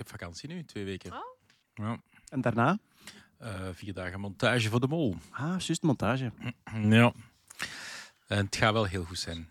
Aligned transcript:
heb 0.00 0.08
vakantie 0.08 0.48
nu, 0.48 0.64
twee 0.64 0.84
weken. 0.84 1.12
Oh. 1.12 1.18
Ja. 1.74 2.00
En 2.28 2.40
daarna? 2.40 2.78
Eh, 3.38 3.68
vier 3.72 3.94
dagen 3.94 4.20
montage 4.20 4.68
voor 4.68 4.80
de 4.80 4.86
mol. 4.86 5.16
Ah, 5.30 5.60
juist 5.60 5.82
montage. 5.82 6.32
Ja. 6.82 7.12
En 8.26 8.44
het 8.44 8.56
gaat 8.56 8.72
wel 8.72 8.84
heel 8.84 9.04
goed 9.04 9.18
zijn. 9.18 9.48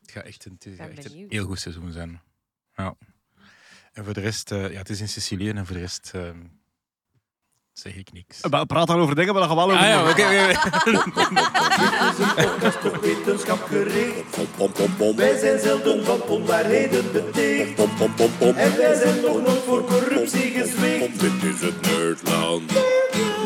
Het 0.00 0.10
gaat 0.10 0.24
echt 0.24 0.44
een, 0.44 0.52
het 0.52 0.64
ben 0.64 0.76
gaat 0.76 0.88
echt 0.88 1.04
een 1.04 1.10
benieuwd. 1.10 1.32
heel 1.32 1.46
goed 1.46 1.58
seizoen 1.58 1.92
zijn. 1.92 2.20
Ja. 2.74 2.96
En 3.92 4.04
voor 4.04 4.14
de 4.14 4.20
rest, 4.20 4.50
eh, 4.50 4.70
ja, 4.72 4.78
het 4.78 4.88
is 4.88 5.00
in 5.00 5.08
Sicilië 5.08 5.50
en 5.50 5.66
voor 5.66 5.74
de 5.74 5.80
rest 5.80 6.10
eh, 6.14 6.30
zeg 7.80 7.96
ik 7.96 8.12
niks. 8.12 8.40
Maar 8.50 8.66
praat 8.66 8.86
dan 8.86 9.00
over 9.00 9.14
dingen 9.14 9.34
waar 9.34 9.48
je 9.48 9.54
wel 9.54 9.64
over 9.64 9.76
Ah 9.78 9.86
ja, 9.86 10.00
oké. 10.00 10.10
oké, 10.10 10.22
oké. 12.82 12.98
wetenschap 13.00 13.62
gericht. 13.68 15.16
Wij 15.16 15.38
zijn 15.38 15.60
zelden 15.60 16.04
van 16.04 16.22
onwaarheden 16.22 17.12
beticht. 17.12 17.78
En 18.56 18.76
wij 18.76 18.94
zijn 18.94 19.20
nog 19.20 19.42
nooit 19.42 19.62
voor 19.66 19.84
corruptie 19.84 20.50
gezwicht. 20.50 21.20
Dit 21.20 21.54
is 21.54 21.60
het 21.60 21.80
Nerdland. 21.80 22.72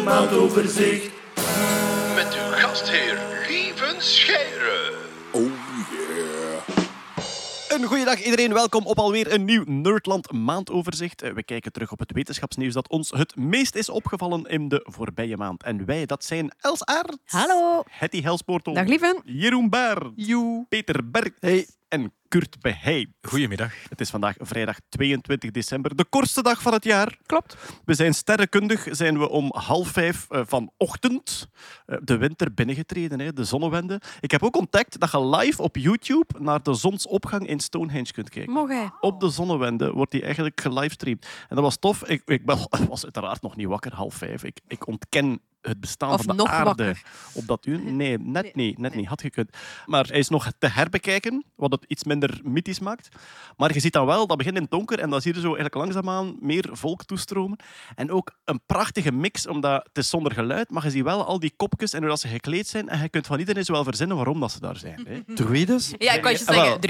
Maandoverzicht. 0.05 1.11
Met 2.15 2.35
uw 2.35 2.53
gastheer 2.53 3.19
Lieven 3.49 4.03
Scheire. 4.03 4.94
Een 7.75 7.85
goeiedag 7.85 8.25
iedereen, 8.25 8.53
welkom 8.53 8.87
op 8.87 8.99
alweer 8.99 9.33
een 9.33 9.45
nieuw 9.45 9.65
Nerdland 9.67 10.33
maandoverzicht. 10.33 11.23
Eh, 11.23 11.33
We 11.33 11.43
kijken 11.43 11.73
terug 11.73 11.93
op 11.93 11.99
het 11.99 12.13
wetenschapsnieuws 12.13 12.75
dat 12.75 12.89
ons 12.89 13.11
het 13.11 13.37
meest 13.37 13.75
is 13.75 13.89
opgevallen 13.89 14.45
in 14.45 14.69
de 14.69 14.81
voorbije 14.91 15.37
maand. 15.37 15.63
En 15.63 15.85
wij, 15.85 16.07
dat 16.07 16.25
zijn 16.25 16.53
Els 16.61 16.85
Aert, 16.85 17.17
Hallo. 17.25 17.83
Hetty 17.91 18.23
Helsportel, 18.23 18.75
Dag 18.75 18.87
lieven. 18.87 19.23
Jeroen 19.25 19.69
Baer, 19.71 20.13
Peter 20.69 21.11
Berg 21.11 21.33
en 21.89 22.13
Kurt 22.35 22.61
Behey. 22.61 23.13
Goedemiddag. 23.23 23.73
Het 23.89 24.01
is 24.01 24.11
vandaag 24.11 24.35
vrijdag 24.39 24.77
22 24.89 25.51
december, 25.51 25.97
de 25.97 26.05
kortste 26.05 26.43
dag 26.43 26.63
van 26.63 26.73
het 26.73 26.85
jaar. 26.85 27.19
Klopt. 27.27 27.57
We 27.85 27.95
zijn 27.95 28.15
sterrenkundig, 28.15 28.87
zijn 28.91 29.19
we 29.19 29.29
om 29.29 29.53
half 29.57 29.89
vijf 29.89 30.27
eh, 30.29 30.41
vanochtend 30.47 31.49
eh, 31.87 31.99
de 32.03 32.17
winter 32.17 32.55
binnengetreden, 32.55 33.21
hè, 33.21 33.33
de 33.33 33.45
zonnewende. 33.45 34.01
Ik 34.21 34.31
heb 34.31 34.43
ook 34.43 34.57
ontdekt 34.57 35.01
dat 35.01 35.11
je 35.11 35.27
live 35.27 35.63
op 35.63 35.77
YouTube 35.77 36.35
naar 36.39 36.63
de 36.63 36.75
zonsopgang 36.75 37.47
in 37.47 37.61
Stonehenge 37.61 38.13
kunt 38.13 38.29
kijken. 38.29 38.53
Mogen. 38.53 38.95
Op 39.01 39.21
de 39.21 39.31
zonnewende 39.31 39.93
wordt 39.93 40.11
die 40.11 40.23
eigenlijk 40.23 40.61
gelivestreamd. 40.61 41.27
En 41.49 41.57
dat 41.57 41.65
was 41.65 41.77
tof. 41.77 42.09
Ik, 42.09 42.23
ik 42.25 42.43
was 42.89 43.05
uiteraard 43.05 43.43
nog 43.43 43.57
niet 43.57 43.67
wakker, 43.67 43.95
half 43.95 44.15
vijf. 44.15 44.45
Ik, 44.45 44.61
ik 44.67 44.87
ontken 44.87 45.41
het 45.69 45.81
bestaan 45.81 46.11
Of 46.13 46.23
van 46.23 46.37
de 46.37 46.43
nog 46.43 46.51
aarde 46.53 46.65
wakker. 46.65 47.03
op 47.33 47.47
dat 47.47 47.67
uur. 47.67 47.79
Nee, 47.83 48.19
net 48.19 48.43
Nee, 48.43 48.53
niet. 48.55 48.79
Net 48.79 48.91
nee. 48.91 49.01
niet. 49.01 49.09
Had 49.09 49.21
gekund. 49.21 49.51
Maar 49.87 50.07
hij 50.07 50.19
is 50.19 50.29
nog 50.29 50.51
te 50.59 50.67
herbekijken, 50.69 51.45
wat 51.57 51.71
het 51.73 51.85
iets 51.89 52.05
minder 52.05 52.41
mythisch 52.43 52.79
maakt. 52.81 53.09
Maar 53.57 53.75
je 53.75 53.81
ziet 53.81 53.93
dan 53.93 54.07
wel, 54.07 54.27
dat 54.27 54.37
begint 54.37 54.57
in 54.57 54.63
het 54.63 54.71
donker 54.71 54.99
en 54.99 55.11
dan 55.11 55.21
zie 55.21 55.33
je 55.35 55.41
zo 55.41 55.45
eigenlijk 55.47 55.75
langzaamaan 55.75 56.37
meer 56.41 56.69
volk 56.73 57.05
toestromen. 57.05 57.59
En 57.95 58.11
ook 58.11 58.31
een 58.45 58.61
prachtige 58.67 59.13
mix, 59.13 59.47
omdat 59.47 59.85
het 59.85 59.99
is 59.99 60.09
zonder 60.11 60.33
geluid, 60.33 60.71
maar 60.71 60.85
je 60.85 60.91
ziet 60.91 61.03
wel 61.05 61.25
al 61.25 61.39
die 61.39 61.53
kopjes 61.57 61.93
en 61.93 61.99
hoe 62.01 62.09
dat 62.09 62.21
ze 62.21 62.29
gekleed 62.29 62.67
zijn. 62.67 62.89
En 62.89 63.01
je 63.03 63.09
kunt 63.09 63.27
van 63.27 63.39
iedereen 63.39 63.65
zo 63.65 63.73
wel 63.73 63.85
verzinnen 63.85 64.17
waarom 64.17 64.41
dat 64.41 64.53
ze 64.53 64.61
daar 64.61 64.77
zijn. 64.77 65.07
Hè. 65.09 65.35
Druides? 65.35 65.93
Ja, 65.99 66.13
ik 66.13 66.23
wou 66.23 66.33
je 66.33 66.39
zeggen, 66.45 66.57
Ah, 66.65 66.65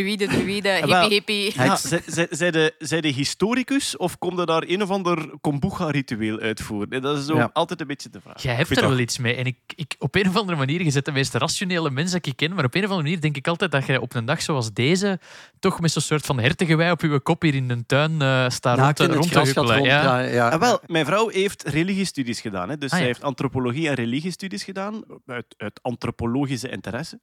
wel. 0.90 1.08
hippie, 1.08 1.42
hippie. 1.42 1.52
Ja, 1.64 1.76
zij, 1.76 2.02
zij, 2.06 2.26
zij 2.30 2.50
de, 2.50 2.74
zij 2.78 3.00
de 3.00 3.08
historicus 3.08 3.96
of 3.96 4.18
komt 4.18 4.38
er 4.38 4.46
daar 4.46 4.62
een 4.66 4.82
of 4.82 4.90
ander 4.90 5.30
kombucha-ritueel 5.40 6.38
uitvoeren? 6.38 7.02
Dat 7.02 7.18
is 7.18 7.26
zo 7.26 7.36
Ja. 7.36 7.50
altijd 7.52 7.80
een 7.80 7.86
beetje 7.86 8.10
de 8.10 8.20
vraag. 8.20 8.42
Jij 8.42 8.63
er 8.70 8.88
wel 8.88 8.98
iets 8.98 9.18
mee. 9.18 9.34
En 9.34 9.44
ik, 9.44 9.56
ik, 9.74 9.94
op 9.98 10.14
een 10.14 10.28
of 10.28 10.36
andere 10.36 10.58
manier, 10.58 10.82
je 10.82 10.90
zet 10.90 11.04
de 11.04 11.12
meest 11.12 11.34
rationele 11.34 11.90
mens 11.90 12.12
dat 12.12 12.26
ik 12.26 12.36
ken, 12.36 12.54
maar 12.54 12.64
op 12.64 12.74
een 12.74 12.80
of 12.84 12.88
andere 12.88 13.02
manier 13.08 13.20
denk 13.20 13.36
ik 13.36 13.46
altijd 13.48 13.70
dat 13.72 13.86
je 13.86 14.00
op 14.00 14.14
een 14.14 14.24
dag 14.24 14.42
zoals 14.42 14.72
deze 14.72 15.18
toch 15.58 15.80
met 15.80 15.90
zo'n 15.90 16.02
soort 16.02 16.26
van 16.26 16.38
hertengewei 16.38 16.90
op 16.90 17.00
je 17.00 17.20
kop 17.20 17.42
hier 17.42 17.54
in 17.54 17.70
een 17.70 17.86
tuin 17.86 18.22
eh 18.22 18.48
staat 18.48 18.74
rond, 18.74 18.86
Naakt 18.86 18.96
te- 18.96 19.02
het 19.02 19.14
rond 19.14 19.32
te 19.32 19.40
huppelen. 19.40 19.74
rond. 19.76 19.86
Ja. 19.86 20.02
Ja, 20.02 20.28
ja. 20.28 20.48
Ah, 20.48 20.60
wel, 20.60 20.80
mijn 20.86 21.04
vrouw 21.06 21.28
heeft 21.28 21.62
religiestudies 21.62 22.40
gedaan. 22.40 22.68
Hè. 22.68 22.78
Dus 22.78 22.90
Ah, 22.90 22.96
zij 22.98 23.06
heeft 23.06 23.22
antropologie 23.22 23.88
en 23.88 23.94
religiestudies 23.94 24.64
gedaan 24.64 25.02
uit, 25.26 25.54
uit 25.56 25.82
antropologische 25.82 26.68
interesse. 26.70 27.20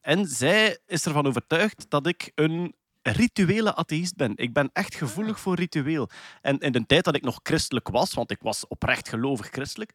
En 0.00 0.26
zij 0.26 0.78
is 0.86 1.04
ervan 1.06 1.26
overtuigd 1.26 1.86
dat 1.88 2.06
ik 2.06 2.30
een 2.34 2.74
rituele 3.02 3.74
atheïst 3.74 4.16
ben. 4.16 4.32
Ik 4.36 4.52
ben 4.52 4.70
echt 4.72 4.94
gevoelig 4.94 5.40
voor 5.40 5.54
ritueel. 5.54 6.08
En 6.40 6.58
in 6.58 6.72
de 6.72 6.86
tijd 6.86 7.04
dat 7.04 7.14
ik 7.14 7.22
nog 7.22 7.40
christelijk 7.42 7.88
was, 7.88 8.14
want 8.14 8.30
ik 8.30 8.38
was 8.40 8.66
oprecht 8.66 9.08
gelovig 9.08 9.48
christelijk, 9.50 9.90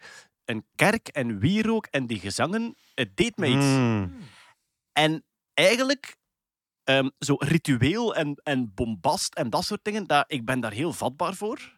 een 0.50 0.66
kerk 0.76 1.08
en 1.08 1.40
wierook 1.40 1.86
en 1.86 2.08
die 2.08 2.20
gezangen, 2.20 2.76
het 2.96 3.18
deed 3.18 3.38
mij 3.38 3.50
iets. 3.50 3.66
Mm. 3.66 4.14
En 4.94 5.24
eigenlijk, 5.54 6.16
ehm, 6.84 7.10
zo 7.20 7.36
ritueel 7.40 8.16
en, 8.16 8.40
en 8.44 8.72
bombast 8.76 9.34
en 9.34 9.50
dat 9.50 9.64
soort 9.64 9.84
dingen, 9.84 10.08
dat, 10.08 10.24
ik 10.28 10.46
ben 10.46 10.60
daar 10.60 10.72
heel 10.72 10.94
vatbaar 10.94 11.34
voor. 11.34 11.78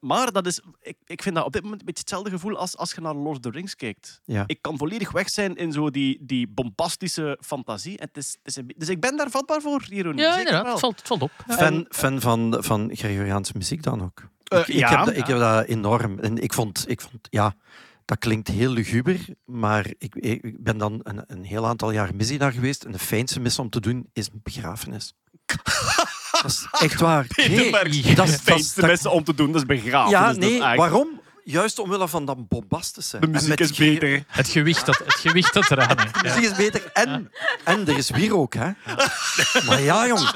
Maar 0.00 0.32
dat 0.32 0.46
is, 0.46 0.60
ik, 0.80 0.96
ik 1.04 1.22
vind 1.22 1.34
dat 1.34 1.44
op 1.44 1.52
dit 1.52 1.62
moment 1.62 1.80
een 1.80 1.86
beetje 1.86 2.00
hetzelfde 2.02 2.30
gevoel 2.30 2.56
als 2.56 2.76
als 2.76 2.92
je 2.92 3.00
naar 3.00 3.14
Lord 3.14 3.36
of 3.36 3.38
the 3.42 3.50
Rings 3.50 3.74
kijkt. 3.76 4.20
Ja. 4.24 4.44
Ik 4.46 4.62
kan 4.62 4.76
volledig 4.78 5.12
weg 5.12 5.30
zijn 5.30 5.56
in 5.56 5.72
zo 5.72 5.90
die, 5.90 6.18
die 6.20 6.48
bombastische 6.48 7.38
fantasie. 7.40 7.98
En 7.98 8.06
het 8.06 8.16
is, 8.16 8.36
het 8.42 8.56
is 8.56 8.62
dus 8.76 8.88
ik 8.88 9.00
ben 9.00 9.16
daar 9.16 9.30
vatbaar 9.30 9.60
voor, 9.60 9.84
Jeroen. 9.88 10.16
Ja, 10.16 10.32
Zeker 10.32 10.46
inderdaad. 10.46 10.70
Het 10.72 10.80
valt, 10.80 10.96
het 10.98 11.06
valt 11.06 11.22
op. 11.22 11.30
Fan, 11.48 11.86
fan 11.88 12.20
van, 12.20 12.56
van 12.58 12.90
Gregoriaanse 12.96 13.52
muziek 13.56 13.82
dan 13.82 14.02
ook. 14.02 14.28
Eh, 14.44 14.58
ik, 14.58 14.66
ik, 14.68 14.74
ja. 14.74 14.88
heb, 14.96 15.06
dat- 15.06 15.16
ik 15.16 15.26
heb 15.26 15.38
dat 15.38 15.64
enorm. 15.66 16.18
En 16.18 16.38
ik 16.38 16.52
vond, 16.52 16.84
ik 16.88 17.00
vond 17.00 17.26
ja, 17.30 17.54
dat 18.04 18.18
klinkt 18.18 18.48
heel 18.48 18.70
luguber, 18.70 19.18
maar 19.44 19.86
ik, 19.98 20.14
ik 20.14 20.62
ben 20.62 20.78
dan 20.78 21.00
een, 21.02 21.24
een 21.26 21.44
heel 21.44 21.66
aantal 21.66 21.90
jaar 21.90 22.14
misdienaar 22.14 22.52
geweest. 22.52 22.84
En 22.84 22.92
de 22.92 22.98
fijnste 22.98 23.40
mis 23.40 23.58
om 23.58 23.70
te 23.70 23.80
doen 23.80 24.08
is 24.12 24.26
een 24.32 24.40
begrafenis. 24.42 25.14
dat 26.42 26.44
is 26.50 26.66
echt 26.80 27.00
waar. 27.00 27.26
Nee, 27.36 27.70
dat 28.14 28.28
is- 28.28 28.36
de 28.36 28.42
fijnste 28.42 28.86
mensen 28.86 29.10
om 29.10 29.24
te 29.24 29.34
doen, 29.34 29.52
dat 29.52 29.60
is 29.60 29.66
begraven. 29.66 30.10
Ja, 30.10 30.32
nee, 30.32 30.58
waarom? 30.58 31.20
Juist 31.44 31.78
omwille 31.78 32.08
van 32.08 32.24
dat 32.24 32.48
bombastische. 32.48 33.18
De 33.18 33.26
muziek 33.26 33.48
met 33.48 33.60
is 33.60 33.72
beter. 33.72 34.24
Het 34.26 34.48
gewicht 34.48 34.86
dat, 34.86 34.98
het 34.98 35.14
gewicht 35.14 35.54
dat 35.54 35.70
eraan 35.70 35.96
hangt. 35.98 36.14
De 36.22 36.28
Ja. 36.28 36.34
muziek 36.34 36.50
is 36.50 36.56
beter. 36.56 36.90
En, 36.92 37.30
en 37.64 37.88
er 37.88 37.96
is 37.96 38.10
wierook, 38.10 38.54
hè. 38.54 38.70
Maar 39.66 39.80
ja, 39.80 40.06
jong. 40.06 40.30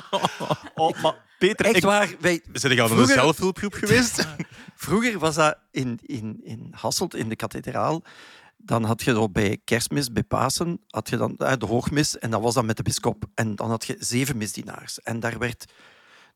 Oh, 0.74 1.02
maar 1.02 1.14
Peter, 1.38 1.66
Echt 1.66 1.76
ik, 1.76 1.82
waar. 1.82 2.08
Wij, 2.20 2.42
Zijn 2.52 2.74
jij 2.74 2.82
al 2.84 2.98
een 2.98 3.06
zelfhulpgroep 3.06 3.74
geweest? 3.74 4.26
Vroeger 4.74 5.18
was 5.18 5.34
dat 5.34 5.56
in, 5.70 5.98
in, 6.02 6.40
in 6.44 6.68
Hasselt, 6.76 7.14
in 7.14 7.28
de 7.28 7.36
kathedraal. 7.36 8.02
Dan 8.56 8.84
had 8.84 9.02
je 9.02 9.12
zo 9.12 9.28
bij 9.28 9.58
kerstmis, 9.64 10.12
bij 10.12 10.22
Pasen, 10.22 10.80
had 10.88 11.08
je 11.08 11.16
dan 11.16 11.36
eh, 11.36 11.52
de 11.58 11.66
hoogmis 11.66 12.18
en 12.18 12.30
dat 12.30 12.40
was 12.40 12.54
dan 12.54 12.66
met 12.66 12.76
de 12.76 12.82
bischop. 12.82 13.24
En 13.34 13.54
dan 13.56 13.68
had 13.70 13.86
je 13.86 13.96
zeven 13.98 14.36
misdienaars. 14.36 15.00
En 15.02 15.20
daar 15.20 15.38
werd, 15.38 15.64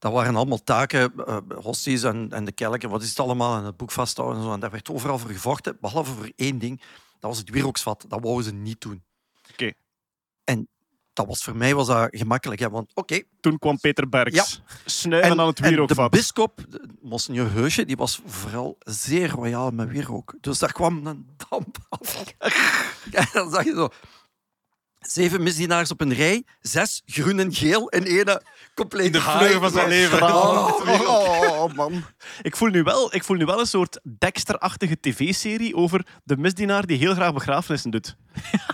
dat 0.00 0.12
waren 0.12 0.36
allemaal 0.36 0.62
taken, 0.64 1.12
eh, 1.26 1.36
hosties 1.54 2.02
en, 2.02 2.30
en 2.30 2.44
de 2.44 2.52
kelken, 2.52 2.90
wat 2.90 3.02
is 3.02 3.08
het 3.08 3.20
allemaal, 3.20 3.56
en 3.58 3.64
het 3.64 3.76
boek 3.76 3.90
vasthouden 3.90 4.38
en 4.38 4.44
zo. 4.44 4.52
En 4.52 4.60
daar 4.60 4.70
werd 4.70 4.90
overal 4.90 5.18
voor 5.18 5.30
gevochten, 5.30 5.76
behalve 5.80 6.12
voor 6.12 6.32
één 6.36 6.58
ding. 6.58 6.80
Dat 7.18 7.30
was 7.30 7.38
het 7.38 7.50
wierooksvat. 7.50 8.04
Dat 8.08 8.20
wouden 8.22 8.44
ze 8.44 8.52
niet 8.52 8.80
doen. 8.80 9.02
Oké. 9.52 9.72
En 10.44 10.68
dat 11.12 11.26
was, 11.26 11.42
voor 11.42 11.56
mij 11.56 11.74
was 11.74 11.86
dat 11.86 12.08
gemakkelijk. 12.10 12.60
Hè, 12.60 12.70
want 12.70 12.90
oké, 12.94 13.22
toen 13.40 13.58
kwam 13.58 13.80
Peter 13.80 14.08
Bergs. 14.08 14.34
Ja. 14.36 14.44
Snuiven 14.84 15.40
aan 15.40 15.46
het 15.46 15.56
en 15.56 15.62
de 15.62 15.68
wierookvat. 15.68 16.10
bischop, 16.10 16.64
de- 16.68 16.88
Monseigneur 17.00 17.52
Heusje, 17.52 17.84
die 17.84 17.96
was 17.96 18.20
vooral 18.26 18.76
zeer 18.78 19.30
royaal 19.30 19.70
met 19.70 19.88
wierook. 19.88 20.34
Dus 20.40 20.58
daar 20.58 20.72
kwam 20.72 21.06
een 21.06 21.26
damp 21.48 21.76
af. 21.88 22.24
en 23.12 23.26
dan 23.32 23.50
zag 23.50 23.64
je 23.64 23.72
zo... 23.74 23.88
Zeven 25.00 25.42
misdienaars 25.42 25.90
op 25.90 26.00
een 26.00 26.12
rij, 26.14 26.44
zes 26.60 27.02
groen 27.06 27.38
en 27.38 27.54
geel 27.54 27.90
en 27.90 28.04
ene 28.04 28.42
compleet 28.74 29.12
de 29.12 29.20
fleur 29.20 29.60
van 29.60 29.70
zijn 29.70 29.88
leven. 29.88 30.22
Oh, 30.22 30.80
oh, 31.06 31.62
oh, 31.62 31.74
man. 31.74 32.04
Ik 32.42 32.56
voel, 32.56 32.68
nu 32.68 32.82
wel, 32.82 33.14
ik 33.14 33.24
voel 33.24 33.36
nu 33.36 33.44
wel 33.44 33.60
een 33.60 33.66
soort 33.66 34.00
Dexter-achtige 34.18 35.00
tv-serie 35.00 35.76
over 35.76 36.06
de 36.24 36.36
misdienaar 36.36 36.86
die 36.86 36.98
heel 36.98 37.14
graag 37.14 37.32
begrafenissen 37.32 37.90
doet. 37.90 38.16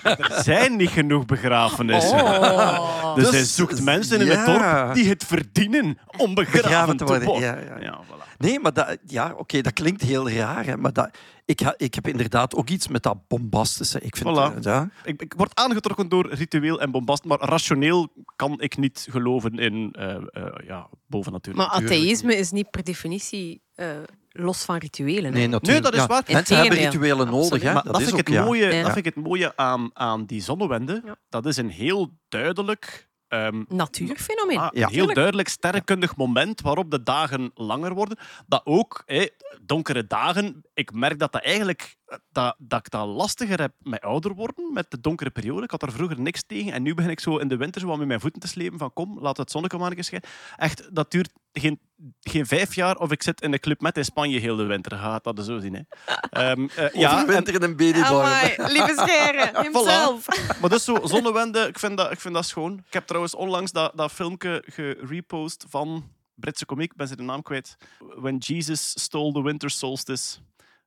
er 0.03 0.41
zijn 0.43 0.77
niet 0.77 0.91
genoeg 0.91 1.25
begrafenissen. 1.25 2.19
Oh. 2.25 3.15
Dus, 3.15 3.25
Dus- 3.25 3.35
hij 3.35 3.45
zoekt 3.45 3.83
mensen 3.83 4.21
in 4.21 4.27
ja. 4.27 4.37
het 4.37 4.47
dorp 4.47 4.95
die 4.95 5.09
het 5.09 5.25
verdienen 5.25 5.99
om 6.17 6.35
begraven, 6.35 6.62
Begraven 6.62 6.97
te 6.97 7.05
te 7.05 7.11
worden, 7.11 7.29
worden. 7.29 7.49
ja, 7.49 7.56
ja, 7.75 7.81
ja. 7.81 8.01
voilà. 8.05 8.25
Nee, 8.39 8.61
maar 8.61 8.73
dat, 8.73 8.97
ja, 9.06 9.35
oké, 9.37 9.61
dat 9.61 9.73
klinkt 9.73 10.03
heel 10.03 10.31
raar. 10.31 10.65
Hè, 10.65 10.76
maar 10.76 10.93
dat, 10.93 11.11
ik, 11.46 11.60
ha- 11.60 11.75
ik 11.76 11.94
heb 11.94 12.06
inderdaad 12.08 12.54
ook 12.54 12.69
iets 12.69 12.88
met 12.88 13.02
dat 13.02 13.28
bombastische. 13.28 14.00
Ik 14.00 14.16
vind, 14.16 14.28
Voilà. 14.37 14.56
eh, 14.56 14.62
ja. 14.62 14.90
Ik, 15.04 15.22
ik 15.22 15.34
word 15.37 15.54
aangetrokken 15.54 16.08
door 16.08 16.34
ritueel 16.34 16.81
en 16.81 16.90
bombast, 16.90 17.25
maar 17.25 17.38
rationeel 17.40 18.12
kan 18.37 18.60
ik 18.60 18.76
niet 18.76 19.06
geloven 19.10 19.58
in 19.58 19.93
eh 19.93 20.14
eh 20.14 20.66
ja, 20.66 20.88
bovennatuurlijk. 21.06 21.69
Maar 21.69 21.82
atheïsme 21.82 22.37
is 22.37 22.50
niet 22.50 22.70
per 22.70 22.84
definitie 22.84 23.62
eh, 23.75 23.88
los 24.31 24.64
van 24.64 24.76
rituelen. 24.76 25.25
hè. 25.32 25.38
Nee, 25.38 25.46
natuurlijk. 25.48 25.84
dat 25.84 25.94
is 25.94 26.00
ja. 26.00 26.06
waar. 26.06 26.22
Mensen 26.26 26.56
hebben 26.56 26.78
rituelen 26.78 27.26
nodig. 27.31 27.62
Hè. 27.62 27.72
Maar 27.72 27.82
dat, 27.82 27.93
dat, 27.93 28.00
is 28.02 28.08
vind 28.08 28.20
ook, 28.20 28.28
het 28.34 28.44
mooie, 28.44 28.66
Ja. 28.72 28.82
dat 28.82 28.93
vind 28.93 29.06
ik 29.06 29.14
het 29.14 29.25
mooie 29.25 29.56
aan, 29.56 29.90
aan 29.94 30.25
die 30.25 30.43
zonnewende. 30.43 31.02
Ja. 31.04 31.16
Dat 31.28 31.46
is 31.46 31.56
een 31.56 31.70
heel 31.70 32.10
duidelijk, 32.28 33.06
ehm, 33.28 33.62
Natuurfenomeen. 33.69 34.58
ah, 34.58 34.69
Ja. 34.73 34.88
heel 34.88 35.14
duidelijk 35.14 35.49
sterrenkundig 35.49 36.17
moment 36.17 36.61
waarop 36.61 36.90
de 36.90 37.02
dagen 37.02 37.50
langer 37.55 37.94
worden. 37.94 38.19
Dat 38.46 38.61
ook, 38.64 39.02
hé, 39.06 39.26
donkere 39.62 40.06
dagen, 40.06 40.64
ik 40.75 40.93
merk 40.93 41.19
dat 41.19 41.32
dat 41.32 41.43
eigenlijk 41.43 41.96
dat, 42.32 42.55
dat 42.58 42.79
ik 42.79 42.91
dat 42.91 43.06
lastiger 43.06 43.61
heb 43.61 43.73
met 43.79 44.00
ouder 44.00 44.35
worden, 44.35 44.73
met 44.73 44.91
de 44.91 45.00
donkere 45.00 45.31
periode. 45.31 45.62
Ik 45.62 45.70
had 45.70 45.82
er 45.82 45.93
vroeger 45.93 46.20
niks 46.20 46.43
tegen 46.47 46.73
en 46.73 46.82
nu 46.82 46.94
begin 46.94 47.11
ik 47.11 47.20
zo 47.20 47.37
in 47.37 47.49
de 47.49 47.56
winter 47.56 47.81
zo 47.81 47.87
wat 47.87 47.99
met 47.99 48.06
mijn 48.06 48.20
voeten 48.20 48.41
te 48.41 48.49
slepen 48.49 48.79
van 48.79 48.93
kom, 48.93 49.19
laat 49.20 49.37
het 49.37 49.50
zonnetje 49.50 49.79
maar 49.79 49.88
een 49.88 49.94
keer 49.94 50.05
schijnen. 50.05 50.29
Echt, 50.56 50.94
dat 50.94 51.11
duurt 51.11 51.32
geen, 51.53 51.81
geen 52.20 52.47
vijf 52.47 52.75
jaar 52.75 52.97
of 52.97 53.11
ik 53.12 53.23
zit 53.23 53.41
in 53.41 53.53
een 53.53 53.61
club 53.61 53.81
met 53.81 53.97
in 53.97 54.05
Spanje 54.05 54.38
heel 54.38 54.56
de 54.56 54.64
winter. 54.64 54.99
Gaat 54.99 55.25
dat 55.25 55.44
zo 55.44 55.58
zien. 55.58 55.75
Hè. 55.75 55.81
Ehm, 56.31 56.67
eh, 56.76 56.93
ja, 56.94 57.17
en- 57.17 57.23
Overwinteren 57.23 57.62
in 57.62 57.76
Benidorm. 57.76 58.05
Amai, 58.05 58.55
lieve 58.58 58.93
scheren, 59.06 59.50
hemzelf. 59.64 60.26
maar 60.61 60.70
dus 60.70 60.85
zo 60.85 60.99
zonnewende, 61.05 61.61
ik 61.61 61.79
vind, 61.79 61.97
dat, 61.97 62.12
ik 62.12 62.20
vind 62.20 62.35
dat 62.35 62.47
schoon. 62.47 62.73
Ik 62.87 62.93
heb 62.93 63.06
trouwens 63.06 63.35
onlangs 63.35 63.73
dat, 63.73 63.93
dat 63.94 64.12
filmpje 64.12 64.62
gerepost 64.67 65.64
van 65.69 66.05
Britse 66.35 66.67
komiek, 66.67 66.91
ik 66.91 66.97
ben 66.97 67.08
ze 67.08 67.17
de 67.17 67.23
naam 67.23 67.43
kwijt. 67.43 67.76
When 67.99 68.37
Jesus 68.37 68.91
Stole 69.03 69.32
the 69.32 69.43
Winter 69.43 69.70
Solstice. 69.70 70.37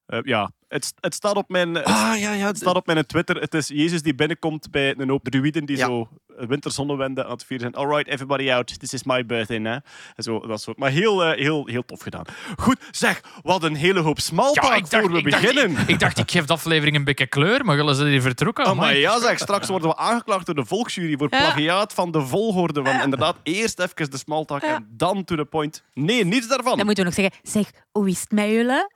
Eh, 0.09 0.19
ja, 0.23 0.51
het, 0.67 0.93
het 0.99 1.13
staat 1.13 1.35
op 1.35 1.49
mijn... 1.49 1.75
het 1.75 1.85
Ah, 1.85 2.13
ja, 2.19 2.33
ja. 2.33 2.47
Het 2.47 2.57
staat 2.57 2.75
op 2.75 2.85
mijn 2.85 3.05
Twitter. 3.05 3.35
Het 3.35 3.53
is 3.53 3.67
Jezus 3.67 4.01
die 4.01 4.15
binnenkomt 4.15 4.71
bij 4.71 4.97
een 4.97 5.09
hoop 5.09 5.23
druïden 5.23 5.65
die 5.65 5.77
Ja. 5.77 5.85
zo 5.85 6.07
winterzonnewende 6.47 7.23
aan 7.25 7.31
het 7.31 7.45
vieren 7.45 7.71
zijn. 7.71 7.85
Alright, 7.85 8.07
everybody 8.11 8.51
out. 8.51 8.79
This 8.79 8.93
is 8.93 9.03
my 9.03 9.25
birthday. 9.25 9.59
Hè? 9.61 9.71
En 9.71 9.83
zo, 10.23 10.47
dat 10.47 10.61
soort. 10.61 10.77
Maar 10.77 10.89
heel, 10.91 11.23
eh, 11.23 11.37
heel, 11.37 11.65
heel 11.65 11.85
tof 11.85 12.01
gedaan. 12.01 12.23
Goed, 12.57 12.77
zeg, 12.91 13.21
wat 13.41 13.63
een 13.63 13.75
hele 13.75 13.99
hoop 13.99 14.19
smalltalk 14.19 14.87
voor 14.87 15.11
we 15.11 15.17
ik 15.17 15.31
dacht, 15.31 15.41
beginnen. 15.43 15.77
ik, 15.81 15.87
ik 15.87 15.99
dacht, 15.99 16.17
ik 16.17 16.31
geef 16.31 16.45
de 16.45 16.53
aflevering 16.53 16.95
een 16.95 17.03
beetje 17.03 17.27
kleur, 17.27 17.65
maar 17.65 17.75
jullie 17.75 17.93
zijn 17.93 18.07
hier 18.07 18.21
vertrokken. 18.21 18.65
Oh, 18.65 18.77
maar 18.77 18.97
ja, 18.97 19.19
zeg, 19.19 19.39
straks 19.39 19.67
worden 19.67 19.89
we 19.89 19.95
aangeklaagd 19.95 20.45
door 20.45 20.55
de 20.55 20.65
volksjury 20.65 21.17
voor 21.17 21.29
plagiaat 21.29 21.93
van 21.93 22.11
de 22.11 22.21
volgorde. 22.21 22.83
Van 22.83 23.01
inderdaad, 23.01 23.35
eerst 23.43 23.79
even 23.79 24.11
de 24.11 24.17
smalltalk 24.17 24.61
en 24.61 24.87
dan 24.91 25.23
to 25.23 25.35
the 25.35 25.45
point. 25.45 25.83
Nee, 25.93 26.25
niets 26.25 26.47
daarvan. 26.47 26.77
Dan 26.77 26.85
moeten 26.85 27.03
we 27.03 27.09
nog 27.09 27.19
zeggen, 27.19 27.39
zeg, 27.43 27.71
hoe 27.91 28.09
is 28.09 28.19
het 28.19 28.31
met 28.31 28.45
jullie? 28.45 28.87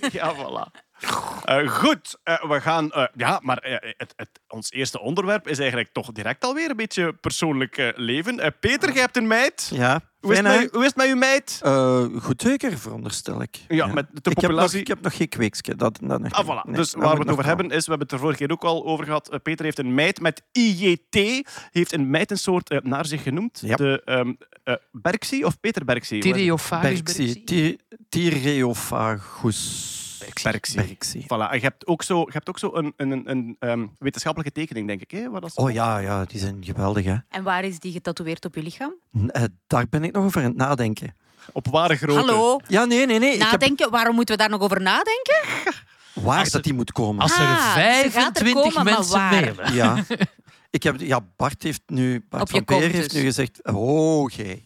Ja, 0.12 0.34
voilà. 0.34 0.89
Eh, 1.44 1.68
goed, 1.68 2.18
eh, 2.22 2.44
we 2.50 2.60
gaan. 2.60 2.90
eh, 2.90 3.04
ja, 3.14 3.40
maar 3.42 3.58
eh, 3.58 3.92
het, 3.96 4.12
het, 4.16 4.28
ons 4.48 4.70
eerste 4.72 5.00
onderwerp 5.00 5.48
is 5.48 5.58
eigenlijk 5.58 5.92
toch 5.92 6.12
direct 6.12 6.44
alweer 6.44 6.70
een 6.70 6.76
beetje 6.76 7.12
persoonlijk 7.12 7.76
eh, 7.76 7.88
leven. 7.94 8.40
Eh, 8.40 8.50
Peter, 8.60 8.92
jij 8.92 9.00
hebt 9.02 9.16
een 9.16 9.26
meid. 9.26 9.70
Ja, 9.74 10.00
Hoe 10.20 10.32
is, 10.32 10.38
het 10.38 10.46
met, 10.46 10.70
hoe 10.72 10.80
is 10.80 10.86
het 10.86 10.96
met 10.96 11.06
uw 11.08 11.16
meid? 11.16 11.60
Eh, 11.62 12.04
goed 12.20 12.42
zeker, 12.42 12.78
veronderstel 12.78 13.42
ik. 13.42 13.58
Ja, 13.68 13.86
met 13.86 14.06
de 14.12 14.16
ik, 14.18 14.24
heb 14.24 14.34
nog, 14.34 14.42
populatie. 14.44 14.80
ik 14.80 14.86
heb 14.86 15.00
nog 15.00 15.16
geen 15.16 15.28
kweekske. 15.28 15.76
Dat, 15.76 15.98
dat 16.02 16.20
nog 16.20 16.32
Ah, 16.32 16.38
niet. 16.38 16.46
voilà. 16.46 16.62
Nee, 16.66 16.76
dus 16.76 16.94
waar 16.94 17.14
we 17.14 17.20
het 17.20 17.30
over 17.30 17.44
hebben 17.44 17.70
is, 17.70 17.84
we 17.84 17.90
hebben 17.90 18.00
het 18.06 18.12
er 18.12 18.18
vorige 18.18 18.38
keer 18.38 18.50
ook 18.50 18.64
al 18.64 18.84
over 18.86 19.04
gehad. 19.04 19.28
eh, 19.30 19.38
Peter 19.42 19.64
heeft 19.64 19.78
een 19.78 19.94
meid 19.94 20.20
met 20.20 20.42
IJT. 20.52 21.48
Heeft 21.70 21.92
een 21.92 22.10
meid 22.10 22.30
een 22.30 22.38
soort 22.38 22.70
eh, 22.70 22.78
naar 22.82 23.06
zich 23.06 23.22
genoemd. 23.22 23.62
Ja. 23.64 23.76
De 23.76 24.02
ehm 24.04 24.32
eh 24.64 24.74
Berksie 24.92 25.46
of 25.46 25.60
Peter 25.60 25.84
Berksie? 25.84 26.20
Tyreofagus 26.20 27.02
Berksie, 27.02 27.44
Tyreophagus. 28.08 29.98
Voilà. 31.22 31.50
En 31.50 31.56
je 31.56 31.60
hebt 31.62 31.86
ook 31.86 32.02
zo, 32.02 32.18
je 32.20 32.32
hebt 32.32 32.48
ook 32.48 32.58
zo 32.58 32.70
een, 32.74 32.92
een, 32.96 33.10
een, 33.10 33.30
een 33.30 33.56
ehm, 33.58 33.86
wetenschappelijke 33.98 34.52
tekening, 34.60 34.86
denk 34.86 35.00
ik. 35.00 35.10
Hè? 35.10 35.30
Wat 35.30 35.42
dat? 35.42 35.56
Oh 35.56 35.70
ja, 35.72 35.98
ja, 35.98 36.24
die 36.24 36.40
zijn 36.40 36.58
geweldig, 36.64 37.04
hè. 37.04 37.16
En 37.28 37.42
waar 37.42 37.64
is 37.64 37.78
die 37.78 37.92
getatoeëerd 37.92 38.44
op 38.44 38.54
je 38.54 38.62
lichaam? 38.62 38.94
N- 39.18 39.28
eh, 39.28 39.42
daar 39.66 39.86
ben 39.90 40.04
ik 40.04 40.12
nog 40.12 40.24
over 40.24 40.40
aan 40.42 40.48
het 40.48 40.56
nadenken. 40.56 41.14
Op 41.52 41.66
ware 41.66 41.96
grootte. 41.96 42.32
Hallo? 42.32 42.60
Ja, 42.68 42.84
nee, 42.84 43.06
nee, 43.06 43.18
nee. 43.18 43.32
Ik 43.34 43.40
heb 43.40 43.50
Nadenken, 43.50 43.90
waarom 43.90 44.14
moeten 44.14 44.34
we 44.36 44.40
daar 44.40 44.50
nog 44.50 44.60
over 44.60 44.80
nadenken? 44.80 45.40
waar 46.14 46.38
Als 46.38 46.50
dat 46.50 46.64
die 46.64 46.74
moet 46.74 46.92
komen. 46.92 47.22
Als 47.22 47.32
er 47.38 47.46
Ah, 47.46 47.76
er 47.76 48.10
25 48.10 48.52
komen, 48.52 48.74
maar 48.74 48.84
mensen 48.84 49.20
mailen. 49.20 49.74
Ja. 49.74 49.96
Ik 50.70 50.82
heb, 50.82 51.00
ja, 51.00 51.20
Bart 51.36 51.62
heeft 51.62 51.82
nu... 51.86 52.24
Bart 52.28 52.50
van 52.50 52.64
kont 52.64 52.80
heeft 52.80 52.94
dus. 52.94 53.12
nu 53.12 53.20
gezegd... 53.20 53.60
Oh, 53.64 54.20
oké. 54.20 54.58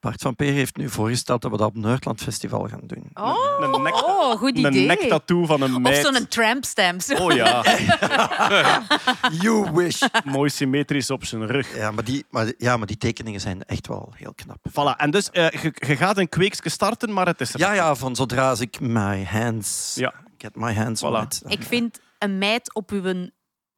Bart 0.00 0.22
van 0.22 0.36
Peer 0.36 0.52
heeft 0.52 0.76
nu 0.76 0.88
voorgesteld 0.88 1.42
dat 1.42 1.50
we 1.50 1.56
dat 1.56 1.66
op 1.66 1.76
Nerdland 1.76 2.20
Festival 2.22 2.68
gaan 2.68 2.80
doen. 2.82 3.10
Oh, 3.14 3.74
Een 3.74 3.82
nek- 3.82 3.94
oh 3.94 4.30
goed 4.36 4.56
Een 4.56 4.66
idee. 4.66 4.86
nektattoo 4.86 5.46
van 5.46 5.60
een 5.62 5.74
Of 5.74 5.80
meid. 5.80 6.06
zo'n 6.06 6.28
trampstamp. 6.28 7.00
Zo. 7.00 7.14
Oh 7.14 7.32
ja, 7.34 7.62
You 9.42 9.70
wish. 9.72 10.02
mooi 10.24 10.50
symmetrisch 10.50 11.10
op 11.10 11.24
zijn 11.24 11.46
rug. 11.46 11.76
Ja, 11.76 11.90
maar 11.90 12.04
die, 12.04 12.24
maar, 12.30 12.52
ja, 12.58 12.76
maar 12.76 12.86
die 12.86 12.96
tekeningen 12.96 13.40
zijn 13.40 13.62
echt 13.64 13.86
wel 13.86 14.12
heel 14.16 14.34
knap. 14.34 14.58
Voilà, 14.70 14.96
en 14.96 15.10
dus 15.10 15.30
eh, 15.30 15.50
je 15.50 15.72
je 15.86 15.96
gaat 15.96 16.18
een 16.18 16.28
kweekske 16.28 16.68
starten, 16.68 17.12
maar 17.12 17.26
het 17.26 17.40
is 17.40 17.54
er. 17.54 17.58
Ja, 17.60 17.72
ja, 17.72 17.94
van 17.94 18.16
zodra 18.16 18.54
ik 18.58 18.80
my 18.80 19.24
hands... 19.24 19.94
Ja. 19.94 20.14
Get 20.38 20.56
my 20.56 20.74
hands 20.74 21.02
on 21.02 21.12
Voilà. 21.14 21.22
it. 21.26 21.42
Ik 21.46 21.62
vind 21.62 22.00
een 22.18 22.38
meid 22.38 22.74
op 22.74 22.90
uw 22.90 23.28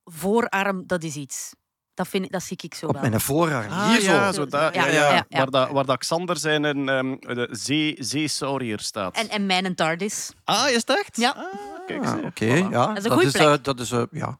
voorarm, 0.04 0.86
dat 0.86 1.02
is 1.02 1.14
iets. 1.16 1.52
Dat, 1.94 2.08
vind, 2.08 2.24
ik- 2.24 2.32
dat 2.32 2.42
zie 2.42 2.56
ik 2.60 2.74
zo 2.74 2.86
Op 2.86 2.92
wel. 2.92 3.02
mijn 3.02 3.20
voorarm. 3.20 3.70
Ah, 3.70 3.88
Hier 3.88 4.00
zo. 4.00 4.12
ja, 4.12 4.32
zo 4.32 4.46
daar, 4.46 4.74
ja, 4.74 4.86
Ja, 4.86 4.92
ja, 4.92 5.08
ja, 5.14 5.24
ja. 5.28 5.38
Waar, 5.38 5.50
dat, 5.50 5.70
waar 5.70 5.84
dat 5.84 5.98
Xander 5.98 6.36
zijn 6.36 6.64
een, 6.64 6.88
ehm, 6.88 7.34
de 7.34 7.48
zee, 7.50 7.96
zeesaurier 7.98 8.80
staat. 8.80 9.16
En, 9.16 9.28
en 9.28 9.46
mijn 9.46 9.74
TARDIS. 9.74 10.32
Ah, 10.44 10.68
is 10.68 10.74
het 10.74 10.90
echt? 10.90 11.16
Ja. 11.16 11.30
Ah, 11.36 11.86
kijk 11.86 12.04
Ah. 12.04 12.24
Oké, 12.24 12.46
Voilà. 12.46 12.70
ja. 12.70 12.92
Dat 12.92 13.22
is 13.22 13.34
eh, 13.34 13.54
dat 13.62 13.80
is, 13.80 13.90
eh, 13.90 14.02
ja, 14.10 14.38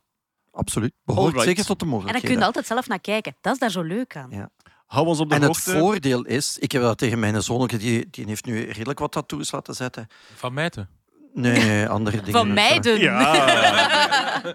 absoluut. 0.51 0.93
Behoort 1.05 1.27
Alright. 1.27 1.49
zeker 1.49 1.65
tot 1.65 1.79
de 1.79 1.85
En 1.85 1.91
daar 1.91 1.99
mogelijkheden. 2.01 2.31
kun 2.31 2.39
je 2.41 2.47
altijd 2.47 2.67
zelf 2.67 2.87
naar 2.89 3.01
kijken. 3.01 3.37
Dat 3.41 3.53
is 3.53 3.59
daar 3.59 3.71
zo 3.71 3.83
leuk 3.83 4.17
aan. 4.17 4.31
Ja. 4.31 4.51
Hou 4.87 5.07
ons 5.07 5.21
op 5.21 5.29
de 5.29 5.35
En 5.35 5.43
het 5.43 5.57
voordeel 5.59 6.23
is, 6.23 6.59
ik 6.59 6.73
heb 6.73 6.83
dat 6.83 6.99
tegen 6.99 7.19
mijn 7.19 7.43
zonnetje, 7.43 7.77
die, 7.79 8.07
die 8.11 8.27
heeft 8.27 8.45
nu 8.45 8.65
redelijk 8.71 8.99
wat 8.99 9.13
tattoos 9.13 9.51
laten 9.51 9.75
zetten. 9.75 10.07
Van 10.35 10.53
mijten. 10.55 10.89
Nee, 11.35 11.89
andere 11.89 12.17
dingen. 12.17 12.33
Van 12.33 12.53
meiden. 12.53 13.01
Ja. 13.01 14.43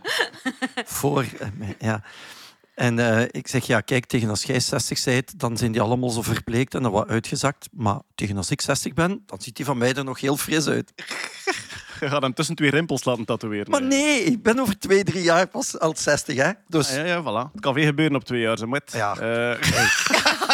Voor, 0.85 1.25
eh, 1.39 1.47
mij, 1.53 1.75
ja. 1.79 2.01
En 2.77 2.99
eh, 2.99 3.21
ik 3.31 3.47
zeg, 3.47 3.65
ja, 3.65 3.81
kijk, 3.81 4.05
tegen 4.05 4.29
als 4.29 4.43
jij 4.43 4.59
60 4.59 5.03
bent, 5.03 5.39
dan 5.39 5.57
zijn 5.57 5.71
die 5.71 5.81
allemaal 5.81 6.09
zo 6.09 6.21
verbleekt 6.21 6.73
en 6.75 6.83
dan 6.83 6.91
wat 6.91 7.07
uitgezakt. 7.07 7.67
Maar 7.71 7.99
tegen 8.15 8.37
als 8.37 8.51
ik 8.51 8.61
60 8.61 8.93
ben, 8.93 9.23
dan 9.25 9.41
ziet 9.41 9.55
die 9.55 9.65
van 9.65 9.77
mij 9.77 9.93
er 9.93 10.03
nog 10.03 10.19
heel 10.19 10.37
fris 10.37 10.67
uit. 10.67 10.91
Je 11.99 12.09
gaat 12.09 12.21
hem 12.21 12.33
tussen 12.33 12.55
twee 12.55 12.69
rimpels 12.69 13.03
laten 13.03 13.25
tatoeëren. 13.25 13.71
Maar 13.71 13.83
nee, 13.83 14.23
ik 14.23 14.43
ben 14.43 14.59
over 14.59 14.79
twee, 14.79 15.03
drie 15.03 15.23
jaar 15.23 15.47
pas 15.47 15.79
al 15.79 15.93
60, 15.97 16.35
hè. 16.35 16.51
Dus, 16.67 16.89
Ah, 16.89 16.95
ja, 16.95 17.03
ja, 17.05 17.21
voilà. 17.21 17.51
Het 17.51 17.61
kan 17.61 17.73
veel 17.73 17.85
gebeuren 17.85 18.15
op 18.15 18.23
twee 18.23 18.41
jaar, 18.41 18.57
zo 18.57 18.67
moet. 18.67 18.91
Ja. 18.91 19.17
Eh, 19.17 19.61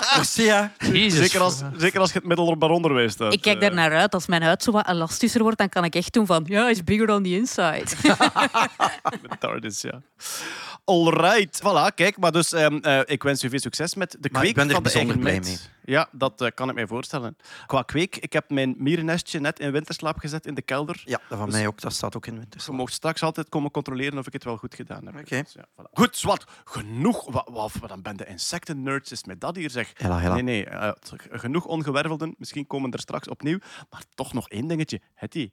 merci, 0.00 1.10
zeker, 1.10 1.40
als, 1.40 1.62
zeker 1.76 2.00
als 2.00 2.12
je 2.12 2.18
het 2.18 2.28
middelbaar 2.28 2.70
onderwijs 2.70 3.12
staat. 3.12 3.32
Ik 3.32 3.40
kijk 3.40 3.54
Eh, 3.54 3.60
daar 3.60 3.74
naar 3.74 3.92
uit. 3.92 4.14
Als 4.14 4.26
mijn 4.26 4.42
huid 4.42 4.62
zo 4.62 4.70
wat 4.70 4.88
elastischer 4.88 5.42
wordt, 5.42 5.58
dan 5.58 5.68
kan 5.68 5.84
ik 5.84 5.94
echt 5.94 6.12
doen 6.12 6.26
van... 6.26 6.44
Ja, 6.48 6.68
it's 6.68 6.84
bigger 6.84 7.10
on 7.10 7.22
the 7.22 7.36
inside. 7.36 7.84
Met 9.22 9.40
TARDIS, 9.40 9.80
ja. 9.80 10.02
Alright, 10.84 11.60
voilà, 11.62 11.94
kijk, 11.94 12.18
maar 12.18 12.32
dus 12.32 12.52
ehm, 12.52 12.76
eh, 12.76 13.00
ik 13.04 13.22
wens 13.22 13.42
u 13.42 13.48
veel 13.48 13.58
succes 13.58 13.94
met 13.94 14.16
de 14.20 14.28
Maar 14.32 14.40
kweek 14.40 14.50
ik 14.50 14.56
ben 14.56 14.68
er 14.68 14.74
van 14.74 14.82
de 14.82 14.90
bijzonder 14.90 15.26
eigen 15.26 15.42
blij 15.42 15.50
meid. 15.50 15.70
Ja, 15.84 16.08
dat 16.12 16.40
eh, 16.40 16.48
kan 16.54 16.68
ik 16.68 16.74
mij 16.74 16.86
voorstellen. 16.86 17.36
Qua 17.66 17.82
kweek, 17.82 18.16
ik 18.16 18.32
heb 18.32 18.50
mijn 18.50 18.74
mierennestje 18.78 19.40
net 19.40 19.58
in 19.60 19.72
winterslaap 19.72 20.18
gezet 20.18 20.46
in 20.46 20.54
de 20.54 20.62
kelder. 20.62 21.02
Ja, 21.04 21.20
dat 21.28 21.38
van 21.38 21.46
Dus- 21.48 21.54
mij 21.58 21.66
ook. 21.66 21.80
Dat 21.80 21.92
staat 21.92 22.16
ook 22.16 22.26
in 22.26 22.38
winter. 22.38 22.62
Je 22.66 22.72
mocht 22.72 22.92
straks 22.92 23.22
altijd 23.22 23.48
komen 23.48 23.70
controleren 23.70 24.18
of 24.18 24.26
ik 24.26 24.32
het 24.32 24.44
wel 24.44 24.56
goed 24.56 24.74
gedaan 24.74 25.06
heb. 25.06 25.16
Oké. 25.16 25.42
Dus 25.42 25.52
ja, 25.52 25.66
voilà. 25.72 25.90
Goed, 25.92 26.16
zwart. 26.16 26.44
Genoeg. 26.64 27.30
Wat, 27.32 27.48
wat, 27.52 27.72
wat 27.80 27.88
dan 27.88 28.02
ben 28.02 28.16
de 28.16 28.26
insecten-nerds 28.26 29.12
is 29.12 29.24
met 29.24 29.40
dat 29.40 29.56
hier, 29.56 29.70
zeg. 29.70 29.90
Hela, 29.94 30.18
hela. 30.18 30.34
Nee, 30.34 30.42
nee. 30.42 30.64
eh, 30.66 30.92
genoeg 31.30 31.64
ongewervelden. 31.64 32.34
Misschien 32.38 32.66
komen 32.66 32.90
er 32.90 33.00
straks 33.00 33.28
opnieuw. 33.28 33.58
Maar 33.90 34.02
toch 34.14 34.32
nog 34.32 34.48
één 34.48 34.66
dingetje. 34.66 35.00
Hetty, 35.14 35.50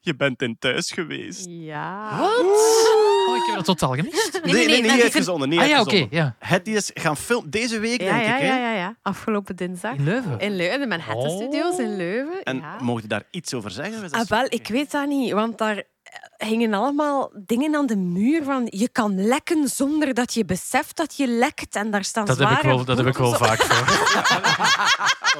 je 0.00 0.16
bent 0.16 0.42
in 0.42 0.58
thuis 0.58 0.90
geweest. 0.90 1.46
Ja. 1.48 2.10
Ik 2.20 3.19
heb 3.56 3.64
dat 3.66 3.78
totaal 3.78 3.94
gemist. 3.96 4.40
Nee, 4.44 4.52
nee, 4.54 4.66
nee, 4.80 4.92
niet 4.92 5.02
uitgezonden. 5.02 5.48
Niet 5.48 5.60
Ah 5.60 5.66
ja, 5.68 5.80
oké. 5.80 6.06
ja. 6.10 6.34
Hetty 6.38 6.70
is 6.70 6.90
gaan 6.94 7.16
filmen. 7.16 7.50
Deze 7.50 7.78
week, 7.78 8.00
Ja, 8.02 8.10
denk 8.12 8.24
ja, 8.26 8.34
ik. 8.36 8.40
Hè? 8.42 8.46
ja, 8.46 8.56
ja, 8.56 8.72
ja. 8.72 8.96
Afgelopen 9.02 9.56
dinsdag. 9.56 9.94
In 9.94 10.04
Leuven. 10.04 10.38
In 10.38 10.56
Leuven, 10.56 10.80
de 10.80 10.86
Manhattan 10.86 11.26
Oh. 11.30 11.36
Studios 11.36 11.78
in 11.78 11.96
Leuven. 11.96 12.42
En 12.42 12.56
ja. 12.56 12.76
mocht 12.80 13.02
je 13.02 13.08
daar 13.08 13.22
iets 13.30 13.54
over 13.54 13.70
zeggen? 13.70 14.10
Ah, 14.10 14.26
wel, 14.26 14.44
ik 14.48 14.68
weet 14.68 14.90
dat 14.90 15.06
niet, 15.06 15.32
want 15.32 15.58
daar 15.58 15.76
eh, 15.76 16.48
hingen 16.48 16.74
allemaal 16.74 17.30
dingen 17.46 17.74
aan 17.74 17.86
de 17.86 17.96
muur 17.96 18.42
van 18.44 18.66
je 18.70 18.88
kan 18.88 19.26
lekken 19.26 19.68
zonder 19.68 20.14
dat 20.14 20.34
je 20.34 20.44
beseft 20.44 20.96
dat 20.96 21.16
je 21.16 21.26
lekt. 21.26 21.76
En 21.76 21.90
daar 21.90 22.04
staan 22.04 22.24
Dat 22.24 22.38
heb 22.38 22.50
ik 22.50 22.62
wel, 22.62 22.84
dat 22.84 22.96
heb 22.96 23.06
ik 23.06 23.16
wel 23.16 23.32
vaak 23.32 23.60
voor. 23.62 23.98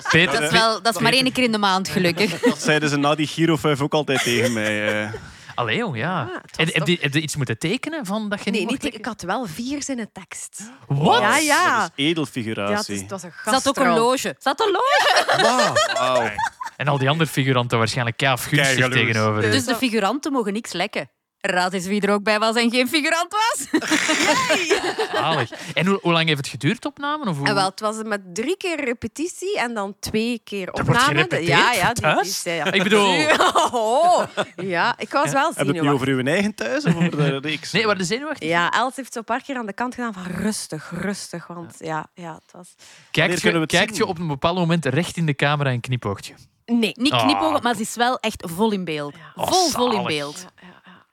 Peter, 0.10 0.32
Dat 0.32 0.42
is, 0.42 0.50
wel, 0.50 0.82
dat 0.82 0.94
is 0.94 1.00
maar 1.00 1.12
één 1.12 1.32
keer 1.32 1.44
in 1.44 1.52
de 1.52 1.58
maand, 1.58 1.88
gelukkig. 1.88 2.40
Dat 2.40 2.62
zeiden 2.62 2.88
ze 2.88 2.96
na 2.96 3.14
die 3.14 3.26
Giro 3.26 3.56
5 3.56 3.80
ook 3.80 3.92
altijd 3.94 4.22
tegen 4.22 4.52
mij. 4.52 5.10
Allee, 5.54 5.76
jong, 5.76 5.96
ja. 5.96 6.20
Ah, 6.22 6.34
het 6.42 6.56
En 6.56 6.66
heb 6.72 6.86
je, 6.86 6.98
heb 7.00 7.14
je 7.14 7.20
iets 7.20 7.36
moeten 7.36 7.58
tekenen 7.58 8.06
van 8.06 8.28
dat 8.28 8.44
je 8.44 8.50
Nee, 8.50 8.66
niet 8.66 8.84
ik 8.94 9.04
had 9.04 9.22
wel 9.22 9.46
vier 9.46 9.82
zinnen 9.82 10.12
tekst. 10.12 10.62
Wat? 10.86 11.20
Ja, 11.20 11.36
ja. 11.36 11.78
Dat 11.80 11.90
is 11.96 12.04
Ja, 12.04 12.08
edelfiguratie. 12.08 12.74
het, 12.76 12.88
is- 12.88 13.00
het 13.00 13.10
was 13.10 13.22
een 13.22 13.32
Zat 13.44 13.68
ook 13.68 13.76
een 13.76 13.84
gastrol. 13.84 14.04
loge. 14.08 14.34
Zat 14.38 14.60
een 14.60 14.70
loge. 14.72 15.42
Wauw. 15.42 15.72
Wauw. 16.14 16.30
En 16.76 16.88
al 16.88 16.98
die 16.98 17.08
andere 17.08 17.30
figuranten 17.30 17.78
waarschijnlijk 17.78 18.16
kei 18.16 18.36
gunstig 18.38 18.60
Keijaloers. 18.60 19.00
tegenover. 19.00 19.42
Dus 19.50 19.64
de 19.64 19.74
figuranten 19.76 20.32
mogen 20.32 20.52
niks 20.52 20.72
lekken. 20.72 21.10
Raad 21.42 21.72
eens 21.72 21.86
wie 21.86 22.00
er 22.00 22.12
ook 22.12 22.22
bij 22.22 22.38
was 22.38 22.56
en 22.56 22.70
geen 22.70 22.88
figurant 22.88 23.32
was. 23.32 23.66
Zalig. 25.12 25.50
En 25.74 25.86
hoe, 25.86 25.98
hoe 26.02 26.12
lang 26.12 26.26
heeft 26.26 26.38
het 26.38 26.48
geduurd, 26.48 26.84
opnamen? 26.86 27.28
Of 27.28 27.36
hoe? 27.38 27.46
En 27.46 27.54
wel, 27.54 27.68
het 27.68 27.80
was 27.80 27.96
met 28.04 28.20
drie 28.34 28.56
keer 28.56 28.84
repetitie 28.84 29.58
en 29.58 29.74
dan 29.74 29.94
twee 30.00 30.40
keer 30.44 30.66
Er 30.68 30.72
wordt 30.72 30.88
opname. 30.88 31.06
gerepeteerd 31.06 31.46
ja, 31.48 31.72
ja, 31.72 31.92
die- 31.92 32.02
thuis? 32.02 32.42
die- 32.42 32.52
ja. 32.52 32.72
Ik 32.72 32.82
bedoel- 32.82 33.08
Oh, 33.72 34.22
ja, 34.56 34.94
ik 34.98 35.08
was 35.10 35.32
wel 35.32 35.46
Heb 35.48 35.56
je 35.56 35.58
het 35.58 35.66
nu 35.66 35.72
zenuwachtig. 35.72 35.92
over 35.92 36.08
uw 36.08 36.24
eigen 36.24 36.54
thuis 36.54 36.84
of 36.84 36.94
over 36.96 37.10
de 37.16 37.38
reeks? 37.48 37.72
Nee, 37.72 37.86
waar 37.86 37.98
de 37.98 38.04
zenuwachtig? 38.04 38.48
Ja, 38.48 38.70
Els 38.72 38.96
heeft 38.96 39.12
zo 39.12 39.18
een 39.18 39.24
paar 39.24 39.42
keer 39.42 39.56
aan 39.56 39.66
de 39.66 39.72
kant 39.72 39.94
gedaan 39.94 40.12
van 40.12 40.22
rustig, 40.26 40.90
rustig. 41.00 41.46
Want 41.46 41.74
ja, 41.78 42.06
ja 42.14 42.34
het 42.34 42.52
was... 42.52 42.74
Kijkt 43.10 43.40
kunnen 43.40 43.60
we 43.60 43.66
je, 43.70 43.76
het 43.76 43.86
kijkt 43.86 43.96
zien? 43.96 44.04
je 44.04 44.10
op 44.10 44.18
een 44.18 44.26
bepaald 44.28 44.56
moment 44.58 44.84
recht 44.86 45.16
in 45.16 45.26
de 45.26 45.34
camera 45.34 45.70
en 45.70 45.80
knipoogt 45.80 46.26
je? 46.26 46.34
Nee. 46.66 46.92
Niet 46.94 47.12
Ah. 47.12 47.22
knipogen, 47.22 47.62
maar 47.62 47.74
ze 47.74 47.80
is 47.80 47.94
wel 47.94 48.18
echt 48.18 48.44
vol 48.56 48.72
in 48.72 48.84
beeld. 48.84 49.14
Oh, 49.34 49.46
Vol, 49.48 49.68
vol 49.68 49.86
in 49.86 49.92
zalig. 49.92 50.06
beeld. 50.06 50.46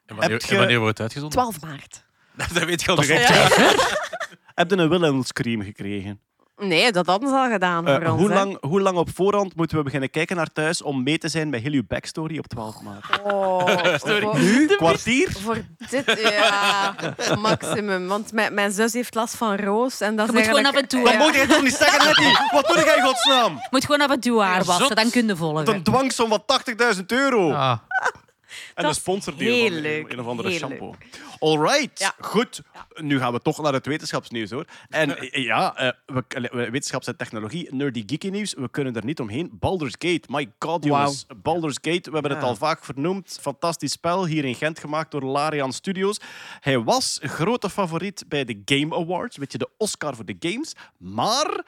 En 0.08 0.16
wanneer, 0.16 0.30
Heb 0.38 0.42
je- 0.42 0.52
en 0.52 0.58
wanneer 0.58 0.80
wordt 0.80 0.98
het 0.98 1.02
uitgezonden? 1.02 1.40
12 1.40 1.62
maart. 1.62 2.04
Dat 2.54 2.64
weet 2.66 2.82
je 2.82 2.90
al 2.90 2.96
direct. 2.96 3.28
Heb 4.56 4.70
je 4.72 4.78
een 4.78 4.90
Wilhelmscream 4.90 5.62
gekregen? 5.62 6.20
Nee, 6.60 6.92
dat 6.92 7.06
hadden 7.06 7.30
ze 7.30 7.36
al 7.36 7.50
gedaan 7.50 7.88
Eh, 7.88 7.96
voor 7.96 8.06
ons. 8.12 8.20
hoe, 8.22 8.30
hè. 8.30 8.36
lang, 8.36 8.58
hoe 8.62 8.82
lang 8.82 8.98
op 8.98 9.10
voorhand 9.16 9.56
moeten 9.56 9.78
we 9.78 9.84
beginnen 9.84 10.10
kijken 10.10 10.36
naar 10.36 10.52
thuis 10.54 10.82
om 10.82 11.04
mee 11.04 11.18
te 11.18 11.28
zijn 11.28 11.50
bij 11.50 11.60
heel 11.60 11.72
uw 11.72 11.82
backstory 11.88 12.38
op 12.38 12.48
12 12.48 12.82
maart? 12.82 13.22
Oh, 13.24 13.68
voor, 13.98 14.38
Nu? 14.40 14.66
Kwartier? 14.76 15.32
voor 15.32 15.58
dit, 15.90 16.20
ja, 16.32 16.96
maximum. 17.40 18.08
Want 18.08 18.32
mijn, 18.32 18.54
mijn 18.54 18.72
zus 18.72 18.94
heeft 18.94 19.16
last 19.16 19.36
van 19.36 19.56
roos. 19.56 20.02
En 20.02 20.16
dat 20.16 20.26
Je 20.26 20.32
is 20.32 20.38
moet 20.38 20.48
gewoon 20.48 20.66
af 20.66 20.74
eigenlijk- 20.74 20.92
en 20.94 21.12
toe, 21.12 21.18
Dat 21.18 21.26
moet 21.28 21.36
jij 21.36 21.48
toch 21.48 21.64
niet 21.64 21.76
zeggen, 21.76 22.06
Nettie? 22.06 22.38
Wat 22.52 22.68
doe 22.68 22.84
jij 22.86 22.98
in 22.98 23.04
godsnaam? 23.04 23.54
je 23.54 23.68
moet 23.70 23.86
gewoon 23.86 24.02
af 24.02 24.12
en 24.12 24.20
toe 24.20 24.42
haar 24.42 24.64
wassen, 24.64 24.96
dan 24.96 25.10
kun 25.10 25.28
je 25.28 25.36
volgen. 25.36 25.68
Een 25.68 25.84
dwangsom 25.84 26.30
van 26.30 26.44
80.000 26.46 27.06
euro. 27.06 27.52
Ah, 27.54 27.78
En 28.76 28.86
een 28.86 28.94
heel 29.38 29.70
van 29.70 29.80
leuk, 29.82 30.12
een 30.12 30.20
of 30.20 30.26
andere 30.26 30.50
heel 30.50 30.58
shampoo. 30.58 30.96
All 31.40 31.58
right, 31.58 32.00
Ja. 32.00 32.14
goed. 32.20 32.62
Nu 32.96 33.20
gaan 33.20 33.34
we 33.34 33.40
toch 33.40 33.62
naar 33.62 33.74
het 33.74 33.86
wetenschapsnieuws 33.86 34.50
hoor. 34.52 34.66
En 34.90 35.18
eh, 35.18 35.44
ja, 35.44 35.76
eh, 35.76 35.92
we, 36.06 36.50
wetenschaps- 36.52 37.08
en 37.08 37.18
technologie, 37.18 37.76
nerdy 37.76 38.04
geeky 38.06 38.30
nieuws. 38.30 38.54
We 38.54 38.70
kunnen 38.70 38.96
er 38.96 39.06
niet 39.06 39.20
omheen. 39.20 39.50
Baldur's 39.54 39.96
Gate, 40.00 40.22
my 40.28 40.52
god 40.60 40.84
jongens. 40.84 41.26
Baldur's 41.38 41.78
Gate, 41.82 42.10
we 42.10 42.14
hebben 42.18 42.32
het 42.36 42.44
al 42.44 42.56
vaak 42.56 42.84
vernoemd. 42.86 43.38
Fantastisch 43.42 43.92
spel, 43.92 44.26
hier 44.26 44.46
in 44.46 44.56
Gent 44.56 44.80
gemaakt 44.80 45.12
door 45.12 45.24
Larian 45.24 45.74
Studios. 45.74 46.20
Hij 46.60 46.80
was 46.84 47.20
grote 47.22 47.70
favoriet 47.70 48.24
bij 48.28 48.46
de 48.46 48.62
Game 48.66 48.96
Awards, 48.96 49.38
weet 49.38 49.52
je, 49.52 49.58
de 49.58 49.70
Oscar 49.78 50.16
voor 50.16 50.26
de 50.26 50.36
games. 50.40 50.74
Maar 50.98 51.66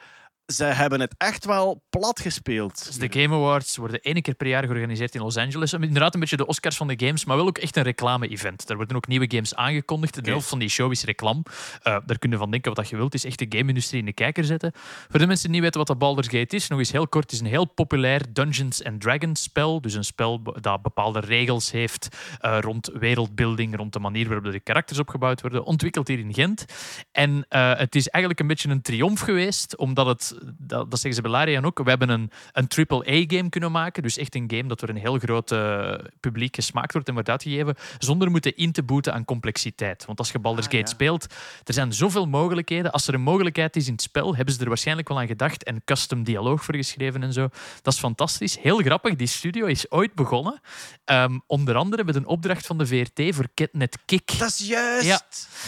ze 0.50 0.64
hebben 0.64 1.00
het 1.00 1.14
echt 1.18 1.44
wel 1.44 1.82
plat 1.90 2.20
gespeeld. 2.20 2.86
dus 2.86 2.96
de 2.96 3.20
Game 3.20 3.34
Awards 3.34 3.76
worden 3.76 4.00
één 4.00 4.22
keer 4.22 4.34
per 4.34 4.46
jaar 4.46 4.64
georganiseerd 4.64 5.14
in 5.14 5.20
Los 5.20 5.36
Angeles. 5.36 5.72
Inderdaad, 5.72 6.14
een 6.14 6.20
beetje 6.20 6.36
de 6.36 6.46
Oscars 6.46 6.76
van 6.76 6.88
de 6.88 7.06
games, 7.06 7.24
maar 7.24 7.36
wel 7.36 7.46
ook 7.46 7.58
echt 7.58 7.76
een 7.76 7.82
reclame-event. 7.82 8.70
Er 8.70 8.76
worden 8.76 8.96
ook 8.96 9.06
nieuwe 9.06 9.30
games 9.30 9.54
aangekondigd. 9.54 10.24
De 10.24 10.30
helft 10.30 10.48
van 10.48 10.58
die 10.58 10.68
show 10.68 10.90
is 10.92 11.04
reclame. 11.04 11.42
Eh, 11.82 11.96
daar 12.06 12.18
kun 12.18 12.30
je 12.30 12.36
van 12.36 12.50
denken 12.50 12.74
wat 12.74 12.88
je 12.88 12.96
wilt. 12.96 13.12
Het 13.12 13.24
is 13.24 13.28
echt 13.28 13.38
de 13.38 13.58
game-industrie 13.58 14.00
in 14.00 14.06
de 14.06 14.12
kijker 14.12 14.44
zetten. 14.44 14.72
Voor 15.08 15.18
de 15.18 15.26
mensen 15.26 15.44
die 15.44 15.52
niet 15.52 15.62
weten 15.62 15.78
wat 15.78 15.88
dat 15.88 15.98
Baldur's 15.98 16.28
Gate 16.28 16.56
is, 16.56 16.68
nog 16.68 16.78
eens 16.78 16.92
heel 16.92 17.08
kort. 17.08 17.24
Het 17.24 17.32
is 17.32 17.40
een 17.40 17.46
heel 17.46 17.64
populair 17.64 18.32
Dungeons 18.32 18.84
and 18.84 19.00
Dragons 19.00 19.42
spel. 19.42 19.80
Dus 19.80 19.94
een 19.94 20.04
spel 20.04 20.42
dat 20.60 20.82
bepaalde 20.82 21.20
regels 21.20 21.70
heeft 21.70 22.08
eh, 22.38 22.58
rond 22.60 22.90
wereldbuilding, 22.92 23.76
rond 23.76 23.92
de 23.92 23.98
manier 23.98 24.28
waarop 24.28 24.52
de 24.52 24.60
karakters 24.60 24.98
opgebouwd 24.98 25.40
worden. 25.40 25.64
Ontwikkeld 25.64 26.08
hier 26.08 26.18
in 26.18 26.34
Gent. 26.34 26.64
En 27.12 27.46
eh, 27.48 27.76
het 27.76 27.94
is 27.94 28.08
eigenlijk 28.08 28.42
een 28.42 28.46
beetje 28.46 28.68
een 28.68 28.82
triomf 28.82 29.20
geweest, 29.20 29.76
omdat 29.76 30.06
het, 30.06 30.38
dat, 30.58 30.90
dat 30.90 31.00
zeggen 31.00 31.14
ze 31.14 31.22
bij 31.22 31.30
Larian 31.30 31.64
ook, 31.64 31.78
we 31.82 31.88
hebben 31.88 32.08
een, 32.08 32.30
een 32.52 32.68
AAA-game 32.88 33.48
kunnen 33.48 33.72
maken. 33.72 34.02
Dus 34.02 34.16
echt 34.16 34.34
een 34.34 34.44
game 34.50 34.66
dat 34.68 34.80
door 34.80 34.88
een 34.88 34.96
heel 34.96 35.18
groot 35.18 35.52
eh, 35.52 35.94
publiek 36.20 36.54
gesmaakt 36.54 36.92
wordt 36.92 37.08
en 37.08 37.14
wordt 37.14 37.28
uitgegeven, 37.28 37.74
zonder 37.98 38.30
moeten 38.30 38.56
in 38.56 38.72
te 38.72 38.82
boeten 38.82 39.12
aan 39.14 39.24
complexiteit. 39.24 40.04
Want 40.04 40.18
als 40.18 40.32
je 40.32 40.38
Baldur's 40.38 40.66
Ah, 40.66 40.72
Gate 40.72 40.84
ja. 40.84 40.90
speelt, 40.94 41.26
er 41.64 41.74
zijn 41.74 41.92
zoveel 41.92 42.26
mogelijkheden. 42.26 42.92
Als 42.92 43.06
er 43.08 43.14
een 43.14 43.20
mogelijkheid 43.20 43.76
is 43.76 43.86
in 43.86 43.92
het 43.92 44.02
spel, 44.02 44.36
hebben 44.36 44.54
ze 44.54 44.60
er 44.60 44.68
waarschijnlijk 44.68 45.08
wel 45.08 45.18
aan 45.18 45.26
gedacht 45.26 45.64
en 45.64 45.82
custom 45.84 46.24
dialoog 46.24 46.64
voor 46.64 46.74
geschreven 46.76 47.22
en 47.22 47.32
zo. 47.32 47.48
Dat 47.82 47.92
is 47.92 47.98
fantastisch. 47.98 48.58
Heel 48.58 48.78
grappig, 48.78 49.16
die 49.16 49.26
studio 49.26 49.66
is 49.66 49.90
ooit 49.90 50.14
begonnen. 50.14 50.60
ehm, 51.04 51.38
onder 51.46 51.74
andere 51.76 52.04
met 52.04 52.14
een 52.16 52.26
opdracht 52.26 52.66
van 52.66 52.78
de 52.78 52.86
VRT 52.86 53.34
voor 53.34 53.46
Catnet 53.54 53.98
Kick 54.04 54.38
Dat 54.38 54.48
is 54.48 54.68
juist. 54.68 55.06
Ja. 55.06 55.20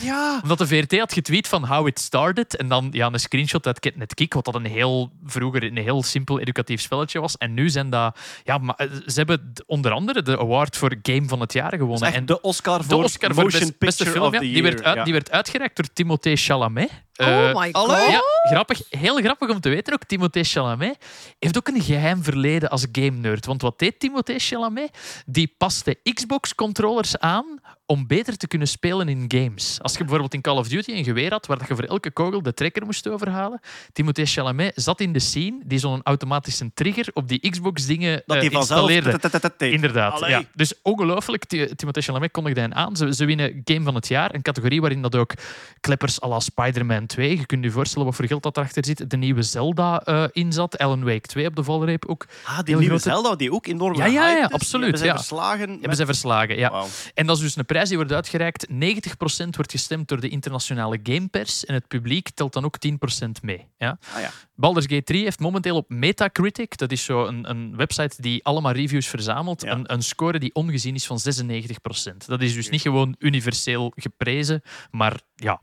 ja. 0.02 0.40
omdat 0.42 0.58
de 0.58 0.66
VRT 0.66 0.98
had 0.98 1.12
getweet 1.12 1.48
van 1.48 1.64
how 1.66 1.86
it 1.86 1.98
started. 2.00 2.56
En 2.56 2.68
dan 2.68 2.88
ja, 2.92 3.06
een 3.12 3.20
screenshot 3.20 3.66
uit 3.66 3.80
Catnet 3.80 4.14
Kick, 4.14 4.34
wat 4.34 4.44
dat 4.44 4.54
een 4.54 4.61
heel, 4.64 5.10
vroeger 5.24 5.62
een 5.62 5.76
heel 5.76 6.02
simpel 6.02 6.40
educatief 6.40 6.80
spelletje 6.80 7.20
was. 7.20 7.36
En 7.36 7.54
nu 7.54 7.70
zijn 7.70 7.90
dat... 7.90 8.18
Ja, 8.44 8.58
maar, 8.58 8.74
eh, 8.74 8.86
ze 9.06 9.12
hebben 9.18 9.52
onder 9.66 9.92
andere 9.92 10.22
de 10.22 10.38
award 10.38 10.76
voor 10.76 10.94
Game 11.02 11.28
van 11.28 11.40
het 11.40 11.52
jaar 11.52 11.76
gewonnen. 11.76 12.12
En 12.12 12.26
de 12.26 12.40
Oscar 12.40 12.78
de 12.78 12.84
voor 12.84 13.04
Oscar 13.04 13.34
voor 13.34 13.42
Motion 13.42 13.60
best- 13.60 13.78
beste 13.78 14.04
Picture 14.04 14.10
film, 14.10 14.24
of 14.26 14.32
ja, 14.32 14.38
the 14.38 14.52
die, 14.52 14.62
werd 14.62 14.82
uit, 14.82 14.96
Ja. 14.96 15.04
die 15.04 15.12
werd 15.12 15.30
uitgereikt 15.30 15.76
door 15.76 15.86
Timothée 15.92 16.36
Chalamet. 16.36 16.90
Oh 17.22 17.48
Eh, 17.48 17.54
my 17.60 17.68
hallo? 17.72 17.94
god. 17.94 18.10
ja, 18.10 18.20
grappig. 18.50 18.82
Heel 18.90 19.16
grappig 19.16 19.50
om 19.50 19.60
te 19.60 19.68
weten 19.68 19.92
ook. 19.92 20.04
Timothée 20.04 20.44
Chalamet 20.44 20.96
heeft 21.38 21.56
ook 21.56 21.68
een 21.68 21.82
geheim 21.82 22.22
verleden 22.22 22.70
als 22.70 22.86
game-nerd. 22.92 23.46
Want 23.46 23.62
wat 23.62 23.78
deed 23.78 24.00
Timothée 24.00 24.38
Chalamet? 24.38 25.22
Die 25.26 25.54
paste 25.58 25.98
Xbox-controllers 26.14 27.18
aan 27.18 27.60
om 27.86 28.06
beter 28.06 28.36
te 28.36 28.46
kunnen 28.46 28.68
spelen 28.68 29.08
in 29.08 29.24
games. 29.28 29.78
Als 29.82 29.92
je 29.92 29.98
bijvoorbeeld 29.98 30.34
in 30.34 30.40
Call 30.40 30.56
of 30.56 30.68
Duty 30.68 30.90
een 30.92 31.04
geweer 31.04 31.30
had 31.30 31.46
waar 31.46 31.58
dat 31.58 31.68
je 31.68 31.74
voor 31.74 31.84
elke 31.84 32.10
kogel 32.10 32.42
de 32.42 32.54
trekker 32.54 32.84
moest 32.84 33.08
overhalen, 33.08 33.60
Timothée 33.92 34.26
Chalamet 34.26 34.72
zat 34.74 35.00
in 35.00 35.12
de 35.12 35.18
scene 35.18 35.60
die 35.64 35.78
zo'n 35.78 36.00
automatische 36.02 36.70
trigger 36.74 37.08
op 37.14 37.28
die 37.28 37.50
Xbox-dingen 37.50 38.22
vanzelf... 38.26 38.52
installeerde. 38.52 39.18
Inderdaad, 39.58 40.12
Allee. 40.12 40.30
ja. 40.30 40.42
Dus 40.54 40.74
ongelooflijk. 40.82 41.44
Ti- 41.44 41.74
Timothée 41.74 42.02
Chalamet 42.02 42.30
kondigde 42.30 42.60
hen 42.60 42.74
aan. 42.74 42.96
Ze, 42.96 43.14
ze 43.14 43.24
winnen 43.24 43.60
Game 43.64 43.82
van 43.84 43.94
het 43.94 44.08
Jaar. 44.08 44.34
Een 44.34 44.42
categorie 44.42 44.80
waarin 44.80 45.02
dat 45.02 45.16
ook 45.16 45.32
kleppers 45.80 46.22
à 46.22 46.28
la 46.28 46.40
Spider-Man 46.40 47.06
2. 47.12 47.38
Je 47.38 47.46
kunt 47.46 47.64
je 47.64 47.70
voorstellen 47.70 48.06
wat 48.06 48.16
voor 48.16 48.26
geld 48.26 48.42
dat 48.42 48.56
erachter 48.56 48.84
zit. 48.84 49.10
De 49.10 49.16
nieuwe 49.16 49.42
Zelda 49.42 50.00
eh 50.00 50.24
in 50.32 50.52
zat. 50.52 50.76
Wake 50.82 51.20
2 51.20 51.46
op 51.46 51.56
de 51.56 51.64
valreep 51.64 52.06
ook. 52.06 52.26
Ah, 52.44 52.56
die 52.56 52.64
Heel 52.64 52.78
nieuwe 52.78 52.98
grote- 52.98 53.02
Zelda, 53.10 53.36
die 53.36 53.52
ook 53.52 53.66
enorm 53.66 53.96
Ja, 53.96 54.06
ja, 54.06 54.28
ja, 54.28 54.34
die 54.46 54.54
absoluut, 54.54 54.82
Hebben 54.82 55.00
ze 55.00 55.06
ja. 55.06 55.16
verslagen. 55.16 55.70
Hebben 55.70 55.96
ze 55.96 56.04
verslagen, 56.04 56.56
ja. 56.56 56.84
En 57.14 57.26
dat 57.26 57.36
is 57.36 57.42
dus 57.42 57.56
een 57.56 57.64
prijs 57.66 57.88
die 57.88 57.96
wordt 57.96 58.12
uitgereikt. 58.12 58.66
90% 58.68 59.56
wordt 59.56 59.70
gestemd 59.70 60.08
door 60.08 60.20
de 60.20 60.28
internationale 60.28 61.00
gamepers. 61.02 61.64
En 61.64 61.74
het 61.74 61.88
publiek 61.88 62.30
telt 62.30 62.52
dan 62.52 62.64
ook 62.64 62.78
10% 62.78 63.42
mee. 63.42 63.66
Ja? 63.78 63.98
Ah, 64.14 64.20
ja. 64.20 64.30
Baldur's 64.54 64.86
Gate 64.86 65.02
3 65.04 65.22
heeft 65.24 65.40
momenteel 65.40 65.76
op 65.76 65.88
Metacritic, 65.88 66.76
dat 66.76 66.92
is 66.92 67.04
zo 67.04 67.24
een, 67.26 67.50
een 67.50 67.76
website 67.76 68.22
die 68.22 68.44
allemaal 68.44 68.72
reviews 68.72 69.06
verzamelt, 69.06 69.62
Ja. 69.62 69.72
een, 69.72 69.92
een 69.92 70.02
score 70.02 70.38
die 70.38 70.54
ongezien 70.54 70.94
is 70.94 71.06
van 71.06 71.18
96%. 71.18 72.26
Dat 72.26 72.40
is 72.42 72.54
dus 72.54 72.68
niet 72.68 72.80
gewoon 72.80 73.14
universeel 73.18 73.92
geprezen, 73.96 74.62
maar 74.90 75.20
ja, 75.34 75.60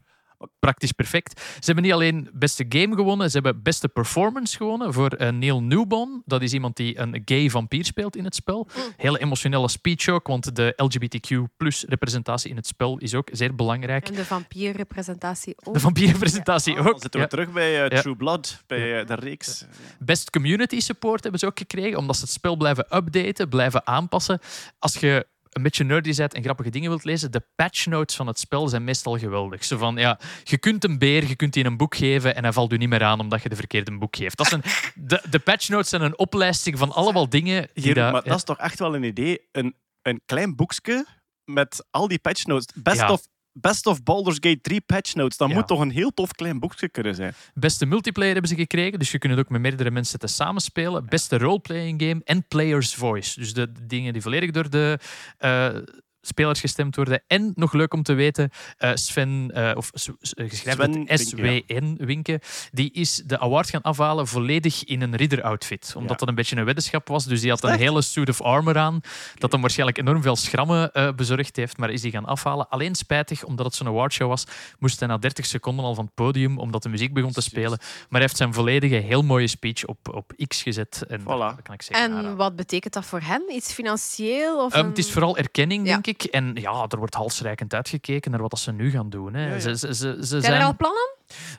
praktisch 0.60 0.92
perfect. 0.92 1.42
Ze 1.42 1.66
hebben 1.66 1.84
niet 1.84 1.94
alleen 1.94 2.30
beste 2.34 2.66
game 2.70 2.96
gewonnen, 2.96 3.32
ze 3.32 3.40
hebben 3.40 3.64
beste 3.64 3.88
performance 3.88 4.58
gewonnen 4.58 4.94
voor 4.94 5.10
eh, 5.12 5.30
Neil 5.32 5.64
Newbon. 5.64 6.22
Dat 6.26 6.42
is 6.42 6.54
iemand 6.54 6.76
die 6.76 7.00
een 7.00 7.22
gay 7.26 7.50
vampier 7.50 7.86
speelt 7.86 8.16
in 8.16 8.24
het 8.24 8.36
spel. 8.36 8.68
Hele 8.98 9.20
emotionele 9.20 9.68
speech 9.70 10.08
ook, 10.08 10.28
want 10.28 10.56
de 10.56 10.74
LGBTQ 10.76 11.30
representatie 11.88 12.50
in 12.50 12.56
het 12.56 12.68
spel 12.68 12.98
is 12.98 13.16
ook 13.16 13.30
zeer 13.32 13.56
belangrijk. 13.56 14.08
En 14.08 14.16
de 14.16 14.26
vampierrepresentatie 14.26 15.56
ook. 15.64 15.74
De 15.74 15.80
vampierrepresentatie 15.80 16.76
Dan 16.76 16.88
ook. 16.88 17.02
zitten 17.02 17.20
ja. 17.20 17.26
we 17.26 17.32
terug 17.32 17.52
bij 17.52 17.84
eh, 17.84 17.90
Ja. 17.90 18.02
True 18.02 18.16
Blood, 18.16 18.64
bij 18.68 19.00
eh, 19.00 19.08
de 19.08 19.16
reeks. 19.16 19.66
Best 20.00 20.30
community 20.30 20.80
support 20.80 21.22
hebben 21.22 21.40
ze 21.40 21.46
ook 21.46 21.58
gekregen, 21.58 21.98
omdat 21.98 22.16
ze 22.16 22.22
het 22.22 22.32
spel 22.32 22.56
blijven 22.56 22.96
updaten, 22.96 23.50
blijven 23.50 23.88
aanpassen. 23.88 24.40
Als 24.80 24.96
je 24.96 25.26
een 25.50 25.62
beetje 25.64 25.84
nerdy 25.84 26.16
bent 26.16 26.34
en 26.34 26.44
grappige 26.44 26.70
dingen 26.70 26.90
wilt 26.90 27.04
lezen, 27.04 27.32
de 27.32 27.44
patch 27.56 27.86
notes 27.86 28.16
van 28.16 28.28
het 28.28 28.40
spel 28.40 28.68
zijn 28.68 28.84
meestal 28.84 29.18
geweldig. 29.18 29.64
Zo 29.66 29.78
van, 29.78 29.96
ja, 29.98 30.20
je 30.44 30.58
kunt 30.58 30.84
een 30.84 30.98
beer, 30.98 31.28
je 31.28 31.36
kunt 31.36 31.54
die 31.54 31.66
een 31.66 31.78
boek 31.78 31.96
geven 31.96 32.36
en 32.36 32.44
hij 32.44 32.54
valt 32.54 32.74
u 32.74 32.78
niet 32.78 32.90
meer 32.90 33.04
aan 33.04 33.20
omdat 33.20 33.44
je 33.44 33.50
de 33.50 33.56
verkeerde 33.56 33.98
boek 33.98 34.16
geeft. 34.16 34.38
Dat 34.38 34.46
is 34.46 34.52
een, 34.52 34.64
de, 34.96 35.22
de 35.30 35.40
patch 35.40 35.70
notes 35.70 35.90
zijn 35.90 36.02
een 36.02 36.18
oplijsting 36.18 36.78
van 36.78 36.92
allemaal 36.92 37.30
dingen 37.30 37.70
die 37.74 37.84
Hier, 37.84 37.94
daar- 37.96 38.12
maar 38.12 38.22
ja. 38.24 38.30
dat 38.30 38.38
is 38.38 38.44
toch 38.44 38.58
echt 38.58 38.80
wel 38.80 38.96
een 38.96 39.04
idee. 39.04 39.48
Een, 39.52 39.76
een 40.02 40.22
klein 40.26 40.56
boekje 40.56 41.06
met 41.46 41.86
al 41.92 42.08
die 42.08 42.20
patch 42.20 42.46
notes. 42.46 42.66
Best, 42.84 42.98
Ja. 43.00 43.12
of, 43.12 43.22
best 43.54 43.86
of 43.88 44.04
Baldur's 44.04 44.38
Gate 44.40 44.62
3 44.62 44.82
patch 44.82 45.14
notes. 45.16 45.38
Dat 45.38 45.50
Ja. 45.50 45.56
moet 45.56 45.68
toch 45.68 45.80
een 45.80 45.92
heel 45.92 46.12
tof 46.14 46.32
klein 46.32 46.60
boekje 46.60 46.90
kunnen 46.90 47.16
zijn. 47.16 47.34
Beste 47.54 47.86
multiplayer 47.86 48.32
hebben 48.34 48.52
ze 48.52 48.58
gekregen, 48.58 49.00
dus 49.00 49.12
je 49.12 49.18
kunt 49.18 49.34
het 49.34 49.42
ook 49.42 49.50
met 49.50 49.62
meerdere 49.62 49.92
mensen 49.92 50.20
te 50.20 50.28
samenspelen. 50.28 51.06
Beste 51.06 51.38
roleplaying 51.38 52.02
game 52.02 52.22
en 52.24 52.48
player's 52.48 52.96
voice. 52.96 53.40
Dus 53.40 53.54
de, 53.54 53.72
de 53.72 53.86
dingen 53.86 54.14
die 54.14 54.22
volledig 54.22 54.52
door 54.52 54.70
de 54.70 55.00
eh, 55.38 55.76
spelers 56.22 56.60
gestemd 56.60 56.96
worden. 56.96 57.24
En 57.28 57.52
nog 57.56 57.74
leuk 57.74 57.94
om 57.94 58.04
te 58.04 58.14
weten, 58.14 58.50
eh, 58.78 58.92
Sven, 58.94 59.52
eh, 59.54 59.72
of 59.76 59.90
eh, 59.94 60.00
geschreven 60.20 60.58
Sven 60.58 60.78
met 60.78 60.94
Winke, 60.94 61.18
SWN 61.18 62.06
Winke, 62.06 62.42
die 62.72 62.92
is 62.92 63.22
de 63.26 63.40
award 63.40 63.70
gaan 63.70 63.82
afhalen 63.82 64.28
volledig 64.28 64.84
in 64.84 65.02
een 65.02 65.16
ridder-outfit. 65.16 65.92
Omdat 65.96 66.12
Ja. 66.12 66.16
dat 66.18 66.28
een 66.28 66.36
beetje 66.36 66.56
een 66.56 66.66
weddenschap 66.66 67.08
was. 67.08 67.26
Dus 67.26 67.42
die 67.42 67.50
had 67.50 67.64
een 67.64 67.70
Echt? 67.70 67.80
hele 67.80 68.02
suit 68.02 68.30
of 68.30 68.42
armor 68.42 68.78
aan, 68.78 69.02
dat 69.38 69.52
hem 69.52 69.62
waarschijnlijk 69.62 69.98
enorm 69.98 70.22
veel 70.22 70.36
schrammen 70.36 70.92
eh, 70.94 71.12
bezorgd 71.16 71.56
heeft, 71.56 71.78
maar 71.78 71.90
is 71.90 72.02
die 72.02 72.12
gaan 72.12 72.26
afhalen. 72.26 72.70
Alleen 72.70 72.96
spijtig, 72.96 73.44
omdat 73.44 73.66
het 73.66 73.76
zo'n 73.76 73.88
awardshow 73.88 74.28
was, 74.28 74.44
moest 74.80 75.00
hij 75.00 75.08
na 75.08 75.18
30 75.18 75.46
seconden 75.46 75.86
al 75.86 75.96
van 75.96 76.06
het 76.06 76.14
podium, 76.14 76.58
omdat 76.58 76.84
de 76.84 76.90
muziek 76.90 77.14
begon 77.14 77.32
te 77.32 77.42
spelen. 77.42 77.78
Maar 77.80 78.08
hij 78.10 78.22
heeft 78.22 78.38
zijn 78.38 78.54
volledige, 78.54 78.96
heel 78.96 79.22
mooie 79.22 79.48
speech 79.48 79.86
op, 79.86 80.14
op 80.16 80.34
X 80.48 80.62
gezet. 80.62 81.04
En 81.08 81.22
Voilà. 81.22 81.26
kan 81.64 81.74
ik 81.74 81.82
En 81.90 82.36
wat 82.36 82.56
betekent 82.56 82.94
dat 82.94 83.06
voor 83.06 83.22
hem? 83.22 83.42
Iets 83.50 83.74
financieel? 83.74 84.66
Of 84.66 84.74
Ehm, 84.74 84.84
een- 84.84 84.90
het 84.90 84.98
is 84.98 85.12
vooral 85.12 85.38
erkenning, 85.38 85.86
Ja. 85.86 85.92
denk 85.94 86.08
ik. 86.08 86.09
En 86.18 86.56
ja, 86.56 86.86
er 86.88 86.98
wordt 86.98 87.14
halsrijkend 87.14 87.74
uitgekeken 87.74 88.32
naar 88.32 88.42
wat 88.42 88.50
dat 88.50 88.60
ze 88.60 88.72
nu 88.72 88.92
gaan 88.92 89.10
doen. 89.10 89.34
Hè. 89.34 89.48
Ja, 89.48 89.54
ja. 89.54 89.60
Ze, 89.60 89.78
ze, 89.78 89.94
ze, 89.94 89.94
ze 89.94 90.26
Zijn 90.26 90.42
zijn, 90.42 90.62
er 90.62 90.64
al 90.64 90.76
plannen? 90.76 91.10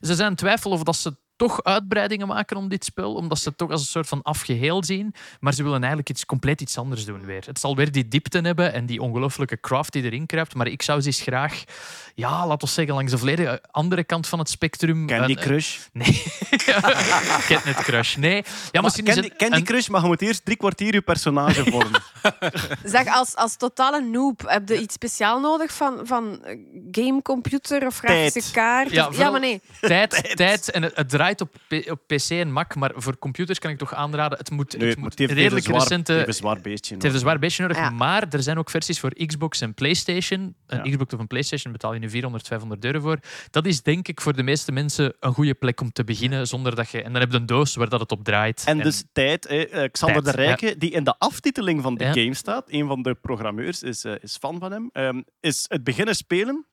ze 0.01 0.15
zijn 0.15 0.31
in 0.31 0.37
twijfel 0.37 0.71
of 0.71 0.83
dat 0.83 0.97
ze 0.97 1.17
toch 1.41 1.65
uitbreidingen 1.65 2.27
maken 2.27 2.57
om 2.57 2.69
dit 2.69 2.85
spel, 2.85 3.15
omdat 3.15 3.39
ze 3.39 3.49
het 3.49 3.59
toch 3.59 3.71
als 3.71 3.81
een 3.81 3.87
soort 3.87 4.09
van 4.09 4.23
afgeheel 4.23 4.85
zien. 4.85 5.15
Maar 5.41 5.53
ze 5.55 5.63
willen 5.63 5.79
eigenlijk 5.79 6.09
iets 6.11 6.27
compleet 6.27 6.61
iets 6.61 6.79
anders 6.79 7.05
doen 7.05 7.25
weer. 7.25 7.43
Het 7.47 7.61
zal 7.61 7.77
weer 7.77 7.93
die 7.93 8.09
diepte 8.09 8.39
hebben 8.41 8.73
en 8.73 8.87
die 8.87 9.01
ongelooflijke 9.03 9.61
craft 9.61 9.93
die 9.93 10.03
erin 10.03 10.27
kruipt. 10.27 10.55
Maar 10.55 10.67
ik 10.67 10.83
zou 10.83 11.01
ze 11.01 11.07
eens 11.07 11.21
graag, 11.21 11.65
ja, 12.15 12.47
laten 12.47 12.69
we 12.69 12.75
zeggen, 12.75 12.95
langs 12.95 13.11
de 13.13 13.19
volledige 13.19 13.63
andere 13.71 14.05
kant 14.05 14.27
van 14.27 14.39
het 14.39 14.49
spectrum. 14.51 15.07
Candy 15.07 15.33
een- 15.33 15.39
Crush. 15.39 15.79
Nee. 15.93 16.23
Catnet 17.49 17.77
Crush. 17.77 18.17
Nee. 18.17 18.35
Ja, 18.37 18.43
Maar 18.73 18.83
misschien 18.83 19.07
is 19.07 19.15
Candy, 19.15 19.29
het 19.29 19.39
Candy 19.39 19.57
een- 19.57 19.65
Crush, 19.65 19.89
maar 19.89 20.01
je 20.01 20.07
moet 20.07 20.23
eerst 20.23 20.45
drie 20.45 20.57
kwartier 20.57 20.93
je 20.95 21.01
personage 21.03 21.65
vormen. 21.65 22.03
Zeg, 22.85 23.07
als, 23.07 23.37
als 23.37 23.57
totale 23.57 24.01
noob, 24.01 24.43
heb 24.47 24.69
je 24.69 24.81
iets 24.81 24.95
speciaal 24.95 25.41
nodig 25.41 25.73
van, 25.73 26.01
van 26.03 26.41
gamecomputer 26.91 27.87
of 27.87 27.99
grafische 27.99 28.53
kaart? 28.53 28.91
Ja, 28.91 29.31
maar 29.31 29.41
nee. 29.41 29.61
tijd, 29.81 30.33
tijd 30.37 30.71
en 30.71 30.83
het, 30.83 30.97
het 30.97 31.09
draait 31.09 31.30
draait 31.37 31.41
op, 31.41 31.55
op 31.91 32.01
PC 32.07 32.31
en 32.31 32.53
Mac, 32.53 32.75
maar 32.75 32.93
voor 32.95 33.19
computers 33.19 33.59
kan 33.59 33.71
ik 33.71 33.79
toch 33.79 33.95
aanraden. 33.95 34.39
Het 34.39 34.51
moet, 34.51 34.77
Nee, 34.79 34.87
het 34.89 34.95
maar 34.97 35.03
moet 35.05 35.11
het 35.11 35.19
heeft 35.19 35.33
redelijk 35.33 35.67
een 35.67 35.73
zwaar, 35.73 35.81
recente. 35.89 36.13
het 36.13 36.17
heeft 36.27 36.29
een 36.29 36.35
zwaar 36.45 36.61
beestje. 36.61 36.95
Het 36.95 37.03
heeft 37.03 37.15
een 37.15 37.21
zwaar 37.21 37.39
beestje 37.39 37.63
nodig, 37.63 37.77
Ja. 37.77 37.91
maar 37.91 38.27
er 38.31 38.43
zijn 38.43 38.59
ook 38.59 38.71
versies 38.71 39.01
voor 39.01 39.15
Xbox 39.27 39.61
en 39.61 39.75
PlayStation. 39.75 40.55
Een 40.67 40.85
Ja. 40.85 40.91
Xbox 40.91 41.15
of 41.15 41.21
een 41.21 41.27
PlayStation 41.27 41.73
betaal 41.73 41.93
je 41.95 41.99
nu 42.01 42.11
400, 42.11 42.47
500 42.47 42.85
euro 42.85 43.01
voor. 43.01 43.19
Dat 43.51 43.67
is 43.67 43.83
denk 43.83 44.09
ik 44.09 44.21
voor 44.21 44.37
de 44.37 44.43
meeste 44.43 44.73
mensen 44.73 45.15
een 45.21 45.33
goede 45.35 45.55
plek 45.55 45.81
om 45.81 45.93
te 45.93 46.05
beginnen, 46.05 46.47
zonder 46.47 46.75
dat 46.75 46.91
je... 46.91 47.03
En 47.03 47.13
dan 47.13 47.21
heb 47.21 47.31
je 47.33 47.37
een 47.39 47.47
doos 47.47 47.75
waar 47.75 47.89
dat 47.89 48.01
het 48.01 48.13
op 48.13 48.25
draait. 48.25 48.63
En 48.67 48.79
dus 48.79 49.05
tijd, 49.13 49.49
hè, 49.49 49.63
eh, 49.63 49.91
Xander 49.91 50.23
Tijd, 50.23 50.37
de 50.37 50.43
Rijke, 50.43 50.75
die 50.79 50.91
in 50.91 51.05
de 51.05 51.19
aftiteling 51.19 51.83
van 51.83 51.95
de 51.95 52.05
Ja. 52.05 52.13
game 52.13 52.35
staat, 52.35 52.65
een 52.67 52.87
van 52.87 53.03
de 53.03 53.15
programmeurs 53.15 53.83
is, 53.83 54.05
eh, 54.05 54.13
is 54.21 54.37
fan 54.37 54.59
van 54.59 54.73
hem, 54.73 54.89
ehm, 54.93 55.23
is 55.41 55.65
het 55.69 55.85
beginnen 55.85 56.15
spelen. 56.17 56.65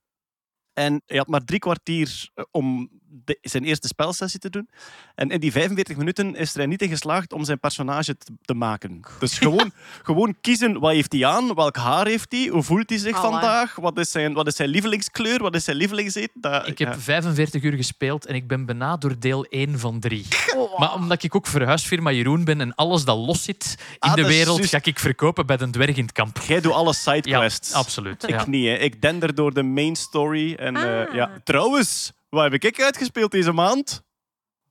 En 0.73 1.01
hij 1.05 1.17
had 1.17 1.27
maar 1.27 1.43
drie 1.43 1.59
kwartier 1.59 2.29
eh, 2.33 2.43
om 2.51 2.89
de- 3.25 3.37
zijn 3.41 3.63
eerste 3.63 3.87
spelsessie 3.87 4.39
te 4.39 4.49
doen. 4.49 4.69
En 5.15 5.29
in 5.29 5.39
die 5.39 5.51
45 5.51 5.97
minuten 5.97 6.35
is 6.35 6.55
er 6.55 6.67
niet 6.67 6.81
in 6.81 6.89
geslaagd 6.89 7.33
om 7.33 7.43
zijn 7.43 7.59
personage 7.59 8.17
te, 8.17 8.31
te 8.41 8.53
maken. 8.53 9.01
Dus 9.19 9.37
gewoon, 9.47 9.71
gewoon 10.03 10.35
kiezen 10.41 10.79
wat 10.79 10.91
heeft 10.91 11.11
hij 11.11 11.25
aan, 11.25 11.53
welk 11.55 11.75
haar 11.75 12.07
heeft 12.07 12.31
hij, 12.31 12.47
hoe 12.47 12.63
voelt 12.63 12.89
hij 12.89 12.97
zich 12.99 13.15
Allee. 13.17 13.31
vandaag, 13.31 13.75
wat 13.75 13.97
is, 13.99 14.11
zijn, 14.11 14.33
wat 14.33 14.47
is 14.47 14.55
zijn 14.55 14.69
lievelingskleur, 14.69 15.41
wat 15.41 15.55
is 15.55 15.63
zijn 15.63 15.77
lievelingseten. 15.77 16.41
Dat, 16.41 16.67
Ik 16.67 16.77
heb 16.77 16.93
ja. 16.93 16.99
45 16.99 17.63
uur 17.63 17.73
gespeeld 17.73 18.25
en 18.25 18.35
ik 18.35 18.47
ben 18.47 18.65
bijna 18.65 18.97
door 18.97 19.19
deel 19.19 19.43
1 19.45 19.79
van 19.79 19.99
3. 19.99 20.25
Oh, 20.55 20.79
Maar 20.79 20.93
omdat 20.93 21.23
ik 21.23 21.35
ook 21.35 21.47
verhuisfirma 21.47 22.11
Jeroen 22.11 22.43
ben 22.43 22.61
en 22.61 22.75
alles 22.75 23.05
dat 23.05 23.17
los 23.17 23.43
zit 23.43 23.75
in 23.79 23.95
Ah, 23.99 24.13
de 24.15 24.27
wereld, 24.27 24.65
ga 24.65 24.79
ik 24.83 24.99
verkopen 24.99 25.45
bij 25.45 25.59
een 25.59 25.71
dwerg 25.71 25.95
in 25.95 26.03
het 26.03 26.11
kamp. 26.11 26.37
Jij 26.47 26.61
doet 26.61 26.73
alle 26.73 26.85
Ja, 26.87 26.91
sidequests. 26.93 27.73
absoluut. 27.73 28.23
Ik 28.23 28.29
Ja. 28.29 28.45
niet, 28.47 28.65
hè. 28.65 28.73
Ik 28.73 29.01
dender 29.01 29.35
door 29.35 29.53
de 29.53 29.63
main 29.63 29.95
story. 29.95 30.53
En, 30.53 30.75
eh, 30.75 31.07
Ah. 31.07 31.13
ja. 31.13 31.31
Trouwens, 31.43 32.11
wat 32.29 32.43
heb 32.43 32.63
ik 32.63 32.81
uitgespeeld 32.81 33.31
deze 33.31 33.51
maand? 33.51 34.03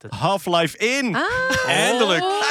Half-Life 0.09 0.77
1. 0.77 1.15
Ah. 1.15 1.23
Eindelijk. 1.67 2.23
Oh. 2.23 2.45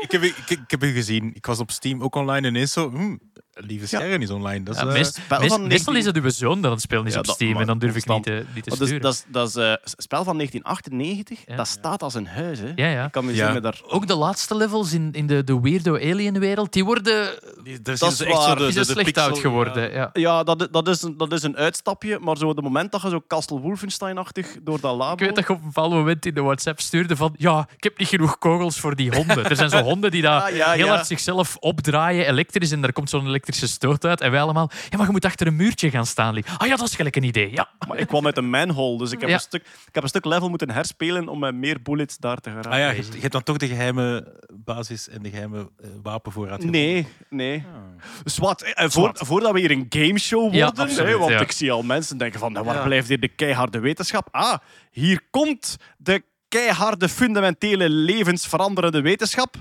Ik 0.00 0.10
heb, 0.10 0.22
ik, 0.22 0.50
ik 0.50 0.70
heb 0.70 0.82
u 0.82 0.92
gezien. 0.92 1.34
Ik 1.34 1.46
was 1.46 1.58
op 1.58 1.70
Steam 1.70 2.02
ook 2.02 2.14
online 2.14 2.46
en 2.46 2.54
ineens 2.54 2.72
zo... 2.72 2.90
hm, 2.90 3.16
Lieve 3.54 3.86
Sterren 3.86 4.22
is 4.22 4.30
online. 4.30 4.64
Dat 4.64 4.74
is, 4.74 4.80
Ja, 4.80 4.86
eh, 4.88 4.92
meest- 4.94 5.14
spel 5.14 5.38
meest- 5.40 5.52
van 5.52 5.66
meestal 5.66 5.92
19 5.92 5.96
is 5.96 6.04
het 6.04 6.16
uw 6.42 6.48
zoon 6.48 6.56
dat 6.56 6.64
aan 6.64 6.70
het 6.70 6.80
spelen 6.80 7.06
is 7.06 7.12
Ja, 7.12 7.18
op 7.18 7.24
dat- 7.26 7.34
Steam 7.34 7.52
maar 7.52 7.60
en 7.60 7.66
dan 7.66 7.78
durf 7.78 7.90
ik 7.96 7.96
niet 7.96 8.06
constant. 8.06 8.36
te, 8.46 8.52
niet 8.54 8.64
te 8.64 8.70
dus, 8.78 9.00
dat 9.00 9.12
is, 9.14 9.24
dat 9.28 9.48
is 9.48 9.54
eh, 9.56 9.68
een 9.70 9.78
spel 9.96 10.24
van 10.24 10.36
1998. 10.36 11.38
Ja. 11.46 11.56
Dat 11.56 11.66
staat 11.68 12.02
als 12.02 12.14
een 12.14 12.26
huis. 12.26 12.58
Hè. 12.58 12.72
Ja, 12.74 12.86
ja. 12.86 13.04
Ik 13.04 13.12
kan 13.12 13.24
me 13.24 13.34
Ja. 13.34 13.44
zien 13.44 13.52
met 13.54 13.62
daar... 13.62 13.80
Ook 13.88 14.06
de 14.06 14.14
laatste 14.14 14.56
levels 14.56 14.92
in, 14.92 15.08
in 15.12 15.26
de, 15.26 15.44
de 15.44 15.60
weirdo 15.60 15.94
alien 15.94 16.38
wereld, 16.38 16.72
die 16.72 16.84
worden 16.84 17.28
die- 17.62 17.82
Dat 17.82 17.98
zien 17.98 18.08
is 18.08 18.20
echt 18.20 18.42
zo 18.42 18.46
waar. 18.46 18.56
de, 18.56 18.66
de, 18.66 18.72
de 18.72 18.84
slecht 18.84 19.04
pixel- 19.12 19.22
oud 19.28 19.38
geworden. 19.38 19.92
Ja. 19.92 20.10
Ja, 20.12 20.42
dat, 20.44 20.68
dat, 20.70 20.88
is 20.88 21.02
een, 21.02 21.16
dat 21.16 21.32
is 21.32 21.42
een 21.42 21.56
uitstapje. 21.56 22.18
Maar 22.18 22.36
zo, 22.36 22.48
op 22.48 22.56
het 22.56 22.64
moment 22.64 22.92
dat 22.92 23.02
je 23.02 23.08
zo 23.08 23.22
Castle 23.28 23.60
Wolfenstein-achtig 23.60 24.56
door 24.62 24.80
dat 24.80 24.96
labo... 24.96 25.12
Ik 25.12 25.18
weet 25.18 25.34
dat 25.34 25.46
je 25.46 25.52
op 25.52 25.58
een 25.58 25.66
bepaald 25.66 25.92
moment 25.92 26.26
in 26.26 26.34
de 26.34 26.42
WhatsApp 26.42 26.80
stuurde 26.80 27.16
van 27.16 27.34
ja, 27.38 27.68
ik 27.76 27.84
heb 27.84 27.98
niet 27.98 28.08
genoeg 28.08 28.38
kogels 28.38 28.80
voor 28.80 28.96
die 28.96 29.14
honden. 29.14 29.44
Er 29.54 29.56
zijn 29.56 29.70
zo 29.70 29.82
honden 29.82 30.10
die 30.10 30.22
daar 30.22 30.54
ja, 30.54 30.70
heel 30.70 30.86
ja. 30.86 30.94
hard 30.94 31.06
zichzelf 31.06 31.56
opdraaien, 31.56 32.26
elektrisch, 32.26 32.70
en 32.70 32.80
daar 32.80 32.92
komt 32.92 33.10
zo'n 33.10 33.30
elektrische 33.44 33.74
stoot 33.74 34.04
uit. 34.04 34.20
En 34.20 34.30
wij 34.30 34.40
allemaal, 34.40 34.70
ja, 34.90 34.96
maar 34.96 35.06
je 35.06 35.12
moet 35.12 35.24
achter 35.24 35.46
een 35.46 35.56
muurtje 35.56 35.90
gaan 35.90 36.06
staan. 36.06 36.36
Ah 36.58 36.66
ja, 36.66 36.76
dat 36.76 36.88
is 36.88 36.94
gelijk 36.94 37.16
een 37.16 37.22
idee. 37.22 37.50
Ja. 37.50 37.68
Maar 37.88 37.98
ik 37.98 38.06
kwam 38.06 38.26
uit 38.26 38.36
een 38.36 38.50
manhole, 38.50 38.98
dus 38.98 39.12
ik 39.12 39.20
heb, 39.20 39.28
Ja. 39.28 39.34
een, 39.34 39.40
stuk, 39.40 39.60
ik 39.62 39.94
heb 39.94 40.02
een 40.02 40.08
stuk 40.08 40.24
level 40.24 40.48
moeten 40.48 40.70
herspelen 40.70 41.28
om 41.28 41.38
met 41.38 41.54
meer 41.54 41.82
bullets 41.82 42.16
daar 42.18 42.36
te 42.36 42.48
geraken. 42.50 42.70
Ah 42.70 42.78
ja, 42.78 42.88
je, 42.90 42.94
hebt- 43.02 43.14
je 43.14 43.20
hebt 43.20 43.32
dan 43.32 43.42
toch 43.42 43.56
de 43.56 43.66
geheime 43.66 44.32
basis 44.52 45.08
en 45.08 45.22
de 45.22 45.30
geheime 45.30 45.58
eh, 45.58 45.88
wapenvoorraad. 46.02 46.64
Nee, 46.64 47.06
nee. 47.30 47.64
Ah. 47.74 48.02
Zwat, 48.24 48.62
eh, 48.62 48.88
voor, 48.88 49.10
voordat 49.14 49.52
we 49.52 49.60
hier 49.60 49.70
een 49.70 49.86
gameshow 49.88 50.40
worden, 50.40 50.88
Ja, 50.88 51.04
hè, 51.04 51.16
want 51.18 51.30
ja. 51.30 51.40
ik 51.40 51.52
zie 51.52 51.72
al 51.72 51.82
mensen 51.82 52.18
denken 52.18 52.40
van, 52.40 52.52
nou, 52.52 52.64
waar 52.64 52.74
Ja. 52.74 52.82
blijft 52.82 53.08
hier 53.08 53.20
de 53.20 53.28
keiharde 53.28 53.78
wetenschap? 53.78 54.28
Ah, 54.30 54.58
hier 54.90 55.20
komt 55.30 55.76
de 55.96 56.22
keiharde, 56.48 57.08
fundamentele, 57.08 57.88
levensveranderende 57.88 59.00
wetenschap. 59.00 59.54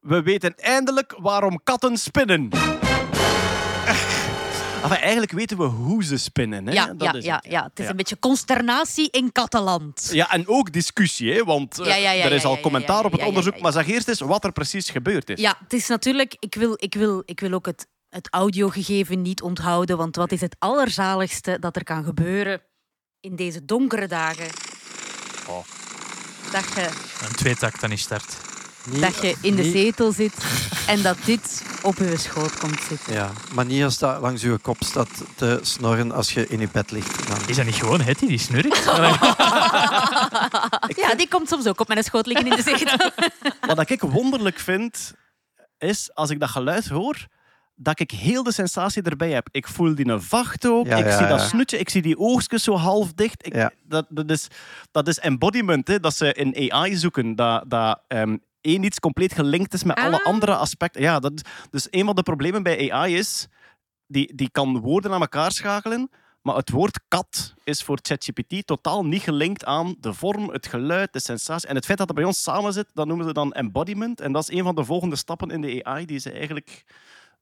We 0.00 0.22
weten 0.22 0.54
eindelijk 0.56 1.14
waarom 1.18 1.60
katten 1.62 1.96
spinnen. 1.96 2.48
Enfin, 4.82 4.96
eigenlijk 5.00 5.32
weten 5.32 5.56
we 5.58 5.64
hoe 5.64 6.04
ze 6.04 6.16
spinnen. 6.16 6.66
Hè? 6.66 6.72
Ja, 6.72 6.86
Dat 6.86 7.02
ja, 7.02 7.12
is 7.12 7.24
ja, 7.24 7.34
het. 7.42 7.52
ja. 7.52 7.62
Het 7.62 7.78
is 7.78 7.84
Ja. 7.84 7.90
een 7.90 7.96
beetje 7.96 8.18
consternatie 8.18 9.10
in 9.10 9.32
kattenland. 9.32 10.08
Ja, 10.12 10.30
en 10.30 10.48
ook 10.48 10.72
discussie, 10.72 11.32
hè, 11.32 11.44
want 11.44 11.78
eh, 11.80 11.86
Ja, 11.86 11.94
ja, 11.94 12.10
ja, 12.10 12.24
er 12.24 12.32
is 12.32 12.42
ja, 12.42 12.48
al 12.48 12.54
ja, 12.54 12.60
commentaar 12.60 12.98
ja, 13.00 13.04
op 13.04 13.12
het 13.12 13.22
onderzoek. 13.24 13.50
ja, 13.52 13.56
ja. 13.58 13.62
Maar 13.62 13.72
zeg 13.72 13.86
eerst 13.88 14.08
eens 14.08 14.20
wat 14.20 14.44
er 14.44 14.52
precies 14.52 14.90
gebeurd 14.90 15.30
is. 15.30 15.40
Ja, 15.40 15.56
het 15.62 15.72
is 15.72 15.86
natuurlijk... 15.88 16.36
Ik 16.38 16.54
wil, 16.54 16.74
ik 16.76 16.94
wil, 16.94 17.22
ik 17.24 17.40
wil 17.40 17.52
ook 17.52 17.66
het, 17.66 17.86
het 18.08 18.28
audiogegeven 18.30 19.22
niet 19.22 19.42
onthouden, 19.42 19.96
want 19.96 20.16
wat 20.16 20.32
is 20.32 20.40
het 20.40 20.56
allerzaligste 20.58 21.56
dat 21.60 21.76
er 21.76 21.84
kan 21.84 22.04
gebeuren 22.04 22.62
in 23.20 23.36
deze 23.36 23.64
donkere 23.64 24.06
dagen? 24.06 24.46
Oh. 25.48 25.64
Dat 26.52 26.64
je, 26.74 26.88
Een 27.28 27.34
tweetakt 27.34 27.80
dan 27.80 27.92
is 27.92 28.00
start. 28.02 28.36
Niet- 28.90 29.00
dat 29.00 29.22
je 29.22 29.34
in 29.40 29.54
de 29.56 29.62
niet- 29.62 29.72
zetel 29.72 30.12
zit 30.12 30.34
en 30.86 31.02
dat 31.02 31.16
dit 31.24 31.64
op 31.82 31.96
je 31.96 32.16
schoot 32.16 32.58
komt 32.58 32.80
zitten. 32.88 33.12
Ja, 33.12 33.30
maar 33.54 33.64
niet 33.64 33.82
als 33.84 33.98
dat 33.98 34.20
langs 34.20 34.42
je 34.42 34.58
kop 34.62 34.76
staat 34.84 35.08
te 35.36 35.58
snorren 35.62 36.12
als 36.12 36.32
je 36.32 36.46
in 36.48 36.60
je 36.60 36.68
bed 36.72 36.90
ligt. 36.90 37.28
Dan... 37.28 37.36
Is 37.46 37.56
dat 37.56 37.64
niet 37.64 37.74
gewoon 37.74 38.00
Hetty 38.00 38.26
die 38.26 38.38
snurkt? 38.38 38.84
Ja, 41.02 41.14
die 41.16 41.28
komt 41.28 41.48
soms 41.48 41.66
ook 41.66 41.80
op 41.80 41.88
mijn 41.88 42.02
schoot 42.04 42.26
liggen 42.26 42.46
in 42.46 42.56
de 42.56 42.62
zetel. 42.62 43.10
Wat 43.74 43.90
ik 43.90 44.00
wonderlijk 44.00 44.58
vind, 44.58 45.12
is 45.78 46.10
als 46.14 46.30
ik 46.30 46.40
dat 46.40 46.50
geluid 46.50 46.88
hoor, 46.88 47.26
dat 47.74 48.00
ik 48.00 48.10
heel 48.10 48.42
de 48.42 48.52
sensatie 48.52 49.02
erbij 49.02 49.30
heb. 49.30 49.48
Ik 49.50 49.68
voel 49.68 49.94
die 49.94 50.08
een 50.08 50.22
vacht 50.22 50.66
ook, 50.66 50.86
Ja, 50.86 50.96
ik 50.96 51.04
ja, 51.04 51.16
zie 51.18 51.26
dat 51.26 51.40
ja. 51.40 51.46
snoetje, 51.46 51.78
ik 51.78 51.88
zie 51.88 52.02
die 52.02 52.18
oogstjes 52.18 52.62
zo 52.62 52.76
half 52.76 53.12
dicht. 53.12 53.46
Ik, 53.46 53.54
Ja. 53.54 53.70
dat, 53.84 54.06
dat, 54.08 54.30
is, 54.30 54.48
dat 54.90 55.08
is 55.08 55.18
embodiment, 55.18 55.88
hè, 55.88 56.00
dat 56.00 56.16
ze 56.16 56.32
in 56.32 56.72
AI 56.72 56.96
zoeken. 56.96 57.34
Dat, 57.36 57.62
dat 57.70 58.00
ehm, 58.08 58.36
één 58.62 58.82
iets 58.82 58.98
compleet 59.00 59.32
gelinkt 59.32 59.74
is 59.74 59.84
met 59.84 59.96
alle 59.96 60.18
Ah. 60.20 60.26
andere 60.26 60.54
aspecten. 60.56 61.02
Ja, 61.02 61.18
dat, 61.18 61.32
dus 61.70 61.86
een 61.90 62.04
van 62.04 62.14
de 62.14 62.22
problemen 62.22 62.62
bij 62.62 62.92
AI 62.92 63.16
is, 63.16 63.48
die, 64.06 64.34
die 64.34 64.50
kan 64.50 64.78
woorden 64.80 65.12
aan 65.12 65.20
elkaar 65.20 65.52
schakelen, 65.52 66.10
maar 66.42 66.56
het 66.56 66.70
woord 66.70 67.00
kat 67.08 67.54
is 67.64 67.82
voor 67.82 67.98
ChatGPT 68.02 68.66
totaal 68.66 69.04
niet 69.04 69.22
gelinkt 69.22 69.64
aan 69.64 69.94
de 70.00 70.12
vorm, 70.14 70.48
het 70.50 70.66
geluid, 70.66 71.12
de 71.12 71.20
sensatie. 71.20 71.68
En 71.68 71.74
het 71.74 71.84
feit 71.84 71.98
dat 71.98 72.06
het 72.08 72.16
bij 72.16 72.26
ons 72.26 72.42
samen 72.42 72.72
zit, 72.72 72.86
dat 72.94 73.06
noemen 73.06 73.26
ze 73.26 73.32
dan 73.32 73.52
embodiment. 73.52 74.20
En 74.20 74.32
dat 74.32 74.42
is 74.42 74.56
een 74.56 74.64
van 74.64 74.74
de 74.74 74.84
volgende 74.84 75.16
stappen 75.16 75.50
in 75.50 75.60
de 75.60 75.84
AI 75.84 76.06
die 76.06 76.18
ze 76.18 76.30
eigenlijk... 76.32 76.84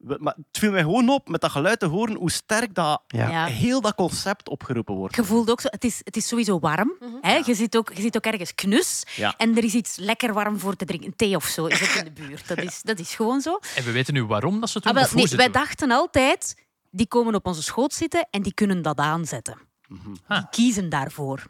we- 0.01 0.17
Maar 0.21 0.35
het 0.37 0.59
viel 0.59 0.71
mij 0.71 0.81
gewoon 0.81 1.09
op 1.09 1.29
met 1.29 1.41
dat 1.41 1.51
geluid 1.51 1.79
te 1.81 1.87
horen 1.87 2.17
hoe 2.17 2.31
sterk 2.31 2.75
dat, 2.75 3.03
Ja. 3.07 3.45
Heel 3.47 3.81
dat 3.81 3.95
concept 3.95 4.49
opgeroepen 4.49 4.95
wordt. 4.95 5.17
Je 5.17 5.25
voelt 5.25 5.51
ook 5.51 5.61
zo, 5.61 5.69
het 5.71 5.85
is, 5.85 6.01
het 6.05 6.17
is 6.17 6.29
sowieso 6.29 6.59
warm. 6.59 6.93
hè? 7.21 7.35
Je, 7.45 7.55
zit 7.55 7.77
ook, 7.77 7.93
je 7.95 8.01
zit 8.01 8.17
ook 8.17 8.25
ergens 8.25 8.55
knus. 8.55 9.03
Ja. 9.17 9.35
En 9.37 9.57
er 9.57 9.65
is 9.65 9.75
iets 9.75 9.97
lekker 9.97 10.33
warm 10.33 10.59
voor 10.59 10.77
te 10.77 10.85
drinken. 10.85 11.07
Een 11.09 11.17
thee 11.17 11.37
of 11.37 11.45
zo 11.45 11.67
is 11.67 11.81
het 11.81 11.95
in 11.95 12.05
de 12.15 12.23
buurt. 12.23 12.49
Dat 12.49 12.59
is, 12.59 12.83
dat 12.83 12.99
is 12.99 13.15
gewoon 13.15 13.41
zo. 13.41 13.59
En 13.75 13.85
we 13.85 13.91
weten 13.93 14.15
nu 14.15 14.25
waarom 14.25 14.61
dat 14.61 14.69
ze 14.71 14.79
het 14.79 14.87
doen. 14.87 14.97
Ah, 15.03 15.11
wel, 15.13 15.25
nee, 15.25 15.37
wij 15.37 15.51
dachten 15.51 15.91
altijd, 15.91 16.65
die 16.91 17.07
komen 17.07 17.35
op 17.35 17.47
onze 17.47 17.63
schoot 17.63 17.93
zitten 17.95 18.27
en 18.31 18.43
die 18.43 18.55
kunnen 18.55 18.83
dat 18.83 18.99
aanzetten. 18.99 19.59
Die 19.89 19.99
Ah. 20.27 20.45
kiezen 20.51 20.89
daarvoor. 20.89 21.47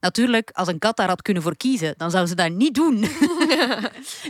Natuurlijk, 0.00 0.50
als 0.52 0.68
een 0.68 0.78
kat 0.78 0.96
daar 0.96 1.08
had 1.08 1.22
kunnen 1.22 1.42
voor 1.42 1.56
kiezen, 1.56 1.94
dan 1.96 2.10
zou 2.10 2.26
ze 2.26 2.34
dat 2.34 2.52
niet 2.52 2.74
doen. 2.74 2.98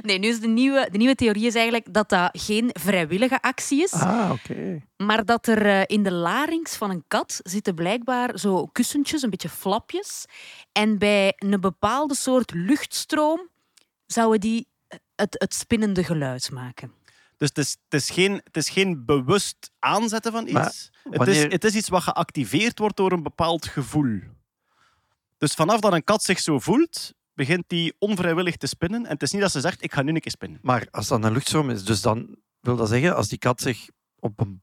nee, 0.02 0.18
nu 0.18 0.28
is 0.28 0.40
de 0.40 0.46
nieuwe, 0.46 0.88
de 0.90 0.98
nieuwe 0.98 1.14
theorie 1.14 1.46
is 1.46 1.54
eigenlijk 1.54 1.92
dat 1.94 2.08
dat 2.08 2.28
geen 2.32 2.70
vrijwillige 2.72 3.42
actie 3.42 3.82
is, 3.82 3.92
Ah, 3.92 4.30
oké. 4.30 4.82
maar 4.96 5.24
dat 5.24 5.46
er 5.46 5.66
eh, 5.66 5.82
in 5.86 6.02
de 6.02 6.12
larynx 6.12 6.76
van 6.76 6.90
een 6.90 7.04
kat 7.08 7.40
zitten 7.42 7.74
blijkbaar 7.74 8.38
zo 8.38 8.66
kussentjes, 8.66 9.22
een 9.22 9.30
beetje 9.30 9.48
flapjes. 9.48 10.24
En 10.72 10.98
bij 10.98 11.32
een 11.36 11.60
bepaalde 11.60 12.14
soort 12.14 12.52
luchtstroom 12.54 13.48
zouden 14.06 14.40
die 14.40 14.68
eh, 14.88 14.98
het, 15.14 15.34
het 15.38 15.54
spinnende 15.54 16.04
geluid 16.04 16.50
maken. 16.50 16.92
Dus 17.36 17.48
het 17.48 17.58
is, 17.58 17.76
het 17.88 18.00
is, 18.02 18.10
geen, 18.10 18.40
het 18.44 18.56
is 18.56 18.68
geen 18.68 19.04
bewust 19.04 19.70
aanzetten 19.78 20.32
van 20.32 20.46
iets. 20.46 20.90
Het, 21.10 21.28
is, 21.28 21.42
het 21.42 21.64
is 21.64 21.74
iets 21.74 21.88
wat 21.88 22.02
geactiveerd 22.02 22.78
wordt 22.78 22.96
door 22.96 23.12
een 23.12 23.22
bepaald 23.22 23.66
gevoel. 23.66 24.20
Dus 25.40 25.54
vanaf 25.54 25.80
dat 25.80 25.92
een 25.92 26.04
kat 26.04 26.22
zich 26.22 26.38
zo 26.38 26.58
voelt, 26.58 27.14
begint 27.34 27.64
die 27.66 27.94
onvrijwillig 27.98 28.56
te 28.56 28.66
spinnen. 28.66 29.06
En 29.06 29.12
het 29.12 29.22
is 29.22 29.32
niet 29.32 29.40
dat 29.40 29.50
ze 29.50 29.60
zegt, 29.60 29.82
ik 29.82 29.92
ga 29.92 30.02
nu 30.02 30.14
een 30.14 30.20
keer 30.20 30.30
spinnen. 30.30 30.58
Maar 30.62 30.88
als 30.90 31.08
dat 31.08 31.24
een 31.24 31.32
luchtstroom 31.32 31.70
is, 31.70 31.84
dus 31.84 32.00
dan 32.00 32.36
wil 32.60 32.76
dat 32.76 32.88
zeggen, 32.88 33.16
als 33.16 33.28
die 33.28 33.38
kat 33.38 33.60
zich 33.60 33.88
op 34.18 34.40
een... 34.40 34.62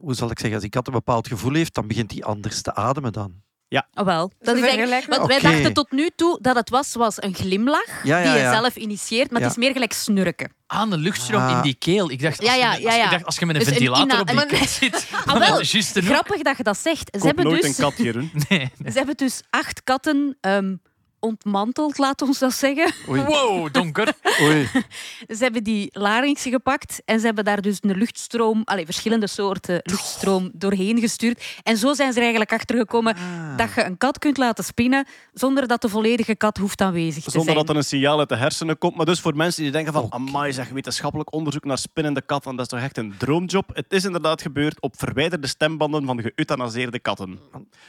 Hoe 0.00 0.14
zal 0.14 0.30
ik 0.30 0.38
zeggen? 0.38 0.54
Als 0.54 0.62
die 0.62 0.70
kat 0.70 0.86
een 0.86 0.92
bepaald 0.92 1.28
gevoel 1.28 1.52
heeft, 1.52 1.74
dan 1.74 1.86
begint 1.86 2.10
die 2.10 2.24
anders 2.24 2.62
te 2.62 2.74
ademen 2.74 3.12
dan. 3.12 3.42
Oh, 3.70 4.04
wel. 4.04 4.32
Dat 4.40 4.56
is 4.56 4.62
eigenlijk, 4.62 5.06
want 5.06 5.26
wij 5.26 5.40
dachten 5.40 5.72
tot 5.72 5.90
nu 5.90 6.10
toe 6.16 6.38
dat 6.42 6.56
het 6.56 6.70
was, 6.70 6.94
was 6.94 7.22
een 7.22 7.34
glimlach 7.34 8.04
Ja, 8.04 8.18
ja, 8.18 8.24
die 8.24 8.32
je 8.32 8.38
ja. 8.38 8.52
zelf 8.52 8.76
initieert, 8.76 9.30
maar 9.30 9.40
Ja. 9.40 9.46
het 9.46 9.56
is 9.56 9.62
meer 9.62 9.72
gelijk 9.72 9.92
snurken. 9.92 10.52
Aan 10.66 10.90
de 10.90 10.96
luchtstroom 10.98 11.42
Ah. 11.42 11.50
in 11.56 11.62
die 11.62 11.74
keel. 11.74 12.10
Ik 12.10 12.22
dacht, 12.22 12.38
als, 12.38 12.46
Ja, 12.48 12.54
je, 12.54 12.60
ja, 12.60 12.72
ja, 12.72 12.86
als, 12.86 12.96
ja. 12.96 13.04
ik 13.04 13.10
dacht, 13.10 13.24
als 13.24 13.36
je 13.38 13.46
met 13.46 13.54
een 13.56 13.64
Dus 13.64 13.70
ventilator 13.72 14.20
op 14.20 14.26
die 14.26 14.46
keel 14.46 14.66
zit, 14.66 15.06
Ah, 15.24 15.38
wel. 15.38 15.42
is 15.42 15.48
het 15.58 15.70
juist 15.70 15.92
genoeg. 15.92 16.08
Grappig 16.10 16.42
dat 16.42 16.56
je 16.56 16.62
dat 16.62 16.78
zegt. 16.78 16.98
Ze 17.12 17.18
Koop 17.18 17.22
hebben, 17.26 17.44
nooit 17.44 17.62
dus, 17.62 17.78
een 17.78 17.84
kat, 17.84 17.96
Jeroen. 17.96 18.30
Nee, 18.48 18.58
nee. 18.58 18.92
ze 18.92 18.98
hebben 18.98 19.16
dus 19.16 19.40
acht 19.50 19.84
katten 19.84 20.36
ehm, 20.40 20.74
ontmanteld, 21.20 21.98
laat 21.98 22.22
ons 22.22 22.38
dat 22.38 22.52
zeggen. 22.52 22.92
Oei, 23.08 23.22
Wow, 23.24 23.72
donker. 23.72 24.12
oei. 24.42 24.68
Ze 25.36 25.42
hebben 25.42 25.64
die 25.64 25.88
larynxen 25.92 26.50
gepakt 26.50 27.02
en 27.04 27.20
ze 27.20 27.26
hebben 27.26 27.44
daar 27.44 27.60
dus 27.60 27.78
een 27.80 27.96
luchtstroom, 27.98 28.62
allez, 28.64 28.84
verschillende 28.84 29.26
soorten 29.26 29.80
luchtstroom 29.82 30.50
doorheen 30.52 31.00
gestuurd. 31.00 31.44
En 31.62 31.76
zo 31.76 31.94
zijn 31.94 32.08
ze 32.08 32.16
er 32.16 32.22
eigenlijk 32.22 32.52
achter 32.52 32.76
gekomen 32.76 33.14
Ah. 33.16 33.56
dat 33.56 33.68
je 33.74 33.84
een 33.84 33.96
kat 33.98 34.18
kunt 34.18 34.36
laten 34.36 34.64
spinnen 34.64 35.06
zonder 35.32 35.66
dat 35.68 35.82
de 35.82 35.88
volledige 35.88 36.34
kat 36.36 36.56
hoeft 36.56 36.80
aanwezig 36.80 37.24
te 37.24 37.30
Zonder 37.30 37.42
zijn. 37.52 37.56
dat 37.56 37.68
er 37.68 37.76
een 37.76 37.84
signaal 37.84 38.18
uit 38.18 38.28
de 38.28 38.36
hersenen 38.36 38.78
komt. 38.78 38.96
Maar 38.96 39.06
dus 39.06 39.20
voor 39.20 39.36
mensen 39.36 39.62
die 39.62 39.72
denken 39.72 39.92
van, 39.92 40.06
amai 40.10 40.52
zeg, 40.52 40.68
wetenschappelijk 40.68 41.32
onderzoek 41.32 41.64
naar 41.64 41.78
spinnende 41.78 42.22
katten, 42.22 42.56
dat 42.56 42.60
is 42.64 42.70
toch 42.72 42.80
echt 42.80 42.98
een 42.98 43.14
droomjob? 43.18 43.70
Het 43.74 43.86
is 43.88 44.04
inderdaad 44.04 44.42
gebeurd 44.42 44.80
op 44.80 44.94
verwijderde 44.98 45.46
stembanden 45.46 46.04
van 46.06 46.20
geëuthanaseerde 46.20 46.98
katten. 46.98 47.38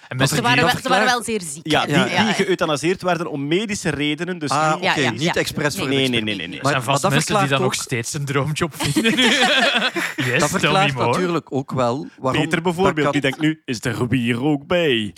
En 0.08 0.18
mensen 0.18 0.36
Ze 0.38 0.42
waren, 0.44 0.58
die- 0.64 0.72
wel, 0.74 0.82
ze 0.82 0.90
waren 0.90 1.06
wel 1.06 1.24
zeer 1.24 1.42
ziek. 1.42 1.68
Ja, 1.68 1.82
hè. 1.82 1.86
die, 1.88 2.14
Ja, 2.14 2.24
die 2.26 2.34
geëuthanaseerd 2.34 3.02
werden 3.02 3.19
om 3.28 3.48
medische 3.48 3.90
redenen. 3.90 4.40
Dus 4.40 4.50
Ah, 4.50 4.66
niet- 4.66 4.76
oké. 4.76 5.00
Ja, 5.00 5.06
ja, 5.06 5.12
Niet 5.12 5.36
expres 5.36 5.76
voor 5.78 5.88
nee, 5.88 5.96
de 5.96 6.10
nee, 6.10 6.20
expert. 6.20 6.26
nee, 6.26 6.36
nee, 6.36 6.48
nee. 6.48 6.62
Maar- 6.62 6.72
zijn 6.72 6.84
maar 6.84 6.92
vast 6.92 7.02
dat 7.02 7.12
mensen 7.12 7.30
die 7.36 7.48
verklaart 7.48 7.50
dat 7.50 7.60
nog 7.72 7.80
ook- 7.80 7.84
steeds 7.86 8.14
een 8.14 8.26
droomjob 8.26 8.74
vinden. 8.78 9.20
yes, 10.32 10.40
Dat 10.40 10.50
verklaart 10.50 10.94
more. 10.94 11.06
natuurlijk 11.06 11.46
ook 11.54 11.72
wel 11.72 12.08
waarom... 12.20 12.42
Peter 12.42 12.62
bijvoorbeeld, 12.62 13.12
die 13.12 13.22
denkt 13.22 13.40
nu, 13.40 13.62
is 13.66 13.80
de 13.80 13.94
gebier 13.94 14.44
ook 14.44 14.68
bij? 14.68 15.14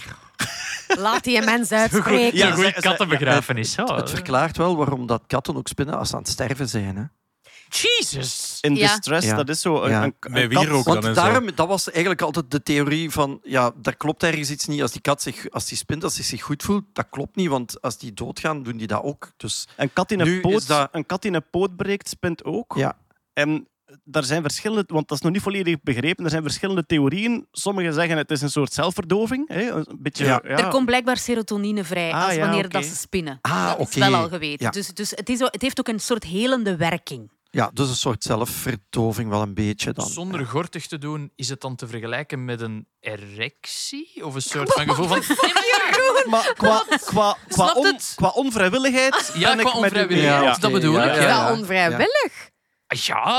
Laat 0.87 1.23
die 1.23 1.41
mens 1.41 1.71
uitspreken. 1.83 2.37
Ja, 2.37 2.51
goede 2.51 2.73
kattenbegrafenis. 2.73 3.75
ja. 3.75 3.95
Het 3.95 4.09
verklaart 4.09 4.57
wel 4.57 4.75
waarom 4.77 5.07
dat 5.07 5.23
katten 5.27 5.55
ook 5.55 5.67
spinnen 5.67 5.97
als 5.97 6.09
ze 6.09 6.15
aan 6.15 6.21
het 6.21 6.31
sterven 6.31 6.69
zijn. 6.69 6.95
Hè. 6.97 7.03
Jesus. 7.69 8.50
In 8.61 8.75
Ja. 8.75 8.87
distress, 8.87 9.27
Ja. 9.27 9.35
dat 9.35 9.49
is 9.49 9.61
zo. 9.61 9.81
Een, 9.81 9.89
Ja. 9.89 10.03
een, 10.03 10.15
een 10.19 10.31
Met 10.31 10.47
kat- 10.47 10.63
wierook 10.63 10.85
dan 10.85 10.95
en 10.95 11.01
Want 11.01 11.15
zo. 11.15 11.21
daarom, 11.23 11.49
dat 11.55 11.67
was 11.67 11.89
eigenlijk 11.89 12.21
altijd 12.21 12.51
de 12.51 12.63
theorie 12.63 13.09
van, 13.11 13.39
ja, 13.43 13.71
daar 13.75 13.95
klopt 13.95 14.23
ergens 14.23 14.49
iets 14.51 14.65
niet. 14.67 14.81
Als 14.81 14.91
die 14.91 15.01
kat 15.01 15.21
zich, 15.21 15.49
als 15.49 15.65
die 15.65 15.77
spint, 15.77 16.03
als 16.03 16.15
hij 16.15 16.23
zich 16.25 16.41
goed 16.41 16.63
voelt, 16.63 16.83
dat 16.93 17.07
klopt 17.09 17.35
niet, 17.35 17.47
want 17.49 17.81
als 17.81 17.97
die 17.97 18.13
doodgaan, 18.13 18.63
doen 18.63 18.77
die 18.77 18.87
dat 18.87 19.03
ook. 19.03 19.31
Dus 19.37 19.67
Een 19.77 19.93
kat, 19.93 20.07
die 20.09 20.17
Nu 20.17 20.23
een, 20.23 20.35
is 20.35 20.41
poot, 20.41 20.67
dat- 20.67 20.89
een 20.91 21.05
kat 21.05 21.21
die 21.21 21.31
een 21.33 21.49
poot 21.51 21.75
breekt, 21.75 22.09
spint 22.09 22.43
ook. 22.43 22.73
ja, 22.77 22.97
En 23.33 23.67
daar 24.03 24.23
zijn 24.23 24.41
verschillende, 24.41 24.83
want 24.87 25.07
dat 25.07 25.17
is 25.17 25.23
nog 25.23 25.33
niet 25.33 25.41
volledig 25.41 25.81
begrepen, 25.81 26.23
er 26.23 26.29
zijn 26.29 26.43
verschillende 26.43 26.85
theorieën. 26.85 27.47
Sommigen 27.51 27.93
zeggen 27.93 28.17
het 28.17 28.31
is 28.31 28.41
een 28.41 28.49
soort 28.49 28.73
zelfverdoving. 28.73 29.47
Hè? 29.47 29.71
Een 29.71 29.85
beetje, 29.99 30.25
Ja. 30.25 30.41
ja. 30.43 30.49
Er 30.57 30.67
komt 30.67 30.85
blijkbaar 30.85 31.17
serotonine 31.17 31.83
vrij 31.83 32.11
Ah, 32.11 32.25
als 32.25 32.33
ja, 32.35 32.39
wanneer 32.39 32.69
dat 32.69 32.85
ze 32.85 32.95
spinnen. 32.95 33.39
Ah, 33.41 33.77
dat 33.77 33.89
is 33.89 33.95
wel 33.95 34.15
al 34.15 34.27
geweten. 34.29 34.65
Ja. 34.65 34.71
Dus, 34.71 34.87
dus 34.87 35.09
het, 35.09 35.29
is, 35.29 35.37
zo- 35.37 35.45
het 35.51 35.61
heeft 35.61 35.79
ook 35.79 35.87
een 35.87 35.99
soort 35.99 36.23
helende 36.23 36.75
werking. 36.75 37.31
Ja, 37.51 37.71
dus 37.73 37.89
een 37.89 37.95
soort 37.95 38.23
zelfverdoving 38.23 39.29
wel 39.29 39.41
een 39.41 39.53
beetje 39.53 39.93
dan. 39.93 40.07
Zonder 40.07 40.45
gortig 40.45 40.87
te 40.87 40.97
doen, 40.97 41.31
is 41.35 41.49
het 41.49 41.61
dan 41.61 41.75
te 41.75 41.87
vergelijken 41.87 42.45
met 42.45 42.61
een 42.61 42.87
erectie? 42.99 44.25
Of 44.25 44.35
een 44.35 44.41
soort 44.41 44.73
van 44.73 44.87
gevoel 44.89 45.07
van... 45.07 45.21
Maar- 46.29 46.53
qua, 46.53 46.83
qua, 47.05 47.37
qua, 47.47 47.71
on- 47.73 47.97
qua 48.15 48.27
onvrijwilligheid. 48.29 49.31
Ja, 49.35 49.49
ben 49.49 49.59
ik 49.59 49.65
qua 49.65 49.79
onvrijwilligheid. 49.79 50.43
Ja. 50.43 50.55
Dat 50.57 50.71
bedoel 50.71 50.93
Ja, 50.93 51.03
ik. 51.03 51.15
ja, 51.15 51.21
Ja, 51.21 51.21
Is 51.21 51.27
ja. 51.27 51.51
onvrijwillig? 51.53 52.49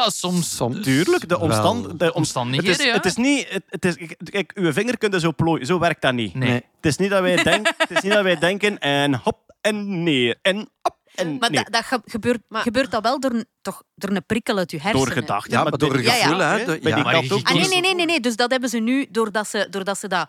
Soms. 0.06 0.56
Soms 0.56 0.82
Tuurlijk, 0.82 1.28
de, 1.28 1.38
omstand, 1.38 1.98
de 1.98 2.04
om- 2.04 2.16
Omstandigheden, 2.16 2.70
het 2.70 2.80
is, 2.80 2.86
ja. 2.86 2.92
het 2.92 3.04
is 3.04 3.16
niet... 3.16 3.48
Het, 3.48 3.62
het 3.68 3.84
is, 3.84 3.96
kijk, 4.30 4.52
uw 4.54 4.72
vinger 4.72 4.98
kunt 4.98 5.20
zo 5.20 5.32
plooien. 5.32 5.66
Zo 5.66 5.78
werkt 5.78 6.02
dat 6.02 6.12
niet. 6.12 6.34
Nee. 6.34 6.48
Nee. 6.48 6.62
Het, 6.76 6.86
is 6.86 6.96
niet 6.96 7.10
dat 7.10 7.20
wij 7.20 7.42
denk, 7.42 7.72
het 7.76 7.90
is 7.90 8.00
niet 8.00 8.12
dat 8.12 8.22
wij 8.22 8.38
denken 8.38 8.78
en 8.78 9.14
hop 9.14 9.54
en 9.60 10.02
neer. 10.02 10.38
En 10.42 10.56
hop 10.82 10.96
en 11.14 11.38
Maar 11.38 11.50
dat, 11.52 11.66
dat 11.70 11.84
ge- 11.84 12.02
gebeurt, 12.04 12.40
Maar- 12.48 12.62
gebeurt 12.62 12.90
dat 12.90 13.02
wel 13.02 13.20
door 13.20 13.30
een, 13.30 13.46
toch, 13.62 13.82
door 13.94 14.10
een 14.10 14.26
prikkel 14.26 14.56
uit 14.58 14.70
je 14.70 14.80
hersenen? 14.80 15.04
Door 15.06 15.14
gedachten. 15.14 15.52
Ja, 15.52 15.62
maar 15.62 15.78
door 15.78 15.94
een 15.94 16.02
Ja, 16.02 16.14
ja. 16.14 16.22
gevoel, 16.22 16.38
ja. 16.38 17.02
Maar 17.02 17.12
kat 17.12 17.26
je- 17.26 17.34
ook. 17.34 17.48
Ah, 17.48 17.54
nee, 17.54 17.68
nee, 17.68 17.80
nee, 17.80 17.94
nee, 17.94 18.06
nee. 18.06 18.20
Dus 18.20 18.36
dat 18.36 18.50
hebben 18.50 18.68
ze 18.68 18.78
nu, 18.78 19.06
doordat 19.10 19.48
ze, 19.48 19.66
doordat 19.70 19.98
ze 19.98 20.08
dat 20.08 20.28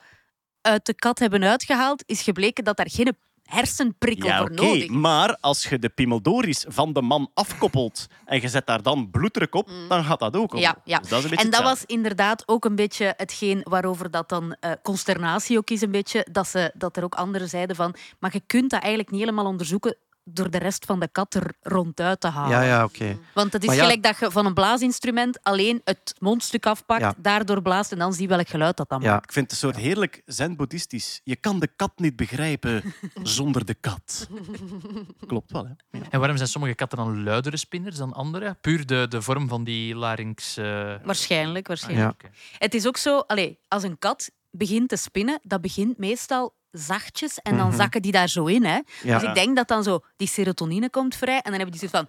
uit 0.62 0.86
de 0.86 0.94
kat 0.94 1.20
hebben 1.20 1.44
uitgehaald, 1.44 2.04
is 2.06 2.22
gebleken 2.22 2.64
dat 2.64 2.78
daar 2.78 2.90
geen 2.90 3.16
hersenprikkel 3.44 4.28
Ja, 4.28 4.38
voor 4.38 4.50
oké. 4.50 4.62
nodig 4.66 4.84
is. 4.84 4.90
Maar 4.90 5.38
als 5.40 5.64
je 5.64 5.80
de 5.80 5.90
pimeldoris 5.90 6.66
van 6.68 6.94
de 6.94 7.02
man 7.02 7.30
afkoppelt 7.34 8.08
en 8.26 8.42
je 8.42 8.48
zet 8.50 8.68
daar 8.68 8.82
dan 8.82 9.10
bloeddruk 9.12 9.56
op, 9.56 9.70
dan 9.90 10.04
gaat 10.04 10.20
dat 10.20 10.36
ook 10.36 10.44
op. 10.44 10.52
Mm. 10.54 10.60
Ja, 10.60 10.76
ja. 10.84 11.00
Dus 11.00 11.10
dat 11.10 11.18
is 11.18 11.24
een 11.24 11.30
beetje 11.30 11.46
En 11.46 11.52
dat 11.52 11.60
hetzelfde. 11.60 11.86
was 11.88 11.96
inderdaad 11.98 12.44
ook 12.46 12.66
een 12.66 12.76
beetje 12.76 13.14
hetgeen 13.18 13.62
waarover 13.64 14.12
dat 14.12 14.30
dan 14.30 14.56
eh, 14.60 14.72
consternatie 14.84 15.58
ook 15.58 15.70
is, 15.70 15.82
een 15.82 15.92
beetje, 15.92 16.28
dat, 16.32 16.48
ze, 16.48 16.72
dat 16.74 16.98
er 16.98 17.04
ook 17.04 17.16
anderen 17.16 17.50
zeiden 17.50 17.76
van, 17.76 17.96
maar 18.20 18.30
je 18.34 18.42
kunt 18.48 18.70
dat 18.70 18.80
eigenlijk 18.82 19.12
niet 19.12 19.20
helemaal 19.20 19.46
onderzoeken 19.46 19.98
door 20.26 20.50
de 20.50 20.58
rest 20.58 20.86
van 20.86 21.00
de 21.00 21.08
kat 21.08 21.34
er 21.34 21.54
ronduit 21.62 22.20
te 22.20 22.28
halen. 22.28 22.52
Ja, 22.58 22.62
ja, 22.64 22.84
oké. 22.84 23.18
Want 23.34 23.54
het 23.54 23.62
is 23.62 23.68
Maar 23.68 23.78
ja- 23.78 23.82
gelijk 23.84 24.04
dat 24.04 24.20
je 24.20 24.32
van 24.32 24.46
een 24.46 24.54
blaasinstrument 24.54 25.44
alleen 25.44 25.82
het 25.84 26.16
mondstuk 26.20 26.66
afpakt, 26.66 27.02
Ja. 27.02 27.14
daardoor 27.18 27.62
blaast 27.62 27.92
en 27.92 27.98
dan 27.98 28.14
zie 28.14 28.22
je 28.22 28.28
welk 28.28 28.48
geluid 28.48 28.78
dat 28.78 28.90
dan 28.90 29.02
Ja. 29.02 29.12
maakt. 29.12 29.24
Ik 29.24 29.32
vind 29.32 29.52
het 29.52 29.62
een 29.62 29.70
soort 29.70 29.84
heerlijk 29.84 30.22
zen-boeddhistisch. 30.26 31.22
Je 31.24 31.36
kan 31.36 31.60
de 31.60 31.68
kat 31.76 31.92
niet 31.96 32.16
begrijpen 32.16 32.84
zonder 33.24 33.66
de 33.66 33.74
kat. 33.74 34.28
Klopt 35.28 35.52
wel, 35.52 35.66
hè? 35.92 36.00
En 36.10 36.20
waarom 36.20 36.38
zijn 36.38 36.50
sommige 36.50 36.74
katten 36.76 36.98
dan 36.98 37.24
luidere 37.24 37.58
spinners 37.58 37.96
dan 37.98 38.14
andere? 38.14 38.58
Puur 38.62 38.86
de, 38.86 39.06
de 39.10 39.22
vorm 39.22 39.48
van 39.48 39.64
die 39.64 39.96
larynx... 39.96 40.58
eh, 40.58 40.94
Waarschijnlijk, 41.04 41.68
waarschijnlijk. 41.68 42.22
Ja. 42.22 42.28
oké. 42.30 42.36
Het 42.58 42.74
is 42.74 42.88
ook 42.88 42.98
zo, 42.98 43.18
allee, 43.20 43.60
als 43.68 43.84
een 43.84 44.00
kat 44.00 44.32
begint 44.56 44.90
te 44.90 44.96
spinnen, 44.96 45.40
dat 45.44 45.62
begint 45.62 45.98
meestal 45.98 46.54
zachtjes 46.72 47.38
en 47.42 47.58
dan 47.58 47.68
Mhm. 47.68 47.76
zakken 47.78 48.02
die 48.02 48.12
daar 48.12 48.28
zo 48.30 48.46
in. 48.46 48.66
Hè. 48.66 48.80
Ja. 49.04 49.20
Dus 49.20 49.28
ik 49.30 49.36
denk 49.36 49.56
dat 49.56 49.68
dan 49.68 49.84
zo 49.84 50.00
die 50.16 50.28
serotonine 50.28 50.90
komt 50.90 51.16
vrij 51.16 51.36
en 51.36 51.52
dan 51.52 51.60
hebben 51.60 51.72
die 51.80 51.90
zoiets 51.90 51.98
van... 51.98 52.08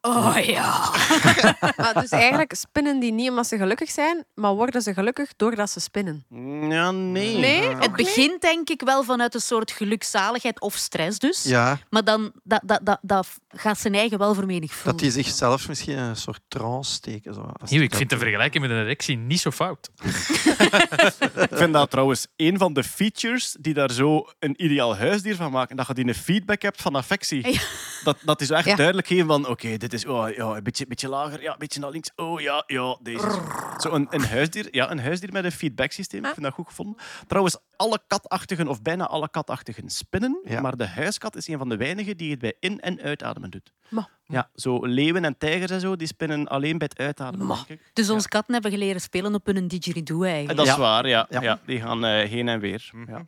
Oh 0.00 0.36
ja. 0.38 0.90
Maar 1.82 1.94
dus 1.94 2.10
eigenlijk 2.10 2.54
spinnen 2.54 2.98
die 2.98 3.12
niet 3.12 3.30
omdat 3.30 3.46
ze 3.46 3.56
gelukkig 3.56 3.90
zijn, 3.90 4.24
maar 4.34 4.54
worden 4.54 4.82
ze 4.82 4.94
gelukkig 4.94 5.30
doordat 5.36 5.70
ze 5.70 5.80
spinnen. 5.80 6.24
Ja, 6.70 6.90
nee. 6.90 7.36
Nee? 7.38 7.74
Het 7.76 7.92
begint 7.92 8.40
denk 8.40 8.68
ik 8.70 8.80
wel 8.82 9.02
vanuit 9.04 9.34
een 9.34 9.40
soort 9.40 9.70
gelukzaligheid 9.70 10.60
of 10.60 10.74
stress 10.74 11.18
dus. 11.18 11.42
Ja, 11.42 11.78
Maar 11.90 12.04
dan 12.04 12.32
dat, 12.42 12.60
dat, 12.64 12.80
dat, 12.82 12.98
dat 13.02 13.26
gaat 13.56 13.78
zijn 13.78 13.94
eigen 13.94 14.18
wel 14.18 14.34
vermenigvuldigen. 14.34 14.90
dat 14.90 14.98
die 15.14 15.24
zichzelf 15.24 15.68
misschien 15.68 15.98
een 15.98 16.16
soort 16.16 16.40
trance 16.48 16.92
steken. 16.92 17.34
Zo, 17.34 17.50
Nieuw, 17.68 17.82
ik 17.82 17.94
vind 17.94 18.10
de 18.10 18.18
vergelijking 18.18 18.62
met 18.66 18.72
een 18.72 18.82
erectie 18.82 19.16
niet 19.16 19.40
zo 19.40 19.50
fout. 19.50 19.90
Ik 21.50 21.56
vind 21.56 21.72
dat 21.72 21.90
trouwens 21.90 22.26
een 22.36 22.58
van 22.58 22.72
de 22.72 22.84
features 22.84 23.56
die 23.60 23.74
daar 23.74 23.90
zo 23.92 24.26
een 24.38 24.64
ideaal 24.64 24.96
huisdier 24.96 25.36
van 25.36 25.50
maken. 25.52 25.76
Dat 25.76 25.86
je 25.86 25.94
die 25.94 26.06
een 26.08 26.14
feedback 26.14 26.62
hebt 26.62 26.82
van 26.82 26.94
affectie. 26.94 27.52
Ja. 27.52 27.60
Dat, 28.04 28.18
dat 28.24 28.40
is 28.40 28.50
echt 28.50 28.64
Ja. 28.66 28.76
duidelijk 28.76 29.06
geven 29.06 29.26
van, 29.26 29.48
oké, 29.48 29.76
dit 29.76 29.92
is 29.92 30.06
oh, 30.06 30.30
ja, 30.30 30.44
een 30.44 30.62
beetje, 30.62 30.86
beetje 30.86 31.08
lager, 31.08 31.42
ja, 31.42 31.52
een 31.52 31.58
beetje 31.58 31.80
naar 31.80 31.90
links. 31.90 32.10
Oh 32.16 32.40
ja, 32.40 32.62
ja, 32.66 32.98
deze. 33.02 33.40
Zo 33.78 33.90
een, 33.90 34.06
een, 34.10 34.24
huisdier, 34.24 34.68
ja, 34.70 34.90
een 34.90 35.00
huisdier 35.00 35.32
met 35.32 35.44
een 35.44 35.52
feedbacksysteem. 35.52 36.24
Ik 36.24 36.30
vind 36.32 36.42
dat 36.42 36.52
goed 36.54 36.66
gevonden. 36.66 36.96
Trouwens, 37.26 37.56
alle 37.76 38.00
katachtigen, 38.06 38.68
of 38.68 38.82
bijna 38.82 39.06
alle 39.06 39.30
katachtigen, 39.30 39.90
spinnen. 39.90 40.40
Ja. 40.44 40.60
Maar 40.60 40.76
de 40.76 40.86
huiskat 40.86 41.36
is 41.36 41.48
een 41.48 41.58
van 41.58 41.68
de 41.68 41.76
weinigen 41.76 42.16
die 42.16 42.30
het 42.30 42.38
bij 42.38 42.54
in- 42.60 42.80
en 42.80 43.00
uitademen 43.00 43.50
doet. 43.50 43.72
Ma. 43.88 44.08
Ja, 44.26 44.50
zo 44.54 44.84
leeuwen 44.86 45.24
en 45.24 45.38
tijgers 45.38 45.70
en 45.70 45.80
zo, 45.80 45.96
die 45.96 46.06
spinnen 46.06 46.48
alleen 46.48 46.78
bij 46.78 46.88
het 46.90 46.98
uitademen, 47.02 47.46
Ma. 47.46 47.54
denk 47.54 47.68
ik. 47.68 47.90
Dus 47.92 48.10
onze 48.10 48.28
katten 48.28 48.52
hebben 48.54 48.70
geleren 48.72 49.00
spelen 49.00 49.34
op 49.34 49.46
hun 49.46 49.68
didgeridoo 49.68 50.22
eigenlijk. 50.22 50.50
En 50.50 50.56
dat 50.56 50.66
is 50.66 50.72
Ja. 50.72 50.78
waar, 50.78 51.08
ja. 51.08 51.26
ja. 51.30 51.42
Ja. 51.42 51.58
die 51.66 51.80
gaan 51.80 52.04
eh, 52.04 52.28
heen 52.28 52.48
en 52.48 52.60
weer. 52.60 52.90
Ja. 53.06 53.26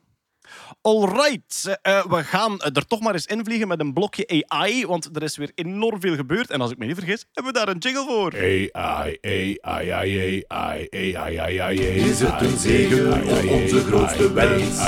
Alright, 0.82 1.78
eh, 1.82 2.04
we 2.06 2.24
gaan 2.24 2.60
er 2.60 2.86
toch 2.86 3.00
maar 3.00 3.12
eens 3.12 3.26
invliegen 3.26 3.68
met 3.68 3.80
een 3.80 3.92
blokje 3.92 4.44
AI, 4.46 4.86
want 4.86 5.16
er 5.16 5.22
is 5.22 5.36
weer 5.36 5.52
enorm 5.54 6.00
veel 6.00 6.14
gebeurd. 6.14 6.50
En 6.50 6.60
als 6.60 6.70
ik 6.70 6.78
me 6.78 6.86
niet 6.86 6.96
vergis, 6.96 7.24
hebben 7.32 7.52
we 7.52 7.58
daar 7.58 7.68
een 7.68 7.78
jingle 7.78 8.04
voor. 8.04 8.32
AI, 8.72 9.18
AI, 9.20 9.58
AI, 9.60 10.44
AI, 10.48 10.86
AI, 10.88 11.38
AI, 11.38 11.58
AI. 11.58 11.80
Is 11.80 12.20
het 12.20 12.40
een 12.40 12.58
zegen 12.58 13.22
of 13.22 13.50
onze 13.50 13.80
grootste 13.80 14.32
wens? 14.32 14.78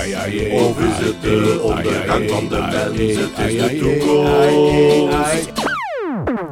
Of 0.52 0.80
is 0.80 1.06
het 1.06 1.22
de 1.22 1.60
ondergang 1.62 2.30
van 2.30 2.48
de 2.48 2.58
mens? 2.58 3.16
Het 3.16 3.38
is 3.38 3.60
de 3.60 3.78
toekomst. 3.78 5.68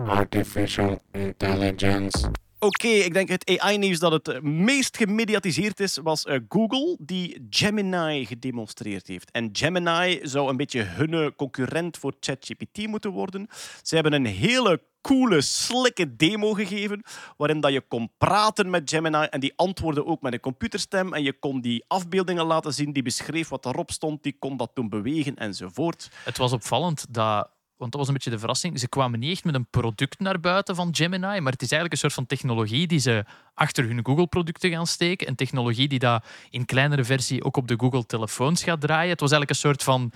Artificial 0.06 1.02
intelligence. 1.12 2.30
Oké, 2.60 2.88
ik 2.88 3.12
denk 3.12 3.28
het 3.28 3.58
AI-nieuws 3.60 3.98
dat 3.98 4.12
het 4.12 4.28
eh, 4.28 4.40
meest 4.40 4.96
gemediatiseerd 4.96 5.80
is, 5.80 5.98
was 6.02 6.24
eh, 6.24 6.38
Google, 6.48 6.96
die 7.00 7.46
Gemini 7.50 8.24
gedemonstreerd 8.26 9.06
heeft. 9.06 9.30
En 9.30 9.48
Gemini 9.52 10.20
zou 10.22 10.48
een 10.48 10.56
beetje 10.56 10.82
hun 10.82 11.34
concurrent 11.36 11.96
voor 11.96 12.14
ChatGPT 12.20 12.86
moeten 12.86 13.10
worden. 13.10 13.46
Ze 13.82 13.94
hebben 13.94 14.12
een 14.12 14.26
hele 14.26 14.82
coole, 15.00 15.40
slikke 15.40 16.16
demo 16.16 16.52
gegeven, 16.52 17.02
waarin 17.36 17.60
dat 17.60 17.72
je 17.72 17.80
kon 17.80 18.10
praten 18.18 18.70
met 18.70 18.90
Gemini 18.90 19.24
en 19.24 19.40
die 19.40 19.52
antwoordde 19.56 20.06
ook 20.06 20.22
met 20.22 20.32
een 20.32 20.40
computerstem 20.40 21.14
en 21.14 21.22
je 21.22 21.38
kon 21.38 21.60
die 21.60 21.84
afbeeldingen 21.88 22.44
laten 22.44 22.74
zien, 22.74 22.92
die 22.92 23.02
beschreef 23.02 23.48
wat 23.48 23.66
erop 23.66 23.90
stond, 23.90 24.22
die 24.22 24.36
kon 24.38 24.56
dat 24.56 24.70
toen 24.74 24.88
bewegen 24.88 25.36
enzovoort. 25.36 26.10
Het 26.24 26.38
was 26.38 26.52
opvallend 26.52 27.06
dat. 27.10 27.56
Want 27.78 27.90
dat 27.90 28.00
was 28.00 28.08
een 28.08 28.14
beetje 28.14 28.30
de 28.30 28.38
verrassing. 28.38 28.80
Ze 28.80 28.88
kwamen 28.88 29.18
niet 29.18 29.32
echt 29.32 29.44
met 29.44 29.54
een 29.54 29.66
product 29.70 30.20
naar 30.20 30.40
buiten 30.40 30.74
van 30.74 30.94
Gemini, 30.94 31.40
maar 31.40 31.52
het 31.52 31.62
is 31.62 31.70
eigenlijk 31.70 31.92
een 31.92 31.98
soort 31.98 32.12
van 32.12 32.26
technologie 32.26 32.86
die 32.86 32.98
ze 32.98 33.24
achter 33.54 33.84
hun 33.84 34.00
Google-producten 34.02 34.70
gaan 34.70 34.86
steken. 34.86 35.28
Een 35.28 35.34
technologie 35.34 35.88
die 35.88 35.98
dat 35.98 36.24
in 36.50 36.64
kleinere 36.64 37.04
versie 37.04 37.44
ook 37.44 37.56
op 37.56 37.68
de 37.68 37.74
Google-telefoons 37.78 38.62
gaat 38.62 38.80
draaien. 38.80 39.10
Het 39.10 39.20
was 39.20 39.30
eigenlijk 39.30 39.50
een 39.50 39.68
soort 39.68 39.82
van 39.82 40.12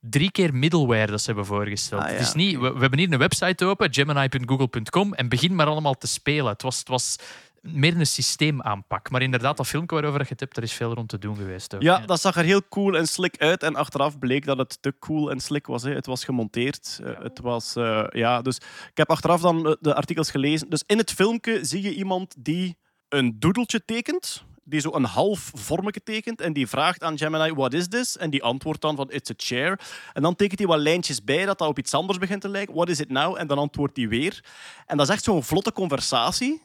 drie 0.00 0.30
keer 0.30 0.54
middleware 0.54 1.10
dat 1.10 1.20
ze 1.20 1.26
hebben 1.26 1.46
voorgesteld. 1.46 2.02
Ah, 2.02 2.08
ja, 2.08 2.14
het 2.14 2.26
is 2.26 2.34
niet, 2.34 2.58
we, 2.58 2.72
we 2.72 2.80
hebben 2.80 2.98
hier 2.98 3.12
een 3.12 3.18
website 3.18 3.64
open, 3.64 3.94
gemini.google.com, 3.94 5.14
en 5.14 5.28
begin 5.28 5.54
maar 5.54 5.66
allemaal 5.66 5.94
te 5.94 6.06
spelen. 6.06 6.52
Het 6.52 6.62
was, 6.62 6.78
het 6.78 6.88
was 6.88 7.18
meer 7.64 7.96
een 7.96 8.06
systeemaanpak. 8.06 9.10
Maar 9.10 9.22
inderdaad, 9.22 9.56
dat 9.56 9.66
filmpje 9.66 9.96
waarover 9.96 10.20
je 10.20 10.26
het 10.28 10.40
hebt, 10.40 10.56
er 10.56 10.62
is 10.62 10.72
veel 10.72 10.94
rond 10.94 11.08
te 11.08 11.18
doen 11.18 11.36
geweest. 11.36 11.74
Ook. 11.74 11.82
Ja, 11.82 11.98
dat 11.98 12.20
zag 12.20 12.36
er 12.36 12.44
heel 12.44 12.68
cool 12.68 12.96
en 12.96 13.06
slick 13.06 13.38
uit. 13.38 13.62
En 13.62 13.76
achteraf 13.76 14.18
bleek 14.18 14.44
dat 14.44 14.58
het 14.58 14.82
te 14.82 14.94
cool 14.98 15.30
en 15.30 15.40
slick 15.40 15.66
was. 15.66 15.82
Hè. 15.82 15.94
Het 15.94 16.06
was 16.06 16.24
gemonteerd. 16.24 17.00
Eh, 17.04 17.22
het 17.22 17.40
was, 17.40 17.76
eh, 17.76 18.04
ja, 18.10 18.42
dus 18.42 18.56
ik 18.90 18.96
heb 18.96 19.10
achteraf 19.10 19.40
dan 19.40 19.66
eh, 19.66 19.72
de 19.80 19.94
artikels 19.94 20.30
gelezen. 20.30 20.70
Dus 20.70 20.82
in 20.86 20.98
het 20.98 21.12
filmpje 21.12 21.64
zie 21.64 21.82
je 21.82 21.94
iemand 21.94 22.34
die 22.38 22.76
een 23.08 23.36
doedeltje 23.38 23.84
tekent. 23.84 24.44
Die 24.66 24.80
zo 24.80 24.90
een 24.94 25.04
half 25.04 25.50
vormetje 25.54 26.02
tekent. 26.02 26.40
En 26.40 26.52
die 26.52 26.66
vraagt 26.66 27.02
aan 27.02 27.18
Gemini, 27.18 27.52
what 27.52 27.72
is 27.72 27.88
this? 27.88 28.16
En 28.16 28.30
die 28.30 28.42
antwoordt 28.42 28.80
dan 28.80 28.96
van, 28.96 29.10
it's 29.10 29.30
a 29.30 29.34
chair. 29.36 29.80
En 30.12 30.22
dan 30.22 30.36
tekent 30.36 30.58
hij 30.58 30.68
wat 30.68 30.78
lijntjes 30.78 31.24
bij 31.24 31.44
dat 31.44 31.58
dat 31.58 31.68
op 31.68 31.78
iets 31.78 31.94
anders 31.94 32.18
begint 32.18 32.40
te 32.40 32.48
lijken. 32.48 32.74
What 32.74 32.88
is 32.88 33.00
it 33.00 33.08
now? 33.08 33.36
En 33.38 33.46
dan 33.46 33.58
antwoordt 33.58 33.96
hij 33.96 34.08
weer. 34.08 34.44
En 34.86 34.96
dat 34.96 35.08
is 35.08 35.14
echt 35.14 35.24
zo'n 35.24 35.42
vlotte 35.42 35.72
conversatie. 35.72 36.62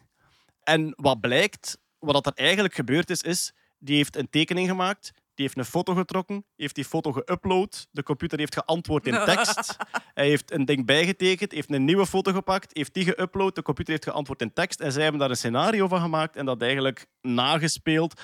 En 0.70 0.94
wat 0.96 1.20
blijkt, 1.20 1.78
wat 2.00 2.14
dat 2.14 2.26
er 2.26 2.46
eigenlijk 2.46 2.74
gebeurd 2.74 3.10
is, 3.10 3.22
is 3.22 3.54
die 3.80 3.96
heeft 3.96 4.16
een 4.16 4.30
tekening 4.30 4.68
gemaakt, 4.68 5.12
die 5.34 5.46
heeft 5.46 5.58
een 5.58 5.66
foto 5.66 5.94
getrokken, 5.94 6.46
heeft 6.56 6.76
die 6.76 6.86
foto 6.86 7.12
geüpload, 7.12 7.88
de 7.92 8.04
computer 8.04 8.40
heeft 8.40 8.54
geantwoord 8.54 9.08
in 9.08 9.26
tekst, 9.34 9.76
hij 10.14 10.28
heeft 10.28 10.52
een 10.52 10.66
ding 10.66 10.86
bijgetekend, 10.86 11.52
heeft 11.52 11.72
een 11.72 11.86
nieuwe 11.86 12.06
foto 12.06 12.32
gepakt, 12.32 12.74
heeft 12.74 12.94
die 12.94 13.06
geüpload, 13.06 13.54
de 13.54 13.62
computer 13.62 13.94
heeft 13.94 14.04
geantwoord 14.04 14.42
in 14.42 14.54
tekst 14.54 14.80
en 14.80 14.92
zij 14.92 15.02
hebben 15.02 15.20
daar 15.20 15.30
een 15.30 15.36
scenario 15.36 15.88
van 15.88 16.02
gemaakt 16.02 16.36
en 16.36 16.46
dat 16.46 16.62
eigenlijk 16.62 17.06
nagespeeld. 17.22 18.22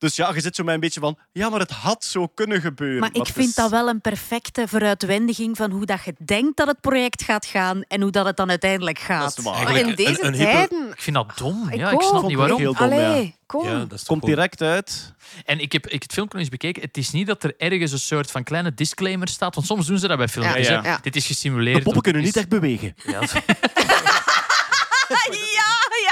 Dus 0.00 0.16
ja, 0.16 0.30
je 0.34 0.40
zit 0.40 0.54
zo 0.56 0.64
met 0.64 0.74
een 0.74 0.80
beetje 0.80 1.00
van, 1.00 1.18
ja, 1.32 1.48
maar 1.48 1.60
het 1.60 1.70
had 1.70 2.04
zo 2.04 2.26
kunnen 2.26 2.60
gebeuren. 2.60 3.00
Maar 3.00 3.10
ik 3.12 3.26
vind 3.26 3.48
is- 3.48 3.54
dat 3.54 3.70
wel 3.70 3.88
een 3.88 4.00
perfecte 4.00 4.68
vooruitwendiging 4.68 5.56
van 5.56 5.70
hoe 5.70 5.86
dat 5.86 6.04
je 6.04 6.14
denkt 6.24 6.56
dat 6.56 6.66
het 6.66 6.80
project 6.80 7.22
gaat 7.22 7.46
gaan 7.46 7.82
en 7.88 8.00
hoe 8.02 8.10
dat 8.10 8.26
het 8.26 8.36
dan 8.36 8.48
uiteindelijk 8.48 8.98
gaat. 8.98 9.22
Dat 9.22 9.38
is 9.38 9.44
waar. 9.44 9.54
Maar 9.54 9.66
Eigenlijk 9.66 9.98
in 9.98 10.06
een- 10.06 10.12
deze 10.14 10.26
een 10.26 10.32
tijden... 10.52 10.88
Ik 10.90 11.00
vind 11.02 11.16
dat 11.16 11.32
dom. 11.38 11.68
Ik 11.68 11.78
ja, 11.78 11.90
ik 11.90 12.00
snap 12.02 12.26
niet 12.26 12.36
waarom. 12.36 12.58
heel 12.58 12.74
dom, 12.74 12.88
ja. 12.92 13.08
Allee, 13.10 13.34
kom. 13.46 13.66
Ja, 13.66 13.86
toch 13.86 14.02
Komt 14.04 14.24
direct 14.24 14.62
uit. 14.62 15.12
En 15.44 15.60
ik 15.60 15.72
heb 15.72 15.86
ik 15.86 16.02
het 16.02 16.12
filmpje 16.12 16.34
nog 16.38 16.42
eens 16.46 16.56
bekeken. 16.58 16.82
Het 16.82 16.96
is 16.96 17.10
niet 17.10 17.26
dat 17.26 17.44
er 17.44 17.54
ergens 17.58 17.92
een 17.92 17.98
soort 17.98 18.30
van 18.30 18.42
kleine 18.44 18.74
disclaimer 18.74 19.28
staat. 19.28 19.54
Want 19.54 19.66
soms 19.66 19.86
doen 19.86 19.98
ze 19.98 20.08
dat 20.08 20.16
bij 20.18 20.28
filmpjes. 20.28 20.66
Ja, 20.68 20.82
hè. 20.82 20.88
ja. 20.88 20.98
Dit 21.02 21.16
is 21.16 21.26
gesimuleerd. 21.26 21.76
De 21.76 21.82
poppen 21.82 22.02
kunnen 22.02 22.22
niet 22.22 22.36
echt 22.36 22.48
bewegen. 22.48 22.94
Ja, 23.04 23.20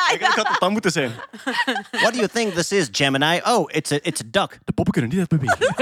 ja, 0.08 0.14
Ik 0.28 0.34
had 0.34 0.48
het 0.48 0.60
dan 0.60 0.72
moeten 0.72 0.92
zijn. 0.92 1.12
What 2.02 2.12
do 2.12 2.18
you 2.18 2.28
think 2.28 2.54
this 2.54 2.72
is, 2.72 2.88
Gemini? 2.92 3.40
Oh, 3.44 3.70
it's 3.72 3.92
a, 3.92 3.98
it's 4.02 4.20
a 4.20 4.24
duck. 4.30 4.58
De 4.64 4.72
poppen 4.72 4.92
kunnen 4.92 5.10
niet 5.10 5.20
echt 5.20 5.28
bewegen. 5.28 5.74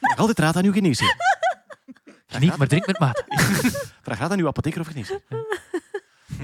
Vraag 0.00 0.18
altijd 0.18 0.38
raad 0.38 0.56
aan 0.56 0.64
uw 0.64 0.72
geneesheer. 0.72 1.16
niet, 2.38 2.56
maar 2.56 2.66
drink 2.66 2.86
met 2.86 2.98
mate. 2.98 3.24
Vraag 4.02 4.18
raad 4.18 4.30
aan 4.30 4.38
uw 4.38 4.46
apotheker 4.46 4.80
of 4.80 4.86
geneesheer. 4.86 5.20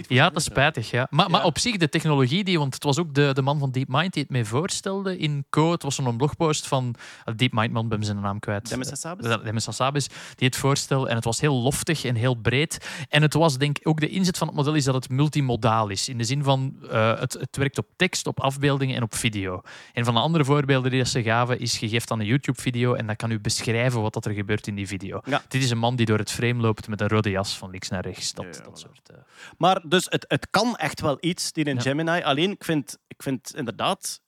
Ja, 0.08 0.28
dat 0.28 0.36
is 0.38 0.44
spijtig. 0.44 0.90
Ja. 0.90 1.06
Maar, 1.10 1.30
maar 1.30 1.44
op 1.44 1.58
zich, 1.58 1.76
de 1.76 1.88
technologie, 1.88 2.44
die, 2.44 2.58
want 2.58 2.74
het 2.74 2.82
was 2.84 2.98
ook 2.98 3.14
de, 3.14 3.30
de 3.32 3.42
man 3.42 3.58
van 3.58 3.70
DeepMind 3.70 4.12
die 4.12 4.22
het 4.22 4.30
mee 4.30 4.44
voorstelde 4.44 5.18
in 5.18 5.44
Co. 5.50 5.70
Het 5.72 5.82
was 5.82 5.94
zo'n 5.94 6.16
blogpost 6.16 6.66
van 6.66 6.94
uh, 7.28 7.34
DeepMind-man, 7.36 7.88
ben 7.88 8.04
zijn 8.04 8.20
naam 8.20 8.38
kwijt. 8.38 8.68
Demis 8.68 8.88
Hassabis? 8.88 9.26
Eh, 9.26 9.44
Demis 9.44 9.66
Hassabis, 9.66 10.08
die 10.34 10.46
het 10.48 10.56
voorstelde. 10.56 11.08
En 11.08 11.14
het 11.14 11.24
was 11.24 11.40
heel 11.40 11.54
loftig 11.54 12.04
en 12.04 12.14
heel 12.14 12.34
breed. 12.34 12.86
En 13.08 13.22
het 13.22 13.34
was, 13.34 13.58
denk 13.58 13.78
ik, 13.78 13.88
ook 13.88 14.00
de 14.00 14.08
inzet 14.08 14.38
van 14.38 14.46
het 14.46 14.56
model 14.56 14.74
is 14.74 14.84
dat 14.84 14.94
het 14.94 15.08
multimodaal 15.08 15.88
is. 15.88 16.08
In 16.08 16.18
de 16.18 16.24
zin 16.24 16.42
van, 16.42 16.76
eh, 16.90 17.20
het, 17.20 17.32
het 17.32 17.56
werkt 17.56 17.78
op 17.78 17.86
tekst, 17.96 18.26
op 18.26 18.40
afbeeldingen 18.40 18.96
en 18.96 19.02
op 19.02 19.14
video. 19.14 19.60
Een 19.92 20.04
van 20.04 20.14
de 20.14 20.20
andere 20.20 20.44
voorbeelden 20.44 20.90
die 20.90 21.04
ze 21.04 21.22
gaven, 21.22 21.60
is 21.60 21.78
je 21.78 21.88
geeft 21.88 22.08
dan 22.08 22.20
een 22.20 22.26
YouTube-video 22.26 22.94
en 22.94 23.06
dat 23.06 23.16
kan 23.16 23.30
u 23.30 23.40
beschrijven 23.40 24.02
wat 24.02 24.12
dat 24.12 24.24
er 24.26 24.32
gebeurt 24.32 24.66
in 24.66 24.74
die 24.74 24.86
video. 24.86 25.20
Ja. 25.24 25.42
Dit 25.48 25.62
is 25.62 25.70
een 25.70 25.78
man 25.78 25.96
die 25.96 26.06
door 26.06 26.18
het 26.18 26.30
frame 26.30 26.60
loopt 26.60 26.88
met 26.88 27.00
een 27.00 27.08
rode 27.08 27.30
jas 27.30 27.56
van 27.58 27.70
links 27.70 27.88
naar 27.88 28.02
rechts. 28.02 28.32
Dat, 28.32 28.44
Ja, 28.44 28.62
dat 28.64 28.78
soort... 28.78 29.08
eh, 29.10 29.16
Maar 29.58 29.82
dus 29.86 30.06
het, 30.08 30.24
het 30.28 30.50
kan 30.50 30.76
echt 30.76 31.00
wel 31.00 31.16
iets, 31.20 31.52
die 31.52 31.64
in 31.64 31.74
Ja. 31.74 31.80
Gemini. 31.80 32.22
Alleen, 32.22 32.50
ik 32.50 32.64
vind, 32.64 32.98
ik 33.06 33.22
vind 33.22 33.48
het 33.48 33.56
inderdaad 33.56 34.20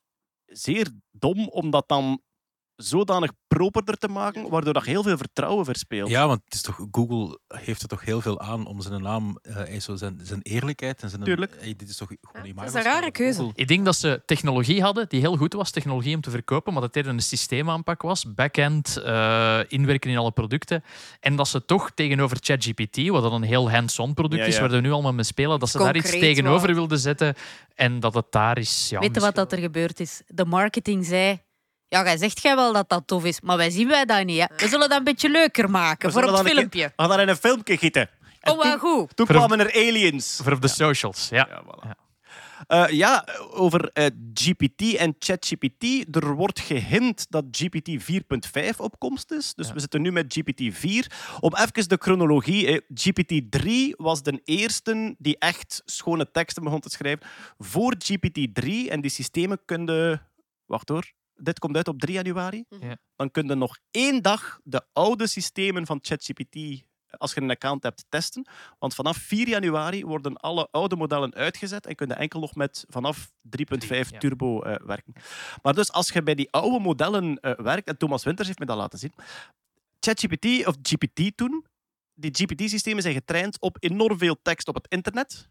zeer 0.46 0.90
dom 1.10 1.48
om 1.48 1.70
dat 1.70 1.88
dan 1.88 2.22
zodanig 2.76 3.30
properder 3.48 3.96
te 3.96 4.08
maken, 4.08 4.48
waardoor 4.50 4.72
dat 4.72 4.84
heel 4.84 5.02
veel 5.02 5.16
vertrouwen 5.16 5.64
verspeelt. 5.64 6.10
Ja, 6.10 6.26
want 6.26 6.40
het 6.44 6.54
is 6.54 6.62
toch, 6.62 6.86
Google 6.90 7.38
heeft 7.48 7.82
er 7.82 7.88
toch 7.88 8.04
heel 8.04 8.20
veel 8.20 8.40
aan 8.40 8.66
om 8.66 8.80
zijn 8.80 9.02
naam, 9.02 9.38
eh, 9.42 9.80
zo 9.80 9.96
zijn, 9.96 10.20
zijn 10.22 10.40
eerlijkheid 10.42 11.02
en 11.02 11.10
zijn. 11.10 11.22
Tuurlijk. 11.22 11.54
eh, 11.54 11.74
dit 11.76 11.88
is 11.88 11.96
toch 11.96 12.08
gewoon 12.22 12.54
dat 12.54 12.64
is 12.64 12.74
een 12.74 12.82
rare 12.82 13.10
keuze. 13.10 13.50
Ik 13.54 13.68
denk 13.68 13.84
dat 13.84 13.96
ze 13.96 14.22
technologie 14.26 14.82
hadden 14.82 15.08
die 15.08 15.20
heel 15.20 15.36
goed 15.36 15.52
was, 15.52 15.70
technologie 15.70 16.14
om 16.14 16.20
te 16.20 16.30
verkopen, 16.30 16.72
maar 16.72 16.80
dat 16.82 16.94
het 16.94 16.96
eerder 16.96 17.12
een 17.12 17.22
systeemaanpak 17.28 18.02
was, 18.02 18.34
backend, 18.34 18.96
eh, 18.96 19.60
inwerken 19.68 20.10
in 20.10 20.16
alle 20.16 20.30
producten. 20.30 20.84
En 21.20 21.36
dat 21.36 21.48
ze 21.48 21.64
toch 21.64 21.90
tegenover 21.94 22.36
ChatGPT, 22.40 23.08
wat 23.08 23.22
dan 23.22 23.32
een 23.32 23.42
heel 23.42 23.70
hands-on 23.70 24.14
product 24.14 24.42
Ja, 24.42 24.48
is, 24.48 24.54
ja. 24.54 24.60
waar 24.60 24.70
we 24.70 24.80
nu 24.80 24.90
allemaal 24.92 25.12
mee 25.12 25.24
spelen, 25.24 25.58
dat 25.58 25.68
ze 25.68 25.78
daar 25.78 25.96
iets 25.96 26.10
tegenover 26.10 26.74
wilden 26.74 26.98
zetten 26.98 27.34
en 27.74 28.00
dat 28.00 28.14
het 28.14 28.26
daar 28.30 28.58
is... 28.58 28.88
Ja, 28.88 29.00
Weet 29.00 29.14
je 29.14 29.20
wat 29.20 29.34
dat 29.34 29.52
er 29.52 29.58
gebeurd 29.58 30.00
is? 30.00 30.22
De 30.26 30.44
marketing 30.44 31.04
zei... 31.04 31.44
Ja, 31.88 32.04
jij 32.04 32.16
zegt 32.16 32.42
jij 32.42 32.56
wel 32.56 32.72
dat 32.72 32.88
dat 32.88 33.06
tof 33.06 33.24
is, 33.24 33.40
maar 33.40 33.56
wij 33.56 33.70
zien 33.70 33.88
wij 33.88 34.04
dat 34.04 34.24
niet. 34.24 34.38
Hè. 34.38 34.56
We 34.56 34.68
zullen 34.68 34.88
dat 34.88 34.98
een 34.98 35.04
beetje 35.04 35.28
leuker 35.28 35.70
maken 35.70 36.12
voor 36.12 36.22
het 36.22 36.48
filmpje. 36.48 36.84
We 36.86 36.92
gaan 36.96 37.08
daar 37.08 37.20
in 37.20 37.28
een 37.28 37.36
filmpje 37.36 37.76
gieten. 37.76 38.10
En 38.40 38.52
Oh, 38.52 38.62
wel 38.62 38.70
toen, 38.78 38.80
goed. 38.80 39.16
toen 39.16 39.26
kwamen 39.26 39.60
er 39.60 39.74
aliens. 39.74 40.40
Voor 40.42 40.52
op 40.52 40.60
de 40.60 40.68
socials, 40.68 41.28
ja. 41.28 41.46
Ja, 41.50 41.62
voilà. 41.62 41.86
Ja. 41.88 41.96
Eh, 42.66 42.90
ja, 42.92 43.26
over 43.50 43.90
eh, 43.92 44.06
GPT 44.34 44.94
en 44.94 45.16
ChatGPT. 45.18 45.84
Er 46.16 46.34
wordt 46.34 46.60
gehint 46.60 47.26
dat 47.30 47.44
GPT 47.50 47.88
4.5 48.02 48.76
op 48.76 48.98
komst 48.98 49.30
is. 49.30 49.54
Dus 49.54 49.68
Ja. 49.68 49.74
we 49.74 49.80
zitten 49.80 50.02
nu 50.02 50.12
met 50.12 50.32
GPT 50.38 50.76
4. 50.78 51.10
Om 51.40 51.54
even 51.56 51.88
de 51.88 51.96
chronologie. 52.00 52.66
eh, 52.66 52.80
GPT 52.94 53.42
3 53.50 53.94
was 53.96 54.22
de 54.22 54.40
eerste 54.44 55.14
die 55.18 55.38
echt 55.38 55.82
schone 55.84 56.30
teksten 56.30 56.62
begon 56.62 56.80
te 56.80 56.90
schrijven. 56.90 57.26
Voor 57.58 57.94
GPT 57.98 58.54
3 58.54 58.90
en 58.90 59.00
die 59.00 59.10
systemen 59.10 59.58
konden... 59.66 60.22
Wacht 60.66 60.88
hoor. 60.88 61.12
Dit 61.36 61.58
komt 61.58 61.76
uit 61.76 61.88
op 61.88 62.00
3 62.00 62.14
januari. 62.14 62.64
Ja. 62.68 62.96
Dan 63.16 63.30
kun 63.30 63.46
je 63.46 63.54
nog 63.54 63.78
één 63.90 64.22
dag 64.22 64.60
de 64.64 64.86
oude 64.92 65.26
systemen 65.26 65.86
van 65.86 65.98
ChatGPT, 66.02 66.84
als 67.10 67.34
je 67.34 67.40
een 67.40 67.50
account 67.50 67.82
hebt, 67.82 68.04
testen. 68.08 68.46
Want 68.78 68.94
vanaf 68.94 69.16
4 69.16 69.48
januari 69.48 70.04
worden 70.04 70.36
alle 70.36 70.68
oude 70.70 70.96
modellen 70.96 71.34
uitgezet 71.34 71.86
en 71.86 71.94
kun 71.94 72.08
je 72.08 72.14
enkel 72.14 72.40
nog 72.40 72.54
met 72.54 72.84
vanaf 72.88 73.32
3.5 73.42 73.88
ja. 73.88 74.18
turbo 74.18 74.62
eh, 74.62 74.86
werken. 74.86 75.12
Maar 75.62 75.74
dus 75.74 75.92
als 75.92 76.08
je 76.08 76.22
bij 76.22 76.34
die 76.34 76.50
oude 76.50 76.78
modellen 76.80 77.40
eh, 77.40 77.52
werkt, 77.58 77.88
en 77.88 77.96
Thomas 77.96 78.24
Winters 78.24 78.46
heeft 78.46 78.60
me 78.60 78.66
dat 78.66 78.76
laten 78.76 78.98
zien, 78.98 79.12
ChatGPT, 80.00 80.66
of 80.66 80.74
GPT 80.82 81.36
toen, 81.36 81.64
die 82.14 82.30
GPT-systemen 82.34 83.02
zijn 83.02 83.14
getraind 83.14 83.60
op 83.60 83.76
enorm 83.80 84.18
veel 84.18 84.36
tekst 84.42 84.68
op 84.68 84.74
het 84.74 84.86
internet, 84.88 85.48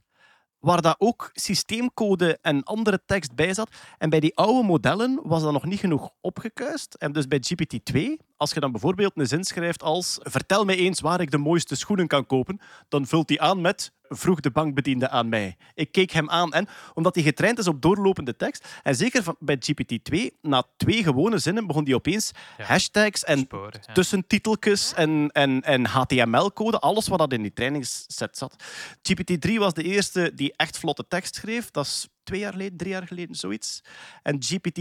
waar 0.66 0.82
daar 0.82 0.96
ook 0.98 1.30
systeemcode 1.34 2.38
en 2.42 2.64
andere 2.64 3.02
tekst 3.06 3.36
bij 3.36 3.54
zat. 3.54 3.70
En 3.98 4.10
bij 4.10 4.20
die 4.20 4.36
oude 4.36 4.68
modellen 4.68 5.20
was 5.24 5.42
dat 5.42 5.52
nog 5.52 5.66
niet 5.66 5.80
genoeg 5.80 6.10
opgekuist. 6.22 6.94
En 6.94 7.12
dus 7.12 7.28
bij 7.28 7.40
GPT-2, 7.40 8.26
als 8.38 8.52
je 8.52 8.60
dan 8.60 8.72
bijvoorbeeld 8.72 9.12
een 9.16 9.28
zin 9.28 9.44
schrijft 9.44 9.84
als 9.84 10.18
vertel 10.22 10.66
mij 10.66 10.76
eens 10.76 11.00
waar 11.00 11.22
ik 11.22 11.32
de 11.32 11.38
mooiste 11.38 11.76
schoenen 11.76 12.08
kan 12.08 12.26
kopen, 12.26 12.60
dan 12.90 13.08
vult 13.08 13.30
hij 13.30 13.40
aan 13.40 13.62
met 13.62 13.94
vroeg 14.10 14.40
de 14.40 14.52
bankbediende 14.52 15.10
aan 15.10 15.30
mij. 15.30 15.58
Ik 15.74 15.92
keek 15.92 16.12
hem 16.12 16.30
aan 16.30 16.54
en, 16.54 16.68
omdat 16.94 17.16
hij 17.16 17.24
getraind 17.24 17.60
is 17.60 17.68
op 17.68 17.82
doorlopende 17.82 18.36
tekst, 18.36 18.68
en 18.84 18.96
zeker 18.96 19.24
van, 19.24 19.36
bij 19.40 19.60
GPT-2, 19.60 20.18
na 20.42 20.64
twee 20.78 21.04
gewone 21.04 21.38
zinnen 21.38 21.68
begon 21.68 21.84
hij 21.84 21.94
opeens 21.94 22.32
Ja. 22.58 22.66
hashtags 22.66 23.24
en 23.24 23.40
Sporen, 23.40 23.82
ja. 23.88 23.94
tussentiteltjes 23.94 24.94
en, 24.94 25.30
en, 25.32 25.62
en 25.62 25.86
HTML-code, 25.86 26.80
alles 26.80 27.08
wat 27.08 27.20
dat 27.20 27.34
in 27.34 27.42
die 27.42 27.54
trainingsset 27.54 28.38
zat. 28.38 28.56
GPT-3 28.98 29.54
was 29.54 29.74
de 29.74 29.84
eerste 29.84 30.32
die 30.36 30.54
echt 30.56 30.78
vlotte 30.78 31.06
tekst 31.08 31.36
schreef. 31.36 31.72
Dat 31.72 31.86
is 31.86 32.08
twee 32.26 32.40
jaar 32.40 32.52
geleden, 32.52 32.78
drie 32.78 32.92
jaar 32.92 33.08
geleden, 33.08 33.36
zoiets. 33.36 33.82
En 34.24 34.44
GPT 34.44 34.80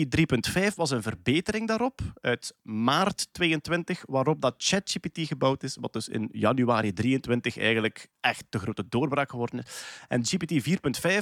3.5 0.68 0.74
was 0.74 0.90
een 0.90 1.02
verbetering 1.02 1.68
daarop, 1.68 2.00
uit 2.20 2.54
maart 2.62 3.28
22, 3.32 4.02
waarop 4.06 4.40
dat 4.40 4.54
ChatGPT 4.58 5.18
gebouwd 5.18 5.62
is, 5.62 5.76
wat 5.80 5.92
dus 5.92 6.08
in 6.08 6.28
januari 6.32 6.92
23 6.92 7.58
eigenlijk 7.58 8.08
echt 8.20 8.44
de 8.48 8.58
grote 8.58 8.88
doorbraak 8.88 9.30
geworden 9.30 9.58
is. 9.58 9.84
En 10.08 10.24
GPT 10.24 10.68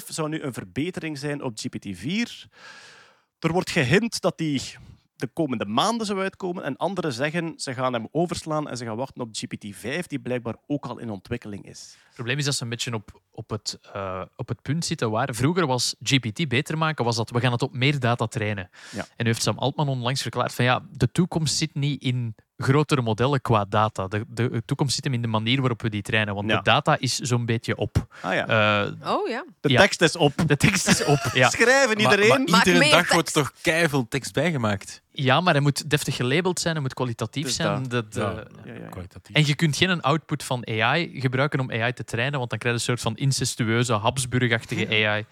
4.5 0.00 0.06
zou 0.06 0.28
nu 0.28 0.42
een 0.42 0.52
verbetering 0.52 1.18
zijn 1.18 1.42
op 1.42 1.58
GPT 1.58 1.87
4. 1.98 2.48
Er 3.38 3.52
wordt 3.52 3.70
gehint 3.70 4.20
dat 4.20 4.38
die 4.38 4.61
de 5.22 5.26
komende 5.32 5.66
maanden 5.66 6.06
zou 6.06 6.20
uitkomen. 6.20 6.64
En 6.64 6.76
anderen 6.76 7.12
zeggen 7.12 7.52
ze 7.56 7.74
gaan 7.74 7.92
hem 7.92 8.08
overslaan 8.11 8.68
en 8.68 8.76
ze 8.76 8.85
gaan 8.85 8.96
wachten 8.96 9.22
op 9.22 9.28
GPT-5, 9.28 10.06
die 10.06 10.20
blijkbaar 10.20 10.56
ook 10.66 10.87
al 10.87 10.98
in 10.98 11.11
ontwikkeling 11.11 11.66
is. 11.66 11.96
Het 12.04 12.14
probleem 12.14 12.38
is 12.38 12.44
dat 12.44 12.54
ze 12.54 12.62
een 12.62 12.68
beetje 12.68 12.94
op, 12.94 13.20
op, 13.35 13.51
het, 13.51 13.79
eh, 13.92 14.23
op 14.37 14.49
het 14.49 14.62
punt 14.62 14.85
zitten 14.85 15.11
waar 15.11 15.29
vroeger 15.35 15.66
was 15.66 15.95
GPT 16.03 16.49
beter 16.49 16.79
maken, 16.79 17.05
was 17.05 17.16
dat 17.16 17.31
we 17.31 17.40
gaan 17.40 17.53
het 17.53 17.62
op 17.62 17.73
meer 17.75 18.01
data 18.01 18.27
trainen. 18.27 18.71
Ja. 18.90 18.99
En 19.01 19.07
nu 19.16 19.27
heeft 19.27 19.42
Sam 19.42 19.59
Altman 19.59 19.88
onlangs 19.88 20.23
verklaard 20.23 20.55
van 20.55 20.64
ja, 20.64 20.83
de 20.90 21.12
toekomst 21.12 21.57
zit 21.57 21.75
niet 21.75 22.03
in 22.03 22.35
grotere 22.57 23.03
modellen 23.03 23.40
qua 23.40 23.64
data. 23.64 24.07
De, 24.09 24.25
de 24.29 24.62
toekomst 24.64 24.95
zit 24.95 25.05
hem 25.05 25.14
in 25.14 25.23
de 25.23 25.29
manier 25.29 25.61
waarop 25.61 25.83
we 25.83 25.90
die 25.90 26.03
trainen, 26.03 26.35
want 26.35 26.51
Ja. 26.51 26.57
de 26.57 26.62
data 26.62 26.97
is 26.99 27.18
zo'n 27.18 27.47
beetje 27.47 27.77
op. 27.77 28.07
Ah 28.21 28.35
ja. 28.35 28.47
Eh, 28.85 29.12
Oh 29.16 29.29
ja. 29.29 29.45
de 29.61 29.68
ja. 29.68 29.81
tekst 29.81 30.01
is 30.03 30.16
op. 30.16 30.33
de 30.47 30.57
tekst 30.57 30.88
is 30.88 31.05
op, 31.05 31.18
ja. 31.35 31.49
Schrijven 31.59 32.01
iedereen. 32.01 32.29
maar 32.51 32.66
iedere 32.66 32.79
dag 32.90 32.90
tekst. 32.99 33.12
wordt 33.12 33.33
toch 33.33 33.53
keiveel 33.62 34.09
tekst 34.09 34.33
bijgemaakt. 34.33 35.03
Ja, 35.14 35.40
maar 35.40 35.53
hij 35.53 35.62
moet 35.62 35.90
deftig 35.90 36.16
gelabeld 36.16 36.61
zijn, 36.61 36.72
hij 36.75 36.83
moet 36.83 36.94
kwalitatief 36.94 37.44
Dus 37.44 37.55
zijn. 37.55 37.88
dat- 37.88 38.12
De- 38.12 38.18
de- 38.18 38.20
Ja, 38.20 38.44
ja, 38.64 38.81
ja. 38.81 38.88
kwalitatief. 38.88 39.37
En 39.37 39.46
je 39.46 39.55
kunt 39.55 39.77
geen 39.77 40.01
output 40.01 40.42
van 40.44 40.66
AI 40.68 41.20
gebruiken 41.20 41.61
om 41.61 41.70
AI 41.70 41.92
te 41.92 42.05
trainen, 42.05 42.38
want 42.38 42.51
dan 42.51 42.59
krijg 42.59 42.75
je 42.75 42.81
een 42.81 42.87
soort 42.87 43.01
van 43.01 43.16
incestueuze, 43.16 43.92
Habsburgachtige 43.92 44.87
AI. 45.07 45.25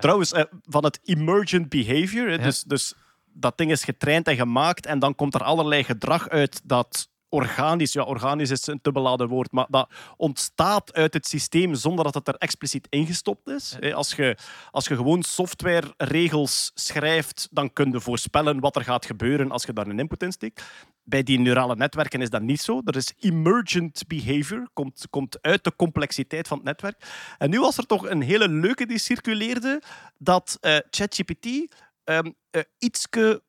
Trouwens, 0.00 0.32
eh, 0.32 0.44
van 0.66 0.84
het 0.84 1.00
emergent 1.04 1.68
behavior, 1.68 2.38
dus, 2.38 2.62
dus 2.62 2.94
dat 3.32 3.58
ding 3.58 3.70
is 3.70 3.84
getraind 3.84 4.28
en 4.28 4.36
gemaakt 4.36 4.86
en 4.86 4.98
dan 4.98 5.14
komt 5.14 5.34
er 5.34 5.42
allerlei 5.42 5.84
gedrag 5.84 6.28
uit 6.28 6.60
dat 6.64 7.08
organisch, 7.34 7.92
ja, 7.92 8.02
organisch 8.02 8.50
is 8.50 8.66
een 8.66 8.80
te 8.80 8.92
beladen 8.92 9.28
woord, 9.28 9.52
maar 9.52 9.66
dat 9.68 9.90
ontstaat 10.16 10.92
uit 10.92 11.14
het 11.14 11.26
systeem 11.26 11.74
zonder 11.74 12.04
dat 12.04 12.14
het 12.14 12.28
er 12.28 12.34
expliciet 12.34 12.86
ingestopt 12.90 13.48
is. 13.48 13.76
Als 13.92 14.14
je, 14.14 14.36
als 14.70 14.86
je 14.86 14.96
gewoon 14.96 15.22
softwareregels 15.22 16.70
schrijft, 16.74 17.48
dan 17.50 17.72
kun 17.72 17.90
je 17.90 18.00
voorspellen 18.00 18.60
wat 18.60 18.76
er 18.76 18.84
gaat 18.84 19.06
gebeuren 19.06 19.50
als 19.50 19.64
je 19.64 19.72
daar 19.72 19.86
een 19.86 19.98
input 19.98 20.22
in 20.22 20.32
steekt. 20.32 20.62
Bij 21.02 21.22
die 21.22 21.38
neurale 21.38 21.76
netwerken 21.76 22.20
is 22.20 22.30
dat 22.30 22.42
niet 22.42 22.60
zo. 22.60 22.80
Er 22.84 22.96
is 22.96 23.12
emergent 23.18 24.02
behavior, 24.06 24.68
komt, 24.72 25.06
komt 25.10 25.42
uit 25.42 25.64
de 25.64 25.76
complexiteit 25.76 26.48
van 26.48 26.56
het 26.56 26.66
netwerk. 26.66 27.04
En 27.38 27.50
nu 27.50 27.60
was 27.60 27.78
er 27.78 27.86
toch 27.86 28.08
een 28.08 28.22
hele 28.22 28.48
leuke 28.48 28.86
die 28.86 28.98
circuleerde, 28.98 29.82
dat 30.18 30.58
eh, 30.60 30.76
ChatGPT 30.90 31.46
ehm 32.04 32.30
eh, 32.50 32.62
ietske 32.78 33.42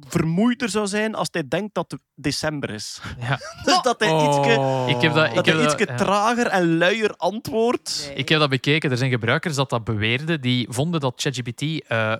vermoeider 0.00 0.68
zou 0.68 0.86
zijn 0.86 1.14
als 1.14 1.28
hij 1.30 1.48
denkt 1.48 1.74
dat 1.74 1.90
het 1.90 2.00
december 2.14 2.70
is. 2.70 3.00
Ja. 3.20 3.38
Dus 3.64 3.80
dat 3.82 4.00
hij 4.00 4.08
ietske, 4.26 4.56
Oh. 4.58 4.84
Ik 4.88 5.00
heb 5.00 5.14
dat- 5.14 5.28
ik 5.28 5.34
dat 5.34 5.46
heb 5.46 5.54
hij 5.54 5.64
ietske 5.64 5.86
ja. 5.88 5.94
trager 5.94 6.46
en 6.46 6.76
luier 6.78 7.14
antwoordt. 7.16 8.12
Ik 8.14 8.28
heb 8.28 8.38
dat 8.40 8.50
bekeken. 8.50 8.90
Er 8.90 8.96
zijn 8.96 9.10
gebruikers 9.10 9.54
dat 9.54 9.70
dat 9.70 9.84
beweerden. 9.84 10.40
Die 10.40 10.66
vonden 10.70 11.00
dat 11.00 11.20
ChatGPT 11.20 11.62
eh 11.88 12.14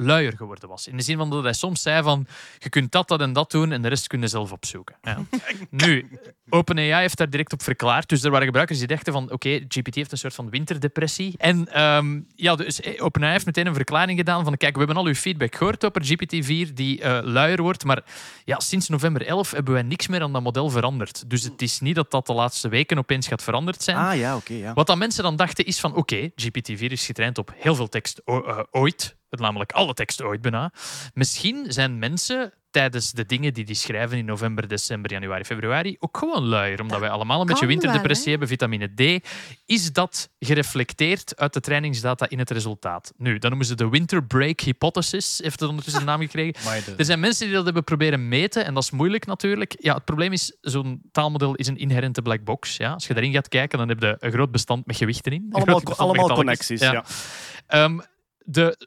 luier 0.00 0.36
geworden 0.36 0.68
was. 0.68 0.86
In 0.86 0.96
de 0.96 1.02
zin 1.02 1.16
van 1.16 1.30
dat 1.30 1.42
hij 1.42 1.52
soms 1.52 1.82
zei 1.82 2.02
van 2.02 2.26
je 2.58 2.68
kunt 2.68 2.92
dat, 2.92 3.08
dat 3.08 3.20
en 3.20 3.32
dat 3.32 3.50
doen 3.50 3.72
en 3.72 3.82
de 3.82 3.88
rest 3.88 4.06
kun 4.06 4.20
je 4.20 4.26
zelf 4.26 4.52
opzoeken. 4.52 4.96
Ja. 5.02 5.18
nu, 5.70 6.08
OpenAI 6.48 6.92
heeft 7.00 7.16
daar 7.16 7.30
direct 7.30 7.52
op 7.52 7.62
verklaard. 7.62 8.08
Dus 8.08 8.22
er 8.24 8.30
waren 8.30 8.46
gebruikers 8.46 8.78
die 8.78 8.86
dachten 8.88 9.12
van 9.12 9.32
oké, 9.32 9.60
GPT 9.68 9.94
heeft 9.94 10.12
een 10.12 10.18
soort 10.18 10.34
van 10.34 10.50
winterdepressie. 10.50 11.34
En 11.38 11.72
ehm, 11.72 12.20
ja, 12.34 12.54
dus 12.56 12.80
eh, 12.80 13.04
OpenAI 13.04 13.32
heeft 13.32 13.46
meteen 13.46 13.66
een 13.66 13.74
verklaring 13.74 14.18
gedaan 14.18 14.44
van 14.44 14.56
kijk, 14.56 14.72
we 14.72 14.78
hebben 14.78 14.96
al 14.96 15.06
uw 15.06 15.14
feedback 15.14 15.54
gehoord 15.56 15.84
over 15.84 16.02
GPT-4 16.04 16.72
die 16.74 17.02
eh, 17.02 17.18
luier 17.22 17.62
wordt, 17.62 17.84
maar 17.84 18.02
ja, 18.44 18.60
sinds 18.60 18.88
november 18.88 19.26
11 19.26 19.50
hebben 19.50 19.72
wij 19.72 19.82
niks 19.82 20.06
meer 20.08 20.22
aan 20.22 20.32
dat 20.32 20.42
model 20.42 20.70
veranderd. 20.70 21.30
Dus 21.30 21.42
het 21.42 21.62
is 21.62 21.80
niet 21.80 21.94
dat 21.94 22.10
dat 22.10 22.26
de 22.26 22.32
laatste 22.32 22.68
weken 22.68 22.98
opeens 22.98 23.26
gaat 23.28 23.42
veranderd 23.42 23.82
zijn. 23.82 23.96
Ah 23.96 24.16
ja, 24.16 24.36
oké. 24.36 24.52
ja. 24.54 24.72
Wat 24.74 24.86
dan 24.86 24.98
mensen 24.98 25.22
dan 25.22 25.36
dachten 25.36 25.64
is 25.64 25.80
van 25.80 25.94
oké, 25.94 26.30
GPT-4 26.30 26.78
is 26.78 27.06
getraind 27.06 27.38
op 27.38 27.52
heel 27.56 27.74
veel 27.74 27.88
tekst 27.88 28.20
o- 28.24 28.42
eh, 28.44 28.58
ooit. 28.70 29.16
Namelijk 29.30 29.72
alle 29.72 29.94
tekst 29.94 30.22
ooit 30.22 30.40
bijna. 30.40 30.72
Misschien 31.14 31.64
zijn 31.68 31.98
mensen 31.98 32.52
tijdens 32.70 33.12
de 33.12 33.26
dingen 33.26 33.54
die 33.54 33.64
die 33.64 33.74
schrijven 33.74 34.18
in 34.18 34.24
november, 34.24 34.68
december, 34.68 35.10
januari, 35.10 35.44
februari 35.44 35.96
ook 35.98 36.16
gewoon 36.16 36.44
luier. 36.44 36.80
Omdat 36.80 37.00
wij 37.00 37.10
allemaal 37.10 37.40
een 37.40 37.46
beetje 37.46 37.66
wel, 37.66 37.74
winterdepressie 37.74 38.30
hebben, 38.30 38.48
vitamine 38.48 38.94
D. 38.94 39.28
Is 39.66 39.92
dat 39.92 40.30
gereflecteerd 40.38 41.36
uit 41.36 41.52
de 41.52 41.60
trainingsdata 41.60 42.28
in 42.28 42.38
het 42.38 42.50
resultaat? 42.50 43.12
Nu, 43.16 43.38
dan 43.38 43.50
noemen 43.50 43.68
ze 43.68 43.74
de 43.74 43.88
winter 43.88 44.24
break 44.24 44.60
hypothesis. 44.60 45.40
Heeft 45.42 45.60
het 45.60 45.68
ondertussen 45.68 46.02
een 46.02 46.08
naam 46.08 46.20
gekregen. 46.20 46.56
Er 46.98 47.04
zijn 47.04 47.20
mensen 47.20 47.46
die 47.46 47.54
dat 47.54 47.64
hebben 47.64 47.84
proberen 47.84 48.28
meten 48.28 48.64
en 48.64 48.74
dat 48.74 48.82
is 48.82 48.90
moeilijk 48.90 49.26
natuurlijk. 49.26 49.76
Ja, 49.78 49.94
het 49.94 50.04
probleem 50.04 50.32
is, 50.32 50.56
zo'n 50.60 51.02
taalmodel 51.12 51.54
is 51.54 51.66
een 51.66 51.76
inherente 51.76 52.22
black 52.22 52.44
box. 52.44 52.76
Ja. 52.76 52.92
Als 52.92 53.06
je 53.06 53.14
daarin 53.14 53.32
gaat 53.32 53.48
kijken, 53.48 53.78
dan 53.78 53.88
heb 53.88 54.00
je 54.00 54.16
een 54.18 54.32
groot 54.32 54.50
bestand 54.50 54.86
met 54.86 54.96
gewichten 54.96 55.32
in. 55.32 55.48
Allemaal, 55.50 55.82
allemaal 55.82 56.28
connecties. 56.34 56.80
Ja. 56.80 57.04
Ehm, 57.66 57.98
de, 58.50 58.86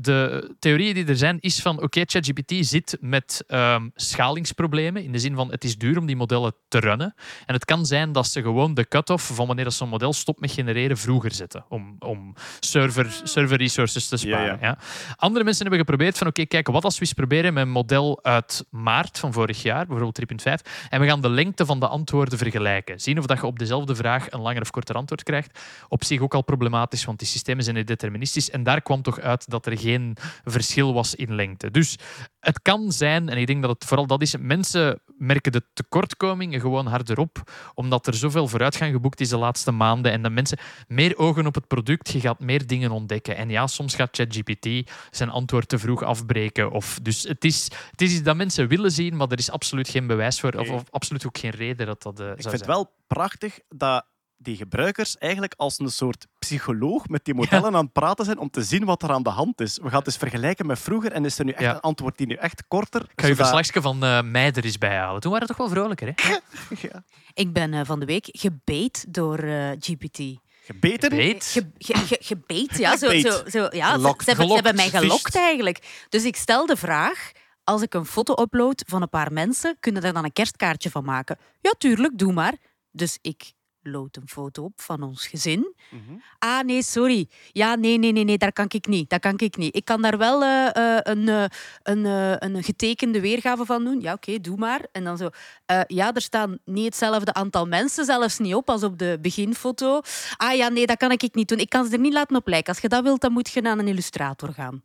de 0.00 0.50
theorieën 0.58 0.94
die 0.94 1.06
er 1.06 1.16
zijn, 1.16 1.40
is 1.40 1.60
van 1.60 1.82
oké, 1.82 2.02
ChatGPT 2.04 2.54
zit 2.66 2.96
met 3.00 3.44
ehm, 3.46 3.88
schalingsproblemen. 3.94 5.04
In 5.04 5.12
de 5.12 5.18
zin 5.18 5.34
van 5.34 5.50
het 5.50 5.64
is 5.64 5.78
duur 5.78 5.98
om 5.98 6.06
die 6.06 6.16
modellen 6.16 6.54
te 6.68 6.78
runnen. 6.78 7.14
En 7.46 7.54
het 7.54 7.64
kan 7.64 7.86
zijn 7.86 8.12
dat 8.12 8.26
ze 8.26 8.42
gewoon 8.42 8.74
de 8.74 8.88
cut-off 8.88 9.30
van 9.34 9.46
wanneer 9.46 9.70
zo'n 9.70 9.88
model 9.88 10.12
stopt 10.12 10.40
met 10.40 10.52
genereren 10.52 10.96
vroeger 10.98 11.32
zetten. 11.32 11.64
Om, 11.68 11.96
om 11.98 12.34
server, 12.60 13.20
server 13.22 13.56
resources 13.56 14.08
te 14.08 14.16
sparen. 14.16 14.44
Ja, 14.44 14.58
Ja, 14.60 14.66
ja. 14.68 14.78
Andere 15.16 15.44
mensen 15.44 15.62
hebben 15.66 15.80
geprobeerd 15.80 16.18
van 16.18 16.26
oké, 16.26 16.44
kijk, 16.44 16.66
wat 16.66 16.84
als 16.84 16.94
we 16.94 17.00
eens 17.00 17.12
proberen 17.12 17.54
met 17.54 17.62
een 17.62 17.70
model 17.70 18.24
uit 18.24 18.64
maart 18.70 19.18
van 19.18 19.32
vorig 19.32 19.62
jaar, 19.62 19.86
bijvoorbeeld 19.86 20.42
3.5, 20.48 20.52
en 20.88 21.00
we 21.00 21.06
gaan 21.06 21.20
de 21.20 21.30
lengte 21.30 21.66
van 21.66 21.80
de 21.80 21.88
antwoorden 21.88 22.38
vergelijken. 22.38 23.00
Zien 23.00 23.18
of 23.18 23.26
dat 23.26 23.38
je 23.38 23.46
op 23.46 23.58
dezelfde 23.58 23.94
vraag 23.94 24.30
een 24.30 24.40
langer 24.40 24.60
of 24.60 24.70
korter 24.70 24.94
antwoord 24.94 25.22
krijgt. 25.22 25.60
Op 25.88 26.04
zich 26.04 26.20
ook 26.20 26.34
al 26.34 26.42
problematisch, 26.42 27.04
want 27.04 27.18
die 27.18 27.28
systemen 27.28 27.64
zijn 27.64 27.84
deterministisch. 27.84 28.50
En 28.50 28.62
daar 28.62 28.82
kwam 28.82 29.01
toch 29.02 29.20
uit 29.20 29.50
dat 29.50 29.66
er 29.66 29.78
geen 29.78 30.16
verschil 30.44 30.94
was 30.94 31.14
in 31.14 31.34
lengte. 31.34 31.70
Dus 31.70 31.98
het 32.40 32.62
kan 32.62 32.92
zijn, 32.92 33.28
en 33.28 33.38
ik 33.38 33.46
denk 33.46 33.62
dat 33.62 33.70
het 33.70 33.84
vooral 33.84 34.06
dat 34.06 34.22
is, 34.22 34.36
mensen 34.36 35.00
merken 35.18 35.52
de 35.52 35.62
tekortkomingen 35.72 36.60
gewoon 36.60 36.86
harder 36.86 37.18
op, 37.18 37.50
omdat 37.74 38.06
er 38.06 38.14
zoveel 38.14 38.48
vooruitgang 38.48 38.92
geboekt 38.92 39.20
is 39.20 39.28
de 39.28 39.36
laatste 39.36 39.70
maanden 39.70 40.12
en 40.12 40.22
dat 40.22 40.32
mensen 40.32 40.58
meer 40.88 41.18
ogen 41.18 41.46
op 41.46 41.54
het 41.54 41.66
product, 41.66 42.10
je 42.10 42.20
gaat 42.20 42.40
meer 42.40 42.66
dingen 42.66 42.90
ontdekken. 42.90 43.36
En 43.36 43.48
ja, 43.48 43.66
soms 43.66 43.94
gaat 43.94 44.16
ChatGPT 44.16 44.90
zijn 45.10 45.30
antwoord 45.30 45.68
te 45.68 45.78
vroeg 45.78 46.02
afbreken. 46.02 46.70
Of, 46.70 46.98
dus 47.02 47.22
het 47.22 47.44
is, 47.44 47.70
het 47.90 48.00
is 48.00 48.12
iets 48.12 48.22
dat 48.22 48.36
mensen 48.36 48.68
willen 48.68 48.92
zien, 48.92 49.16
maar 49.16 49.28
er 49.28 49.38
is 49.38 49.50
absoluut 49.50 49.88
geen 49.88 50.06
bewijs 50.06 50.40
voor, 50.40 50.52
of, 50.52 50.90
absoluut 50.90 51.26
ook 51.26 51.38
geen 51.38 51.50
reden 51.50 51.86
dat 51.86 52.02
dat 52.02 52.20
eh, 52.20 52.26
zou 52.26 52.36
Ik 52.36 52.42
vind 52.42 52.52
het 52.52 52.66
wel 52.66 52.92
prachtig 53.06 53.58
dat 53.68 54.04
die 54.42 54.56
gebruikers 54.56 55.18
eigenlijk 55.18 55.54
als 55.56 55.78
een 55.78 55.90
soort 55.90 56.26
psycholoog 56.38 57.08
met 57.08 57.24
die 57.24 57.34
modellen 57.34 57.74
aan 57.76 57.84
het 57.84 57.92
praten 57.92 58.24
zijn 58.24 58.38
om 58.38 58.50
te 58.50 58.62
zien 58.62 58.84
wat 58.84 59.02
er 59.02 59.10
aan 59.10 59.22
de 59.22 59.30
hand 59.30 59.60
is. 59.60 59.78
We 59.82 59.88
gaan 59.88 59.98
het 59.98 60.06
eens 60.06 60.16
vergelijken 60.16 60.66
met 60.66 60.78
vroeger 60.78 61.12
en 61.12 61.24
is 61.24 61.38
er 61.38 61.44
nu 61.44 61.50
echt 61.50 61.60
Ja. 61.60 61.74
een 61.74 61.80
antwoord 61.80 62.18
die 62.18 62.26
nu 62.26 62.34
echt 62.34 62.64
korter... 62.68 63.00
Ik 63.02 63.06
ga 63.20 63.26
je 63.26 63.34
zodat- 63.34 63.48
verslagje 63.48 63.80
van 63.82 64.04
eh 64.04 64.22
mei 64.22 64.50
er 64.50 64.64
eens 64.64 64.78
bij 64.78 64.96
halen. 64.96 65.20
Toen 65.20 65.30
waren 65.32 65.46
we 65.48 65.54
toch 65.54 65.66
wel 65.66 65.74
vrolijker, 65.76 66.12
hè? 66.14 66.36
Ja. 66.88 67.04
Ik 67.34 67.52
ben 67.52 67.74
eh, 67.74 67.80
van 67.84 68.00
de 68.00 68.06
week 68.06 68.26
gebeten 68.30 69.12
door 69.12 69.38
eh, 69.38 69.70
GPT. 69.78 70.18
Gebeten? 70.64 71.10
Beet. 71.10 71.44
Ge, 71.44 71.70
ge, 71.78 71.94
ge- 71.96 72.18
gebeet, 72.20 72.78
ja. 72.78 72.96
Zo, 72.96 73.06
Gebeet. 73.06 73.32
zo, 73.32 73.42
zo, 73.50 73.58
ja 73.70 73.98
ze, 73.98 74.06
hebben, 74.24 74.46
ze 74.48 74.54
hebben 74.54 74.74
mij 74.74 74.88
Gelokt, 74.90 75.36
eigenlijk. 75.36 76.06
Dus 76.08 76.24
ik 76.24 76.36
stel 76.36 76.66
de 76.66 76.76
vraag, 76.76 77.30
als 77.64 77.82
ik 77.82 77.94
een 77.94 78.06
foto 78.06 78.42
upload 78.42 78.84
van 78.86 79.02
een 79.02 79.08
paar 79.08 79.32
mensen, 79.32 79.76
kunnen 79.80 80.02
daar 80.02 80.12
dan 80.12 80.24
een 80.24 80.32
kerstkaartje 80.32 80.90
van 80.90 81.04
maken? 81.04 81.38
Ja, 81.60 81.74
tuurlijk, 81.78 82.18
doe 82.18 82.32
maar. 82.32 82.54
Dus 82.90 83.18
ik 83.20 83.52
load 83.82 84.16
een 84.16 84.28
foto 84.28 84.64
op 84.64 84.80
van 84.80 85.02
ons 85.02 85.26
gezin. 85.26 85.74
Mhm. 85.90 86.12
Ah, 86.38 86.64
nee, 86.64 86.82
sorry. 86.82 87.28
Ja, 87.52 87.74
nee, 87.74 87.98
nee, 87.98 88.12
nee, 88.12 88.24
nee, 88.24 88.38
daar 88.38 88.52
kan 88.52 88.66
ik 88.68 88.86
niet. 88.86 89.10
Dat 89.10 89.20
kan 89.20 89.34
ik 89.38 89.56
niet. 89.56 89.76
Ik 89.76 89.84
kan 89.84 90.02
daar 90.02 90.18
wel 90.18 90.42
eh, 90.42 90.76
eh, 90.76 90.98
een, 91.02 91.28
eh, 91.28 91.44
een, 91.82 92.06
eh, 92.06 92.34
een 92.38 92.62
getekende 92.62 93.20
weergave 93.20 93.64
van 93.64 93.84
doen. 93.84 94.00
Ja, 94.00 94.12
oké, 94.12 94.40
doe 94.40 94.56
maar. 94.56 94.86
En 94.92 95.04
dan 95.04 95.16
zo, 95.16 95.28
eh, 95.66 95.80
ja, 95.86 96.12
er 96.12 96.20
staan 96.20 96.58
niet 96.64 96.84
hetzelfde 96.84 97.32
aantal 97.34 97.66
mensen 97.66 98.04
zelfs 98.04 98.38
niet 98.38 98.54
op 98.54 98.70
als 98.70 98.82
op 98.82 98.98
de 98.98 99.18
beginfoto. 99.20 100.00
Ah 100.36 100.56
ja, 100.56 100.68
nee, 100.68 100.86
dat 100.86 100.96
kan 100.96 101.10
ik 101.10 101.34
niet 101.34 101.48
doen. 101.48 101.58
Ik 101.58 101.68
kan 101.68 101.86
ze 101.86 101.92
er 101.92 101.98
niet 101.98 102.12
laten 102.12 102.36
op 102.36 102.46
lijken. 102.48 102.72
Als 102.72 102.82
je 102.82 102.88
dat 102.88 103.02
wilt, 103.02 103.20
dan 103.20 103.32
moet 103.32 103.50
je 103.50 103.60
naar 103.60 103.78
een 103.78 103.88
illustrator 103.88 104.52
gaan. 104.52 104.82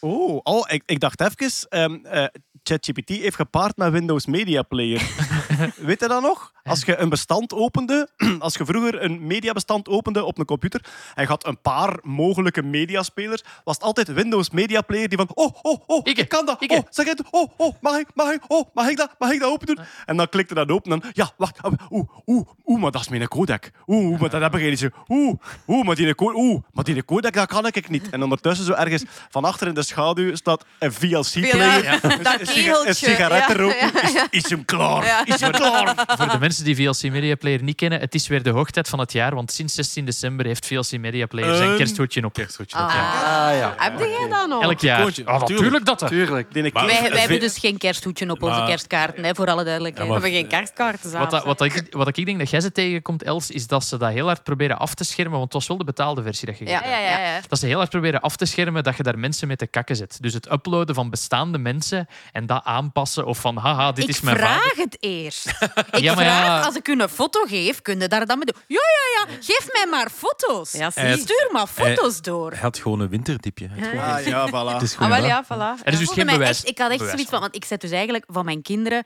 Oh, 0.00 0.40
oh 0.42 0.64
ik, 0.72 0.82
ik 0.86 1.00
dacht 1.00 1.20
even, 1.20 1.68
ehm, 1.68 2.04
eh, 2.04 2.26
ChatGPT 2.62 3.08
heeft 3.08 3.36
gepaard 3.36 3.76
met 3.76 3.92
Windows 3.92 4.26
Media 4.26 4.62
Player. 4.62 5.02
Weet 5.76 6.00
je 6.00 6.08
dat 6.08 6.22
nog? 6.22 6.52
Als 6.62 6.84
je 6.84 6.96
een 6.96 7.08
bestand 7.08 7.52
opende, 7.54 8.08
als 8.38 8.54
je 8.54 8.64
vroeger 8.64 9.02
een 9.02 9.26
mediabestand 9.26 9.88
opende 9.88 10.24
op 10.24 10.38
een 10.38 10.44
computer 10.44 10.84
en 11.14 11.22
je 11.22 11.28
had 11.28 11.46
een 11.46 11.60
paar 11.60 11.98
mogelijke 12.02 12.62
mediaspelers, 12.62 13.42
was 13.64 13.74
het 13.74 13.84
altijd 13.84 14.12
Windows 14.12 14.50
Media 14.50 14.80
Player 14.80 15.08
die 15.08 15.18
van 15.18 15.28
oh, 15.34 15.54
oh, 15.62 15.80
oh, 15.86 16.00
ik 16.04 16.28
kan 16.28 16.46
dat. 16.46 16.62
ikke. 16.62 16.74
Oh, 16.74 16.86
zeg 16.90 17.06
het. 17.06 17.22
Oh, 17.30 17.50
oh, 17.56 17.74
mag 17.80 17.98
ik, 17.98 18.06
mag 18.14 18.32
ik, 18.32 18.42
oh, 18.48 18.68
mag 18.74 18.88
ik 18.88 18.96
dat, 18.96 19.14
mag 19.18 19.30
ik 19.30 19.40
dat 19.40 19.50
open 19.50 19.66
doen? 19.66 19.78
En 20.06 20.16
dan 20.16 20.28
klikte 20.28 20.54
dat 20.54 20.70
open 20.70 20.92
en 20.92 21.00
dan, 21.00 21.10
ja, 21.14 21.30
wacht, 21.36 21.58
oeh, 21.90 22.08
oeh, 22.26 22.46
oeh, 22.66 22.80
maar 22.80 22.90
dat 22.90 23.00
is 23.00 23.08
mijn 23.08 23.28
codec. 23.28 23.70
Oeh, 23.86 24.06
oeh, 24.06 24.20
maar 24.20 24.30
dat 24.30 24.40
heb 24.40 24.54
ik 24.54 24.68
niet 24.68 24.78
zo. 24.78 24.88
Oeh, 25.08 25.34
oeh, 25.66 25.86
maar 25.86 25.94
die 25.94 26.14
codec, 26.14 26.36
oeh, 26.36 26.62
maar 26.72 26.84
die 26.84 27.04
codec, 27.04 27.32
dat 27.32 27.46
kan 27.46 27.66
ik 27.66 27.88
niet. 27.88 28.10
En 28.10 28.22
ondertussen 28.22 28.66
zo 28.66 28.72
ergens 28.72 29.04
van 29.30 29.44
achter 29.44 29.66
in 29.66 29.74
de 29.74 29.82
schaduw 29.82 30.34
staat 30.34 30.64
een 30.78 30.92
VLC-player. 30.92 31.84
Ja, 31.84 32.00
siga- 32.52 32.86
een 32.86 32.94
sigaretten 32.94 33.56
Ja, 33.56 33.62
roken. 33.62 33.90
ja, 34.02 34.08
ja. 34.14 34.26
Is, 34.30 34.42
is 34.44 34.50
hem 34.50 34.64
klaar? 34.64 35.04
Ja. 35.04 35.24
Is 35.24 35.40
hem 35.40 35.50
klaar? 35.50 35.94
Voor 36.06 36.28
de 36.28 36.38
mensen 36.38 36.64
die 36.64 36.76
VLC 36.76 37.10
Media 37.10 37.34
Player 37.34 37.62
niet 37.62 37.76
kennen, 37.76 38.00
het 38.00 38.14
is 38.14 38.26
weer 38.28 38.42
de 38.42 38.50
hoogtijd 38.50 38.88
van 38.88 38.98
het 38.98 39.12
jaar, 39.12 39.34
want 39.34 39.52
sinds 39.52 39.74
16 39.74 40.04
december 40.04 40.46
heeft 40.46 40.66
VLC 40.66 40.98
Media 40.98 41.26
Player 41.26 41.56
zijn 41.56 41.70
Een 41.70 41.76
kersthoedje 41.76 42.24
op. 42.24 42.32
Kerstgoedje. 42.32 42.76
Ah. 42.78 42.84
Ah 42.86 43.56
ja. 43.56 43.74
Heb 43.76 43.98
jij 43.98 44.28
dat 44.30 44.48
nog? 44.48 44.62
Elk 44.62 44.80
jaar. 44.80 45.02
Kootje, 45.02 45.24
Ah, 45.24 45.40
natuurlijk 45.40 45.84
dat. 45.84 46.00
hè. 46.00 46.08
Tuurlijk. 46.08 46.52
Wij, 46.52 46.72
wij 46.72 47.20
hebben 47.20 47.40
dus 47.40 47.58
geen 47.58 47.78
kersthoedje 47.78 48.30
op 48.30 48.42
onze 48.42 48.58
Maar- 48.58 48.66
kerstkaarten, 48.68 49.24
hè, 49.24 49.34
voor 49.34 49.46
alle 49.46 49.64
duidelijkheid. 49.64 50.08
Ja, 50.08 50.14
We 50.14 50.20
hebben 50.20 50.38
geen 50.40 50.48
kerstkaarten 50.58 51.18
Wat, 51.18 51.44
wat, 51.44 51.60
ik, 51.60 51.86
wat 51.90 52.16
ik 52.18 52.26
denk 52.26 52.38
dat 52.38 52.50
jij 52.50 52.60
ze 52.60 52.72
tegenkomt, 52.72 53.22
Els, 53.22 53.50
is 53.50 53.66
dat 53.66 53.84
ze 53.84 53.96
dat 53.96 54.10
heel 54.12 54.26
hard 54.26 54.42
proberen 54.42 54.78
af 54.78 54.94
te 54.94 55.04
schermen, 55.04 55.32
want 55.32 55.44
het 55.44 55.52
was 55.52 55.66
wel 55.66 55.76
de 55.78 55.84
betaalde 55.84 56.22
versie 56.22 56.46
dat 56.46 56.58
je 56.58 56.64
ja, 56.66 56.84
ja. 56.86 56.98
ja. 56.98 57.40
Dat 57.48 57.58
ze 57.58 57.66
heel 57.66 57.76
hard 57.78 57.90
proberen 57.90 58.20
af 58.20 58.36
te 58.36 58.44
schermen 58.46 58.82
dat 58.84 58.96
je 58.96 59.02
daar 59.02 59.18
mensen 59.18 59.46
mee 59.48 59.56
te 59.56 59.66
kakken 59.66 59.96
zet. 59.96 60.18
Dus 60.20 60.34
het 60.34 60.52
uploaden 60.52 60.94
van 60.94 61.10
bestaande 61.10 61.58
mensen 61.58 62.08
en 62.32 62.41
dat 62.46 62.64
aanpassen 62.64 63.26
of 63.26 63.38
van 63.38 63.56
haha, 63.56 63.92
dit 63.92 64.04
ik 64.04 64.10
is 64.10 64.20
mijn 64.20 64.36
vraag 64.36 64.62
vader. 64.62 64.76
het 64.84 64.96
eerst. 65.00 65.46
Ik 65.90 65.98
Ja, 65.98 66.14
maar 66.14 66.24
vraag, 66.24 66.44
ja. 66.44 66.60
als 66.60 66.74
ik 66.76 66.88
u 66.88 67.00
een 67.00 67.08
foto 67.08 67.44
geef, 67.44 67.82
kun 67.82 68.00
je 68.00 68.08
daar 68.08 68.26
dan 68.26 68.36
mee 68.38 68.46
doen? 68.46 68.62
Ja, 68.66 68.76
ja, 68.78 69.26
ja, 69.32 69.36
geef 69.40 69.68
mij 69.72 69.86
maar 69.90 70.10
foto's. 70.10 70.72
Ja, 70.72 70.90
zie. 70.90 71.16
Stuur 71.16 71.48
maar 71.52 71.66
foto's 71.66 72.20
door. 72.20 72.50
Hij 72.50 72.60
had 72.60 72.78
gewoon 72.78 73.00
een 73.00 73.08
had 73.08 73.94
gewoon- 73.94 74.12
Ah 74.12 74.26
ja, 74.26 74.48
voilà. 74.48 74.72
Het 74.74 74.82
is 74.82 74.92
Ah, 74.92 74.96
gewoon 75.02 75.10
wel 75.20 75.26
ja, 75.28 75.44
voilà. 75.44 75.82
Er 75.84 75.92
is 75.92 75.98
dus 75.98 76.08
geen 76.10 76.26
bewijs. 76.26 76.48
echt- 76.48 76.68
ik 76.68 76.78
had 76.78 76.90
echt 76.90 77.00
bewijs 77.00 77.10
zoiets 77.10 77.30
van, 77.30 77.40
want 77.40 77.54
ik 77.56 77.64
zet 77.64 77.80
dus 77.80 77.90
eigenlijk 77.90 78.24
van 78.26 78.44
mijn 78.44 78.62
kinderen 78.62 79.04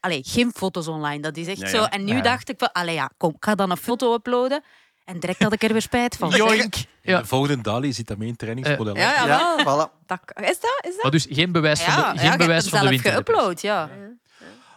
allee, 0.00 0.22
geen 0.26 0.52
foto's 0.56 0.86
online. 0.88 1.20
Dat 1.22 1.36
is 1.36 1.46
echt 1.46 1.58
Ja, 1.60 1.66
zo. 1.68 1.76
ja. 1.80 1.90
En 1.90 2.04
nu 2.04 2.14
Ja. 2.14 2.20
dacht 2.20 2.48
ik 2.48 2.54
van, 2.58 2.72
allee, 2.72 2.94
ja, 2.94 3.10
kom, 3.16 3.30
ik 3.30 3.44
ga 3.44 3.54
dan 3.54 3.70
een 3.70 3.76
foto 3.76 4.14
uploaden. 4.14 4.62
En 5.04 5.20
direct 5.20 5.42
had 5.42 5.52
ik 5.52 5.62
er 5.62 5.72
weer 5.72 5.82
spijt 5.82 6.16
van. 6.16 6.30
Joink. 6.30 6.74
In 6.76 6.84
Ja. 7.02 7.20
de 7.20 7.26
volgende 7.26 7.62
Dali 7.62 7.92
zit 7.92 8.06
dat 8.06 8.18
mee 8.18 8.28
in 8.28 8.36
trainingsmodel. 8.36 8.96
Ja, 8.96 9.26
ja, 9.26 9.58
voilà. 9.60 10.06
Dat, 10.06 10.20
is 10.34 10.60
dat? 10.60 10.80
Is 10.82 10.92
dat? 10.94 11.02
Maar 11.02 11.10
dus 11.10 11.26
geen 11.30 11.52
bewijs 11.52 11.82
van 11.82 11.94
de, 11.94 12.00
ja, 12.00 12.16
geen 12.16 12.30
je 12.30 12.36
bewijs 12.36 12.64
hebt 12.64 12.76
van 12.76 12.84
de 12.84 12.90
winter. 12.90 13.12
geüpload, 13.22 13.60
ja. 13.60 13.90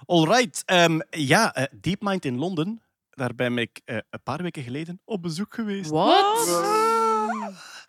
Alright. 0.05 0.63
ehm, 0.65 0.99
ja, 1.09 1.53
eh, 1.53 1.63
DeepMind 1.81 2.25
in 2.25 2.37
Londen. 2.37 2.81
Daar 3.09 3.35
ben 3.35 3.57
ik 3.57 3.81
eh, 3.85 3.95
een 4.09 4.23
paar 4.23 4.41
weken 4.41 4.63
geleden 4.63 5.01
op 5.05 5.21
bezoek 5.21 5.53
geweest. 5.53 5.89
Wat? 5.89 6.47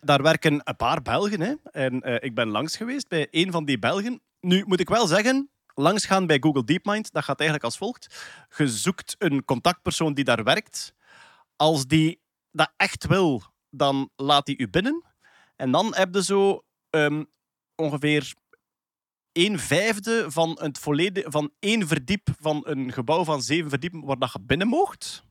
Daar 0.01 0.21
werken 0.21 0.61
een 0.63 0.75
paar 0.75 1.01
Belgen. 1.01 1.41
Hè. 1.41 1.53
En 1.71 2.01
eh, 2.01 2.15
ik 2.19 2.35
ben 2.35 2.47
langs 2.49 2.75
geweest 2.77 3.07
bij 3.07 3.27
een 3.31 3.51
van 3.51 3.65
die 3.65 3.79
Belgen. 3.79 4.21
Nu 4.39 4.63
moet 4.67 4.79
ik 4.79 4.89
wel 4.89 5.07
zeggen, 5.07 5.49
langsgaan 5.73 6.27
bij 6.27 6.37
Google 6.39 6.63
DeepMind, 6.63 7.11
dat 7.11 7.23
gaat 7.23 7.39
eigenlijk 7.39 7.63
als 7.69 7.77
volgt. 7.77 8.25
Je 8.57 8.67
zoekt 8.67 9.15
een 9.17 9.45
contactpersoon 9.45 10.13
die 10.13 10.23
daar 10.23 10.43
werkt. 10.43 10.93
Als 11.55 11.85
die 11.87 12.19
dat 12.51 12.73
echt 12.77 13.07
wil, 13.07 13.43
dan 13.69 14.09
laat 14.15 14.47
hij 14.47 14.57
u 14.57 14.69
binnen. 14.69 15.03
En 15.55 15.71
dan 15.71 15.95
heb 15.95 16.13
je 16.13 16.23
zo 16.23 16.63
ehm, 16.89 17.23
ongeveer 17.75 18.33
een 19.31 19.59
vijfde 19.59 20.31
van, 20.31 20.57
het 20.61 20.79
volledig, 20.79 21.25
van 21.27 21.51
één 21.59 21.87
verdiep 21.87 22.27
van 22.39 22.61
een 22.67 22.91
gebouw 22.91 23.23
van 23.23 23.41
zeven 23.41 23.69
verdiepen 23.69 24.05
waar 24.05 24.19
dat 24.19 24.33
je 24.33 24.39
binnen 24.41 24.67
moogt. 24.67 25.23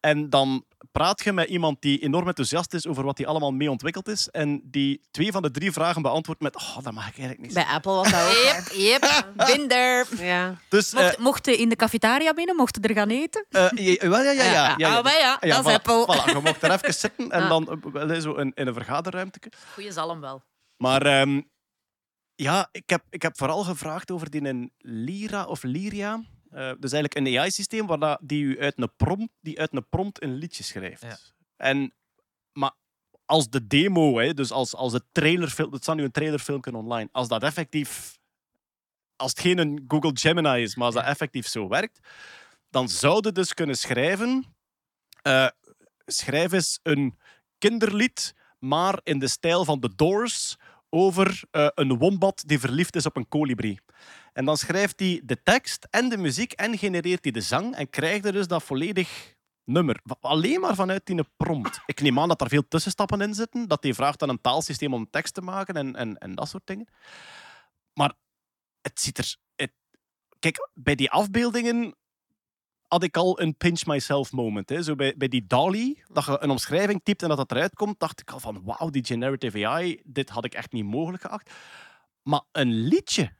En 0.00 0.30
dan 0.30 0.64
praat 0.92 1.24
je 1.24 1.32
met 1.32 1.48
iemand 1.48 1.82
die 1.82 1.98
enorm 1.98 2.26
enthousiast 2.28 2.74
is 2.74 2.86
over 2.86 3.04
wat 3.04 3.18
hij 3.18 3.26
allemaal 3.26 3.50
mee 3.52 3.70
ontwikkeld 3.70 4.08
is. 4.08 4.28
En 4.28 4.60
die 4.64 5.00
twee 5.10 5.32
van 5.32 5.42
de 5.42 5.50
drie 5.50 5.72
vragen 5.72 6.02
beantwoordt 6.02 6.40
met 6.40 6.56
oh, 6.56 6.74
dat 6.82 6.92
mag 6.92 7.08
ik 7.08 7.18
eigenlijk 7.18 7.40
niet 7.40 7.54
Bij. 7.54 7.64
Apple 7.64 7.92
was 7.92 8.10
dat 8.10 8.20
ook. 8.26 8.32
Yep, 8.72 9.02
yep, 9.02 9.26
binder. 9.56 10.06
Ja. 10.24 10.54
Dus, 10.68 10.92
Mocht, 10.92 11.18
mochten 11.18 11.58
in 11.58 11.68
de 11.68 11.76
cafetaria 11.76 12.32
binnen, 12.32 12.56
mochten 12.56 12.82
er 12.82 12.94
gaan 12.94 13.08
eten? 13.08 13.46
eh, 13.48 13.68
ja, 13.72 14.20
ja, 14.22 14.30
ja, 14.30 14.32
ja. 14.32 14.52
ja, 14.52 14.74
ja. 14.76 14.96
Ah, 14.96 15.04
maar 15.04 15.18
ja, 15.18 15.36
dat 15.38 15.66
is 15.66 15.72
Apple. 15.72 16.06
Voilà, 16.06 16.24
je 16.32 16.40
mocht 16.44 16.62
er 16.62 16.70
even 16.72 16.94
zitten 16.94 17.30
en 17.30 17.42
Ja. 17.42 17.48
dan 17.48 17.68
eh, 17.70 17.92
wel, 17.92 18.20
zo 18.20 18.34
in, 18.34 18.52
in 18.54 18.66
een 18.66 18.74
vergaderruimte. 18.74 19.38
Goeie 19.74 19.92
zalm 19.92 20.20
wel. 20.20 20.42
Maar 20.76 21.02
ehm, 21.06 21.40
ja, 22.34 22.68
ik 22.72 22.90
heb, 22.90 23.02
ik 23.10 23.22
heb 23.22 23.38
vooral 23.38 23.62
gevraagd 23.64 24.10
over 24.10 24.30
die 24.30 24.44
een 24.48 24.72
Lyra 24.78 25.44
of 25.44 25.62
Lyria. 25.62 26.22
Eh, 26.50 26.72
dus 26.78 26.92
eigenlijk 26.92 27.14
een 27.14 27.38
AI-systeem 27.38 27.86
waar 27.86 27.98
dat, 27.98 28.18
die, 28.22 28.44
u 28.44 28.60
uit 28.60 28.78
een 28.78 28.92
prompt, 28.96 29.32
die 29.40 29.60
uit 29.60 29.74
een 29.74 29.88
prompt 29.88 30.22
een 30.22 30.34
liedje 30.34 30.62
schrijft. 30.62 31.02
Ja. 31.02 31.18
En, 31.56 31.94
maar 32.52 32.72
als 33.24 33.48
de 33.48 33.66
demo, 33.66 34.18
hè, 34.18 34.34
dus 34.34 34.50
als, 34.50 34.74
als 34.74 34.92
het 34.92 35.04
trailerfilm, 35.12 35.72
het 35.72 35.82
staat 35.82 35.96
nu 35.96 36.04
een 36.04 36.10
trailerfilmpje 36.10 36.76
online, 36.76 37.08
als 37.12 37.28
dat 37.28 37.42
effectief, 37.42 38.18
als 39.16 39.30
het 39.30 39.40
geen 39.40 39.58
een 39.58 39.84
Google 39.88 40.10
Gemini 40.14 40.62
is, 40.62 40.76
maar 40.76 40.86
als 40.86 40.94
dat 40.94 41.04
effectief 41.04 41.46
zo 41.46 41.68
werkt, 41.68 41.98
dan 42.70 42.88
zou 42.88 43.18
je 43.22 43.32
dus 43.32 43.54
kunnen 43.54 43.76
schrijven, 43.76 44.54
eh, 45.22 45.48
schrijf 46.06 46.52
eens 46.52 46.78
een 46.82 47.18
kinderlied, 47.58 48.34
maar 48.58 49.00
in 49.02 49.18
de 49.18 49.28
stijl 49.28 49.64
van 49.64 49.80
The 49.80 49.94
Doors, 49.94 50.56
over 50.90 51.42
eh, 51.50 51.68
een 51.74 51.98
wombat 51.98 52.42
die 52.46 52.58
verliefd 52.58 52.96
is 52.96 53.06
op 53.06 53.16
een 53.16 53.28
kolibrie. 53.28 53.80
En 54.32 54.44
dan 54.44 54.56
schrijft 54.56 55.00
hij 55.00 55.20
de 55.24 55.42
tekst 55.42 55.86
en 55.90 56.08
de 56.08 56.16
muziek 56.16 56.52
en 56.52 56.78
genereert 56.78 57.22
hij 57.24 57.32
de 57.32 57.40
zang 57.40 57.74
en 57.74 57.90
krijgt 57.90 58.24
er 58.24 58.32
dus 58.32 58.46
dat 58.46 58.62
volledig 58.62 59.34
nummer. 59.64 60.00
Alleen 60.20 60.60
maar 60.60 60.74
vanuit 60.74 61.06
die 61.06 61.24
prompt. 61.36 61.80
Ik 61.86 62.00
neem 62.00 62.18
aan 62.18 62.28
dat 62.28 62.40
er 62.40 62.48
veel 62.48 62.68
tussenstappen 62.68 63.20
in 63.20 63.34
zitten, 63.34 63.68
dat 63.68 63.82
hij 63.82 63.94
vraagt 63.94 64.22
aan 64.22 64.28
een 64.28 64.40
taalsysteem 64.40 64.94
om 64.94 65.10
tekst 65.10 65.34
te 65.34 65.40
maken 65.40 65.74
en, 65.74 65.96
en, 65.96 66.18
en 66.18 66.34
dat 66.34 66.48
soort 66.48 66.66
dingen. 66.66 66.88
Maar 67.92 68.12
het 68.80 69.00
ziet 69.00 69.18
er... 69.18 69.36
Het, 69.56 69.72
kijk, 70.38 70.70
bij 70.74 70.94
die 70.94 71.10
afbeeldingen 71.10 71.94
had 72.90 73.02
ik 73.02 73.16
al 73.16 73.40
een 73.40 73.56
pinch 73.56 73.86
myself 73.86 74.32
moment. 74.32 74.68
Hè. 74.68 74.82
Zo 74.82 74.94
bij, 74.94 75.14
bij 75.16 75.28
die 75.28 75.46
DALI, 75.46 76.02
dat 76.12 76.24
je 76.24 76.36
een 76.40 76.50
omschrijving 76.50 77.00
typt 77.02 77.22
en 77.22 77.28
dat 77.28 77.36
dat 77.36 77.50
eruit 77.50 77.74
komt, 77.74 78.00
dacht 78.00 78.20
ik 78.20 78.30
al 78.30 78.40
van 78.40 78.62
wauw, 78.64 78.90
die 78.90 79.04
generative 79.04 79.66
AI, 79.66 80.00
dit 80.04 80.28
had 80.28 80.44
ik 80.44 80.54
echt 80.54 80.72
niet 80.72 80.84
mogelijk 80.84 81.22
geacht. 81.22 81.50
Maar 82.22 82.42
een 82.52 82.72
liedje 82.72 83.32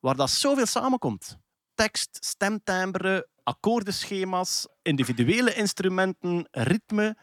waar 0.00 0.16
dat 0.16 0.30
zoveel 0.30 0.66
samenkomt. 0.66 1.38
Tekst, 1.74 2.18
stemtimbre, 2.20 3.28
akkoordenschema's, 3.42 4.66
individuele 4.82 5.54
instrumenten, 5.54 6.48
ritme. 6.50 7.16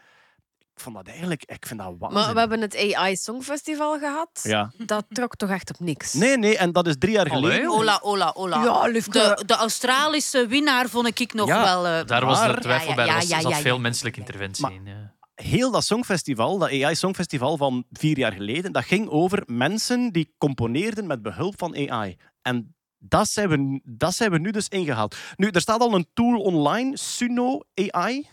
Ik 0.74 0.80
vond 0.80 0.96
dat 0.96 1.06
eigenlijk, 1.08 1.42
ik 1.44 1.66
vind 1.66 1.80
dat 1.80 1.94
waanzin. 1.98 2.20
Maar 2.20 2.32
we 2.34 2.38
hebben 2.40 2.60
het 2.60 2.94
AI 2.94 3.16
Songfestival 3.16 3.98
gehad. 3.98 4.40
Ja. 4.42 4.72
Dat 4.76 5.04
trok 5.08 5.36
toch 5.36 5.50
echt 5.50 5.70
op 5.70 5.80
niks. 5.80 6.12
Nee, 6.12 6.38
nee, 6.38 6.56
en 6.58 6.72
dat 6.72 6.86
is 6.86 6.94
drie 6.98 7.12
jaar 7.12 7.30
Allee, 7.30 7.50
geleden. 7.50 7.70
Ola, 7.70 7.98
ola, 8.02 8.30
ola. 8.34 8.62
Ja. 8.64 8.88
De, 9.02 9.42
de 9.46 9.54
Australische 9.54 10.46
winnaar 10.46 10.88
vond 10.88 11.20
ik 11.20 11.32
nog 11.34 11.48
Ja, 11.48 11.62
wel... 11.62 11.86
eh, 11.86 12.06
Daar 12.06 12.24
was 12.24 12.42
de 12.46 12.60
twijfel 12.60 12.88
Ja, 12.88 12.94
bij. 12.94 13.06
ja, 13.06 13.12
Er 13.12 13.18
was- 13.18 13.28
ja, 13.28 13.36
er 13.36 13.42
zat 13.42 13.50
ja, 13.50 13.56
ja, 13.56 13.62
veel 13.62 13.74
ja. 13.74 13.80
menselijke 13.80 14.18
interventie 14.18 14.62
Maar- 14.64 14.72
in. 14.74 14.86
Ja. 14.86 15.14
heel 15.34 15.70
dat 15.70 15.84
songfestival, 15.84 16.58
dat 16.58 16.68
AI 16.68 16.94
Songfestival 16.94 17.56
van 17.56 17.84
vier 17.90 18.18
jaar 18.18 18.32
geleden, 18.32 18.72
dat 18.72 18.84
ging 18.84 19.08
over 19.08 19.42
mensen 19.46 20.12
die 20.12 20.34
componeerden 20.38 21.06
met 21.06 21.22
behulp 21.22 21.54
van 21.58 21.90
AI. 21.90 22.16
En 22.42 22.74
dat 22.98 23.28
zijn 23.28 23.48
we, 23.48 23.80
dat 23.84 24.14
zijn 24.14 24.30
we 24.30 24.38
nu 24.38 24.50
dus 24.50 24.68
ingehaald. 24.68 25.16
Nu, 25.36 25.48
er 25.48 25.60
staat 25.60 25.80
al 25.80 25.94
een 25.94 26.06
tool 26.14 26.40
online, 26.40 26.96
Suno 26.96 27.60
AI. 27.74 28.28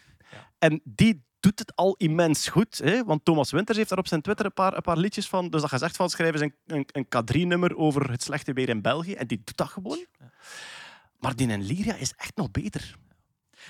En 0.59 0.81
die 0.83 1.27
doet 1.39 1.59
het 1.59 1.75
al 1.75 1.95
immens 1.97 2.47
goed. 2.47 2.77
Hè? 2.77 3.03
Want 3.03 3.25
Thomas 3.25 3.51
Winters 3.51 3.77
heeft 3.77 3.89
daar 3.89 3.97
op 3.97 4.07
zijn 4.07 4.21
Twitter 4.21 4.45
een 4.45 4.53
paar, 4.53 4.75
een 4.75 4.81
paar 4.81 4.97
liedjes 4.97 5.27
van. 5.27 5.49
Dus 5.49 5.61
dat 5.61 5.69
gezegd 5.69 5.95
van 5.95 6.09
schrijven 6.09 6.39
ze 6.39 6.45
een, 6.45 6.75
een, 6.75 6.87
een 6.91 7.05
K3-nummer 7.05 7.77
over 7.77 8.11
het 8.11 8.23
slechte 8.23 8.53
weer 8.53 8.69
in 8.69 8.81
België. 8.81 9.13
En 9.13 9.27
die 9.27 9.41
doet 9.43 9.57
dat 9.57 9.69
gewoon. 9.69 10.05
Maar 11.19 11.35
die 11.35 11.47
in 11.47 11.61
Lyria 11.63 11.95
is 11.95 12.13
echt 12.15 12.35
nog 12.35 12.51
beter. 12.51 12.95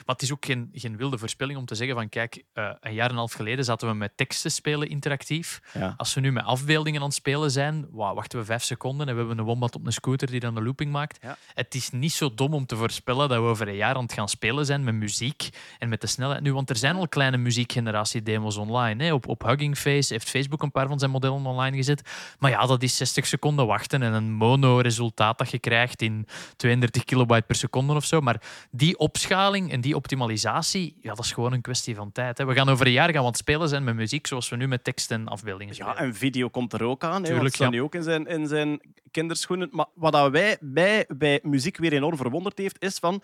Maar 0.05 0.15
het 0.15 0.21
is 0.21 0.31
ook 0.31 0.45
geen, 0.45 0.69
geen 0.73 0.97
wilde 0.97 1.17
voorspelling 1.17 1.59
om 1.59 1.65
te 1.65 1.75
zeggen 1.75 1.95
van 1.95 2.09
kijk, 2.09 2.43
eh, 2.53 2.71
een 2.79 2.93
jaar 2.93 3.05
en 3.05 3.11
een 3.11 3.17
half 3.17 3.33
geleden 3.33 3.65
zaten 3.65 3.87
we 3.87 3.93
met 3.93 4.17
teksten 4.17 4.51
spelen 4.51 4.89
interactief. 4.89 5.61
Ja. 5.73 5.93
Als 5.97 6.13
we 6.13 6.21
nu 6.21 6.31
met 6.31 6.43
afbeeldingen 6.43 7.01
aan 7.01 7.07
het 7.07 7.15
spelen 7.15 7.51
zijn, 7.51 7.87
wauw, 7.91 8.13
wachten 8.13 8.39
we 8.39 8.45
vijf 8.45 8.63
seconden 8.63 9.07
en 9.07 9.13
we 9.13 9.19
hebben 9.19 9.37
een 9.37 9.45
wombat 9.45 9.75
op 9.75 9.85
een 9.85 9.91
scooter 9.91 10.31
die 10.31 10.39
dan 10.39 10.55
de 10.55 10.63
looping 10.63 10.91
maakt. 10.91 11.17
Ja. 11.21 11.37
Het 11.53 11.75
is 11.75 11.89
niet 11.89 12.13
zo 12.13 12.33
dom 12.33 12.53
om 12.53 12.65
te 12.65 12.75
voorspellen 12.75 13.29
dat 13.29 13.37
we 13.37 13.43
over 13.43 13.67
een 13.67 13.75
jaar 13.75 13.95
aan 13.95 14.03
het 14.03 14.13
gaan 14.13 14.29
spelen 14.29 14.65
zijn 14.65 14.83
met 14.83 14.93
muziek 14.93 15.49
en 15.77 15.89
met 15.89 16.01
de 16.01 16.07
snelheid. 16.07 16.41
Nu, 16.41 16.53
want 16.53 16.69
er 16.69 16.75
zijn 16.75 16.95
al 16.95 17.07
kleine 17.07 17.37
muziekgeneratie-demos 17.37 18.57
online. 18.57 19.03
Hè. 19.03 19.13
Op, 19.13 19.27
op 19.27 19.43
Hugging 19.43 19.77
Face 19.77 20.13
heeft 20.13 20.29
Facebook 20.29 20.61
een 20.61 20.71
paar 20.71 20.87
van 20.87 20.99
zijn 20.99 21.11
modellen 21.11 21.45
online 21.45 21.75
gezet. 21.75 22.09
Maar 22.39 22.51
ja, 22.51 22.65
dat 22.65 22.83
is 22.83 22.97
60 22.97 23.27
seconden 23.27 23.67
wachten 23.67 24.01
en 24.01 24.13
een 24.13 24.33
mono-resultaat 24.33 25.37
dat 25.37 25.51
je 25.51 25.59
krijgt 25.59 26.01
in 26.01 26.27
32 26.55 27.03
kilobyte 27.03 27.45
per 27.45 27.55
seconde 27.55 27.93
of 27.93 28.05
zo. 28.05 28.21
Maar 28.21 28.41
die 28.71 28.97
opschaling 28.97 29.71
en 29.71 29.81
die 29.81 29.88
optimalisatie, 29.95 30.97
ja, 31.01 31.13
dat 31.13 31.25
is 31.25 31.31
gewoon 31.31 31.53
een 31.53 31.61
kwestie 31.61 31.95
van 31.95 32.11
tijd. 32.11 32.37
Hè. 32.37 32.45
We 32.45 32.53
gaan 32.53 32.69
over 32.69 32.85
een 32.85 32.91
jaar 32.91 33.11
gaan 33.11 33.25
het 33.25 33.37
spelen 33.37 33.69
zijn 33.69 33.83
met 33.83 33.95
muziek 33.95 34.27
zoals 34.27 34.49
we 34.49 34.55
nu 34.55 34.67
met 34.67 34.83
tekst 34.83 35.11
en 35.11 35.27
afbeeldingen 35.27 35.75
spelen. 35.75 35.93
Ja, 35.93 35.99
en 35.99 36.15
video 36.15 36.49
komt 36.49 36.73
er 36.73 36.83
ook 36.83 37.03
aan. 37.03 37.23
Hè, 37.23 37.29
Tuurlijk, 37.29 37.55
ja. 37.55 37.69
nu 37.69 37.81
ook 37.81 37.95
in 37.95 38.03
zijn, 38.03 38.27
in 38.27 38.47
zijn 38.47 38.81
kinderschoenen. 39.11 39.69
Maar 39.71 39.87
wat 39.93 40.11
dat 40.11 40.31
wij 40.31 40.57
bij, 40.61 41.05
bij 41.07 41.39
muziek 41.43 41.77
weer 41.77 41.93
enorm 41.93 42.17
verwonderd 42.17 42.57
heeft, 42.57 42.81
is 42.83 42.97
van... 42.97 43.21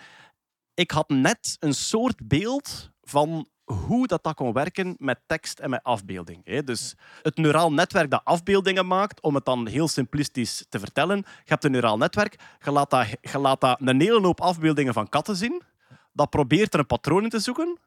Ik 0.74 0.92
had 0.92 1.10
net 1.10 1.58
een 1.60 1.74
soort 1.74 2.28
beeld 2.28 2.90
van 3.02 3.48
hoe 3.66 4.08
dat, 4.08 4.24
dat 4.24 4.36
kon 4.36 4.54
werken 4.54 4.96
met 4.98 5.20
tekst 5.26 5.60
en 5.60 5.70
met 5.70 5.84
afbeelding. 5.84 6.42
Hè. 6.44 6.64
Dus 6.64 6.96
het 7.22 7.38
neuraal 7.38 7.74
netwerk 7.74 8.10
dat 8.10 8.22
afbeeldingen 8.24 8.88
maakt, 8.88 9.22
om 9.22 9.36
het 9.36 9.46
dan 9.46 9.68
heel 9.68 9.88
simplistisch 9.88 10.66
te 10.70 10.80
vertellen. 10.80 11.18
Je 11.18 11.24
hebt 11.44 11.64
een 11.64 11.72
neuraal 11.72 11.98
netwerk, 11.98 12.40
je 12.64 12.72
laat 12.72 12.90
dat, 12.90 13.08
je 13.22 13.40
laat 13.40 13.62
dat 13.62 13.82
een 13.82 14.02
hele 14.02 14.22
hoop 14.22 14.42
afbeeldingen 14.42 14.94
van 14.94 15.10
katten 15.10 15.36
zien. 15.36 15.62
Dat 16.16 16.30
probeert 16.30 16.74
er 16.74 16.80
een 16.80 16.86
patroon 16.86 17.24
in 17.24 17.30
te 17.30 17.40
zoeken. 17.40 17.80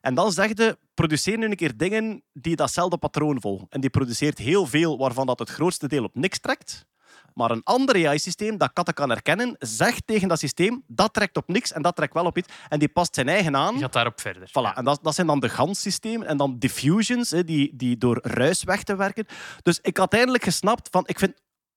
En 0.00 0.14
dan 0.14 0.32
zegt 0.32 0.58
je, 0.58 0.78
produceer 0.94 1.38
nu 1.38 1.44
een 1.44 1.56
keer 1.56 1.76
dingen 1.76 2.22
die 2.32 2.56
datzelfde 2.56 2.98
patroon 2.98 3.40
volgen. 3.40 3.66
En 3.70 3.80
die 3.80 3.90
produceert 3.90 4.38
heel 4.38 4.66
veel 4.66 4.98
waarvan 4.98 5.26
dat 5.26 5.38
het 5.38 5.50
grootste 5.50 5.88
deel 5.88 6.04
op 6.04 6.14
niks 6.14 6.38
trekt. 6.38 6.86
Maar 7.34 7.50
een 7.50 7.62
ander 7.64 8.08
AI-systeem 8.08 8.58
dat 8.58 8.72
katten 8.72 8.94
kan 8.94 9.10
herkennen, 9.10 9.56
zegt 9.58 10.06
tegen 10.06 10.28
dat 10.28 10.38
systeem, 10.38 10.82
dat 10.86 11.12
trekt 11.12 11.36
op 11.36 11.48
niks 11.48 11.72
en 11.72 11.82
dat 11.82 11.96
trekt 11.96 12.14
wel 12.14 12.24
op 12.24 12.36
iets. 12.36 12.48
En 12.68 12.78
die 12.78 12.88
past 12.88 13.14
zijn 13.14 13.28
eigen 13.28 13.56
aan. 13.56 13.74
Je 13.74 13.80
gaat 13.80 13.92
daarop 13.92 14.20
verder. 14.20 14.48
Voilà, 14.48 14.76
en 14.76 14.84
dat, 14.84 14.98
dat 15.02 15.14
zijn 15.14 15.26
dan 15.26 15.40
de 15.40 15.48
GAN-systemen 15.48 16.26
en 16.26 16.36
dan 16.36 16.58
diffusions, 16.58 17.30
hè, 17.30 17.44
die, 17.44 17.76
die 17.76 17.96
door 17.98 18.18
ruis 18.22 18.62
weg 18.64 18.82
te 18.82 18.96
werken. 18.96 19.26
Dus 19.62 19.78
ik 19.82 19.96
had 19.96 20.12
eindelijk 20.12 20.44
gesnapt 20.44 20.88
van, 20.90 21.02
ik 21.06 21.18
vind, 21.18 21.34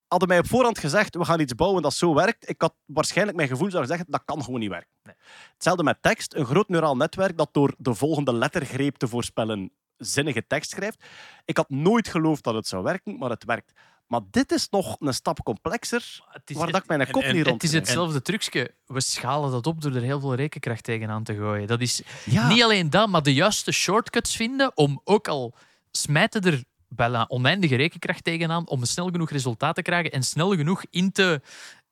hadden 0.08 0.28
mij 0.28 0.40
op 0.40 0.48
voorhand 0.48 0.80
gezegd, 0.80 1.16
we 1.16 1.26
gaan 1.26 1.40
iets 1.40 1.56
bouwen 1.56 1.82
dat 1.82 1.94
zo 1.94 2.14
werkt, 2.14 2.50
ik 2.50 2.62
had 2.62 2.74
waarschijnlijk 2.86 3.38
mijn 3.38 3.50
gevoel 3.50 3.72
zou 3.72 3.86
zeggen, 3.86 4.06
dat 4.10 4.22
kan 4.26 4.44
gewoon 4.44 4.60
niet 4.60 4.70
werken. 4.70 4.90
Hetzelfde 5.54 5.84
met 5.84 6.02
tekst, 6.02 6.34
een 6.34 6.46
groot 6.46 6.70
neuraal 6.70 6.96
netwerk 6.98 7.38
dat 7.38 7.50
door 7.52 7.74
de 7.78 7.94
volgende 7.94 8.34
lettergreep 8.34 8.96
te 8.98 9.08
voorspellen 9.08 9.72
zinnige 9.98 10.48
tekst 10.48 10.70
schrijft. 10.72 11.04
Ik 11.46 11.58
had 11.58 11.70
nooit 11.70 12.08
geloofd 12.08 12.44
dat 12.44 12.54
het 12.54 12.68
zou 12.68 12.84
werken, 12.84 13.18
maar 13.18 13.30
het 13.30 13.44
werkt. 13.46 13.72
Maar 14.08 14.22
dit 14.32 14.52
is 14.52 14.70
nog 14.70 14.96
een 15.00 15.14
stap 15.14 15.44
complexer, 15.44 16.22
Het 16.30 16.50
is, 16.50 16.56
waar 16.56 16.68
het, 16.68 16.76
ik 16.76 16.88
mijn 16.88 17.12
kop 17.12 17.22
en- 17.22 17.36
niet 17.36 17.46
rond 17.48 17.62
het 17.62 17.72
is 17.72 17.78
hetzelfde 17.78 18.22
trucje. 18.22 18.74
We 18.86 19.02
schalen 19.02 19.52
dat 19.52 19.68
op 19.68 19.82
door 19.82 19.96
er 19.96 20.02
heel 20.02 20.20
veel 20.20 20.36
rekenkracht 20.36 20.84
tegenaan 20.84 21.24
te 21.24 21.36
gooien. 21.36 21.68
Dat 21.68 21.82
is 21.82 22.02
Ja. 22.26 22.48
niet 22.48 22.64
alleen 22.64 22.90
dat, 22.90 23.10
maar 23.10 23.24
de 23.24 23.34
juiste 23.34 23.72
shortcuts 23.72 24.36
vinden 24.36 24.72
om 24.78 25.02
ook 25.04 25.28
al 25.28 25.54
smijten 25.92 26.42
er 26.42 26.64
bijna 26.96 27.26
oneindige 27.28 27.76
rekenkracht 27.76 28.24
tegenaan 28.24 28.68
om 28.68 28.86
snel 28.86 29.10
genoeg 29.10 29.30
resultaat 29.30 29.76
te 29.76 29.82
krijgen 29.82 30.12
en 30.12 30.24
snel 30.24 30.56
genoeg 30.56 30.84
in 30.90 31.12
te 31.12 31.42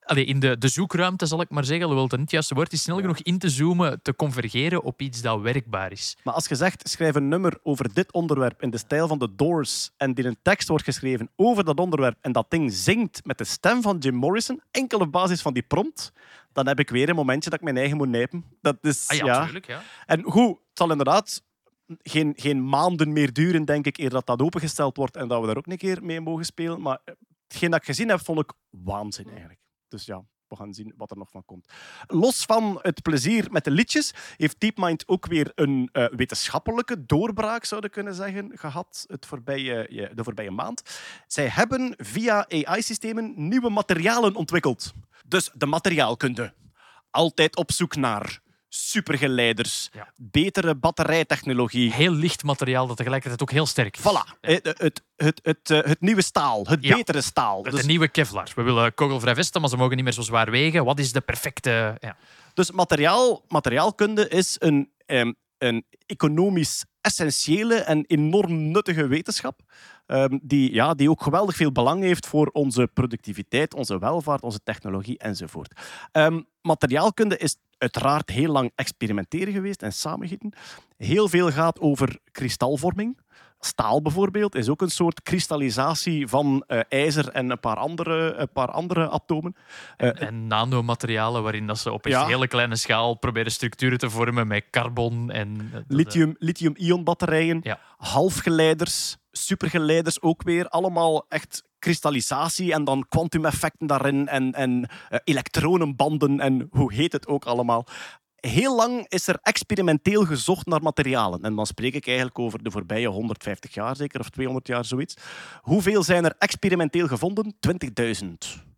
allee, 0.05 0.25
in 0.25 0.39
de, 0.39 0.57
de 0.57 0.67
zoekruimte, 0.67 1.25
zal 1.25 1.41
ik 1.41 1.49
maar 1.49 1.65
zeggen, 1.65 1.89
het 1.89 2.11
niet 2.11 2.11
het 2.11 2.31
juiste 2.31 2.53
woord 2.53 2.73
is, 2.73 2.81
snel 2.81 2.99
genoeg 2.99 3.19
in 3.19 3.37
te 3.37 3.49
zoomen, 3.49 4.01
te 4.01 4.15
convergeren 4.15 4.83
op 4.83 5.01
iets 5.01 5.21
dat 5.21 5.41
werkbaar 5.41 5.91
is. 5.91 6.17
Maar 6.23 6.33
als 6.33 6.47
je 6.47 6.55
zegt, 6.55 6.89
schrijf 6.89 7.15
een 7.15 7.27
nummer 7.27 7.59
over 7.63 7.93
dit 7.93 8.11
onderwerp 8.11 8.61
in 8.61 8.69
de 8.69 8.77
stijl 8.77 9.07
van 9.07 9.19
de 9.19 9.35
Doors 9.35 9.91
en 9.97 10.13
die 10.13 10.25
een 10.25 10.37
tekst 10.41 10.67
wordt 10.67 10.83
geschreven 10.83 11.29
over 11.35 11.63
dat 11.63 11.79
onderwerp 11.79 12.17
en 12.21 12.31
dat 12.31 12.45
ding 12.49 12.73
zingt 12.73 13.25
met 13.25 13.37
de 13.37 13.43
stem 13.43 13.81
van 13.81 13.97
Jim 13.97 14.15
Morrison, 14.15 14.61
enkel 14.71 14.99
op 14.99 15.11
basis 15.11 15.41
van 15.41 15.53
die 15.53 15.63
prompt, 15.63 16.11
dan 16.53 16.67
heb 16.67 16.79
ik 16.79 16.89
weer 16.89 17.09
een 17.09 17.15
momentje 17.15 17.49
dat 17.49 17.59
ik 17.59 17.65
mijn 17.65 17.77
eigen 17.77 17.97
moet 17.97 18.09
nijpen. 18.09 18.45
Dat 18.61 18.77
is, 18.81 19.07
Ah 19.07 19.17
ja, 19.17 19.25
ja. 19.25 19.43
tuurlijk. 19.43 19.67
Ja. 19.67 19.81
En 20.05 20.23
goed, 20.23 20.49
het 20.49 20.77
zal 20.77 20.91
inderdaad 20.91 21.43
geen, 21.87 22.33
geen 22.35 22.69
maanden 22.69 23.13
meer 23.13 23.33
duren, 23.33 23.65
denk 23.65 23.85
ik, 23.85 23.97
eer 23.97 24.09
dat 24.09 24.25
dat 24.25 24.41
opengesteld 24.41 24.97
wordt 24.97 25.15
en 25.15 25.27
dat 25.27 25.41
we 25.41 25.47
daar 25.47 25.57
ook 25.57 25.67
een 25.67 25.77
keer 25.77 26.03
mee 26.03 26.21
mogen 26.21 26.45
spelen. 26.45 26.81
Maar 26.81 26.99
hetgeen 27.47 27.71
dat 27.71 27.79
ik 27.79 27.85
gezien 27.85 28.09
heb, 28.09 28.19
vond 28.19 28.39
ik 28.39 28.53
waanzin 28.69 29.29
eigenlijk. 29.29 29.59
Dus 29.87 30.05
ja, 30.05 30.23
we 30.47 30.55
gaan 30.55 30.73
zien 30.73 30.93
wat 30.97 31.11
er 31.11 31.17
nog 31.17 31.29
van 31.29 31.45
komt. 31.45 31.67
Los 32.07 32.43
van 32.43 32.79
het 32.81 33.01
plezier 33.01 33.51
met 33.51 33.63
de 33.63 33.71
liedjes, 33.71 34.13
heeft 34.37 34.59
DeepMind 34.59 35.07
ook 35.07 35.25
weer 35.25 35.51
een 35.55 35.89
eh, 35.91 36.05
wetenschappelijke 36.05 37.05
doorbraak, 37.05 37.65
zouden 37.65 37.89
kunnen 37.89 38.13
zeggen, 38.13 38.51
gehad 38.57 39.05
het 39.07 39.25
voorbije, 39.25 40.11
de 40.15 40.23
voorbije 40.23 40.51
maand. 40.51 40.81
Zij 41.27 41.47
hebben 41.47 41.93
via 41.97 42.45
AI-systemen 42.49 43.33
nieuwe 43.35 43.69
materialen 43.69 44.35
ontwikkeld. 44.35 44.93
Dus 45.27 45.51
de 45.53 45.65
materiaalkunde. 45.65 46.53
Altijd 47.09 47.55
op 47.55 47.71
zoek 47.71 47.95
naar 47.95 48.41
supergeleiders, 48.75 49.89
Ja. 49.93 50.13
betere 50.15 50.75
batterijtechnologie. 50.75 51.93
Heel 51.93 52.11
licht 52.11 52.43
materiaal 52.43 52.87
dat 52.87 52.97
tegelijkertijd 52.97 53.41
ook 53.41 53.51
heel 53.51 53.65
sterk 53.65 53.97
is. 53.97 54.01
Voilà, 54.03 54.39
het, 54.41 54.65
het, 54.77 55.01
het, 55.15 55.39
het, 55.43 55.69
eh, 55.69 55.81
het 55.83 56.01
nieuwe 56.01 56.21
staal, 56.21 56.65
het 56.67 56.83
Ja. 56.83 56.95
betere 56.95 57.21
staal. 57.21 57.63
Het 57.63 57.73
Dus, 57.73 57.85
nieuwe 57.85 58.07
Kevlar. 58.07 58.51
We 58.55 58.61
willen 58.61 58.93
kogelvrij 58.93 59.35
vesten, 59.35 59.61
maar 59.61 59.69
ze 59.69 59.77
mogen 59.77 59.95
niet 59.95 60.03
meer 60.03 60.13
zo 60.13 60.21
zwaar 60.21 60.51
wegen. 60.51 60.85
Wat 60.85 60.99
is 60.99 61.11
de 61.11 61.21
perfecte... 61.21 61.97
Ja. 61.99 62.15
dus 62.53 62.71
materiaal, 62.71 63.43
materiaalkunde 63.47 64.27
is 64.29 64.55
een, 64.59 64.91
ehm, 65.05 65.31
een 65.57 65.85
economisch 66.05 66.85
essentiële 67.01 67.75
en 67.75 68.03
enorm 68.07 68.71
nuttige 68.71 69.07
wetenschap. 69.07 69.61
ehm, 70.05 70.37
die, 70.41 70.73
ja, 70.73 70.93
die 70.93 71.09
ook 71.09 71.23
geweldig 71.23 71.55
veel 71.55 71.71
belang 71.71 72.01
heeft 72.03 72.27
voor 72.27 72.47
onze 72.47 72.89
productiviteit, 72.93 73.73
onze 73.73 73.99
welvaart, 73.99 74.41
onze 74.43 74.59
technologie 74.63 75.17
enzovoort. 75.17 75.73
Ehm, 76.11 76.41
materiaalkunde 76.61 77.37
is 77.37 77.55
uiteraard 77.77 78.29
heel 78.29 78.51
lang 78.51 78.71
experimenteren 78.75 79.53
geweest 79.53 79.81
en 79.81 79.93
samengieten. 79.93 80.53
Heel 80.97 81.29
veel 81.29 81.51
gaat 81.51 81.79
over 81.79 82.19
kristalvorming. 82.31 83.21
Staal 83.59 84.01
bijvoorbeeld 84.01 84.55
is 84.55 84.69
ook 84.69 84.81
een 84.81 84.89
soort 84.89 85.21
kristallisatie 85.21 86.27
van 86.27 86.63
eh, 86.67 86.79
ijzer 86.89 87.29
en 87.29 87.49
een 87.49 87.59
paar 87.59 87.75
andere, 87.75 88.33
een 88.33 88.51
paar 88.51 88.71
andere 88.71 89.09
atomen. 89.09 89.55
Eh, 89.97 90.21
En 90.21 90.47
nanomaterialen 90.47 91.43
waarin 91.43 91.67
dat 91.67 91.77
ze 91.79 91.91
op 91.91 92.05
een 92.05 92.11
Ja. 92.11 92.25
hele 92.25 92.47
kleine 92.47 92.75
schaal 92.75 93.13
proberen 93.17 93.51
structuren 93.51 93.97
te 93.97 94.09
vormen 94.09 94.47
met 94.47 94.65
carbon 94.71 95.31
en... 95.31 95.69
eh, 95.73 95.79
lithium, 95.87 96.35
lithium-ion 96.39 97.03
batterijen, 97.03 97.59
Ja. 97.63 97.79
halfgeleiders, 97.97 99.17
supergeleiders 99.31 100.21
ook 100.21 100.43
weer. 100.43 100.67
Allemaal 100.67 101.25
echt 101.29 101.63
kristallisatie 101.83 102.73
en 102.73 102.83
dan 102.83 103.05
kwantumeffecten 103.09 103.87
daarin 103.87 104.27
en, 104.27 104.53
en 104.53 104.89
eh, 105.09 105.19
elektronenbanden 105.23 106.39
en 106.39 106.67
hoe 106.71 106.93
heet 106.93 107.11
het 107.11 107.27
ook 107.27 107.45
allemaal. 107.45 107.85
Heel 108.35 108.75
lang 108.75 109.05
is 109.07 109.27
er 109.27 109.39
experimenteel 109.41 110.25
gezocht 110.25 110.65
naar 110.65 110.81
materialen. 110.81 111.41
En 111.41 111.55
dan 111.55 111.65
spreek 111.65 111.93
ik 111.93 112.07
eigenlijk 112.07 112.39
over 112.39 112.63
de 112.63 112.71
voorbije 112.71 113.07
150 113.07 113.73
jaar, 113.73 113.95
zeker, 113.95 114.19
of 114.19 114.29
200 114.29 114.67
jaar, 114.67 114.85
zoiets. 114.85 115.15
Hoeveel 115.61 116.03
zijn 116.03 116.25
er 116.25 116.35
experimenteel 116.37 117.07
gevonden? 117.07 117.55
20.000. 118.21 118.71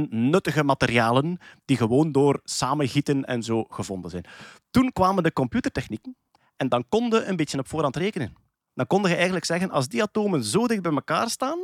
20.000 0.00 0.02
nuttige 0.08 0.64
materialen 0.64 1.38
die 1.64 1.76
gewoon 1.76 2.12
door 2.12 2.40
samengieten 2.44 3.24
en 3.24 3.42
zo 3.42 3.64
gevonden 3.68 4.10
zijn. 4.10 4.24
Toen 4.70 4.92
kwamen 4.92 5.22
de 5.22 5.32
computertechnieken 5.32 6.16
en 6.56 6.68
dan 6.68 6.84
konden 6.88 7.28
een 7.28 7.36
beetje 7.36 7.58
op 7.58 7.68
voorhand 7.68 7.96
rekenen. 7.96 8.34
Dan 8.74 8.86
kon 8.86 9.02
je 9.02 9.14
eigenlijk 9.14 9.44
zeggen, 9.44 9.70
als 9.70 9.88
die 9.88 10.02
atomen 10.02 10.44
zo 10.44 10.66
dicht 10.66 10.82
bij 10.82 10.92
elkaar 10.92 11.30
staan, 11.30 11.58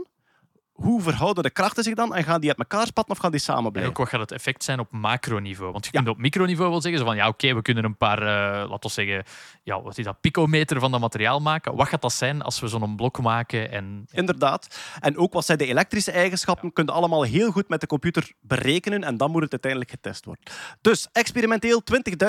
hoe 0.72 1.02
verhouden 1.02 1.42
de 1.42 1.50
krachten 1.50 1.84
zich 1.84 1.94
dan 1.94 2.14
en 2.14 2.24
gaan 2.24 2.40
die 2.40 2.48
uit 2.48 2.58
elkaar 2.58 2.86
spatten 2.86 3.14
of 3.14 3.20
gaan 3.20 3.30
die 3.30 3.40
samen 3.40 3.64
En 3.64 3.70
blijven? 3.70 3.92
ook 3.92 3.98
wat 3.98 4.08
gaat 4.08 4.20
het 4.20 4.32
effect 4.32 4.64
zijn 4.64 4.78
op 4.78 4.90
macroniveau? 4.90 5.72
Want 5.72 5.84
je 5.84 5.90
kunt 5.90 6.08
op 6.08 6.18
microniveau 6.18 6.70
wel 6.70 6.80
zeggen 6.80 7.00
zo 7.00 7.06
van 7.06 7.16
ja, 7.16 7.28
oké, 7.28 7.54
we 7.54 7.62
kunnen 7.62 7.84
een 7.84 7.96
paar, 7.96 8.18
eh 8.18 8.68
laten 8.70 8.80
we 8.80 8.88
zeggen, 8.88 9.24
ja, 9.62 9.82
wat 9.82 9.98
is 9.98 10.04
dat, 10.04 10.20
picometer 10.20 10.80
van 10.80 10.90
dat 10.90 11.00
materiaal 11.00 11.40
maken. 11.40 11.76
Wat 11.76 11.88
gaat 11.88 12.02
dat 12.02 12.12
zijn 12.12 12.42
als 12.42 12.60
we 12.60 12.68
zo'n 12.68 12.96
blok 12.96 13.20
maken? 13.20 13.70
En, 13.70 14.06
Inderdaad. 14.10 14.80
En 15.00 15.16
ook 15.16 15.32
wat 15.32 15.44
zijn 15.44 15.58
de 15.58 15.66
elektrische 15.66 16.10
eigenschappen, 16.10 16.72
kun 16.72 16.84
je 16.84 16.92
allemaal 16.92 17.22
heel 17.22 17.50
goed 17.50 17.68
met 17.68 17.80
de 17.80 17.86
computer 17.86 18.32
berekenen 18.40 19.04
en 19.04 19.16
dan 19.16 19.30
moet 19.30 19.42
het 19.42 19.52
uiteindelijk 19.52 19.90
getest 19.90 20.24
worden. 20.24 20.44
Dus 20.80 21.08
experimenteel 21.12 21.82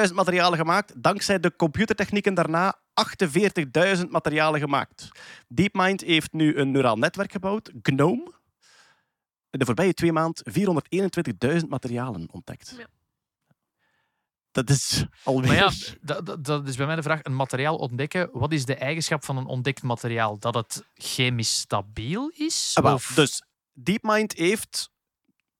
20.000 0.08 0.14
materialen 0.14 0.58
gemaakt, 0.58 1.04
dankzij 1.04 1.39
de 1.39 1.56
computertechnieken 1.56 2.34
daarna 2.34 2.76
48.000 3.98 4.08
materialen 4.10 4.60
gemaakt. 4.60 5.10
DeepMind 5.48 6.02
heeft 6.02 6.32
nu 6.34 6.58
een 6.58 6.72
neuraal 6.72 6.98
netwerk 6.98 7.32
gebouwd, 7.32 7.72
GNOME. 7.82 8.32
De 9.50 9.66
voorbije 9.66 9.94
twee 9.94 10.12
maanden 10.12 10.46
421.000 11.62 11.68
materialen 11.68 12.28
ontdekt. 12.32 12.76
Ja. 12.78 12.86
Dat 14.52 14.70
is 14.70 15.06
alweer... 15.24 15.48
maar 15.48 15.56
ja, 15.56 15.72
dat, 16.02 16.26
dat, 16.26 16.46
dat 16.46 16.68
is 16.68 16.76
bij 16.76 16.86
mij 16.86 16.96
de 16.96 17.02
vraag. 17.02 17.24
Een 17.24 17.36
materiaal 17.36 17.76
ontdekken, 17.78 18.30
wat 18.32 18.52
is 18.54 18.66
de 18.66 18.76
eigenschap 18.76 19.24
van 19.26 19.38
een 19.38 19.46
ontdekt 19.46 19.82
materiaal? 19.84 20.39
Dat 20.39 20.54
het 20.54 20.86
chemisch 20.94 21.58
stabiel 21.60 22.30
is? 22.36 22.72
Ah, 22.82 22.94
Of- 22.94 23.12
Dus 23.16 23.44
DeepMind 23.74 24.34
heeft, 24.34 24.91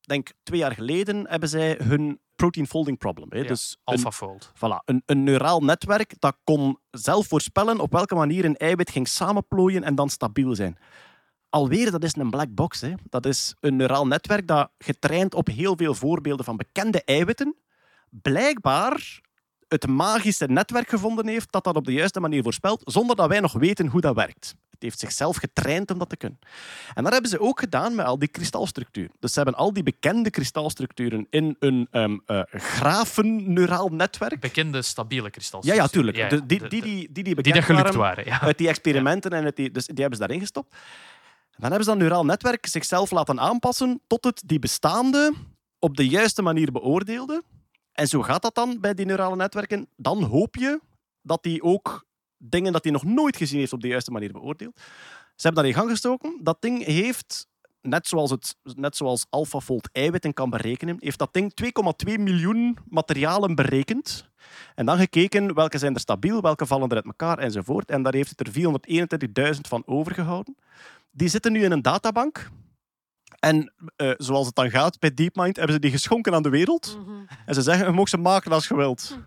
denk 0.02 0.32
twee 0.44 0.60
jaar 0.60 0.74
geleden, 0.74 1.28
hebben 1.30 1.50
zij 1.50 1.80
hun 1.84 2.20
protein 2.36 2.68
folding 2.68 2.98
problem. 2.98 3.28
Hè? 3.30 3.38
Ja, 3.38 3.48
dus 3.48 3.78
een, 3.84 3.94
AlphaFold. 3.94 4.52
voilà, 4.56 4.84
een, 4.86 5.04
een 5.06 5.24
neuraal 5.24 5.60
netwerk 5.60 6.14
dat 6.20 6.38
kon 6.44 6.80
zelf 6.92 7.28
voorspellen 7.28 7.80
op 7.80 7.92
welke 7.92 8.16
manier 8.16 8.46
een 8.46 8.58
eiwit 8.58 8.90
ging 8.90 9.08
samenplooien 9.08 9.84
en 9.84 9.96
dan 9.96 10.10
stabiel 10.10 10.56
zijn. 10.56 10.78
Alweer, 11.50 11.92
dat 11.92 12.04
is 12.04 12.16
een 12.16 12.30
black 12.30 12.54
box. 12.54 12.82
Hè? 12.82 12.94
Dat 13.10 13.26
is 13.26 13.56
een 13.60 13.76
neuraal 13.76 14.08
netwerk 14.08 14.48
dat 14.48 14.70
getraind 14.78 15.34
op 15.34 15.48
heel 15.48 15.76
veel 15.78 15.94
voorbeelden 15.94 16.46
van 16.46 16.58
bekende 16.58 17.04
eiwitten, 17.04 17.56
blijkbaar 18.10 19.22
het 19.68 19.88
magische 19.88 20.46
netwerk 20.46 20.90
gevonden 20.90 21.28
heeft 21.28 21.52
dat 21.52 21.64
dat 21.64 21.76
op 21.76 21.86
de 21.86 21.94
juiste 21.94 22.20
manier 22.20 22.44
voorspelt, 22.44 22.82
zonder 22.86 23.16
dat 23.16 23.28
wij 23.28 23.40
nog 23.40 23.54
weten 23.54 23.88
hoe 23.88 24.02
dat 24.02 24.16
werkt. 24.16 24.56
Het 24.74 24.82
heeft 24.82 25.00
zichzelf 25.00 25.36
getraind 25.38 25.92
om 25.92 25.98
dat 26.00 26.10
te 26.10 26.18
kunnen. 26.18 26.40
En 26.94 27.04
dat 27.04 27.12
hebben 27.14 27.30
ze 27.32 27.40
ook 27.40 27.60
gedaan 27.60 27.96
met 27.96 28.06
al 28.06 28.20
die 28.20 28.28
kristalstructuren. 28.28 29.12
Dus 29.20 29.34
ze 29.34 29.40
hebben 29.40 29.58
al 29.60 29.74
die 29.74 29.84
bekende 29.84 30.30
kristalstructuren 30.30 31.28
in 31.30 31.56
een 31.60 31.88
um, 31.92 32.22
grafenneuraal 32.52 33.90
netwerk. 33.90 34.40
Bekende 34.40 34.82
stabiele 34.82 35.30
kristalstructuren. 35.30 35.88
ja, 35.88 35.94
tuurlijk. 35.94 36.18
Ja, 36.18 36.24
ja. 36.24 36.30
De- 36.30 36.46
die, 36.46 36.60
De- 36.60 36.68
die, 36.68 36.82
de- 36.82 36.88
die, 36.88 36.96
die, 36.98 37.12
die 37.12 37.24
die 37.24 37.36
bekend 37.36 37.56
dat 37.56 37.64
gelukt 37.64 37.84
waren 37.96 38.00
waren. 38.16 38.26
Ja. 38.26 38.42
uit 38.42 38.58
die 38.58 38.68
experimenten. 38.68 39.32
En 39.32 39.44
uit 39.44 39.56
die, 39.56 39.72
dus 39.72 39.86
die 39.86 39.96
hebben 40.00 40.14
ze 40.18 40.20
daarin 40.26 40.40
gestopt. 40.40 40.74
En 40.74 41.60
dan 41.60 41.70
hebben 41.70 41.84
ze 41.84 41.90
dat 41.90 42.00
neuraal 42.00 42.26
netwerk 42.26 42.66
zichzelf 42.66 43.12
laten 43.12 43.40
aanpassen 43.40 44.02
tot 44.08 44.24
het 44.24 44.42
die 44.46 44.60
bestaande 44.60 45.34
op 45.80 45.98
de 45.98 46.08
juiste 46.08 46.42
manier 46.42 46.72
beoordeelde. 46.72 47.44
En 47.92 48.08
zo 48.08 48.22
gaat 48.22 48.42
dat 48.42 48.56
dan 48.56 48.78
bij 48.82 48.94
die 48.94 49.06
neurale 49.06 49.36
netwerken. 49.36 49.88
Dan 49.96 50.24
hoop 50.24 50.56
je 50.56 50.80
dat 51.22 51.44
die 51.44 51.64
ook 51.64 52.06
dingen 52.50 52.72
dat 52.74 52.84
hij 52.84 52.94
nog 52.94 53.04
nooit 53.04 53.38
gezien 53.38 53.60
heeft 53.60 53.74
op 53.74 53.82
de 53.82 53.88
juiste 53.88 54.12
manier 54.12 54.32
beoordeelt. 54.32 54.80
Ze 55.36 55.48
hebben 55.48 55.64
dat 55.64 55.74
in 55.74 55.80
gang 55.80 55.90
gestoken. 55.90 56.40
Dat 56.42 56.58
ding 56.62 56.86
heeft, 56.86 57.48
net 57.82 58.08
zoals, 58.08 58.30
het, 58.30 58.56
net 58.64 58.96
zoals 58.96 59.26
AlphaFold 59.30 59.90
eiwitten 59.92 60.34
kan 60.34 60.50
berekenen, 60.50 60.96
heeft 61.00 61.20
dat 61.20 61.34
ding 61.34 61.54
2,2 62.08 62.20
miljoen 62.20 62.78
materialen 62.90 63.56
berekend. 63.56 64.30
En 64.76 64.86
dan 64.86 64.98
gekeken 64.98 65.54
welke 65.54 65.78
zijn 65.78 65.94
er 65.94 66.00
stabiel, 66.00 66.42
welke 66.42 66.66
vallen 66.66 66.90
er 66.90 66.96
uit 66.96 67.06
elkaar 67.06 67.38
enzovoort. 67.38 67.90
En 67.90 68.04
daar 68.04 68.14
heeft 68.14 68.34
het 68.36 68.48
er 68.48 69.54
421.000 69.56 69.60
van 69.62 69.84
overgehouden. 69.86 70.56
Die 71.12 71.28
zitten 71.28 71.52
nu 71.52 71.64
in 71.64 71.72
een 71.72 71.82
databank. 71.82 72.50
En 73.40 73.74
eh, 73.96 74.12
zoals 74.18 74.46
het 74.46 74.56
dan 74.56 74.70
gaat 74.70 75.00
bij 75.00 75.14
DeepMind, 75.14 75.56
hebben 75.56 75.74
ze 75.76 75.82
die 75.82 75.92
geschonken 75.92 76.34
aan 76.34 76.44
de 76.44 76.50
wereld. 76.50 77.00
En 77.46 77.54
ze 77.54 77.62
zeggen, 77.62 77.86
je 77.86 77.92
mag 77.92 78.10
ze 78.10 78.18
maken 78.18 78.52
als 78.52 78.68
je 78.68 78.76
wilt. 78.76 79.18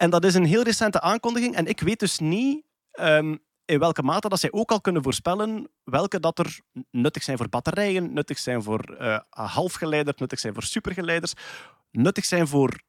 En 0.00 0.10
dat 0.10 0.24
is 0.24 0.34
een 0.34 0.44
heel 0.44 0.62
recente 0.62 1.00
aankondiging. 1.00 1.54
En 1.54 1.66
ik 1.66 1.80
weet 1.80 1.98
dus 1.98 2.18
niet 2.18 2.64
ehm, 2.90 3.36
in 3.64 3.78
welke 3.78 4.02
mate 4.02 4.28
dat 4.28 4.40
zij 4.40 4.52
ook 4.52 4.70
al 4.70 4.80
kunnen 4.80 5.02
voorspellen 5.02 5.70
welke 5.84 6.20
dat 6.20 6.38
er 6.38 6.60
nuttig 6.90 7.22
zijn 7.22 7.36
voor 7.36 7.48
batterijen, 7.48 8.12
nuttig 8.12 8.38
zijn 8.38 8.62
voor 8.62 8.80
eh, 8.80 9.18
halfgeleiders, 9.28 10.16
nuttig 10.16 10.38
zijn 10.38 10.54
voor 10.54 10.62
supergeleiders, 10.62 11.32
nuttig 11.90 12.24
zijn 12.24 12.48
voor 12.48 12.80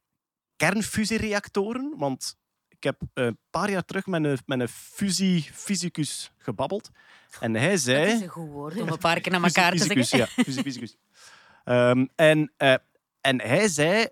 kernfusiereactoren. 0.56 1.94
Want 1.96 2.36
ik 2.68 2.82
heb 2.82 3.00
een 3.14 3.38
paar 3.50 3.70
jaar 3.70 3.84
terug 3.84 4.06
met 4.06 4.24
een, 4.24 4.38
met 4.46 4.60
een 4.60 4.68
fusiefysicus 4.68 6.32
gebabbeld. 6.38 6.90
En 7.40 7.54
hij 7.54 7.76
zei... 7.76 8.06
Dat 8.06 8.14
is 8.14 8.20
een 8.20 8.28
goed 8.28 8.50
woord 8.50 8.80
om 8.80 8.88
een 8.88 8.98
paar 8.98 9.20
keer 9.20 9.32
naar 9.32 9.42
elkaar 9.42 9.72
te 9.72 9.84
zeggen. 9.84 10.18
Ja, 10.18 10.26
fysicus. 10.26 10.96
Ehm, 11.64 12.06
en, 12.14 12.52
eh, 12.56 12.74
en 13.20 13.40
hij 13.40 13.68
zei, 13.68 14.08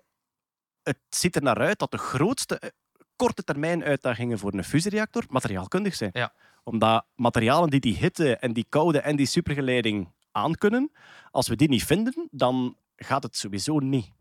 het 0.83 0.99
ziet 1.09 1.35
er 1.35 1.41
naar 1.43 1.59
uit 1.59 1.79
dat 1.79 1.91
de 1.91 1.97
grootste 1.97 2.73
korte 3.21 3.43
termijn 3.43 3.83
uitdagingen 3.83 4.39
voor 4.39 4.53
een 4.53 4.63
fusiereactor 4.63 5.23
materiaalkundig 5.29 5.95
zijn. 5.95 6.09
Ja. 6.13 6.33
Omdat 6.63 7.05
materialen 7.15 7.69
die 7.69 7.79
die 7.79 7.97
hitte 7.97 8.37
en 8.37 8.53
die 8.53 8.65
koude 8.69 8.99
en 8.99 9.15
die 9.15 9.25
supergeleiding 9.25 10.11
aankunnen, 10.31 10.91
als 11.31 11.47
we 11.47 11.55
die 11.55 11.69
niet 11.69 11.83
vinden, 11.83 12.27
dan 12.31 12.77
gaat 12.95 13.23
het 13.23 13.37
sowieso 13.37 13.79
niet. 13.79 14.11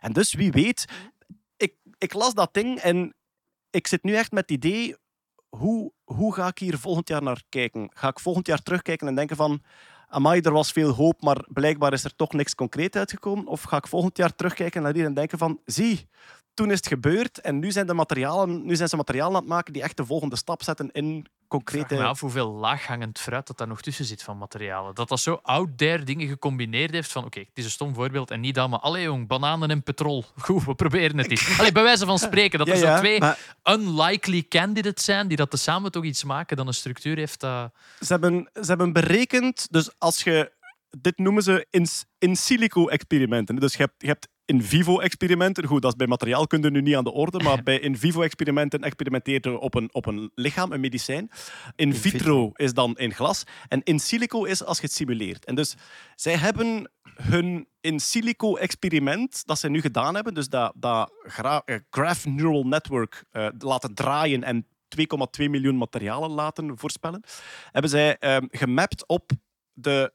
En 0.00 0.12
dus 0.12 0.34
wie 0.34 0.52
weet, 0.52 0.84
ik, 1.56 1.74
ik 1.98 2.12
las 2.12 2.34
dat 2.34 2.54
ding 2.54 2.78
en 2.78 3.14
ik 3.70 3.86
zit 3.86 4.02
nu 4.02 4.14
echt 4.14 4.32
met 4.32 4.50
het 4.50 4.50
idee, 4.50 4.96
hoe, 5.48 5.92
hoe 6.04 6.34
ga 6.34 6.46
ik 6.46 6.58
hier 6.58 6.78
volgend 6.78 7.08
jaar 7.08 7.22
naar 7.22 7.42
kijken? 7.48 7.90
Ga 7.94 8.08
ik 8.08 8.20
volgend 8.20 8.46
jaar 8.46 8.62
terugkijken 8.62 9.08
en 9.08 9.14
denken 9.14 9.36
van, 9.36 9.62
amai, 10.08 10.40
er 10.40 10.52
was 10.52 10.72
veel 10.72 10.90
hoop, 10.90 11.22
maar 11.22 11.44
blijkbaar 11.48 11.92
is 11.92 12.04
er 12.04 12.16
toch 12.16 12.32
niks 12.32 12.54
concreet 12.54 12.96
uitgekomen? 12.96 13.46
Of 13.46 13.62
ga 13.62 13.76
ik 13.76 13.86
volgend 13.86 14.16
jaar 14.16 14.34
terugkijken 14.34 14.82
naar 14.82 14.94
hier 14.94 15.04
en 15.04 15.14
denken 15.14 15.38
van, 15.38 15.60
zie, 15.64 16.08
toen 16.58 16.70
is 16.70 16.76
het 16.76 16.86
gebeurd 16.86 17.40
en 17.40 17.58
nu 17.58 17.72
zijn, 17.72 17.86
de 17.86 17.94
materialen, 17.94 18.66
nu 18.66 18.76
zijn 18.76 18.88
ze 18.88 18.96
materialen 18.96 19.34
aan 19.34 19.40
het 19.40 19.48
maken 19.48 19.72
die 19.72 19.82
echt 19.82 19.96
de 19.96 20.04
volgende 20.04 20.36
stap 20.36 20.62
zetten 20.62 20.90
in 20.92 21.16
Ik 21.16 21.24
vraag 21.24 21.48
concrete... 21.48 21.94
me 21.94 22.04
af 22.04 22.20
hoeveel 22.20 22.50
laaghangend 22.52 23.18
fruit 23.18 23.46
dat 23.46 23.58
daar 23.58 23.66
nog 23.66 23.80
tussen 23.80 24.04
zit 24.04 24.22
van 24.22 24.38
materialen. 24.38 24.94
Dat 24.94 25.08
dat 25.08 25.20
zo 25.20 25.38
out 25.42 25.78
there 25.78 26.02
dingen 26.02 26.28
gecombineerd 26.28 26.90
heeft 26.90 27.12
van 27.12 27.24
oké, 27.24 27.38
het 27.38 27.48
is 27.54 27.64
een 27.64 27.70
stom 27.70 27.94
voorbeeld 27.94 28.30
en 28.30 28.40
niet 28.40 28.54
dat, 28.54 28.68
maar 28.68 28.78
allee 28.78 29.02
jong, 29.02 29.26
bananen 29.26 29.70
en 29.70 29.82
petrol. 29.82 30.24
Goed, 30.44 30.64
we 30.64 30.74
proberen 30.74 31.18
het 31.18 31.30
eens. 31.30 31.58
Allee, 31.58 31.72
bij 31.72 31.82
wijze 31.82 32.06
van 32.06 32.18
spreken, 32.18 32.58
dat 32.58 32.66
Ja, 32.68 32.74
er 32.74 32.78
zo 32.80 32.96
twee 32.96 33.20
maar- 33.20 33.56
unlikely 33.64 34.42
candidates 34.48 35.04
zijn 35.04 35.28
die 35.28 35.36
dat 35.36 35.50
tezamen 35.50 35.90
toch 35.90 36.04
iets 36.04 36.24
maken 36.24 36.56
dan 36.56 36.66
een 36.66 36.74
structuur 36.74 37.16
heeft 37.16 37.40
dat... 37.40 37.72
Ze 38.00 38.12
hebben, 38.12 38.50
ze 38.54 38.66
hebben 38.66 38.92
berekend, 38.92 39.66
dus 39.70 39.90
als 39.98 40.22
je... 40.22 40.56
Dit 41.00 41.18
noemen 41.18 41.42
ze 41.42 41.66
in, 41.70 41.86
in 42.18 42.36
silico 42.36 42.88
experimenten. 42.88 43.56
Dus 43.56 43.72
je 43.72 43.78
hebt, 43.78 43.94
je 43.98 44.06
hebt 44.06 44.28
in 44.48 44.62
vivo 44.62 45.00
experimenten. 45.00 45.66
Goed, 45.66 45.82
dat 45.82 45.90
is 45.90 45.96
bij 45.96 46.06
materiaalkunde 46.06 46.70
nu 46.70 46.80
niet 46.80 46.96
aan 46.96 47.04
de 47.04 47.12
orde, 47.12 47.38
maar 47.38 47.62
bij 47.68 47.78
in 47.78 47.96
vivo 47.96 48.22
experimenten 48.22 48.80
experimenteer 48.80 49.38
je 49.42 49.58
op 49.58 49.74
een, 49.74 49.88
op 49.94 50.06
een 50.06 50.30
lichaam, 50.34 50.72
een 50.72 50.80
medicijn. 50.80 51.30
In 51.76 51.94
vitro 51.94 52.50
is 52.54 52.74
dan 52.74 52.96
in 52.96 53.14
glas. 53.14 53.44
En 53.68 53.82
in 53.82 53.98
silico 53.98 54.44
is 54.44 54.64
als 54.64 54.78
je 54.78 54.82
het 54.82 54.92
simuleert. 54.92 55.44
En 55.44 55.54
dus 55.54 55.76
zij 56.14 56.36
hebben 56.36 56.90
hun 57.22 57.68
in 57.80 58.00
silico 58.00 58.56
experiment 58.56 59.46
dat 59.46 59.58
ze 59.58 59.68
nu 59.68 59.80
gedaan 59.80 60.14
hebben, 60.14 60.34
dus 60.34 60.48
dat, 60.48 60.72
dat 60.76 61.12
gra- 61.22 61.62
eh, 61.64 61.76
Graph 61.90 62.26
Neural 62.26 62.64
Network 62.64 63.24
eh, 63.30 63.48
laten 63.58 63.94
draaien 63.94 64.42
en 64.42 64.66
2,2 65.42 65.50
miljoen 65.50 65.76
materialen 65.76 66.30
laten 66.30 66.78
voorspellen, 66.78 67.22
hebben 67.72 67.90
zij 67.90 68.16
ehm, 68.18 68.46
gemapt 68.50 69.06
op 69.06 69.30
de 69.72 70.12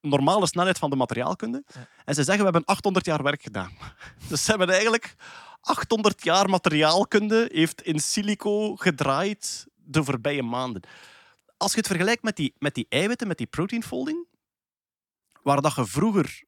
normale 0.00 0.46
snelheid 0.46 0.78
van 0.78 0.90
de 0.90 0.96
materiaalkunde. 0.96 1.64
En 2.04 2.14
ze 2.14 2.22
zeggen, 2.22 2.44
we 2.44 2.50
hebben 2.50 2.64
800 2.64 3.04
jaar 3.04 3.22
werk 3.22 3.42
gedaan. 3.42 3.72
Dus 4.28 4.44
ze 4.44 4.50
hebben 4.50 4.68
eigenlijk 4.68 5.16
800 5.60 6.24
jaar 6.24 6.50
materiaalkunde 6.50 7.48
heeft 7.52 7.82
in 7.82 8.00
silico 8.00 8.76
gedraaid 8.76 9.66
de 9.74 10.04
voorbije 10.04 10.42
maanden. 10.42 10.82
Als 11.56 11.72
je 11.72 11.78
het 11.78 11.86
vergelijkt 11.86 12.22
met 12.22 12.36
die, 12.36 12.54
met 12.58 12.74
die 12.74 12.86
eiwitten, 12.88 13.28
met 13.28 13.38
die 13.38 13.46
proteinfolding, 13.46 14.26
waar 15.42 15.60
dat 15.60 15.74
je 15.74 15.86
vroeger 15.86 16.42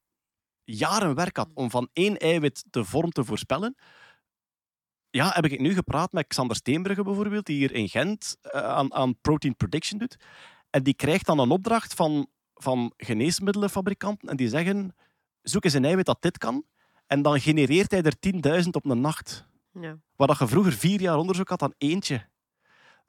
jaren 0.63 1.15
werk 1.15 1.37
had 1.37 1.49
om 1.53 1.69
van 1.69 1.89
één 1.93 2.17
eiwit 2.17 2.63
de 2.69 2.85
vorm 2.85 3.11
te 3.11 3.23
voorspellen, 3.23 3.75
ja, 5.09 5.31
heb 5.33 5.45
ik 5.45 5.59
nu 5.59 5.73
gepraat 5.73 6.11
met 6.11 6.27
Xander 6.27 6.55
Steenbrugge 6.55 7.03
bijvoorbeeld, 7.03 7.45
die 7.45 7.57
hier 7.57 7.73
in 7.73 7.89
Gent 7.89 8.37
eh, 8.41 8.63
aan, 8.63 8.93
aan 8.93 9.19
protein 9.21 9.55
prediction 9.55 9.99
doet. 9.99 10.15
En 10.69 10.83
die 10.83 10.93
krijgt 10.93 11.25
dan 11.25 11.39
een 11.39 11.51
opdracht 11.51 11.93
van, 11.93 12.27
van 12.61 12.93
geneesmiddelenfabrikanten 12.97 14.29
en 14.29 14.35
die 14.37 14.49
zeggen, 14.49 14.95
zoek 15.41 15.63
eens 15.63 15.73
een 15.73 15.85
eiwit 15.85 16.05
dat 16.05 16.21
dit 16.21 16.37
kan. 16.37 16.63
En 17.07 17.21
dan 17.21 17.39
genereert 17.39 17.91
hij 17.91 18.01
er 18.01 18.63
10.000 18.63 18.69
op 18.71 18.85
een 18.85 19.01
nacht. 19.01 19.45
Ja. 19.79 19.97
Waar 20.15 20.27
dat 20.27 20.37
je 20.37 20.47
vroeger 20.47 20.73
vier 20.73 21.01
jaar 21.01 21.17
onderzoek 21.17 21.49
had 21.49 21.61
aan 21.61 21.73
eentje. 21.77 22.25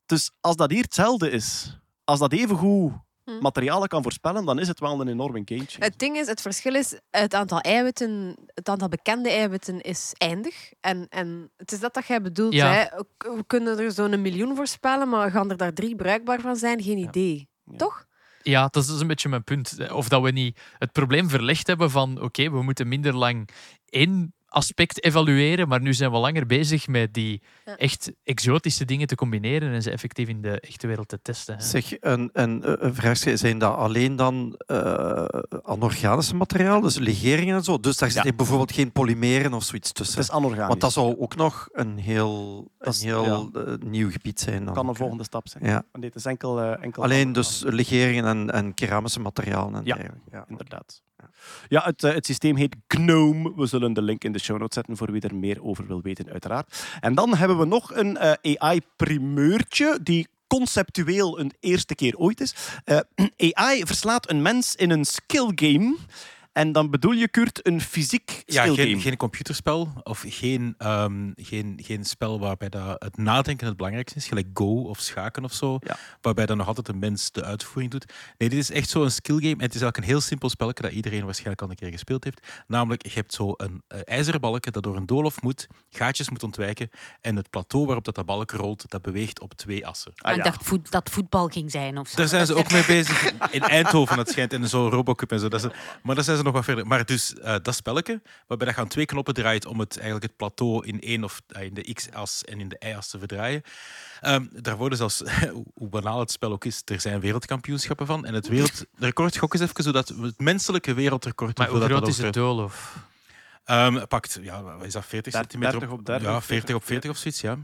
Dus 0.07 0.31
als 0.41 0.57
dat 0.57 0.71
hier 0.71 0.83
hetzelfde 0.83 1.31
is, 1.31 1.79
als 2.05 2.19
dat 2.19 2.33
even 2.33 2.57
goed 2.57 2.93
Hm. 3.25 3.39
materialen 3.41 3.89
kan 3.89 4.03
voorspellen, 4.03 4.45
dan 4.45 4.59
is 4.59 4.69
het 4.69 4.81
wel 4.81 5.01
een 5.01 5.09
enorme 5.09 5.43
game 5.45 5.65
changer. 5.67 5.85
Het 5.91 5.99
ding 5.99 6.17
is, 6.17 6.27
het 6.27 6.41
verschil 6.41 6.75
is, 6.75 7.01
het 7.11 7.35
aantal 7.35 7.61
eiwitten, 7.61 8.37
het 8.55 8.69
aantal 8.69 8.89
bekende 8.89 9.31
eiwitten 9.31 9.81
is 9.81 10.13
eindig. 10.19 10.73
En, 10.81 11.07
en 11.09 11.51
het 11.57 11.73
is 11.73 11.81
dat 11.81 11.95
dat 11.95 12.07
jij 12.07 12.23
bedoelt. 12.23 12.53
Ja. 12.53 12.73
Hè? 12.73 12.85
We 13.19 13.45
kunnen 13.47 13.79
er 13.79 13.93
zo'n 13.93 14.23
miljoen 14.23 14.57
voorspellen, 14.57 15.09
maar 15.09 15.31
gaan 15.31 15.51
er 15.51 15.57
daar 15.57 15.73
drie 15.73 15.97
bruikbaar 15.97 16.41
van 16.41 16.57
zijn? 16.57 16.83
Geen 16.83 16.99
idee. 16.99 17.49
Ja. 17.65 17.77
Toch? 17.77 18.07
Ja, 18.43 18.69
dat 18.69 18.85
is 18.85 19.01
een 19.01 19.07
beetje 19.07 19.29
mijn 19.29 19.45
punt. 19.45 19.91
Of 19.91 20.09
dat 20.09 20.23
we 20.23 20.31
niet 20.31 20.61
het 20.79 20.93
probleem 20.93 21.29
verlegd 21.29 21.67
hebben 21.67 21.91
van 21.91 22.21
oké, 22.21 22.51
we 22.51 22.63
moeten 22.63 22.89
minder 22.89 23.17
lang 23.17 23.49
één 23.89 24.35
aspect 24.53 25.05
evalueren, 25.05 25.69
maar 25.69 25.81
nu 25.81 25.95
zijn 25.95 26.11
we 26.11 26.17
langer 26.17 26.47
bezig 26.47 26.87
met 26.89 27.15
die 27.15 27.43
Ja. 27.65 27.77
echt 27.77 28.13
exotische 28.25 28.85
dingen 28.85 29.07
te 29.07 29.15
combineren 29.15 29.73
en 29.73 29.83
ze 29.83 29.91
effectief 29.91 30.29
in 30.29 30.43
de 30.43 30.61
echte 30.61 30.87
wereld 30.87 31.09
te 31.09 31.19
testen. 31.23 31.55
hè. 31.57 31.63
Zeg, 31.63 31.93
een, 32.01 32.31
een, 32.33 32.85
een 32.87 32.95
vraagje, 32.95 33.37
zijn 33.37 33.59
dat 33.59 33.77
alleen 33.77 34.17
dan 34.17 34.55
eh 34.67 35.25
anorganische 35.63 36.35
materiaal, 36.37 36.81
dus 36.81 36.99
legeringen 36.99 37.57
en 37.57 37.65
zo? 37.65 37.81
Dus 37.81 37.97
daar 37.97 38.11
zit 38.11 38.25
Ja. 38.25 38.33
bijvoorbeeld 38.33 38.73
geen 38.73 38.93
polymeren 38.93 39.53
of 39.55 39.63
zoiets 39.65 39.89
Het 39.89 39.97
tussen? 39.97 40.21
is 40.21 40.31
anorganisch. 40.31 40.69
Want 40.69 40.81
dat 40.81 40.93
zou 40.93 41.19
ook 41.19 41.37
nog 41.37 41.69
een 41.73 41.99
heel, 41.99 42.69
Dat 42.79 42.95
een 43.01 43.07
heel 43.09 43.51
eh, 43.55 43.75
nieuw 43.87 44.11
gebied 44.11 44.41
zijn. 44.41 44.65
Dan 44.65 44.75
kan 44.75 44.89
een 44.89 44.95
volgende 44.95 45.25
stap 45.25 45.49
zijn. 45.49 45.65
Ja. 45.65 45.85
Nee, 45.93 46.05
het 46.05 46.15
is 46.15 46.25
enkel, 46.25 46.61
eh, 46.61 46.85
enkel 46.85 47.03
Alleen 47.03 47.33
dus 47.33 47.63
legeringen 47.67 48.25
en, 48.25 48.51
en 48.51 48.75
keramische 48.75 49.21
materialen. 49.21 49.75
En 49.75 49.85
ja. 50.31 50.45
Inderdaad. 50.49 51.03
Ja, 51.69 51.83
het, 51.85 52.05
eh, 52.05 52.15
het 52.15 52.27
systeem 52.27 52.57
heet 52.57 52.77
GNOME. 52.89 53.53
We 53.57 53.67
zullen 53.67 53.93
de 53.93 54.03
link 54.03 54.25
in 54.25 54.33
de 54.33 54.39
show 54.39 54.59
notes 54.59 54.75
zetten 54.75 54.97
voor 54.97 55.13
wie 55.13 55.21
er 55.21 55.35
meer 55.35 55.63
over 55.63 55.87
wil 55.87 56.03
weten, 56.03 56.31
uiteraard. 56.31 56.87
En 57.01 57.15
dan 57.15 57.35
hebben 57.35 57.59
we 57.59 57.65
nog 57.65 57.95
een 57.95 58.17
eh, 58.17 58.55
AI-primeurtje 58.59 59.99
die 60.03 60.29
conceptueel 60.47 61.41
een 61.41 61.53
eerste 61.61 61.95
keer 61.95 62.17
ooit 62.17 62.41
is. 62.41 62.55
Eh, 62.85 62.99
AI 63.55 63.83
verslaat 63.87 64.31
een 64.31 64.43
mens 64.43 64.77
in 64.77 64.91
een 64.91 65.05
skill 65.05 65.53
game. 65.55 65.97
En 66.53 66.73
dan 66.73 66.91
bedoel 66.91 67.13
je, 67.13 67.29
Kurt, 67.29 67.67
een 67.67 67.81
fysiek 67.81 68.43
Ja, 68.47 68.63
skill 68.63 68.75
geen, 68.75 68.89
game. 68.89 69.01
geen 69.01 69.17
computerspel 69.17 69.93
of 70.03 70.25
geen, 70.27 70.75
ehm, 70.79 71.31
geen, 71.35 71.79
geen 71.83 72.05
spel 72.05 72.41
waarbij 72.41 72.69
dat 72.69 73.03
het 73.03 73.17
nadenken 73.17 73.67
het 73.67 73.77
belangrijkste 73.77 74.19
is, 74.19 74.27
gelijk 74.27 74.47
Go 74.55 74.83
of 74.83 74.99
schaken 75.01 75.45
of 75.45 75.53
zo, 75.53 75.79
Ja. 75.81 75.97
waarbij 76.21 76.47
dan 76.47 76.57
nog 76.57 76.67
altijd 76.67 76.89
een 76.89 76.99
mens 76.99 77.31
de 77.31 77.45
uitvoering 77.45 77.91
doet. 77.93 78.13
Nee, 78.39 78.49
dit 78.49 78.59
is 78.59 78.71
echt 78.71 78.89
zo'n 78.89 79.11
skill 79.11 79.35
game. 79.37 79.49
En 79.49 79.61
het 79.61 79.75
is 79.75 79.81
eigenlijk 79.81 79.97
een 79.97 80.03
heel 80.13 80.21
simpel 80.21 80.49
spelletje 80.49 80.83
dat 80.83 80.93
iedereen 80.93 81.25
waarschijnlijk 81.25 81.63
al 81.63 81.71
een 81.71 81.77
keer 81.77 81.91
gespeeld 81.91 82.25
heeft. 82.25 82.47
Namelijk, 82.67 83.03
je 83.07 83.11
hebt 83.15 83.35
zo 83.35 83.55
een 83.57 83.83
eh, 83.89 84.01
ijzeren 84.05 84.41
balkje 84.41 84.71
dat 84.71 84.83
door 84.83 84.97
een 84.97 85.07
doolhof 85.07 85.43
moet, 85.43 85.67
gaatjes 85.91 86.31
moet 86.31 86.43
ontwijken 86.43 86.91
en 87.21 87.37
het 87.37 87.51
plateau 87.51 87.85
waarop 87.87 88.05
dat, 88.05 88.15
dat 88.15 88.27
balkje 88.27 88.57
rolt, 88.57 88.85
dat 88.91 89.03
beweegt 89.03 89.41
op 89.41 89.55
twee 89.55 89.87
assen. 89.87 90.13
Ah, 90.17 90.31
ik 90.31 90.37
ja. 90.37 90.43
dacht 90.45 90.65
voet, 90.65 90.91
dat 90.91 91.11
voetbal 91.11 91.47
ging 91.49 91.71
zijn 91.71 91.99
of 91.99 92.09
zo. 92.09 92.17
Daar 92.17 92.29
zijn 92.29 92.47
ze 92.47 92.55
ook 92.55 92.71
mee 92.73 92.85
bezig. 92.87 93.33
In 93.51 93.61
Eindhoven, 93.63 94.19
het 94.19 94.29
schijnt, 94.31 94.53
in 94.53 94.69
zo'n 94.69 94.91
Robocup 94.91 95.33
en 95.33 95.41
zo. 95.41 95.49
Dat 95.49 95.65
is, 95.65 95.71
maar 96.03 96.15
daar 96.15 96.25
zijn 96.25 96.37
ze 96.37 96.42
nog 96.45 96.53
wat 96.53 96.65
verder. 96.65 96.87
Maar 96.87 97.05
dus 97.05 97.35
eh, 97.35 97.55
dat 97.63 97.75
spelletje, 97.75 98.23
waarbij 98.47 98.67
dat 98.67 98.77
je 98.77 98.83
aan 98.83 98.89
twee 98.89 99.05
knoppen 99.07 99.35
draait 99.35 99.67
om 99.67 99.81
het, 99.81 99.95
eigenlijk 99.95 100.25
het 100.25 100.37
plateau 100.37 100.87
in 100.87 101.01
één 101.01 101.25
of 101.25 101.43
eh, 101.49 101.63
in 101.63 101.75
de 101.75 101.93
x-as 101.93 102.45
en 102.45 102.61
in 102.61 102.69
de 102.69 102.77
y-as 102.79 103.09
te 103.09 103.19
verdraaien. 103.19 103.63
Ehm, 104.21 104.45
daar 104.51 104.77
worden 104.77 104.99
zelfs, 104.99 105.23
hoe- 105.75 105.89
banaal 105.89 106.21
het 106.21 106.31
spel 106.31 106.53
ook 106.53 106.65
is, 106.65 106.83
er 106.85 107.01
zijn 107.01 107.21
wereldkampioenschappen 107.21 108.07
van. 108.07 108.25
En 108.27 108.35
het 108.35 108.49
wereldrecord, 108.49 109.37
gok 109.39 109.53
eens 109.55 109.63
even, 109.63 109.83
zodat 109.85 110.09
het 110.09 110.41
menselijke 110.41 110.95
wereldrecord... 110.95 111.59
Maar 111.59 111.69
hoe 111.69 111.81
groot 111.81 111.91
dat 112.01 112.09
is 112.09 112.19
het 112.19 112.35
doolhof? 112.35 112.97
Ehm, 113.65 114.07
pakt, 114.07 114.39
ja, 114.43 114.63
wat 114.63 114.85
is 114.85 114.93
dat, 114.93 115.07
40 115.07 115.33
30 115.33 115.51
centimeter? 115.51 115.93
op 115.93 116.07
30 116.07 116.29
ja, 116.29 116.37
of 116.37 116.45
40 116.45 116.75
op 116.75 116.85
40 116.85 117.11
of 117.11 117.17
zoiets, 117.17 117.41
ja. 117.41 117.59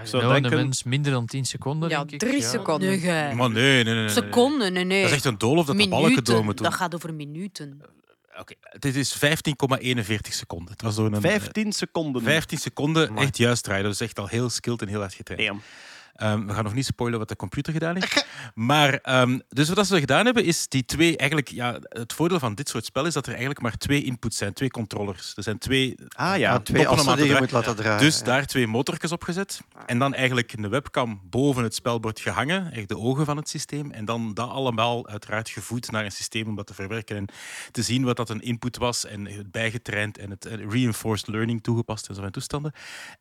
Ik 0.00 0.06
zou 0.06 0.22
Nou, 0.22 0.34
een 0.34 0.42
denken... 0.42 0.60
mens 0.60 0.82
minder 0.82 1.12
dan 1.12 1.26
10 1.26 1.44
seconden, 1.44 1.88
Ja, 1.88 1.98
denk 1.98 2.10
ik. 2.10 2.18
drie 2.28 2.42
seconden. 2.42 3.00
Nee. 3.00 3.34
Maar 3.34 3.50
nee, 3.50 3.84
nee, 3.84 3.94
nee. 3.94 4.08
Seconden, 4.08 4.72
nee, 4.72 4.84
nee. 4.84 5.00
Dat 5.00 5.10
is 5.10 5.16
echt 5.16 5.24
een 5.24 5.38
doolhof 5.38 5.66
dat 5.66 5.76
de 5.76 5.88
balken 5.88 6.08
minuten. 6.08 6.34
door 6.34 6.44
moet 6.44 6.56
doen. 6.56 6.66
Dat 6.66 6.74
gaat 6.76 6.94
over 6.94 7.14
minuten. 7.14 7.80
Oké, 8.38 8.54
dit 8.78 8.96
is 8.96 9.14
15,41 9.14 9.20
seconden. 10.20 10.72
Het 10.72 10.82
was 10.82 10.94
door 10.94 11.12
een... 11.12 11.20
15 11.20 11.72
seconden. 11.72 12.22
15 12.22 12.58
seconden 12.58 13.16
echt 13.16 13.36
juist 13.36 13.62
draaien. 13.62 13.84
Dat 13.84 13.92
is 13.92 14.00
echt 14.00 14.18
al 14.18 14.26
heel 14.26 14.50
skilled 14.50 14.82
en 14.82 14.88
heel 14.88 15.00
hard 15.00 15.14
getraind. 15.14 15.46
Damn. 15.46 15.62
Ehm, 16.14 16.46
we 16.46 16.52
gaan 16.52 16.64
nog 16.64 16.74
niet 16.74 16.86
spoilen 16.86 17.18
wat 17.18 17.28
de 17.28 17.36
computer 17.36 17.72
gedaan 17.72 17.94
heeft. 17.94 18.26
Maar, 18.54 18.94
ehm, 18.94 19.38
dus 19.48 19.68
wat 19.68 19.86
ze 19.86 19.98
gedaan 19.98 20.24
hebben, 20.24 20.44
is 20.44 20.68
die 20.68 20.84
twee... 20.84 21.16
Eigenlijk, 21.16 21.48
ja, 21.48 21.78
het 21.88 22.12
voordeel 22.12 22.38
van 22.38 22.54
dit 22.54 22.68
soort 22.68 22.84
spel 22.84 23.06
is 23.06 23.12
dat 23.12 23.24
er 23.24 23.30
eigenlijk 23.30 23.60
maar 23.60 23.76
twee 23.76 24.02
inputs 24.02 24.36
zijn. 24.36 24.52
Twee 24.52 24.70
controllers. 24.70 25.32
Er 25.36 25.42
zijn 25.42 25.58
twee... 25.58 25.94
Ah 26.08 26.38
ja. 26.38 26.58
Twee 26.58 26.88
assen 26.88 27.16
die 27.16 27.26
je 27.26 27.36
moet 27.38 27.50
laten 27.50 27.76
draaien. 27.76 28.00
Dus 28.00 28.18
ja. 28.18 28.24
daar 28.24 28.46
twee 28.46 28.66
motorjes 28.66 29.12
op 29.12 29.22
gezet. 29.22 29.60
En 29.86 29.98
dan 29.98 30.14
eigenlijk 30.14 30.52
een 30.52 30.68
webcam 30.68 31.20
boven 31.30 31.62
het 31.62 31.74
spelbord 31.74 32.20
gehangen. 32.20 32.72
Echt 32.72 32.88
de 32.88 32.98
ogen 32.98 33.24
van 33.24 33.36
het 33.36 33.48
systeem. 33.48 33.90
En 33.90 34.04
dan 34.04 34.34
dat 34.34 34.48
allemaal 34.48 35.08
uiteraard 35.08 35.48
gevoed 35.48 35.90
naar 35.90 36.04
een 36.04 36.12
systeem 36.12 36.48
om 36.48 36.56
dat 36.56 36.66
te 36.66 36.74
verwerken. 36.74 37.16
En 37.16 37.26
te 37.70 37.82
zien 37.82 38.04
wat 38.04 38.16
dat 38.16 38.30
een 38.30 38.40
input 38.40 38.76
was. 38.76 39.06
En 39.06 39.26
het 39.26 39.50
bijgetraind 39.50 40.18
en 40.18 40.30
het 40.30 40.46
eh, 40.46 40.70
reinforced 40.70 41.28
learning 41.28 41.62
toegepast 41.62 42.08
en 42.08 42.14
zo 42.14 42.22
van 42.22 42.30
toestanden. 42.30 42.72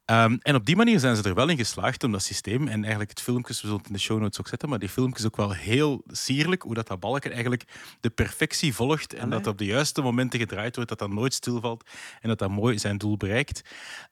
Ehm, 0.06 0.38
en 0.39 0.56
op 0.56 0.66
die 0.66 0.76
manier 0.76 1.00
zijn 1.00 1.16
ze 1.16 1.24
er 1.24 1.36
wel 1.36 1.50
in 1.50 1.58
geslaagd 1.58 2.04
om 2.04 2.12
dat 2.12 2.24
systeem. 2.24 2.68
En 2.68 2.82
eigenlijk 2.84 3.09
het 3.09 3.21
filmpje, 3.21 3.53
we 3.53 3.59
zullen 3.59 3.77
het 3.77 3.88
in 3.88 3.93
de 3.93 3.99
show 3.99 4.19
notes 4.19 4.39
ook 4.39 4.47
zetten, 4.47 4.69
maar 4.69 4.79
die 4.79 4.89
filmpje 4.89 5.19
is 5.19 5.25
ook 5.25 5.36
wel 5.36 5.51
heel 5.51 6.03
sierlijk, 6.07 6.61
hoe 6.61 6.73
dat, 6.73 6.88
dat 6.88 6.99
balken 6.99 7.31
eigenlijk 7.31 7.63
de 7.99 8.09
perfectie 8.09 8.73
volgt 8.73 9.13
en 9.13 9.29
dat 9.29 9.47
op 9.47 9.57
de 9.57 9.65
juiste 9.65 10.01
momenten 10.01 10.39
gedraaid 10.39 10.75
wordt, 10.75 10.89
dat 10.89 10.99
dat 10.99 11.09
nooit 11.09 11.34
stilvalt 11.34 11.89
en 12.21 12.29
dat 12.29 12.39
dat 12.39 12.49
mooi 12.49 12.79
zijn 12.79 12.97
doel 12.97 13.17
bereikt. 13.17 13.61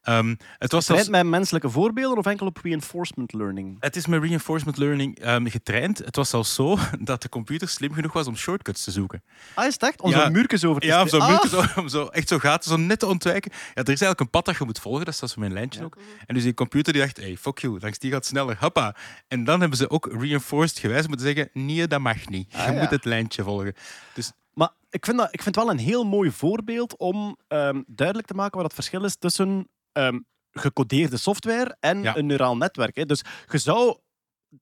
Ehm, 0.01 0.35
het 0.57 0.71
was 0.71 0.85
zelfs... 0.85 1.09
Met 1.09 1.25
menselijke 1.25 1.69
voorbeelden 1.69 2.17
of 2.17 2.25
enkel 2.25 2.45
op 2.45 2.57
reinforcement 2.63 3.33
learning? 3.33 3.77
Het 3.79 3.95
is 3.95 4.05
met 4.07 4.23
reinforcement 4.23 4.77
learning 4.77 5.19
ehm, 5.19 5.45
getraind. 5.47 5.97
Het 5.97 6.15
was 6.15 6.29
zelfs 6.29 6.53
zo 6.53 6.77
dat 6.99 7.21
de 7.21 7.29
computer 7.29 7.67
slim 7.69 7.93
genoeg 7.93 8.13
was 8.13 8.27
om 8.27 8.35
shortcuts 8.35 8.83
te 8.83 8.91
zoeken. 8.91 9.23
Ah, 9.55 9.65
is 9.65 9.73
het 9.73 9.83
echt? 9.83 10.01
Om 10.01 10.09
Ja. 10.11 10.21
zo'n 10.23 10.31
muurtjes 10.31 10.65
over 10.65 10.81
te 10.81 10.87
Ja, 10.87 11.01
om 11.01 11.07
zo, 11.07 11.19
steken. 11.19 11.39
moeilijk 11.49 11.71
zo, 11.73 11.79
om 11.81 11.87
zo 11.87 12.05
echt 12.05 12.27
zo 12.27 12.37
gaten 12.39 12.69
zo 12.71 12.77
net 12.77 12.99
te 12.99 13.05
ontwijken. 13.07 13.51
Ja, 13.53 13.59
er 13.73 13.79
is 13.81 13.87
eigenlijk 13.87 14.19
een 14.19 14.29
pad 14.29 14.45
dat 14.45 14.57
je 14.57 14.65
moet 14.65 14.79
volgen, 14.79 15.05
dat 15.05 15.15
zo 15.15 15.25
met 15.35 15.47
een 15.49 15.53
lijntje 15.53 15.83
ook. 15.83 15.97
En 16.25 16.33
dus 16.35 16.43
die 16.43 16.53
computer 16.53 16.93
die 16.93 17.01
dacht, 17.01 17.17
hey, 17.17 17.37
fuck 17.37 17.57
you, 17.59 17.77
langs 17.79 17.99
die 17.99 18.11
gaat 18.11 18.25
sneller, 18.25 18.55
hoppa. 18.61 18.95
En 19.27 19.43
dan 19.43 19.59
hebben 19.59 19.77
ze 19.77 19.89
ook 19.89 20.05
reinforced 20.11 20.79
gewijs 20.79 21.07
moeten 21.07 21.25
zeggen, 21.25 21.49
nee, 21.53 21.87
dat 21.87 21.99
mag 21.99 22.27
niet. 22.27 22.51
Je 22.51 22.57
Ah, 22.57 22.73
ja. 22.73 22.79
moet 22.79 22.89
het 22.89 23.05
lijntje 23.05 23.43
volgen. 23.43 23.73
Dus 24.13 24.31
Maar 24.53 24.69
ik 24.89 25.05
vind, 25.05 25.17
dat, 25.17 25.27
ik 25.33 25.41
vind 25.41 25.55
het 25.55 25.63
wel 25.65 25.73
een 25.73 25.79
heel 25.79 26.03
mooi 26.03 26.31
voorbeeld 26.31 26.97
om 26.97 27.37
ehm, 27.47 27.81
duidelijk 27.87 28.27
te 28.27 28.33
maken 28.33 28.55
wat 28.55 28.65
het 28.65 28.73
verschil 28.73 29.03
is 29.03 29.15
tussen 29.15 29.67
ehm, 29.91 30.19
gecodeerde 30.51 31.17
software 31.17 31.77
en 31.79 32.01
Ja. 32.01 32.17
een 32.17 32.25
neuraal 32.25 32.57
netwerk. 32.57 32.95
Hè. 32.95 33.05
Dus 33.05 33.23
je 33.51 33.57
zou 33.57 33.97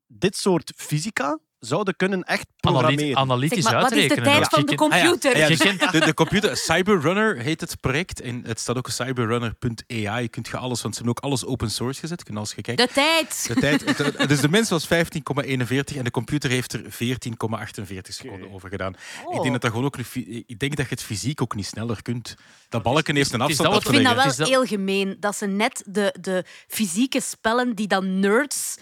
dit 0.08 0.36
soort 0.38 0.74
fysica 0.76 1.39
zouden 1.60 1.95
kunnen 1.95 2.24
echt 2.24 2.45
programmeren. 2.60 3.18
analytisch 3.18 3.64
Zeg 3.64 3.72
maar, 3.72 3.82
wat 3.82 3.91
is 3.91 3.95
de 3.97 4.01
uitrekenen. 4.01 4.32
tijd 4.32 4.43
Ja. 4.51 4.57
van 4.57 4.66
de 4.66 4.72
Je 4.72 4.78
kent- 4.78 4.91
computer? 4.91 5.32
Ah 5.34 5.38
ja, 5.39 5.47
Je 5.55 5.57
kent- 5.57 5.91
de, 5.91 5.99
de 5.99 6.14
computer, 6.14 6.57
Cyberrunner 6.57 7.38
heet 7.38 7.62
het 7.62 7.80
project. 7.82 8.22
En 8.22 8.41
het 8.45 8.60
staat 8.60 8.78
ook 8.78 8.89
cyberrunner.ai. 8.89 10.22
Je 10.22 10.28
kunt 10.30 10.47
je 10.47 10.57
alles, 10.57 10.82
want 10.82 10.95
ze 10.95 11.01
hebben 11.03 11.18
ook 11.24 11.32
alles 11.32 11.45
open 11.45 11.72
source 11.72 11.99
gezet. 11.99 12.20
Je 12.20 12.26
kunt 12.26 12.38
alles 12.38 12.53
gekijken. 12.53 12.88
De 12.88 12.93
tijd. 12.93 13.47
De 13.47 13.53
tijd, 13.53 13.97
het- 13.97 14.30
dus 14.30 14.41
de 14.41 14.49
mens 14.49 14.70
was 14.70 14.88
15,41 14.88 15.97
en 15.97 16.03
de 16.03 16.12
computer 16.12 16.49
heeft 16.49 16.74
er 16.74 16.82
14,48 16.89 18.14
seconden 18.14 18.51
over 18.53 18.70
gedaan. 18.70 18.95
Oh. 19.26 19.36
Ik 19.36 19.41
denk 19.41 19.51
dat 19.53 19.62
dat 19.62 19.72
gewoon 19.72 19.86
ook 19.86 19.97
ik 20.47 20.60
denk 20.60 20.76
dat 20.76 20.86
je 20.89 20.93
het 20.95 21.03
fysiek 21.03 21.41
ook 21.41 21.55
niet 21.55 21.66
sneller 21.66 22.01
kunt. 22.01 22.36
Dat 22.70 22.84
balken 22.84 23.16
heeft 23.16 23.34
een 23.34 23.41
afstand 23.41 23.72
dat 23.74 23.82
Ik 23.84 23.89
vind 23.89 24.03
dat 24.03 24.14
wel 24.14 24.22
Het 24.24 24.32
is 24.32 24.38
dat- 24.38 24.47
heel 24.47 24.66
gemeen. 24.66 25.18
Dat 25.20 25.36
ze 25.36 25.45
net 25.45 25.84
de, 25.88 26.16
de 26.22 26.43
fysieke 26.68 27.22
spellen 27.22 27.76
die 27.76 27.88
dan 27.88 28.20
nerds 28.20 28.78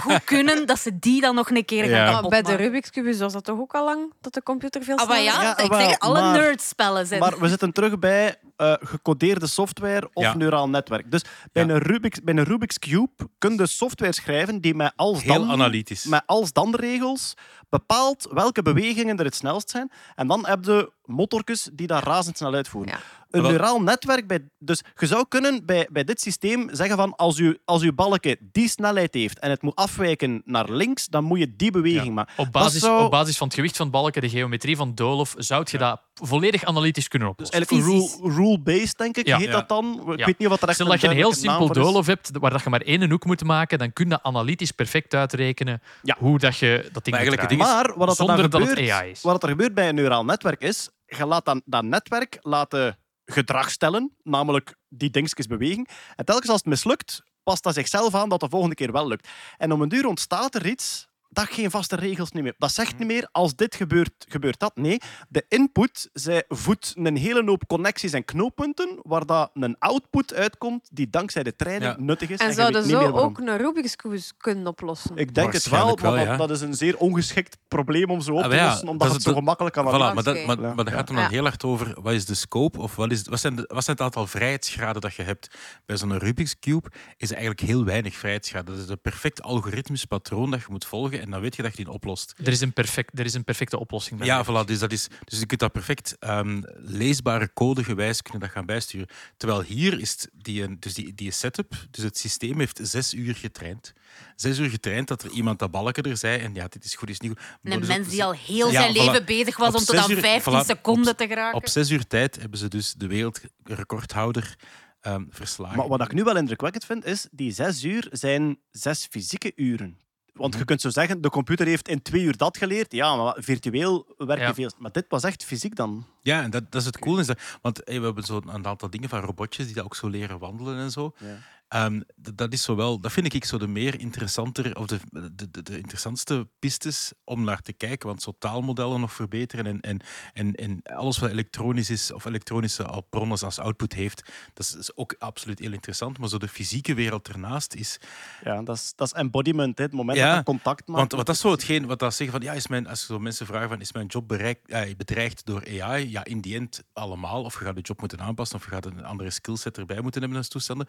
goed 0.00 0.24
kunnen, 0.24 0.66
dat 0.66 0.78
ze 0.80 0.98
die 0.98 1.20
dan 1.20 1.34
nog 1.34 1.50
een 1.50 1.64
keer 1.64 1.82
gaan 1.84 1.90
Ja. 1.90 2.21
Maar 2.30 2.42
bij 2.42 2.56
de. 2.56 2.62
Rubik's 2.62 2.90
Cube 2.90 3.16
was 3.18 3.32
dat 3.32 3.44
toch 3.44 3.58
ook 3.58 3.72
al 3.74 3.84
lang 3.84 4.12
dat 4.20 4.34
de 4.34 4.42
computer 4.42 4.82
veel 4.82 4.96
Ah, 4.96 5.08
maar 5.08 5.16
sneller 5.16 5.42
ja, 5.42 5.54
Ja, 5.58 5.58
ik 5.58 5.74
zeg, 5.88 5.98
alle 5.98 6.20
maar- 6.20 6.32
nerdspellen 6.38 7.06
zijn... 7.06 7.20
Maar 7.20 7.38
we 7.38 7.48
zitten 7.48 7.72
terug 7.72 7.98
bij 7.98 8.36
eh, 8.62 8.74
gecodeerde 8.88 9.46
software 9.46 10.10
of 10.12 10.22
Ja. 10.22 10.34
neuraal 10.36 10.68
netwerk. 10.68 11.10
Dus 11.10 11.22
bij, 11.52 11.64
Ja. 11.66 11.70
een 11.70 11.78
Rubik's, 11.78 12.20
bij 12.22 12.34
een 12.34 12.44
Rubik's 12.44 12.78
Cube 12.78 13.10
kun 13.38 13.54
je 13.56 13.66
software 13.66 14.12
schrijven 14.12 14.60
die 14.60 14.74
met 14.74 14.92
als 14.96 15.22
Heel 15.22 15.34
dan, 15.34 15.50
analytisch. 15.50 16.04
met 16.04 16.22
als 16.26 16.52
dan 16.52 16.74
regels 16.74 17.34
bepaalt 17.68 18.28
welke 18.30 18.62
bewegingen 18.62 19.18
er 19.18 19.24
het 19.24 19.34
snelst 19.34 19.70
zijn. 19.70 19.90
En 20.14 20.26
dan 20.26 20.46
heb 20.46 20.64
je 20.64 20.92
motorjes 21.04 21.68
die 21.72 21.86
dat 21.86 22.02
razendsnel 22.02 22.54
uitvoeren. 22.54 22.92
Ja. 22.92 22.98
Een 23.30 23.42
neuraal 23.42 23.82
netwerk, 23.82 24.26
bij, 24.26 24.48
dus 24.58 24.82
je 24.98 25.06
zou 25.06 25.24
kunnen 25.28 25.66
bij, 25.66 25.88
bij 25.92 26.04
dit 26.04 26.20
systeem 26.20 26.68
zeggen 26.72 26.96
van 26.96 27.16
als 27.16 27.36
je 27.36 27.60
als 27.64 27.82
uw 27.82 27.92
balken 27.92 28.36
die 28.52 28.68
snelheid 28.68 29.14
heeft 29.14 29.38
en 29.38 29.50
het 29.50 29.62
moet 29.62 29.74
afwijken 29.74 30.42
naar 30.44 30.70
links, 30.70 31.06
dan 31.08 31.24
moet 31.24 31.38
je 31.38 31.56
die 31.56 31.70
beweging 31.70 32.04
Ja. 32.06 32.12
maken. 32.12 32.32
Op 32.36 32.52
basis, 32.52 32.80
zou- 32.80 33.04
op 33.04 33.10
basis 33.10 33.36
van 33.36 33.46
het 33.46 33.56
gewicht 33.56 33.76
van 33.76 33.86
het 33.86 33.94
balken, 33.94 34.22
de 34.22 34.28
geometrie 34.28 34.76
van 34.76 34.94
Doolhof, 34.94 35.34
zou 35.38 35.66
je 35.70 35.78
dat 35.78 36.00
volledig 36.14 36.64
analytisch 36.64 37.08
kunnen 37.08 37.34
Dus 37.36 37.46
oplossen. 37.48 37.66
eigenlijk 37.66 37.86
een 37.94 38.00
Fysisch. 38.08 38.20
rule- 38.20 38.34
rule-based, 38.34 38.98
denk 38.98 39.16
ik, 39.16 39.26
Ja. 39.26 39.36
heet 39.38 39.46
Ja. 39.46 39.52
dat 39.52 39.68
dan. 39.68 40.02
Ik 40.12 40.18
Ja. 40.18 40.26
weet 40.26 40.38
niet 40.38 40.48
wat 40.48 40.62
er 40.62 40.68
echt 40.68 40.78
dat 40.78 41.00
je 41.00 41.08
een 41.08 41.14
heel 41.16 41.34
simpel 41.34 41.72
doolhof 41.72 42.06
hebt, 42.06 42.30
waar 42.32 42.50
dat 42.50 42.62
je 42.62 42.70
maar 42.70 42.80
één 42.80 43.10
hoek 43.10 43.24
moet 43.24 43.44
maken, 43.44 43.78
dan 43.78 43.92
kun 43.92 44.08
je 44.08 44.22
analytisch 44.22 44.70
perfect 44.70 45.14
uitrekenen 45.14 45.82
Ja. 46.02 46.16
hoe 46.18 46.38
dat 46.38 46.56
je 46.56 46.76
dat 46.92 47.04
ding 47.04 47.16
Maar 47.16 47.18
eigenlijk 47.26 47.48
ding 47.48 47.60
is- 47.60 47.66
Maar 47.66 47.92
wat 47.96 48.08
er 48.08 48.14
Zonder 48.14 48.36
dan 48.36 48.50
dat 48.50 48.60
het 48.60 48.68
gebeurt, 48.68 48.90
AI 48.90 49.10
is. 49.10 49.22
wat 49.22 49.42
er 49.42 49.48
gebeurt 49.48 49.74
bij 49.74 49.88
een 49.88 49.94
neuraal 49.94 50.24
netwerk 50.24 50.60
is, 50.60 50.90
je 51.06 51.26
laat 51.26 51.44
dan, 51.44 51.62
dat 51.64 51.84
netwerk 51.84 52.38
laten 52.40 52.98
gedrag 53.24 53.70
stellen, 53.70 54.16
namelijk 54.22 54.74
die 54.88 55.10
dingetjes 55.10 55.46
bewegen. 55.46 55.86
En 56.16 56.24
telkens 56.24 56.48
als 56.48 56.58
het 56.58 56.66
mislukt, 56.68 57.22
past 57.42 57.62
dat 57.62 57.74
zichzelf 57.74 58.14
aan 58.14 58.28
dat 58.28 58.40
de 58.40 58.48
volgende 58.48 58.74
keer 58.74 58.92
wel 58.92 59.06
lukt. 59.08 59.28
En 59.56 59.72
om 59.72 59.82
een 59.82 59.88
duur 59.88 60.06
ontstaat 60.06 60.54
er 60.54 60.66
iets 60.66 61.08
dat 61.32 61.46
geen 61.50 61.70
vaste 61.70 61.96
regels 61.96 62.30
niet 62.32 62.42
meer. 62.42 62.54
Dat 62.58 62.72
zegt 62.72 62.98
niet 62.98 63.06
meer 63.08 63.28
als 63.32 63.54
dit 63.56 63.74
gebeurt, 63.74 64.10
gebeurt 64.28 64.58
dat. 64.58 64.76
Nee, 64.76 65.00
de 65.28 65.44
input 65.48 66.08
zij 66.12 66.44
voedt 66.48 66.92
een 66.96 67.16
hele 67.16 67.42
hoop 67.44 67.66
connecties 67.66 68.12
en 68.12 68.24
knooppunten 68.24 68.98
waar 69.02 69.26
dat 69.26 69.50
een 69.54 69.76
output 69.78 70.34
uitkomt 70.34 70.88
die 70.92 71.10
dankzij 71.10 71.42
de 71.42 71.56
training 71.56 71.94
Ja. 71.96 72.02
nuttig 72.04 72.28
is. 72.30 72.38
En 72.38 72.46
je 72.48 72.52
zouden 72.54 72.84
zo 72.84 73.00
ook 73.10 73.38
een 73.38 73.56
Rubik's 73.56 73.96
Cube 73.96 74.20
kunnen 74.36 74.66
oplossen? 74.66 75.16
Ik 75.16 75.34
denk 75.34 75.52
het 75.52 75.68
wel, 75.68 75.96
maar 76.02 76.14
dat, 76.16 76.24
ja. 76.24 76.36
dat 76.36 76.50
is 76.50 76.60
een 76.60 76.74
zeer 76.74 76.96
ongeschikt 76.96 77.56
probleem 77.68 78.10
om 78.10 78.20
zo 78.20 78.32
op 78.32 78.42
Ah, 78.42 78.50
te 78.50 78.56
ja, 78.56 78.66
lossen, 78.68 78.88
omdat 78.88 78.98
dat 79.00 79.08
is 79.08 79.14
het 79.14 79.22
zo 79.22 79.28
het- 79.30 79.38
gemakkelijk 79.38 79.74
kan 79.74 79.86
Voilà, 79.86 80.14
maar, 80.14 80.22
dat, 80.22 80.46
maar, 80.46 80.60
Ja. 80.60 80.74
maar 80.74 80.84
dat 80.84 80.94
gaat 80.94 81.06
dan 81.06 81.16
Ja. 81.16 81.22
wel 81.22 81.30
heel 81.30 81.42
hard 81.42 81.64
over 81.64 82.00
wat 82.02 82.12
is 82.12 82.24
de 82.26 82.34
scope 82.34 82.78
of 82.80 82.96
wat, 82.96 83.10
is, 83.10 83.22
wat, 83.28 83.40
zijn 83.40 83.56
de, 83.56 83.64
wat 83.66 83.84
zijn 83.84 83.96
het 83.96 84.04
aantal 84.04 84.26
vrijheidsgraden 84.26 85.00
dat 85.02 85.14
je 85.14 85.22
hebt. 85.22 85.56
Bij 85.86 85.96
zo'n 85.96 86.18
Rubik's 86.18 86.58
Cube 86.58 86.88
is 87.16 87.28
er 87.28 87.36
eigenlijk 87.36 87.66
heel 87.66 87.84
weinig 87.84 88.14
vrijheidsgraden. 88.14 88.74
Dat 88.74 88.84
is 88.84 88.90
een 88.90 89.00
perfect 89.00 89.42
algoritmisch 89.42 90.04
patroon 90.04 90.50
dat 90.50 90.60
je 90.60 90.66
moet 90.70 90.84
volgen 90.84 91.20
en 91.22 91.30
dan 91.30 91.40
weet 91.40 91.56
je 91.56 91.62
dat 91.62 91.76
je 91.76 91.84
die 91.84 91.92
oplost. 91.92 92.34
Er 92.44 92.48
is 92.52 92.60
een, 92.60 92.72
perfect, 92.72 93.18
er 93.18 93.24
is 93.24 93.34
een 93.34 93.44
perfecte 93.44 93.78
oplossing. 93.78 94.24
Ja, 94.24 94.44
voilà, 94.44 94.64
dus, 94.66 94.78
dat 94.78 94.92
is, 94.92 95.08
dus 95.24 95.38
je 95.38 95.46
kunt 95.46 95.60
dat 95.60 95.72
perfect 95.72 96.16
ehm, 96.18 96.62
leesbare 96.76 97.50
codegewijs 97.54 98.22
kunnen 98.22 98.40
dat 98.40 98.50
gaan 98.50 98.66
bijsturen. 98.66 99.06
Terwijl 99.36 99.62
hier 99.62 100.00
is 100.00 100.10
het 100.10 100.30
die, 100.32 100.62
een- 100.62 100.76
dus 100.80 100.94
die, 100.94 101.14
die 101.14 101.30
setup, 101.30 101.74
dus 101.90 102.04
het 102.04 102.18
systeem 102.18 102.58
heeft 102.58 102.78
zes 102.82 103.14
uur 103.14 103.34
getraind. 103.34 103.92
Zes 104.36 104.58
uur 104.58 104.70
getraind 104.70 105.08
dat 105.08 105.22
er 105.22 105.30
iemand 105.30 105.58
dat 105.58 105.70
balken 105.70 106.02
er 106.02 106.16
zei 106.16 106.40
en 106.40 106.54
ja, 106.54 106.66
dit 106.68 106.84
is 106.84 106.94
goed, 106.94 107.06
dit 107.08 107.22
is 107.22 107.28
niet 107.28 107.38
goed. 107.38 107.48
Een 107.72 107.78
dus 107.78 107.88
mens 107.88 108.04
op- 108.06 108.10
die 108.12 108.24
al 108.24 108.32
heel 108.32 108.70
Ja, 108.70 108.80
zijn 108.80 108.94
voilà. 108.94 108.96
leven 108.96 109.24
bezig 109.24 109.56
was 109.56 109.74
om 109.74 109.84
tot 109.84 109.96
aan 109.96 110.10
uur- 110.10 110.20
15 110.20 110.52
voilà, 110.62 110.66
seconden 110.66 111.12
op- 111.12 111.18
te 111.18 111.26
geraken. 111.26 111.56
Op 111.58 111.68
zes 111.68 111.90
uur 111.90 112.06
tijd 112.06 112.36
hebben 112.40 112.58
ze 112.58 112.68
dus 112.68 112.92
de 112.92 113.06
wereldrecordhouder 113.06 114.56
ehm 115.00 115.24
verslagen. 115.30 115.76
Maar 115.76 115.88
wat 115.88 116.00
ik 116.00 116.12
nu 116.12 116.22
wel 116.24 116.36
indrukwekkend 116.36 116.84
vind, 116.84 117.04
is 117.04 117.26
die 117.30 117.52
zes 117.52 117.84
uur 117.84 118.06
zijn 118.10 118.58
zes 118.70 119.06
fysieke 119.10 119.52
uren. 119.56 119.98
Want 120.32 120.50
Mhm. 120.50 120.58
je 120.58 120.64
kunt 120.64 120.80
zo 120.80 120.90
zeggen, 120.90 121.20
de 121.20 121.30
computer 121.30 121.66
heeft 121.66 121.88
in 121.88 122.02
twee 122.02 122.22
uur 122.22 122.36
dat 122.36 122.56
geleerd. 122.56 122.92
Ja, 122.92 123.16
maar 123.16 123.34
virtueel 123.38 124.14
werk 124.16 124.38
je 124.40 124.44
Ja. 124.46 124.54
veel. 124.54 124.70
Maar 124.78 124.92
dit 124.92 125.04
was 125.08 125.22
echt 125.24 125.44
fysiek 125.44 125.76
dan. 125.76 126.06
Ja, 126.22 126.42
en 126.42 126.50
dat, 126.50 126.72
dat 126.72 126.80
is 126.80 126.86
het 126.86 126.98
cool. 126.98 127.18
Is 127.18 127.26
dat, 127.26 127.40
want 127.62 127.80
hey, 127.84 127.98
we 127.98 128.04
hebben 128.04 128.24
zo 128.24 128.40
een 128.46 128.66
aantal 128.66 128.90
dingen 128.90 129.08
van 129.08 129.20
robotjes 129.20 129.66
die 129.66 129.74
dat 129.74 129.84
ook 129.84 129.96
zo 129.96 130.08
leren 130.08 130.38
wandelen 130.38 130.78
en 130.78 130.90
zo. 130.90 131.14
Ja. 131.18 131.38
Ehm, 131.72 132.00
dat, 132.34 132.52
is 132.52 132.62
zowel, 132.62 133.00
dat 133.00 133.12
vind 133.12 133.34
ik 133.34 133.44
zo 133.44 133.58
de 133.58 133.66
meer 133.66 134.00
interessanter, 134.00 134.76
of 134.76 134.86
de, 134.86 134.98
de, 135.10 135.50
de, 135.50 135.62
de 135.62 135.76
interessantste 135.76 136.48
pistes 136.58 137.12
om 137.24 137.44
naar 137.44 137.60
te 137.62 137.72
kijken. 137.72 138.08
Want 138.08 138.22
zo 138.22 138.34
taalmodellen 138.38 139.00
nog 139.00 139.12
verbeteren 139.12 139.66
en, 139.66 139.80
en, 139.80 140.00
en, 140.32 140.54
en 140.54 140.82
alles 140.82 141.18
wat 141.18 141.30
elektronisch 141.30 141.90
is, 141.90 142.12
of 142.12 142.24
elektronische 142.24 143.02
bronnen 143.10 143.38
als 143.38 143.58
output 143.58 143.92
heeft, 143.92 144.30
dat 144.54 144.66
is, 144.66 144.74
is 144.74 144.96
ook 144.96 145.14
absoluut 145.18 145.58
heel 145.58 145.72
interessant. 145.72 146.18
Maar 146.18 146.28
zo 146.28 146.38
de 146.38 146.48
fysieke 146.48 146.94
wereld 146.94 147.28
ernaast 147.28 147.74
is, 147.74 147.98
Ja, 148.44 148.62
dat 148.62 148.76
is, 148.76 148.92
dat 148.96 149.06
is 149.06 149.12
embodiment, 149.12 149.78
hè, 149.78 149.84
het 149.84 149.92
moment 149.92 150.18
Ja, 150.18 150.28
dat 150.28 150.36
je 150.36 150.44
contact 150.44 150.86
maakt. 150.86 150.98
Want 150.98 151.12
wat 151.12 151.26
dat 151.26 151.34
is 151.34 151.40
zo 151.40 151.50
hetgeen 151.50 151.86
wat 151.86 151.98
dat 151.98 152.14
zeggen 152.14 152.40
van 152.40 152.46
ja, 152.46 152.52
is 152.52 152.66
mijn, 152.66 152.86
als 152.86 153.06
zo 153.06 153.18
mensen 153.18 153.46
vragen 153.46 153.68
van 153.68 153.80
is 153.80 153.92
mijn 153.92 154.06
job 154.06 154.28
bereikt, 154.28 154.70
eh, 154.70 154.96
bedreigd 154.96 155.46
door 155.46 155.64
AI? 155.80 156.10
Ja, 156.12 156.24
in 156.24 156.40
die 156.40 156.54
end 156.54 156.84
allemaal. 156.92 157.44
Of 157.44 157.58
je 157.58 157.64
gaat 157.64 157.74
de 157.74 157.80
job 157.80 158.00
moeten 158.00 158.20
aanpassen 158.20 158.56
of 158.58 158.64
je 158.64 158.70
gaat 158.70 158.86
een 158.86 159.04
andere 159.04 159.30
skillset 159.30 159.78
erbij 159.78 160.00
moeten 160.00 160.20
hebben 160.20 160.38
als 160.38 160.48
toestanden. 160.48 160.88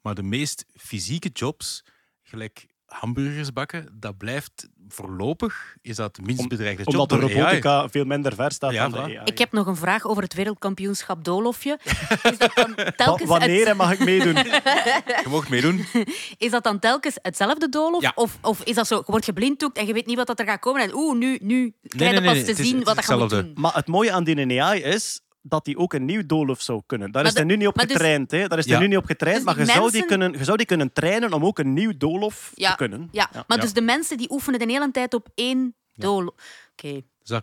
Maar 0.00 0.14
de 0.14 0.22
meest 0.22 0.66
fysieke 0.76 1.28
jobs, 1.28 1.84
gelijk 2.22 2.66
hamburgers 2.92 3.52
bakken, 3.52 3.88
dat 3.92 4.16
blijft 4.18 4.68
voorlopig 4.88 5.74
is 5.82 5.96
dat 5.96 6.16
het 6.16 6.26
minst 6.26 6.48
bedreigde 6.48 6.84
Omdat 6.84 7.10
job 7.10 7.20
de 7.20 7.26
door 7.26 7.34
AI. 7.34 7.40
robotica 7.42 7.88
veel 7.88 8.04
minder 8.04 8.34
ver 8.34 8.52
staat 8.52 8.72
Ja, 8.72 8.88
dan 8.88 8.92
de. 8.92 8.98
AI. 9.18 9.20
Ik 9.24 9.38
heb 9.38 9.52
nog 9.52 9.66
een 9.66 9.76
vraag 9.76 10.04
over 10.06 10.22
het 10.22 10.34
wereldkampioenschap 10.34 11.24
doolhofje. 11.24 11.78
Is 12.30 12.38
dat 12.38 12.50
dan 12.54 12.72
Wa- 12.76 12.90
telkens, 12.96 13.28
wanneer 13.28 13.68
het- 13.68 13.76
mag 13.76 13.92
ik 13.92 13.98
meedoen? 14.04 14.34
Je 14.34 15.24
mocht 15.28 15.48
meedoen. 15.48 15.84
is 16.38 16.50
dat 16.50 16.64
dan 16.64 16.78
telkens 16.78 17.18
hetzelfde 17.22 17.68
doolhof? 17.68 18.02
Ja. 18.02 18.12
Of, 18.14 18.38
of 18.42 18.62
is 18.64 18.74
dat 18.74 18.86
zo, 18.86 18.96
je 18.96 19.02
wordt 19.06 19.24
geblinddoekt 19.24 19.78
en 19.78 19.86
je 19.86 19.92
weet 19.92 20.06
niet 20.06 20.16
wat 20.16 20.26
dat 20.26 20.38
er 20.40 20.46
gaat 20.46 20.60
komen? 20.60 20.82
En 20.82 20.94
oeh, 20.94 21.18
nu, 21.18 21.38
nu 21.42 21.74
krijg 21.82 22.12
je 22.14 22.20
nee, 22.20 22.28
pas 22.28 22.44
nee, 22.44 22.54
te 22.54 22.62
zien 22.64 22.76
het 22.76 22.84
wat 22.84 22.98
is 22.98 23.06
dat 23.06 23.08
je 23.08 23.12
moet 23.14 23.22
hetzelfde. 23.22 23.52
doen. 23.52 23.62
maar 23.62 23.74
het 23.74 23.86
mooie 23.88 24.12
aan 24.12 24.24
die 24.24 24.62
AI 24.62 24.82
is 24.82 25.20
dat 25.42 25.66
hij 25.66 25.76
ook 25.76 25.92
een 25.92 26.04
nieuw 26.04 26.26
doolhof 26.26 26.60
zou 26.60 26.82
kunnen. 26.86 27.12
Daar 27.12 27.22
Maar 27.22 27.30
is 27.32 27.36
hij 27.38 27.46
nu 27.46 27.56
niet 27.56 27.66
op 27.66 27.74
dus- 27.78 27.90
getraind. 27.90 28.30
hè. 28.30 28.48
Daar 28.48 28.58
is 28.58 28.64
hij 28.64 28.74
Ja. 28.74 28.80
nu 28.80 28.86
niet 28.88 28.96
op 28.96 29.04
getraind, 29.06 29.36
Dus 29.36 29.46
maar 29.46 29.58
je 29.58 29.64
die 29.64 29.74
zou, 29.74 29.90
die 29.90 30.04
kunnen, 30.04 30.32
je 30.32 30.44
zou 30.44 30.56
die 30.56 30.66
kunnen 30.66 30.92
trainen 30.92 31.32
om 31.32 31.44
ook 31.44 31.58
een 31.58 31.72
nieuw 31.72 31.92
doolhof 31.96 32.52
Ja, 32.54 32.70
te 32.70 32.76
kunnen. 32.76 33.08
Ja, 33.12 33.30
maar 33.46 33.60
dus 33.60 33.72
de 33.72 33.80
mensen 33.82 34.16
die 34.16 34.30
oefenen 34.30 34.58
de 34.58 34.72
hele 34.72 34.90
tijd 34.90 35.14
op 35.14 35.28
één 35.34 35.74
doolhof. 35.94 36.34
Oké, 36.72 37.00
Oh, 37.30 37.38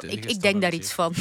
ik, 0.00 0.24
ik 0.24 0.40
denk 0.40 0.60
daar 0.60 0.74
iets 0.74 0.92
van. 0.92 1.12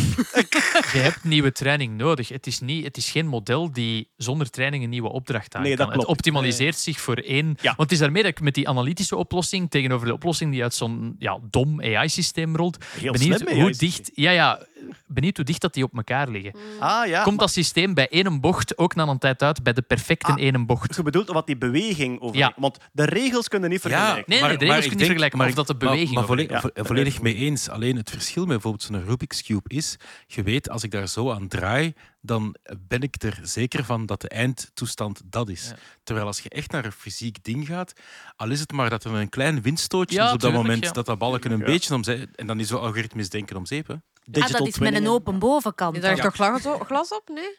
Je 0.94 1.00
hebt 1.00 1.24
nieuwe 1.24 1.52
training 1.52 1.98
nodig. 1.98 2.30
Het 2.30 2.48
is, 2.48 2.60
niet, 2.60 2.84
het 2.86 2.98
is 2.98 3.10
geen 3.12 3.28
model 3.28 3.72
die 3.72 4.10
zonder 4.18 4.50
training 4.50 4.84
een 4.84 4.90
nieuwe 4.90 5.10
opdracht 5.10 5.56
aan 5.56 5.62
Nee, 5.62 5.76
dat 5.76 5.90
kan. 5.90 5.98
Het 6.00 6.08
optimaliseert 6.08 6.78
zich 6.78 7.00
voor 7.00 7.16
één. 7.18 7.48
Ja. 7.48 7.64
Want 7.64 7.78
het 7.78 7.92
is 7.92 7.98
daarmee 8.00 8.22
dat 8.24 8.32
ik 8.32 8.42
met 8.42 8.54
die 8.54 8.70
analytische 8.70 9.16
oplossing 9.16 9.70
tegenover 9.70 10.08
de 10.08 10.14
oplossing 10.14 10.52
die 10.52 10.64
uit 10.64 10.74
zo'n 10.74 11.16
ja, 11.20 11.40
dom 11.50 11.82
AI-systeem 11.82 12.56
rolt, 12.56 12.78
Heel 12.86 13.12
benieuwd 13.12 13.40
slim 13.40 13.62
hoe 13.62 13.72
dicht. 13.72 14.12
Ja, 14.14 14.32
ja, 14.32 14.66
benieuwd 15.08 15.36
hoe 15.36 15.46
dicht 15.46 15.62
dat 15.62 15.74
die 15.74 15.84
op 15.84 15.96
elkaar 15.96 16.30
liggen. 16.30 16.54
Ah 16.80 17.08
ja. 17.08 17.24
Komt 17.24 17.40
dat 17.40 17.52
systeem 17.52 17.94
bij 17.94 18.08
één 18.10 18.40
bocht 18.42 18.78
ook 18.78 18.96
na 18.96 19.08
een 19.08 19.18
tijd 19.18 19.42
uit 19.44 19.64
bij 19.64 19.74
de 19.74 19.82
perfecte 19.82 20.32
Ah. 20.32 20.42
ene 20.42 20.66
bocht? 20.66 20.96
Je 20.96 21.04
bedoelt 21.04 21.28
wat 21.28 21.46
die 21.48 21.58
beweging 21.58 22.20
over. 22.22 22.38
Ja. 22.38 22.54
Want 22.56 22.78
de 22.92 23.06
regels 23.06 23.48
kunnen 23.48 23.70
niet 23.70 23.82
vergelijken. 23.82 24.24
Nee, 24.28 24.40
nee, 24.40 24.40
maar- 24.40 24.50
de 24.50 24.66
regels 24.66 24.70
maar 24.70 24.80
kun 24.80 24.84
je 24.84 24.86
ik 24.86 24.90
niet 24.90 24.98
denk- 24.98 25.10
vergelijken, 25.10 25.38
maar 25.38 25.48
of 25.48 25.54
dat 25.54 25.68
de 25.68 25.74
Maar- 25.74 25.82
beweging 25.94 26.14
Maar, 26.14 26.24
over- 26.24 26.36
volledig, 26.36 26.62
ja. 26.62 26.70
vo- 26.76 26.84
volledig 26.88 27.22
mee 27.22 27.36
eens. 27.36 27.70
Alleen 27.70 27.96
het 27.96 28.10
verschil 28.10 28.42
met 28.46 28.52
bijvoorbeeld 28.52 28.84
zo'n 28.84 29.04
Rubik's 29.06 29.42
Cube 29.44 29.70
is, 29.76 29.98
je 30.28 30.44
weet, 30.44 30.70
als 30.70 30.84
ik 30.84 30.92
daar 30.92 31.08
zo 31.08 31.32
aan 31.32 31.48
draai, 31.48 31.94
dan 32.22 32.56
ben 32.88 33.02
ik 33.02 33.24
er 33.24 33.40
zeker 33.42 33.84
van 33.86 34.06
dat 34.06 34.22
de 34.22 34.28
eindtoestand 34.30 35.22
dat 35.26 35.50
is. 35.50 35.68
Ja. 35.68 35.76
Terwijl 36.04 36.28
als 36.28 36.40
je 36.40 36.50
echt 36.50 36.72
naar 36.72 36.86
een 36.86 36.92
fysiek 36.92 37.44
ding 37.44 37.68
gaat, 37.68 37.94
al 38.36 38.50
is 38.50 38.60
het 38.60 38.72
maar 38.72 38.90
dat 38.90 39.04
er 39.04 39.14
een 39.14 39.30
klein 39.30 39.62
windstootje 39.62 40.16
Ja, 40.16 40.26
is 40.28 40.34
op 40.34 40.40
dat 40.40 40.50
tuurlijk, 40.50 40.64
moment, 40.70 40.86
ja. 40.86 40.92
dat 40.92 41.06
dat 41.06 41.18
balken 41.18 41.52
een 41.52 41.60
Ja. 41.60 41.66
beetje 41.66 41.94
omzee... 41.94 42.28
En 42.36 42.48
dan 42.48 42.60
is 42.60 42.68
zo 42.68 42.78
algoritmisch 42.78 43.30
denken 43.30 43.56
om 43.58 43.66
zeep. 43.66 43.98
Ah, 44.32 44.50
dat 44.52 44.68
is 44.68 44.80
met 44.80 44.94
een 44.96 45.08
open 45.08 45.40
bovenkant. 45.40 45.96
Is 45.96 46.02
daar 46.02 46.16
toch 46.18 46.34
glas 46.36 46.66
op? 46.66 46.86
Glas 46.86 47.10
op? 47.12 47.30
Nee? 47.30 47.58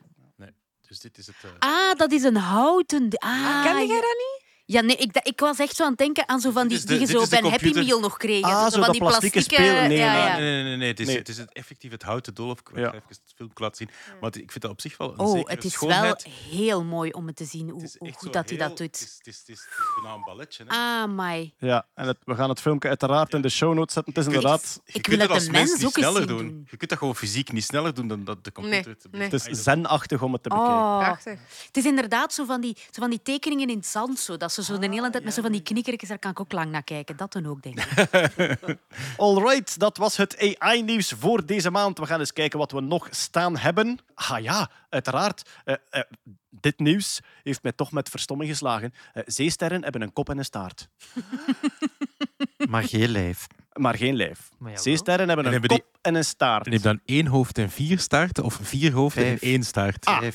Dus 0.88 1.00
dit 1.00 1.18
is 1.18 1.26
het... 1.26 1.36
eh, 1.42 1.50
Ah, 1.58 1.94
dat 1.98 2.12
is 2.12 2.22
een 2.22 2.36
houten... 2.36 3.08
di- 3.08 3.16
Ah, 3.16 3.62
Ken 3.64 3.86
jij 3.86 4.00
dat 4.00 4.16
niet? 4.16 4.43
Ja, 4.66 4.80
nee, 4.80 4.96
ik, 4.96 5.16
ik 5.22 5.40
was 5.40 5.58
echt 5.58 5.76
zo 5.76 5.82
aan 5.82 5.88
het 5.88 5.98
denken 5.98 6.28
aan 6.28 6.40
zo 6.40 6.50
van 6.50 6.68
die, 6.68 6.78
de- 6.80 6.86
die 6.86 6.98
je 7.00 7.06
zo 7.06 7.26
bij 7.28 7.38
een 7.42 7.50
Happy. 7.50 7.72
Meal 7.72 8.00
nog 8.00 8.16
kreeg. 8.16 8.42
Ah, 8.44 8.62
zo 8.62 8.64
zo 8.64 8.70
van 8.70 8.80
dat 8.80 8.90
die 8.90 9.00
plastieke 9.00 9.30
plastieke... 9.32 9.62
speel- 9.64 9.72
nee, 9.88 9.96
ja, 9.98 10.12
nee, 10.12 10.22
ja. 10.22 10.36
Nee, 10.38 10.52
nee, 10.52 10.62
nee, 10.62 10.76
nee, 10.76 10.88
het, 10.88 11.00
is, 11.00 11.06
Nee. 11.06 11.16
het 11.18 11.28
is 11.28 11.36
het 11.38 11.52
effectief 11.52 11.90
het 11.90 12.02
houten 12.02 12.34
dolf. 12.34 12.60
Ik 12.60 12.68
ga 12.74 12.80
Ja. 12.80 12.86
even 12.86 13.02
het 13.08 13.20
filmpje 13.36 13.62
laten 13.64 13.76
zien. 13.76 13.88
Maar 14.20 14.30
het- 14.30 14.36
ik 14.40 14.50
vind 14.50 14.62
dat 14.62 14.70
op 14.72 14.80
zich 14.80 14.96
wel 14.96 15.12
een 15.12 15.18
Oh, 15.18 15.32
zekere 15.32 15.54
het 15.54 15.64
is 15.64 15.72
schoonheid. 15.72 16.22
wel 16.22 16.32
heel 16.58 16.84
mooi 16.84 17.10
om 17.10 17.26
het 17.26 17.36
te 17.36 17.44
zien 17.44 17.68
hoe, 17.70 17.82
Het 17.82 17.96
hoe 17.98 18.12
goed 18.12 18.32
dat 18.32 18.48
hij 18.48 18.58
heel- 18.58 18.68
dat 18.68 18.78
Het 18.78 18.92
doet. 18.92 19.00
is, 19.08 19.14
het 19.18 19.26
is, 19.26 19.38
het 19.38 19.48
is, 19.48 19.60
het 19.64 19.78
is 19.78 19.84
bijna 20.02 20.16
een 20.16 20.22
balletje. 20.24 20.64
Hè. 20.68 20.74
Ah, 20.76 21.08
my. 21.16 21.54
Ja, 21.58 21.86
en 21.94 22.06
het- 22.06 22.18
we 22.24 22.34
gaan 22.34 22.48
het 22.48 22.60
filmpje 22.60 22.88
uiteraard 22.88 23.34
in 23.34 23.40
de 23.42 23.48
show 23.48 23.74
notes 23.74 23.94
zetten. 23.94 24.12
Het 24.12 24.20
is 24.22 24.26
Je 24.26 24.30
kunt- 24.40 24.44
inderdaad... 24.44 24.80
Je 24.84 24.92
Ik 24.92 25.02
kunt 25.02 25.06
wil 25.06 25.18
het 25.18 25.28
dat 25.28 25.36
als 25.36 25.44
de 25.46 25.50
mens 25.52 25.68
mens 25.70 25.80
niet 25.82 25.88
ook 25.88 25.96
eens 25.96 26.06
sneller 26.06 26.28
zien 26.28 26.36
doen. 26.38 26.46
doen. 26.48 26.66
Je 26.70 26.76
kunt 26.76 26.90
dat 26.90 26.98
gewoon 26.98 27.16
fysiek 27.16 27.52
niet 27.52 27.64
sneller 27.64 27.94
doen 27.94 28.08
dan 28.08 28.24
dat 28.24 28.44
de 28.44 28.52
computer 28.52 28.96
het. 29.10 29.32
Het 29.32 29.46
is 29.46 29.62
zenachtig 29.62 30.22
om 30.22 30.32
het 30.32 30.42
te 30.42 30.48
bekijken. 30.48 30.74
Oh. 30.74 30.98
Prachtig. 30.98 31.38
Het 31.66 31.76
is 31.76 31.84
inderdaad 31.84 32.32
zo 32.32 32.44
van, 32.44 32.60
die, 32.60 32.76
zo 32.76 33.00
van 33.00 33.10
die 33.10 33.22
tekeningen 33.22 33.68
in 33.68 33.76
het 33.76 33.86
zand. 33.86 34.18
Zo, 34.18 34.36
dat 34.54 34.64
ze 34.64 34.72
zo 34.72 34.78
de 34.78 34.88
hele 34.88 35.10
tijd 35.10 35.24
met 35.24 35.34
zo 35.34 35.42
van 35.42 35.52
die 35.52 35.62
knikkertjes, 35.62 36.08
daar 36.08 36.18
kan 36.18 36.30
ik 36.30 36.40
ook 36.40 36.52
lang 36.52 36.70
naar 36.70 36.82
kijken. 36.82 37.16
Dat 37.16 37.32
dan 37.32 37.46
ook, 37.46 37.62
denk 37.62 37.80
ik. 37.80 38.78
Alright, 39.16 39.78
dat 39.78 39.96
was 39.96 40.16
het 40.16 40.56
AI-nieuws 40.58 41.12
voor 41.18 41.46
deze 41.46 41.70
maand. 41.70 41.98
We 41.98 42.06
gaan 42.06 42.20
eens 42.20 42.32
kijken 42.32 42.58
wat 42.58 42.72
we 42.72 42.80
nog 42.80 43.08
staan 43.10 43.56
hebben. 43.56 43.98
Ah 44.14 44.42
ja, 44.42 44.70
uiteraard. 44.88 45.50
eh, 45.64 45.74
eh, 45.90 46.02
dit 46.50 46.78
nieuws 46.78 47.20
heeft 47.42 47.62
mij 47.62 47.72
toch 47.72 47.92
met 47.92 48.08
verstomming 48.08 48.50
geslagen. 48.50 48.94
Eh, 49.12 49.22
zeesterren 49.26 49.82
hebben 49.82 50.02
een 50.02 50.12
kop 50.12 50.28
en 50.28 50.38
een 50.38 50.44
staart, 50.44 50.88
Maar 52.70 52.84
geen 52.84 53.08
lijf. 53.08 53.46
maar 53.72 53.96
geen 53.96 54.16
lijf. 54.16 54.50
Maar. 54.58 54.78
Zeesterren 54.78 55.26
hebben 55.28 55.46
En 55.46 55.52
een 55.52 55.60
hebben 55.60 55.78
kop 55.78 55.98
en 56.00 56.14
een 56.14 56.24
staart. 56.24 56.64
En 56.66 56.70
heeft 56.72 56.84
dan 56.84 57.00
één 57.04 57.26
hoofd 57.26 57.58
en 57.58 57.70
vier 57.70 57.98
staarten, 57.98 58.44
of 58.44 58.58
vier 58.62 58.92
hoofden 58.92 59.24
Vijf. 59.24 59.42
en 59.42 59.48
één 59.48 59.62
staart. 59.62 60.04
Ah. 60.04 60.28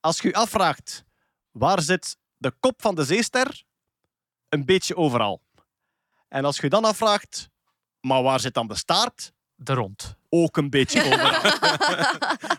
Als 0.00 0.20
je 0.20 0.28
je 0.28 0.34
afvraagt, 0.34 1.04
waar 1.50 1.82
zit 1.82 2.16
de 2.42 2.52
kop 2.60 2.82
van 2.82 2.94
de 2.94 3.04
zeester? 3.04 3.62
Een 4.48 4.64
beetje 4.64 4.96
overal. 4.96 5.40
En 6.28 6.44
als 6.44 6.56
je 6.56 6.68
dan 6.68 6.84
afvraagt, 6.84 7.48
maar 8.00 8.22
waar 8.22 8.40
zit 8.40 8.54
dan 8.54 8.66
de 8.68 8.74
staart? 8.76 9.32
De 9.54 9.74
rond. 9.74 10.16
Ook 10.28 10.56
een 10.56 10.70
beetje 10.70 11.04
overal. 11.12 11.30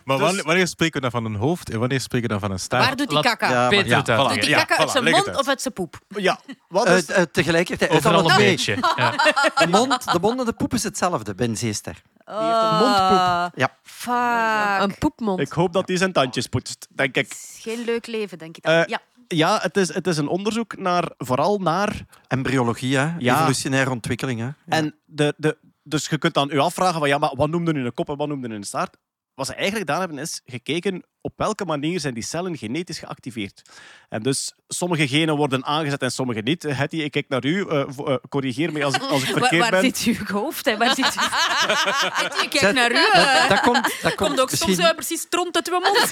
Maar 0.04 0.16
Dus- 0.16 0.26
wanneer, 0.26 0.44
wanneer 0.44 0.66
spreken 0.68 0.94
we 0.94 1.00
dan 1.00 1.22
van 1.22 1.24
een 1.32 1.40
hoofd 1.40 1.70
en 1.70 1.78
wanneer 1.78 2.00
spreken 2.00 2.26
we 2.26 2.32
dan 2.32 2.42
van 2.42 2.50
een 2.50 2.58
staart? 2.60 2.84
Waar 2.86 2.96
doet 2.96 3.08
die 3.08 3.20
kaka? 3.20 3.50
Ja, 3.50 3.68
Peter 3.68 3.86
ja, 3.86 4.02
voilà. 4.02 4.32
Doet 4.32 4.40
die 4.40 4.48
Ja, 4.50 4.64
kaka 4.64 4.76
uit 4.76 4.88
voilà, 4.88 4.92
zijn 4.92 5.04
mond 5.10 5.28
uit. 5.28 5.36
of 5.38 5.48
uit 5.48 5.60
zijn 5.62 5.74
poep? 5.74 5.98
Ja, 6.08 6.40
wat 6.68 6.86
Eh, 6.86 6.96
is... 6.96 7.06
eh, 7.06 7.22
tegelijkertijd. 7.22 7.90
Overal 7.90 8.30
een 8.30 8.36
beetje. 8.36 8.76
Ja. 8.96 9.10
De 9.64 9.66
mond, 9.66 10.12
de 10.12 10.18
mond 10.20 10.38
en 10.40 10.44
de 10.46 10.52
poep 10.52 10.74
is 10.74 10.82
hetzelfde 10.82 11.34
bij 11.34 11.46
een 11.46 11.56
zeester. 11.56 12.02
heeft 12.24 12.38
een 12.40 12.76
mondpoep. 12.78 13.58
Ja. 13.58 13.76
Fuck. 13.82 14.82
Een 14.90 14.98
poepmond. 14.98 15.40
Ik 15.40 15.52
hoop 15.52 15.72
dat 15.72 15.88
hij 15.88 15.96
zijn 15.96 16.12
tandjes 16.12 16.46
poetst, 16.46 16.86
denk 16.90 17.16
ik. 17.16 17.34
Geen 17.60 17.84
leuk 17.84 18.06
leven, 18.06 18.38
denk 18.38 18.56
ik. 18.56 18.62
Dan. 18.62 18.74
Eh, 18.74 18.86
ja. 18.86 19.00
Ja, 19.28 19.58
het 19.62 19.76
is, 19.76 19.94
het 19.94 20.06
is 20.06 20.16
een 20.16 20.28
onderzoek 20.28 20.76
naar, 20.76 21.12
vooral 21.16 21.58
naar... 21.58 22.06
Embryologie, 22.28 22.96
hè? 22.96 23.14
Ja. 23.18 23.34
evolutionaire 23.34 23.90
ontwikkeling. 23.90 24.40
Hè? 24.40 24.46
Ja. 24.46 24.54
En 24.66 24.94
de, 25.04 25.34
de, 25.36 25.58
dus 25.82 26.06
je 26.08 26.18
kunt 26.18 26.34
dan 26.34 26.48
je 26.52 26.60
afvragen 26.60 26.98
van, 26.98 27.08
ja, 27.08 27.18
maar 27.18 27.32
wat 27.36 27.48
noemde 27.48 27.72
nu 27.72 27.84
een 27.84 27.94
kop 27.94 28.08
en 28.08 28.16
wat 28.16 28.28
noemde 28.28 28.48
nu 28.48 28.54
een 28.54 28.62
staart? 28.62 28.96
Wat 29.34 29.46
ze 29.46 29.54
eigenlijk 29.54 29.86
gedaan 29.86 30.00
hebben, 30.00 30.18
is 30.18 30.40
gekeken 30.44 31.04
op 31.24 31.32
welke 31.36 31.64
manier 31.64 32.00
zijn 32.00 32.14
die 32.14 32.22
cellen 32.22 32.56
genetisch 32.56 32.98
geactiveerd. 32.98 33.62
En 34.08 34.22
dus 34.22 34.54
sommige 34.68 35.08
genen 35.08 35.36
worden 35.36 35.64
aangezet 35.64 36.02
en 36.02 36.10
sommige 36.10 36.40
niet. 36.40 36.62
Hetty, 36.62 36.96
ik 36.96 37.10
kijk 37.10 37.28
naar 37.28 37.44
u. 37.44 37.68
eh, 37.68 37.80
eh, 37.80 38.14
corrigeer 38.28 38.72
me 38.72 38.84
als 38.84 38.94
ik, 38.94 39.02
als 39.02 39.22
ik 39.22 39.28
Waar, 39.28 39.38
verkeerd 39.38 39.70
waar 39.70 39.80
ben. 39.80 39.94
zit 39.96 40.16
uw 40.18 40.26
hoofd? 40.34 40.64
Hè? 40.64 40.76
Waar 40.76 40.94
zit 40.94 41.14
u? 41.14 41.20
ik 42.44 42.50
kijk 42.50 42.58
Zet- 42.58 42.74
naar 42.74 42.90
u. 42.90 42.94
dat, 42.94 43.12
eh. 43.12 43.48
dat 43.48 43.60
komt, 43.60 43.82
dat 44.02 44.14
komt 44.14 44.16
Komt 44.28 44.40
ook 44.40 44.50
misschien... 44.50 44.74
soms 44.74 44.88
eh, 44.88 44.94
precies 44.94 45.20
stront 45.20 45.54
uit 45.56 45.68
uw 45.68 45.80
mond. 45.80 46.10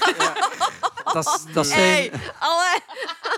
dat, 1.13 1.25
is- 1.47 1.53
dat 1.53 1.67
zijn, 1.67 1.79
Hey, 1.79 2.11
allee. 2.39 2.79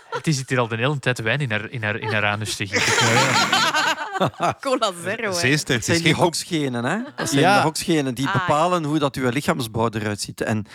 Het 0.10 0.28
is 0.28 0.44
hier 0.48 0.60
al 0.60 0.68
de 0.68 0.76
hele 0.76 1.00
tijd 1.00 1.20
wijn 1.22 1.40
in 1.40 1.52
haar, 1.52 1.70
in 1.70 1.84
haar, 1.84 1.96
in 2.00 2.14
haar 2.14 2.26
anus 2.26 2.56
te. 2.56 2.66
Cola 4.62 4.92
Zero. 5.04 5.32
Zeester, 5.32 5.76
het 5.76 5.88
is 5.88 5.94
zijn 5.94 6.04
die 6.04 6.14
hoksgenen, 6.14 6.84
hè? 6.86 6.98
Dat 7.16 7.30
zijn 7.30 7.42
Ja. 7.42 7.56
de 7.58 7.62
hoksgenen 7.64 8.16
die 8.16 8.28
Ah, 8.28 8.34
bepalen 8.34 8.84
hoe 8.84 9.00
dat 9.00 9.16
uw 9.16 9.30
lichaamsbouw 9.30 9.90
eruit 9.90 10.22
ziet. 10.22 10.42
En 10.42 10.66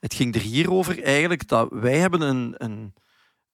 het 0.00 0.14
ging 0.14 0.34
er 0.34 0.40
hier 0.40 0.70
over 0.72 1.02
eigenlijk 1.02 1.48
dat 1.48 1.68
wij 1.70 1.98
hebben 1.98 2.20
een, 2.20 2.54
een, 2.56 2.94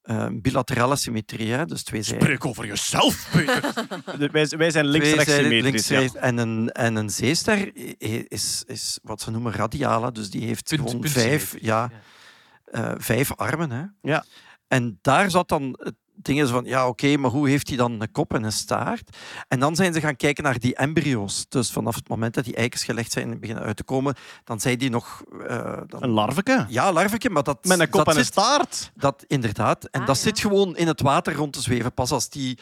eh, 0.01 0.27
bilaterale 0.31 0.95
symmetrie, 0.95 1.51
hè? 1.51 1.65
dus 1.65 1.83
twee 1.83 2.01
zijden. 2.01 2.23
Spreek 2.25 2.45
over 2.45 2.65
jezelf, 2.65 3.29
Peter. 3.31 3.73
Wij, 4.31 4.47
wij 4.57 4.71
zijn 4.71 4.85
links-rechts 4.85 5.33
symmetrisch. 5.33 5.87
ja. 5.87 6.07
En, 6.13 6.37
een, 6.37 6.71
en 6.71 6.95
een 6.95 7.09
zeester 7.09 7.75
is, 8.31 8.63
is 8.67 8.99
wat 9.03 9.21
ze 9.21 9.31
noemen 9.31 9.51
radiale, 9.53 10.11
dus 10.11 10.29
die 10.29 10.45
heeft 10.45 10.69
Punt- 10.69 10.89
gewoon 10.89 11.07
vijf, 11.07 11.55
ja, 11.59 11.91
eh, 12.65 12.91
vijf 12.97 13.35
armen. 13.35 13.71
Hè. 13.71 13.83
Ja. 14.01 14.25
En 14.67 14.99
daar 15.01 15.29
zat 15.31 15.49
dan 15.49 15.79
het 15.83 15.95
ding 16.21 16.41
is 16.41 16.49
van, 16.49 16.65
ja 16.65 16.87
oké, 16.87 17.17
maar 17.17 17.31
hoe 17.31 17.49
heeft 17.49 17.67
hij 17.67 17.77
dan 17.77 18.01
een 18.01 18.11
kop 18.11 18.33
en 18.33 18.43
een 18.43 18.51
staart? 18.51 19.17
En 19.47 19.59
dan 19.59 19.75
zijn 19.75 19.93
ze 19.93 19.99
gaan 19.99 20.15
kijken 20.15 20.43
naar 20.43 20.59
die 20.59 20.75
embryo's. 20.75 21.45
Dus 21.49 21.71
vanaf 21.71 21.95
het 21.95 22.09
moment 22.09 22.33
dat 22.33 22.43
die 22.45 22.55
eikens 22.55 22.83
gelegd 22.83 23.11
zijn 23.11 23.31
en 23.31 23.39
beginnen 23.39 23.63
uit 23.63 23.77
te 23.77 23.83
komen, 23.83 24.15
dan 24.43 24.59
zijn 24.59 24.77
die 24.77 24.89
nog... 24.89 25.23
eh, 25.47 25.77
dan- 25.87 26.03
Een 26.03 26.09
larveke. 26.09 26.65
ja, 26.69 26.91
larveke, 26.91 27.29
maar 27.29 27.43
dat, 27.43 27.65
Met 27.65 27.79
een 27.79 27.89
kop 27.89 28.05
dat 28.05 28.13
en 28.13 28.19
een 28.19 28.25
staart. 28.25 28.91
dat 28.95 29.23
inderdaad. 29.27 29.85
En 29.85 30.01
Ah, 30.01 30.07
dat 30.07 30.15
ja. 30.15 30.21
zit 30.21 30.39
gewoon 30.39 30.75
in 30.77 30.87
het 30.87 31.01
water 31.01 31.33
rond 31.35 31.53
te 31.53 31.61
zweven. 31.61 31.93
Pas 31.93 32.11
als 32.11 32.29
die 32.29 32.57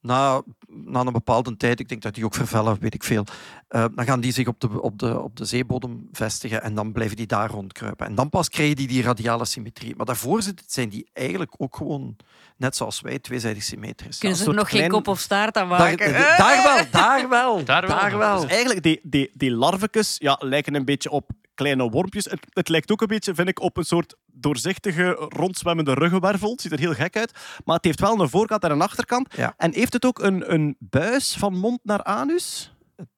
na, 0.00 0.42
na 0.68 1.00
een 1.00 1.12
bepaalde 1.12 1.56
tijd, 1.56 1.80
ik 1.80 1.88
denk 1.88 2.02
dat 2.02 2.14
die 2.14 2.24
ook 2.24 2.34
vervellen, 2.34 2.76
weet 2.80 2.94
ik 2.94 3.04
veel, 3.04 3.24
eh, 3.68 3.84
dan 3.94 4.04
gaan 4.04 4.20
die 4.20 4.32
zich 4.32 4.46
op 4.46 4.60
de, 4.60 4.82
op, 4.82 4.98
de, 4.98 5.20
op 5.20 5.36
de 5.36 5.44
zeebodem 5.44 6.08
vestigen 6.12 6.62
en 6.62 6.74
dan 6.74 6.92
blijven 6.92 7.16
die 7.16 7.26
daar 7.26 7.50
rondkruipen. 7.50 8.06
En 8.06 8.14
dan 8.14 8.28
pas 8.28 8.48
krijg 8.48 8.68
je 8.68 8.74
die, 8.74 8.88
die 8.88 9.02
radiale 9.02 9.44
symmetrie. 9.44 9.96
Maar 9.96 10.06
daarvoor 10.06 10.42
zit- 10.42 10.62
zijn 10.66 10.88
die 10.88 11.08
eigenlijk 11.12 11.54
ook 11.56 11.76
gewoon, 11.76 12.16
net 12.56 12.76
zoals 12.76 13.00
wij, 13.00 13.18
tweezijdig 13.18 13.62
symmetrisch. 13.62 14.18
Kunnen 14.18 14.38
ze 14.38 14.46
er 14.46 14.54
nog 14.54 14.70
geen 14.70 14.90
kop 14.90 15.08
of 15.08 15.18
staart 15.20 15.56
aan 15.56 15.68
Daar, 15.68 15.78
maken? 15.78 16.12
Daar 16.12 16.62
wel, 16.62 16.84
daar 16.90 17.28
wel, 17.28 17.64
Daar 17.64 17.86
wel. 17.86 17.98
daar 17.98 18.18
wel. 18.18 18.40
Dus 18.40 18.50
eigenlijk, 18.50 18.82
die, 18.82 19.00
die, 19.02 19.30
die 19.34 19.50
larvekes 19.50 20.16
ja, 20.18 20.36
lijken 20.40 20.74
een 20.74 20.84
beetje 20.84 21.10
op 21.10 21.30
kleine 21.58 21.90
wormpjes. 21.90 22.24
Het, 22.24 22.46
het 22.52 22.68
lijkt 22.68 22.90
ook 22.90 23.00
een 23.00 23.06
beetje, 23.06 23.34
vind 23.34 23.48
ik, 23.48 23.60
op 23.60 23.76
een 23.76 23.84
soort 23.84 24.14
doorzichtige, 24.26 25.10
rondzwemmende 25.28 25.94
ruggenwervel. 25.94 26.50
Het 26.50 26.60
ziet 26.60 26.72
er 26.72 26.78
heel 26.78 26.94
gek 26.94 27.16
uit. 27.16 27.32
Maar 27.64 27.76
het 27.76 27.84
heeft 27.84 28.00
wel 28.00 28.20
een 28.20 28.28
voorkant 28.28 28.64
en 28.64 28.70
een 28.70 28.82
achterkant. 28.82 29.34
Ja. 29.36 29.54
En 29.56 29.74
heeft 29.74 29.92
het 29.92 30.04
ook 30.04 30.18
een, 30.18 30.52
een 30.52 30.76
buis 30.78 31.36
van 31.38 31.56
mond 31.56 31.80
naar 31.82 32.02
anus? 32.02 32.72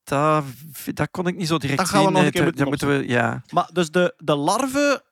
Dat, 0.05 0.45
dat 0.95 1.09
kon 1.11 1.27
ik 1.27 1.37
niet 1.37 1.47
zo 1.49 1.59
direct 1.59 1.79
Dat 1.79 1.89
gaan 1.89 1.99
we 2.01 2.05
zien. 2.05 2.15
nog 2.15 2.25
een 2.25 2.55
keer 2.55 2.67
moeten 2.67 2.89
we, 2.89 3.09
ja. 3.09 3.43
Maar 3.51 3.69
dus 3.73 3.91
de, 3.91 4.15
de 4.19 4.37
larve... 4.37 5.03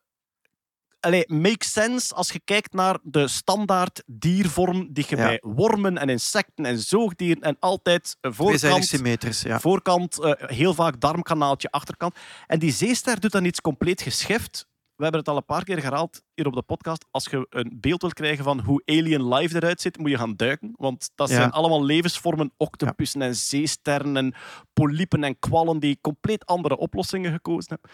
Allee, 1.01 1.25
makes 1.27 1.73
sense 1.73 2.15
als 2.15 2.31
je 2.31 2.41
kijkt 2.45 2.73
naar 2.73 2.99
de 3.03 3.29
standaard 3.29 4.03
diervorm 4.07 4.89
die 4.93 5.05
je 5.09 5.17
Ja. 5.17 5.27
bij 5.27 5.43
wormen 5.43 5.99
en 5.99 6.09
insecten 6.09 6.65
en 6.65 6.79
zoogdieren 6.79 7.43
en 7.43 7.57
altijd 7.61 8.17
Tweezijdig 8.21 8.61
voorkant, 8.61 8.85
symmetrisch, 8.85 9.43
ja. 9.43 9.61
voorkant 9.61 10.21
eh, 10.21 10.33
heel 10.37 10.75
vaak 10.75 11.01
darmkanaaltje, 11.01 11.71
achterkant. 11.71 12.15
En 12.47 12.59
die 12.59 12.73
zeester 12.73 13.21
doet 13.21 13.33
dan 13.33 13.45
iets 13.45 13.61
compleet 13.61 14.03
geschift. 14.03 14.67
We 14.99 15.05
hebben 15.05 15.21
het 15.21 15.29
al 15.31 15.37
een 15.37 15.45
paar 15.45 15.65
keer 15.65 15.83
herhaald 15.83 16.23
hier 16.35 16.47
op 16.47 16.55
de 16.55 16.63
podcast. 16.63 17.05
Als 17.11 17.25
je 17.25 17.47
een 17.51 17.77
beeld 17.81 18.01
wilt 18.01 18.15
krijgen 18.15 18.45
van 18.45 18.61
hoe 18.61 18.83
alien 18.85 19.29
life 19.29 19.57
eruit 19.57 19.81
ziet, 19.81 19.99
moet 19.99 20.11
je 20.11 20.17
gaan 20.19 20.37
duiken. 20.37 20.73
Want 20.77 21.11
dat 21.15 21.29
Ja. 21.29 21.35
zijn 21.35 21.51
allemaal 21.51 21.85
levensvormen, 21.85 22.53
octopussen 22.57 23.23
en 23.23 23.35
zeesterren 23.37 24.17
en 24.17 24.35
polypen 24.73 25.25
en 25.25 25.39
kwallen 25.39 25.79
die 25.79 25.99
compleet 26.01 26.47
andere 26.47 26.77
oplossingen 26.77 27.33
gekozen 27.33 27.69
hebben. 27.69 27.91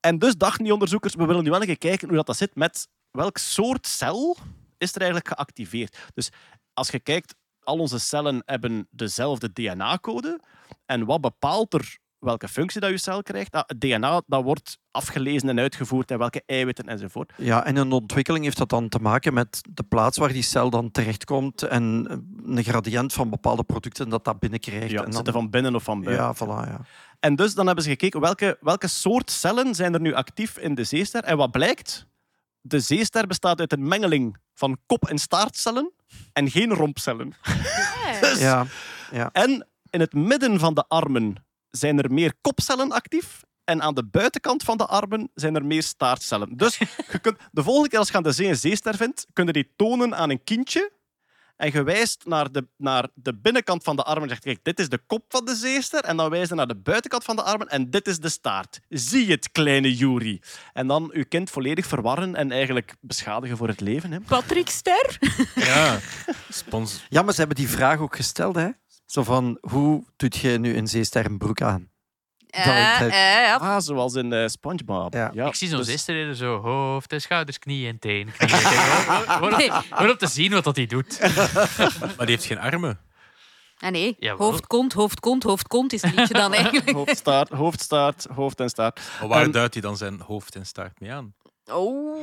En 0.00 0.18
dus 0.18 0.36
dachten 0.36 0.64
die 0.64 0.72
onderzoekers, 0.72 1.14
we 1.14 1.24
willen 1.26 1.44
nu 1.44 1.50
wel 1.50 1.62
even 1.62 1.78
kijken 1.78 2.08
hoe 2.08 2.16
dat, 2.16 2.26
dat 2.26 2.36
zit 2.36 2.54
met 2.54 2.88
welk 3.10 3.38
soort 3.38 3.86
cel 3.86 4.36
is 4.78 4.94
er 4.94 5.00
eigenlijk 5.00 5.28
geactiveerd. 5.28 6.10
Dus 6.14 6.30
als 6.72 6.88
je 6.90 7.00
kijkt, 7.00 7.34
al 7.60 7.78
onze 7.78 7.98
cellen 7.98 8.42
hebben 8.44 8.88
dezelfde 8.90 9.52
DNA-code. 9.52 10.40
En 10.86 11.04
wat 11.04 11.20
bepaalt 11.20 11.74
er 11.74 11.98
welke 12.18 12.48
functie 12.48 12.80
dat 12.80 12.90
je 12.90 12.98
cel 12.98 13.22
krijgt. 13.22 13.52
Ah, 13.52 13.62
het 13.66 13.80
DNA 13.80 14.22
dat 14.26 14.42
wordt 14.42 14.78
afgelezen 14.90 15.48
en 15.48 15.58
uitgevoerd 15.58 16.10
en 16.10 16.18
welke 16.18 16.42
eiwitten 16.46 16.88
enzovoort. 16.88 17.32
Ja, 17.36 17.64
en 17.64 17.76
een 17.76 17.92
ontwikkeling 17.92 18.44
heeft 18.44 18.58
dat 18.58 18.68
dan 18.68 18.88
te 18.88 18.98
maken 18.98 19.34
met 19.34 19.60
de 19.70 19.82
plaats 19.82 20.18
waar 20.18 20.32
die 20.32 20.42
cel 20.42 20.70
dan 20.70 20.90
terechtkomt 20.90 21.62
en 21.62 21.82
een 22.46 22.64
gradient 22.64 23.12
van 23.12 23.30
bepaalde 23.30 23.64
producten 23.64 24.08
dat 24.08 24.24
dat 24.24 24.38
binnenkrijgt. 24.38 24.90
Ja, 24.90 24.98
en 24.98 25.04
dan, 25.04 25.12
zitten 25.12 25.32
van 25.32 25.50
binnen 25.50 25.74
of 25.74 25.82
van 25.82 26.02
buiten. 26.02 26.24
ja, 26.24 26.34
voilà, 26.34 26.68
ja. 26.68 26.80
En 27.20 27.34
dus 27.36 27.54
dan 27.54 27.66
hebben 27.66 27.84
ze 27.84 27.90
gekeken 27.90 28.20
welke, 28.20 28.58
welke 28.60 28.88
soort 28.88 29.30
cellen 29.30 29.74
zijn 29.74 29.94
er 29.94 30.00
nu 30.00 30.14
actief 30.14 30.58
in 30.58 30.74
de 30.74 30.84
zeester. 30.84 31.24
En 31.24 31.36
wat 31.36 31.50
blijkt? 31.50 32.06
De 32.60 32.80
zeester 32.80 33.26
bestaat 33.26 33.60
uit 33.60 33.72
een 33.72 33.88
mengeling 33.88 34.36
van 34.54 34.78
kop- 34.86 35.08
en 35.08 35.18
staartcellen 35.18 35.92
en 36.32 36.50
geen 36.50 36.72
rompcellen. 36.72 37.34
Dus- 38.20 38.40
ja. 38.40 38.66
ja. 39.10 39.28
En 39.32 39.66
in 39.90 40.00
het 40.00 40.12
midden 40.12 40.58
van 40.58 40.74
de 40.74 40.84
armen 40.88 41.45
zijn 41.76 41.98
er 41.98 42.12
meer 42.12 42.32
kopcellen 42.40 42.92
actief. 42.92 43.44
En 43.64 43.82
aan 43.82 43.94
de 43.94 44.04
buitenkant 44.04 44.62
van 44.62 44.76
de 44.76 44.86
armen 44.86 45.30
zijn 45.34 45.54
er 45.54 45.64
meer 45.64 45.82
staartcellen. 45.82 46.56
Dus 46.56 46.78
je 47.12 47.18
kunt, 47.20 47.38
de 47.52 47.62
volgende 47.62 47.88
keer 47.88 47.98
als 47.98 48.08
je 48.08 48.14
aan 48.14 48.22
de 48.22 48.32
zee 48.32 48.48
een 48.48 48.56
zeester 48.56 48.96
vindt, 48.96 49.26
kun 49.32 49.46
je 49.46 49.52
die 49.52 49.72
tonen 49.76 50.16
aan 50.16 50.30
een 50.30 50.44
kindje. 50.44 50.94
En 51.56 51.70
je 51.72 51.82
wijst 51.82 52.22
naar 52.24 52.52
de, 52.52 52.68
naar 52.76 53.08
de 53.14 53.34
binnenkant 53.34 53.82
van 53.82 53.96
de 53.96 54.02
armen 54.02 54.22
en 54.22 54.28
zegt, 54.28 54.42
kijk, 54.42 54.58
dit 54.62 54.78
is 54.78 54.88
de 54.88 55.00
kop 55.06 55.24
van 55.28 55.44
de 55.44 55.54
zeester. 55.54 56.00
En 56.04 56.16
dan 56.16 56.30
wijs 56.30 56.48
je 56.48 56.54
naar 56.54 56.66
de 56.66 56.76
buitenkant 56.76 57.24
van 57.24 57.36
de 57.36 57.42
armen 57.42 57.68
en 57.68 57.90
dit 57.90 58.06
is 58.06 58.18
de 58.18 58.28
staart. 58.28 58.80
Zie 58.88 59.30
het, 59.30 59.52
kleine 59.52 59.94
Juri. 59.94 60.40
En 60.72 60.86
dan 60.86 61.10
je 61.14 61.24
kind 61.24 61.50
volledig 61.50 61.86
verwarren 61.86 62.34
en 62.34 62.52
eigenlijk 62.52 62.94
beschadigen 63.00 63.56
voor 63.56 63.68
het 63.68 63.80
leven. 63.80 64.12
Hè. 64.12 64.20
Patrick 64.20 64.68
Ster? 64.68 65.18
Ja. 65.54 65.98
Spons. 66.48 67.06
ja, 67.08 67.22
maar 67.22 67.32
ze 67.32 67.38
hebben 67.38 67.56
die 67.56 67.68
vraag 67.68 67.98
ook 67.98 68.16
gesteld. 68.16 68.54
Hè? 68.54 68.68
Zo 69.06 69.22
van, 69.22 69.58
hoe 69.60 70.04
doet 70.16 70.36
je 70.36 70.58
nu 70.58 70.76
een 70.76 70.86
zeesterrenbroek 70.88 71.60
aan? 71.62 71.90
Eh, 72.46 72.98
dat- 73.00 73.08
eh, 73.10 73.16
ja. 73.18 73.54
Ah, 73.56 73.80
zoals 73.80 74.14
in 74.14 74.32
eh, 74.32 74.48
SpongeBob. 74.48 75.14
Ja. 75.14 75.46
Ik 75.46 75.54
zie 75.54 75.68
zo'n 75.68 75.78
dus- 75.78 75.86
zeester 75.86 76.34
zo 76.36 76.60
hoofd, 76.60 77.12
en 77.12 77.20
schouders, 77.20 77.58
knie 77.58 77.88
en 77.88 77.98
teen. 77.98 78.32
Knie 78.38 78.54
en 78.54 78.62
teen. 78.62 78.70
Gewoon- 79.26 79.50
Nee. 79.56 79.70
Gewoon 79.70 79.82
gewoon 79.90 80.10
om 80.10 80.16
te 80.16 80.26
zien 80.26 80.52
wat 80.52 80.64
dat 80.64 80.76
hij 80.76 80.86
doet. 80.86 81.18
Maar 82.16 82.26
die 82.26 82.34
heeft 82.34 82.44
geen 82.44 82.58
armen. 82.58 83.00
Ah, 83.78 83.90
nee, 83.90 84.16
Jawel. 84.18 84.46
hoofd, 84.50 84.66
kont, 84.66 84.92
hoofd, 84.92 85.20
kont, 85.20 85.42
hoofd, 85.42 85.68
kont 85.68 85.92
is 85.92 86.02
een 86.02 86.14
liedje 86.14 86.34
dan 86.34 86.52
eigenlijk. 86.54 86.90
Hoofdstaart, 86.90 87.48
hoofdstaart, 87.48 88.26
hoofd 88.34 88.60
en 88.60 88.68
staart. 88.68 89.00
Maar 89.20 89.28
waar 89.28 89.42
Ehm, 89.42 89.50
duidt 89.50 89.72
hij 89.74 89.82
dan 89.82 89.96
zijn 89.96 90.20
hoofd 90.20 90.54
en 90.54 90.66
staart 90.66 91.00
mee 91.00 91.12
aan? 91.12 91.34
Oh. 91.72 92.18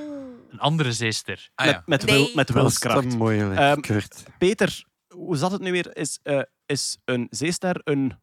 Een 0.51 0.59
andere 0.59 0.91
zeester. 0.91 1.49
Ah 1.55 1.65
met, 1.65 1.75
ja. 1.75 1.83
met, 1.85 2.05
Nee. 2.05 2.15
wil, 2.15 2.25
met 2.35 2.47
Dat 2.47 2.55
is 2.55 2.61
wilskracht. 2.61 3.15
moeilijk, 3.17 3.59
Ehm, 3.59 3.79
Kurt. 3.79 4.23
Peter, 4.37 4.83
hoe 5.07 5.37
zat 5.37 5.51
het 5.51 5.61
nu 5.61 5.71
weer? 5.71 5.95
Is, 5.97 6.19
eh, 6.23 6.39
is 6.65 6.97
een 7.05 7.27
zeester 7.29 7.81
een 7.83 8.21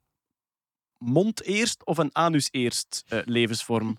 mond 0.99 1.43
eerst 1.43 1.85
of 1.85 1.99
een 1.99 2.11
anus 2.13 2.49
eerst 2.51 3.05
eh, 3.09 3.19
levensvorm? 3.25 3.97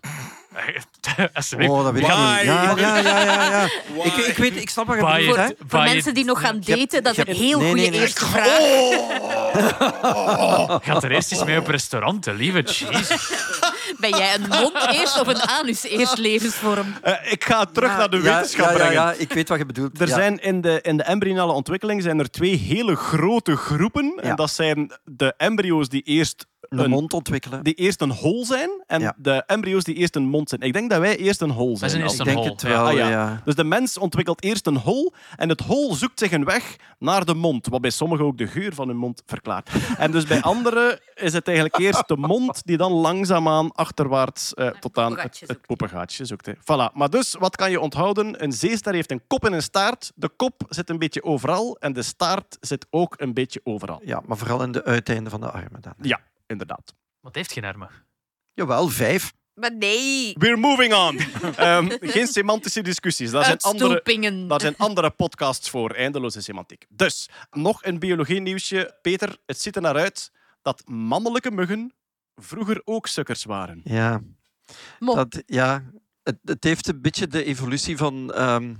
Oh, 1.58 1.84
dat 1.84 1.92
weet 1.92 2.02
ik 2.02 2.08
niet. 2.08 2.08
Ja, 2.08 2.40
ja, 2.40 2.76
ja, 2.76 2.96
ja. 2.96 3.50
ja. 3.50 3.64
Ik, 4.04 4.16
ik, 4.16 4.36
weet, 4.36 4.56
ik 4.56 4.70
snap 4.70 4.86
wat 4.86 4.96
je 4.96 5.28
bedoelt. 5.28 5.54
Voor 5.66 5.82
mensen 5.82 6.14
die 6.14 6.24
nog 6.24 6.40
gaan 6.40 6.60
daten, 6.60 7.02
dat 7.02 7.18
is 7.18 7.26
een 7.26 7.34
heel 7.34 7.58
Nee, 7.58 7.68
goede 7.68 7.82
nee, 7.82 7.90
nee. 7.90 8.00
eerste 8.00 8.26
vraag. 8.26 8.46
Gaat 10.86 11.04
er 11.04 11.10
eerst 11.10 11.32
eens 11.32 11.44
mee 11.44 11.58
op 11.58 11.66
restauranten, 11.66 12.34
lieve 12.34 12.62
jezus. 12.62 13.32
Ben 14.02 14.18
jij 14.18 14.34
een 14.34 14.48
mond 14.48 14.74
eerst 14.92 15.20
of 15.20 15.26
een 15.26 15.40
anus 15.42 15.82
eerst 15.82 16.18
levensvorm? 16.18 16.94
Eh, 17.02 17.32
ik 17.32 17.44
ga 17.44 17.64
terug 17.64 17.90
Ja, 17.90 17.96
naar 17.96 18.10
de 18.10 18.16
ja, 18.16 18.22
wetenschap 18.22 18.64
ja, 18.64 18.70
ja, 18.70 18.76
brengen. 18.76 18.92
ja, 18.94 19.12
ik 19.12 19.32
weet 19.32 19.48
wat 19.48 19.58
je 19.58 19.66
bedoelt. 19.66 20.00
Er 20.00 20.08
Ja. 20.08 20.14
zijn 20.14 20.38
in 20.38 20.60
de, 20.60 20.78
in 20.82 20.96
de 20.96 21.02
embryonale 21.02 21.52
ontwikkeling 21.52 22.02
zijn 22.02 22.18
er 22.18 22.30
twee 22.30 22.56
hele 22.56 22.96
grote 22.96 23.56
groepen. 23.56 24.14
En 24.20 24.28
Ja. 24.28 24.34
dat 24.34 24.50
zijn 24.50 24.92
de 25.04 25.34
embryo's 25.36 25.88
die 25.88 26.02
eerst 26.02 26.46
een 26.68 26.78
een, 26.78 26.90
mond 26.90 27.12
ontwikkelen. 27.12 27.64
die 27.64 27.74
eerst 27.74 28.00
een 28.00 28.10
hol 28.10 28.44
zijn 28.44 28.70
en 28.86 29.00
Ja. 29.00 29.14
de 29.16 29.42
embryo's 29.46 29.84
die 29.84 29.94
eerst 29.94 30.16
een 30.16 30.28
mond 30.28 30.48
zijn. 30.48 30.60
Ik 30.60 30.72
denk 30.72 30.90
dat 30.90 31.00
wij 31.00 31.16
eerst 31.16 31.40
een 31.40 31.50
hol 31.50 31.76
zijn. 31.76 31.90
zijn 31.90 32.02
eerst 32.02 32.14
Ik 32.14 32.20
een 32.20 32.26
denk 32.26 32.38
hol, 32.38 32.46
het 32.48 32.62
wel, 32.62 32.86
Ah, 32.86 32.92
ja. 32.94 33.08
ja. 33.08 33.42
Dus 33.44 33.54
de 33.54 33.64
mens 33.64 33.98
ontwikkelt 33.98 34.42
eerst 34.44 34.66
een 34.66 34.76
hol 34.76 35.12
en 35.36 35.48
het 35.48 35.60
hol 35.60 35.94
zoekt 35.94 36.18
zich 36.18 36.32
een 36.32 36.44
weg 36.44 36.76
naar 36.98 37.24
de 37.24 37.34
mond, 37.34 37.66
wat 37.66 37.80
bij 37.80 37.90
sommigen 37.90 38.24
ook 38.24 38.38
de 38.38 38.46
geur 38.46 38.74
van 38.74 38.88
hun 38.88 38.96
mond 38.96 39.22
verklaart. 39.26 39.70
En 39.98 40.10
dus 40.10 40.24
bij 40.26 40.40
anderen 40.42 41.00
is 41.14 41.32
het 41.32 41.46
eigenlijk 41.46 41.78
eerst 41.78 42.08
de 42.08 42.16
mond 42.16 42.60
die 42.66 42.76
dan 42.76 42.92
langzaamaan 42.92 43.72
achterwaarts 43.72 44.54
eh, 44.54 44.66
tot 44.66 44.74
aan 44.74 44.76
het, 44.76 44.80
poepengaatje 44.80 45.46
het 45.46 45.54
zoekt. 45.54 45.66
poepengaatje 45.66 46.24
zoekt. 46.24 46.46
hè. 46.46 46.52
Voilà. 46.54 46.92
Maar 46.94 47.10
dus, 47.10 47.36
wat 47.38 47.56
kan 47.56 47.70
je 47.70 47.80
onthouden? 47.80 48.42
Een 48.42 48.52
zeester 48.52 48.94
heeft 48.94 49.10
een 49.10 49.22
kop 49.26 49.44
en 49.44 49.52
een 49.52 49.62
staart. 49.62 50.12
De 50.14 50.28
kop 50.36 50.62
zit 50.68 50.90
een 50.90 50.98
beetje 50.98 51.24
overal 51.24 51.76
en 51.80 51.92
de 51.92 52.02
staart 52.02 52.56
zit 52.60 52.86
ook 52.90 53.14
een 53.18 53.34
beetje 53.34 53.60
overal. 53.64 54.00
Ja, 54.04 54.22
maar 54.26 54.36
vooral 54.36 54.62
in 54.62 54.72
de 54.72 54.84
uiteinden 54.84 55.30
van 55.30 55.40
de 55.40 55.50
armen 55.50 55.80
dan. 55.80 55.92
Ja, 56.00 56.20
inderdaad. 56.46 56.94
Wat 57.20 57.34
heeft 57.34 57.52
geen 57.52 57.64
armen? 57.64 57.90
Jawel, 58.52 58.88
vijf. 58.88 59.32
Maar 59.54 59.76
nee. 59.76 60.34
We're 60.38 60.56
moving 60.56 60.94
on. 60.94 61.18
Ehm, 61.56 61.90
geen 62.00 62.26
semantische 62.26 62.82
discussies. 62.82 63.30
Daar 63.30 63.44
zijn 63.44 63.58
andere. 63.58 64.46
Daar 64.48 64.60
zijn 64.60 64.76
andere 64.76 65.10
podcasts 65.10 65.70
voor, 65.70 65.90
eindeloze 65.90 66.40
semantiek. 66.40 66.86
Dus, 66.88 67.28
nog 67.50 67.84
een 67.84 67.98
biologie-nieuwsje. 67.98 68.98
Peter, 69.02 69.36
het 69.46 69.60
ziet 69.60 69.76
er 69.76 69.82
naar 69.82 69.96
uit 69.96 70.32
dat 70.62 70.82
mannelijke 70.86 71.50
muggen 71.50 71.92
vroeger 72.34 72.82
ook 72.84 73.06
sukkers 73.06 73.44
waren. 73.44 73.80
Ja. 73.84 74.20
Dat, 74.98 75.42
ja. 75.46 75.82
Het, 76.22 76.38
het 76.44 76.64
heeft 76.64 76.88
een 76.88 77.00
beetje 77.00 77.26
de 77.26 77.44
evolutie 77.44 77.96
van... 77.96 78.32
ehm, 78.32 78.74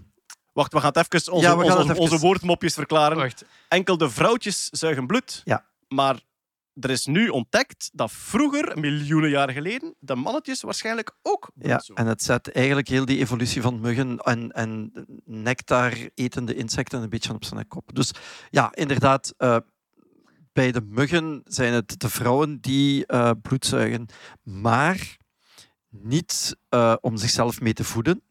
Wacht, 0.53 0.73
we 0.73 0.81
gaan 0.81 0.93
het 0.95 1.13
even 1.13 1.33
onze, 1.33 1.47
Ja, 1.47 1.57
we 1.57 1.63
gaan 1.63 1.71
onze, 1.77 1.81
het 1.89 1.91
even- 1.91 2.03
onze 2.03 2.19
woordmopjes 2.19 2.75
verklaren. 2.75 3.17
Wacht. 3.17 3.45
Enkel 3.69 3.97
de 3.97 4.11
vrouwtjes 4.11 4.69
zuigen 4.69 5.07
bloed. 5.07 5.41
Ja. 5.45 5.67
Maar 5.89 6.21
er 6.81 6.91
is 6.91 7.07
nu 7.07 7.29
ontdekt 7.29 7.91
dat 7.93 8.12
vroeger, 8.12 8.79
miljoenen 8.79 9.31
jaren 9.31 9.55
geleden, 9.55 9.95
de 9.99 10.14
mannetjes 10.14 10.62
waarschijnlijk 10.62 11.16
ook 11.23 11.51
ja, 11.55 11.83
en 11.95 12.07
het 12.07 12.23
zet 12.23 12.53
eigenlijk 12.53 12.89
heel 12.89 13.05
die 13.05 13.18
evolutie 13.18 13.62
van 13.62 13.81
muggen 13.81 14.18
en, 14.18 14.51
en 14.51 14.93
nectar 15.25 15.93
etende 16.14 16.55
insecten 16.55 17.03
een 17.03 17.09
beetje 17.09 17.35
op 17.35 17.45
zijn 17.45 17.68
kop. 17.68 17.95
Dus 17.95 18.11
ja, 18.51 18.75
inderdaad, 18.75 19.35
eh, 19.37 19.57
bij 20.53 20.73
de 20.73 20.81
muggen 20.81 21.43
zijn 21.45 21.73
het 21.73 22.01
de 22.01 22.09
vrouwen 22.09 22.61
die 22.61 23.07
eh, 23.07 23.31
bloed 23.43 23.66
zuigen, 23.66 24.07
maar 24.43 25.16
niet 25.89 26.57
eh, 26.68 26.95
om 27.01 27.16
zichzelf 27.16 27.61
mee 27.61 27.73
te 27.73 27.85
voeden. 27.85 28.23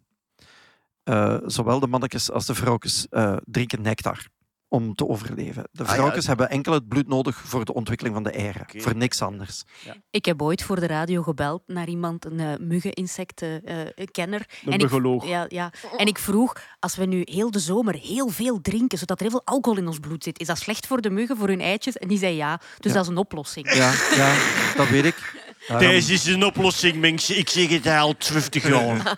Zowel 1.45 1.79
de 1.79 1.87
mannetjes 1.87 2.31
als 2.31 2.45
de 2.45 2.55
vrouwtjes 2.55 3.07
drinken 3.45 3.81
nectar 3.81 4.27
om 4.73 4.95
te 4.95 5.07
overleven. 5.07 5.67
De 5.71 5.81
Ah, 5.83 5.87
ja. 5.89 5.93
vrouwtjes 5.93 6.27
hebben 6.27 6.49
enkel 6.49 6.73
het 6.73 6.87
bloed 6.87 7.07
nodig 7.07 7.35
voor 7.37 7.65
de 7.65 7.73
ontwikkeling 7.73 8.15
van 8.15 8.23
de 8.23 8.31
eieren, 8.31 8.65
voor 8.75 8.95
niks 8.95 9.21
anders. 9.21 9.63
Ik 10.09 10.25
heb 10.25 10.41
ooit 10.41 10.63
voor 10.63 10.79
de 10.79 10.87
radio 10.87 11.21
gebeld 11.23 11.61
naar 11.67 11.87
iemand, 11.87 12.25
een 12.25 12.39
uh, 12.39 12.53
muggen-insecten-kenner. 12.59 14.39
Een 14.39 14.67
en 14.67 14.73
ik, 14.73 14.81
muggenloog. 14.81 15.27
ja, 15.27 15.45
ja. 15.49 15.71
en 15.97 16.05
ik 16.05 16.17
vroeg, 16.19 16.53
als 16.79 16.95
we 16.95 17.05
nu 17.05 17.21
heel 17.25 17.51
de 17.51 17.59
zomer 17.59 17.95
heel 17.95 18.29
veel 18.29 18.61
drinken, 18.61 18.97
zodat 18.97 19.17
er 19.19 19.23
heel 19.23 19.31
veel 19.31 19.45
alcohol 19.55 19.79
in 19.79 19.87
ons 19.87 19.99
bloed 19.99 20.23
zit, 20.23 20.39
is 20.39 20.47
dat 20.47 20.57
slecht 20.57 20.87
voor 20.87 21.01
de 21.01 21.09
muggen, 21.09 21.37
voor 21.37 21.47
hun 21.47 21.61
eitjes? 21.61 21.97
En 21.97 22.07
die 22.07 22.17
zei 22.17 22.35
ja, 22.35 22.57
dus 22.79 22.91
Ja. 22.91 22.93
dat 22.97 23.03
is 23.03 23.09
een 23.09 23.17
oplossing. 23.17 23.73
Ja, 23.73 23.93
ja 24.15 24.35
dat 24.75 24.89
weet 24.89 25.05
ik. 25.05 25.39
Daarom- 25.67 25.87
Deze 25.89 26.13
is 26.13 26.25
een 26.25 26.43
oplossing, 26.45 26.95
mensen. 26.95 27.37
Ik 27.37 27.49
zeg 27.49 27.69
het 27.69 27.87
al 27.87 28.13
50 28.17 28.67
jaar. 28.67 29.17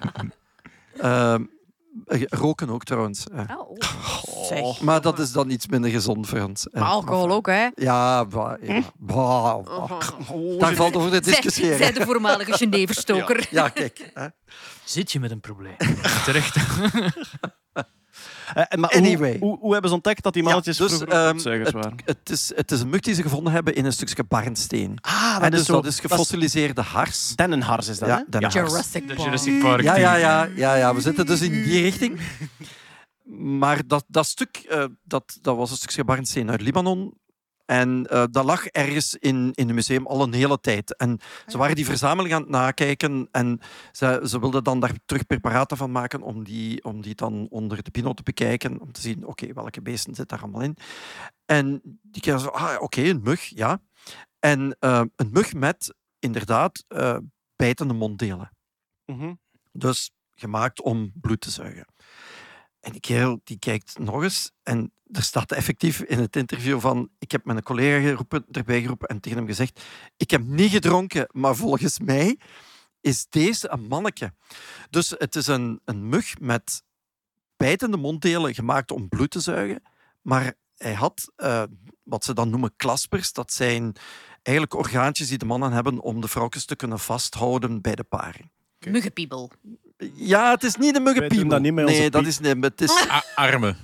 Ehm, 0.98 1.42
eh, 1.42 1.48
roken 2.30 2.70
ook 2.70 2.84
trouwens. 2.84 3.26
eh. 3.28 3.40
Oh. 3.58 3.78
Zeg. 4.48 4.82
Maar 4.82 5.02
dat 5.02 5.20
is 5.20 5.32
dan 5.32 5.50
iets 5.50 5.68
minder 5.68 5.90
gezond 5.92 6.28
voor 6.28 6.40
ons. 6.42 6.70
eh. 6.70 6.82
Maar 6.82 6.90
alcohol 6.90 7.32
ook, 7.32 7.48
hè? 7.48 7.68
Ja, 7.76 8.26
bah, 8.26 8.62
ja. 8.62 8.82
Bah, 8.98 9.64
bah. 9.66 10.60
daar 10.60 10.74
valt 10.76 10.96
over 10.96 11.12
te 11.12 11.20
discussiëren. 11.22 11.78
zij 11.78 11.92
de 11.92 12.06
voormalige 12.06 12.54
Geneverstoker. 12.58 13.48
Ja, 13.50 13.70
kijk. 13.70 14.12
Hè. 14.14 14.28
Zit 14.84 15.12
je 15.12 15.20
met 15.20 15.32
een 15.32 15.40
probleem? 15.40 15.76
Terecht. 16.26 16.56
Eh, 18.54 18.78
maar 18.80 18.90
Anyway. 18.90 19.38
hoe, 19.40 19.50
hoe, 19.50 19.58
hoe 19.60 19.72
hebben 19.72 19.90
ze 19.90 19.96
ontdekt 19.96 20.24
dat 20.24 20.34
die 20.34 20.44
mannetjes 20.44 20.78
Ja, 20.78 20.88
dus, 20.88 21.00
ehm, 21.00 21.30
bloedzuigers 21.30 21.72
waren? 21.72 21.94
het, 22.06 22.18
het, 22.20 22.30
is, 22.30 22.52
het 22.56 22.72
is 22.72 22.80
een 22.82 22.90
mug 22.90 23.00
die 23.00 23.14
ze 23.14 23.22
gevonden 23.22 23.54
hebben 23.54 23.76
in 23.76 23.86
een 23.86 23.94
stukje 23.94 24.24
barnsteen. 24.24 24.98
Ah, 25.02 25.38
en 25.42 25.52
dus 25.52 25.66
dat 25.66 25.86
is 25.86 26.00
gefossiliseerde 26.00 26.82
hars. 26.82 27.36
Dennenhars 27.36 27.88
is 27.88 28.00
dat, 28.00 28.10
Ja, 28.10 28.26
hè? 28.30 28.48
Jurassic 28.48 29.08
De 29.08 29.14
Park. 29.14 29.20
Jurassic 29.26 29.60
Park. 29.62 29.82
Ja, 29.82 29.96
ja, 29.98 30.16
ja, 30.16 30.50
ja, 30.56 30.76
ja, 30.76 30.96
we 30.96 31.02
zitten 31.02 31.26
dus 31.26 31.42
in 31.42 31.52
die 31.52 31.82
richting. 31.82 32.20
Maar 33.38 33.82
dat, 33.88 34.06
dat 34.08 34.26
stuk, 34.26 34.58
eh, 34.70 34.86
dat, 35.04 35.38
dat 35.42 35.56
was 35.56 35.72
een 35.72 35.78
stukje 35.78 36.04
barnsteen 36.04 36.50
uit 36.52 36.62
Libanon. 36.62 37.14
En 37.74 38.08
eh, 38.08 38.24
dat 38.32 38.46
lag 38.46 38.66
ergens 38.66 39.16
in, 39.16 39.52
in 39.54 39.66
het 39.68 39.76
museum 39.76 40.08
al 40.08 40.24
een 40.24 40.34
hele 40.34 40.60
tijd. 40.60 40.96
En 40.96 41.20
ze 41.48 41.58
waren 41.58 41.76
die 41.76 41.86
verzameling 41.86 42.34
aan 42.34 42.42
het 42.42 42.50
nakijken. 42.50 43.28
En 43.32 43.60
ze, 43.92 44.22
ze 44.26 44.40
wilden 44.40 44.64
dan 44.64 44.80
daar 44.80 44.94
terug 45.06 45.26
preparaten 45.26 45.78
van 45.78 45.92
maken 45.92 46.22
om 46.22 46.44
die, 46.44 46.84
om 46.84 47.02
die 47.02 47.16
dan 47.16 47.48
onder 47.50 47.84
de 47.84 47.92
pino 47.92 48.14
te 48.14 48.24
bekijken. 48.24 48.80
Om 48.80 48.92
te 48.92 49.02
zien, 49.02 49.26
oké, 49.26 49.54
welke 49.54 49.82
beesten 49.82 50.16
zitten 50.16 50.38
daar 50.38 50.46
allemaal 50.46 50.62
in. 50.62 50.78
En 51.46 51.82
die 52.02 52.22
kregen 52.22 52.40
zo, 52.40 52.48
ah, 52.48 52.82
oké, 52.82 53.02
een 53.02 53.22
mug, 53.24 53.46
ja. 53.46 53.82
En 54.40 54.76
eh, 54.80 55.02
een 55.16 55.30
mug 55.32 55.54
met, 55.54 55.96
inderdaad, 56.20 56.84
eh, 56.88 57.18
bijtende 57.56 57.94
monddelen. 57.94 58.52
Mhm. 59.06 59.34
Dus 59.72 60.12
gemaakt 60.36 60.82
om 60.82 61.12
bloed 61.22 61.42
te 61.42 61.52
zuigen. 61.52 61.86
En 62.84 62.92
die 62.92 63.02
kerel 63.02 63.42
die 63.44 63.60
kijkt 63.60 64.00
nog 64.00 64.24
eens 64.24 64.52
en 64.64 64.94
er 65.12 65.24
staat 65.24 65.52
effectief 65.52 66.00
in 66.02 66.20
het 66.20 66.36
interview 66.36 66.80
van 66.80 67.10
ik 67.20 67.32
heb 67.32 67.46
mijn 67.46 67.64
collega 67.64 68.08
geroepen, 68.08 68.46
erbij 68.52 68.82
geroepen 68.82 69.08
en 69.08 69.20
tegen 69.20 69.38
hem 69.38 69.48
gezegd 69.48 69.82
ik 70.18 70.32
heb 70.32 70.44
niet 70.44 70.72
gedronken, 70.72 71.28
maar 71.32 71.56
volgens 71.56 72.00
mij 72.00 72.40
is 73.02 73.28
deze 73.30 73.70
een 73.70 73.88
manneke. 73.88 74.34
Dus 74.90 75.10
het 75.18 75.36
is 75.36 75.48
een, 75.48 75.82
een 75.86 76.10
mug 76.10 76.40
met 76.40 76.84
bijtende 77.58 77.98
monddelen 77.98 78.54
gemaakt 78.54 78.92
om 78.92 79.10
bloed 79.10 79.32
te 79.32 79.40
zuigen, 79.40 79.82
maar 80.22 80.54
hij 80.78 80.94
had 80.94 81.32
eh, 81.36 81.64
wat 82.04 82.24
ze 82.24 82.34
dan 82.34 82.50
noemen 82.50 82.76
klaspers. 82.76 83.34
Dat 83.34 83.54
zijn 83.54 83.96
eigenlijk 84.42 84.76
orgaantjes 84.76 85.28
die 85.28 85.38
de 85.38 85.46
mannen 85.46 85.72
hebben 85.72 86.00
om 86.00 86.22
de 86.22 86.28
vrouwtjes 86.28 86.66
te 86.66 86.76
kunnen 86.76 87.00
vasthouden 87.00 87.82
bij 87.82 87.96
de 87.96 88.04
paring. 88.04 88.52
Muggenpiebel. 88.80 89.52
Ja, 90.16 90.52
het 90.52 90.64
is 90.64 90.76
niet 90.76 90.94
de 90.94 91.00
muggenpiemel. 91.00 91.48
dat 91.50 91.62
niet 91.62 91.74
met 91.74 91.86
onze 91.86 92.00
nee, 92.00 92.10
dat 92.10 92.22
pie- 92.22 92.30
is 92.30 92.40
niet. 92.40 92.64
Het 92.64 92.82
is 92.82 93.06
A- 93.10 93.24
armen. 93.36 93.78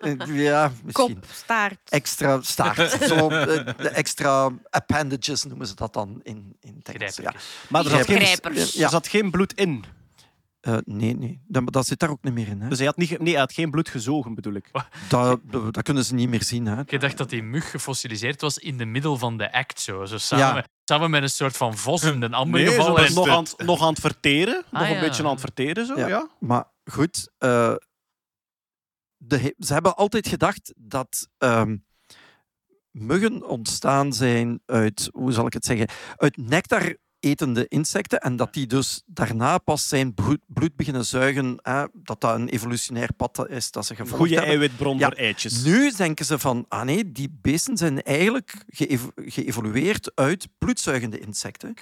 eh, 0.00 0.14
ja, 0.26 0.72
misschien 0.84 1.14
Kop, 1.14 1.24
staart. 1.32 1.78
extra 1.88 2.38
staart. 2.42 2.90
Zo, 3.08 3.28
eh, 3.28 3.66
de 3.76 3.88
extra 3.88 4.50
appendages 4.70 5.44
noemen 5.44 5.66
ze 5.66 5.74
dat 5.74 5.92
dan 5.92 6.20
in, 6.22 6.56
in 6.60 6.74
het 6.84 6.94
Engels. 6.96 7.16
Ja. 7.16 7.34
Maar 7.68 7.84
er 7.84 7.90
zat, 7.90 8.04
geen, 8.04 8.20
Grijpers. 8.20 8.78
er 8.78 8.88
zat 8.88 9.08
geen 9.08 9.30
bloed 9.30 9.52
in. 9.54 9.84
Eh, 10.60 10.76
nee, 10.84 11.16
nee, 11.16 11.40
dat, 11.46 11.72
dat 11.72 11.86
zit 11.86 11.98
daar 11.98 12.10
ook 12.10 12.22
niet 12.22 12.34
meer 12.34 12.48
in. 12.48 12.60
Hè. 12.60 12.68
Dus 12.68 12.78
hij 12.78 12.86
had, 12.86 12.96
niet, 12.96 13.18
nee, 13.18 13.30
hij 13.32 13.40
had 13.40 13.52
geen 13.52 13.70
bloed 13.70 13.88
gezogen, 13.88 14.34
bedoel 14.34 14.54
ik. 14.54 14.70
Dat, 15.08 15.40
dat, 15.50 15.74
dat 15.74 15.82
kunnen 15.82 16.04
ze 16.04 16.14
niet 16.14 16.28
meer 16.28 16.42
zien. 16.42 16.66
Hè. 16.66 16.80
Ik 16.86 17.00
dacht 17.00 17.16
dat 17.18 17.30
die 17.30 17.42
mug 17.42 17.70
gefossiliseerd 17.70 18.40
was 18.40 18.58
in 18.58 18.78
de 18.78 18.84
middel 18.84 19.16
van 19.16 19.36
de 19.36 19.52
act. 19.52 19.80
Zo, 19.80 20.04
zo 20.04 20.18
samen, 20.18 20.56
Ja. 20.56 20.66
samen 20.84 21.10
met 21.10 21.22
een 21.22 21.30
soort 21.30 21.56
van 21.56 21.76
vos 21.76 22.02
in 22.02 22.22
een 22.22 22.34
ander 22.34 22.60
Nee, 22.60 22.68
ze 22.70 22.74
geval. 22.76 22.96
nog 23.14 23.28
aan, 23.28 23.42
het- 23.44 23.58
nog 23.66 23.82
aan 23.82 23.88
het 23.88 24.00
verteren. 24.00 24.64
nog 24.70 24.82
Ah, 24.82 24.88
een 24.88 24.94
ja. 24.94 25.00
beetje 25.00 25.24
aan 25.24 25.30
het 25.30 25.40
verteren, 25.40 25.86
zo, 25.86 25.98
Ja. 25.98 26.06
ja. 26.08 26.28
Maar 26.40 26.64
goed, 26.84 27.30
eh, 27.38 27.74
de, 29.16 29.54
ze 29.58 29.72
hebben 29.72 29.96
altijd 29.96 30.28
gedacht 30.28 30.72
dat 30.76 31.28
ehm, 31.38 31.76
muggen 32.90 33.48
ontstaan 33.48 34.12
zijn 34.12 34.60
uit, 34.66 35.08
hoe 35.12 35.32
zal 35.32 35.46
ik 35.46 35.52
het 35.52 35.64
zeggen, 35.64 35.88
uit 36.16 36.36
nectar 36.36 36.96
etende 37.20 37.68
insecten 37.68 38.18
en 38.20 38.36
dat 38.36 38.54
die 38.54 38.66
dus 38.66 39.02
daarna 39.06 39.58
pas 39.58 39.88
zijn 39.88 40.14
bloed, 40.14 40.38
bloed 40.46 40.76
beginnen 40.76 41.04
zuigen, 41.06 41.58
hè, 41.62 41.84
dat 41.92 42.20
dat 42.20 42.34
een 42.34 42.48
evolutionair 42.48 43.12
pad 43.16 43.48
is 43.48 43.70
dat 43.70 43.86
ze 43.86 43.94
gevolgd 43.94 44.16
Goede 44.18 44.34
hebben. 44.34 44.50
eiwitbron 44.52 44.98
Ja. 44.98 45.06
voor 45.08 45.16
eitjes. 45.16 45.62
Nu 45.64 45.90
denken 45.96 46.24
ze 46.24 46.38
van, 46.38 46.64
ah 46.68 46.82
nee, 46.82 47.12
die 47.12 47.38
beesten 47.42 47.76
zijn 47.76 48.02
eigenlijk 48.02 48.54
geëvo- 48.68 49.12
geëvolueerd 49.16 50.12
uit 50.14 50.48
bloedzuigende 50.58 51.18
insecten. 51.20 51.74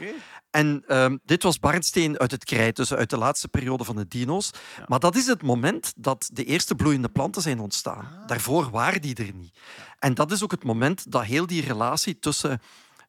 En 0.51 0.83
ehm, 0.87 1.17
dit 1.25 1.43
was 1.43 1.59
barnsteen 1.59 2.19
uit 2.19 2.31
het 2.31 2.45
krijt, 2.45 2.77
dus 2.77 2.95
uit 2.95 3.11
de 3.11 3.17
laatste 3.19 3.49
periode 3.49 3.85
van 3.85 3.97
de 3.97 4.09
dino's. 4.09 4.51
Maar 4.87 4.99
dat 4.99 5.17
is 5.17 5.27
het 5.27 5.43
moment 5.43 5.93
dat 5.97 6.31
de 6.33 6.45
eerste 6.45 6.75
bloeiende 6.75 7.09
planten 7.09 7.43
zijn 7.43 7.61
ontstaan. 7.61 8.09
Daarvoor 8.27 8.71
waren 8.71 9.03
die 9.03 9.15
er 9.15 9.33
niet. 9.35 9.59
En 9.99 10.15
dat 10.15 10.33
is 10.33 10.43
ook 10.43 10.51
het 10.51 10.65
moment 10.65 11.11
dat 11.13 11.25
heel 11.25 11.47
die 11.47 11.63
relatie 11.63 12.19
tussen 12.19 12.61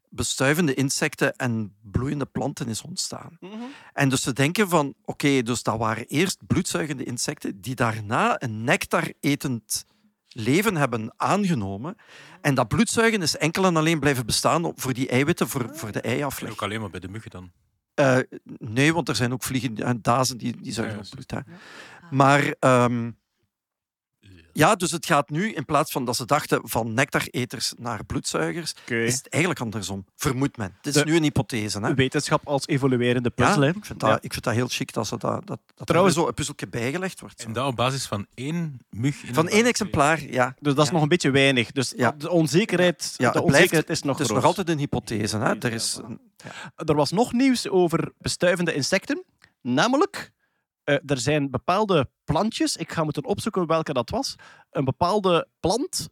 bestuivende 0.10 0.74
insecten 0.74 1.36
en 1.36 1.76
bloeiende 1.82 2.26
planten 2.26 2.68
is 2.68 2.82
ontstaan. 2.82 3.38
En 3.94 4.10
dus 4.10 4.22
ze 4.22 4.34
denken 4.34 4.70
van, 4.70 4.94
oké, 5.06 5.42
dus 5.42 5.64
dat 5.64 5.78
waren 5.78 6.06
eerst 6.06 6.48
bloedzuigende 6.48 7.04
insecten 7.04 7.62
die 7.62 7.76
daarna 7.76 8.42
een 8.42 8.64
nectar-etend 8.64 9.86
leven 10.28 10.76
hebben 10.76 11.14
aangenomen. 11.18 11.96
En 12.42 12.56
dat 12.56 12.68
bloedzuigen 12.68 13.22
is 13.22 13.38
enkel 13.38 13.66
en 13.66 13.76
alleen 13.76 14.00
blijven 14.00 14.26
bestaan 14.26 14.72
voor 14.76 14.94
die 14.94 15.10
eiwitten, 15.10 15.48
voor, 15.48 15.70
voor 15.74 15.92
de 15.92 16.02
eiafleg. 16.02 16.52
Ook 16.52 16.62
alleen 16.62 16.82
maar 16.82 16.90
bij 16.90 17.00
de 17.00 17.10
muggen 17.10 17.32
dan. 17.32 17.52
Eh, 17.94 18.18
nee, 18.58 18.94
want 18.94 19.10
er 19.10 19.16
zijn 19.16 19.34
ook 19.34 19.44
vliegen 19.44 19.76
en 19.78 20.02
dazen 20.02 20.38
die, 20.38 20.62
die 20.62 20.72
zuigen 20.72 20.98
Ja, 20.98 21.04
op 21.04 21.10
bloed. 21.10 21.32
Hè. 21.32 21.40
Maar 22.12 22.56
ehm, 22.60 23.12
ja, 24.60 24.76
dus 24.76 24.92
het 24.92 25.06
gaat 25.06 25.30
nu 25.30 25.52
in 25.54 25.66
plaats 25.66 25.92
van 25.92 26.06
dat 26.06 26.16
ze 26.16 26.26
dachten 26.26 26.60
van 26.64 26.94
nectareters 26.94 27.74
naar 27.78 28.06
bloedzuigers, 28.06 28.74
is 28.88 29.16
het 29.16 29.28
eigenlijk 29.30 29.64
andersom. 29.64 30.06
Vermoedt 30.16 30.58
men. 30.58 30.74
Het 30.78 30.88
is 30.88 30.94
De- 30.94 31.06
nu 31.06 31.16
een 31.16 31.24
hypothese. 31.24 31.80
Hè. 31.80 31.94
Wetenschap 31.94 32.48
als 32.48 32.68
evoluerende 32.68 33.30
puzzel. 33.30 33.62
hè. 33.62 33.68
ik, 33.70 33.86
vind 33.86 34.00
dat, 34.00 34.10
Ja. 34.10 34.18
ik 34.22 34.32
vind 34.32 34.44
dat 34.44 34.54
heel 34.54 34.68
chic 34.68 34.94
dat, 34.94 35.08
ze 35.08 35.18
dat, 35.18 35.48
dat, 35.48 35.60
dat 35.76 35.88
Trouwens- 35.88 36.16
er 36.16 36.22
zo 36.22 36.28
een 36.28 36.34
puzzeltje 36.34 36.68
bijgelegd 36.68 37.20
wordt. 37.20 37.42
zo. 37.42 37.48
En 37.48 37.54
dat 37.54 37.68
op 37.68 37.76
basis 37.76 38.06
van 38.06 38.26
één 38.34 38.80
mug. 38.90 39.24
in 39.24 39.34
Van 39.34 39.48
één 39.50 39.66
exemplaar, 39.66 40.22
ja. 40.24 40.56
Dus 40.60 40.74
dat 40.74 40.84
is 40.84 40.88
Ja. 40.88 40.94
nog 40.94 41.02
een 41.02 41.10
beetje 41.10 41.32
weinig. 41.32 41.72
Dus 41.72 41.94
Ja. 41.98 42.12
de 42.18 42.30
onzekerheid, 42.30 43.14
Ja, 43.18 43.32
de 43.32 43.38
het 43.38 43.48
onzekerheid 43.48 43.70
blijft- 43.70 43.90
is 43.90 44.02
nog 44.02 44.12
Het 44.18 44.20
is 44.26 44.26
groot. 44.32 44.40
nog 44.42 44.50
altijd 44.50 44.70
een 44.70 44.78
hypothese. 44.78 45.38
Hè. 45.38 45.56
Er 45.60 45.74
is, 45.74 46.00
Er 46.76 46.96
was 46.96 47.12
nog 47.12 47.34
nieuws 47.34 47.70
over 47.70 48.12
bestuivende 48.18 48.74
insecten. 48.74 49.24
Namelijk, 49.62 50.32
eh, 50.90 50.96
er 51.06 51.18
zijn 51.18 51.50
bepaalde 51.52 52.10
plantjes, 52.24 52.78
ik 52.78 52.92
ga 52.92 53.04
moeten 53.04 53.26
opzoeken 53.26 53.68
welke 53.68 53.94
dat 53.94 54.10
was. 54.10 54.36
Een 54.72 54.86
bepaalde 54.86 55.48
plant 55.60 56.10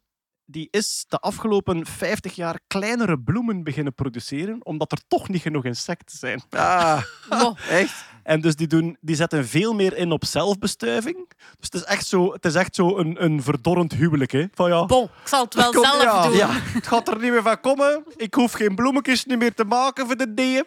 die 0.50 0.68
is 0.70 1.04
de 1.08 1.18
afgelopen 1.18 1.86
50 1.86 2.34
jaar 2.34 2.60
kleinere 2.66 3.18
bloemen 3.18 3.62
beginnen 3.62 3.94
produceren, 3.94 4.64
omdat 4.66 4.92
er 4.92 4.98
toch 5.08 5.28
niet 5.28 5.42
genoeg 5.42 5.64
insecten 5.64 6.18
zijn. 6.18 6.42
ah, 6.50 7.02
echt? 7.70 8.04
En 8.22 8.40
dus 8.40 8.56
die, 8.56 8.66
doen, 8.66 8.96
die 9.00 9.16
zetten 9.16 9.46
veel 9.48 9.74
meer 9.74 9.96
in 9.96 10.12
op 10.12 10.24
zelfbestuiving. 10.24 11.28
Dus 11.38 11.68
het 11.70 11.74
is 11.74 11.84
echt 11.84 12.06
zo, 12.06 12.32
het 12.32 12.44
is 12.44 12.54
echt 12.54 12.74
zo 12.74 12.98
een, 12.98 13.24
een 13.24 13.42
verdorrend 13.42 13.92
huwelijk. 13.94 14.32
Hè? 14.32 14.44
Van 14.54 14.70
ja, 14.70 14.84
Bon, 14.86 15.04
ik 15.04 15.28
zal 15.28 15.44
het 15.44 15.54
wel 15.54 15.70
Kom, 15.70 15.84
zelf 15.84 16.02
ja. 16.02 16.26
doen. 16.26 16.36
Ja. 16.36 16.48
het 16.50 16.86
gaat 16.86 17.08
er 17.08 17.18
niet 17.18 17.30
meer 17.30 17.42
van 17.42 17.60
komen. 17.60 18.04
Ik 18.16 18.34
hoef 18.34 18.52
geen 18.52 18.74
bloemetjes 18.74 19.26
meer 19.26 19.54
te 19.54 19.64
maken 19.64 20.06
voor 20.06 20.16
de 20.16 20.34
DM. 20.34 20.62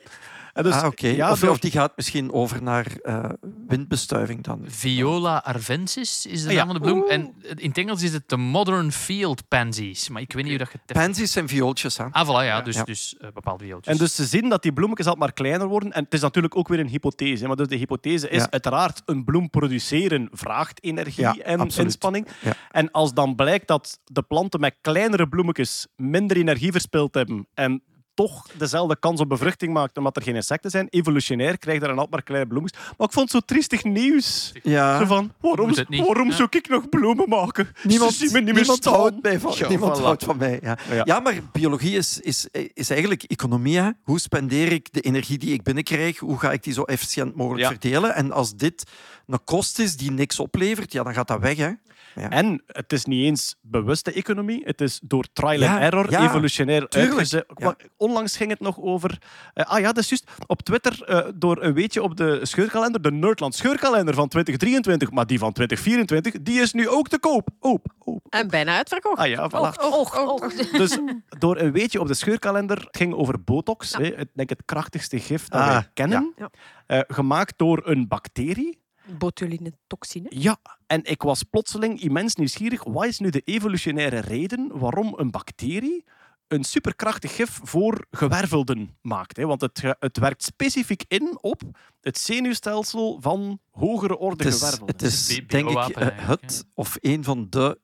Dus, 0.54 0.74
ah, 0.74 0.86
oké. 0.86 1.08
ja, 1.08 1.32
of, 1.32 1.40
door- 1.40 1.50
of 1.50 1.60
die 1.60 1.72
gaat 1.72 1.92
misschien 1.96 2.32
over 2.32 2.64
naar 2.64 2.86
eh, 3.04 3.30
windbestuiving 3.68 4.44
dan. 4.44 4.62
Viola 4.66 5.38
arvensis 5.46 6.26
is 6.26 6.42
de 6.42 6.48
Ah, 6.48 6.54
ja. 6.54 6.58
naam 6.64 6.68
van 6.74 6.76
de 6.76 6.82
bloem. 6.92 7.04
En 7.10 7.34
in 7.58 7.68
het 7.70 7.78
Engels 7.78 8.02
is 8.04 8.14
het 8.14 8.30
de 8.30 8.38
Modern 8.38 8.92
Field 8.92 9.48
Pansies. 9.48 10.10
Maar 10.10 10.22
ik 10.22 10.34
weet 10.34 10.44
niet 10.44 10.58
hoe 10.58 10.68
dat 10.70 10.72
je. 10.86 10.94
Pansies 10.94 11.32
zijn 11.32 11.48
viooltjes. 11.48 11.98
Hè. 11.98 12.04
Ah, 12.12 12.28
voilà, 12.28 12.46
ja. 12.46 12.62
Dus, 12.62 12.76
Ja. 12.76 12.84
dus 12.84 13.16
eh, 13.20 13.28
bepaalde 13.34 13.64
viooltjes. 13.64 13.94
En 13.94 14.00
dus 14.00 14.16
ze 14.16 14.26
zien 14.26 14.50
dat 14.50 14.62
die 14.64 14.74
bloemetjes 14.74 15.08
altijd 15.08 15.24
maar 15.26 15.34
kleiner 15.34 15.68
worden. 15.68 15.92
En 15.92 16.04
het 16.04 16.14
is 16.14 16.22
natuurlijk 16.22 16.56
ook 16.58 16.68
weer 16.68 16.80
een 16.80 16.88
hypothese. 16.88 17.42
hè. 17.42 17.48
Maar 17.48 17.58
dus 17.58 17.68
de 17.68 17.76
hypothese 17.76 18.30
is 18.30 18.42
Ja. 18.42 18.50
uiteraard 18.52 19.02
een 19.06 19.24
bloem 19.24 19.50
produceren 19.50 20.30
vraagt 20.32 20.84
energie 20.84 21.24
Ja, 21.24 21.36
en 21.38 21.60
absoluut. 21.60 21.86
inspanning. 21.86 22.28
Ja. 22.42 22.54
En 22.72 22.92
als 22.92 23.14
dan 23.14 23.36
blijkt 23.36 23.68
dat 23.68 24.00
de 24.06 24.22
planten 24.22 24.60
met 24.60 24.76
kleinere 24.82 25.28
bloemetjes 25.30 25.88
minder 25.96 26.38
energie 26.38 26.72
verspild 26.72 27.14
hebben 27.14 27.48
en 27.54 27.82
toch 28.14 28.48
dezelfde 28.58 29.00
kans 29.00 29.20
op 29.20 29.30
bevruchting 29.30 29.74
maakt 29.74 29.98
omdat 29.98 30.16
er 30.16 30.22
geen 30.22 30.36
insecten 30.36 30.72
zijn, 30.72 30.88
evolutionair 30.90 31.58
krijg 31.58 31.80
je 31.80 31.82
dan 31.86 31.92
altijd 31.92 32.10
maar 32.12 32.24
kleine 32.24 32.48
bloemetjes. 32.48 32.82
Maar 32.98 33.08
ik 33.08 33.14
vond 33.14 33.32
het 33.32 33.44
zo 33.44 33.54
triestig 33.54 33.84
nieuws. 33.84 34.52
Ja. 34.64 35.00
Zo 35.00 35.06
van, 35.06 35.32
waarom, 35.40 35.74
waarom 35.88 36.30
Ja. 36.30 36.36
zou 36.36 36.48
ik 36.52 36.70
nog 36.70 36.90
bloemen 36.90 37.30
maken? 37.30 37.70
Niemand, 37.84 38.12
Ze 38.14 38.18
zien 38.18 38.32
me 38.34 38.40
niet 38.52 38.68
meer 38.68 38.78
houdt 38.94 39.22
mij 39.22 39.40
van, 39.40 39.54
Ja, 39.56 39.68
niemand 39.68 40.00
voilà. 40.00 40.04
houdt 40.04 40.24
van 40.24 40.38
mij. 40.38 40.60
Ja. 40.62 40.78
Ja. 40.92 41.02
Ja. 41.06 41.20
maar 41.20 41.40
biologie 41.52 41.98
is, 41.98 42.20
is, 42.20 42.48
is 42.74 42.90
eigenlijk 42.90 43.24
economie. 43.24 43.78
Hè. 43.80 43.90
Hoe 44.04 44.20
spendeer 44.20 44.72
ik 44.72 44.94
de 44.94 45.02
energie 45.02 45.38
die 45.38 45.54
ik 45.54 45.64
binnenkrijg? 45.64 46.20
Hoe 46.20 46.40
ga 46.40 46.52
ik 46.52 46.64
die 46.64 46.74
zo 46.74 46.84
efficiënt 46.84 47.36
mogelijk 47.36 47.64
Ja. 47.64 47.70
verdelen? 47.70 48.16
En 48.16 48.32
als 48.32 48.56
dit 48.56 48.84
een 49.28 49.44
kost 49.44 49.80
is 49.80 49.98
die 49.98 50.12
niks 50.12 50.40
oplevert, 50.40 50.92
ja, 50.92 51.04
dan 51.04 51.14
gaat 51.14 51.28
dat 51.28 51.40
weg. 51.40 51.58
Hè. 51.58 51.72
Ja. 52.16 52.30
En 52.30 52.64
het 52.66 52.94
is 52.94 53.06
niet 53.06 53.26
eens 53.26 53.56
bewuste 53.62 54.12
economie, 54.14 54.62
het 54.66 54.82
is 54.82 55.00
door 55.04 55.26
trial 55.34 55.60
Ja, 55.60 55.74
and 55.74 55.82
error, 55.82 56.12
ja, 56.12 56.24
evolutionair 56.24 56.86
uitgezet. 56.90 57.46
ja. 57.56 57.76
Onlangs 57.98 58.38
ging 58.38 58.50
het 58.50 58.60
nog 58.60 58.80
over... 58.80 59.18
eh, 59.54 59.66
ah 59.66 59.80
ja, 59.80 59.86
dat 59.86 59.98
is 59.98 60.10
juist. 60.10 60.32
Op 60.48 60.62
Twitter, 60.62 61.04
eh, 61.04 61.32
door 61.36 61.62
een 61.64 61.74
weetje 61.74 62.04
op 62.04 62.18
de 62.18 62.40
scheurkalender, 62.46 63.02
de 63.02 63.12
Nerdland 63.12 63.56
scheurkalender 63.56 64.14
van 64.14 64.28
2023, 64.28 65.12
maar 65.12 65.26
die 65.28 65.40
van 65.40 65.54
2024, 65.54 66.42
die 66.42 66.60
is 66.62 66.74
nu 66.74 66.90
ook 66.90 67.08
te 67.08 67.20
koop. 67.20 67.50
Oop, 67.60 67.86
oop. 68.00 68.26
En 68.30 68.48
bijna 68.48 68.76
uitverkocht. 68.78 69.18
Ah 69.20 69.28
ja, 69.28 69.50
voilà. 69.50 69.82
Och, 69.84 70.18
och, 70.20 70.42
och. 70.44 70.54
Dus 70.82 71.00
door 71.40 71.58
een 71.60 71.72
weetje 71.72 72.00
op 72.00 72.08
de 72.08 72.14
scheurkalender, 72.14 72.78
het 72.78 72.98
ging 72.98 73.14
over 73.14 73.44
botox, 73.44 73.96
hè, 73.98 74.06
het, 74.16 74.30
denk 74.34 74.50
het 74.50 74.62
krachtigste 74.66 75.20
gif 75.20 75.48
dat 75.48 75.62
Ah, 75.62 75.68
wij 75.68 75.90
kennen, 75.94 76.34
ja. 76.36 76.50
Eh, 76.86 77.00
gemaakt 77.08 77.58
door 77.58 77.82
een 77.86 78.08
bacterie. 78.08 78.80
Botuline 79.18 79.74
toxine. 79.88 80.26
Ja, 80.30 80.58
en 80.92 81.04
ik 81.04 81.22
was 81.22 81.44
plotseling 81.44 82.02
immens 82.02 82.36
nieuwsgierig. 82.36 82.84
Wat 82.84 83.06
is 83.06 83.20
nu 83.20 83.30
de 83.30 83.42
evolutionaire 83.46 84.20
reden 84.20 84.80
waarom 84.80 85.14
een 85.18 85.32
bacterie 85.32 86.04
een 86.48 86.64
superkrachtig 86.64 87.36
gif 87.36 87.60
voor 87.64 88.06
gewervelden 88.12 88.98
maakt? 89.02 89.38
Hè? 89.38 89.46
Want 89.46 89.62
het, 89.62 89.82
het 90.00 90.18
werkt 90.18 90.44
specifiek 90.44 91.04
in 91.08 91.38
op 91.42 91.62
het 92.02 92.18
zenuwstelsel 92.18 93.18
van 93.22 93.60
hogere 93.72 94.18
orde 94.18 94.44
Het 94.44 94.54
is, 94.54 94.60
gewervelden. 94.60 94.96
het 94.96 95.02
is 95.02 95.42
denk 95.48 95.70
ik 95.70 95.78
eh, 95.90 96.08
het 96.28 96.66
of 96.74 96.98
een 97.00 97.24
van 97.24 97.48
de 97.50 97.80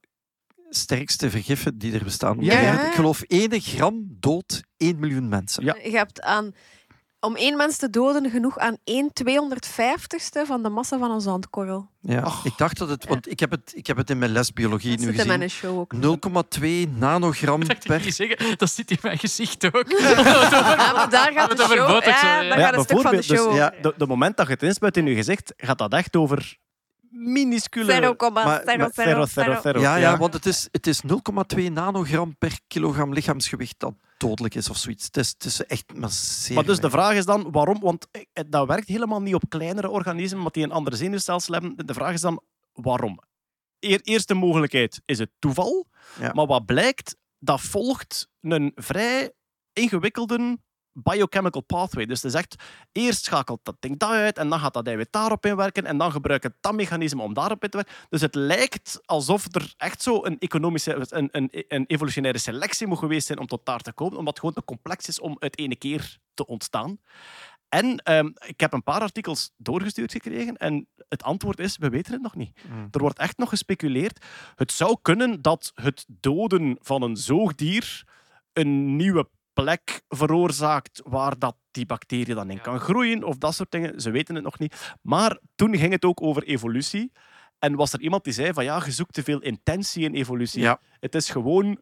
sterkste 0.69 1.29
vergiffen 1.29 1.77
die 1.77 1.93
er 1.93 2.03
bestaan. 2.03 2.37
Ja, 2.39 2.87
Ik 2.87 2.93
geloof 2.93 3.21
1 3.21 3.61
gram 3.61 4.05
dood 4.19 4.63
1 4.77 4.99
miljoen 4.99 5.27
mensen. 5.27 5.63
Ja. 5.65 5.75
Je 5.83 5.97
hebt 5.97 6.21
aan, 6.21 6.51
om 7.19 7.35
één 7.35 7.57
mens 7.57 7.77
te 7.77 7.89
doden 7.89 8.29
genoeg 8.29 8.57
aan 8.57 8.77
1 8.83 9.11
250ste 9.23 10.45
van 10.45 10.63
de 10.63 10.69
massa 10.69 10.97
van 10.97 11.11
een 11.11 11.21
zandkorrel. 11.21 11.89
Ja. 12.01 12.31
Ik 12.43 12.53
dacht 12.57 12.77
dat 12.77 12.89
het, 12.89 13.07
want 13.07 13.31
ik 13.31 13.39
heb 13.39 13.51
het, 13.51 13.71
ik 13.75 13.87
heb 13.87 13.97
het 13.97 14.09
in 14.09 14.17
mijn 14.17 14.31
les 14.31 14.53
biologie 14.53 14.89
Dat 14.89 14.99
nu 14.99 15.05
zit 15.05 15.13
in 15.13 15.21
gezien. 15.21 15.37
mijn 15.37 15.49
show 15.49 15.79
ook. 15.79 15.93
0,2 16.59 16.89
nanogram 16.97 17.61
ik 17.61 17.79
per 17.79 18.01
niet 18.03 18.15
zeggen, 18.15 18.57
dat 18.57 18.69
zit 18.69 18.91
in 18.91 18.97
mijn 19.01 19.17
gezicht 19.17 19.65
ook. 19.75 19.85
Ja, 19.99 20.93
maar 20.93 21.09
daar 21.09 21.31
gaat 21.33 21.57
de 21.57 21.63
Het 21.63 21.71
over 21.71 22.07
Ja, 22.07 22.41
ja. 22.41 22.49
daar 22.49 22.59
gaat 22.59 22.73
een 22.75 22.81
stuk 22.83 23.01
van 23.01 23.11
de 23.11 23.17
bijvoorbeeld, 23.17 23.23
show. 23.25 23.47
dus, 23.49 23.55
Ja. 23.57 23.73
de, 23.81 23.93
de 23.97 24.07
moment 24.07 24.37
dat 24.37 24.47
je 24.47 24.53
het 24.53 24.63
inspuit 24.63 24.97
in 24.97 25.05
je 25.05 25.15
gezicht, 25.15 25.53
gaat 25.57 25.77
dat 25.77 25.93
echt 25.93 26.15
over 26.15 26.57
minuscule... 27.17 27.85
0,000. 28.17 28.33
maar- 28.33 28.63
Zero, 28.93 29.25
zero, 29.25 29.61
zero. 29.61 29.79
Ja, 29.79 29.95
ja, 29.95 30.17
want 30.17 30.33
het 30.33 30.45
is, 30.45 30.67
het 30.71 30.87
is 30.87 31.01
0,2 31.57 31.63
nanogram 31.71 32.37
per 32.37 32.59
kilogram 32.67 33.13
lichaamsgewicht 33.13 33.75
dat 33.79 33.93
dodelijk 34.17 34.55
is 34.55 34.69
of 34.69 34.77
zoiets. 34.77 35.05
Het 35.05 35.17
is, 35.17 35.29
het 35.29 35.45
is 35.45 35.65
echt 35.65 35.93
maar 35.93 36.09
zeer 36.11 36.55
Maar 36.55 36.65
dus 36.65 36.79
de 36.79 36.89
vraag 36.89 37.13
is 37.15 37.25
dan, 37.25 37.51
waarom? 37.51 37.79
Want 37.79 38.07
eh, 38.11 38.43
dat 38.49 38.67
werkt 38.67 38.87
helemaal 38.87 39.21
niet 39.21 39.35
op 39.35 39.43
kleinere 39.49 39.89
organismen, 39.89 40.41
want 40.41 40.53
die 40.53 40.63
een 40.63 40.71
andere 40.71 40.95
zenuwstelsel 40.95 41.53
hebben. 41.53 41.75
De 41.85 41.93
vraag 41.93 42.13
is 42.13 42.21
dan, 42.21 42.41
waarom? 42.73 43.19
Eer, 43.79 43.99
eerste 44.03 44.33
mogelijkheid 44.33 45.01
is 45.05 45.19
het 45.19 45.29
toeval. 45.39 45.87
Ja. 46.19 46.31
Maar 46.33 46.45
wat 46.45 46.65
blijkt, 46.65 47.15
dat 47.39 47.61
volgt 47.61 48.27
een 48.41 48.71
vrij 48.75 49.31
ingewikkelde 49.73 50.57
biochemical 51.03 51.61
pathway. 51.61 52.05
Dus 52.05 52.21
het 52.21 52.33
is 52.33 52.39
echt, 52.39 52.55
eerst 52.91 53.23
schakelt 53.23 53.59
dat 53.63 53.75
ding 53.79 53.99
dat 53.99 54.09
uit 54.09 54.37
en 54.37 54.49
dan 54.49 54.59
gaat 54.59 54.73
dat 54.73 54.87
eiwit 54.87 55.11
daarop 55.11 55.45
inwerken 55.45 55.85
en 55.85 55.97
dan 55.97 56.11
gebruikt 56.11 56.43
het 56.43 56.53
dat 56.61 56.73
mechanisme 56.73 57.21
om 57.21 57.33
daarop 57.33 57.63
in 57.63 57.69
te 57.69 57.77
werken. 57.77 57.95
Dus 58.09 58.21
het 58.21 58.35
lijkt 58.35 58.99
alsof 59.05 59.55
er 59.55 59.73
echt 59.77 60.01
zo 60.01 60.25
een 60.25 60.39
economische, 60.39 61.05
een, 61.09 61.29
een, 61.31 61.49
een 61.67 61.85
evolutionaire 61.87 62.39
selectie 62.39 62.87
moet 62.87 62.97
geweest 62.97 63.27
zijn 63.27 63.39
om 63.39 63.47
tot 63.47 63.65
daar 63.65 63.81
te 63.81 63.93
komen, 63.93 64.17
omdat 64.17 64.33
het 64.33 64.39
gewoon 64.39 64.55
te 64.55 64.63
complex 64.63 65.07
is 65.07 65.19
om 65.19 65.35
uit 65.39 65.57
ene 65.57 65.75
keer 65.75 66.17
te 66.33 66.45
ontstaan. 66.45 66.99
En 67.69 67.97
ehm, 67.97 68.29
ik 68.45 68.59
heb 68.59 68.73
een 68.73 68.83
paar 68.83 69.01
artikels 69.01 69.51
doorgestuurd 69.57 70.11
gekregen 70.11 70.57
en 70.57 70.87
het 71.09 71.23
antwoord 71.23 71.59
is, 71.59 71.77
we 71.77 71.89
weten 71.89 72.13
het 72.13 72.21
nog 72.21 72.35
niet. 72.35 72.59
Mm. 72.69 72.87
Er 72.91 72.99
wordt 72.99 73.19
echt 73.19 73.37
nog 73.37 73.49
gespeculeerd. 73.49 74.25
Het 74.55 74.71
zou 74.71 74.97
kunnen 75.01 75.41
dat 75.41 75.71
het 75.75 76.05
doden 76.07 76.77
van 76.81 77.01
een 77.01 77.17
zoogdier 77.17 78.03
een 78.53 78.95
nieuwe 78.95 79.29
plek 79.63 80.01
veroorzaakt 80.07 81.01
waar 81.05 81.39
dat 81.39 81.55
die 81.71 81.85
bacterie 81.85 82.35
dan 82.35 82.49
in 82.49 82.61
kan 82.61 82.79
groeien 82.79 83.23
of 83.23 83.37
dat 83.37 83.55
soort 83.55 83.71
dingen. 83.71 84.01
Ze 84.01 84.11
weten 84.11 84.35
het 84.35 84.43
nog 84.43 84.59
niet. 84.59 84.95
Maar 85.01 85.37
toen 85.55 85.77
ging 85.77 85.91
het 85.91 86.05
ook 86.05 86.21
over 86.21 86.43
evolutie. 86.43 87.11
En 87.59 87.75
was 87.75 87.93
er 87.93 88.01
iemand 88.01 88.23
die 88.23 88.33
zei 88.33 88.53
van 88.53 88.63
ja, 88.63 88.81
je 88.85 88.91
zoekt 88.91 89.13
te 89.13 89.23
veel 89.23 89.39
intentie 89.39 90.03
in 90.03 90.13
evolutie. 90.13 90.61
Ja. 90.61 90.79
Het 90.99 91.15
is 91.15 91.29
gewoon 91.29 91.81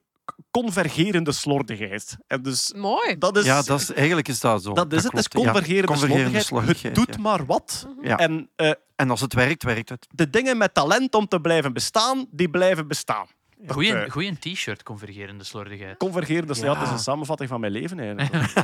convergerende 0.51 1.31
slordigheid. 1.31 2.17
En 2.27 2.41
dus 2.41 2.73
Mooi. 2.73 3.17
dat 3.17 3.37
is, 3.37 3.45
ja, 3.45 3.61
dat 3.61 3.79
is, 3.79 3.93
eigenlijk 3.93 4.27
is 4.27 4.39
dat 4.39 4.63
zo. 4.63 4.73
dat 4.73 4.93
is 4.93 5.03
het. 5.03 5.11
Het 5.11 5.19
is 5.19 5.41
ja. 5.41 5.51
convergerende, 5.51 6.41
slordigheid. 6.41 6.83
Het 6.83 6.95
doet 6.95 7.15
ja. 7.15 7.21
maar 7.21 7.45
wat. 7.45 7.87
Ja. 8.01 8.17
En 8.17 8.49
eh, 8.55 8.71
En 8.95 9.09
als 9.09 9.21
het 9.21 9.33
werkt, 9.33 9.63
werkt 9.63 9.89
het. 9.89 10.07
de 10.13 10.29
dingen 10.29 10.57
met 10.57 10.73
talent 10.73 11.15
om 11.15 11.27
te 11.27 11.39
blijven 11.39 11.73
bestaan, 11.73 12.25
die 12.31 12.49
blijven 12.49 12.87
bestaan. 12.87 13.27
Goeie, 13.67 13.93
eh, 13.93 14.11
goeie 14.11 14.37
t-shirt, 14.39 14.83
convergerende 14.83 15.43
slordigheid. 15.43 15.97
Convergerende 15.97 16.47
Ja. 16.47 16.53
slordigheid. 16.53 16.79
Dat 16.79 16.93
is 16.93 17.05
een 17.05 17.11
samenvatting 17.11 17.49
van 17.49 17.59
mijn 17.59 17.71
leven 17.71 17.99
eigenlijk. 17.99 18.31
Dus, 18.43 18.53
eh, 18.53 18.63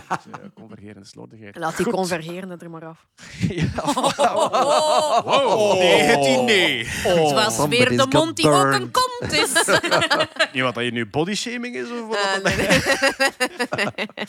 convergerende 0.55 1.07
slordigheid. 1.07 1.57
Laat 1.57 1.75
die 1.75 1.85
Goed. 1.85 1.93
convergeren 1.93 2.59
er 2.61 2.69
maar 2.69 2.85
af. 2.85 3.05
Ja. 3.49 3.65
Oh, 5.25 5.73
Nee, 5.73 6.01
het. 6.01 7.03
Het 7.03 7.31
was 7.31 7.55
Somebody's 7.55 7.87
weer 7.87 7.97
de 7.97 8.05
mond 8.17 8.35
die 8.35 8.49
ook 8.49 8.71
een 8.73 8.91
kont 8.91 9.31
is. 9.31 9.53
Niet 10.53 10.63
wat 10.63 10.73
dat 10.75 10.83
je 10.83 10.91
nu 10.91 11.05
bodyshaming 11.05 11.75
is? 11.75 11.87
Of 11.89 12.07
wat 12.07 12.43
nee, 12.43 12.67
nee. 12.67 14.27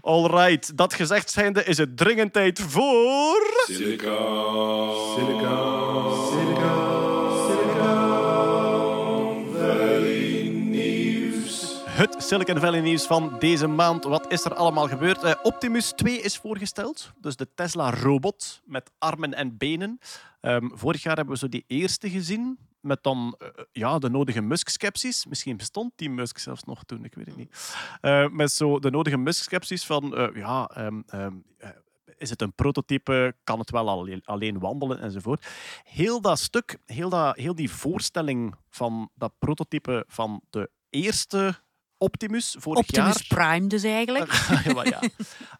All 0.00 0.26
right. 0.26 0.76
Dat 0.76 0.94
gezegd 0.94 1.30
zijnde 1.30 1.64
is 1.64 1.78
het 1.78 1.96
dringend 1.96 2.32
tijd 2.32 2.60
voor... 2.60 3.62
Silica. 3.66 4.16
Silica. 5.14 5.56
Silica. 6.30 6.93
Silicon 12.34 12.60
Valley 12.60 12.80
nieuws 12.80 13.06
van 13.06 13.36
deze 13.38 13.66
maand. 13.66 14.04
Wat 14.04 14.32
is 14.32 14.44
er 14.44 14.54
allemaal 14.54 14.88
gebeurd? 14.88 15.22
Eh, 15.22 15.34
Optimus 15.42 15.92
2 15.92 16.20
is 16.20 16.36
voorgesteld. 16.36 17.12
Dus 17.20 17.36
de 17.36 17.48
Tesla-robot 17.54 18.62
met 18.64 18.90
armen 18.98 19.34
en 19.34 19.56
benen. 19.56 19.98
Ehm, 20.40 20.68
vorig 20.72 21.02
jaar 21.02 21.16
hebben 21.16 21.34
we 21.34 21.40
zo 21.40 21.48
die 21.48 21.64
eerste 21.66 22.10
gezien. 22.10 22.58
Met 22.80 23.02
dan 23.02 23.34
eh, 23.38 23.48
ja, 23.72 23.98
de 23.98 24.10
nodige 24.10 24.40
Musk-skepsis. 24.40 25.26
Misschien 25.26 25.56
bestond 25.56 25.92
die 25.96 26.10
Musk 26.10 26.38
zelfs 26.38 26.64
nog 26.64 26.84
toen, 26.84 27.04
ik 27.04 27.14
weet 27.14 27.26
het 27.26 27.36
niet. 27.36 27.76
Eh, 28.00 28.28
met 28.28 28.52
zo 28.52 28.78
de 28.78 28.90
nodige 28.90 29.16
Musk-skepsis 29.18 29.86
van... 29.86 30.32
ja, 30.34 30.66
ehm, 30.66 31.00
ehm, 31.06 31.34
eh, 31.58 31.68
is 32.16 32.30
het 32.30 32.42
een 32.42 32.52
prototype? 32.52 33.34
Kan 33.44 33.58
het 33.58 33.70
wel 33.70 34.10
alleen 34.24 34.58
wandelen? 34.58 35.00
Enzovoort. 35.00 35.46
Heel 35.84 36.20
dat 36.20 36.38
stuk, 36.38 36.78
heel, 36.86 37.08
dat, 37.08 37.36
heel 37.36 37.54
die 37.54 37.70
voorstelling 37.70 38.54
van 38.70 39.10
dat 39.14 39.32
prototype 39.38 40.04
van 40.08 40.42
de 40.50 40.70
eerste 40.90 41.62
Optimus 41.98 42.56
vorig 42.58 42.78
Optimus 42.78 43.26
jaar... 43.26 43.48
Prime 43.48 43.66
dus 43.66 43.82
eigenlijk. 43.82 44.32
Ja, 44.64 44.72
maar 44.72 44.88
ja. 45.00 45.00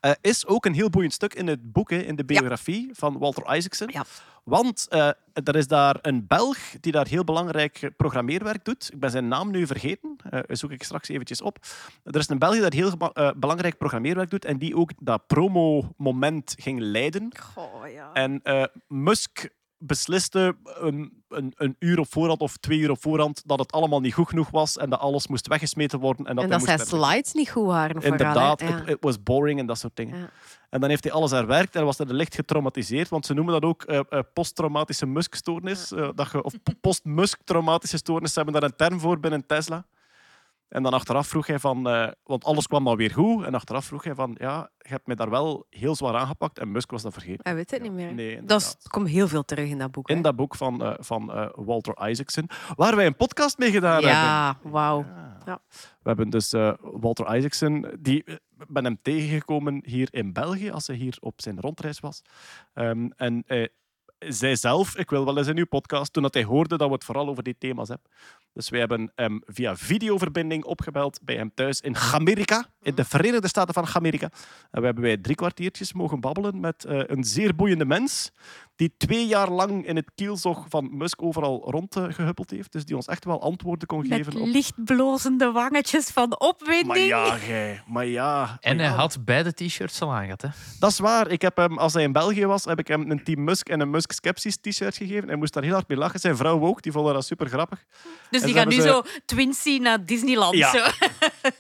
Eh, 0.01 0.12
is 0.20 0.47
ook 0.47 0.66
een 0.66 0.74
heel 0.74 0.90
boeiend 0.90 1.12
stuk 1.12 1.35
in 1.35 1.47
het 1.47 1.73
boek, 1.73 1.90
hè, 1.90 1.97
in 1.97 2.16
de 2.16 2.24
biografie 2.24 2.90
van 2.93 3.19
Walter 3.19 3.56
Isaacson. 3.56 3.89
Ja. 3.93 4.05
Want 4.44 4.86
eh, 4.90 5.09
er 5.32 5.56
is 5.56 5.66
daar 5.66 5.98
een 6.02 6.27
Belg 6.27 6.59
die 6.81 6.93
daar 6.93 7.06
heel 7.06 7.24
belangrijk 7.24 7.90
programmeerwerk 7.97 8.65
doet. 8.65 8.90
Ik 8.93 9.01
ben 9.01 9.11
zijn 9.11 9.28
naam 9.28 9.51
nu 9.51 9.66
vergeten, 9.66 10.16
eh 10.31 10.40
zoek 10.47 10.70
ik 10.70 10.82
straks 10.82 11.09
eventjes 11.09 11.43
op. 11.43 11.59
Er 12.02 12.16
is 12.19 12.28
een 12.28 12.39
Belg 12.39 12.52
die 12.52 12.62
daar 12.62 12.73
heel 12.73 12.97
belangrijk 13.36 13.78
programmeerwerk 13.78 14.31
doet 14.31 14.44
en 14.44 14.59
die 14.59 14.77
ook 14.77 14.90
dat 15.01 15.27
promo-moment 15.27 16.55
ging 16.59 16.81
leiden. 16.81 17.32
Goh, 17.40 17.89
ja. 17.93 18.12
En 18.12 18.43
Musk 18.89 19.48
besliste 19.86 20.56
een, 20.65 21.23
een, 21.28 21.52
een 21.56 21.77
uur 21.78 21.98
op 21.98 22.06
voorhand 22.12 22.40
of 22.40 22.56
twee 22.56 22.78
uur 22.78 22.90
op 22.90 23.02
voorhand 23.02 23.43
dat 23.47 23.59
het 23.59 23.73
allemaal 23.73 24.01
niet 24.01 24.15
goed 24.15 24.28
genoeg 24.28 24.51
was 24.51 24.77
en 24.77 24.90
dat 24.90 25.01
alles 25.01 25.27
moest 25.27 25.47
weggesmeten 25.47 25.98
worden. 25.98 26.27
En 26.27 26.35
dat, 26.35 26.44
en 26.44 26.51
dat 26.51 26.62
zijn 26.62 26.78
slides 26.78 27.32
niet 27.32 27.51
goed 27.51 27.66
waren. 27.66 28.02
Inderdaad, 28.02 28.61
Ja. 28.61 28.86
it 28.86 28.97
was 29.01 29.23
boring 29.23 29.59
en 29.61 29.66
dat 29.66 29.78
soort 29.78 29.97
dingen. 29.97 30.19
Ja. 30.19 30.31
En 30.70 30.81
dan 30.81 30.89
heeft 30.89 31.05
hij 31.05 31.12
alles 31.12 31.31
herwerkt 31.31 31.77
en 31.77 31.85
was 31.85 31.98
hij 31.98 32.06
licht 32.06 32.35
getraumatiseerd, 32.35 33.09
want 33.09 33.27
ze 33.27 33.35
noemen 33.35 33.52
dat 33.61 33.62
ook 33.62 33.82
eh, 33.82 34.01
posttraumatische 34.32 35.06
Musk-stoornis. 35.06 35.93
eh, 35.93 36.09
dat 36.15 36.31
je- 36.31 36.43
of 36.43 36.52
post-Musk-traumatische 36.81 37.97
stoornis, 37.97 38.32
ze 38.32 38.40
hebben 38.40 38.61
daar 38.61 38.70
een 38.70 38.77
term 38.77 39.01
voor 39.01 39.20
binnen 39.20 39.47
Tesla. 39.47 39.85
En 40.75 40.83
dan 40.83 40.93
achteraf 40.93 41.27
vroeg 41.27 41.47
hij 41.47 41.59
van, 41.59 41.89
eh, 41.89 42.09
want 42.23 42.45
alles 42.45 42.67
kwam 42.67 42.85
dan 42.85 42.97
weer 42.97 43.11
goed, 43.11 43.45
en 43.45 43.55
achteraf 43.55 43.85
vroeg 43.85 44.05
hij 44.05 44.15
van, 44.15 44.35
ja, 44.39 44.71
je 44.79 44.89
hebt 44.89 45.07
mij 45.07 45.17
daar 45.17 45.31
wel 45.31 45.67
heel 45.71 45.95
zwaar 45.95 46.17
aangepakt 46.17 46.59
en 46.59 46.73
Musk 46.73 46.91
was 46.91 47.03
dat 47.03 47.13
vergeten. 47.13 47.41
Hij 47.43 47.55
weet 47.55 47.71
het 47.71 47.83
niet 47.83 47.93
meer. 47.93 48.15
Nee, 48.15 48.45
dat 48.45 48.61
is, 48.61 48.77
komt 48.89 49.09
heel 49.09 49.29
veel 49.29 49.45
terug 49.45 49.69
in 49.69 49.79
dat 49.79 49.91
boek. 49.91 50.09
In 50.09 50.17
hè. 50.17 50.23
dat 50.23 50.37
boek 50.37 50.55
van, 50.55 50.85
eh, 50.85 50.95
van 50.99 51.33
eh, 51.33 51.49
Walter 51.55 52.09
Isaacson, 52.09 52.49
waar 52.75 52.97
wij 52.97 53.07
een 53.07 53.17
podcast 53.17 53.59
mee 53.59 53.71
gedaan 53.71 53.93
hebben. 53.93 54.11
ja, 54.11 54.59
wauw. 54.63 55.07
Ja. 55.47 55.61
We 55.73 56.09
hebben 56.09 56.31
dus 56.31 56.53
Walter 56.81 57.37
Isaacson, 57.37 57.87
die 58.01 58.25
ben 58.69 58.85
hem 58.85 58.99
tegengekomen 59.03 59.83
hier 59.85 60.09
in 60.11 60.33
België, 60.33 60.71
als 60.71 60.87
hij 60.87 60.97
hier 60.97 61.17
op 61.21 61.41
zijn 61.41 61.61
rondreis 61.61 62.01
was. 62.01 62.23
Ehm, 62.73 63.09
en 63.17 63.45
zei 64.29 64.57
zelf, 64.57 64.97
ik 64.97 65.11
wil 65.11 65.25
wel 65.25 65.39
eens 65.39 65.47
in 65.47 65.59
uw 65.59 65.67
podcast, 65.67 66.13
toen 66.13 66.23
dat 66.23 66.35
hij 66.35 66.45
hoorde 66.45 66.77
dat 66.77 66.89
we 66.89 66.95
het 66.95 67.05
vooral 67.05 67.29
over 67.29 67.43
die 67.43 67.57
thema's 67.59 67.89
hebben. 67.89 68.11
Dus 68.53 68.69
wij 68.69 68.81
hebben 68.81 69.13
hem 69.15 69.43
via 69.47 69.77
videoverbinding 69.77 70.65
opgebeld 70.65 71.21
bij 71.23 71.37
hem 71.37 71.51
thuis 71.55 71.81
in 71.81 71.97
Amerika, 71.97 72.67
in 72.83 72.95
de 72.95 73.05
Verenigde 73.05 73.49
Staten 73.49 73.75
van 73.75 73.87
Amerika. 73.93 74.29
En 74.71 74.81
we 74.81 74.87
hebben 74.87 75.05
wij 75.05 75.17
drie 75.17 75.37
kwartiertjes 75.37 75.93
mogen 75.93 76.21
babbelen 76.21 76.61
met 76.61 76.85
eh, 76.85 77.01
een 77.07 77.25
zeer 77.25 77.55
boeiende 77.55 77.85
mens, 77.85 78.33
die 78.77 78.95
twee 78.97 79.27
jaar 79.27 79.51
lang 79.51 79.87
in 79.87 79.97
het 79.97 80.11
kielzog 80.15 80.67
van 80.69 80.97
Musk 80.97 81.23
overal 81.23 81.71
rondgehuppeld 81.71 82.51
heeft. 82.51 82.73
Dus 82.73 82.85
die 82.85 82.97
ons 82.97 83.07
echt 83.07 83.25
wel 83.25 83.43
antwoorden 83.43 83.89
kon 83.89 83.99
Met 83.99 84.09
geven 84.09 84.41
op 84.41 84.47
lichtblozende 84.47 85.51
wangetjes 85.53 86.11
van 86.11 86.41
opwinding. 86.41 86.87
maar 86.87 86.99
ja, 86.99 87.37
gij. 87.37 87.83
Maar 87.87 88.07
ja. 88.07 88.57
En 88.61 88.79
hij 88.79 88.89
ja. 88.89 88.95
had 88.95 89.25
beide 89.25 89.53
t-shirts 89.53 90.01
al 90.01 90.13
aangehad. 90.13 90.43
Hè? 90.43 90.49
Dat 90.79 90.91
is 90.91 90.99
waar. 90.99 91.31
Ik 91.31 91.43
heb 91.43 91.57
hem, 91.57 91.79
als 91.79 91.93
hij 91.93 92.03
in 92.03 92.13
België 92.13 92.47
was, 92.47 92.65
heb 92.65 92.79
ik 92.79 92.89
hem 92.89 93.11
een 93.11 93.25
Team 93.25 93.45
Musk 93.45 93.69
en 93.69 93.81
een 93.81 93.91
Musk 93.91 94.13
Skepsis 94.13 94.57
t-shirt 94.57 94.97
gegeven. 94.97 95.29
Hij 95.29 95.37
moest 95.37 95.53
daar 95.53 95.63
heel 95.63 95.73
hard 95.73 95.89
mee 95.89 95.99
lachen. 95.99 96.21
Zijn 96.21 96.37
vrouw 96.37 96.61
ook. 96.61 96.83
Die 96.83 96.93
vond 96.93 97.07
dat 97.07 97.25
super 97.25 97.49
grappig. 97.49 97.85
Dus 98.31 98.41
En 98.41 98.47
die 98.47 98.57
gaan 98.57 98.69
nu 98.69 98.81
zo 98.81 99.03
Twinsie 99.25 99.81
naar 99.81 100.05
Disneyland. 100.05 100.55
Ja. 100.55 100.71
Zo. 100.71 100.79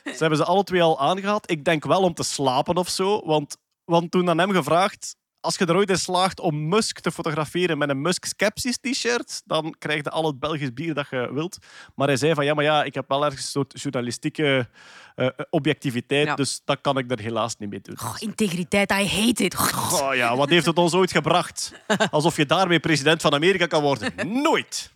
Ze 0.04 0.16
hebben 0.18 0.38
ze 0.38 0.44
alle 0.44 0.64
twee 0.64 0.82
al 0.82 1.00
aangehad. 1.00 1.50
Ik 1.50 1.64
denk 1.64 1.84
wel 1.84 2.02
om 2.02 2.14
te 2.14 2.22
slapen 2.22 2.76
of 2.76 2.88
zo. 2.88 3.26
Want, 3.26 3.56
want 3.84 4.10
toen 4.10 4.28
aan 4.28 4.38
hem 4.38 4.50
gevraagd... 4.50 5.16
Als 5.44 5.56
je 5.56 5.66
er 5.66 5.76
ooit 5.76 5.90
in 5.90 5.98
slaagt 5.98 6.40
om 6.40 6.68
Musk 6.68 7.00
te 7.00 7.10
fotograferen 7.12 7.78
met 7.78 7.88
een 7.88 8.00
Musk 8.00 8.24
Skepsis 8.24 8.78
t-shirt, 8.80 9.42
dan 9.44 9.74
krijg 9.78 10.04
je 10.04 10.10
al 10.10 10.26
het 10.26 10.38
Belgisch 10.38 10.72
bier 10.72 10.94
dat 10.94 11.06
je 11.10 11.30
wilt. 11.32 11.58
Maar 11.94 12.06
hij 12.06 12.16
zei 12.16 12.34
van, 12.34 12.44
ja, 12.44 12.54
maar 12.54 12.64
ja, 12.64 12.84
ik 12.84 12.94
heb 12.94 13.04
wel 13.08 13.24
ergens 13.24 13.42
een 13.42 13.48
soort 13.50 13.80
journalistieke 13.82 14.68
eh, 15.14 15.28
objectiviteit, 15.50 16.26
Ja. 16.26 16.34
dus 16.34 16.60
dat 16.64 16.80
kan 16.80 16.98
ik 16.98 17.10
er 17.10 17.18
helaas 17.20 17.56
niet 17.56 17.70
mee 17.70 17.80
doen. 17.80 17.96
Integriteit, 18.18 18.90
I 18.90 19.06
hate 19.08 19.44
it. 19.44 19.54
Goh, 19.54 20.14
ja, 20.14 20.36
wat 20.36 20.48
heeft 20.48 20.66
het 20.66 20.78
ons 20.78 20.94
ooit 20.94 21.12
gebracht? 21.12 21.72
Alsof 22.10 22.36
je 22.36 22.46
daarmee 22.46 22.80
president 22.80 23.22
van 23.22 23.34
Amerika 23.34 23.66
kan 23.66 23.82
worden. 23.82 24.12
Nooit. 24.42 24.92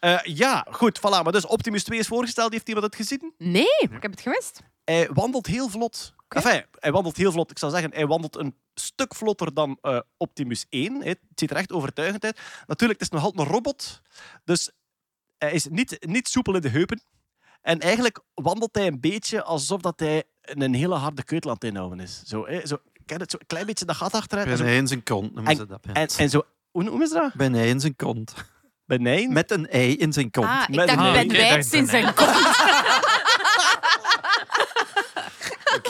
Eh, 0.00 0.18
ja, 0.22 0.66
goed, 0.70 0.98
voilà. 0.98 1.22
Maar 1.22 1.32
dus 1.32 1.46
Optimus 1.46 1.84
2 1.84 1.98
is 1.98 2.06
voorgesteld. 2.06 2.52
Heeft 2.52 2.68
iemand 2.68 2.86
het 2.86 2.96
gezien? 2.96 3.32
Nee, 3.38 3.76
ik 3.78 4.02
heb 4.02 4.10
het 4.10 4.20
gemist. 4.20 4.60
Hij 4.84 5.08
wandelt 5.12 5.46
heel 5.46 5.68
vlot. 5.68 6.14
Enfin, 6.34 6.64
hij 6.78 6.92
wandelt 6.92 7.16
heel 7.16 7.32
vlot. 7.32 7.50
Ik 7.50 7.58
zou 7.58 7.72
zeggen, 7.72 7.90
hij 7.94 8.06
wandelt 8.06 8.36
een 8.36 8.54
stuk 8.74 9.14
vlotter 9.14 9.54
dan 9.54 9.78
eh, 9.82 9.98
Optimus 10.16 10.66
1. 10.68 11.00
hè. 11.02 11.08
Het 11.08 11.18
ziet 11.34 11.50
er 11.50 11.56
echt 11.56 11.72
overtuigend 11.72 12.24
uit. 12.24 12.38
Natuurlijk, 12.66 13.00
het 13.00 13.08
is 13.12 13.14
nog 13.18 13.24
altijd 13.24 13.46
een 13.46 13.52
robot. 13.54 14.00
Dus 14.44 14.70
hij 15.38 15.52
is 15.52 15.66
niet, 15.68 15.96
niet 16.06 16.28
soepel 16.28 16.54
in 16.54 16.60
de 16.60 16.68
heupen. 16.68 17.02
En 17.62 17.78
eigenlijk 17.80 18.20
wandelt 18.34 18.74
hij 18.74 18.86
een 18.86 19.00
beetje 19.00 19.42
alsof 19.42 19.80
dat 19.80 20.00
hij 20.00 20.22
een 20.42 20.74
hele 20.74 20.94
harde 20.94 21.22
keutel 21.24 21.50
aan 21.50 21.56
het 21.60 21.64
inhouden 21.64 22.00
is. 22.00 22.22
Zo, 22.26 22.46
hè, 22.46 22.66
zo, 22.66 22.76
ken 23.06 23.16
je 23.16 23.22
het? 23.22 23.30
Zo 23.30 23.36
een 23.40 23.46
klein 23.46 23.66
beetje 23.66 23.84
dat 23.84 23.96
gat 23.96 24.12
achteruit. 24.14 24.48
Bijna 24.48 24.64
in 24.72 24.86
zijn 24.86 25.02
kont 25.02 25.34
noemen 25.34 25.56
ze 25.56 25.66
dat. 25.66 25.78
ja. 25.82 25.92
en, 25.92 26.08
en 26.16 26.30
zo, 26.30 26.42
hoe 26.70 26.82
noemen 26.82 27.08
ze 27.08 27.14
dat? 27.14 27.34
Bijna 27.34 27.58
in 27.60 27.80
zijn 27.80 27.96
kont. 27.96 28.34
Benijn. 28.86 29.32
Met 29.32 29.50
een 29.50 29.68
ei 29.68 29.96
in 29.96 30.12
zijn 30.12 30.30
kont. 30.30 30.46
Ah, 30.46 30.62
ik 30.68 30.74
Met 30.74 30.86
dacht 30.88 30.98
een- 31.16 31.28
Ben 31.28 31.36
Wijts 31.36 31.72
in 31.72 31.86
zijn 31.86 32.14
kont. 32.14 32.30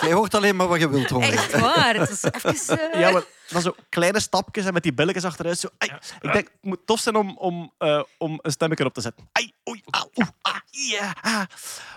Jij 0.04 0.12
hoort 0.12 0.34
alleen 0.34 0.56
maar 0.56 0.68
wat 0.68 0.80
je 0.80 0.88
wilt 0.88 1.10
horen. 1.10 1.32
Echt 1.32 1.60
waar. 1.60 1.94
Het 1.94 2.10
is 2.10 2.22
even... 2.22 2.92
eh, 2.92 3.00
Ja, 3.00 3.10
maar 3.10 3.22
dan 3.48 3.62
zo 3.62 3.74
kleine 3.88 4.20
stapjes 4.20 4.64
en 4.64 4.72
met 4.72 4.82
die 4.82 4.94
billetjes 4.94 5.24
achteruit. 5.24 5.58
Zo, 5.58 5.68
ai. 5.78 5.90
Ik 6.20 6.32
denk, 6.32 6.46
het 6.46 6.52
moet 6.62 6.86
tof 6.86 7.00
zijn 7.00 7.16
om, 7.16 7.36
om, 7.38 7.72
eh, 7.78 8.02
om 8.18 8.38
een 8.42 8.50
stemmetje 8.50 8.84
op 8.84 8.94
te 8.94 9.00
zetten. 9.00 9.28
Ai, 9.32 9.52
oei, 9.68 9.82
au, 9.90 10.08
oeh, 10.14 10.28
ah, 10.42 10.56
ja, 10.70 11.14
ah. 11.22 11.42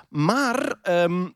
Maar 0.10 0.76
ehm, 0.82 1.28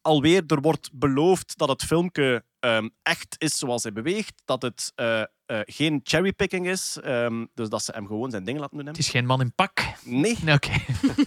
alweer, 0.00 0.42
er 0.46 0.60
wordt 0.60 0.90
beloofd 0.92 1.58
dat 1.58 1.68
het 1.68 1.84
filmpje 1.84 2.44
ehm, 2.60 2.88
echt 3.02 3.34
is 3.38 3.58
zoals 3.58 3.82
hij 3.82 3.92
beweegt. 3.92 4.42
Dat 4.44 4.62
het 4.62 4.92
eh, 4.94 5.20
eh, 5.20 5.26
geen 5.64 6.00
cherrypicking 6.04 6.66
is. 6.68 6.98
ehm, 7.02 7.44
dus 7.54 7.68
dat 7.68 7.84
ze 7.84 7.92
hem 7.94 8.06
gewoon 8.06 8.30
zijn 8.30 8.44
ding 8.44 8.58
laten 8.58 8.76
doen. 8.76 8.86
Het 8.86 8.98
is 8.98 9.08
geen 9.08 9.26
man 9.26 9.40
in 9.40 9.54
pak. 9.54 9.82
Nee, 10.04 10.38
Nee, 10.42 10.54
Oké. 10.54 10.70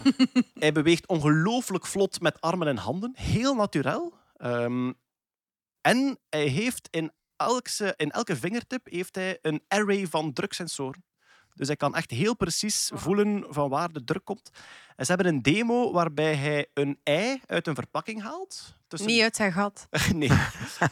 hij 0.59 0.71
beweegt 0.71 1.07
ongelooflijk 1.07 1.85
vlot 1.85 2.21
met 2.21 2.41
armen 2.41 2.67
en 2.67 2.77
handen. 2.77 3.11
Heel 3.15 3.55
natuurlijk. 3.55 3.99
Ehm, 4.43 4.91
en 5.81 6.19
hij 6.29 6.47
heeft 6.47 6.87
in 6.91 7.11
elke, 7.35 7.93
in 7.97 8.11
elke 8.11 8.35
vingertip 8.35 8.87
heeft 8.89 9.15
hij 9.15 9.37
een 9.41 9.63
array 9.67 10.07
van 10.07 10.33
druksensoren. 10.33 11.03
Dus 11.53 11.67
hij 11.67 11.75
kan 11.75 11.95
echt 11.95 12.11
heel 12.11 12.35
precies 12.35 12.91
voelen 12.93 13.45
van 13.49 13.69
waar 13.69 13.91
de 13.91 14.03
druk 14.03 14.25
komt. 14.25 14.49
En 14.95 15.05
ze 15.05 15.13
hebben 15.13 15.33
een 15.33 15.41
demo 15.41 15.91
waarbij 15.91 16.35
hij 16.35 16.67
een 16.73 16.99
ei 17.03 17.41
uit 17.45 17.67
een 17.67 17.75
verpakking 17.75 18.21
haalt. 18.21 18.75
Tussen... 18.87 19.09
Niet 19.09 19.21
uit 19.21 19.35
zijn 19.35 19.51
gat. 19.51 19.87
Nee. 20.13 20.31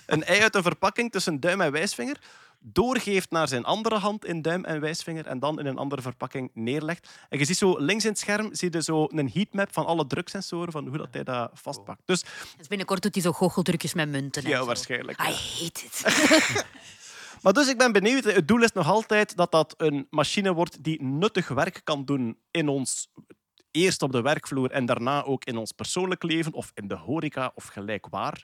Een 0.05 0.23
ei 0.23 0.41
uit 0.41 0.55
een 0.55 0.63
verpakking 0.63 1.11
tussen 1.11 1.39
duim 1.39 1.61
en 1.61 1.71
wijsvinger. 1.71 2.19
Doorgeeft 2.63 3.31
naar 3.31 3.47
zijn 3.47 3.63
andere 3.63 3.97
hand 3.97 4.25
in 4.25 4.41
duim 4.41 4.65
en 4.65 4.79
wijsvinger. 4.79 5.27
En 5.27 5.39
dan 5.39 5.59
in 5.59 5.65
een 5.65 5.77
andere 5.77 6.01
verpakking 6.01 6.51
neerlegt. 6.53 7.09
En 7.29 7.39
je 7.39 7.45
ziet 7.45 7.57
zo 7.57 7.77
links 7.77 8.03
in 8.03 8.09
het 8.09 8.19
scherm 8.19 8.55
zie 8.55 8.71
je 8.71 8.81
zo 8.83 9.07
een 9.09 9.29
heatmap 9.33 9.73
van 9.73 9.85
alle 9.85 10.07
druksensoren. 10.07 10.71
Van 10.71 10.88
hoe 10.88 10.97
dat 10.97 11.07
hij 11.11 11.23
dat 11.23 11.51
vastpakt. 11.53 12.01
Dus 12.05 12.23
Dus 12.57 12.67
binnenkort 12.67 13.01
doet 13.01 13.13
hij 13.13 13.23
zo 13.23 13.31
goocheltrucjes 13.31 13.93
met 13.93 14.09
munten. 14.09 14.43
en 14.43 14.49
ja, 14.49 14.65
waarschijnlijk. 14.65 15.19
I 15.19 15.23
hate 15.23 15.85
it. 15.85 16.03
Maar 17.41 17.53
dus 17.53 17.67
ik 17.67 17.77
ben 17.77 17.91
benieuwd. 17.91 18.23
Het 18.23 18.47
doel 18.47 18.61
is 18.63 18.71
nog 18.71 18.88
altijd 18.88 19.38
dat 19.38 19.51
dat 19.51 19.73
een 19.77 20.07
machine 20.09 20.53
wordt 20.53 20.83
die 20.83 21.03
nuttig 21.03 21.47
werk 21.47 21.81
kan 21.83 22.05
doen 22.05 22.38
in 22.51 22.67
ons... 22.67 23.09
Eerst 23.71 24.01
op 24.01 24.11
de 24.11 24.21
werkvloer 24.21 24.71
en 24.71 24.85
daarna 24.85 25.23
ook 25.23 25.45
in 25.45 25.57
ons 25.57 25.71
persoonlijk 25.71 26.23
leven 26.23 26.53
of 26.53 26.71
in 26.73 26.88
de 26.88 26.95
horeca 26.95 27.51
of 27.55 27.65
gelijk 27.65 28.07
waar. 28.09 28.43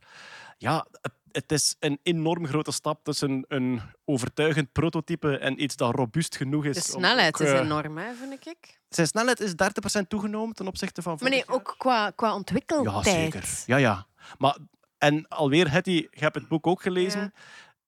Ja, 0.58 0.86
het, 1.02 1.14
het 1.38 1.52
is 1.52 1.76
een 1.80 2.00
enorm 2.04 2.48
grote 2.48 2.72
stap 2.72 3.04
tussen 3.04 3.46
een 3.48 3.82
overtuigend 4.06 4.72
prototype 4.72 5.38
en 5.38 5.64
iets 5.64 5.76
dat 5.76 5.96
robuust 5.96 6.36
genoeg 6.36 6.66
is. 6.66 6.76
De 6.76 6.82
snelheid 6.82 7.34
ook, 7.36 7.48
is 7.48 7.54
eh, 7.54 7.60
enorm, 7.60 7.98
hè, 7.98 8.14
vind 8.14 8.46
ik. 8.48 8.80
Zijn 8.90 9.08
snelheid 9.08 9.40
is 9.40 9.52
30% 9.52 10.08
toegenomen 10.08 10.56
ten 10.56 10.68
opzichte 10.68 11.02
van 11.02 11.18
Maar 11.22 11.30
nee, 11.30 11.44
jaar. 11.48 11.56
ook 11.56 11.76
qua, 11.78 12.10
qua 12.10 12.28
Ja, 12.28 12.36
ontwikkeltijd. 12.36 13.06
zeker. 13.06 13.64
Ja, 13.66 13.78
ja. 13.78 14.06
Maar, 14.38 14.58
en 14.98 15.28
alweer, 15.28 15.72
Hetty, 15.72 15.92
je 15.92 16.08
hebt 16.12 16.36
het 16.36 16.48
boek 16.48 16.68
ook 16.68 16.82
gelezen. 16.82 17.22
Ja. 17.22 17.32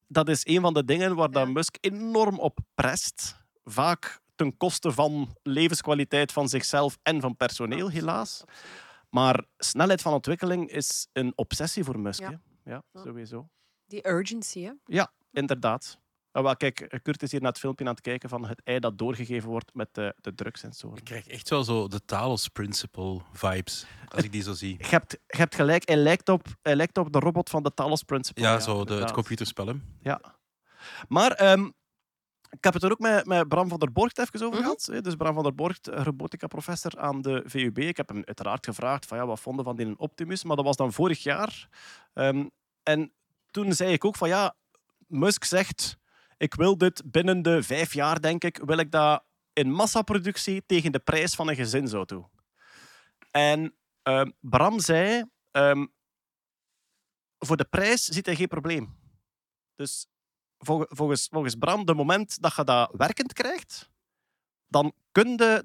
Dat 0.08 0.30
is 0.30 0.46
een 0.48 0.62
van 0.62 0.74
de 0.74 0.86
dingen 0.86 1.16
waar 1.16 1.32
dat 1.32 1.46
Ja. 1.48 1.52
Musk 1.54 1.78
enorm 1.82 2.40
op 2.40 2.60
prest. 2.76 3.36
Vaak 3.64 4.20
ten 4.36 4.58
koste 4.58 4.92
van 4.92 5.36
levenskwaliteit 5.44 6.32
van 6.32 6.50
zichzelf 6.50 6.98
en 7.04 7.22
van 7.22 7.36
personeel, 7.38 7.90
helaas. 7.90 8.44
Maar 9.10 9.44
snelheid 9.58 10.02
van 10.02 10.14
ontwikkeling 10.14 10.72
is 10.72 11.08
een 11.14 11.34
obsessie 11.36 11.84
voor 11.84 12.00
Musk. 12.00 12.20
Ja. 12.22 12.40
Ja, 12.70 12.84
sowieso. 12.94 13.50
Die 13.86 14.08
urgency, 14.08 14.62
hè. 14.62 14.72
Ja, 14.86 15.12
inderdaad. 15.32 16.00
Ah, 16.32 16.44
wel, 16.44 16.58
kijk, 16.58 17.00
Kurt 17.04 17.24
is 17.24 17.32
hier 17.32 17.42
naar 17.42 17.52
het 17.52 17.60
filmpje 17.60 17.86
aan 17.86 17.92
het 17.92 18.02
kijken 18.02 18.30
van 18.30 18.46
het 18.46 18.62
ei 18.64 18.80
dat 18.80 18.98
doorgegeven 18.98 19.50
wordt 19.50 19.74
met 19.74 19.90
de, 19.92 20.16
de 20.18 20.34
drugsensoren. 20.36 20.98
Ik 20.98 21.04
krijg 21.04 21.28
echt 21.28 21.50
wel 21.50 21.64
zo 21.64 21.88
de 21.88 22.06
Talos 22.06 22.48
Principle 22.48 23.22
vibes, 23.34 23.86
als 24.08 24.24
ik 24.24 24.32
die 24.32 24.42
zo 24.42 24.54
zie. 24.54 24.78
Je 24.80 24.86
hebt, 24.86 25.12
je 25.12 25.38
hebt 25.38 25.56
gelijk, 25.56 25.88
hij 25.88 25.98
lijkt, 25.98 26.30
op, 26.30 26.48
hij 26.62 26.76
lijkt 26.76 26.98
op 26.98 27.14
de 27.14 27.20
robot 27.20 27.50
van 27.50 27.64
de 27.64 27.74
Talos 27.74 28.04
Principle. 28.04 28.44
Ja, 28.44 28.60
zo 28.60 28.84
de, 28.86 28.94
het 28.94 29.12
computerspel. 29.12 29.68
hè. 29.68 29.74
Ja. 30.02 30.22
Maar 31.08 31.32
ehm, 31.32 31.70
ik 32.50 32.64
heb 32.64 32.74
het 32.74 32.84
er 32.84 32.92
ook 32.92 33.00
met, 33.00 33.26
met 33.26 33.48
Bram 33.48 33.70
van 33.70 33.80
der 33.80 33.92
Borgt 33.92 34.20
even 34.20 34.42
over 34.46 34.60
Mhm. 34.60 34.62
gehad. 34.62 35.04
Dus 35.04 35.16
Bram 35.16 35.34
van 35.34 35.44
der 35.44 35.56
Borgt, 35.56 35.88
eh, 35.88 36.04
robotica-professor 36.04 37.00
aan 37.00 37.22
de 37.22 37.42
VUB. 37.46 37.78
Ik 37.78 37.98
heb 37.98 38.08
hem 38.10 38.22
uiteraard 38.26 38.66
gevraagd 38.66 39.06
van 39.06 39.18
ja, 39.18 39.26
wat 39.26 39.40
vonden 39.40 39.66
van 39.66 39.76
die 39.76 39.98
Optimus. 40.00 40.44
Maar 40.44 40.56
dat 40.56 40.66
was 40.66 40.76
dan 40.76 40.94
vorig 40.94 41.24
jaar. 41.24 41.68
Ehm, 42.14 42.48
en 42.84 43.14
toen 43.52 43.74
zei 43.74 43.94
ik 43.94 44.06
ook 44.06 44.16
van 44.16 44.28
ja, 44.28 44.56
Musk 45.08 45.44
zegt 45.44 45.98
ik 46.38 46.54
wil 46.54 46.78
dit 46.78 47.02
binnen 47.06 47.42
de 47.42 47.64
vijf 47.64 47.94
jaar, 47.94 48.22
denk 48.22 48.44
ik, 48.44 48.58
wil 48.66 48.78
ik 48.78 48.92
dat 48.92 49.24
in 49.54 49.72
massaproductie 49.72 50.64
tegen 50.66 50.92
de 50.92 51.00
prijs 51.00 51.36
van 51.36 51.50
een 51.50 51.56
gezinsauto. 51.56 52.30
En 53.32 53.76
ehm, 54.04 54.32
Bram 54.40 54.80
zei, 54.80 55.24
ehm, 55.52 55.86
voor 57.38 57.58
de 57.58 57.66
prijs 57.66 58.04
ziet 58.04 58.26
hij 58.26 58.36
geen 58.36 58.48
probleem. 58.48 58.98
Dus 59.76 60.08
volgens, 60.60 61.28
volgens 61.32 61.56
Bram, 61.56 61.86
de 61.86 61.94
moment 61.94 62.42
dat 62.42 62.56
je 62.56 62.64
dat 62.64 62.92
werkend 62.98 63.34
krijgt, 63.34 63.90
dan 64.68 64.94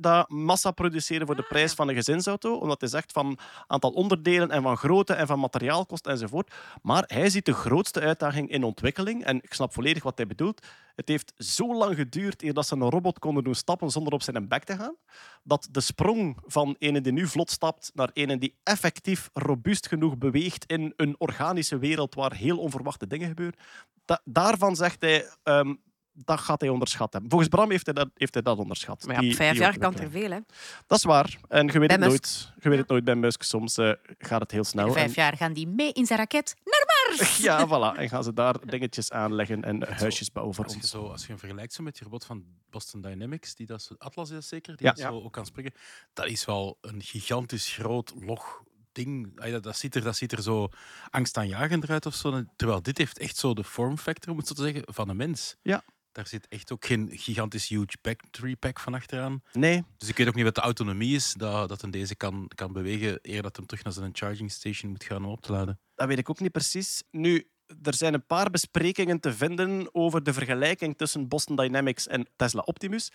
dat 0.01 0.31
massa 0.31 0.71
produceren 0.71 1.27
voor 1.27 1.37
de 1.37 1.47
prijs 1.49 1.73
van 1.73 1.89
een 1.89 1.95
gezinsauto. 1.95 2.55
Omdat 2.57 2.81
hij 2.81 2.89
zegt 2.91 3.13
van 3.13 3.39
aantal 3.67 3.91
onderdelen 3.91 4.51
en 4.51 4.63
van 4.63 4.77
grootte 4.77 5.15
en 5.15 5.27
van 5.27 5.39
materiaalkosten 5.39 6.13
enzovoort. 6.13 6.55
Maar 6.83 7.05
hij 7.07 7.31
ziet 7.31 7.45
de 7.45 7.53
grootste 7.53 8.01
uitdaging 8.01 8.51
in 8.51 8.65
ontwikkeling. 8.65 9.25
En 9.25 9.37
ik 9.37 9.55
snap 9.55 9.73
volledig 9.73 10.03
wat 10.03 10.17
hij 10.17 10.27
bedoelt. 10.27 10.67
Het 10.95 11.09
heeft 11.09 11.33
zo 11.37 11.75
lang 11.75 11.97
geduurd 11.97 12.43
eer 12.43 12.55
dat 12.55 12.67
ze 12.67 12.75
een 12.75 12.91
robot 12.91 13.19
konden 13.19 13.45
doen 13.45 13.55
stappen 13.55 13.91
zonder 13.91 14.13
op 14.13 14.23
zijn 14.23 14.49
bek 14.49 14.65
te 14.65 14.77
gaan. 14.77 14.97
Dat 15.43 15.69
de 15.71 15.81
sprong 15.81 16.37
van 16.47 16.77
ene 16.79 17.01
die 17.01 17.13
nu 17.13 17.27
vlot 17.27 17.51
stapt 17.51 17.91
naar 17.95 18.11
ene 18.13 18.39
die 18.39 18.55
effectief 18.63 19.31
robuust 19.33 19.89
genoeg 19.89 20.19
beweegt 20.19 20.65
in 20.67 20.93
een 20.97 21.15
organische 21.19 21.79
wereld 21.79 22.15
waar 22.15 22.35
heel 22.35 22.59
onverwachte 22.59 23.07
dingen 23.07 23.29
gebeuren. 23.29 23.59
Da- 24.05 24.21
daarvan 24.25 24.77
zegt 24.77 25.01
hij, 25.01 25.29
ehm, 25.43 25.75
dat 26.15 26.41
gaat 26.41 26.61
hij 26.61 26.71
onderschat 26.71 27.13
hebben. 27.13 27.31
Volgens 27.31 27.51
Bram 27.51 27.71
heeft 27.71 27.85
hij 27.87 27.95
dat, 27.95 28.09
heeft 28.15 28.35
hij 28.35 28.43
dat 28.43 28.59
onderschat. 28.59 29.07
Maar 29.07 29.23
ja, 29.23 29.29
op 29.31 29.35
vijf 29.37 29.59
jaar 29.59 29.79
kan 29.79 29.97
er 29.97 30.11
veel, 30.11 30.31
hè. 30.31 30.39
Dat 30.87 30.99
is 30.99 31.05
waar. 31.05 31.39
En 31.49 31.67
je 31.67 31.79
weet, 31.79 31.89
Bij 31.89 31.97
het 31.97 32.07
Musk. 32.07 32.11
nooit, 32.11 32.53
je 32.63 32.69
weet 32.69 32.79
het 32.79 32.89
nooit 32.89 33.05
bij 33.05 33.15
Musk. 33.15 33.43
Soms 33.43 33.77
eh, 33.79 33.93
gaat 34.19 34.41
het 34.41 34.51
heel 34.51 34.65
snel. 34.65 34.93
Vijf 34.93 35.07
En- 35.17 35.23
jaar 35.23 35.37
gaan 35.37 35.53
die 35.53 35.67
mee 35.69 35.93
in 35.93 36.07
zijn 36.07 36.19
raket 36.19 36.55
naar 36.65 36.85
Mars. 37.17 37.37
ja, 37.49 37.67
voilà. 37.69 37.99
En 37.99 38.09
gaan 38.09 38.25
ze 38.25 38.33
daar 38.33 38.67
dingetjes 38.67 39.11
aanleggen 39.11 39.63
en 39.65 39.83
huisjes 39.97 40.33
bouwen 40.33 40.55
voor 40.55 40.65
Als 40.65 40.73
je, 40.75 40.81
ons. 40.81 40.91
zo, 40.91 41.07
als 41.09 41.21
je 41.23 41.29
hem 41.29 41.39
vergelijkt 41.39 41.73
zo 41.73 41.83
met 41.83 41.95
die 41.95 42.03
robot 42.05 42.25
van 42.25 42.45
Boston 42.71 43.01
Dynamics, 43.01 43.55
die 43.55 43.67
dat 43.67 43.83
zo, 43.83 43.95
Atlas 43.99 44.29
is 44.29 44.35
dat 44.35 44.45
zeker, 44.45 44.77
die 44.77 44.87
Ja. 44.87 44.93
dat 44.93 45.01
zo 45.03 45.23
ook 45.23 45.33
kan 45.33 45.47
springen, 45.47 45.73
dat 46.13 46.27
is 46.27 46.45
wel 46.45 46.79
een 46.81 47.03
gigantisch 47.03 47.73
groot 47.75 48.13
log 48.21 48.63
ding. 48.93 49.41
Ja, 49.45 49.59
Dat 49.59 49.77
ziet 49.77 49.95
er, 49.95 50.03
dat 50.03 50.17
ziet 50.17 50.33
er 50.33 50.43
zo 50.43 50.69
angstaanjagend 51.11 51.91
uit 51.91 52.07
of 52.07 52.15
zo. 52.15 52.43
Terwijl 52.57 52.83
dit 52.83 52.99
heeft 52.99 53.19
echt 53.19 53.37
zo 53.37 53.55
de 53.55 53.65
form 53.65 53.99
factor, 53.99 54.33
om 54.33 54.39
het 54.39 54.47
zo 54.47 54.55
te 54.55 54.63
zeggen, 54.63 54.83
van 54.87 55.09
een 55.09 55.17
mens. 55.17 55.57
Ja. 55.63 55.83
Daar 56.15 56.27
zit 56.27 56.49
echt 56.49 56.73
ook 56.73 56.85
geen 56.85 57.09
gigantisch 57.13 57.69
huge 57.69 57.97
battery 58.01 58.57
pack 58.57 58.81
van 58.81 58.95
achteraan. 58.95 59.43
Nee, 59.53 59.85
Dus 59.97 60.09
ik 60.09 60.17
weet 60.17 60.29
ook 60.29 60.35
niet 60.35 60.45
wat 60.45 60.55
de 60.55 60.61
autonomie 60.61 61.15
is 61.15 61.33
dat, 61.33 61.69
dat 61.69 61.81
hem 61.81 61.91
deze 61.91 62.15
kan, 62.15 62.51
kan 62.55 62.73
bewegen, 62.73 63.19
eer 63.23 63.43
dat 63.43 63.57
hem 63.57 63.67
terug 63.67 63.85
naar 63.85 63.93
zijn 63.93 64.11
charging 64.13 64.51
station 64.53 64.91
moet 64.91 65.05
gaan 65.05 65.25
om 65.25 65.31
op 65.31 65.41
te 65.41 65.53
laden. 65.53 65.81
dat 65.95 66.07
weet 66.09 66.19
ik 66.19 66.31
ook 66.31 66.41
niet 66.41 66.53
precies. 66.53 67.03
Nu, 67.11 67.49
er 67.83 67.95
zijn 67.95 68.15
een 68.15 68.27
paar 68.27 68.51
besprekingen 68.51 69.21
te 69.21 69.33
vinden 69.33 69.95
over 69.95 70.23
de 70.23 70.33
vergelijking 70.33 70.97
tussen 70.97 71.29
Boston 71.29 71.57
Dynamics 71.57 72.07
en 72.07 72.29
Tesla 72.37 72.61
Optimus. 72.61 73.11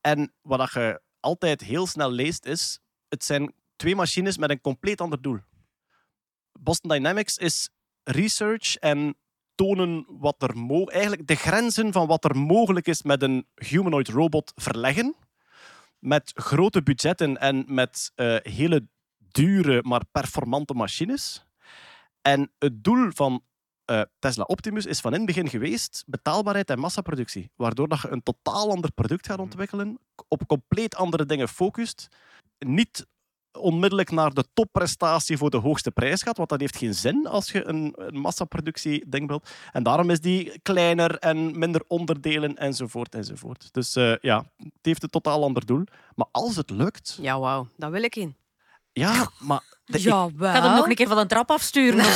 En 0.00 0.32
wat 0.42 0.72
je 0.72 1.00
altijd 1.20 1.60
heel 1.60 1.86
snel 1.86 2.10
leest 2.10 2.44
is, 2.44 2.78
het 3.08 3.24
zijn 3.24 3.54
twee 3.76 3.94
machines 3.96 4.38
met 4.38 4.50
een 4.50 4.60
compleet 4.60 5.00
ander 5.00 5.22
doel. 5.22 5.38
Boston 6.60 6.90
Dynamics 6.90 7.36
is 7.38 7.70
research 8.02 8.76
en 8.76 9.16
tonen 9.54 10.06
wat 10.08 10.42
er 10.42 10.56
mo 10.56 10.84
eigenlijk 10.84 11.26
de 11.26 11.34
grenzen 11.34 11.92
van 11.92 12.06
wat 12.06 12.24
er 12.24 12.36
mogelijk 12.36 12.86
is 12.86 13.02
met 13.02 13.22
een 13.22 13.46
humanoid 13.54 14.08
robot 14.08 14.52
verleggen. 14.54 15.14
Met 15.98 16.32
grote 16.34 16.82
budgetten 16.82 17.38
en 17.38 17.64
met 17.66 18.12
eh, 18.14 18.36
hele 18.42 18.88
dure, 19.18 19.82
maar 19.82 20.02
performante 20.12 20.74
machines. 20.74 21.44
En 22.22 22.52
het 22.58 22.84
doel 22.84 23.10
van 23.14 23.42
eh, 23.84 24.02
Tesla 24.18 24.42
Optimus 24.42 24.86
is 24.86 25.00
van 25.00 25.12
in 25.12 25.18
het 25.18 25.26
begin 25.26 25.48
geweest 25.48 26.04
betaalbaarheid 26.06 26.70
en 26.70 26.78
massaproductie. 26.78 27.50
Waardoor 27.56 27.88
dat 27.88 28.00
je 28.00 28.08
een 28.08 28.22
totaal 28.22 28.70
ander 28.70 28.92
product 28.92 29.26
gaat 29.26 29.38
ontwikkelen, 29.38 29.98
op 30.28 30.46
compleet 30.46 30.94
andere 30.94 31.26
dingen 31.26 31.48
focust. 31.48 32.08
Niet 32.58 33.06
onmiddellijk 33.58 34.10
naar 34.10 34.32
de 34.32 34.44
topprestatie 34.52 35.36
voor 35.36 35.50
de 35.50 35.56
hoogste 35.56 35.90
prijs 35.90 36.22
gaat, 36.22 36.36
want 36.36 36.48
dat 36.48 36.60
heeft 36.60 36.76
geen 36.76 36.94
zin 36.94 37.26
als 37.26 37.50
je 37.50 37.64
een, 37.68 37.92
een 37.96 38.20
massaproductie 38.20 39.04
wilt. 39.10 39.50
En 39.72 39.82
daarom 39.82 40.10
is 40.10 40.20
die 40.20 40.60
kleiner 40.62 41.18
en 41.18 41.58
minder 41.58 41.82
onderdelen 41.86 42.56
enzovoort 42.56 43.14
enzovoort. 43.14 43.68
Dus 43.72 43.96
eh, 43.96 44.14
ja, 44.20 44.44
het 44.56 44.72
heeft 44.82 45.02
een 45.02 45.10
totaal 45.10 45.42
ander 45.44 45.66
doel. 45.66 45.84
Maar 46.14 46.26
als 46.30 46.56
het 46.56 46.70
lukt, 46.70 47.18
Ja, 47.20 47.38
wauw. 47.38 47.68
Dat 47.76 47.90
wil 47.90 48.02
ik 48.02 48.16
in. 48.16 48.36
ja, 48.92 49.30
maar 49.38 49.62
de 49.84 50.02
Ja, 50.02 50.24
Ik 50.26 50.32
ga 50.38 50.62
hem 50.62 50.76
nog 50.76 50.88
een 50.88 50.94
keer 50.94 51.08
van 51.08 51.18
een 51.18 51.28
trap 51.28 51.50
afsturen. 51.50 52.04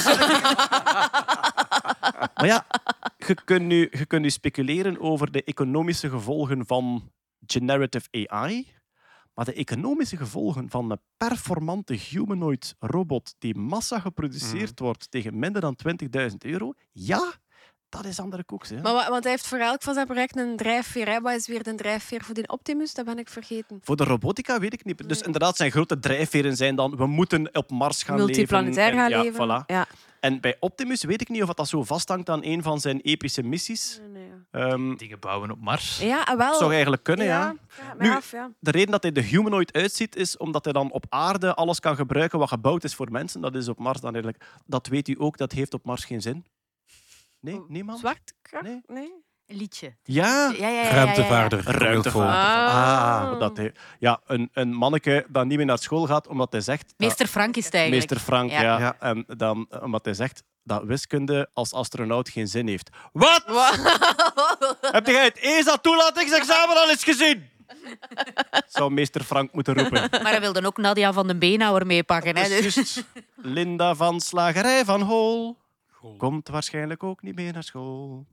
Maar 2.35 2.47
ja, 2.47 2.67
je 3.17 3.35
kunt, 3.45 3.63
nu, 3.67 3.89
je 3.91 4.07
kunt 4.07 4.23
nu 4.23 4.31
speculeren 4.31 5.01
over 5.01 5.31
de 5.31 5.45
economische 5.45 6.11
gevolgen 6.11 6.67
van 6.67 7.13
generative 7.47 8.09
AI. 8.27 8.73
Maar 9.39 9.47
de 9.47 9.55
economische 9.55 10.17
gevolgen 10.17 10.71
van 10.71 10.91
een 10.91 11.01
performante 11.17 11.95
humanoid 11.95 12.75
robot 12.79 13.35
die 13.39 13.55
massa 13.55 13.99
geproduceerd 13.99 14.79
wordt 14.79 15.11
tegen 15.11 15.39
minder 15.39 15.61
dan 15.61 15.77
20.000 16.31 16.37
euro, 16.39 16.73
ja, 16.93 17.33
dat 17.89 18.05
is 18.05 18.21
andere 18.21 18.45
koeks. 18.45 18.69
Hè. 18.69 18.81
Maar, 18.81 18.93
wa- 18.95 19.09
want 19.11 19.23
hij 19.23 19.33
heeft 19.33 19.47
voor 19.47 19.59
elk 19.59 19.83
van 19.83 19.95
zijn 19.95 20.07
projecten 20.07 20.49
een 20.49 20.57
drijfveer. 20.57 21.09
Hè? 21.09 21.21
Wat 21.21 21.33
is 21.35 21.47
weer 21.47 21.63
de 21.63 21.75
drijfveer 21.75 22.23
voor 22.25 22.35
die 22.35 22.49
Optimus? 22.49 22.95
Dat 22.95 23.05
ben 23.05 23.19
ik 23.19 23.29
vergeten. 23.29 23.81
Voor 23.83 23.97
de 23.97 24.05
robotica 24.05 24.59
weet 24.61 24.73
ik 24.73 24.85
niet. 24.85 25.09
Dus 25.09 25.23
inderdaad, 25.23 25.57
zijn 25.57 25.71
grote 25.71 25.99
drijfveren 25.99 26.57
zijn 26.57 26.77
dan, 26.77 26.97
we 26.97 27.07
moeten 27.07 27.55
op 27.55 27.71
Mars 27.71 28.03
gaan 28.03 28.17
Multiplanetair 28.17 28.91
leven. 28.95 28.99
gaan 29.11 29.13
en, 29.13 29.23
leven. 29.23 29.47
Ja, 29.47 29.63
voilà. 29.63 29.67
Ja. 29.67 29.87
En 30.21 30.41
bij 30.41 30.57
Optimus 30.61 31.05
weet 31.05 31.21
ik 31.21 31.29
niet 31.29 31.43
of 31.43 31.49
dat 31.55 31.69
zo 31.69 31.83
vasthangt 31.85 32.29
aan 32.29 32.45
een 32.45 32.63
van 32.63 32.81
zijn 32.81 33.01
epische 33.01 33.43
missies. 33.43 34.01
Nee, 34.13 34.23
nee, 34.23 34.27
Ehm, 34.51 34.95
Dingen 34.97 35.19
bouwen 35.19 35.51
op 35.51 35.61
Mars. 35.61 35.99
ja. 36.01 36.23
ah, 36.23 36.37
wel. 36.37 36.55
zou 36.55 36.73
eigenlijk 36.73 37.03
kunnen, 37.03 37.27
ja. 37.27 37.41
ja. 37.41 37.55
ja, 37.89 37.95
mij 37.95 38.09
Nu- 38.09 38.15
af, 38.15 38.31
ja. 38.31 38.51
De 38.61 38.71
reden 38.71 38.91
dat 38.91 39.03
hij 39.03 39.13
de 39.13 39.21
humanoid 39.21 39.73
uitziet, 39.73 40.17
is 40.17 40.37
omdat 40.37 40.65
hij 40.65 40.73
dan 40.73 40.93
op 40.93 41.05
aarde 41.09 41.55
alles 41.55 41.81
kan 41.81 41.97
gebruiken 41.97 42.39
wat 42.39 42.49
gebouwd 42.49 42.85
is 42.85 42.95
voor 42.95 43.11
mensen. 43.11 43.41
Dat 43.41 43.55
is 43.55 43.69
op 43.69 43.79
Mars 43.79 44.01
dan 44.01 44.15
eigenlijk. 44.15 44.45
Dat 44.67 44.87
weet 44.87 45.09
u 45.09 45.15
ook, 45.19 45.37
dat 45.37 45.53
heeft 45.53 45.75
op 45.75 45.85
Mars 45.85 46.05
geen 46.05 46.21
zin. 46.23 46.45
Nee, 47.53 47.65
niemand? 47.69 47.99
Zwart? 47.99 48.33
kracht? 48.43 48.65
Nee. 48.65 48.81
nee. 48.87 49.13
Een 49.47 49.57
liedje. 49.57 49.97
Ja, 50.03 50.27
Ja, 50.27 50.49
ja, 50.49 50.69
ja, 50.69 50.69
ja, 50.69 50.83
ja, 50.83 50.83
ja. 50.83 50.91
Ruimtevaarder. 50.95 51.63
Ruimtevaarder. 51.65 52.35
Ah. 52.75 53.31
Ah, 53.33 53.39
dat 53.41 53.57
hij, 53.57 53.73
ja 53.99 54.21
een, 54.27 54.51
een 54.53 54.73
manneke 54.75 55.27
dat 55.29 55.47
niet 55.47 55.57
meer 55.57 55.67
naar 55.67 55.79
school 55.79 56.07
gaat 56.07 56.27
omdat 56.27 56.53
hij 56.53 56.61
zegt... 56.61 56.83
dat- 56.89 56.95
Meester 56.99 57.27
Frank 57.27 57.57
is 57.57 57.65
het 57.65 57.75
eigenlijk. 57.75 58.11
Meester 58.11 58.27
Frank, 58.27 58.51
ja. 58.51 58.97
En 59.01 59.25
dan, 59.37 59.69
omdat 59.83 60.05
hij 60.05 60.15
zegt 60.15 60.43
dat 60.63 60.83
wiskunde 60.85 61.49
als 61.53 61.73
astronaut 61.73 62.29
geen 62.29 62.49
zin 62.49 62.69
heeft. 62.69 62.91
Wat? 63.13 63.43
Heb 64.97 65.07
jij 65.07 65.25
het 65.25 65.39
ESA-toelatingsexamen 65.39 66.77
al 66.77 66.91
eens 66.91 67.05
gezien? 67.05 67.49
Zou 68.69 68.91
meester 68.91 69.23
Frank 69.25 69.53
moeten 69.53 69.75
roepen. 69.75 70.09
Maar 70.23 70.31
hij 70.33 70.41
wilde 70.41 70.67
ook 70.67 70.77
Nadia 70.77 71.13
van 71.13 71.27
den 71.27 71.39
Beenhouwer 71.39 71.87
meepakken. 71.87 72.37
Hè? 72.37 72.49
Dus- 72.49 72.75
juist. 72.75 73.05
Linda 73.37 73.95
van 73.95 74.21
Slagerij 74.21 74.85
van 74.85 75.01
Hol 75.03 75.59
komt 76.19 76.49
waarschijnlijk 76.49 77.03
ook 77.03 77.23
niet 77.23 77.35
meer 77.35 77.53
naar 77.53 77.63
school. 77.63 78.27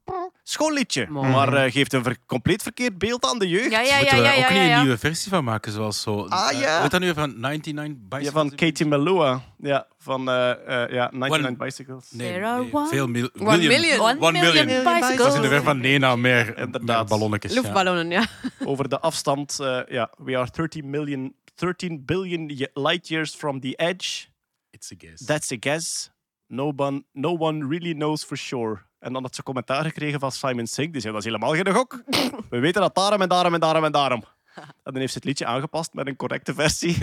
Schoolliedje. 0.43 1.07
Mooi. 1.09 1.29
Maar 1.29 1.53
eh, 1.53 1.71
geeft 1.71 1.93
een 1.93 2.03
ver- 2.03 2.17
compleet 2.25 2.61
verkeerd 2.63 2.97
beeld 2.97 3.25
aan 3.25 3.39
de 3.39 3.49
jeugd. 3.49 3.71
Ja, 3.71 3.79
ja, 3.79 3.87
ja, 3.87 3.99
Moeten 3.99 4.17
we 4.21 4.27
ook 4.29 4.35
ja, 4.35 4.49
niet 4.63 4.71
een 4.71 4.81
nieuwe 4.81 4.97
versie 4.97 5.31
van 5.31 5.43
maken, 5.43 5.71
zoals 5.71 6.01
zo... 6.01 6.25
Ah, 6.25 6.51
eh, 6.51 6.59
ja. 6.61 6.81
heet 6.81 6.91
dat 6.91 6.99
nu 6.99 7.13
van 7.13 7.39
99 7.39 7.97
Bicycles? 8.09 8.25
Ja, 8.25 8.31
van 8.31 8.49
Katie 8.55 8.85
Melua. 8.85 9.41
Ja, 9.57 9.87
van 9.97 10.29
eh, 10.29 10.51
eh, 10.51 10.91
ja, 10.91 11.09
99 11.11 11.45
One- 11.47 11.55
Bicycles. 11.57 12.11
Nee, 12.11 12.39
nee, 12.39 12.73
one- 12.73 12.87
veel 12.87 13.07
mil 13.07 13.29
One 13.39 13.57
million. 13.57 13.99
One, 13.99 14.19
One 14.19 14.31
million, 14.31 14.65
million. 14.65 14.83
bicycles. 14.83 15.17
Dat 15.17 15.27
is 15.27 15.35
in 15.35 15.41
de 15.41 15.47
ver 15.47 15.63
van 15.63 15.79
Nena, 15.79 16.15
meer, 16.15 16.45
meer 16.45 16.57
Inderdaad. 16.57 17.07
ballonnetjes. 17.09 17.53
ja. 17.53 17.61
Luchtballonnen, 17.61 18.09
ja. 18.09 18.25
Over 18.65 18.89
de 18.89 18.99
afstand. 18.99 19.59
eh, 19.59 19.79
ja, 19.87 20.09
we 20.17 20.37
are 20.37 20.49
13, 20.51 20.89
million, 20.89 21.35
13 21.55 22.05
billion 22.05 22.69
light 22.73 23.07
years 23.07 23.35
from 23.35 23.59
the 23.59 23.75
edge. 23.75 24.25
It's 24.71 24.91
a 24.91 24.95
guess. 24.97 25.25
That's 25.25 25.51
a 25.51 25.57
guess. 25.59 26.09
No 26.47 26.73
one, 26.75 27.03
no 27.11 27.35
one 27.37 27.67
really 27.67 27.93
knows 27.93 28.23
for 28.23 28.37
sure. 28.37 28.81
En 28.99 29.13
dan 29.13 29.21
had 29.21 29.35
ze 29.35 29.43
commentaar 29.43 29.83
gekregen 29.83 30.19
van 30.19 30.31
Simon 30.31 30.67
Singh. 30.67 30.91
Die 30.91 31.01
zei, 31.01 31.13
dat 31.13 31.25
is 31.25 31.31
helemaal 31.31 31.53
geen 31.53 31.73
gok. 31.73 32.03
We 32.49 32.59
weten 32.59 32.81
dat 32.81 32.95
daarom 32.95 33.21
en 33.21 33.29
daarom 33.29 33.53
en 33.53 33.59
daarom 33.59 33.83
en 33.83 33.91
daarom. 33.91 34.23
En 34.55 34.63
dan 34.83 34.95
heeft 34.95 35.11
ze 35.11 35.17
het 35.17 35.27
liedje 35.27 35.45
aangepast 35.45 35.93
met 35.93 36.07
een 36.07 36.15
correcte 36.15 36.53
versie. 36.53 36.97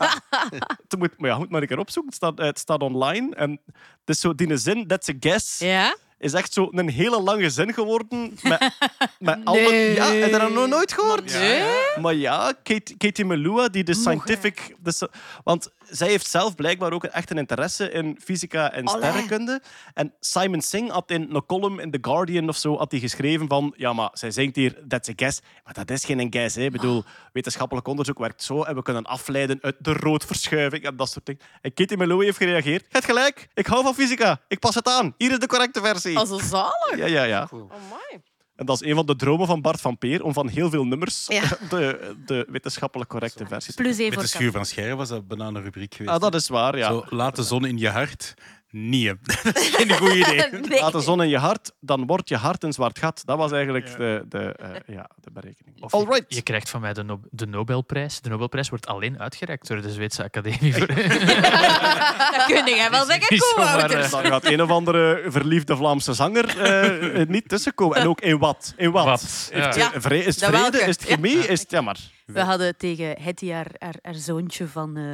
Toen 0.88 0.98
moet, 0.98 1.18
maar 1.18 1.30
ja, 1.30 1.38
moet 1.38 1.50
maar 1.50 1.62
een 1.62 1.68
keer 1.68 1.78
opzoeken. 1.78 2.12
Het 2.12 2.22
staat, 2.22 2.38
het 2.38 2.58
staat 2.58 2.82
online. 2.82 3.34
En 3.34 3.50
het 3.66 4.08
is 4.16 4.20
zo, 4.20 4.34
die 4.34 4.56
zin, 4.56 4.86
that's 4.86 5.08
a 5.08 5.12
guess, 5.20 5.58
Ja? 5.58 5.96
is 6.22 6.32
echt 6.32 6.52
zo 6.52 6.68
een 6.70 6.88
hele 6.88 7.20
lange 7.20 7.50
zin 7.50 7.74
geworden. 7.74 8.38
Met, 8.42 8.70
met 9.18 9.38
alle... 9.44 9.70
Ja, 9.70 10.04
heb 10.04 10.24
je 10.24 10.38
dat 10.38 10.52
nog 10.52 10.68
nooit 10.68 10.92
gehoord? 10.92 11.32
Nee? 11.32 11.62
Maar 12.00 12.14
ja, 12.14 12.52
Kate, 12.62 12.96
Katie 12.96 13.24
Melua, 13.24 13.68
die 13.68 13.84
de 13.84 13.94
scientific... 13.94 14.76
De, 14.78 15.08
want 15.44 15.70
zij 15.92 16.08
heeft 16.08 16.26
zelf 16.26 16.54
blijkbaar 16.54 16.92
ook 16.92 17.04
echt 17.04 17.30
een 17.30 17.38
interesse 17.38 17.90
in 17.90 18.18
fysica 18.24 18.72
en 18.72 18.84
Allee. 18.84 19.02
sterrenkunde. 19.02 19.62
En 19.94 20.14
Simon 20.20 20.60
Singh 20.60 20.92
had 20.92 21.10
in 21.10 21.28
een 21.30 21.46
column 21.46 21.80
in 21.80 21.90
The 21.90 21.98
Guardian 22.00 22.48
of 22.48 22.56
zo 22.56 22.76
had 22.78 22.90
hij 22.90 23.00
geschreven 23.00 23.48
van 23.48 23.74
ja, 23.76 23.92
maar 23.92 24.10
zij 24.12 24.30
zingt 24.30 24.56
hier, 24.56 24.78
that's 24.88 25.08
a 25.08 25.12
guess. 25.16 25.40
Maar 25.64 25.74
dat 25.74 25.90
is 25.90 26.04
geen 26.04 26.32
guess. 26.32 26.54
Hè. 26.56 26.62
Ik 26.62 26.72
bedoel, 26.72 27.04
wetenschappelijk 27.32 27.86
onderzoek 27.88 28.18
werkt 28.18 28.42
zo 28.42 28.62
en 28.62 28.74
we 28.74 28.82
kunnen 28.82 29.04
afleiden 29.04 29.58
uit 29.60 29.76
de 29.78 29.92
roodverschuiving 29.92 30.84
en 30.84 30.96
dat 30.96 31.10
soort 31.10 31.26
dingen. 31.26 31.42
En 31.60 31.74
Katie 31.74 31.96
Melua 31.96 32.24
heeft 32.24 32.36
gereageerd. 32.36 32.80
Je 32.80 32.88
hebt 32.88 33.04
gelijk, 33.04 33.48
ik 33.54 33.66
hou 33.66 33.82
van 33.84 33.94
fysica. 33.94 34.40
Ik 34.48 34.58
pas 34.58 34.74
het 34.74 34.88
aan. 34.88 35.14
Hier 35.16 35.30
is 35.30 35.38
de 35.38 35.46
correcte 35.46 35.80
versie. 35.80 36.18
Als 36.18 36.30
een 36.30 36.40
zalig. 36.40 36.96
Ja, 36.96 37.06
ja, 37.06 37.22
ja. 37.22 37.48
Oh, 37.50 37.70
mooi. 37.90 38.22
En 38.56 38.66
dat 38.66 38.82
is 38.82 38.88
een 38.88 38.94
van 38.94 39.06
de 39.06 39.16
dromen 39.16 39.46
van 39.46 39.60
Bart 39.60 39.80
van 39.80 39.98
Peer, 39.98 40.22
om 40.22 40.32
van 40.32 40.48
heel 40.48 40.70
veel 40.70 40.84
nummers 40.84 41.26
Ja. 41.26 41.42
de, 41.70 42.14
de 42.26 42.46
wetenschappelijk 42.50 43.10
correcte 43.10 43.46
versie 43.46 43.74
te 43.74 43.82
Plus 43.82 43.96
Met 43.96 44.12
voor 44.12 44.22
de 44.22 44.28
schuur 44.28 44.50
van 44.50 44.66
Scherren 44.66 44.96
was 44.96 45.08
dat 45.08 45.28
bijna 45.28 45.46
een 45.46 45.62
rubriek 45.62 45.94
geweest. 45.94 46.14
Ah, 46.14 46.20
dat 46.20 46.34
is 46.34 46.48
waar, 46.48 46.76
ja. 46.78 46.88
Zo, 46.88 47.04
laat 47.08 47.36
de 47.36 47.42
zon 47.42 47.64
in 47.64 47.78
je 47.78 47.88
hart. 47.88 48.34
Nee, 48.74 49.12
dat 49.42 49.56
is 49.56 49.68
geen 49.68 49.90
goed 49.92 50.12
idee. 50.12 50.48
Nee. 50.68 50.80
Laat 50.80 50.92
de 50.92 51.00
zon 51.00 51.22
in 51.22 51.28
je 51.28 51.38
hart, 51.38 51.72
dan 51.80 52.06
wordt 52.06 52.28
je 52.28 52.36
hart 52.36 52.62
een 52.62 52.72
zwart 52.72 52.98
gat. 52.98 53.22
Dat 53.24 53.36
was 53.38 53.52
eigenlijk 53.52 53.96
de, 53.96 54.24
de, 54.28 54.38
eh, 54.38 54.94
ja, 54.94 55.10
de 55.20 55.30
berekening. 55.30 55.82
Of 55.82 55.94
All 55.94 56.04
right. 56.04 56.24
Je 56.34 56.42
krijgt 56.42 56.70
van 56.70 56.80
mij 56.80 56.92
de, 56.92 57.18
de 57.30 57.46
Nobelprijs. 57.46 58.20
De 58.20 58.28
Nobelprijs 58.28 58.68
wordt 58.68 58.86
alleen 58.86 59.20
uitgereikt 59.20 59.68
door 59.68 59.82
de 59.82 59.90
Zweedse 59.92 60.22
Academie. 60.24 60.74
Voor... 60.74 60.86
Dat 62.36 62.44
kun 62.46 62.74
jij 62.74 62.90
wel 62.90 63.04
zeggen, 63.04 63.26
Niet 63.28 63.52
co-auteurs. 63.56 64.04
eh, 64.06 64.10
Dan 64.12 64.24
gaat 64.24 64.44
een 64.44 64.62
of 64.62 64.70
andere 64.70 65.22
verliefde 65.26 65.76
Vlaamse 65.76 66.12
zanger 66.12 66.58
eh, 66.60 67.18
er 67.18 67.28
niet 67.30 67.48
tussenkomen. 67.48 67.96
En 67.96 68.06
ook 68.08 68.20
in 68.20 68.38
wat? 68.38 68.74
In 68.76 68.90
wat? 68.90 69.04
Wat? 69.04 69.50
Ja. 69.52 69.64
Heeft, 69.64 69.76
Ja, 69.76 69.90
vre- 70.00 70.16
is 70.18 70.40
het 70.40 70.44
vrede? 70.44 70.78
Is 70.78 70.86
het 70.86 71.02
chemie? 71.02 71.36
Is 71.46 71.60
het... 71.60 71.70
Ja, 71.70 71.80
maar... 71.80 71.98
We 72.26 72.40
hadden 72.40 72.76
tegen 72.76 73.16
Hetty, 73.22 73.50
haar, 73.50 73.66
haar, 73.78 73.94
haar 74.02 74.14
zoontje 74.14 74.66
van 74.68 74.96
eh, 74.96 75.04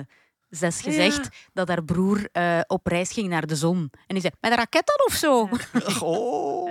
zes, 0.51 0.81
gezegd 0.81 1.29
dat 1.53 1.69
haar 1.69 1.85
broer 1.85 2.29
eh, 2.33 2.61
op 2.67 2.87
reis 2.87 3.13
ging 3.13 3.29
naar 3.29 3.47
de 3.47 3.57
zon. 3.57 3.91
En 4.07 4.15
die 4.15 4.21
zei, 4.21 4.33
met 4.41 4.51
een 4.51 4.57
raket 4.57 4.87
dan 4.87 5.07
of 5.07 5.15
zo? 5.15 5.49
Oh. 6.09 6.71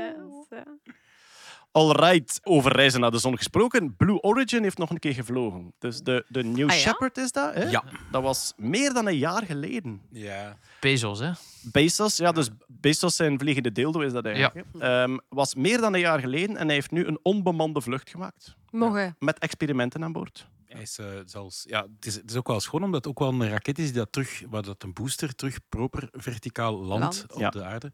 All 1.72 1.92
right. 1.92 2.40
Over 2.44 2.72
reizen 2.76 3.00
naar 3.00 3.12
de 3.12 3.18
zon 3.20 3.38
gesproken. 3.38 3.96
Blue 3.96 4.22
Origin 4.22 4.64
heeft 4.64 4.78
nog 4.78 4.90
een 4.90 5.00
keer 5.00 5.14
gevlogen. 5.14 5.74
Dus 5.80 6.00
de, 6.02 6.26
de 6.28 6.44
New 6.44 6.70
Ah, 6.70 6.76
ja? 6.76 6.82
Shepard 6.82 7.18
is 7.18 7.32
dat. 7.32 7.54
Hè? 7.54 7.64
Ja. 7.70 7.84
Dat 8.12 8.24
was 8.24 8.54
meer 8.56 8.94
dan 8.94 9.08
een 9.08 9.18
jaar 9.18 9.44
geleden. 9.46 10.02
Ja. 10.12 10.58
Bezos, 10.80 11.20
hè? 11.20 11.32
Bezos, 11.62 12.18
ja, 12.18 12.32
dus 12.32 12.50
Bezos 12.68 13.16
zijn 13.16 13.40
vliegende 13.40 13.72
dildo 13.72 14.00
is 14.00 14.12
dat 14.12 14.26
eigenlijk. 14.26 14.66
Ehm, 14.80 15.18
was 15.30 15.56
meer 15.56 15.82
dan 15.82 15.94
een 15.94 16.00
jaar 16.00 16.20
geleden 16.20 16.58
en 16.58 16.66
hij 16.66 16.76
heeft 16.76 16.92
nu 16.92 17.06
een 17.06 17.20
onbemande 17.22 17.82
vlucht 17.82 18.10
gemaakt. 18.10 18.56
Mogen. 18.72 19.16
Met 19.20 19.40
experimenten 19.40 20.04
aan 20.04 20.12
boord. 20.12 20.48
Hij 20.68 20.82
is, 20.82 21.00
zelfs, 21.26 21.64
ja, 21.68 21.82
het, 21.96 22.06
is, 22.06 22.16
het 22.16 22.30
is 22.30 22.36
ook 22.36 22.48
wel 22.48 22.60
schoon 22.60 22.84
omdat 22.84 23.06
het 23.06 23.14
ook 23.14 23.20
wel 23.20 23.42
een 23.42 23.50
raket 23.50 23.80
is 23.80 23.86
die 23.86 23.94
dat 23.94 24.12
terug, 24.12 24.44
waar 24.50 24.62
dat 24.64 24.84
een 24.84 24.94
booster 24.94 25.36
terug 25.36 25.60
proper 25.70 26.08
verticaal 26.12 26.76
landt 26.84 27.26
op 27.34 27.40
Ja. 27.40 27.50
de 27.50 27.64
aarde. 27.64 27.92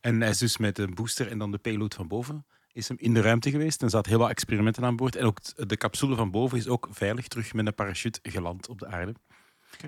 En 0.00 0.20
hij 0.20 0.30
is 0.30 0.38
dus 0.38 0.56
met 0.56 0.78
een 0.78 0.94
booster 0.94 1.30
en 1.30 1.38
dan 1.38 1.50
de 1.50 1.58
payload 1.58 1.94
van 1.94 2.08
boven 2.08 2.46
is 2.72 2.88
hem 2.88 2.96
in 3.00 3.14
de 3.14 3.20
ruimte 3.20 3.50
geweest 3.50 3.82
en 3.82 3.90
zat 3.90 4.06
heel 4.06 4.18
wat 4.18 4.30
experimenten 4.30 4.84
aan 4.84 4.96
boord. 4.96 5.16
En 5.16 5.24
ook 5.24 5.68
de 5.68 5.76
capsule 5.76 6.16
van 6.16 6.30
boven 6.30 6.58
is 6.58 6.68
ook 6.68 6.88
veilig 6.90 7.28
terug 7.28 7.52
met 7.52 7.66
een 7.66 7.74
parachute 7.74 8.18
geland 8.22 8.68
op 8.68 8.78
de 8.78 8.86
aarde. 8.86 9.14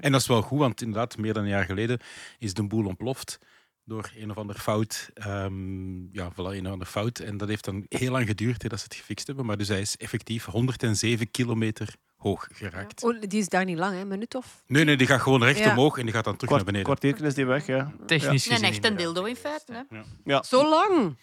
En 0.00 0.12
dat 0.12 0.20
is 0.20 0.26
wel 0.26 0.42
goed, 0.42 0.58
want 0.58 0.80
inderdaad, 0.82 1.16
meer 1.16 1.32
dan 1.32 1.42
een 1.42 1.48
jaar 1.48 1.64
geleden 1.64 2.00
is 2.38 2.54
de 2.54 2.66
boel 2.66 2.86
ontploft 2.86 3.38
door 3.84 4.10
een 4.16 4.30
of 4.30 4.36
ander 4.36 4.58
fout. 4.58 5.10
Ehm, 5.14 6.14
ja, 6.14 6.32
voilà, 6.32 6.36
een 6.36 6.66
of 6.66 6.72
ander 6.72 6.86
fout. 6.86 7.18
En 7.18 7.36
dat 7.36 7.48
heeft 7.48 7.64
dan 7.64 7.84
heel 7.88 8.10
lang 8.10 8.26
geduurd 8.26 8.62
hè, 8.62 8.68
dat 8.68 8.78
ze 8.78 8.84
het 8.84 8.94
gefixt 8.94 9.26
hebben. 9.26 9.46
Maar 9.46 9.56
dus 9.56 9.68
hij 9.68 9.80
is 9.80 9.96
effectief 9.96 10.44
107 10.44 11.30
kilometer 11.30 11.94
hoog 12.26 12.46
geraakt. 12.52 13.02
Oh, 13.02 13.20
die 13.20 13.40
is 13.40 13.48
daar 13.48 13.64
niet 13.64 13.78
lang, 13.78 13.94
hè? 13.94 14.00
Een 14.00 14.08
minuut 14.08 14.34
of? 14.34 14.46
Nee, 14.66 14.84
nee, 14.84 14.96
die 14.96 15.06
gaat 15.06 15.20
gewoon 15.20 15.42
recht 15.44 15.58
Ja. 15.58 15.70
omhoog 15.70 15.98
en 15.98 16.04
die 16.04 16.14
gaat 16.14 16.24
dan 16.24 16.34
terug 16.36 16.48
Kwart, 16.48 16.64
naar 16.64 16.72
beneden. 16.72 16.94
kwartiertje 16.96 17.26
is 17.26 17.34
die 17.34 17.46
weg, 17.46 17.66
ja. 17.66 17.90
Technisch 18.06 18.46
Een 18.46 18.52
gezien. 18.52 18.68
echte 18.68 18.94
dildo 18.94 19.24
in 19.24 19.36
feite. 19.36 19.72
Hè? 19.72 19.80
Ja, 20.24 20.42
Zo 20.42 20.68
lang? 20.68 21.16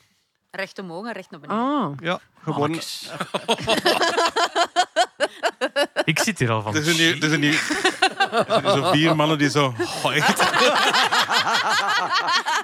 Recht 0.52 0.80
omhoog 0.80 1.06
en 1.06 1.12
recht 1.14 1.32
naar 1.32 1.40
beneden. 1.40 1.64
Ah. 1.64 1.92
ja 2.00 2.20
gewoon... 2.44 2.76
Ik 6.06 6.20
zit 6.20 6.40
hier 6.40 6.52
al 6.52 6.62
van. 6.62 6.76
Er 6.76 6.84
zijn 6.84 7.22
er 7.22 7.32
er 7.32 7.38
nu 7.38 7.54
zo 8.64 8.92
vier 8.92 9.16
mannen 9.16 9.38
die 9.38 9.50
zo... 9.50 9.74
Oh, 10.04 10.16
echt? 10.16 10.40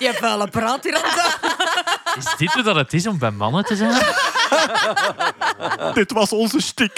Je 0.03 0.13
vuile 0.13 0.47
praat 0.47 0.83
hier 0.83 0.95
aan 0.95 1.03
Is 2.17 2.35
dit 2.37 2.53
hoe 2.53 2.63
dat 2.63 2.75
het 2.75 2.93
is 2.93 3.07
om 3.07 3.17
bij 3.17 3.31
mannen 3.31 3.65
te 3.65 3.75
zijn? 3.75 3.91
Dit 5.93 6.11
was 6.11 6.33
onze 6.33 6.59
stiek. 6.59 6.97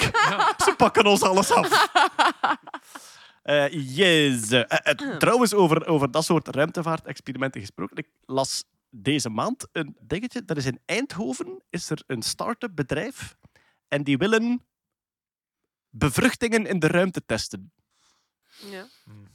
Ze 0.64 0.74
pakken 0.76 1.06
ons 1.06 1.22
alles 1.22 1.50
af. 1.50 1.88
Eh, 3.42 3.96
yes. 3.96 4.50
Eh, 4.50 4.64
eh, 4.68 5.16
trouwens, 5.18 5.54
over, 5.54 5.86
over 5.86 6.10
dat 6.10 6.24
soort 6.24 6.48
ruimtevaartexperimenten 6.48 7.60
gesproken. 7.60 7.96
Ik 7.96 8.08
las 8.24 8.64
deze 8.90 9.28
maand 9.28 9.68
een 9.72 9.96
dingetje. 10.00 10.42
Er 10.46 10.56
is 10.56 10.66
in 10.66 10.80
Eindhoven 10.84 11.62
is 11.70 11.90
er 11.90 12.02
een 12.06 12.22
start-up 12.22 12.70
bedrijf. 12.74 13.36
En 13.88 14.04
die 14.04 14.18
willen 14.18 14.62
bevruchtingen 15.90 16.66
in 16.66 16.78
de 16.78 16.86
ruimte 16.86 17.24
testen. 17.26 17.72
Ja. 18.70 18.86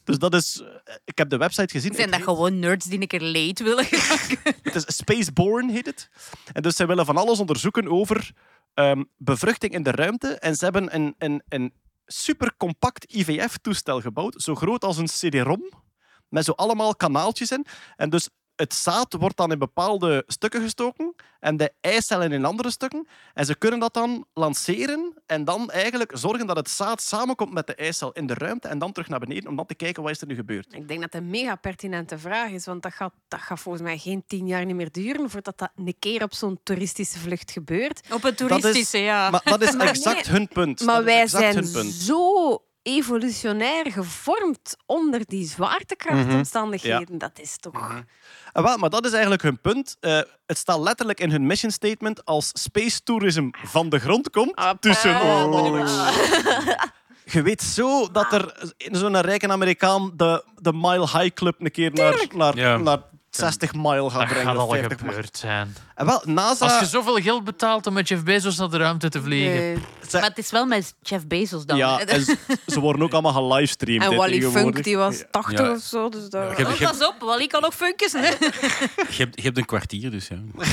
Dus 0.08 0.18
dat 0.18 0.34
is... 0.34 0.62
eh, 0.84 0.96
Ik 1.06 1.18
heb 1.18 1.30
de 1.30 1.38
website 1.38 1.72
gezien. 1.74 1.94
Zijn 1.94 2.08
dat 2.08 2.16
heet- 2.16 2.24
gewoon 2.28 2.60
nerds 2.60 2.86
die 2.86 3.02
een 3.02 3.08
keer 3.08 3.22
late 3.22 3.64
willen? 3.64 3.86
Het 4.64 4.76
is 4.76 4.96
Spaceborne, 4.98 5.72
heet 5.72 5.86
het. 5.86 6.10
En 6.54 6.62
dus 6.62 6.76
zij 6.76 6.88
willen 6.88 7.06
van 7.06 7.18
alles 7.18 7.40
onderzoeken 7.40 7.88
over 7.88 8.32
ehm, 8.74 9.04
bevruchting 9.18 9.74
in 9.74 9.84
de 9.84 9.92
ruimte. 9.92 10.28
En 10.40 10.56
ze 10.56 10.64
hebben 10.64 10.96
een, 10.96 11.16
een, 11.18 11.44
een 11.50 11.74
super 12.06 12.54
compact 12.58 13.14
IVF-toestel 13.14 14.02
gebouwd, 14.02 14.42
zo 14.42 14.56
groot 14.56 14.84
als 14.84 14.98
een 14.98 15.06
CD-ROM, 15.06 15.72
met 16.30 16.46
zo 16.46 16.52
allemaal 16.52 16.96
kanaaltjes 16.96 17.52
in. 17.52 17.66
En 17.96 18.10
dus 18.10 18.30
het 18.58 18.74
zaad 18.74 19.14
wordt 19.20 19.38
dan 19.38 19.52
in 19.52 19.60
bepaalde 19.60 20.24
stukken 20.28 20.62
gestoken 20.62 21.16
en 21.40 21.58
de 21.58 21.72
eicellen 21.82 22.32
in 22.32 22.46
andere 22.46 22.72
stukken. 22.72 23.08
En 23.34 23.46
ze 23.46 23.56
kunnen 23.56 23.80
dat 23.80 23.94
dan 23.94 24.26
lanceren 24.34 25.14
en 25.26 25.46
dan 25.46 25.70
eigenlijk 25.72 26.12
zorgen 26.14 26.48
dat 26.48 26.56
het 26.56 26.70
zaad 26.70 27.02
samenkomt 27.02 27.54
met 27.54 27.68
de 27.68 27.76
eicel 27.76 28.12
in 28.12 28.28
de 28.28 28.34
ruimte 28.34 28.68
en 28.68 28.80
dan 28.80 28.92
terug 28.92 29.10
naar 29.10 29.20
beneden 29.20 29.50
om 29.50 29.56
dan 29.56 29.66
te 29.66 29.76
kijken 29.76 30.04
wat 30.04 30.12
is 30.12 30.22
er 30.22 30.28
nu 30.28 30.36
gebeurd. 30.36 30.74
Ik 30.74 30.88
denk 30.88 31.02
dat 31.02 31.12
dat 31.12 31.22
een 31.22 31.30
mega 31.30 31.56
pertinente 31.56 32.18
vraag 32.18 32.50
is, 32.50 32.66
want 32.66 32.84
dat 32.84 32.94
gaat, 32.94 33.14
dat 33.28 33.40
gaat 33.40 33.60
volgens 33.60 33.84
mij 33.84 33.98
geen 33.98 34.24
tien 34.28 34.48
jaar 34.48 34.66
niet 34.66 34.76
meer 34.76 34.92
duren 34.92 35.30
voordat 35.30 35.58
dat 35.58 35.70
een 35.76 35.96
keer 36.00 36.24
op 36.24 36.34
zo'n 36.34 36.60
toeristische 36.64 37.20
vlucht 37.20 37.52
gebeurt. 37.52 38.02
Op 38.14 38.22
het 38.22 38.38
Dat 38.38 38.50
is- 38.52 38.58
toeristische, 38.62 38.98
ja. 38.98 39.30
Maar 39.30 39.42
dat 39.44 39.62
is 39.62 39.76
exact 39.88 40.28
nee, 40.28 40.36
hun 40.38 40.48
punt. 40.48 40.82
Maar 40.86 40.96
Dat 40.96 41.04
wij 41.04 41.28
zijn 41.28 41.56
hun 41.56 41.72
punt. 41.72 41.94
zo 41.94 42.62
evolutionair 42.88 43.92
gevormd 43.92 44.76
onder 44.86 45.22
die 45.26 45.48
zwaartekrachtomstandigheden. 45.48 47.18
Dat 47.18 47.40
is 47.40 47.58
toch... 47.60 48.04
Ah, 48.54 48.64
wel, 48.64 48.78
maar 48.78 48.90
dat 48.90 49.06
is 49.06 49.12
eigenlijk 49.12 49.42
hun 49.42 49.60
punt. 49.62 49.98
Eh, 50.00 50.20
het 50.46 50.58
staat 50.58 50.80
letterlijk 50.80 51.20
in 51.20 51.32
hun 51.32 51.46
mission 51.46 51.72
statement 51.72 52.26
als 52.26 52.50
space 52.54 53.04
tourism 53.04 53.50
van 53.52 53.90
de 53.90 54.00
grond 54.00 54.30
komt. 54.30 54.56
Ah, 54.56 54.78
tussen. 54.80 55.12
Je 57.30 57.42
weet 57.42 57.62
zo 57.62 58.12
dat 58.12 58.34
er 58.34 58.72
zo'n 58.92 59.22
rijke 59.22 59.48
Amerikaan 59.48 60.12
de, 60.16 60.44
de 60.62 60.74
Mile 60.74 61.08
High 61.20 61.34
Club 61.34 61.56
een 61.60 61.72
keer 61.72 61.92
naar, 61.94 62.26
naar, 62.36 62.58
Ja. 62.58 62.78
naar 62.78 63.00
60 63.38 63.74
mile 63.74 64.10
gaat 64.10 64.20
Dat 64.20 64.28
brengen. 64.28 64.46
gaat 64.46 64.56
of 64.56 64.62
al 64.62 64.70
50 64.70 65.00
mile. 65.02 65.12
gebeurd 65.14 65.38
zijn. 65.38 65.76
En 65.96 66.06
wel, 66.06 66.22
NASA... 66.26 66.66
Als 66.66 66.80
je 66.80 66.86
zoveel 66.86 67.16
geld 67.16 67.44
betaalt 67.44 67.88
om 67.88 67.94
met 67.94 68.08
Jeff 68.08 68.24
Bezos 68.24 68.58
naar 68.58 68.70
de 68.70 68.78
ruimte 68.78 69.10
te 69.10 69.22
vliegen. 69.22 69.54
Nee. 69.58 69.78
ze- 70.10 70.18
Maar 70.18 70.30
het 70.30 70.38
is 70.38 70.52
wel 70.52 70.66
met 70.66 70.94
Jeff 71.02 71.28
Bezos 71.28 71.66
dan. 71.66 71.78
ja, 71.78 72.00
en 72.00 72.22
ze, 72.68 72.80
worden 72.80 73.02
ook 73.02 73.14
allemaal 73.14 73.34
gelivestreamd. 73.34 74.04
En 74.04 74.16
Wally. 74.16 74.42
Funk 74.42 74.84
die 74.84 74.98
was 74.98 75.24
80 75.32 75.60
Ja. 75.60 75.72
of 75.72 75.82
zo. 75.82 76.10
Dus 76.10 76.30
dat... 76.30 76.60
Oh, 76.60 76.80
pas 76.80 77.08
op, 77.08 77.16
Wally 77.20 77.48
kan 77.48 77.62
nog 77.62 77.76
funkjes. 77.76 78.12
Hè? 78.12 78.20
je, 78.30 79.16
hebt, 79.18 79.36
je 79.36 79.42
hebt 79.42 79.58
een 79.58 79.66
kwartier, 79.66 80.12
dus 80.12 80.28
ja. 80.28 80.38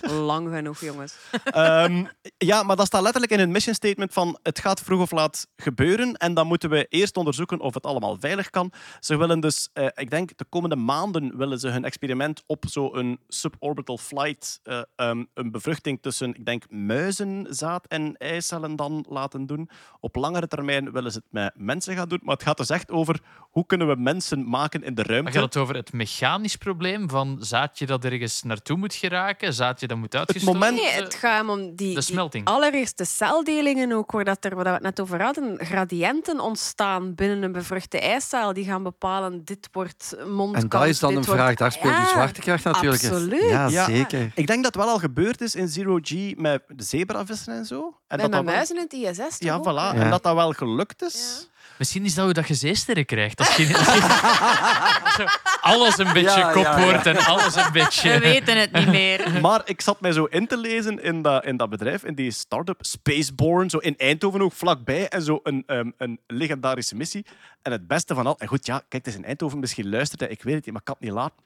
Lang 0.00 0.54
genoeg, 0.54 0.80
jongens. 0.80 1.14
Ehm, 1.44 2.04
ja, 2.38 2.62
maar 2.62 2.76
dat 2.76 2.86
staat 2.86 3.02
letterlijk 3.02 3.32
in 3.32 3.38
hun 3.38 3.50
mission 3.50 3.74
statement 3.74 4.12
van 4.12 4.38
het 4.42 4.58
gaat 4.58 4.80
vroeg 4.80 5.00
of 5.00 5.10
laat 5.10 5.46
gebeuren 5.56 6.14
en 6.16 6.34
dan 6.34 6.46
moeten 6.46 6.70
we 6.70 6.86
eerst 6.88 7.16
onderzoeken 7.16 7.60
of 7.60 7.74
het 7.74 7.86
allemaal 7.86 8.16
veilig 8.20 8.50
kan. 8.50 8.72
Ze 9.00 9.16
willen 9.16 9.40
dus, 9.40 9.68
eh, 9.72 9.86
ik 9.94 10.10
denk 10.10 10.30
de 10.36 10.44
komende 10.48 10.76
maanden 10.76 11.36
willen 11.36 11.58
ze 11.58 11.68
hun 11.68 11.84
experiment 11.90 12.42
op 12.46 12.64
zo'n 12.68 13.18
suborbital 13.28 13.98
flight, 13.98 14.60
eh, 14.62 14.80
ehm, 14.96 15.24
een 15.34 15.50
bevruchting 15.50 15.98
tussen, 16.02 16.34
ik 16.34 16.44
denk, 16.44 16.64
muizenzaad 16.70 17.86
en 17.86 18.16
eicellen 18.16 18.76
dan 18.76 19.04
laten 19.08 19.46
doen. 19.46 19.68
Op 20.00 20.16
langere 20.16 20.46
termijn 20.48 20.92
willen 20.92 21.12
ze 21.12 21.18
het 21.18 21.26
met 21.30 21.52
mensen 21.56 21.94
gaan 21.96 22.08
doen, 22.08 22.20
maar 22.22 22.34
het 22.34 22.44
gaat 22.44 22.56
dus 22.56 22.70
echt 22.70 22.90
over 22.90 23.20
hoe 23.40 23.66
kunnen 23.66 23.88
we 23.88 23.94
mensen 23.96 24.48
maken 24.48 24.82
in 24.82 24.94
de 24.94 25.02
ruimte. 25.02 25.32
gaat 25.32 25.42
het 25.42 25.56
over 25.56 25.74
het 25.74 25.92
mechanisch 25.92 26.56
probleem 26.56 27.08
van 27.08 27.36
zaadje 27.40 27.86
dat 27.86 28.04
ergens 28.04 28.42
naartoe 28.42 28.76
moet 28.76 28.94
geraken, 28.94 29.54
zaadje 29.54 29.86
dat 29.86 29.96
moet 29.96 30.14
uitgestoten 30.16 30.58
moment- 30.60 30.76
Nee, 30.80 30.90
het 30.90 31.14
gaat 31.14 31.48
om 31.48 31.74
die, 31.76 31.94
De 31.94 32.28
die 32.30 32.44
allereerste 32.44 33.04
celdelingen 33.04 33.92
ook, 33.92 34.12
waar, 34.12 34.24
dat 34.24 34.44
er, 34.44 34.54
waar 34.54 34.64
we 34.64 34.70
het 34.70 34.82
net 34.82 35.00
over 35.00 35.22
hadden, 35.22 35.58
gradiënten 35.58 36.40
ontstaan 36.40 37.14
binnen 37.14 37.42
een 37.42 37.52
bevruchte 37.52 38.00
eicel. 38.00 38.52
Die 38.52 38.64
gaan 38.64 38.82
bepalen, 38.82 39.44
dit 39.44 39.68
wordt 39.72 40.16
mondkant. 40.26 40.62
En 40.62 40.68
dat 40.68 40.86
is 40.88 40.98
dan 40.98 41.08
dit 41.10 41.18
een 41.18 41.24
wordt- 41.24 41.40
vraag. 41.40 41.54
Daar 41.54 41.68
speelt 41.80 41.94
die 41.96 42.04
Ja, 42.04 42.08
zwaartekracht 42.10 42.64
natuurlijk. 42.64 43.02
absoluut. 43.04 43.48
Ja, 43.50 43.68
Ja. 43.68 43.84
zeker. 43.84 44.30
Ik 44.34 44.46
denk 44.46 44.62
dat 44.64 44.74
het 44.74 44.84
wel 44.84 44.92
al 44.92 44.98
gebeurd 44.98 45.40
is 45.40 45.54
in 45.54 45.68
Zero 45.68 45.98
G 46.02 46.34
met 46.36 46.62
de 46.68 46.82
zebravissen 46.84 47.52
en 47.54 47.64
zo. 47.64 47.76
En 48.08 48.18
dat 48.18 48.18
mijn 48.18 48.30
dat 48.30 48.44
wel- 48.44 48.54
muizen 48.54 48.76
in 48.76 48.82
het 48.82 48.92
ISS 48.92 49.38
toch 49.38 49.48
Ja, 49.48 49.54
ook? 49.54 49.64
voilà. 49.64 49.74
Ja. 49.74 49.94
En 49.94 50.10
dat 50.10 50.22
dat 50.22 50.34
wel 50.34 50.52
gelukt 50.52 51.02
is. 51.02 51.48
Misschien 51.80 52.04
is 52.04 52.14
dat 52.14 52.24
hoe 52.24 52.32
dat 52.32 52.48
je 52.48 52.54
zeesterren 52.54 53.04
krijgt. 53.04 53.38
Als 53.38 53.56
je, 53.56 53.66
zo 55.16 55.24
alles 55.60 55.98
een 55.98 56.12
beetje 56.12 56.38
Ja, 56.38 56.52
kop 56.52 56.62
ja, 56.62 56.78
ja. 56.78 56.84
wordt 56.84 57.06
en 57.06 57.16
alles 57.16 57.54
een 57.54 57.72
beetje... 57.72 58.12
We 58.12 58.18
weten 58.18 58.60
het 58.60 58.72
niet 58.72 58.86
meer. 58.86 59.30
Maar 59.40 59.62
ik 59.64 59.80
zat 59.80 60.00
mij 60.00 60.12
zo 60.12 60.24
in 60.24 60.46
te 60.46 60.56
lezen 60.56 61.02
in 61.02 61.22
dat, 61.22 61.44
in 61.44 61.56
dat 61.56 61.70
bedrijf, 61.70 62.04
in 62.04 62.14
die 62.14 62.30
start-up 62.30 62.78
Spaceborne, 62.80 63.70
zo 63.70 63.78
in 63.78 63.94
Eindhoven 63.96 64.42
ook 64.42 64.52
vlakbij. 64.52 65.08
En 65.08 65.22
zo 65.22 65.40
een, 65.42 65.62
ehm, 65.66 65.90
een 65.96 66.20
legendarische 66.26 66.96
missie. 66.96 67.26
En 67.62 67.72
het 67.72 67.86
beste 67.86 68.14
van 68.14 68.26
al... 68.26 68.38
En 68.38 68.48
goed, 68.48 68.66
ja, 68.66 68.78
kijk, 68.78 69.04
het 69.04 69.06
is 69.06 69.14
in 69.14 69.24
Eindhoven. 69.24 69.58
Misschien 69.58 69.88
luistert 69.88 70.20
hij, 70.20 70.28
ik 70.28 70.42
weet 70.42 70.54
het 70.54 70.64
niet, 70.64 70.72
maar 70.72 70.82
ik 70.82 70.86
kan 70.86 70.96
het 70.98 71.04
niet 71.04 71.14
laten. 71.14 71.36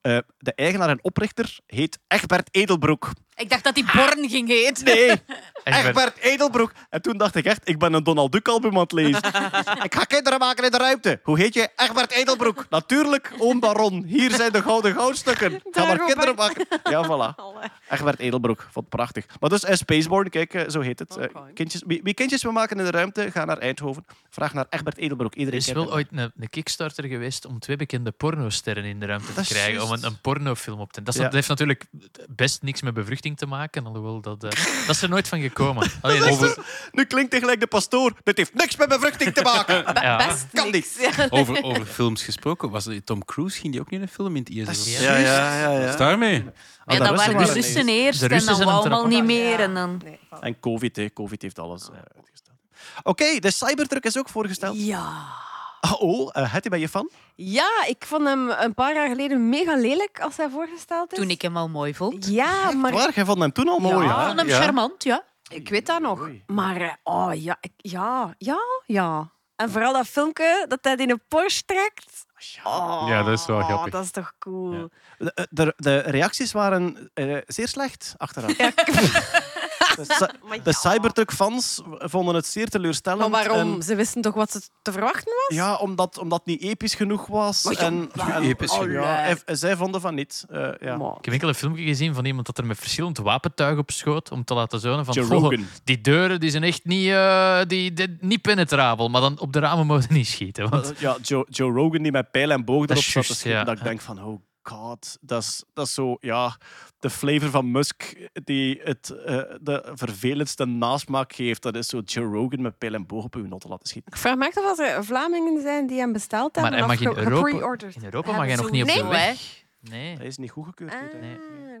Eh, 0.00 0.18
de 0.38 0.54
eigenaar 0.54 0.88
en 0.88 1.04
oprichter 1.04 1.58
heet 1.66 1.98
Egbert 2.08 2.48
Edelbroek. 2.50 3.10
Ik 3.40 3.50
dacht 3.50 3.64
dat 3.64 3.74
hij 3.74 3.84
Born 3.94 4.28
ging 4.28 4.48
heten. 4.48 4.84
Nee, 4.84 5.10
Egbert. 5.64 6.18
Edelbroek. 6.18 6.72
En 6.90 7.02
toen 7.02 7.16
dacht 7.18 7.34
ik 7.34 7.44
echt, 7.44 7.68
ik 7.68 7.78
ben 7.78 7.92
een 7.92 8.02
Donald 8.04 8.32
Duck 8.32 8.48
album 8.48 8.74
aan 8.74 8.80
het 8.82 8.92
lezen. 8.92 9.22
ik 9.88 9.94
ga 9.94 10.04
kinderen 10.04 10.38
maken 10.38 10.64
in 10.64 10.70
de 10.70 10.76
ruimte. 10.78 11.20
Hoe 11.22 11.38
heet 11.38 11.54
je? 11.54 11.68
Egbert 11.76 12.10
Edelbroek. 12.12 12.66
Natuurlijk, 12.70 13.32
oom 13.38 13.60
Baron. 13.60 14.04
Hier 14.04 14.30
zijn 14.30 14.52
de 14.52 14.62
gouden 14.62 14.94
goudstukken. 14.94 15.60
Ga 15.70 15.84
maar 15.86 15.98
kinderen 16.04 16.34
maken. 16.34 16.66
Ja, 16.90 17.04
voilà. 17.06 17.34
Egbert 17.94 18.18
Edelbroek. 18.18 18.60
Vond 18.60 18.74
het 18.74 18.88
prachtig. 18.88 19.24
Maar 19.40 19.50
dus 19.50 19.64
eh, 19.64 19.74
Spaceborne, 19.76 20.30
kijk, 20.30 20.54
eh, 20.54 20.68
zo 20.68 20.80
heet 20.80 20.98
het. 20.98 21.16
Eh, 21.16 21.26
kindjes, 21.54 21.82
wie, 21.86 22.00
wie 22.02 22.14
kindjes 22.14 22.42
wil 22.42 22.52
maken 22.52 22.78
in 22.78 22.84
de 22.84 22.90
ruimte, 22.90 23.30
ga 23.30 23.44
naar 23.44 23.58
Eindhoven. 23.58 24.04
Vraag 24.30 24.54
naar 24.54 24.66
Egbert 24.70 24.96
Edelbroek. 24.98 25.32
Er 25.32 25.38
Iedereen 25.38 25.58
is 25.60 25.64
kent 25.64 25.76
wel 25.76 25.86
hem. 25.86 25.94
ooit 25.94 26.06
een, 26.10 26.32
een 26.40 26.50
Kickstarter 26.50 27.04
geweest 27.04 27.46
om 27.46 27.58
twee 27.58 27.76
bekende 27.76 28.10
pornosterren 28.10 28.84
in 28.84 29.00
de 29.00 29.06
ruimte 29.06 29.32
te 29.32 29.40
is 29.40 29.48
krijgen. 29.48 29.82
Om 29.82 29.88
juist. 29.88 30.04
een, 30.04 30.10
een 30.10 30.20
pornofilm 30.20 30.80
op 30.80 30.92
te... 30.92 31.02
Dat, 31.02 31.14
is- 31.14 31.20
Ja. 31.20 31.26
dat 31.26 31.34
heeft 31.34 31.48
natuurlijk 31.48 31.84
best 32.28 32.62
niks 32.62 32.82
met 32.82 32.94
bevruchting 32.94 33.29
te 33.34 33.46
maken. 33.46 33.86
Alhoewel, 33.86 34.20
dat, 34.20 34.44
eh, 34.44 34.50
dat 34.86 34.96
is 34.96 35.02
er 35.02 35.08
nooit 35.08 35.28
van 35.28 35.40
gekomen. 35.40 35.90
Allee, 36.02 36.18
dat 36.18 36.28
is- 36.28 36.34
Over... 36.34 36.64
Nu 36.92 37.04
klinkt 37.04 37.30
hij 37.30 37.40
gelijk 37.40 37.60
de 37.60 37.66
pastoor. 37.66 38.12
Dit 38.22 38.36
heeft 38.36 38.54
niks 38.54 38.76
met 38.76 38.88
bevruchting 38.88 39.34
te 39.34 39.42
maken. 39.42 39.84
ja. 40.02 40.16
Best 40.16 40.46
Kan 40.52 40.70
niks. 40.70 40.88
Over, 41.30 41.62
over 41.62 41.84
films 41.86 42.22
gesproken, 42.22 42.70
was 42.70 42.84
het 42.84 43.06
Tom 43.06 43.24
Cruise 43.24 43.58
ging 43.60 43.72
die 43.72 43.80
ook 43.80 43.90
niet 43.90 44.00
in 44.00 44.06
een 44.06 44.12
film 44.12 44.36
in 44.36 44.42
het 44.42 44.68
ISS? 44.70 44.98
Ja. 44.98 45.16
Ja, 45.16 45.60
ja, 45.60 45.80
ja. 45.80 45.96
Daarmee? 45.96 46.44
Ja, 46.86 46.98
de 46.98 47.04
dat 47.04 47.16
waren 47.16 47.36
de 47.46 47.52
Russen 47.52 47.88
eerst 47.88 48.18
De 48.20 48.24
en 48.26 48.30
Russen 48.32 48.46
dan 48.48 48.56
zijn 48.56 48.68
wou 48.68 48.82
het 48.84 48.92
allemaal 48.92 49.10
niet 49.10 49.24
meer. 49.24 49.60
En 49.60 49.74
dan... 49.74 50.00
Nee. 50.04 50.18
En 50.40 50.60
COVID, 50.60 50.96
hè. 50.96 51.12
COVID 51.12 51.42
heeft 51.42 51.58
alles 51.58 51.88
eh, 51.88 51.96
uitgesteld. 52.16 52.56
Oké, 53.02 53.38
de 53.38 53.50
Cybertruck 53.50 54.04
is 54.04 54.18
ook 54.18 54.28
voorgesteld. 54.28 54.76
Ja. 54.78 55.48
Ah, 55.80 56.00
oh, 56.02 56.30
eh 56.32 56.52
Hetty, 56.52 56.68
ben 56.68 56.80
je 56.80 56.88
fan? 56.88 57.10
Ja, 57.34 57.68
ik 57.86 58.04
vond 58.06 58.24
hem 58.24 58.50
een 58.50 58.74
paar 58.74 58.94
jaar 58.94 59.08
geleden 59.08 59.48
mega 59.48 59.76
lelijk 59.76 60.20
als 60.20 60.36
hij 60.36 60.48
voorgesteld 60.50 61.12
is. 61.12 61.18
Toen 61.18 61.30
ik 61.30 61.42
hem 61.42 61.56
al 61.56 61.68
mooi 61.68 61.94
vond. 61.94 62.26
Ja, 62.26 62.70
maar 62.72 62.92
Waar? 62.92 63.12
Jij 63.14 63.24
vond 63.24 63.38
hem 63.38 63.52
toen 63.52 63.68
al 63.68 63.78
mooi, 63.78 64.06
Ja. 64.06 64.20
Ik 64.20 64.26
vond 64.26 64.38
hem 64.38 64.48
Ja. 64.48 64.60
charmant, 64.60 65.04
ja. 65.04 65.24
ik 65.48 65.68
weet 65.68 65.86
dat 65.86 66.00
nog. 66.00 66.20
Oei. 66.20 66.42
Maar 66.46 66.80
eh, 66.80 66.92
oh 67.02 67.30
ja, 67.34 67.56
ik, 67.60 67.72
ja, 67.76 68.34
ja, 68.38 68.58
ja. 68.86 69.30
En 69.56 69.70
vooral 69.70 69.92
dat 69.92 70.06
filmpje 70.06 70.64
dat 70.68 70.78
hij 70.82 70.94
in 70.94 71.10
een 71.10 71.22
Porsche 71.28 71.62
trekt. 71.64 72.26
Oh, 72.64 73.04
Ja, 73.08 73.22
dat 73.22 73.38
is 73.38 73.46
wel 73.46 73.60
grappig. 73.62 73.92
Dat 73.92 74.04
is 74.04 74.10
toch 74.10 74.32
cool. 74.38 74.88
De, 75.18 75.46
de, 75.50 75.74
de 75.76 75.98
reacties 75.98 76.52
waren 76.52 77.10
eh, 77.14 77.36
zeer 77.46 77.68
slecht 77.68 78.14
achteraf. 78.16 78.56
Ja. 78.58 78.70
De, 79.96 80.04
de 80.50 80.60
ja. 80.64 80.72
Cybertruck-fans 80.72 81.80
vonden 81.98 82.34
het 82.34 82.46
zeer 82.46 82.68
teleurstellend. 82.68 83.30
Maar 83.30 83.46
waarom? 83.48 83.74
en- 83.74 83.82
Ze 83.82 83.94
wisten 83.94 84.22
toch 84.22 84.34
wat 84.34 84.50
ze 84.50 84.60
te 84.82 84.92
verwachten 84.92 85.32
was? 85.48 85.56
ja, 85.56 85.74
omdat, 85.76 86.18
omdat 86.18 86.38
het 86.38 86.46
niet 86.46 86.62
episch 86.62 86.94
genoeg 86.94 87.26
was. 87.26 87.64
Maar 87.64 87.72
ja, 87.72 87.78
en, 87.80 88.10
en- 88.32 88.42
Episch 88.42 88.74
ja, 88.74 88.80
genoeg. 88.80 89.38
en- 89.44 89.56
zij 89.58 89.76
vonden 89.76 90.00
van 90.00 90.14
niet. 90.14 90.44
eh, 90.48 90.68
ja. 90.80 90.96
Maar- 90.96 91.16
Ik 91.18 91.24
heb 91.24 91.34
enkel 91.34 91.48
een 91.48 91.54
filmpje 91.54 91.84
gezien 91.84 92.14
van 92.14 92.24
iemand 92.24 92.46
dat 92.46 92.58
er 92.58 92.66
met 92.66 92.78
verschillend 92.78 93.18
wapentuig 93.18 93.78
op 93.78 93.90
schoot 93.90 94.30
om 94.30 94.44
te 94.44 94.54
laten 94.54 94.80
zonen 94.80 95.04
van 95.04 95.14
Joe 95.14 95.24
"Goh, 95.24 95.40
Rogan. 95.42 95.66
die 95.84 96.00
deuren 96.00 96.40
die 96.40 96.50
zijn 96.50 96.62
echt 96.62 96.84
niet, 96.84 97.08
eh, 97.08 97.60
die, 97.66 97.92
die- 97.92 98.16
niet 98.20 98.42
penetrabel, 98.42 99.08
maar 99.08 99.20
dan 99.20 99.38
op 99.40 99.52
de 99.52 99.58
ramen 99.58 99.86
mogen 99.86 100.14
niet 100.14 100.26
schieten. 100.28 100.68
Want 100.70 100.92
Ja, 100.98 101.16
Joe, 101.22 101.46
Joe 101.48 101.72
Rogan 101.72 102.02
die 102.02 102.12
met 102.12 102.30
pijl 102.30 102.50
en 102.50 102.64
boog 102.64 102.80
Dat 102.80 102.90
erop 102.90 103.02
is 103.02 103.12
zat 103.12 103.26
te 103.26 103.34
schieten. 103.34 103.58
ja. 103.58 103.64
Dat 103.64 103.76
ik 103.78 103.84
denk 103.84 104.00
van, 104.00 104.24
oh 104.24 104.40
god, 104.70 105.18
dat 105.20 105.42
is, 105.42 105.64
dat 105.72 105.86
is 105.86 105.94
zo, 105.94 106.16
ja, 106.20 106.56
de 106.98 107.10
flavor 107.10 107.50
van 107.50 107.70
Musk 107.70 108.16
die 108.32 108.80
het 108.84 109.10
eh, 109.10 109.36
de 109.60 109.90
vervelendste 109.94 110.64
nasmaak 110.64 111.32
geeft. 111.32 111.62
Dat 111.62 111.76
is 111.76 111.88
zo 111.88 111.98
Joe 112.04 112.24
Rogan 112.24 112.62
met 112.62 112.78
pijl 112.78 112.94
en 112.94 113.06
boog 113.06 113.24
op 113.24 113.34
uw 113.34 113.46
not 113.46 113.60
te 113.60 113.68
laten 113.68 113.88
schieten. 113.88 114.12
Ik 114.12 114.18
vraag 114.18 114.36
me 114.36 114.46
echt 114.46 114.56
af 114.56 114.70
of 114.70 114.78
er 114.78 115.04
Vlamingen 115.04 115.62
zijn 115.62 115.86
die 115.86 115.98
hem 115.98 116.12
besteld 116.12 116.54
Maar 116.56 116.64
hebben. 116.64 116.80
of 116.82 116.86
mag 116.86 117.00
in 117.00 117.24
Europa, 117.24 117.48
in 117.94 118.04
Europa 118.04 118.30
mag 118.30 118.40
hij 118.40 118.48
hebben. 118.48 118.64
nog 118.66 118.70
niet 118.70 118.82
op 118.82 119.02
de 119.02 119.08
weg. 119.08 119.64
Nee. 119.80 120.16
Dat 120.16 120.26
is 120.26 120.36
niet 120.36 120.50
goedgekeurd. 120.50 120.92
Ah, 120.92 120.98
je. 121.12 121.18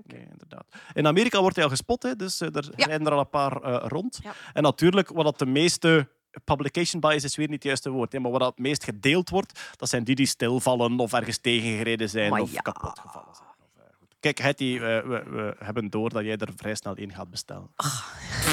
Nee. 0.06 0.26
inderdaad. 0.30 0.64
In 0.92 1.06
Amerika 1.06 1.40
wordt 1.40 1.54
hij 1.56 1.64
al 1.64 1.70
gespot, 1.70 2.02
hè, 2.02 2.16
dus 2.16 2.40
eh, 2.40 2.48
er 2.56 2.68
Ja. 2.76 2.84
zijn 2.84 3.06
er 3.06 3.12
al 3.12 3.18
een 3.18 3.30
paar 3.30 3.62
eh, 3.62 3.84
rond. 3.88 4.18
Ja. 4.22 4.32
En 4.52 4.62
natuurlijk, 4.62 5.08
wat 5.08 5.24
dat 5.24 5.38
de 5.38 5.46
meeste... 5.46 6.08
Publication 6.44 7.00
bias 7.00 7.24
is 7.24 7.36
weer 7.36 7.46
niet 7.46 7.54
het 7.54 7.64
juiste 7.64 7.90
woord, 7.90 8.12
hè, 8.12 8.18
maar 8.18 8.30
wat 8.30 8.40
het 8.40 8.58
meest 8.58 8.84
gedeeld 8.84 9.30
wordt, 9.30 9.60
dat 9.76 9.88
zijn 9.88 10.04
die 10.04 10.14
die 10.14 10.26
stilvallen 10.26 10.98
of 10.98 11.12
ergens 11.12 11.38
tegengereden 11.38 12.08
zijn 12.08 12.30
Maar 12.30 12.40
of 12.40 12.52
ja. 12.52 12.60
kapot 12.60 12.98
gevallen 12.98 13.34
zijn. 13.34 13.48
Eh. 13.76 13.84
Kijk, 14.20 14.38
Hetty, 14.38 14.74
eh, 14.74 14.80
we, 14.80 15.22
we 15.30 15.56
hebben 15.58 15.90
door 15.90 16.10
dat 16.10 16.24
jij 16.24 16.36
er 16.36 16.52
vrij 16.56 16.74
snel 16.74 16.94
in 16.94 17.12
gaat 17.12 17.30
bestellen. 17.30 17.70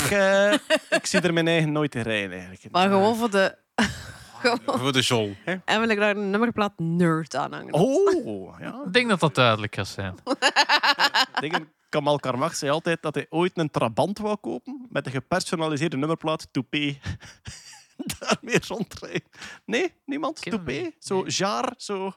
Ik, 0.04 0.12
eh, 0.12 0.54
ik 0.90 1.06
zie 1.06 1.20
er 1.20 1.34
mijn 1.34 1.48
eigen 1.48 1.72
nooit 1.72 1.96
in 1.96 2.02
rijden, 2.02 2.32
eigenlijk. 2.32 2.72
Maar 2.72 2.90
gewoon 2.90 3.16
voor 3.16 3.30
de... 3.30 3.58
Gewoon 4.40 4.80
Voor 4.80 4.94
de 4.94 5.02
jol. 5.02 5.36
Hè? 5.44 5.56
En 5.66 5.80
wil 5.80 5.90
ik 5.90 5.98
daar 5.98 6.16
een 6.18 6.30
nummerplaat 6.30 6.74
nerd 6.78 7.36
aan 7.36 7.54
hangen. 7.54 7.74
Oh, 7.74 8.60
ja. 8.60 8.82
Ik 8.86 8.94
denk 8.94 9.10
dat 9.10 9.20
dat 9.20 9.36
duidelijk 9.36 9.72
kan 9.72 9.86
zijn. 9.86 10.16
Dingen, 11.40 11.72
Kamal 11.90 12.20
Karmach 12.20 12.56
zei 12.56 12.72
altijd 12.72 13.02
dat 13.02 13.16
hij 13.16 13.26
ooit 13.30 13.58
een 13.58 13.72
Trabant 13.72 14.18
wou 14.18 14.36
kopen 14.36 14.88
met 14.90 15.06
een 15.06 15.12
gepersonaliseerde 15.12 15.98
nummerplaat 15.98 16.48
Toupé. 16.52 16.98
Daarmee 18.20 18.60
rondrijden. 18.68 19.30
Nee, 19.66 19.94
niemand? 20.06 20.42
Toupé? 20.42 20.92
Zo 21.00 21.24
jaar, 21.28 21.74
zo... 21.78 22.14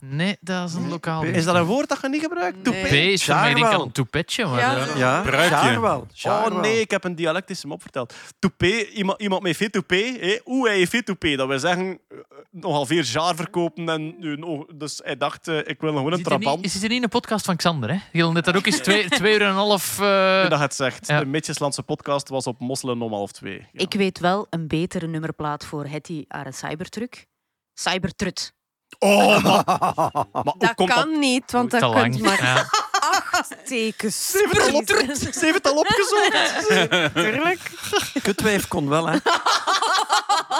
Nee, 0.00 0.36
dat 0.40 0.68
is 0.68 0.74
een 0.74 0.88
lokaal. 0.88 1.22
Is 1.24 1.44
dat 1.44 1.54
een 1.54 1.64
woord 1.64 1.88
dat 1.88 1.98
je 2.02 2.08
niet 2.08 2.20
gebruikt? 2.22 2.54
Nee. 2.54 2.62
Toupé? 2.62 2.96
Is 2.96 3.26
een 3.28 3.92
toepetje. 3.92 4.46
Maar 4.46 4.98
Ja, 4.98 5.20
Bruikje. 5.22 5.50
jaar 5.50 5.80
wel. 5.80 6.06
Oh 6.24 6.60
nee, 6.60 6.80
ik 6.80 6.90
heb 6.90 7.04
een 7.04 7.14
dialectisch 7.14 7.64
mop 7.64 7.82
verteld. 7.82 8.14
Toupé, 8.38 8.66
iemand, 8.84 9.20
iemand 9.20 9.42
met 9.42 9.56
veel 9.56 9.68
toupé, 9.70 10.38
hoe 10.44 10.68
hij 10.68 10.76
heeft 10.76 10.90
veel 10.90 11.02
toupé. 11.02 11.36
Dat 11.36 11.48
wil 11.48 11.58
zeggen, 11.58 11.98
eh, 12.08 12.16
nogal 12.50 12.86
veel 12.86 13.02
jaar 13.02 13.34
verkopen. 13.34 13.88
En, 13.88 14.14
eh, 14.20 14.60
dus 14.74 15.00
hij 15.04 15.16
dacht, 15.16 15.48
eh, 15.48 15.58
ik 15.58 15.80
wil 15.80 15.92
gewoon 15.96 16.12
een 16.12 16.22
trabant. 16.22 16.64
is 16.64 16.74
er 16.74 16.80
niet 16.88 16.90
in 16.90 17.02
een 17.02 17.08
podcast 17.08 17.44
van 17.44 17.56
Xander? 17.56 17.88
Hè? 17.90 17.94
Je 17.94 18.18
wil 18.18 18.32
net 18.32 18.44
daar 18.44 18.56
ook 18.56 18.66
eens 18.66 18.78
twee, 18.78 19.08
twee 19.18 19.34
uur 19.34 19.42
en 19.42 19.48
een 19.48 19.54
half. 19.54 20.00
eh, 20.00 20.48
dat 20.48 20.58
het 20.60 20.74
zegt. 20.74 21.06
Ja. 21.06 21.18
De 21.18 21.26
Mitjeslandse 21.26 21.82
podcast 21.82 22.28
was 22.28 22.46
op 22.46 22.60
Mosselen 22.60 23.02
om 23.02 23.12
half 23.12 23.32
twee. 23.32 23.58
Ja. 23.72 23.80
Ik 23.80 23.92
weet 23.94 24.18
wel 24.18 24.46
een 24.50 24.68
betere 24.68 25.06
nummerplaat 25.06 25.64
voor 25.64 25.86
Hetty 25.86 26.24
haar 26.28 26.46
een 26.46 26.54
cybertruck. 26.54 27.26
Cybertrut. 27.74 28.52
Oh, 28.98 29.42
maar, 30.32 30.54
Dat 30.58 30.74
komt 30.74 30.90
kan 30.90 31.18
niet, 31.18 31.50
want 31.52 31.72
lang. 31.80 32.10
kunt 32.10 32.22
maar 32.22 32.42
Ja. 32.42 32.68
acht 33.00 33.56
tekens. 33.66 34.30
Ze 34.30 34.38
heeft 34.38 34.52
het 34.64 34.72
al, 34.72 34.78
op, 34.78 34.86
kiezen. 34.86 35.32
ze 35.34 35.40
heeft 35.40 35.54
het 35.54 35.66
al 35.66 35.76
opgezocht. 35.78 36.66
Tuurlijk. 37.14 37.70
Kutwijf 38.22 38.68
kon 38.68 38.88
wel, 38.88 39.06
hè. 39.08 39.18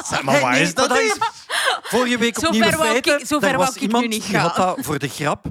Zeg, 0.05 0.23
maar 0.23 0.41
waar 0.41 0.59
is 0.61 0.75
dat? 0.75 0.99
Vorige 1.83 2.19
week 2.19 2.37
op 2.39 2.45
Zo 2.45 2.51
Nieuwe 2.51 2.69
ver 2.69 2.79
wou 2.79 2.97
ik- 2.97 3.07
Feiten, 3.07 3.41
wou 3.41 3.57
was 3.57 3.69
ik 3.69 3.75
nu 3.75 3.81
iemand 3.87 4.09
niet 4.09 4.27
die 4.27 4.37
had 4.39 4.57
dat 4.57 4.79
voor 4.81 4.99
de 4.99 5.09
grap... 5.09 5.47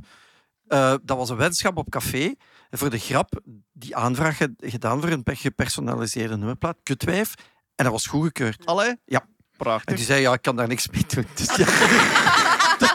eh, 0.68 0.94
dat 1.04 1.18
was 1.18 1.30
een 1.30 1.38
weddenschap 1.38 1.78
op 1.78 1.90
café. 1.90 2.34
En 2.70 2.78
voor 2.78 2.90
de 2.90 3.00
grap 3.00 3.40
die 3.74 3.96
aanvraag 3.96 4.38
ge- 4.38 4.54
gedaan 4.58 5.02
voor 5.02 5.10
een 5.10 5.24
pe- 5.24 5.36
gepersonaliseerde 5.36 6.38
nummerplaat, 6.38 6.78
Kutwijf. 6.84 7.34
En 7.76 7.84
dat 7.84 7.94
was 7.94 8.06
goedgekeurd. 8.06 8.66
Allee? 8.66 8.96
Ja. 9.06 9.20
En 9.20 9.66
Prachtig. 9.66 9.96
die 9.96 10.06
zei, 10.06 10.22
ja, 10.22 10.34
ik 10.34 10.42
kan 10.42 10.56
daar 10.56 10.68
niks 10.68 10.88
mee 10.88 11.06
doen. 11.08 11.26
Dus 11.36 11.56
ja, 11.56 11.66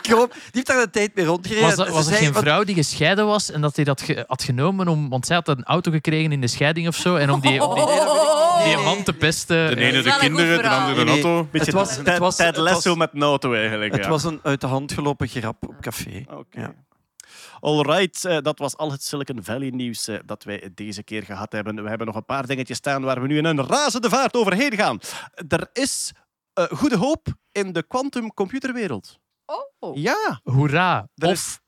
klopt. 0.02 0.32
Die 0.34 0.40
heeft 0.52 0.66
daar 0.66 0.82
een 0.82 0.90
tijd 0.90 1.14
mee 1.14 1.24
rondgereden. 1.24 1.66
Was, 1.66 1.74
dat, 1.76 1.88
was 1.88 2.06
er 2.06 2.14
geen 2.16 2.32
wat- 2.32 2.42
vrouw 2.42 2.64
die 2.64 2.74
gescheiden 2.74 3.26
was 3.26 3.50
en 3.50 3.60
dat 3.60 3.76
hij 3.76 3.84
dat 3.84 4.00
ge- 4.02 4.24
had 4.26 4.42
genomen 4.42 4.88
om. 4.88 5.08
Want 5.08 5.26
zij 5.26 5.36
had 5.36 5.48
een 5.48 5.64
auto 5.64 5.90
gekregen 5.90 6.32
in 6.32 6.40
de 6.40 6.46
scheiding 6.46 6.88
of 6.88 6.96
zo. 6.96 7.16
En 7.16 7.30
om 7.30 7.40
die, 7.40 7.62
om 7.64 7.74
die, 7.74 7.84
die 8.64 8.76
man 8.84 9.02
te 9.02 9.12
pesten. 9.12 9.76
De 9.76 9.82
ene 9.84 10.02
de 10.02 10.16
kinderen, 10.18 10.62
de 10.62 10.68
andere 10.68 10.94
de 10.98 11.04
Nee, 11.04 11.14
nee. 11.14 11.22
auto. 11.24 11.48
Beetje 11.50 11.66
Het 11.66 11.74
was- 11.74 11.96
het 11.96 12.18
was- 12.18 12.36
Ted 12.36 12.46
het 12.46 12.56
Lasso 12.56 12.88
was- 12.88 12.98
met 12.98 13.10
een 13.12 13.22
auto 13.22 13.52
eigenlijk. 13.54 13.92
Het 13.92 14.04
ja. 14.04 14.10
was 14.10 14.24
een 14.24 14.40
uit 14.42 14.60
de 14.60 14.66
hand 14.66 14.92
gelopen 14.92 15.28
grap 15.28 15.68
op 15.68 15.74
café. 15.80 16.24
Oké. 16.30 16.60
Ja. 16.60 16.74
Alright, 17.60 18.24
eh, 18.24 18.38
dat 18.42 18.58
was 18.58 18.76
al 18.76 18.90
het 18.92 19.02
Silicon 19.04 19.44
Valley 19.44 19.70
nieuws 19.70 20.08
eh, 20.08 20.18
dat 20.26 20.44
wij 20.44 20.70
deze 20.74 21.02
keer 21.02 21.22
gehad 21.22 21.52
hebben. 21.52 21.82
We 21.82 21.88
hebben 21.88 22.06
nog 22.06 22.16
een 22.16 22.24
paar 22.24 22.46
dingetjes 22.46 22.76
staan 22.76 23.02
waar 23.02 23.20
we 23.20 23.26
nu 23.26 23.36
in 23.38 23.44
een 23.44 23.66
razende 23.66 24.08
vaart 24.08 24.34
overheen 24.36 24.72
gaan. 24.76 24.98
Er 25.48 25.68
is 25.72 26.12
eh, 26.52 26.64
goede 26.64 26.96
hoop 26.96 27.26
in 27.52 27.72
de 27.72 27.82
quantum 27.86 28.34
computerwereld. 28.34 29.18
Oh. 29.18 29.23
Ja, 29.94 30.40
Hoera. 30.42 31.08
Er 31.16 31.28
Of 31.28 31.62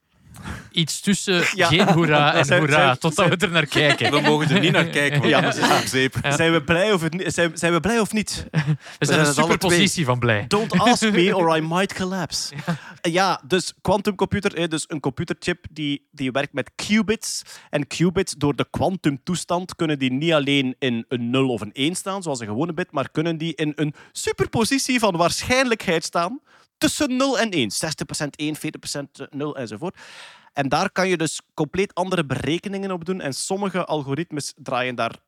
iets 0.70 1.00
tussen 1.00 1.42
Ja. 1.54 1.66
geen 1.68 1.88
hoera 1.92 2.32
en 2.34 2.44
Zijn- 2.44 2.58
hoera. 2.58 2.74
zijn- 2.84 2.98
Totdat 2.98 3.28
we 3.28 3.36
er 3.36 3.50
naar 3.50 3.66
kijken. 3.66 4.10
We 4.10 4.20
mogen 4.20 4.50
er 4.50 4.60
niet 4.60 4.72
naar 4.72 4.84
kijken, 4.86 5.18
want 5.18 5.30
Ja. 5.30 5.36
anders 5.36 5.56
is 5.56 5.68
het 5.68 5.80
op 5.82 5.86
zeep. 5.86 6.14
zijn, 6.28 6.52
we 6.52 6.62
blij 6.62 6.92
of 6.92 7.00
het, 7.02 7.22
zijn, 7.34 7.58
zijn 7.58 7.72
we 7.72 7.80
blij 7.80 8.00
of 8.00 8.12
niet? 8.12 8.46
We 8.50 8.58
zijn 8.60 8.76
zijn 8.98 9.18
een 9.26 9.34
superpositie 9.34 10.04
van 10.04 10.18
blij. 10.18 10.44
Don't 10.48 10.78
ask 10.78 11.10
me 11.12 11.34
or 11.36 11.56
I 11.56 11.60
might 11.60 11.94
collapse. 11.94 12.54
Ja, 13.02 13.40
dus 13.46 13.74
quantumcomputer, 13.80 14.52
hè, 14.58 14.68
dus 14.68 14.84
een 14.88 15.00
computerchip 15.00 15.64
die, 15.70 16.08
die 16.10 16.30
werkt 16.32 16.52
met 16.52 16.70
qubits. 16.74 17.42
En 17.70 17.86
qubits, 17.86 18.34
door 18.38 18.56
de 18.56 18.66
quantumtoestand, 18.70 19.76
kunnen 19.76 19.98
die 19.98 20.12
niet 20.12 20.32
alleen 20.32 20.76
in 20.78 21.04
een 21.08 21.30
0 21.30 21.48
of 21.48 21.60
een 21.60 21.72
1 21.72 21.94
staan, 21.94 22.22
zoals 22.22 22.40
een 22.40 22.46
gewone 22.46 22.74
bit, 22.74 22.92
maar 22.92 23.10
kunnen 23.10 23.38
die 23.38 23.54
in 23.54 23.72
een 23.76 23.94
superpositie 24.12 24.98
van 24.98 25.16
waarschijnlijkheid 25.16 26.04
staan 26.04 26.40
tussen 26.78 27.16
0 27.16 27.38
en 27.38 27.50
1. 27.50 27.70
60% 27.70 28.26
1, 28.36 28.56
40% 28.56 29.28
0 29.30 29.56
enzovoort. 29.56 29.96
En 30.52 30.68
daar 30.68 30.90
kan 30.90 31.08
je 31.08 31.16
dus 31.16 31.40
compleet 31.54 31.94
andere 31.94 32.26
berekeningen 32.26 32.90
op 32.90 33.04
doen. 33.04 33.20
En 33.20 33.32
sommige 33.32 33.84
algoritmes 33.84 34.52
draaien 34.56 34.94
daar 34.94 35.18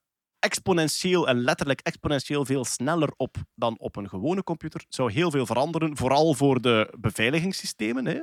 exponentieel 0.48 1.28
en 1.28 1.40
letterlijk 1.40 1.80
exponentieel 1.80 2.44
veel 2.44 2.64
sneller 2.64 3.12
op 3.16 3.36
dan 3.54 3.78
op 3.78 3.96
een 3.96 4.08
gewone 4.08 4.42
computer. 4.42 4.84
Zou 4.88 5.12
heel 5.12 5.30
veel 5.30 5.46
veranderen, 5.46 5.96
vooral 5.96 6.34
voor 6.34 6.60
de 6.60 6.94
beveiligingssystemen. 6.98 8.06
Hè. 8.06 8.20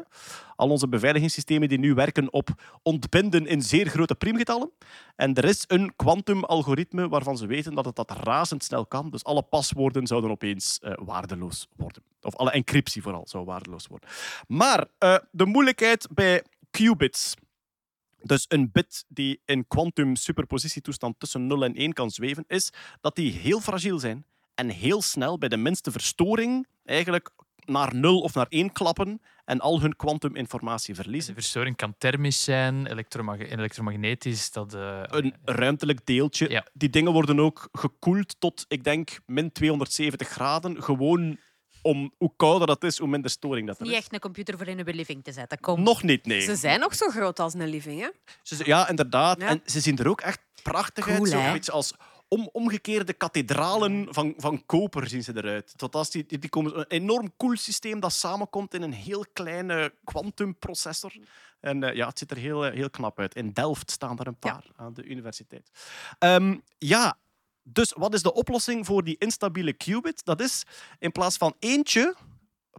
Al 0.55 0.69
onze 0.69 0.87
beveiligingssystemen 0.87 1.69
die 1.69 1.79
nu 1.79 1.93
werken 1.93 2.33
op 2.33 2.49
ontbinden 2.83 3.47
in 3.47 3.61
zeer 3.61 3.87
grote 3.87 4.15
priemgetallen. 4.15 4.71
En 5.15 5.33
er 5.33 5.45
is 5.45 5.63
een 5.67 5.95
kwantum-algoritme 5.95 7.07
waarvan 7.07 7.37
ze 7.37 7.47
weten 7.47 7.75
dat 7.75 7.85
het 7.85 7.95
dat 7.95 8.11
razendsnel 8.11 8.85
kan. 8.85 9.09
Dus 9.09 9.23
alle 9.23 9.41
paswoorden 9.41 10.07
zouden 10.07 10.31
opeens 10.31 10.79
eh, 10.79 10.93
waardeloos 10.95 11.67
worden. 11.75 12.03
Of 12.21 12.35
alle 12.35 12.51
encryptie 12.51 13.01
vooral 13.01 13.27
zou 13.27 13.45
waardeloos 13.45 13.87
worden. 13.87 14.09
Maar 14.47 14.85
eh, 14.97 15.17
de 15.31 15.45
moeilijkheid 15.45 16.07
bij 16.11 16.43
qubits 16.71 17.35
dus 18.25 18.45
een 18.47 18.71
bit 18.71 19.05
die 19.07 19.41
in 19.45 19.67
quantum 19.67 20.15
superpositietoestand 20.15 21.19
tussen 21.19 21.47
0 21.47 21.63
en 21.63 21.73
1 21.75 21.93
kan 21.93 22.11
zweven, 22.11 22.43
is 22.47 22.69
dat 23.01 23.15
die 23.15 23.31
heel 23.31 23.59
fragiel 23.59 23.99
zijn 23.99 24.25
en 24.55 24.69
heel 24.69 25.01
snel 25.01 25.37
bij 25.37 25.49
de 25.49 25.57
minste 25.57 25.91
verstoring 25.91 26.67
eigenlijk 26.85 27.29
naar 27.65 27.95
0 27.95 28.19
of 28.21 28.33
naar 28.33 28.45
1 28.49 28.71
klappen 28.71 29.21
en 29.45 29.59
al 29.59 29.81
hun 29.81 29.95
kwantuminformatie 29.95 30.93
De 30.95 31.01
verliezen. 31.01 31.33
verstoring 31.33 31.75
kan 31.75 31.95
thermisch 31.97 32.43
zijn, 32.43 32.85
elektromag- 32.87 33.39
elektromagnetisch. 33.49 34.51
Dat, 34.51 34.73
eh, 34.73 35.01
Een 35.07 35.33
ruimtelijk 35.45 36.05
deeltje. 36.05 36.49
Ja. 36.49 36.65
Die 36.73 36.89
dingen 36.89 37.11
worden 37.11 37.39
ook 37.39 37.69
gekoeld 37.71 38.35
tot, 38.39 38.65
ik 38.67 38.83
denk, 38.83 39.19
min 39.25 39.51
270 39.51 40.27
graden. 40.27 40.83
Gewoon 40.83 41.37
om 41.85 42.13
hoe 42.17 42.31
kouder 42.35 42.67
dat 42.67 42.83
is, 42.83 42.97
hoe 42.97 43.07
minder 43.07 43.31
storing 43.31 43.67
dat 43.67 43.77
er 43.77 43.83
Niet 43.83 43.91
is. 43.91 43.97
echt 43.97 44.13
een 44.13 44.19
computer 44.19 44.57
voor 44.57 44.67
in 44.67 44.79
een 44.79 44.95
living 44.95 45.23
te 45.23 45.31
zetten. 45.31 45.59
Kom. 45.59 45.83
Nog 45.83 46.03
niet, 46.03 46.25
nee. 46.25 46.41
Ze 46.41 46.55
zijn 46.55 46.79
nog 46.79 46.95
zo 46.95 47.09
groot 47.09 47.39
als 47.39 47.53
een 47.53 47.67
living, 47.67 48.01
hè? 48.01 48.09
Ze- 48.43 48.65
Ja, 48.65 48.89
inderdaad. 48.89 49.41
Ja. 49.41 49.47
En 49.47 49.61
ze 49.65 49.79
zien 49.79 49.97
er 49.97 50.07
ook 50.09 50.21
echt 50.21 50.39
prachtig 50.63 51.07
uit. 51.07 51.15
Cool, 51.17 51.29
Zo 51.29 51.37
hè? 51.37 51.47
een 51.47 51.53
beetje 51.53 51.71
als 51.71 51.93
om, 52.27 52.49
omgekeerde 52.51 53.13
kathedralen 53.13 54.07
van, 54.09 54.33
van 54.37 54.65
koper 54.65 55.07
zien 55.07 55.23
ze 55.23 55.31
eruit. 55.35 55.73
Tot 55.77 55.95
als 55.95 56.09
die, 56.09 56.25
die, 56.39 56.49
komen, 56.49 56.79
een 56.79 56.85
enorm 56.87 57.31
cool 57.37 57.55
systeem 57.57 57.99
dat 57.99 58.13
samenkomt 58.13 58.73
in 58.73 58.81
een 58.81 58.93
heel 58.93 59.25
kleine 59.33 59.93
quantumprocessor. 60.03 61.11
En 61.59 61.83
eh, 61.83 61.95
ja, 61.95 62.07
het 62.07 62.19
ziet 62.19 62.31
er 62.31 62.37
heel, 62.37 62.65
eh, 62.65 62.73
heel 62.73 62.89
knap 62.89 63.19
uit. 63.19 63.35
In 63.35 63.51
Delft 63.51 63.91
staan 63.91 64.19
er 64.19 64.27
een 64.27 64.39
paar 64.39 64.63
aan 64.75 64.93
de 64.93 65.03
universiteit. 65.03 65.69
Ehm, 66.19 66.55
ja, 66.77 67.17
dus 67.67 67.93
wat 67.97 68.13
is 68.13 68.21
de 68.21 68.33
oplossing 68.33 68.85
voor 68.85 69.03
die 69.03 69.17
instabiele 69.17 69.73
qubit? 69.73 70.25
Dat 70.25 70.41
is, 70.41 70.63
in 70.99 71.11
plaats 71.11 71.37
van 71.37 71.55
eentje, 71.59 72.15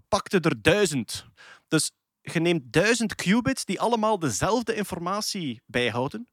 pakte 0.08 0.40
er 0.40 0.62
duizend. 0.62 1.26
Dus 1.68 1.90
je 2.20 2.40
neemt 2.40 2.72
duizend 2.72 3.14
qubits 3.14 3.64
die 3.64 3.80
allemaal 3.80 4.18
dezelfde 4.18 4.74
informatie 4.74 5.62
bijhouden. 5.66 6.28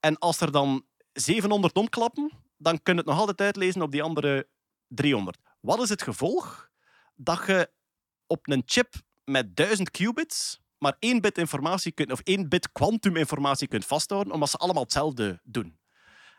En 0.00 0.18
als 0.18 0.40
er 0.40 0.52
dan 0.52 0.84
700 1.12 1.74
omklappen, 1.74 2.32
dan 2.56 2.82
kun 2.82 2.92
je 2.92 3.00
het 3.00 3.08
nog 3.08 3.18
altijd 3.18 3.40
uitlezen 3.40 3.82
op 3.82 3.90
die 3.90 4.02
andere 4.02 4.48
300. 4.88 5.38
Wat 5.60 5.82
is 5.82 5.88
het 5.88 6.02
gevolg? 6.02 6.70
Dat 7.14 7.46
je 7.46 7.70
op 8.26 8.48
een 8.48 8.62
chip 8.66 8.94
met 9.24 9.56
1000 9.56 9.90
qubits 9.90 10.60
maar 10.78 10.96
één 10.98 11.20
bit 11.20 11.38
informatie 11.38 11.92
kunt, 11.92 12.12
of 12.12 12.20
één 12.20 12.48
bit 12.48 12.72
kwantuminformatie 12.72 13.68
kunt 13.68 13.86
vasthouden, 13.86 14.32
omdat 14.32 14.50
ze 14.50 14.56
allemaal 14.56 14.82
hetzelfde 14.82 15.40
doen. 15.44 15.77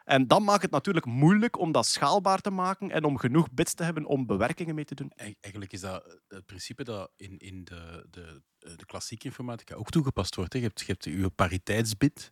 En 0.10 0.27
dan 0.27 0.44
maakt 0.44 0.61
het 0.61 0.72
natuurlijk 0.72 1.06
moeilijk 1.06 1.60
om 1.60 1.72
dat 1.72 1.86
schaalbaar 1.86 2.40
te 2.41 2.49
maken 2.49 2.91
en 2.91 3.03
om 3.03 3.18
genoeg 3.18 3.52
bits 3.52 3.73
te 3.73 3.84
hebben 3.84 4.06
om 4.06 4.26
bewerkingen 4.26 4.76
mee 4.76 4.86
te 4.86 4.95
doen. 4.95 5.11
Eig- 5.15 5.36
Eigenlijk 5.41 5.73
is 5.73 5.81
dat 5.81 6.19
het 6.27 6.45
principe 6.45 6.84
dat 6.84 7.11
in, 7.15 7.38
in 7.38 7.64
de, 7.64 8.06
de, 8.10 8.41
de 8.60 8.86
klassieke 8.86 9.26
informatica 9.26 9.76
ook 9.76 9.90
toegepast 9.90 10.36
wordt. 10.36 10.53
Je 10.53 10.60
hebt, 10.61 10.80
je 11.03 11.11
hebt 11.22 11.36
pariteitsbit, 11.36 12.31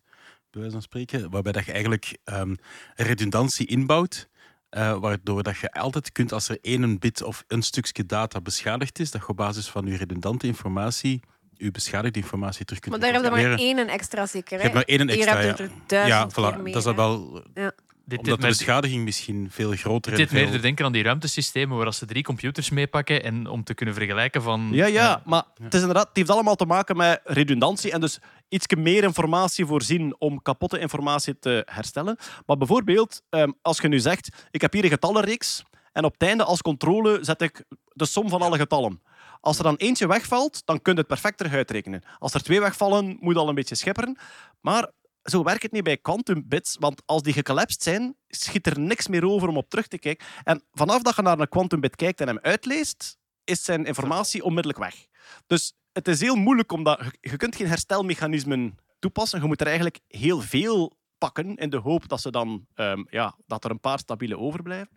bij 0.50 0.60
wijze 0.60 0.70
van 0.72 0.82
spreken, 0.82 1.30
waarbij 1.30 1.52
dat 1.52 1.64
je 1.64 1.72
eigenlijk 1.72 2.18
ehm, 2.24 2.54
redundantie 2.94 3.66
inbouwt. 3.66 4.28
eh, 4.68 4.98
waardoor 5.00 5.42
dat 5.42 5.58
je 5.58 5.72
altijd 5.72 6.12
kunt, 6.12 6.32
als 6.32 6.48
er 6.48 6.58
één 6.60 6.98
bit 6.98 7.22
of 7.22 7.44
een 7.46 7.62
stukje 7.62 8.06
data 8.06 8.40
beschadigd 8.40 8.98
is, 8.98 9.10
dat 9.10 9.20
je 9.20 9.28
op 9.28 9.36
basis 9.36 9.68
van 9.70 9.86
je 9.86 9.96
redundante 9.96 10.46
informatie 10.46 11.20
je 11.58 11.70
beschadigde 11.70 12.20
informatie 12.20 12.64
terug 12.64 12.80
kunt 12.80 13.00
Maar 13.00 13.12
daar 13.12 13.22
heb 13.22 13.34
je 13.36 13.48
maar 13.48 13.58
één 13.58 13.88
extra 13.88 14.26
zeker, 14.26 14.56
Je 14.56 14.62
hebt 14.62 14.74
maar 14.74 14.82
één 14.82 15.00
Hier 15.00 15.10
extra, 15.10 15.36
heb 15.36 15.56
je 15.56 15.64
ja. 15.64 15.68
er 15.68 15.76
duizend 15.86 16.36
Ja, 16.36 16.42
voilà. 16.42 16.54
keer 16.54 16.62
meer, 16.62 16.72
dat 16.72 16.86
is 16.86 16.94
wel... 16.94 17.32
dit, 17.32 18.18
Omdat 18.18 18.24
dit, 18.24 18.40
de 18.40 18.46
beschadiging 18.46 19.04
misschien 19.04 19.48
veel 19.50 19.72
groter 19.72 20.10
dit 20.10 20.20
en 20.20 20.26
deed 20.26 20.42
veel... 20.42 20.50
meer 20.50 20.62
denken 20.62 20.84
aan 20.84 20.92
die 20.92 21.02
ruimtesystemen 21.02 21.76
waar 21.76 21.86
als 21.86 21.98
ze 21.98 22.06
drie 22.06 22.22
computers 22.22 22.70
meepakken 22.70 23.22
en 23.22 23.46
om 23.46 23.64
te 23.64 23.74
kunnen 23.74 23.94
vergelijken 23.94 24.42
van... 24.42 24.68
Ja, 24.72 24.86
ja, 24.86 25.22
maar 25.24 25.44
het, 25.62 25.74
is 25.74 25.80
inderdaad, 25.80 26.08
het 26.08 26.16
heeft 26.16 26.30
allemaal 26.30 26.56
te 26.56 26.66
maken 26.66 26.96
met 26.96 27.20
redundantie 27.24 27.92
en 27.92 28.00
dus 28.00 28.18
iets 28.48 28.66
meer 28.76 29.02
informatie 29.02 29.66
voorzien 29.66 30.16
om 30.18 30.42
kapotte 30.42 30.78
informatie 30.78 31.38
te 31.38 31.62
herstellen. 31.66 32.16
Maar 32.46 32.56
bijvoorbeeld, 32.56 33.22
ehm, 33.30 33.50
als 33.62 33.78
je 33.78 33.88
nu 33.88 33.98
zegt, 33.98 34.28
ik 34.50 34.60
heb 34.60 34.72
hier 34.72 34.84
een 34.84 34.90
getallenreeks 34.90 35.62
en 35.92 36.04
op 36.04 36.12
het 36.12 36.22
einde 36.22 36.44
als 36.44 36.62
controle 36.62 37.18
zet 37.22 37.42
ik 37.42 37.64
de 37.92 38.04
som 38.04 38.28
van 38.28 38.42
alle 38.42 38.56
getallen. 38.56 39.00
Als 39.40 39.58
er 39.58 39.64
dan 39.64 39.76
eentje 39.76 40.06
wegvalt, 40.06 40.62
dan 40.66 40.82
kun 40.82 40.92
je 40.92 40.98
het 40.98 41.08
perfect 41.08 41.36
terug 41.36 41.52
uitrekenen. 41.52 42.02
Als 42.18 42.34
er 42.34 42.42
twee 42.42 42.60
wegvallen, 42.60 43.16
moet 43.20 43.34
je 43.34 43.40
al 43.40 43.48
een 43.48 43.54
beetje 43.54 43.74
schepperen. 43.74 44.18
Maar 44.60 44.90
zo 45.22 45.42
werkt 45.42 45.62
het 45.62 45.72
niet 45.72 45.84
bij 45.84 45.96
quantum 45.96 46.48
bits, 46.48 46.76
want 46.80 47.02
als 47.06 47.22
die 47.22 47.32
gecollapsed 47.32 47.82
zijn, 47.82 48.16
schiet 48.28 48.66
er 48.66 48.80
niks 48.80 49.08
meer 49.08 49.24
over 49.24 49.48
om 49.48 49.56
op 49.56 49.70
terug 49.70 49.86
te 49.86 49.98
kijken. 49.98 50.26
En 50.44 50.62
vanaf 50.72 51.02
dat 51.02 51.16
je 51.16 51.22
naar 51.22 51.38
een 51.38 51.48
quantum 51.48 51.80
bit 51.80 51.96
kijkt 51.96 52.20
en 52.20 52.26
hem 52.26 52.38
uitleest, 52.42 53.18
is 53.44 53.64
zijn 53.64 53.84
informatie 53.84 54.44
onmiddellijk 54.44 54.78
weg. 54.78 55.06
Dus 55.46 55.74
het 55.92 56.08
is 56.08 56.20
heel 56.20 56.36
moeilijk, 56.36 56.72
omdat 56.72 57.00
je, 57.20 57.30
je 57.30 57.36
kunt 57.36 57.56
geen 57.56 57.66
herstelmechanismen 57.66 58.76
toepassen. 58.98 59.40
Je 59.40 59.46
moet 59.46 59.60
er 59.60 59.66
eigenlijk 59.66 60.00
heel 60.06 60.40
veel 60.40 60.96
pakken 61.18 61.56
in 61.56 61.70
de 61.70 61.76
hoop 61.76 62.08
dat, 62.08 62.20
ze 62.20 62.30
dan, 62.30 62.66
ehm, 62.74 63.04
ja, 63.10 63.36
dat 63.46 63.64
er 63.64 63.70
een 63.70 63.80
paar 63.80 63.98
stabiele 63.98 64.38
overblijven. 64.38 64.96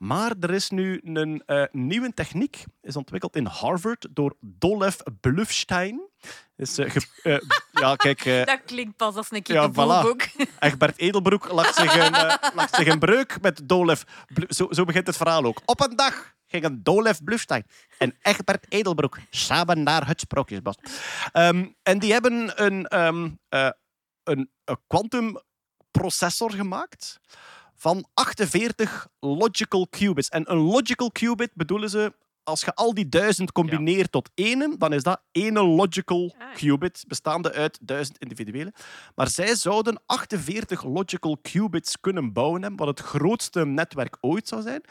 Maar 0.00 0.32
er 0.40 0.50
is 0.50 0.70
nu 0.70 1.00
een 1.04 1.42
eh, 1.46 1.64
nieuwe 1.72 2.14
techniek, 2.14 2.64
is 2.82 2.96
ontwikkeld 2.96 3.36
in 3.36 3.46
Harvard 3.46 4.06
door 4.10 4.36
Dolev 4.40 4.96
Blufstein. 5.20 6.00
Is, 6.56 6.78
eh, 6.78 6.96
eh, 7.22 7.38
ja, 7.72 7.96
kijk, 7.96 8.24
Dat 8.46 8.60
klinkt 8.64 8.96
pas 8.96 9.14
als 9.14 9.30
een 9.30 9.40
Ja, 9.44 9.62
kippenboek. 9.66 10.22
Egbert 10.58 10.98
Edelbroek 10.98 11.48
lag 11.52 11.74
zich 11.74 11.94
een, 11.94 12.10
lag 12.54 12.68
zich 12.70 12.86
een 12.86 12.98
breuk 12.98 13.40
met 13.40 13.60
Dolev. 13.68 14.02
Blu- 14.34 14.46
Zo, 14.48 14.66
zo 14.70 14.84
begint 14.84 15.06
het 15.06 15.16
verhaal 15.16 15.44
ook. 15.44 15.60
Op 15.64 15.80
een 15.80 15.96
dag 15.96 16.34
gingen 16.46 16.82
Dolev 16.82 17.18
Blufstein 17.24 17.66
en 17.98 18.16
Egbert 18.22 18.66
Edelbroek 18.68 19.18
samen 19.30 19.82
naar 19.82 20.06
het 20.06 20.20
Sprookjesbos. 20.20 20.74
Ehm, 21.32 21.66
en 21.82 21.98
die 21.98 22.12
hebben 22.12 22.64
een, 22.64 22.86
eh, 22.88 23.06
een, 24.24 24.50
een 24.64 24.78
quantumprocessor 24.86 26.50
gemaakt 26.50 27.20
van 27.80 28.06
48 28.14 29.08
logical 29.20 29.86
qubits. 29.88 30.28
En 30.28 30.50
een 30.50 30.58
logical 30.58 31.10
qubit 31.10 31.50
bedoelen 31.54 31.90
ze, 31.90 32.14
als 32.42 32.60
je 32.60 32.74
al 32.74 32.94
die 32.94 33.08
duizend 33.08 33.52
combineert 33.52 34.12
tot 34.12 34.30
ene, 34.34 34.74
dan 34.78 34.92
is 34.92 35.02
dat 35.02 35.22
ene 35.32 35.64
logical 35.64 36.34
qubit, 36.54 37.04
bestaande 37.06 37.52
uit 37.52 37.78
duizend 37.82 38.18
individuele. 38.18 38.72
Maar 39.14 39.28
zij 39.28 39.54
zouden 39.54 40.00
48 40.06 40.84
logical 40.84 41.38
qubits 41.42 42.00
kunnen 42.00 42.32
bouwen, 42.32 42.62
hebben, 42.62 42.86
wat 42.86 42.98
het 42.98 43.06
grootste 43.06 43.66
netwerk 43.66 44.16
ooit 44.20 44.48
zou 44.48 44.62
zijn. 44.62 44.82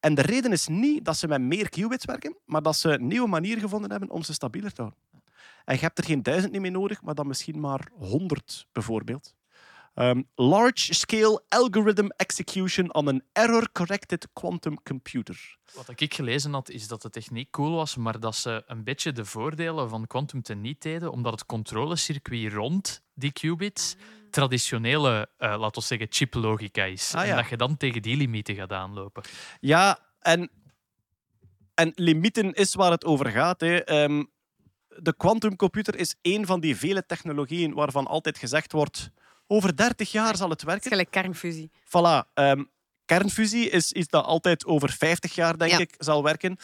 En 0.00 0.14
de 0.14 0.22
reden 0.22 0.52
is 0.52 0.66
niet 0.66 1.04
dat 1.04 1.16
ze 1.16 1.28
met 1.28 1.40
meer 1.40 1.68
qubits 1.68 2.04
werken, 2.04 2.36
maar 2.44 2.62
dat 2.62 2.76
ze 2.76 2.88
een 2.90 3.06
nieuwe 3.06 3.28
manier 3.28 3.58
gevonden 3.58 3.90
hebben 3.90 4.10
om 4.10 4.22
ze 4.22 4.32
stabieler 4.32 4.72
te 4.72 4.80
houden. 4.80 5.00
En 5.64 5.74
je 5.74 5.80
hebt 5.80 5.98
er 5.98 6.04
geen 6.04 6.22
duizend 6.22 6.52
niet 6.52 6.60
meer 6.60 6.70
nodig, 6.70 7.02
maar 7.02 7.14
dan 7.14 7.26
misschien 7.26 7.60
maar 7.60 7.88
100 7.92 8.66
bijvoorbeeld. 8.72 9.34
Ehm, 9.96 10.22
Large-scale 10.34 11.42
algorithm 11.48 12.08
execution 12.16 12.94
on 12.94 13.08
an 13.08 13.22
error-corrected 13.32 14.28
quantum 14.32 14.82
computer. 14.82 15.56
Wat 15.74 16.00
ik 16.00 16.14
gelezen 16.14 16.52
had, 16.52 16.70
is 16.70 16.88
dat 16.88 17.02
de 17.02 17.10
techniek 17.10 17.50
cool 17.50 17.74
was, 17.74 17.96
maar 17.96 18.20
dat 18.20 18.36
ze 18.36 18.62
een 18.66 18.84
beetje 18.84 19.12
de 19.12 19.24
voordelen 19.24 19.88
van 19.88 20.06
quantum 20.06 20.42
teniet 20.42 20.82
deden, 20.82 21.12
omdat 21.12 21.32
het 21.32 21.46
controlecircuit 21.46 22.52
rond 22.52 23.02
die 23.14 23.32
qubits 23.32 23.96
traditionele, 24.30 25.28
eh 25.38 25.58
laten 25.58 25.80
we 25.80 25.86
zeggen, 25.86 26.06
chiplogica 26.10 26.84
is. 26.84 27.14
Ah, 27.14 27.24
ja. 27.24 27.30
En 27.30 27.36
dat 27.36 27.48
je 27.48 27.56
dan 27.56 27.76
tegen 27.76 28.02
die 28.02 28.16
limieten 28.16 28.54
gaat 28.54 28.72
aanlopen. 28.72 29.22
Ja, 29.60 29.98
en, 30.20 30.50
en 31.74 31.92
limieten 31.94 32.52
is 32.52 32.74
waar 32.74 32.90
het 32.90 33.04
over 33.04 33.30
gaat. 33.30 33.60
Hè. 33.60 33.84
Ehm, 33.84 34.24
de 34.88 35.14
quantumcomputer 35.16 35.96
is 35.96 36.16
één 36.20 36.46
van 36.46 36.60
die 36.60 36.76
vele 36.76 37.06
technologieën 37.06 37.74
waarvan 37.74 38.06
altijd 38.06 38.38
gezegd 38.38 38.72
wordt 38.72 39.10
over 39.46 39.76
30 39.76 40.12
jaar 40.12 40.36
zal 40.36 40.50
het 40.50 40.60
Het 40.60 40.68
is 40.68 40.74
werken. 40.74 40.90
gelijk 40.90 41.10
kernfusie. 41.10 41.70
Voilà. 41.84 42.32
ehm, 42.34 42.64
kernfusie 43.04 43.70
is 43.70 43.92
iets 43.92 44.08
dat 44.08 44.24
altijd 44.24 44.66
over 44.66 44.90
50 44.92 45.34
jaar, 45.34 45.58
denk 45.58 45.70
Ja. 45.70 45.78
ik, 45.78 45.94
zal 45.98 46.22
werken. 46.22 46.56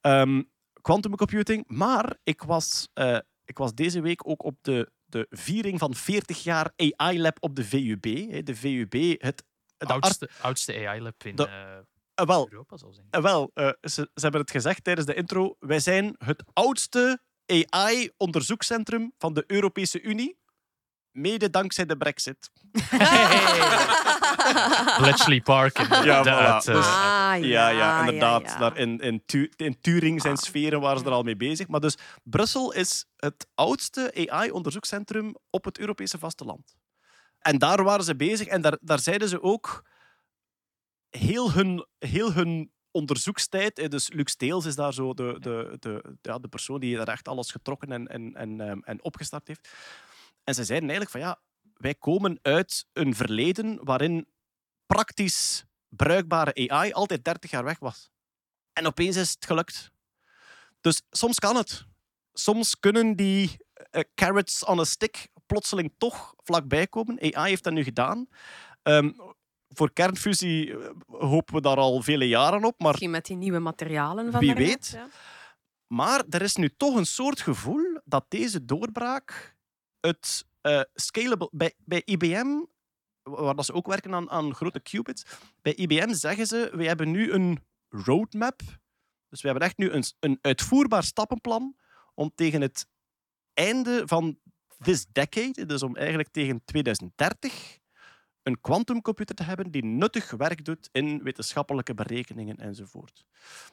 Ehm 0.00 0.42
quantum 0.82 1.16
computing. 1.16 1.64
Maar 1.66 2.16
ik 2.24 2.42
was, 2.42 2.88
eh, 2.94 3.18
ik 3.44 3.58
was 3.58 3.74
deze 3.74 4.00
week 4.00 4.28
ook 4.28 4.42
op 4.44 4.56
de, 4.62 4.90
de 5.04 5.26
viering 5.30 5.78
van 5.78 5.94
40 5.94 6.42
jaar 6.42 6.72
AI-lab 6.76 7.36
op 7.40 7.56
de 7.56 7.64
VUB. 7.64 8.04
hè. 8.30 8.42
De 8.42 8.54
VUB, 8.56 8.92
het... 9.22 9.44
De 9.76 9.86
oudste, 9.86 10.30
oudste 10.40 10.86
AI-lab 10.88 11.24
in 11.24 11.36
De- 11.36 11.46
eh, 11.46 11.76
eh, 12.14 12.26
wel, 12.26 12.48
Europa, 12.50 12.76
zal 12.76 12.92
zijn. 12.92 13.22
Wel, 13.22 13.50
eh, 13.54 13.66
ze, 13.80 14.10
ze 14.14 14.20
hebben 14.20 14.40
het 14.40 14.50
gezegd 14.50 14.84
tijdens 14.84 15.06
de 15.06 15.14
intro. 15.14 15.56
Wij 15.58 15.80
zijn 15.80 16.14
het 16.18 16.42
oudste 16.52 17.20
AI-onderzoekscentrum 17.46 19.12
van 19.18 19.34
de 19.34 19.44
Europese 19.46 20.00
Unie. 20.02 20.38
Mede 21.12 21.50
dankzij 21.50 21.86
de 21.86 21.96
Brexit. 21.96 22.50
Bletchley 24.98 25.40
Park. 25.40 25.78
Ja, 25.78 25.84
inderdaad. 26.18 26.66
voilà. 26.66 26.70
Eh, 26.70 26.74
Dus- 26.76 26.86
Ah, 26.86 27.44
Ja, 27.44 27.68
ja, 27.68 28.00
inderdaad. 28.00 28.42
ja, 28.42 28.48
ja. 28.52 28.58
Daar 28.58 28.76
in, 28.76 28.98
in, 28.98 29.22
Tu- 29.26 29.50
in 29.56 29.80
Turing 29.80 30.20
zijn 30.22 30.36
sferen 30.36 30.80
waren 30.80 30.98
ze 30.98 31.04
er 31.04 31.10
al 31.12 31.22
mee 31.22 31.36
bezig. 31.36 31.68
Maar 31.68 31.80
dus 31.80 31.96
Brussel 32.22 32.72
is 32.72 33.06
het 33.16 33.46
oudste 33.54 34.26
AI-onderzoekscentrum 34.28 35.34
op 35.50 35.64
het 35.64 35.78
Europese 35.78 36.18
vasteland. 36.18 36.74
En 37.38 37.58
daar 37.58 37.84
waren 37.84 38.04
ze 38.04 38.16
bezig 38.16 38.46
en 38.46 38.60
daar, 38.62 38.78
daar 38.80 38.98
zeiden 38.98 39.28
ze 39.28 39.42
ook 39.42 39.84
heel 41.10 41.52
hun, 41.52 41.86
heel 41.98 42.32
hun 42.32 42.72
onderzoekstijd. 42.90 43.78
eh, 43.78 43.88
Dus 43.88 44.12
Lux 44.12 44.36
Teels 44.36 44.64
is 44.64 44.74
daar 44.74 44.92
zo 44.92 45.14
de, 45.14 45.36
de, 45.40 45.76
de, 45.78 46.16
ja, 46.22 46.38
de 46.38 46.48
persoon 46.48 46.80
die 46.80 46.96
daar 46.96 47.08
echt 47.08 47.28
alles 47.28 47.50
getrokken 47.50 47.92
en, 47.92 48.06
en, 48.06 48.34
en, 48.34 48.60
ehm, 48.60 48.78
en 48.82 49.02
opgestart 49.04 49.48
heeft. 49.48 49.68
En 50.50 50.56
ze 50.56 50.64
zeiden 50.64 50.88
eigenlijk 50.90 51.18
van 51.18 51.28
ja, 51.28 51.40
wij 51.76 51.94
komen 51.94 52.38
uit 52.42 52.86
een 52.92 53.14
verleden 53.14 53.84
waarin 53.84 54.28
praktisch 54.86 55.64
bruikbare 55.88 56.68
AI 56.70 56.92
altijd 56.92 57.24
30 57.24 57.50
jaar 57.50 57.64
weg 57.64 57.78
was. 57.78 58.10
En 58.72 58.86
opeens 58.86 59.16
is 59.16 59.30
het 59.30 59.46
gelukt. 59.46 59.90
Dus 60.80 61.02
soms 61.10 61.38
kan 61.38 61.56
het. 61.56 61.84
Soms 62.32 62.78
kunnen 62.78 63.16
die 63.16 63.56
eh, 63.74 64.02
carrots 64.14 64.64
on 64.64 64.80
a 64.80 64.84
stick 64.84 65.28
plotseling 65.46 65.94
toch 65.98 66.34
vlakbij 66.36 66.86
komen. 66.86 67.34
AI 67.34 67.48
heeft 67.48 67.64
dat 67.64 67.72
nu 67.72 67.82
gedaan. 67.82 68.28
Ehm, 68.82 69.10
voor 69.68 69.92
kernfusie 69.92 70.78
eh, 70.78 70.90
hopen 71.06 71.54
we 71.54 71.60
daar 71.60 71.76
al 71.76 72.02
vele 72.02 72.28
jaren 72.28 72.64
op, 72.64 72.78
maar 72.78 72.88
Misschien 72.88 73.10
met 73.10 73.26
die 73.26 73.36
nieuwe 73.36 73.58
materialen 73.58 74.30
van 74.30 74.40
Wie 74.40 74.54
weet. 74.54 74.88
ja. 74.94 75.08
maar 75.86 76.24
er 76.28 76.42
is 76.42 76.56
nu 76.56 76.68
toch 76.76 76.96
een 76.96 77.06
soort 77.06 77.40
gevoel 77.40 78.00
dat 78.04 78.24
deze 78.28 78.64
doorbraak 78.64 79.58
het 80.00 80.46
eh, 80.60 80.80
scalable... 80.94 81.48
Bij, 81.52 81.74
bij 81.78 82.02
IBM, 82.04 82.64
waar 83.22 83.54
dat 83.54 83.64
ze 83.64 83.72
ook 83.72 83.86
werken 83.86 84.14
aan, 84.14 84.30
aan 84.30 84.54
grote 84.54 84.80
qubits, 84.80 85.22
bij 85.62 85.74
IBM 85.74 86.12
zeggen 86.12 86.46
ze, 86.46 86.70
we 86.72 86.86
hebben 86.86 87.10
nu 87.10 87.32
een 87.32 87.64
roadmap. 87.88 88.60
Dus 89.28 89.40
we 89.42 89.48
hebben 89.48 89.66
echt 89.66 89.78
nu 89.78 89.90
een, 89.90 90.04
een 90.20 90.38
uitvoerbaar 90.40 91.02
stappenplan 91.02 91.76
om 92.14 92.32
tegen 92.34 92.60
het 92.60 92.86
einde 93.54 94.02
van 94.04 94.38
this 94.78 95.06
decade, 95.12 95.66
dus 95.66 95.82
om 95.82 95.96
eigenlijk 95.96 96.28
tegen 96.28 96.64
2030, 96.64 97.78
een 98.50 98.60
quantumcomputer 98.60 99.34
te 99.34 99.42
hebben 99.42 99.70
die 99.70 99.84
nuttig 99.84 100.30
werk 100.30 100.64
doet 100.64 100.88
in 100.92 101.22
wetenschappelijke 101.22 101.94
berekeningen 101.94 102.56
enzovoort. 102.56 103.24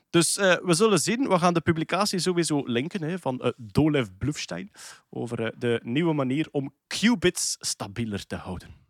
Dus 0.09 0.37
eh, 0.37 0.55
we 0.63 0.73
zullen 0.73 0.99
zien. 0.99 1.27
We 1.27 1.39
gaan 1.39 1.53
de 1.53 1.61
publicatie 1.61 2.19
sowieso 2.19 2.61
linken 2.65 3.01
hè, 3.01 3.19
van 3.19 3.39
eh, 3.39 3.51
Dolev 3.57 4.07
Blufstein 4.17 4.71
over 5.09 5.43
eh, 5.43 5.51
de 5.57 5.79
nieuwe 5.83 6.13
manier 6.13 6.47
om 6.51 6.73
qubits 6.87 7.57
stabieler 7.59 8.25
te 8.25 8.35
houden. 8.35 8.85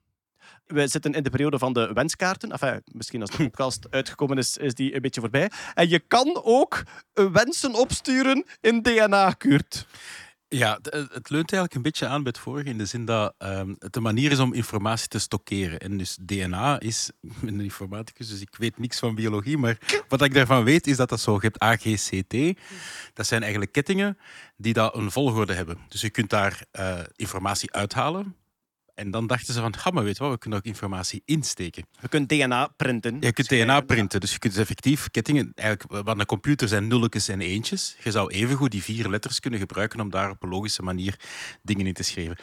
We 0.65 0.87
zitten 0.87 1.13
in 1.13 1.23
de 1.23 1.29
periode 1.29 1.59
van 1.59 1.73
de 1.73 1.93
wenskaarten. 1.93 2.51
Enfin, 2.51 2.81
misschien 2.85 3.21
als 3.21 3.29
de 3.29 3.43
podcast 3.49 3.87
uitgekomen 3.89 4.37
is, 4.37 4.57
is 4.57 4.73
die 4.73 4.95
een 4.95 5.01
beetje 5.01 5.21
voorbij. 5.21 5.51
En 5.73 5.89
je 5.89 5.99
kan 5.99 6.41
ook 6.43 6.83
wensen 7.13 7.73
opsturen 7.73 8.45
in 8.61 8.81
DNA-kuurt. 8.81 9.87
Ja, 10.49 10.79
het, 10.81 10.93
het 11.13 11.29
leunt 11.29 11.51
eigenlijk 11.51 11.73
een 11.73 11.81
beetje 11.81 12.07
aan 12.07 12.23
bij 12.23 12.31
het 12.31 12.41
vorige 12.41 12.69
in 12.69 12.77
de 12.77 12.85
zin 12.85 13.05
dat 13.05 13.33
ehm, 13.37 13.73
het 13.79 13.95
een 13.95 14.01
manier 14.01 14.31
is 14.31 14.39
om 14.39 14.53
informatie 14.53 15.07
te 15.07 15.19
stockeren. 15.19 15.79
En 15.79 15.97
dus 15.97 16.17
DNA 16.21 16.79
is, 16.79 17.11
ik 17.21 17.41
ben 17.41 17.53
een 17.53 17.61
informaticus, 17.61 18.29
dus 18.29 18.41
ik 18.41 18.55
weet 18.57 18.77
niks 18.77 18.99
van 18.99 19.15
biologie, 19.15 19.57
maar 19.57 19.77
wat 20.07 20.21
ik 20.21 20.33
daarvan 20.33 20.63
weet 20.63 20.87
is 20.87 20.97
dat 20.97 21.09
dat 21.09 21.19
zo, 21.19 21.33
je 21.33 21.39
hebt 21.39 21.59
AGCT, 21.59 22.59
dat 23.13 23.27
zijn 23.27 23.41
eigenlijk 23.41 23.71
kettingen 23.71 24.17
die 24.57 24.73
dat 24.73 24.95
een 24.95 25.11
volgorde 25.11 25.53
hebben. 25.53 25.77
Dus 25.87 26.01
je 26.01 26.09
kunt 26.09 26.29
daar 26.29 26.65
eh, 26.71 26.99
informatie 27.15 27.73
uithalen. 27.73 28.35
En 28.97 29.11
dan 29.11 29.27
dachten 29.27 29.53
ze 29.53 29.61
van, 29.61 29.75
ga 29.75 29.89
maar 29.89 30.03
weet 30.03 30.17
wat, 30.17 30.31
we 30.31 30.37
kunnen 30.37 30.59
ook 30.59 30.65
informatie 30.65 31.21
insteken. 31.25 31.85
Je 32.01 32.07
kunt 32.07 32.29
DNA 32.29 32.67
printen. 32.75 33.17
Je 33.19 33.33
kunt 33.33 33.49
DNA 33.49 33.81
printen, 33.81 34.19
dus 34.19 34.31
je 34.31 34.39
kunt 34.39 34.53
dus 34.53 34.61
effectief 34.61 35.09
kettingen... 35.11 35.51
Eigenlijk, 35.55 36.05
wat 36.05 36.19
een 36.19 36.25
computer 36.25 36.67
zijn 36.67 36.87
nulletjes 36.87 37.27
en 37.27 37.41
eentjes. 37.41 37.95
Je 38.03 38.11
zou 38.11 38.31
evengoed 38.31 38.71
die 38.71 38.83
vier 38.83 39.09
letters 39.09 39.39
kunnen 39.39 39.59
gebruiken 39.59 39.99
om 39.99 40.09
daar 40.09 40.29
op 40.29 40.43
een 40.43 40.49
logische 40.49 40.81
manier 40.81 41.19
dingen 41.61 41.87
in 41.87 41.93
te 41.93 42.03
schrijven. 42.03 42.37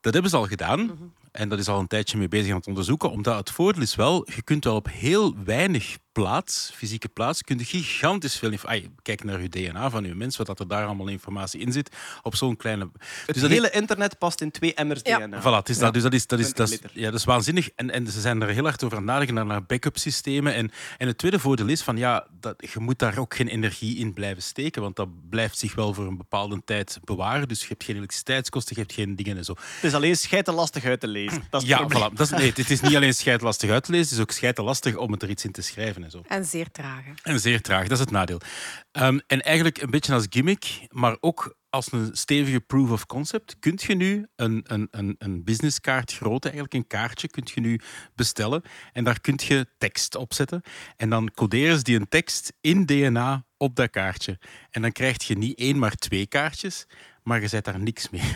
Dat 0.00 0.12
hebben 0.12 0.30
ze 0.30 0.36
al 0.36 0.46
gedaan. 0.46 1.12
En 1.32 1.48
dat 1.48 1.58
is 1.58 1.68
al 1.68 1.78
een 1.78 1.86
tijdje 1.86 2.18
mee 2.18 2.28
bezig 2.28 2.50
aan 2.50 2.56
het 2.56 2.66
onderzoeken. 2.66 3.10
Omdat 3.10 3.36
het 3.36 3.50
voordeel 3.50 3.82
is 3.82 3.94
wel, 3.94 4.30
je 4.34 4.42
kunt 4.42 4.64
wel 4.64 4.74
op 4.74 4.88
heel 4.90 5.34
weinig 5.44 5.98
plaats, 6.12 6.70
fysieke 6.74 7.08
plaats, 7.08 7.42
kun 7.42 7.58
je 7.58 7.64
gigantisch 7.64 8.36
veel... 8.38 8.50
inf- 8.50 8.64
Ai, 8.64 8.90
kijk 9.02 9.24
naar 9.24 9.38
uw 9.38 9.48
DNA 9.48 9.90
van 9.90 10.04
uw 10.04 10.14
mens, 10.14 10.36
wat 10.36 10.46
dat 10.46 10.60
er 10.60 10.68
daar 10.68 10.84
allemaal 10.86 11.08
informatie 11.08 11.60
in 11.60 11.72
zit, 11.72 11.96
op 12.22 12.36
zo'n 12.36 12.56
kleine... 12.56 12.90
Het 12.98 13.32
Dus 13.34 13.42
dat 13.42 13.50
hele 13.50 13.70
internet 13.70 14.18
past 14.18 14.40
in 14.40 14.50
twee 14.50 14.74
emmers 14.74 15.00
Ja. 15.02 15.18
DNA. 15.26 15.40
Voilà, 15.40 15.44
het 15.44 15.68
is 15.68 15.78
dat. 15.78 15.92
Dus 15.92 16.02
dat 16.02 16.12
is, 16.12 16.26
dat 16.26 16.38
is, 16.38 16.52
20 16.52 16.80
dat 16.80 16.90
is, 16.90 17.00
ja, 17.02 17.10
dat 17.10 17.18
is 17.18 17.24
waanzinnig. 17.24 17.70
En, 17.76 17.90
en 17.90 18.06
ze 18.06 18.20
zijn 18.20 18.42
er 18.42 18.48
heel 18.48 18.64
hard 18.64 18.84
over 18.84 18.96
aan 18.96 19.02
het 19.02 19.12
nadenken 19.12 19.34
naar, 19.34 19.46
naar 19.46 19.64
backup 19.64 19.98
systemen. 19.98 20.54
En, 20.54 20.70
en 20.98 21.06
het 21.06 21.18
tweede 21.18 21.38
voordeel 21.38 21.68
is 21.68 21.82
van 21.82 21.96
ja, 21.96 22.26
dat, 22.40 22.54
je 22.72 22.80
moet 22.80 22.98
daar 22.98 23.18
ook 23.18 23.34
geen 23.34 23.48
energie 23.48 23.96
in 23.98 24.12
blijven 24.12 24.42
steken, 24.42 24.82
want 24.82 24.96
dat 24.96 25.08
blijft 25.30 25.58
zich 25.58 25.74
wel 25.74 25.94
voor 25.94 26.06
een 26.06 26.16
bepaalde 26.16 26.62
tijd 26.64 26.98
bewaren. 27.04 27.48
Dus 27.48 27.60
je 27.60 27.66
hebt 27.68 27.84
geen 27.84 27.96
elektriciteitskosten, 27.96 28.74
je 28.76 28.80
hebt 28.82 28.92
geen 28.94 29.16
dingen 29.16 29.36
en 29.36 29.44
zo. 29.44 29.52
Het 29.74 29.84
is 29.84 29.94
alleen 29.94 30.16
scheiden 30.16 30.54
lastig 30.54 30.84
uit 30.84 31.00
te 31.00 31.08
lezen. 31.08 31.42
Dat 31.50 31.62
is 31.62 31.68
Ja, 31.68 31.82
het 31.84 31.92
voilà. 31.96 32.12
Dat 32.14 32.20
is, 32.20 32.30
nee, 32.30 32.52
het 32.54 32.70
is 32.70 32.80
niet 32.80 32.96
alleen 32.96 33.14
scheidlastig 33.14 33.70
uit 33.70 33.84
te 33.84 33.90
lezen, 33.90 34.06
het 34.08 34.14
is 34.16 34.20
ook 34.22 34.30
scheidlastig 34.30 34.96
om 34.96 35.12
het 35.12 35.22
er 35.22 35.30
iets 35.30 35.44
in 35.44 35.52
te 35.52 35.62
schrijven 35.62 36.01
en 36.04 36.10
zo. 36.10 36.22
En 36.26 36.44
zeer 36.44 36.70
trage. 36.70 37.10
En 37.22 37.40
zeer 37.40 37.60
traag, 37.60 37.82
dat 37.82 37.92
is 37.92 37.98
het 37.98 38.10
nadeel. 38.10 38.40
Ehm, 38.92 39.18
en 39.26 39.40
eigenlijk 39.40 39.82
een 39.82 39.90
beetje 39.90 40.12
als 40.12 40.26
gimmick, 40.30 40.86
maar 40.88 41.16
ook 41.20 41.56
als 41.72 41.92
een 41.92 42.08
stevige 42.12 42.60
proof 42.60 42.90
of 42.90 43.06
concept, 43.06 43.56
kun 43.58 43.78
je 43.86 43.94
nu 43.94 44.26
een, 44.36 44.64
een, 44.66 44.88
een, 44.90 45.14
een 45.18 45.44
businesskaart 45.44 46.12
grootte, 46.12 46.48
eigenlijk 46.48 46.74
een 46.74 46.98
kaartje, 46.98 47.28
kun 47.28 47.48
je 47.54 47.60
nu 47.60 47.80
bestellen. 48.14 48.62
En 48.92 49.04
daar 49.04 49.20
kun 49.20 49.38
je 49.46 49.66
tekst 49.78 50.14
op 50.14 50.34
zetten. 50.34 50.62
En 50.96 51.10
dan 51.10 51.30
coderen 51.30 51.76
ze 51.76 51.82
die 51.82 51.96
een 51.96 52.08
tekst 52.08 52.52
in 52.60 52.86
DNA 52.86 53.44
op 53.56 53.76
dat 53.76 53.90
kaartje. 53.90 54.38
En 54.70 54.82
dan 54.82 54.92
krijg 54.92 55.22
je 55.22 55.36
niet 55.36 55.58
één, 55.58 55.78
maar 55.78 55.94
twee 55.94 56.26
kaartjes. 56.26 56.86
Maar 57.22 57.40
je 57.40 57.48
zet 57.48 57.64
daar 57.64 57.80
niks 57.80 58.10
mee. 58.10 58.20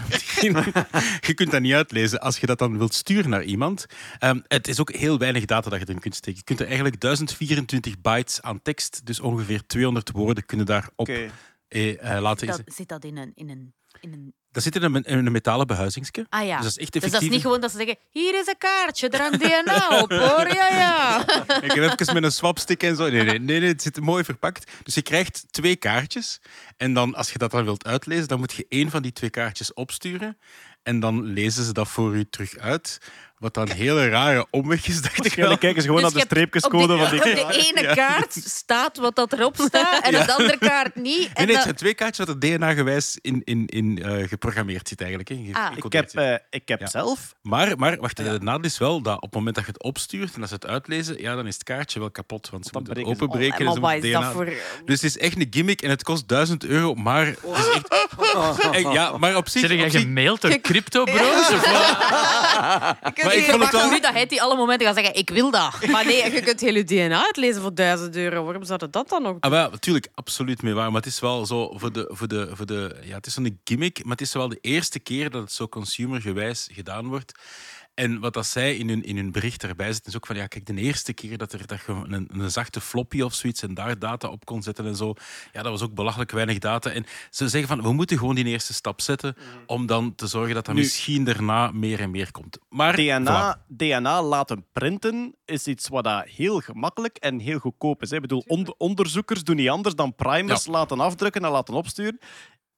je 1.29 1.33
kunt 1.35 1.51
dat 1.51 1.61
niet 1.61 1.73
uitlezen. 1.73 2.21
Als 2.21 2.39
je 2.39 2.47
dat 2.47 2.59
dan 2.59 2.79
wilt 2.79 2.95
sturen 2.95 3.31
naar 3.31 3.43
iemand. 3.43 3.87
Ehm, 4.19 4.41
het 4.49 4.69
is 4.69 4.81
ook 4.81 4.93
heel 4.93 5.19
weinig 5.19 5.45
data 5.45 5.71
dat 5.71 5.81
je 5.81 5.87
erin 5.87 6.01
kunt 6.01 6.15
steken. 6.15 6.39
Je 6.39 6.45
kunt 6.45 6.61
er 6.61 6.67
eigenlijk 6.67 7.01
1024 7.01 8.01
bytes 8.01 8.43
aan 8.43 8.63
tekst, 8.63 9.07
dus 9.07 9.21
ongeveer 9.21 9.67
200 9.67 10.11
woorden, 10.11 10.47
kunnen 10.47 10.67
daarop 10.67 10.93
Oké. 10.97 11.31
eh, 11.69 12.15
eh, 12.17 12.23
laten. 12.23 12.47
Dat, 12.47 12.63
zit 12.67 12.89
dat 12.89 13.05
in 13.05 13.17
een... 13.17 13.33
In 13.35 13.49
een, 13.49 13.75
in 14.01 14.13
een... 14.13 14.35
Dat 14.57 14.65
zit 14.65 14.77
in 14.77 14.83
een, 14.83 15.03
in 15.03 15.27
een 15.27 15.33
metalen 15.33 15.67
behuizingsje. 15.67 16.27
Ah 16.29 16.47
ja. 16.47 16.57
Dus 16.57 16.65
dat 16.65 16.77
is 16.77 16.79
echt 16.79 16.93
Dus 16.93 17.03
effectief. 17.03 17.13
dat 17.13 17.23
is 17.23 17.29
niet 17.29 17.41
gewoon 17.41 17.61
dat 17.61 17.71
ze 17.71 17.77
zeggen, 17.77 17.97
hier 18.11 18.41
is 18.41 18.47
een 18.47 18.59
kaartje, 18.59 19.09
er 19.09 19.21
hangt 19.21 19.41
DNA 19.41 20.01
op, 20.03 20.11
hoor. 20.11 20.47
Ja, 20.55 20.69
ja. 20.69 21.21
Ik 21.67 21.73
heb 21.73 22.01
even 22.01 22.15
met 22.15 22.23
een 22.25 22.33
swapstick 22.33 22.83
en 22.83 22.97
zo. 22.97 23.09
Nee, 23.11 23.23
nee, 23.25 23.39
nee, 23.39 23.61
nee, 23.61 23.69
het 23.69 23.83
zit 23.83 24.01
mooi 24.01 24.25
verpakt. 24.25 24.71
Dus 24.83 24.95
je 24.95 25.03
krijgt 25.03 25.45
twee 25.51 25.77
kaartjes. 25.77 26.41
En 26.77 26.95
dan, 26.95 27.15
als 27.15 27.33
je 27.33 27.39
dat 27.39 27.51
dan 27.51 27.65
wilt 27.65 27.85
uitlezen, 27.87 28.29
dan 28.29 28.39
moet 28.39 28.53
je 28.53 28.67
één 28.69 28.91
van 28.91 29.03
die 29.03 29.13
twee 29.13 29.31
kaartjes 29.31 29.75
opsturen. 29.75 30.39
En 30.83 31.01
dan 31.01 31.23
lezen 31.23 31.65
ze 31.65 31.73
dat 31.73 31.89
voor 31.89 32.15
u 32.15 32.25
terug 32.31 32.57
uit. 32.57 32.99
Wat 33.39 33.55
dan 33.55 33.71
een 33.71 33.77
hele 33.77 34.09
rare 34.09 34.47
omweg 34.51 34.87
is, 34.89 35.03
dacht 35.03 35.25
ik 35.25 35.35
wel. 35.35 35.59
Kijken 35.59 35.83
ze 35.83 35.89
gewoon 35.89 36.03
Dus 36.03 36.13
naar 36.13 36.23
de 36.23 36.29
je 36.29 36.35
streepjescode 36.35 36.93
op 36.95 37.01
van 37.01 37.19
de, 37.19 37.23
die... 37.25 37.45
op 37.45 37.53
de 37.53 37.73
ene 37.77 37.95
kaart 37.95 38.33
staat 38.45 38.97
wat 38.97 39.17
dat 39.17 39.33
erop 39.33 39.57
staat 39.57 40.03
en 40.05 40.17
op 40.21 40.27
de 40.27 40.33
andere 40.35 40.59
kaart 40.59 40.95
niet. 40.95 41.05
Nee, 41.05 41.27
En 41.27 41.33
nee, 41.35 41.45
het 41.47 41.55
dat- 41.55 41.63
zijn 41.63 41.75
twee 41.75 41.95
kaartjes 41.95 42.27
wat 42.27 42.35
er 42.35 42.41
DNA-gewijs 42.59 43.19
in, 43.21 43.43
in, 43.45 43.67
in 43.67 44.03
eh, 44.03 44.29
geprogrammeerd 44.29 44.89
zit 44.89 45.01
eigenlijk. 45.01 45.29
Hè. 45.29 45.49
Ah. 45.53 45.77
Ik 45.77 45.93
heb, 45.93 46.11
zit. 46.11 46.21
eh, 46.21 46.35
ik 46.51 46.69
heb 46.69 46.81
Ja. 46.81 46.87
zelf... 46.87 47.35
Maar, 47.43 47.79
maar 47.79 47.97
wacht, 47.97 48.19
het 48.19 48.43
nadeel 48.43 48.65
is 48.65 48.79
wel 48.79 49.01
dat 49.03 49.17
op 49.17 49.23
het 49.23 49.35
moment 49.35 49.55
dat 49.55 49.65
je 49.65 49.71
het 49.73 49.83
opstuurt 49.83 50.35
en 50.35 50.41
dat 50.41 50.49
ze 50.49 50.55
het 50.55 50.67
uitlezen, 50.67 51.21
ja, 51.21 51.35
dan 51.35 51.47
is 51.47 51.55
het 51.55 51.63
kaartje 51.65 51.99
wel 51.99 52.11
kapot. 52.11 52.51
Want 52.51 52.67
ze 52.67 52.73
Dan 52.73 52.83
moeten 52.83 53.03
het 53.03 53.13
breken 53.13 53.19
ze- 53.19 53.25
openbreken. 53.25 53.59
en 53.59 53.83
Oh, 53.83 53.91
ze 53.91 53.97
is 54.07 54.13
dat 54.13 54.21
DNA 54.23 54.33
voor... 54.33 54.45
Dus 54.85 55.01
het 55.03 55.03
is 55.03 55.19
echt 55.19 55.37
een 55.37 55.47
gimmick 55.51 55.83
en 55.83 55.91
het 55.91 56.03
kost 56.03 56.29
1000 56.29 56.65
euro, 56.65 56.95
maar 56.95 57.27
is 57.27 57.37
echt... 57.43 57.85
Ja, 58.93 59.19
maar 59.19 59.37
op 59.37 59.49
zich... 59.49 59.69
Jij 59.69 59.91
zich- 59.91 60.01
gemaild 60.01 60.41
door 60.41 60.61
crypto 60.61 61.05
bros? 61.05 61.49
Maar 63.27 63.37
ik 63.37 63.45
vond 63.45 63.63
het 63.63 63.73
wel... 63.73 63.91
nu 63.91 64.01
dat 64.01 64.13
hij 64.13 64.27
die 64.27 64.43
alle 64.43 64.57
momenten 64.57 64.87
gaat 64.87 64.97
zeggen, 64.97 65.15
ik 65.15 65.31
wil 65.31 65.51
dat. 65.51 65.75
Maar 65.93 66.05
nee, 66.07 66.33
je 66.33 66.43
kunt 66.43 66.61
heel 66.61 66.75
je 66.75 66.85
DNA 66.85 67.25
uitlezen 67.25 67.63
voor 67.63 67.75
1000 67.75 68.17
euro. 68.17 68.45
Waarom 68.45 68.65
zouden 68.65 68.91
dat 68.91 69.09
dan 69.09 69.23
nog 69.23 69.37
Ah, 69.41 69.51
wel, 69.51 69.71
natuurlijk, 69.71 70.09
absoluut 70.15 70.63
mee 70.63 70.75
waar. 70.75 70.87
Maar 70.93 71.01
het 71.01 71.11
is 71.11 71.21
wel 71.21 71.47
zo 71.47 71.73
voor 71.79 71.93
de. 71.93 72.09
Voor 72.13 72.29
de, 72.29 72.51
voor 72.53 72.67
de 72.67 72.97
ja, 73.03 73.15
het 73.17 73.27
is 73.27 73.35
zo'n 73.35 73.61
gimmick, 73.65 74.03
maar 74.03 74.13
het 74.13 74.21
is 74.21 74.33
wel 74.33 74.49
de 74.49 74.59
eerste 74.61 74.99
keer 74.99 75.31
dat 75.31 75.43
het 75.43 75.53
zo 75.53 75.69
consumergewijs 75.69 76.69
gedaan 76.73 77.07
wordt. 77.07 77.33
En 77.97 78.21
wat 78.21 78.35
dat 78.35 78.47
zij 78.47 78.77
in 78.77 78.89
hun, 78.89 79.03
in 79.05 79.17
hun 79.17 79.33
bericht 79.33 79.63
erbij 79.63 79.93
zit, 79.93 80.07
is 80.07 80.17
ook 80.17 80.27
van 80.27 80.37
ja, 80.37 80.47
kijk, 80.47 80.67
de 80.67 80.75
eerste 80.75 81.13
keer 81.13 81.39
dat, 81.39 81.53
er, 81.53 81.67
dat 81.67 81.81
je 81.87 81.93
een, 82.07 82.29
een 82.33 82.51
zachte 82.51 82.81
floppy 82.81 83.21
of 83.21 83.35
zoiets 83.35 83.63
en 83.63 83.75
daar 83.75 83.99
data 83.99 84.29
op 84.29 84.45
kon 84.45 84.63
zetten 84.63 84.87
en 84.87 84.97
zo, 84.97 85.15
ja, 85.53 85.63
dat 85.63 85.73
was 85.73 85.83
ook 85.83 85.95
belachelijk 85.95 86.31
weinig 86.31 86.59
data. 86.59 86.91
En 86.91 87.07
ze 87.31 87.49
zeggen 87.49 87.69
van 87.69 87.83
we 87.83 87.93
moeten 87.93 88.19
gewoon 88.19 88.35
die 88.35 88.45
eerste 88.45 88.75
stap 88.75 89.01
zetten 89.01 89.37
om 89.67 89.87
dan 89.87 90.15
te 90.15 90.27
zorgen 90.27 90.55
dat 90.55 90.65
dat 90.65 90.75
Nu- 90.75 90.81
misschien 90.81 91.25
daarna 91.25 91.71
meer 91.71 92.01
en 92.01 92.11
meer 92.11 92.31
komt. 92.33 92.59
Maar 92.69 92.97
DNA, 92.97 93.57
voilà. 93.59 93.67
DNA 93.77 94.23
laten 94.23 94.67
printen 94.73 95.35
is 95.45 95.67
iets 95.67 95.89
wat 95.89 96.05
dat 96.05 96.25
heel 96.27 96.61
gemakkelijk 96.61 97.17
en 97.17 97.39
heel 97.39 97.59
goedkoop 97.59 98.03
is. 98.03 98.11
hè. 98.11 98.17
Ik 98.17 98.23
bedoel, 98.23 98.45
on- 98.47 98.75
onderzoekers 98.79 99.45
doen 99.45 99.57
niet 99.57 99.69
anders 99.69 99.95
dan 99.95 100.15
primers 100.15 100.67
laten 100.67 101.01
afdrukken 101.01 101.45
en 101.45 101.51
laten 101.51 101.75
opsturen. 101.75 102.19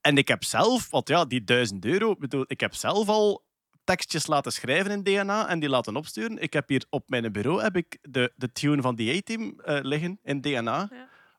En 0.00 0.16
ik 0.16 0.28
heb 0.28 0.44
zelf, 0.44 0.90
want 0.90 1.08
ja, 1.08 1.24
die 1.24 1.44
1000 1.44 1.84
euro, 1.84 2.10
ik 2.10 2.18
bedoel, 2.18 2.44
ik 2.46 2.60
heb 2.60 2.74
zelf 2.74 3.08
al 3.08 3.46
tekstjes 3.89 4.27
laten 4.27 4.52
schrijven 4.52 4.90
in 4.90 5.02
DNA 5.02 5.48
en 5.48 5.59
die 5.60 5.69
laten 5.69 5.97
opsturen. 5.97 6.39
Ik 6.43 6.52
heb 6.52 6.69
hier 6.69 6.85
op 6.90 7.09
mijn 7.09 7.32
bureau 7.32 7.62
heb 7.62 7.77
ik 7.77 7.98
de, 8.02 8.32
de 8.36 8.52
tune 8.52 8.82
van 8.82 8.94
die 8.94 9.16
A-team 9.16 9.60
eh, 9.65 9.78
liggen 9.82 10.19
in 10.24 10.40
DNA. 10.40 10.89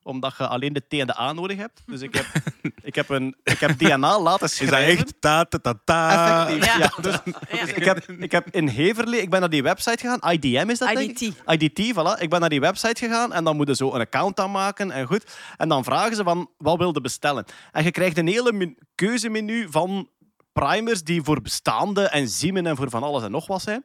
Omdat 0.02 0.34
je 0.38 0.46
alleen 0.46 0.72
de 0.72 0.82
T 0.88 0.92
en 0.92 1.06
de 1.06 1.18
A 1.18 1.32
nodig 1.32 1.56
hebt. 1.56 1.82
Dus 1.86 2.00
ik 2.00 2.14
heb, 2.14 2.26
ik 2.90 2.94
heb, 2.94 3.08
een, 3.08 3.36
ik 3.42 3.58
heb 3.58 3.78
DNA 3.78 4.20
laten 4.20 4.46
Is 4.46 4.58
dat 4.58 4.68
schrijven. 4.68 4.98
echt 4.98 5.14
ta 5.20 5.44
ta 5.44 5.58
ta 5.58 5.74
ta? 5.84 6.48
Effectief, 6.48 6.76
ja. 6.78 6.92
Dus, 7.02 7.18
dus 7.60 7.72
ik, 7.72 7.84
heb, 7.84 8.08
ik 8.08 8.32
heb 8.32 8.48
in 8.50 8.68
Heverlee, 8.68 9.20
ik 9.20 9.30
ben 9.30 9.40
naar 9.40 9.50
die 9.50 9.62
website 9.62 9.98
gegaan. 10.08 10.32
IDM 10.32 10.70
is 10.70 10.78
dat, 10.78 10.88
denk 10.94 11.18
ik? 11.18 11.34
IDT. 11.46 11.78
IDT, 11.78 11.94
voilà. 11.94 12.20
Ik 12.22 12.30
ben 12.30 12.40
naar 12.40 12.48
die 12.48 12.60
website 12.60 13.04
gegaan 13.06 13.32
en 13.32 13.44
dan 13.44 13.56
moeten 13.56 13.76
ze 13.76 13.84
zo 13.84 13.94
een 13.94 14.00
account 14.00 14.40
aanmaken 14.40 14.90
en 14.90 15.06
goed. 15.06 15.24
En 15.56 15.68
dan 15.68 15.84
vragen 15.84 16.16
ze 16.16 16.22
van, 16.22 16.50
wat 16.58 16.78
wil 16.78 16.90
je 16.92 17.00
bestellen? 17.00 17.44
En 17.72 17.84
je 17.84 17.90
krijgt 17.90 18.18
een 18.18 18.26
hele 18.28 18.52
men- 18.52 18.76
keuzemenu 18.94 19.66
van 19.70 20.08
primers 20.60 21.02
die 21.02 21.22
voor 21.22 21.40
bestaande 21.40 22.08
en 22.08 22.28
ziemen 22.28 22.66
en 22.66 22.76
voor 22.76 22.90
van 22.90 23.02
alles 23.02 23.22
en 23.22 23.30
nog 23.30 23.46
wat 23.46 23.62
zijn. 23.62 23.84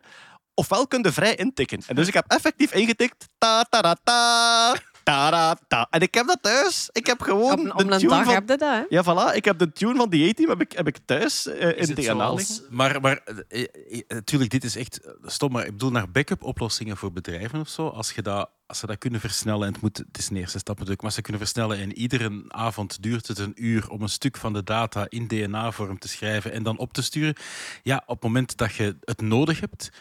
Ofwel 0.53 0.87
kun 0.87 1.03
je 1.03 1.11
vrij 1.11 1.35
intikken. 1.35 1.81
En 1.87 1.95
dus 1.95 2.07
ik 2.07 2.13
heb 2.13 2.25
effectief 2.27 2.73
ingetikt. 2.73 3.27
Ta 3.37 3.63
ta 3.63 3.81
ta 3.81 3.95
ta. 4.03 4.75
Ta 5.03 5.29
ta 5.29 5.57
ta. 5.67 5.87
En 5.89 6.01
ik 6.01 6.13
heb 6.13 6.27
dat 6.27 6.37
thuis. 6.41 6.89
Ik 6.91 7.05
heb 7.05 7.21
gewoon 7.21 7.71
Op, 7.71 7.77
de 7.77 7.85
tune 7.85 8.07
dag 8.07 8.23
van... 8.23 8.33
heb 8.33 8.49
je 8.49 8.57
dat, 8.57 8.69
hè? 8.69 8.83
Ja, 8.89 9.03
voilà. 9.03 9.35
Ik 9.35 9.45
heb 9.45 9.57
de 9.59 9.71
tune 9.71 9.95
van 9.95 10.09
die 10.09 10.29
A-team 10.29 10.49
heb 10.49 10.61
ik, 10.61 10.71
heb 10.71 10.87
ik 10.87 10.97
thuis 11.05 11.47
eh, 11.47 11.69
in 11.69 11.87
het 11.87 11.95
DNA 11.95 12.03
zoals-. 12.03 12.61
Maar, 12.69 13.01
maar 13.01 13.21
eh, 13.47 13.61
eh, 13.61 14.01
natuurlijk, 14.07 14.51
dit 14.51 14.63
is 14.63 14.75
echt 14.75 15.01
eh, 15.01 15.11
stom. 15.23 15.51
Maar 15.51 15.65
ik 15.65 15.71
bedoel 15.71 15.91
naar 15.91 16.11
backup-oplossingen 16.11 16.97
voor 16.97 17.11
bedrijven 17.11 17.59
of 17.59 17.69
zo. 17.69 17.87
Als, 17.87 18.11
je 18.11 18.21
dat, 18.21 18.49
als 18.67 18.79
ze 18.79 18.85
dat 18.85 18.97
kunnen 18.97 19.19
versnellen, 19.19 19.67
en 19.67 19.73
het, 19.73 19.81
moet, 19.81 19.97
het 19.97 20.17
is 20.17 20.29
een 20.29 20.37
eerste 20.37 20.59
stap 20.59 20.75
natuurlijk, 20.75 21.01
maar 21.01 21.11
ze 21.11 21.21
kunnen 21.21 21.41
versnellen 21.41 21.77
en 21.77 21.93
iedere 21.93 22.43
avond 22.47 23.03
duurt 23.03 23.27
het 23.27 23.39
een 23.39 23.53
uur 23.55 23.89
om 23.89 24.01
een 24.01 24.09
stuk 24.09 24.37
van 24.37 24.53
de 24.53 24.63
data 24.63 25.05
in 25.09 25.27
DNA-vorm 25.27 25.99
te 25.99 26.07
schrijven 26.07 26.51
en 26.51 26.63
dan 26.63 26.77
op 26.77 26.93
te 26.93 27.03
sturen. 27.03 27.35
Ja, 27.83 28.03
op 28.05 28.15
het 28.15 28.23
moment 28.23 28.57
dat 28.57 28.73
je 28.73 28.95
het 29.01 29.21
nodig 29.21 29.59
hebt, 29.59 29.91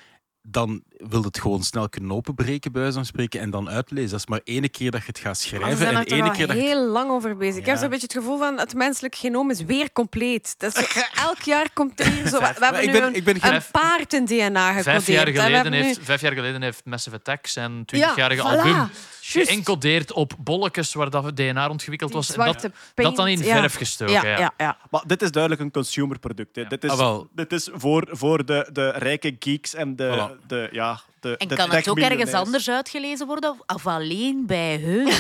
dan 0.47 0.83
wil 0.97 1.23
het 1.23 1.41
gewoon 1.41 1.63
snel 1.63 1.89
kunnen 1.89 2.13
openbreken, 2.13 2.73
bij 2.73 2.81
wijze 2.81 2.97
van 2.97 3.07
spreken, 3.07 3.41
en 3.41 3.51
dan 3.51 3.69
uitlezen. 3.69 4.11
Dat 4.11 4.19
is 4.19 4.27
maar 4.27 4.41
ene 4.45 4.69
keer 4.69 4.91
dat 4.91 5.01
je 5.01 5.07
het 5.07 5.19
gaat 5.19 5.39
schrijven 5.39 5.77
zijn 5.77 5.91
en 5.95 5.97
er 6.01 6.07
toch 6.07 6.19
ene 6.19 6.29
al 6.29 6.35
keer 6.35 6.47
dat 6.47 6.57
het- 6.57 6.65
heel 6.65 6.87
lang 6.87 7.11
over 7.11 7.37
bezig. 7.37 7.57
Ik 7.61 7.67
heb 7.67 7.75
Ja. 7.75 7.81
zo'n 7.81 7.91
beetje 7.91 8.07
het 8.07 8.17
gevoel 8.17 8.39
van 8.39 8.59
het 8.59 8.75
menselijk 8.75 9.15
genoom 9.15 9.51
is 9.51 9.61
weer 9.63 9.93
compleet. 9.93 10.55
Dat 10.59 10.77
is 10.77 10.93
zo- 10.93 11.01
elk 11.29 11.41
jaar 11.41 11.71
komt 11.73 12.01
er 12.01 12.07
hier 12.07 12.27
zo... 12.29 12.39
We 12.39 12.45
hebben 12.59 12.81
ik 12.83 12.87
nu 12.87 12.93
ben- 12.93 13.03
een, 13.03 13.15
ik 13.15 13.25
ben 13.25 13.55
een 13.55 13.63
paard 13.73 14.13
in 14.13 14.25
DNA 14.25 14.69
gecodeerd. 14.73 14.85
Vijf 14.85 15.07
jaar, 15.07 15.27
en 15.27 15.33
geleden 15.35 15.71
nu- 15.73 15.83
heeft, 15.83 15.99
vijf 16.03 16.21
jaar 16.21 16.33
geleden 16.33 16.63
heeft 16.63 16.85
Massive 16.85 17.17
Attack 17.17 17.47
zijn 17.47 17.83
Ja, 17.87 18.11
20-jarige 18.13 18.43
voilà. 18.43 18.45
album 18.45 18.89
Geëncodeerd 19.27 20.13
op 20.13 20.33
bolletjes 20.39 20.95
waar 20.95 21.11
dat 21.11 21.37
DNA 21.37 21.69
ontwikkeld 21.69 22.11
Die 22.11 22.21
was. 22.21 22.37
En 22.37 22.45
dat, 22.45 22.71
dat 22.95 23.17
dan 23.17 23.29
in 23.29 23.39
ja. 23.39 23.57
verf 23.61 23.75
gestoken. 23.75 24.15
Ja, 24.15 24.27
ja. 24.27 24.39
ja, 24.39 24.53
ja. 24.57 24.79
Maar 24.91 25.03
dit 25.07 25.23
is 25.23 25.31
duidelijk 25.31 25.63
een 25.63 25.71
consumerproduct. 25.71 26.57
Hè. 26.57 26.65
Dit, 26.65 26.85
is, 26.85 26.91
Ah, 26.91 26.99
wel. 26.99 27.29
dit 27.33 27.53
is 27.53 27.69
voor, 27.73 28.09
voor 28.11 28.45
de, 28.45 28.69
de 28.73 28.91
rijke 28.91 29.37
geeks 29.39 29.75
en 29.75 29.97
de, 29.97 30.29
Voilà. 30.41 30.47
de, 30.47 30.69
ja, 30.73 31.01
de 31.21 31.37
En 31.37 31.49
de 31.49 31.55
kan 31.57 31.71
het 31.71 31.89
ook 31.89 31.99
ergens 31.99 32.33
anders 32.33 32.71
uitgelezen 32.71 33.27
worden? 33.27 33.51
Of- 33.51 33.75
Of 33.77 33.87
alleen 33.87 34.47
bij 34.47 34.77
hun? 34.79 35.13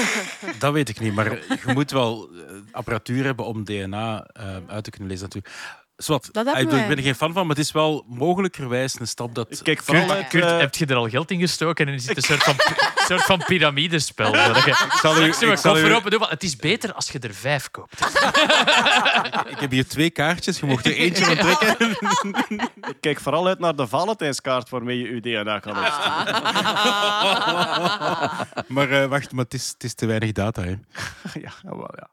Dat 0.58 0.72
weet 0.72 0.88
ik 0.88 1.00
niet, 1.00 1.14
maar 1.14 1.32
je 1.66 1.72
moet 1.74 1.90
wel 1.90 2.28
eh, 2.32 2.54
apparatuur 2.72 3.24
hebben 3.24 3.46
om 3.46 3.64
DNA 3.64 4.26
eh, 4.32 4.56
uit 4.66 4.84
te 4.84 4.90
kunnen 4.90 5.08
lezen 5.08 5.24
natuurlijk. 5.24 5.54
Zwat, 5.98 6.28
Dat 6.32 6.46
hebben 6.46 6.64
ik, 6.64 6.80
ik 6.80 6.88
ben 6.88 6.96
er 6.96 7.02
geen 7.02 7.14
fan 7.14 7.32
van, 7.32 7.46
maar 7.46 7.56
het 7.56 7.64
is 7.64 7.72
wel 7.72 8.04
mogelijkerwijs 8.08 9.00
een 9.00 9.06
stap 9.08 9.34
dat... 9.34 9.62
Kijk, 9.62 9.80
Kurt, 9.84 10.10
uit, 10.10 10.28
Kurt, 10.28 10.44
eh, 10.44 10.58
heb 10.58 10.74
je 10.74 10.86
er 10.86 10.96
al 10.96 11.08
geld 11.08 11.30
in 11.30 11.40
gestoken 11.40 11.86
en 11.88 11.94
is 11.94 12.06
het 12.08 12.16
een 12.16 12.22
soort 12.22 12.42
van, 12.42 12.54
soort 13.06 13.22
van 13.22 13.42
piramidespel? 13.46 14.32
dat 14.52 14.64
je- 14.64 14.86
zal 15.02 15.16
u- 15.22 15.24
ik 15.24 15.34
zal 15.34 15.48
koffer 15.72 15.90
u- 15.90 15.94
open 15.94 16.10
doen, 16.10 16.18
want 16.18 16.30
het 16.32 16.42
is 16.42 16.56
beter 16.56 16.92
als 16.92 17.10
je 17.10 17.18
er 17.18 17.34
vijf 17.34 17.70
koopt. 17.70 18.00
Ik 19.54 19.58
heb 19.58 19.70
hier 19.70 19.88
twee 19.88 20.10
kaartjes, 20.10 20.60
je 20.60 20.66
mocht 20.66 20.86
er 20.86 20.92
eentje 20.92 21.24
van 21.24 21.36
trekken. 21.36 21.90
ik 22.90 22.96
kijk 23.00 23.20
vooral 23.20 23.46
uit 23.46 23.58
naar 23.58 23.76
de 23.76 23.86
Valentijnskaart 23.86 24.68
waarmee 24.68 24.98
je 24.98 25.14
je 25.14 25.20
DNA 25.20 25.58
kan 25.58 25.76
opsturen. 25.78 26.42
Maar 28.66 28.90
eh, 28.90 29.06
wacht, 29.08 29.32
maar 29.32 29.44
het 29.44 29.54
is, 29.54 29.68
het 29.68 29.84
is 29.84 29.94
te 29.94 30.06
weinig 30.06 30.32
data. 30.32 30.62
Hè. 30.62 30.74
ja, 31.40 31.52
wel, 31.62 31.90
ja. 31.96 32.08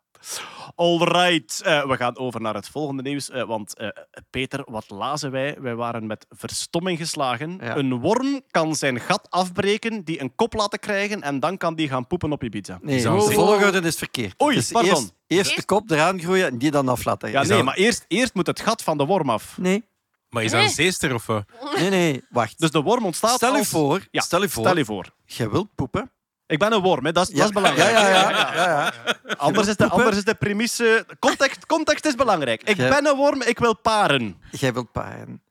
Alright, 0.75 1.61
eh, 1.61 1.85
we 1.87 1.95
gaan 1.97 2.17
over 2.17 2.41
naar 2.41 2.53
het 2.53 2.67
volgende 2.69 3.01
nieuws. 3.01 3.29
eh, 3.29 3.43
want 3.43 3.75
eh, 3.77 3.87
Peter, 4.29 4.61
wat 4.65 4.89
lazen 4.89 5.31
wij? 5.31 5.55
Wij 5.59 5.75
waren 5.75 6.07
met 6.07 6.25
verstomming 6.29 6.97
geslagen. 6.97 7.57
Ja. 7.61 7.75
Een 7.77 7.99
worm 7.99 8.41
kan 8.51 8.75
zijn 8.75 8.99
gat 8.99 9.27
afbreken, 9.29 10.03
die 10.03 10.21
een 10.21 10.35
kop 10.35 10.53
laten 10.53 10.79
krijgen 10.79 11.21
en 11.21 11.39
dan 11.39 11.57
kan 11.57 11.75
die 11.75 11.87
gaan 11.87 12.07
poepen 12.07 12.31
op 12.31 12.43
Ibiza. 12.43 12.79
Nee, 12.81 12.99
Zou- 12.99 13.27
de 13.27 13.33
volgorde 13.33 13.81
is 13.81 13.95
verkeerd. 13.95 14.41
Oei, 14.41 14.55
Dus 14.55 14.71
pardon. 14.71 14.91
Eerst, 14.93 15.13
eerst 15.27 15.55
de 15.55 15.65
kop 15.65 15.89
eraan 15.91 16.19
groeien 16.19 16.45
en 16.47 16.57
die 16.57 16.71
dan 16.71 16.87
af 16.89 17.05
laten. 17.05 17.31
Ja, 17.31 17.43
nee, 17.43 17.63
maar 17.63 17.75
eerst, 17.75 18.05
eerst 18.07 18.33
moet 18.33 18.47
het 18.47 18.59
gat 18.59 18.83
van 18.83 18.97
de 18.97 19.05
worm 19.05 19.29
af. 19.29 19.57
Nee, 19.57 19.83
Maar 20.29 20.43
is 20.43 20.51
dat 20.51 20.61
een 20.63 20.69
zeester 20.69 21.13
of 21.13 21.25
wat? 21.25 21.43
nee, 21.75 21.89
nee, 21.89 22.23
wacht. 22.29 22.59
Dus 22.59 22.71
de 22.71 22.81
worm 22.81 23.05
ontstaat 23.05 23.35
stel, 23.35 23.55
u 23.55 23.57
als... 23.57 23.67
voor, 23.67 24.07
Ja, 24.11 24.21
stel 24.21 24.43
u 24.43 24.49
voor, 24.49 24.63
Stel 24.63 24.77
je 24.77 24.85
voor. 24.85 25.09
jij 25.25 25.49
wilt 25.49 25.75
poepen. 25.75 26.11
Ik 26.47 26.59
ben 26.59 26.73
een 26.73 26.81
worm, 26.81 27.05
hè. 27.05 27.11
Dat, 27.11 27.29
is, 27.29 27.35
dat 27.35 27.45
is 27.45 27.51
belangrijk. 27.51 27.91
Ja, 27.91 28.07
ja, 28.07 28.29
ja. 28.29 28.53
ja, 28.53 28.93
ja. 29.25 29.35
Anders, 29.35 29.67
is 29.67 29.75
de, 29.75 29.89
anders 29.89 30.17
is 30.17 30.23
de 30.23 30.35
premisse... 30.35 31.05
Context, 31.19 31.65
context 31.65 32.05
is 32.05 32.15
belangrijk. 32.15 32.63
Ik 32.63 32.77
ben 32.77 33.05
een 33.05 33.15
worm, 33.15 33.41
ik 33.41 33.59
wil 33.59 33.77
paren. 33.77 34.41
Jij 34.51 34.73
wilt 34.73 34.91
paren. 34.91 35.43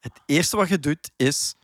Het 0.00 0.20
eerste 0.26 0.56
wat 0.56 0.68
je 0.68 0.78
doet, 0.78 1.10
is 1.16 1.54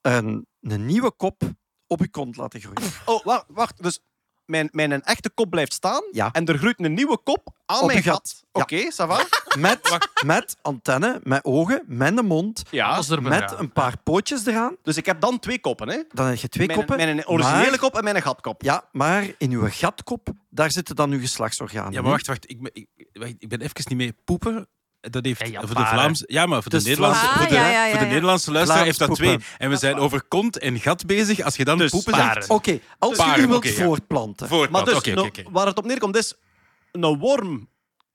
een, 0.00 0.46
een 0.60 0.86
nieuwe 0.86 1.12
kop 1.12 1.42
op 1.86 2.00
je 2.00 2.10
kont 2.10 2.36
laten 2.36 2.60
groeien. 2.60 2.92
Oh, 3.04 3.24
wacht. 3.24 3.44
wacht. 3.48 3.82
Dus 3.82 4.00
mijn, 4.50 4.68
mijn 4.72 5.02
echte 5.02 5.30
kop 5.30 5.50
blijft 5.50 5.72
staan 5.72 6.02
Ja. 6.12 6.28
en 6.32 6.46
er 6.46 6.58
groeit 6.58 6.80
een 6.84 6.94
nieuwe 6.94 7.18
kop 7.24 7.48
aan 7.66 7.80
Op 7.80 7.86
mijn 7.86 8.02
gat. 8.02 8.42
Oké, 8.52 8.82
ça 8.92 9.06
va? 9.06 9.24
Met, 9.58 9.98
met 10.26 10.56
antenne, 10.62 11.20
met 11.22 11.44
ogen, 11.44 11.82
met 11.86 12.18
een 12.18 12.26
mond, 12.26 12.62
Ja. 12.70 13.02
Er 13.10 13.22
met 13.22 13.54
een 13.58 13.72
paar 13.72 13.94
pootjes 14.04 14.46
eraan. 14.46 14.76
Dus 14.82 14.96
ik 14.96 15.06
heb 15.06 15.20
dan 15.20 15.38
twee 15.38 15.60
koppen, 15.60 15.88
hè? 15.88 16.02
Dan 16.12 16.26
heb 16.26 16.36
je 16.36 16.48
twee 16.48 16.66
mijn, 16.66 16.78
koppen. 16.78 16.96
Mijn 16.96 17.26
originele 17.28 17.70
maar- 17.70 17.78
kop 17.78 17.96
en 17.96 18.04
mijn 18.04 18.22
gatkop. 18.22 18.62
Ja, 18.62 18.84
maar 18.92 19.26
in 19.38 19.50
uw 19.50 19.68
gatkop, 19.70 20.28
daar 20.50 20.70
zitten 20.70 20.96
dan 20.96 21.10
uw 21.10 21.20
geslachtsorganen. 21.20 21.92
Ja, 21.92 22.00
maar 22.02 22.10
wacht, 22.10 22.26
wacht. 22.26 22.50
Ik 22.50 22.62
ben, 22.62 22.70
ik, 22.74 22.86
wacht, 23.12 23.34
ik 23.38 23.48
ben 23.48 23.60
even 23.60 23.74
niet 23.84 23.98
mee. 23.98 24.12
Poepen, 24.24 24.66
dat 25.00 25.24
heeft 25.24 25.42
voor 25.42 25.66
de 25.66 25.72
paren. 25.72 25.88
Vlaamse... 25.88 26.24
Ja, 26.26 26.46
maar 26.46 26.62
voor 26.62 26.70
de 26.70 26.76
Dus 26.76 26.86
Nederlandse, 26.86 27.20
Vlaams- 27.20 27.38
voor 27.38 27.48
de, 27.48 27.54
Ah, 27.56 27.60
ja, 27.62 27.70
ja, 27.70 27.84
ja, 27.84 27.90
voor 27.90 27.98
de 27.98 28.04
ja. 28.04 28.10
Nederlandse 28.10 28.52
luisteraar 28.52 28.84
heeft 28.84 28.98
dat 28.98 29.18
Vlaams 29.18 29.42
twee. 29.44 29.56
En 29.58 29.70
we 29.70 29.76
zijn 29.76 29.96
over 29.98 30.22
kont 30.28 30.58
en 30.58 30.80
gat 30.80 31.06
bezig. 31.06 31.40
Als 31.40 31.56
je 31.56 31.64
dan 31.64 31.78
Dus 31.78 31.90
poepen 31.90 32.12
paren. 32.12 32.32
zegt... 32.34 32.48
Oké, 32.50 32.78
als 32.98 33.10
je 33.16 33.16
Paren, 33.22 33.44
u 33.44 33.46
wilt 33.46 33.68
voortplanten. 33.70 34.48
Maar 34.70 34.84
dus, 34.84 35.04
nou, 35.04 35.30
waar 35.50 35.66
het 35.66 35.78
op 35.78 35.84
neerkomt 35.84 36.16
is... 36.16 36.34
Een 36.92 37.18
worm 37.18 37.68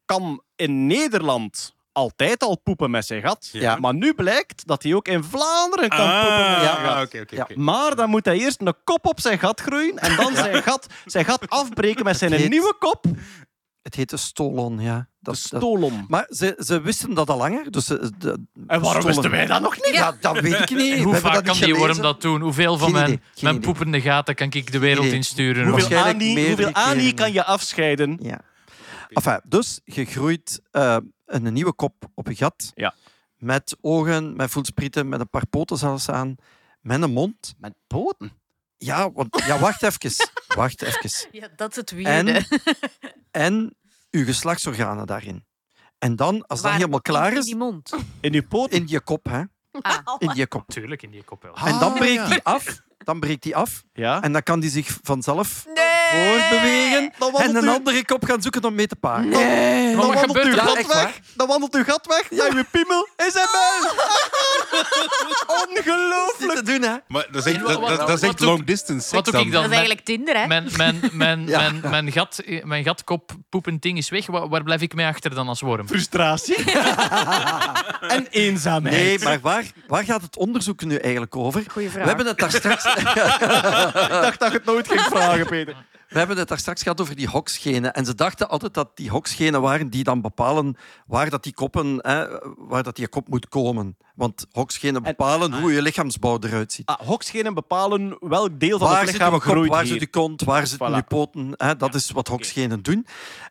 kan 0.06 0.44
in 0.56 0.88
Nederland 0.88 1.74
altijd 1.92 2.44
al 2.44 2.60
poepen 2.64 2.92
met 2.92 3.06
zijn 3.06 3.22
gat. 3.22 3.50
Ja. 3.52 3.76
Maar 3.76 3.94
nu 3.94 4.14
blijkt 4.14 4.68
dat 4.68 4.84
hij 4.84 4.94
ook 4.94 5.08
in 5.08 5.24
Vlaanderen 5.24 5.90
kan 5.90 6.00
poepen 6.22 6.50
met 6.50 6.62
zijn 6.62 6.86
Ah, 6.86 7.38
gat. 7.48 7.56
Maar 7.56 7.96
dan 7.96 8.10
moet 8.10 8.26
hij 8.26 8.38
eerst 8.38 8.62
een 8.62 8.74
kop 8.84 9.06
op 9.06 9.20
zijn 9.20 9.40
gat 9.40 9.62
groeien 9.62 9.98
en 9.98 10.16
dan 10.16 10.36
zijn, 10.36 10.64
gat, 10.64 10.88
zijn 11.06 11.26
gat 11.26 11.50
afbreken 11.50 12.04
met 12.04 12.18
zijn 12.18 12.32
heet- 12.34 12.50
nieuwe 12.50 12.76
kop. 12.80 13.06
Het 13.82 13.96
heette 13.96 14.18
stolon, 14.18 14.80
ja. 14.80 15.08
De 15.26 15.32
Dat, 15.32 15.48
dat- 15.50 15.62
stolom. 15.62 16.06
Maar 16.08 16.26
ze, 16.30 16.56
ze 16.66 16.82
wisten 16.82 17.14
dat 17.14 17.30
al 17.30 17.38
langer. 17.38 17.72
Dus 17.72 17.86
ze, 17.86 18.12
de, 18.18 18.40
En 18.68 18.82
waarom 18.82 19.04
wisten 19.06 19.30
wij 19.32 19.46
dat 19.46 19.62
nog 19.62 19.76
niet? 19.76 19.94
Ja, 19.94 20.16
dat 20.20 20.40
weet 20.40 20.60
ik 20.60 20.70
niet. 20.70 21.04
Hoe 21.04 21.16
vaak 21.16 21.34
dat 21.34 21.44
kan 21.44 21.54
niet 21.56 21.64
die 21.64 21.76
worm 21.76 22.02
dat 22.02 22.22
doen? 22.22 22.42
Hoeveel 22.42 22.78
van 22.78 22.88
Geen 22.88 22.94
mijn, 22.98 23.06
idee, 23.12 23.20
geen 23.24 23.44
mijn 23.44 23.56
idee. 23.56 23.68
poepende 23.72 24.02
gaten 24.02 24.36
kan 24.36 24.52
ik 24.52 24.72
de 24.72 24.80
wereld 24.80 25.06
insturen? 25.06 25.68
Hoeveel 25.68 25.98
Ani, 25.98 26.48
hoeveel 26.48 26.72
Ani 26.74 27.14
kan 27.14 27.34
je 27.34 27.44
afscheiden? 27.44 28.20
Ja. 28.22 28.42
Enfin, 29.10 29.40
dus 29.44 29.80
je 29.84 30.06
groeit 30.06 30.62
eh, 30.72 30.98
een 31.26 31.54
nieuwe 31.54 31.74
kop 31.74 31.94
op 32.14 32.28
je 32.28 32.36
gat. 32.36 32.72
Ja. 32.76 32.94
Met 33.38 33.78
ogen, 33.82 34.36
met 34.36 34.52
voelsprieten, 34.52 35.10
met 35.10 35.20
een 35.20 35.30
paar 35.30 35.48
poten 35.48 35.78
zelfs 35.78 36.10
aan. 36.10 36.36
Met 36.82 37.02
een 37.02 37.12
mond. 37.12 37.54
Met 37.58 37.74
poten. 37.88 38.32
Ja, 38.78 39.12
want, 39.12 39.44
ja 39.48 39.60
wacht 39.60 39.84
even. 39.84 40.12
Wacht 40.56 40.82
even. 40.82 41.30
Ja, 41.32 41.48
dat 41.56 41.70
is 41.70 41.76
het 41.76 41.92
En, 41.92 41.98
weirde. 42.04 42.46
en 43.32 43.76
uw 44.16 44.26
geslachtsorganen 44.26 45.08
daarin. 45.08 45.46
En 46.00 46.16
dan, 46.16 46.34
als 46.48 46.60
dat 46.62 46.70
Waar- 46.70 46.74
helemaal 46.80 47.02
klaar 47.02 47.32
in 47.32 47.38
is, 47.38 47.46
die 47.46 47.56
mond. 47.56 47.94
In 48.22 48.34
je 48.34 48.44
poten? 48.44 48.78
in 48.78 48.84
je 48.88 49.00
kop, 49.00 49.26
hè. 49.26 49.42
Ah. 49.82 49.98
In 50.18 50.32
je 50.34 50.48
kop. 50.48 50.64
Tuurlijk, 50.68 51.02
in 51.02 51.10
die 51.12 51.24
kop 51.24 51.44
wel. 51.44 51.54
Ah, 51.56 51.68
En 51.68 51.80
dan 51.80 51.94
breekt 51.94 52.14
ja. 52.22 52.28
die 52.28 52.44
af. 52.56 52.84
Dan 52.98 53.20
breekt 53.20 53.44
die 53.44 53.56
af. 53.56 53.84
Ja. 53.94 54.22
En 54.22 54.32
dan 54.32 54.44
kan 54.44 54.60
die 54.60 54.70
zich 54.70 54.98
vanzelf 55.04 55.66
Nee. 55.66 55.76
voortbewegen. 56.12 57.14
Dan 57.20 57.36
En 57.36 57.56
een 57.56 57.64
u- 57.64 57.68
andere 57.70 58.06
kop 58.06 58.24
gaan 58.26 58.42
zoeken 58.42 58.64
om 58.66 58.76
mee 58.76 58.88
te 58.88 58.96
paren. 58.96 59.30
Dan 59.32 59.96
wat 59.96 60.14
wandelt 60.14 60.46
uw 60.46 60.54
gat 60.56 60.88
weg. 60.88 61.20
Dan 61.36 61.48
wandelt 61.48 61.76
uw 61.76 61.84
gat 61.84 62.06
weg. 62.06 62.28
Ja, 62.30 62.56
uw 62.56 62.64
piemel 62.72 63.08
is 63.16 63.34
in 63.36 63.48
mij. 63.52 63.92
Ongelooflijk. 65.48 66.54
te 66.54 66.64
doen, 66.64 66.82
hè. 66.82 66.96
Maar 67.08 67.28
dat 67.32 67.46
is 67.46 67.54
echt, 67.54 67.66
dat, 67.68 67.88
dat, 67.88 68.08
dat 68.08 68.24
is 68.24 68.40
long 68.40 68.66
distance 68.66 69.16
wat 69.16 69.26
seks 69.26 69.38
doe 69.38 69.46
ik 69.46 69.52
dan. 69.52 69.62
dan? 69.62 69.62
Dat 69.62 69.72
is 69.72 69.78
eigenlijk 69.78 70.06
Tinder, 70.06 70.38
hè? 70.38 70.48
Mijn, 70.48 70.70
mijn, 70.78 71.00
mijn, 71.12 71.48
Ja. 71.56 71.60
mijn, 71.60 71.82
mijn, 71.90 72.12
gat, 72.12 72.44
mijn 72.64 72.84
gatkop 72.84 73.32
poepend 73.50 73.82
ding 73.82 73.98
is 73.98 74.10
weg. 74.10 74.26
Waar, 74.26 74.50
waar 74.50 74.64
blijf 74.64 74.82
ik 74.82 74.94
mee 74.94 75.06
achter 75.06 75.36
dan 75.36 75.48
als 75.48 75.62
worm? 75.62 75.88
Frustratie. 75.88 76.56
en 78.16 78.28
eenzaamheid. 78.30 78.96
Nee, 78.96 79.20
maar 79.20 79.40
waar, 79.40 79.64
waar 79.88 80.04
gaat 80.04 80.22
het 80.22 80.38
onderzoek 80.38 80.84
nu 80.84 80.96
eigenlijk 80.96 81.36
over? 81.36 81.64
Goeie 81.68 81.90
vraag. 81.90 82.02
We 82.02 82.08
hebben 82.08 82.28
het 82.28 82.38
daar 82.38 82.52
straks, 82.52 82.86
Ik 82.96 84.10
dacht 84.10 84.40
dat 84.40 84.52
je 84.52 84.58
het 84.58 84.66
nooit 84.66 84.88
ging 84.88 85.02
vragen, 85.02 85.46
Peter. 85.46 85.76
We 86.16 86.22
hebben 86.22 86.40
het 86.40 86.48
daar 86.50 86.60
straks 86.60 86.82
gehad 86.82 87.02
over 87.02 87.16
die 87.16 87.28
hoksgenen. 87.28 87.94
En 87.94 88.06
ze 88.06 88.16
dachten 88.16 88.50
altijd 88.50 88.74
dat 88.74 88.98
die 88.98 89.10
hoksgenen 89.10 89.62
waren 89.62 89.90
die 89.90 90.04
dan 90.04 90.22
bepalen 90.22 90.76
waar 91.08 91.30
dat 91.30 91.44
die, 91.44 91.54
koppen, 91.54 91.98
hè, 92.02 92.28
waar 92.58 92.84
dat 92.84 92.96
die 92.96 93.08
kop 93.08 93.28
moet 93.28 93.48
komen. 93.48 93.98
Want 94.16 94.46
hoksgenen 94.52 95.04
bepalen 95.04 95.60
hoe 95.60 95.74
je 95.74 95.82
lichaamsbouw 95.82 96.38
eruit 96.42 96.72
ziet. 96.72 96.86
Ah, 96.86 97.54
bepalen 97.54 98.18
welk 98.20 98.60
deel 98.60 98.78
van 98.80 98.88
Waar 98.88 99.02
het 99.02 99.12
lichaam 99.12 99.32
kop, 99.32 99.42
groeit 99.42 99.70
waar 99.70 99.86
zit 99.86 100.02
uw 100.02 100.08
kont, 100.12 100.44
waar 100.44 100.68
zitten 100.68 100.92
Voilà. 100.92 100.96
uw 100.96 101.04
poten. 101.08 101.54
Hè? 101.56 101.76
Dat 101.76 101.96
is 101.96 102.12
wat 102.12 102.28
hoksgenen 102.28 102.82
doen. 102.82 103.06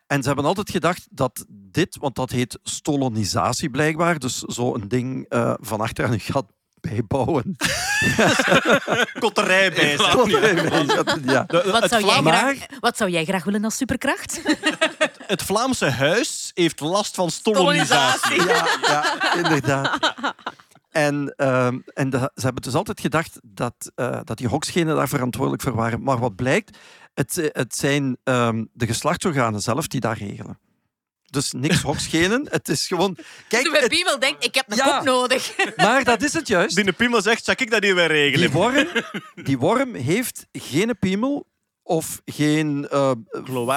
En 0.07 0.21
ze 0.21 0.27
hebben 0.27 0.45
altijd 0.45 0.69
gedacht 0.69 1.07
dat 1.11 1.45
dit, 1.49 1.97
want 1.97 2.15
dat 2.15 2.29
heet 2.29 2.59
stolonisatie 2.63 3.69
blijkbaar, 3.69 4.19
dus 4.19 4.39
zo'n 4.39 4.83
ding 4.87 5.25
eh, 5.29 5.53
van 5.59 5.81
achter 5.81 6.05
aan 6.05 6.11
je 6.11 6.19
gat 6.19 6.45
bijbouwen. 6.89 7.55
Kotterij 9.19 9.71
bij 9.71 9.97
ja. 11.25 11.43
De- 11.47 11.69
Wat 11.71 11.89
zou, 11.89 12.05
jij 12.05 12.21
Vlaam- 12.21 12.25
graag, 12.25 12.57
wat 12.79 12.97
zou 12.97 13.09
jij 13.09 13.25
graag 13.25 13.43
willen 13.43 13.63
als 13.63 13.77
superkracht? 13.77 14.41
het 15.25 15.43
Vlaamse 15.43 15.89
huis 15.89 16.51
heeft 16.53 16.79
last 16.79 17.15
van 17.15 17.29
stolonisatie. 17.31 18.45
Ja, 18.47 18.67
ja, 18.81 19.33
inderdaad. 19.35 20.13
En, 20.91 21.33
ehm, 21.37 21.77
en 21.93 22.09
de- 22.09 22.31
ze 22.35 22.43
hebben 22.43 22.61
dus 22.61 22.73
altijd 22.73 22.99
gedacht 23.01 23.39
dat, 23.43 23.91
eh, 23.95 24.19
dat 24.23 24.37
die 24.37 24.47
hokschenen 24.47 24.95
daar 24.95 25.07
verantwoordelijk 25.07 25.63
voor 25.63 25.75
waren. 25.75 26.03
Maar 26.03 26.19
wat 26.19 26.35
blijkt, 26.35 26.77
het, 27.13 27.49
het 27.51 27.75
zijn 27.75 28.17
ehm, 28.23 28.63
de 28.73 28.85
geslachtsorganen 28.85 29.61
zelf 29.61 29.87
die 29.87 29.99
dat 29.99 30.17
regelen. 30.17 30.59
Dus 31.35 31.51
niks 31.51 31.81
hokschenen. 31.89 32.47
Het 32.49 32.69
is 32.69 32.87
gewoon... 32.87 33.17
Kijk, 33.47 33.63
Toen 33.65 33.73
het- 33.75 33.87
Piemel 33.89 34.19
denkt, 34.19 34.43
ik 34.45 34.55
heb 34.55 34.71
een 34.71 34.77
Ja. 34.77 34.95
kop 34.97 35.05
nodig. 35.05 35.55
maar 35.75 36.03
dat 36.03 36.23
is 36.23 36.33
het 36.33 36.47
juist. 36.47 36.75
Die 36.75 36.93
piemel 36.93 37.21
zegt, 37.21 37.45
zal 37.45 37.53
ik 37.57 37.71
dat 37.71 37.83
hier 37.83 37.95
weer 37.95 38.07
regelen? 38.07 38.51
Die 38.51 38.59
worm, 38.59 38.87
die 39.43 39.57
worm 39.57 39.93
heeft 39.95 40.47
geen 40.51 40.99
piemel 40.99 41.47
of 41.83 42.21
geen 42.25 42.87
eh, 42.89 43.11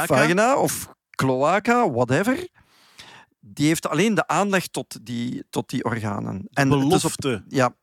vagina 0.06 0.56
of 0.56 0.88
cloaca, 1.10 1.90
whatever. 1.90 2.48
Die 3.40 3.66
heeft 3.66 3.88
alleen 3.88 4.14
de 4.14 4.26
aanleg 4.26 4.66
tot 4.66 4.98
die, 5.02 5.44
tot 5.50 5.68
die 5.70 5.84
organen. 5.84 6.48
En 6.52 6.70
het 6.70 6.78
is 6.78 6.84
op- 6.84 6.90
Belofte. 7.00 7.44
ja. 7.48 7.74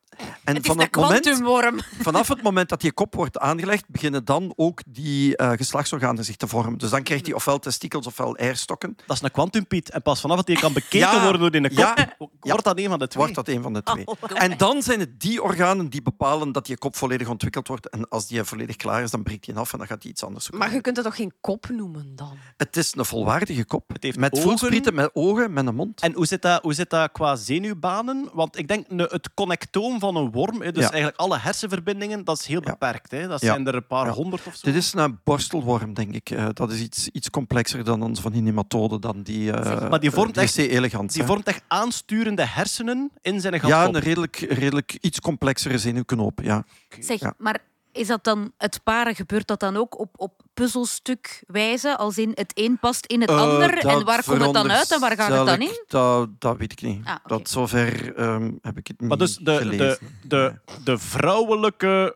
En 0.44 0.56
Het 0.56 0.64
is 0.64 0.68
van 0.68 0.78
de 0.78 0.84
het 0.84 0.96
moment, 0.96 1.22
kwantumworm. 1.22 1.80
vanaf 2.08 2.28
het 2.28 2.42
moment 2.42 2.70
dat 2.70 2.82
die 2.82 2.92
kop 2.92 3.16
wordt 3.16 3.38
aangelegd, 3.40 3.90
beginnen 3.90 4.26
dan 4.26 4.54
ook 4.56 4.82
die 4.88 5.38
eh, 5.38 5.52
geslachtsorganen 5.52 6.26
zich 6.26 6.36
te 6.36 6.48
vormen. 6.48 6.78
Dus 6.78 6.90
dan 6.90 7.04
krijgt 7.04 7.26
hij 7.26 7.36
ofwel 7.36 7.60
testikels 7.60 8.08
ofwel 8.08 8.36
eierstokken. 8.36 8.96
Dat 9.08 9.16
is 9.16 9.22
een 9.24 9.32
kwantumpiet. 9.32 9.90
En 9.90 10.02
pas 10.02 10.22
vanaf 10.22 10.36
dat 10.38 10.46
die 10.46 10.60
kan 10.60 10.74
bekeken 10.74 11.00
Ja. 11.00 11.22
worden 11.24 11.42
door 11.42 11.56
in 11.56 11.64
de 11.64 11.70
kop, 11.70 11.78
Ja. 11.78 12.16
wordt 12.40 12.64
dat 12.64 12.78
een 12.80 12.90
van 12.90 13.00
de 13.00 13.08
twee. 13.08 13.24
Wordt 13.24 13.36
dat 13.46 13.48
een 13.56 13.62
van 13.62 13.74
de 13.74 13.84
twee. 13.84 14.06
En 14.34 14.58
dan 14.58 14.82
zijn 14.82 15.00
het 15.00 15.20
die 15.20 15.44
organen 15.44 15.90
die 15.90 16.02
bepalen 16.02 16.52
dat 16.52 16.66
die 16.66 16.78
kop 16.78 16.96
volledig 16.96 17.28
ontwikkeld 17.28 17.68
wordt. 17.68 17.90
En 17.90 18.10
als 18.10 18.28
die 18.28 18.44
volledig 18.44 18.76
klaar 18.76 19.04
is, 19.04 19.12
dan 19.12 19.24
breekt 19.24 19.46
hij 19.46 19.56
af 19.56 19.72
en 19.72 19.78
dan 19.78 19.88
gaat 19.88 20.02
hij 20.04 20.12
iets 20.12 20.24
anders 20.24 20.46
zoeken. 20.46 20.66
Maar 20.66 20.76
je 20.76 20.82
kunt 20.82 20.96
het 20.96 21.06
toch 21.06 21.16
geen 21.16 21.34
kop 21.42 21.68
noemen 21.70 22.16
dan? 22.16 22.38
Het 22.58 22.78
is 22.78 22.94
een 22.96 23.06
volwaardige 23.06 23.66
kop. 23.66 23.90
Het 23.94 24.04
heeft 24.04 24.18
met 24.18 24.34
ogen. 24.34 24.44
voelsprieten, 24.48 24.94
met 24.94 25.10
ogen, 25.14 25.54
met 25.54 25.68
een 25.68 25.76
mond. 25.76 26.02
En 26.02 26.14
hoe 26.14 26.26
zit, 26.26 26.42
dat, 26.42 26.62
hoe 26.62 26.74
zit 26.74 26.90
dat 26.90 27.12
qua 27.12 27.36
zenuwbanen? 27.36 28.30
Want 28.34 28.58
ik 28.58 28.68
denk, 28.68 28.86
het 29.12 29.30
connectoom 29.34 30.00
van 30.00 30.05
een 30.10 30.32
worm, 30.32 30.62
hè, 30.62 30.72
dus 30.72 30.84
Ja. 30.84 30.90
eigenlijk 30.90 31.20
alle 31.22 31.38
hersenverbindingen, 31.40 32.24
dat 32.24 32.40
is 32.40 32.46
heel 32.46 32.62
Ja. 32.64 32.72
beperkt. 32.72 33.12
Hè. 33.12 33.28
Dat 33.28 33.42
Ja. 33.42 33.48
zijn 33.48 33.68
er 33.68 33.76
een 33.76 33.88
paar 33.88 34.06
Ja. 34.06 34.12
honderd 34.12 34.48
of 34.48 34.56
zo. 34.56 34.68
Dit 34.72 34.76
is 34.76 34.94
een 34.94 35.20
borstelworm, 35.24 35.94
denk 35.94 36.14
ik. 36.14 36.30
Eh, 36.30 36.48
dat 36.54 36.72
is 36.72 36.80
iets, 36.82 37.10
iets 37.10 37.30
complexer 37.30 37.84
dan 37.84 38.02
ons 38.02 38.20
van 38.22 38.32
die 38.32 38.42
nematoden, 38.42 39.02
dan 39.02 39.22
die... 39.24 39.52
eh 39.52 39.66
Zeg, 39.66 39.90
maar 39.90 40.00
die 40.00 40.12
vormt 40.12 40.38
eh, 40.38 40.44
echt- 40.44 40.56
DC 40.56 40.58
elegans. 40.72 41.14
Die 41.14 41.22
hè. 41.22 41.28
vormt 41.28 41.48
echt 41.48 41.64
aansturende 41.68 42.46
hersenen 42.46 43.12
in 43.22 43.42
zijn 43.42 43.54
ja, 43.54 43.60
gatkop. 43.60 43.96
een 43.96 44.02
redelijk, 44.02 44.36
redelijk 44.50 44.98
iets 45.02 45.20
complexere 45.20 45.78
zenuwknoop. 45.78 46.40
Ja. 46.44 46.64
Zeg, 47.00 47.20
Ja. 47.20 47.34
maar 47.38 47.60
is 47.96 48.08
dat 48.08 48.24
dan 48.24 48.52
het 48.58 48.80
paren? 48.84 49.16
Gebeurt 49.16 49.48
dat 49.48 49.60
dan 49.60 49.78
ook 49.78 50.00
op, 50.00 50.10
op 50.16 50.42
puzzelstukwijze? 50.54 51.98
Als 51.98 52.18
in 52.18 52.32
het 52.34 52.52
een 52.56 52.78
past 52.80 53.06
in 53.06 53.22
het 53.22 53.30
Eh, 53.30 53.42
ander? 53.42 53.78
En 53.78 54.06
waar 54.06 54.24
komt 54.24 54.42
het 54.42 54.54
dan 54.54 54.72
uit 54.72 54.92
en 54.92 55.00
waar 55.00 55.16
gaat 55.16 55.32
het 55.38 55.46
dan 55.46 55.62
in? 55.62 55.84
Dat, 55.88 56.30
dat 56.40 56.58
weet 56.58 56.72
ik 56.72 56.82
niet. 56.82 57.06
Ah, 57.06 57.16
dat 57.26 57.50
zover 57.50 58.16
ehm, 58.16 58.52
heb 58.62 58.78
ik 58.78 58.88
het 58.88 59.00
niet 59.00 59.10
Maar 59.10 59.18
dus 59.18 59.36
de, 59.38 59.44
de, 59.44 59.58
gelezen. 59.58 59.98
de, 60.22 60.54
de 60.84 60.98
vrouwelijke 60.98 62.16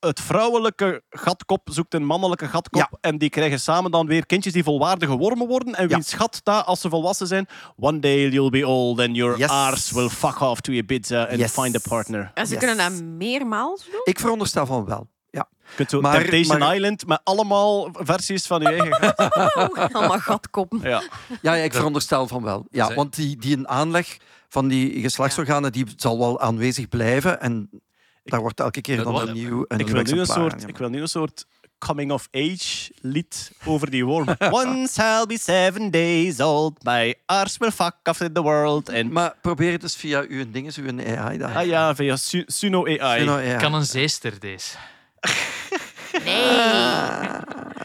het 0.00 0.20
vrouwelijke 0.20 1.02
gatkop 1.10 1.68
zoekt 1.72 1.94
een 1.94 2.04
mannelijke 2.04 2.48
gatkop. 2.48 2.88
En 3.00 3.18
die 3.18 3.28
krijgen 3.30 3.60
samen 3.60 3.90
dan 3.90 4.06
weer 4.06 4.26
kindjes 4.26 4.52
die 4.52 4.62
volwaardige 4.64 5.16
wormen 5.16 5.46
worden. 5.46 5.74
En 5.74 5.82
Ja. 5.88 5.94
wiens 5.94 6.12
gat 6.12 6.40
dat, 6.42 6.66
als 6.66 6.80
ze 6.80 6.88
volwassen 6.88 7.26
zijn, 7.26 7.46
one 7.76 7.98
day 7.98 8.28
you'll 8.28 8.50
be 8.50 8.66
old 8.66 8.98
and 9.00 9.16
your 9.16 9.38
Yes. 9.38 9.48
arse 9.48 9.94
will 9.94 10.08
fuck 10.08 10.40
off 10.40 10.60
to 10.60 10.72
Ibiza 10.72 11.22
and 11.24 11.38
Yes. 11.38 11.52
find 11.52 11.76
a 11.76 11.88
partner. 11.88 12.30
En 12.34 12.46
ze 12.46 12.54
Yes. 12.54 12.64
kunnen 12.64 12.90
dat 12.90 13.02
meermaals 13.02 13.84
doen. 13.84 14.00
Ik 14.04 14.18
veronderstel 14.20 14.66
van 14.66 14.84
wel. 14.84 15.08
Ja. 15.30 15.48
Je 15.68 15.74
kunt 15.76 15.90
zo 15.90 16.00
Maar- 16.00 16.18
Temptation 16.20 16.58
maar- 16.58 16.74
Island 16.74 17.06
met 17.06 17.20
allemaal 17.24 17.88
versies 17.92 18.46
van 18.46 18.60
je 18.60 18.68
eigen 18.68 18.94
gat. 18.94 19.32
Allemaal 19.94 20.18
gatkoppen. 20.18 20.80
Ja. 20.82 21.02
Ja, 21.42 21.54
ja, 21.54 21.62
ik 21.64 21.74
veronderstel 21.74 22.26
van 22.28 22.42
wel. 22.42 22.66
Ja, 22.70 22.94
want 22.94 23.14
die, 23.16 23.36
die 23.36 23.56
een 23.56 23.68
aanleg 23.68 24.16
van 24.48 24.68
die 24.68 25.00
geslachtsorganen 25.00 25.72
die 25.72 25.84
zal 25.96 26.18
wel 26.18 26.40
aanwezig 26.40 26.88
blijven. 26.88 27.40
En 27.40 27.70
daar 28.30 28.40
wordt 28.40 28.60
elke 28.60 28.80
keer 28.80 28.96
Dat 28.96 29.04
dan 29.04 29.28
een 29.28 29.34
nieuw, 29.34 29.64
een 29.68 29.78
Ik 29.78 29.86
nieuw 29.86 29.94
wil, 29.94 30.04
nu 30.14 30.20
een 30.20 30.26
soort, 30.26 30.62
aan 30.62 30.68
ik 30.68 30.78
wil 30.78 30.88
nu 30.88 31.00
een 31.00 31.08
soort 31.08 31.46
coming-of-age 31.78 32.92
lied 33.00 33.52
over 33.64 33.90
die 33.90 34.04
worm. 34.04 34.26
Once 34.50 35.02
I'll 35.02 35.26
be 35.26 35.38
seven 35.38 35.90
days 35.90 36.40
old, 36.40 36.84
my 36.84 37.14
arse 37.26 37.56
will 37.58 37.70
fuck 37.70 37.94
off 38.04 38.20
in 38.20 38.32
the 38.32 38.42
world. 38.42 38.88
En, 38.88 39.12
Maar 39.12 39.34
probeer 39.42 39.72
het 39.72 39.82
eens 39.82 39.96
via 39.96 40.24
uw 40.28 40.50
dingen, 40.50 40.72
uw 40.76 41.16
AI. 41.16 41.38
Daar. 41.38 41.56
ah 41.56 41.66
ja, 41.66 41.94
via 41.94 42.16
Su- 42.16 42.44
Suno 42.46 42.86
AI. 42.86 43.18
Suno 43.20 43.36
AI. 43.36 43.56
Kan 43.56 43.74
een 43.74 43.84
zeester 43.84 44.40
deze. 44.40 44.76
Ah, 46.12 47.38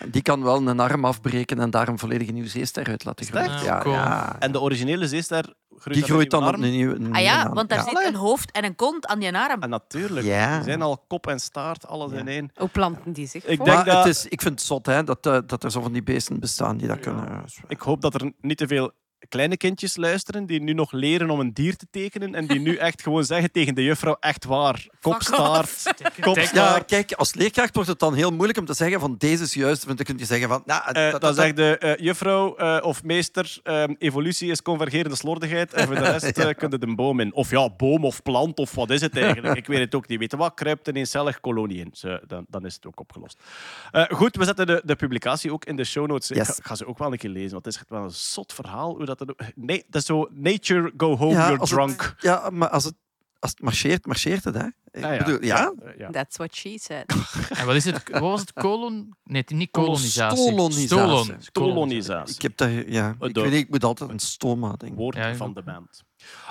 die 0.09 0.21
kan 0.21 0.43
wel 0.43 0.67
een 0.67 0.79
arm 0.79 1.05
afbreken 1.05 1.59
en 1.59 1.69
daar 1.69 1.87
een 1.87 1.99
volledige 1.99 2.31
nieuwe 2.31 2.49
zeester 2.49 2.87
uit 2.87 3.05
laten 3.05 3.25
groeien. 3.25 3.63
Ja, 3.63 3.79
Cool. 3.79 3.93
ja. 3.95 4.35
En 4.39 4.51
de 4.51 4.61
originele 4.61 5.07
zeester 5.07 5.43
groeit 5.69 5.83
Die 5.97 5.99
dan 5.99 6.09
groeit 6.09 6.29
dan 6.31 6.43
een 6.43 6.49
op 6.55 6.55
een 6.61 6.71
nieuwe. 6.71 6.97
Ah 7.11 7.21
ja, 7.21 7.49
want 7.53 7.69
daar 7.69 7.77
Ja. 7.77 7.83
zit 7.83 8.07
een 8.07 8.15
hoofd 8.15 8.51
en 8.51 8.63
een 8.65 8.75
kont 8.75 9.07
aan 9.07 9.19
die 9.19 9.37
arm. 9.37 9.61
En 9.61 9.69
natuurlijk, 9.69 10.25
Ja. 10.25 10.55
die 10.55 10.63
zijn 10.63 10.81
al 10.81 11.03
kop 11.07 11.27
en 11.27 11.39
staart, 11.39 11.87
alles 11.87 12.11
in 12.11 12.27
één. 12.27 12.51
Hoe 12.55 12.67
planten 12.67 13.11
die 13.13 13.27
zich 13.27 13.45
Ik 13.45 13.63
denk 13.65 13.85
dat- 13.85 13.97
het 13.97 14.05
is, 14.05 14.25
ik 14.25 14.41
vind 14.41 14.53
het 14.59 14.67
zot 14.67 14.85
hè, 14.85 15.03
dat, 15.03 15.25
eh, 15.25 15.37
dat 15.45 15.63
er 15.63 15.71
zo 15.71 15.81
van 15.81 15.91
die 15.93 16.03
beesten 16.03 16.39
bestaan 16.39 16.77
die 16.77 16.87
dat 16.87 16.99
kunnen. 16.99 17.43
Ik 17.67 17.79
hoop 17.81 18.01
dat 18.01 18.13
er 18.13 18.31
niet 18.41 18.57
te 18.57 18.67
veel 18.67 18.91
kleine 19.29 19.57
kindjes 19.57 19.95
luisteren 19.95 20.45
die 20.45 20.61
nu 20.61 20.73
nog 20.73 20.91
leren 20.91 21.29
om 21.29 21.39
een 21.39 21.53
dier 21.53 21.75
te 21.75 21.87
tekenen 21.91 22.35
en 22.35 22.47
die 22.47 22.59
nu 22.59 22.75
echt 22.87 23.01
gewoon 23.01 23.23
zeggen 23.23 23.51
tegen 23.51 23.75
de 23.75 23.83
juffrouw, 23.83 24.17
echt 24.19 24.45
waar, 24.45 24.87
kopstaart, 25.01 25.81
Ja, 25.97 26.09
kopstaart. 26.21 26.85
kijk, 26.85 27.11
als 27.13 27.33
leerkracht 27.33 27.75
wordt 27.75 27.89
het 27.89 27.99
dan 27.99 28.13
heel 28.13 28.31
moeilijk 28.31 28.57
om 28.59 28.65
te 28.65 28.73
zeggen 28.73 28.99
van 28.99 29.15
deze 29.17 29.43
is 29.43 29.53
juist. 29.53 29.83
Want 29.85 29.97
dan 29.97 30.05
kun 30.05 30.17
je 30.17 30.25
zeggen 30.25 30.49
van... 30.49 30.61
Nou, 30.65 30.81
Eh, 30.85 30.93
dat- 30.93 31.11
dan 31.11 31.19
dat- 31.19 31.35
zegt 31.35 31.55
de 31.55 31.77
eh, 31.77 32.03
juffrouw 32.05 32.55
eh, 32.55 32.85
of 32.85 33.03
meester, 33.03 33.57
ehm, 33.63 33.93
evolutie 33.97 34.51
is 34.51 34.61
convergerende 34.61 35.15
slordigheid 35.15 35.73
en 35.73 35.85
voor 35.85 35.95
de 35.95 36.01
rest 36.01 36.23
eh 36.37 36.49
kun 36.57 36.69
je 36.69 36.77
de 36.77 36.95
boom 36.95 37.19
in. 37.19 37.33
Of 37.33 37.49
ja, 37.49 37.69
boom 37.69 38.05
of 38.05 38.21
plant 38.23 38.57
of 38.59 38.75
wat 38.75 38.89
is 38.89 39.01
het 39.01 39.17
eigenlijk? 39.17 39.55
Ik 39.57 39.67
weet 39.67 39.79
het 39.79 39.95
ook 39.95 40.07
niet. 40.07 40.19
Weet 40.19 40.31
je 40.31 40.37
wat? 40.37 40.53
Kruipt 40.53 40.87
een 40.87 40.95
eencellig 40.95 41.39
kolonie 41.39 41.79
in. 41.79 41.89
Zo, 41.93 42.17
dan, 42.27 42.45
dan 42.49 42.65
is 42.65 42.75
het 42.75 42.85
ook 42.87 42.99
opgelost. 42.99 43.43
Eh, 43.91 44.03
goed, 44.09 44.35
we 44.35 44.43
zetten 44.45 44.67
de, 44.67 44.81
de 44.85 44.95
publicatie 44.95 45.51
ook 45.53 45.65
in 45.65 45.75
de 45.75 45.83
show 45.83 46.07
notes. 46.07 46.31
Ik 46.31 46.43
ga, 46.43 46.53
ik 46.57 46.65
ga 46.65 46.75
ze 46.75 46.87
ook 46.87 46.97
wel 46.97 47.11
een 47.11 47.17
keer 47.17 47.29
lezen, 47.29 47.51
want 47.51 47.65
het 47.65 47.73
is 47.73 47.79
echt 47.79 47.89
wel 47.89 48.03
een 48.03 48.11
zot 48.11 48.53
verhaal. 48.53 48.95
Hoe 48.95 49.05
dat, 49.05 49.14
er- 49.19 49.51
nee, 49.55 49.85
dat 49.89 50.01
is 50.01 50.07
zo 50.07 50.27
nature, 50.31 50.93
go 50.97 51.17
home, 51.17 51.31
Ja, 51.33 51.45
you're 51.47 51.59
het- 51.59 51.69
drunk. 51.69 52.15
ja, 52.19 52.49
maar 52.49 52.69
als 52.69 52.83
het, 52.83 52.93
als 53.39 53.51
het 53.51 53.61
marcheert, 53.61 54.05
marcheert 54.05 54.43
het. 54.43 54.55
Hè? 54.55 54.65
Ik 54.91 55.03
Ah, 55.03 55.17
bedoel, 55.17 55.43
ja? 55.43 55.73
Eh, 55.83 55.97
ja. 55.97 56.09
That's 56.09 56.37
what 56.37 56.55
she 56.55 56.77
said. 56.81 57.05
En 57.59 57.65
wat 57.65 57.75
is 57.75 57.85
het? 57.85 58.09
Wat 58.09 58.21
was 58.21 58.39
het? 58.39 58.53
Kolon? 58.53 59.15
Nee, 59.23 59.43
niet 59.47 59.71
kolonisatie. 59.71 60.37
Stolonisatie. 60.37 61.35
Stolon. 61.39 61.73
Kolonisatie. 61.73 62.35
Ik 62.35 62.41
heb 62.41 62.57
daar... 62.57 62.89
Ja, 62.89 63.15
ik, 63.19 63.35
weet 63.35 63.53
ik 63.53 63.69
moet 63.69 63.83
altijd 63.83 64.09
een 64.09 64.19
stoma 64.19 64.73
denken. 64.77 64.97
woord 64.97 65.15
Ja, 65.15 65.27
ja. 65.27 65.35
van 65.35 65.53
de 65.53 65.61
band. 65.63 66.03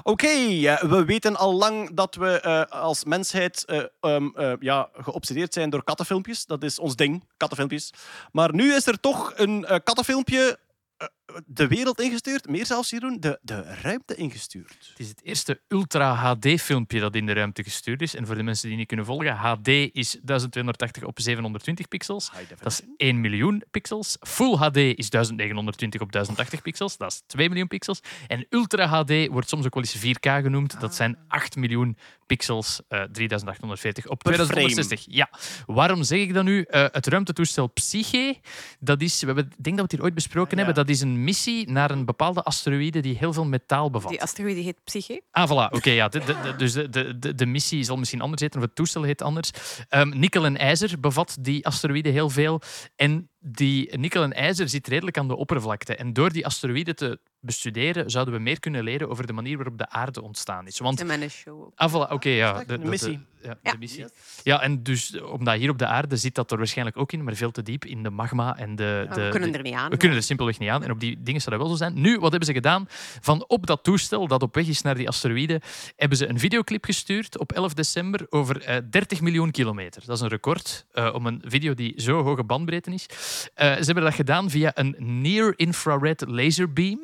Oké, 0.03 0.28
ja, 0.49 0.89
we 0.89 1.05
weten 1.05 1.36
al 1.36 1.55
lang 1.55 1.95
dat 1.95 2.15
we 2.15 2.41
eh, 2.41 2.62
als 2.81 3.05
mensheid 3.05 3.65
eh, 3.65 3.82
ehm, 4.01 4.28
eh, 4.35 4.53
ja, 4.61 4.89
geobsedeerd 4.93 5.53
zijn 5.53 5.70
door 5.70 5.85
kattenfilmpjes. 5.85 6.47
Dat 6.47 6.62
is 6.62 6.78
ons 6.78 6.97
ding, 6.97 7.24
kattenfilmpjes. 7.36 7.91
Maar 8.32 8.55
nu 8.55 8.74
is 8.74 8.86
er 8.86 9.01
toch 9.01 9.32
een 9.36 9.65
eh, 9.65 9.78
kattenfilmpje 9.85 10.59
eh, 10.97 11.07
de 11.47 11.67
wereld 11.67 12.01
ingestuurd. 12.01 12.49
Meer 12.49 12.67
zelfs, 12.67 12.91
Jeroen, 12.91 13.21
de, 13.21 13.39
de 13.43 13.63
ruimte 13.63 14.15
ingestuurd. 14.15 14.77
Het 14.89 14.99
is 14.99 15.09
het 15.09 15.23
eerste 15.23 15.61
Ultra 15.69 16.15
HD-filmpje 16.15 17.01
dat 17.01 17.15
in 17.15 17.27
de 17.27 17.33
ruimte 17.33 17.63
gestuurd 17.63 18.03
is. 18.03 18.15
En 18.15 18.27
voor 18.27 18.35
de 18.35 18.43
mensen 18.43 18.69
die 18.69 18.77
niet 18.77 18.87
kunnen 18.87 19.07
volgen, 19.07 19.37
HD 19.37 19.69
is 19.69 20.11
1280 20.23 21.05
op 21.05 21.21
720 21.21 21.89
pixels. 21.89 22.31
Dat 22.61 22.73
is 22.73 22.81
1 22.97 23.21
miljoen 23.21 23.65
pixels. 23.71 24.17
Full 24.21 24.57
HD 24.57 24.77
is 24.77 25.11
1920 25.11 26.01
op 26.01 26.13
1080 26.13 26.63
pixels. 26.63 26.97
Dat 26.97 27.13
is 27.13 27.23
2 27.27 27.49
miljoen 27.49 27.69
pixels. 27.69 28.01
En 28.27 28.47
Ultra 28.49 28.87
HD 28.87 29.27
wordt 29.27 29.49
soms 29.49 29.67
ook 29.67 29.75
wel 29.75 29.83
eens 29.83 30.17
4K 30.19 30.43
genoemd. 30.43 30.81
Dat 30.81 30.95
zijn 30.95 31.19
8 31.29 31.57
miljoen 31.57 31.97
pixels, 32.27 32.81
eh 32.89 33.03
3840 33.03 34.07
op 34.07 34.19
Per 34.23 34.33
2160. 34.33 35.15
Ja. 35.15 35.31
Waarom 35.67 36.03
zeg 36.03 36.19
ik 36.19 36.35
dat 36.35 36.45
nu? 36.45 36.63
Eh, 36.63 36.87
het 36.91 37.07
ruimtetoestel 37.07 37.67
Psyche, 37.67 38.37
dat 38.81 39.03
is, 39.03 39.21
we 39.21 39.27
hebben, 39.27 39.45
ik 39.45 39.65
denk 39.65 39.77
dat 39.77 39.77
we 39.77 39.83
het 39.83 39.93
hier 39.93 40.03
ooit 40.03 40.15
besproken 40.15 40.59
ja. 40.59 40.65
hebben, 40.65 40.75
dat 40.75 40.95
is 40.95 41.01
een 41.01 41.14
missie 41.23 41.70
naar 41.70 41.91
een 41.91 42.05
bepaalde 42.05 42.43
asteroïde 42.43 43.01
die 43.01 43.16
heel 43.16 43.32
veel 43.32 43.45
metaal 43.45 43.91
bevat. 43.91 44.11
Die 44.11 44.23
asteroïde 44.23 44.61
heet 44.61 44.85
Psyche. 44.85 45.23
Ah, 45.31 45.51
voilà. 45.51 45.73
Oké, 45.77 45.91
ja. 45.91 46.09
De, 46.09 46.55
dus 46.57 46.73
de, 46.73 47.19
de, 47.19 47.35
de, 47.35 47.47
missie 47.47 47.82
zal 47.82 47.97
misschien 47.97 48.20
anders 48.20 48.43
heten, 48.43 48.61
of 48.61 48.66
het 48.66 48.74
toestel 48.74 49.03
heet 49.03 49.23
anders. 49.23 49.51
Ehm, 49.89 50.09
nikkel 50.19 50.45
en 50.45 50.57
ijzer 50.57 51.01
bevat 51.01 51.36
die 51.41 51.66
asteroïde 51.66 52.09
heel 52.09 52.31
veel. 52.31 52.61
En 52.97 53.28
die 53.47 53.99
nikkel 53.99 54.23
en 54.23 54.33
ijzer 54.33 54.69
zit 54.69 54.89
redelijk 54.89 55.19
aan 55.19 55.29
de 55.29 55.37
oppervlakte. 55.37 55.97
En 55.97 56.12
door 56.12 56.33
die 56.33 56.47
asteroïde 56.47 56.95
te 56.95 57.19
bestuderen, 57.41 58.11
zouden 58.11 58.35
we 58.35 58.41
meer 58.41 58.61
kunnen 58.61 58.85
leren 58.85 59.09
over 59.09 59.27
de 59.27 59.33
manier 59.33 59.57
waarop 59.57 59.79
de 59.79 59.89
aarde 59.89 60.23
ontstaan 60.23 60.66
is. 60.66 60.79
Want 60.79 61.01
In 61.01 61.07
mijn 61.07 61.31
show. 61.31 61.73
Ah, 61.75 61.91
voilà, 61.93 62.12
oké, 62.12 62.29
ja. 62.29 62.65
De, 62.66 62.79
missie. 62.79 63.19
de- 63.41 63.57
ja, 63.62 63.73
de 63.73 63.79
missie. 63.79 64.05
Ja, 64.43 64.61
en 64.61 64.83
dus 64.83 65.21
omdat 65.21 65.57
hier 65.57 65.71
op 65.71 65.79
de 65.79 65.87
aarde 65.87 66.16
zit 66.16 66.35
dat 66.35 66.51
er 66.51 66.57
waarschijnlijk 66.57 66.97
ook 66.97 67.12
in, 67.12 67.25
maar 67.25 67.35
veel 67.35 67.51
te 67.51 67.62
diep 67.62 67.85
in 67.85 68.03
de 68.03 68.11
magma 68.11 68.57
en 68.57 68.77
de... 68.77 69.05
Ja, 69.09 69.15
de 69.15 69.23
we 69.23 69.29
kunnen 69.29 69.55
er 69.55 69.62
niet 69.62 69.75
aan. 69.75 69.91
we 69.91 69.97
kunnen 69.97 70.16
er 70.19 70.23
simpelweg 70.25 70.59
niet 70.59 70.69
aan. 70.69 70.83
En 70.83 70.91
op 70.91 71.01
die 71.01 71.23
dingen 71.23 71.41
zou 71.41 71.57
dat 71.57 71.66
wel 71.66 71.77
zo 71.77 71.85
zijn. 71.85 72.01
Nu, 72.01 72.19
wat 72.19 72.31
hebben 72.31 72.49
ze 72.49 72.55
gedaan? 72.55 72.87
Van 73.21 73.45
op 73.47 73.66
dat 73.66 73.83
toestel 73.83 74.27
dat 74.27 74.43
op 74.43 74.55
weg 74.55 74.66
is 74.66 74.83
naar 74.83 74.95
die 74.95 75.09
asteroïde, 75.09 75.61
hebben 75.97 76.19
ze 76.19 76.29
een 76.29 76.39
videoclip 76.39 76.85
gestuurd 76.85 77.39
op 77.39 77.53
11 77.53 77.75
december 77.75 78.27
over 78.29 78.62
eh, 78.62 78.77
30 78.91 79.21
miljoen 79.21 79.51
kilometer. 79.51 80.03
Dat 80.07 80.16
is 80.16 80.23
een 80.23 80.29
record 80.29 80.87
eh, 80.93 81.15
om 81.15 81.27
een 81.27 81.43
video 81.47 81.75
die 81.75 81.93
zo 81.97 82.23
hoge 82.23 82.45
bandbreedte 82.45 82.91
is. 82.91 83.07
Eh, 83.55 83.73
ze 83.73 83.85
hebben 83.85 84.05
dat 84.05 84.15
gedaan 84.15 84.51
via 84.51 84.70
een 84.74 84.97
near-infrared 84.98 86.24
laserbeam. 86.27 87.01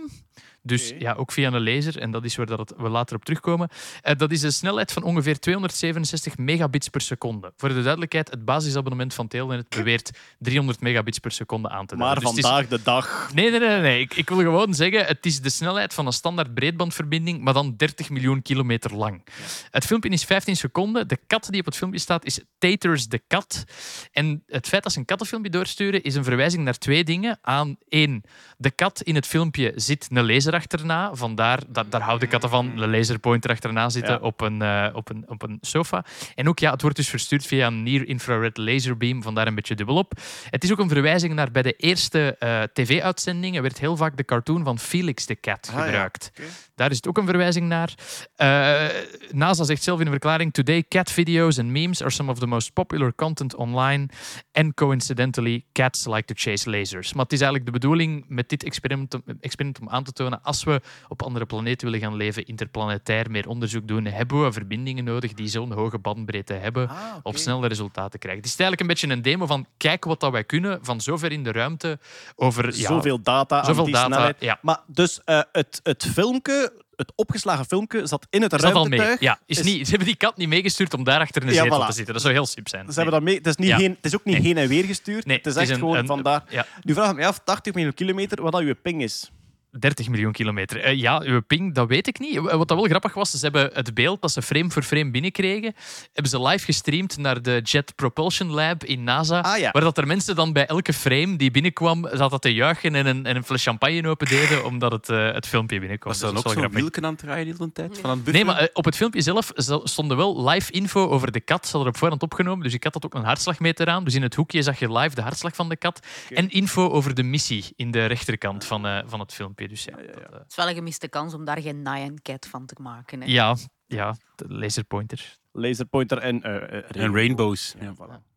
Dus 0.62 0.92
ja, 0.98 1.12
ook 1.12 1.32
via 1.32 1.52
een 1.52 1.62
laser, 1.62 1.98
en 1.98 2.10
dat 2.10 2.24
is 2.24 2.36
waar 2.36 2.46
dat 2.46 2.58
het, 2.58 2.72
we 2.76 2.88
later 2.88 3.16
op 3.16 3.24
terugkomen. 3.24 3.68
Eh, 4.02 4.16
dat 4.16 4.30
is 4.30 4.42
een 4.42 4.52
snelheid 4.52 4.92
van 4.92 5.02
ongeveer 5.02 5.38
267 5.38 6.38
megabits 6.38 6.88
per 6.88 7.00
seconde. 7.00 7.52
Voor 7.56 7.68
de 7.68 7.82
duidelijkheid, 7.82 8.30
het 8.30 8.44
basisabonnement 8.44 9.14
van 9.14 9.28
Telenet 9.28 9.68
beweert 9.68 10.10
300 10.38 10.80
megabits 10.80 11.18
per 11.18 11.30
seconde 11.32 11.68
aan 11.68 11.86
te 11.86 11.96
duiden. 11.96 12.22
Maar 12.22 12.32
Dus 12.32 12.38
is- 12.44 12.48
vandaag 12.50 12.68
de 12.68 12.82
dag. 12.82 13.30
Nee, 13.34 13.50
nee, 13.50 13.58
nee. 13.60 13.80
nee. 13.80 14.00
Ik, 14.00 14.14
ik 14.14 14.28
wil 14.28 14.38
gewoon 14.38 14.74
zeggen, 14.74 15.04
het 15.06 15.26
is 15.26 15.40
de 15.40 15.50
snelheid 15.50 15.94
van 15.94 16.06
een 16.06 16.12
standaard 16.12 16.54
breedbandverbinding, 16.54 17.40
maar 17.40 17.54
dan 17.54 17.74
30 17.76 18.10
miljoen 18.10 18.42
kilometer 18.42 18.94
lang. 18.94 19.24
Het 19.70 19.84
filmpje 19.86 20.10
is 20.10 20.24
15 20.24 20.56
seconden. 20.56 21.08
De 21.08 21.18
kat 21.26 21.46
die 21.50 21.60
op 21.60 21.66
het 21.66 21.76
filmpje 21.76 22.00
staat 22.00 22.24
is 22.24 22.40
Taters 22.58 23.08
de 23.08 23.22
kat. 23.26 23.64
En 24.12 24.42
het 24.46 24.68
feit 24.68 24.82
dat 24.82 24.92
ze 24.92 24.98
een 24.98 25.04
kattenfilmpje 25.04 25.50
doorsturen 25.50 26.02
is 26.02 26.14
een 26.14 26.24
verwijzing 26.24 26.64
naar 26.64 26.78
twee 26.78 27.04
dingen. 27.04 27.38
Aan 27.42 27.76
één, 27.88 28.22
de 28.56 28.70
kat 28.70 29.00
in 29.00 29.14
het 29.14 29.26
filmpje 29.26 29.72
zit 29.76 30.06
een 30.10 30.26
laser 30.26 30.49
achterna. 30.54 31.14
Vandaar, 31.14 31.60
dat, 31.68 31.90
daar 31.90 32.00
houden 32.00 32.28
katten 32.28 32.50
van, 32.50 32.72
een 32.78 32.90
laserpointer 32.90 33.50
achterna 33.50 33.88
zitten 33.88 34.12
Ja. 34.12 34.18
op, 34.20 34.40
een, 34.40 34.62
eh, 34.62 34.86
op, 34.92 35.10
een, 35.10 35.24
op 35.28 35.42
een 35.42 35.58
sofa. 35.60 36.04
En 36.34 36.48
ook, 36.48 36.58
ja, 36.58 36.70
het 36.70 36.82
wordt 36.82 36.96
dus 36.96 37.08
verstuurd 37.08 37.46
via 37.46 37.66
een 37.66 37.82
near-infrared 37.82 38.56
laserbeam, 38.56 39.22
vandaar 39.22 39.46
een 39.46 39.54
beetje 39.54 39.74
dubbelop. 39.74 40.12
Het 40.50 40.64
is 40.64 40.72
ook 40.72 40.78
een 40.78 40.88
verwijzing 40.88 41.34
naar 41.34 41.50
bij 41.50 41.62
de 41.62 41.72
eerste 41.72 42.36
eh, 42.38 42.62
tv-uitzendingen 42.72 43.62
werd 43.62 43.78
heel 43.78 43.96
vaak 43.96 44.16
de 44.16 44.24
cartoon 44.24 44.64
van 44.64 44.78
Felix 44.78 45.26
de 45.26 45.40
Cat 45.40 45.68
Ah, 45.70 45.76
ja. 45.78 45.84
gebruikt. 45.84 46.30
Daar 46.74 46.90
is 46.90 46.96
het 46.96 47.08
ook 47.08 47.18
een 47.18 47.26
verwijzing 47.26 47.68
naar. 47.68 47.94
Eh, 48.36 48.86
NASA 49.30 49.64
zegt 49.64 49.82
zelf 49.82 49.98
in 50.00 50.04
een 50.06 50.12
verklaring: 50.12 50.52
Today, 50.52 50.84
cat 50.88 51.10
videos 51.10 51.58
and 51.58 51.68
memes 51.68 52.00
are 52.00 52.10
some 52.10 52.30
of 52.30 52.38
the 52.38 52.46
most 52.46 52.72
popular 52.72 53.14
content 53.14 53.54
online. 53.54 54.08
And 54.52 54.74
coincidentally, 54.74 55.64
cats 55.72 56.06
like 56.06 56.24
to 56.24 56.34
chase 56.36 56.70
lasers. 56.70 57.12
Maar 57.12 57.22
het 57.22 57.32
is 57.32 57.40
eigenlijk 57.40 57.72
de 57.72 57.78
bedoeling 57.78 58.24
met 58.28 58.48
dit 58.48 58.64
experiment, 58.64 59.16
experiment 59.40 59.80
om 59.80 59.88
aan 59.88 60.04
te 60.04 60.12
tonen: 60.12 60.39
als 60.42 60.64
we 60.64 60.80
op 61.08 61.22
andere 61.22 61.46
planeten 61.46 61.86
willen 61.90 62.00
gaan 62.06 62.16
leven, 62.16 62.46
interplanetair 62.46 63.30
meer 63.30 63.48
onderzoek 63.48 63.88
doen, 63.88 64.04
hebben 64.04 64.44
we 64.44 64.52
verbindingen 64.52 65.04
nodig 65.04 65.32
die 65.32 65.48
zo'n 65.48 65.72
hoge 65.72 65.98
bandbreedte 65.98 66.52
hebben 66.54 66.88
Ah, 66.88 66.96
om 67.22 67.34
snelle 67.36 67.68
resultaten 67.68 68.10
te 68.10 68.18
krijgen. 68.18 68.40
Het 68.42 68.50
is 68.50 68.56
eigenlijk 68.58 68.80
een 68.80 68.86
beetje 68.86 69.16
een 69.16 69.22
demo 69.22 69.46
van 69.46 69.66
kijk 69.76 70.04
wat 70.04 70.20
dat 70.20 70.32
wij 70.32 70.44
kunnen 70.44 70.78
van 70.82 71.00
zover 71.00 71.32
in 71.32 71.42
de 71.44 71.52
ruimte 71.52 71.98
over 72.36 72.66
ja, 72.76 72.86
Zoveel 72.86 73.22
data 73.22 73.58
aan 73.58 73.64
zoveel 73.64 73.84
die 73.84 73.94
data. 73.94 74.06
snelheid. 74.06 74.36
Ja, 74.40 74.58
Maar 74.62 74.80
dus 74.86 75.20
eh, 75.24 75.40
het, 75.52 75.80
het 75.82 76.06
filmpje, 76.14 76.72
het 76.96 77.12
opgeslagen 77.16 77.64
filmpje, 77.64 78.06
zat 78.06 78.26
in 78.30 78.42
het 78.42 78.52
ruimtetuig. 78.52 79.20
Ja, 79.20 79.38
is 79.46 79.58
Is- 79.58 79.64
niet, 79.64 79.84
ze 79.84 79.88
hebben 79.90 80.08
die 80.08 80.16
kat 80.16 80.36
niet 80.36 80.48
meegestuurd 80.48 80.94
om 80.94 81.04
daar 81.04 81.20
achter 81.20 81.42
een 81.42 81.52
Ja, 81.52 81.62
zetel 81.62 81.82
voilà. 81.82 81.86
te 81.86 81.92
zitten. 81.92 82.12
Dat 82.12 82.22
zou 82.22 82.34
heel 82.34 82.46
sip 82.46 82.68
zijn. 82.68 82.86
Ze 82.86 82.92
hebben 82.94 83.12
dat 83.12 83.22
mee. 83.22 83.36
Het 83.36 83.46
is, 83.46 83.56
niet 83.56 83.68
Ja. 83.68 83.76
heen, 83.76 83.90
het 83.90 84.04
is 84.04 84.14
ook 84.14 84.24
niet 84.24 84.34
Nee. 84.34 84.44
heen 84.44 84.56
en 84.56 84.68
weer 84.68 84.84
gestuurd. 84.84 85.26
Nee, 85.26 85.36
het 85.36 85.46
is 85.46 85.54
het 85.54 85.62
is 85.62 85.68
echt 85.68 85.78
een- 85.80 85.84
gewoon 85.86 86.00
een- 86.00 86.06
vandaar. 86.06 86.42
Ja. 86.48 86.66
Nu 86.82 86.94
vraag 86.94 87.10
ik 87.10 87.16
me 87.16 87.26
af, 87.26 87.40
80 87.44 87.74
miljoen 87.74 87.94
kilometer, 87.94 88.42
wat 88.42 88.52
dat 88.52 88.62
je 88.62 88.74
ping 88.74 89.02
is. 89.02 89.30
30 89.78 90.08
miljoen 90.08 90.32
kilometer. 90.32 90.80
Eh, 90.80 90.98
ja, 90.98 91.20
uw 91.24 91.40
ping, 91.40 91.74
dat 91.74 91.88
weet 91.88 92.06
ik 92.06 92.18
niet. 92.18 92.36
Eh, 92.36 92.42
Wat 92.42 92.68
dat 92.68 92.78
wel 92.78 92.86
grappig 92.86 93.14
was, 93.14 93.30
ze 93.30 93.38
hebben 93.40 93.70
het 93.72 93.94
beeld 93.94 94.20
dat 94.22 94.30
ze 94.32 94.42
frame 94.42 94.70
voor 94.70 94.82
frame 94.82 95.10
binnenkregen, 95.10 95.74
hebben 96.12 96.30
ze 96.30 96.42
live 96.42 96.64
gestreamd 96.64 97.16
naar 97.18 97.42
de 97.42 97.60
Jet 97.62 97.94
Propulsion 97.94 98.50
Lab 98.50 98.84
in 98.84 99.04
NASA, 99.04 99.40
Ah, 99.40 99.58
ja. 99.58 99.70
waar 99.70 99.82
dat 99.82 99.98
er 99.98 100.06
mensen 100.06 100.34
dan 100.34 100.52
bij 100.52 100.66
elke 100.66 100.92
frame 100.92 101.36
die 101.36 101.50
binnenkwam, 101.50 102.08
zaten 102.12 102.40
te 102.40 102.54
juichen 102.54 102.94
en 102.94 103.06
een, 103.06 103.26
en 103.26 103.36
een 103.36 103.44
fles 103.44 103.62
champagne 103.62 104.08
open 104.08 104.26
deden, 104.28 104.64
omdat 104.64 104.92
het, 104.92 105.08
eh, 105.08 105.32
het 105.32 105.46
filmpje 105.46 105.78
binnenkwam. 105.78 106.12
Was 106.12 106.22
er 106.22 106.26
Dus 106.32 106.34
dan 106.34 106.42
dat 106.42 106.52
ook 106.52 106.58
is 106.58 106.60
wel 106.60 106.70
zo'n 106.70 106.72
grappig. 106.72 106.80
wielken 106.80 107.04
aan 107.04 107.10
het 107.10 107.20
draaien 107.20 107.46
de 107.46 107.54
hele 107.58 107.72
tijd? 107.72 107.98
Van 108.00 108.10
aan 108.10 108.22
het 108.24 108.32
Nee, 108.32 108.44
maar 108.44 108.68
op 108.72 108.84
het 108.84 108.96
filmpje 108.96 109.20
zelf 109.22 109.52
stonden 109.84 110.16
wel 110.16 110.48
live 110.48 110.72
info 110.72 111.08
over 111.08 111.32
de 111.32 111.40
kat. 111.40 111.64
Ze 111.66 111.70
hadden 111.70 111.82
er 111.82 111.88
op 111.92 111.96
voorhand 111.98 112.22
opgenomen, 112.22 112.64
dus 112.64 112.74
ik 112.74 112.84
had 112.84 112.92
dat 112.92 113.04
ook 113.04 113.14
een 113.14 113.24
hartslagmeter 113.24 113.86
aan. 113.88 114.04
Dus 114.04 114.14
in 114.14 114.22
het 114.22 114.34
hoekje 114.34 114.62
zag 114.62 114.78
je 114.78 114.92
live 114.92 115.14
de 115.14 115.22
hartslag 115.22 115.54
van 115.54 115.68
de 115.68 115.76
kat. 115.76 116.06
En 116.30 116.50
info 116.50 116.88
over 116.88 117.14
de 117.14 117.22
missie 117.22 117.64
in 117.76 117.90
de 117.90 118.06
rechterkant 118.06 118.64
van, 118.64 118.86
eh, 118.86 118.98
van 119.06 119.20
het 119.20 119.34
filmpje. 119.34 119.59
Dus 119.68 119.84
ja, 119.84 119.96
dat, 119.96 120.04
eh, 120.06 120.14
Het 120.32 120.44
is 120.48 120.56
wel 120.56 120.68
een 120.68 120.74
gemiste 120.74 121.08
kans 121.08 121.34
om 121.34 121.44
daar 121.44 121.60
geen 121.60 121.82
Nyan 121.82 122.18
Cat 122.22 122.46
van 122.46 122.66
te 122.66 122.74
maken. 122.78 123.20
Hè. 123.20 123.26
ja, 123.26 123.56
ja, 123.86 124.16
de 124.34 124.44
laserpointer. 124.48 125.38
Laserpointer 125.52 126.18
en, 126.18 126.42
eh, 126.42 126.78
eh, 126.78 127.02
En 127.04 127.14
rainbows. 127.14 127.74
Ja, 127.80 127.94
voilà. 127.94 128.28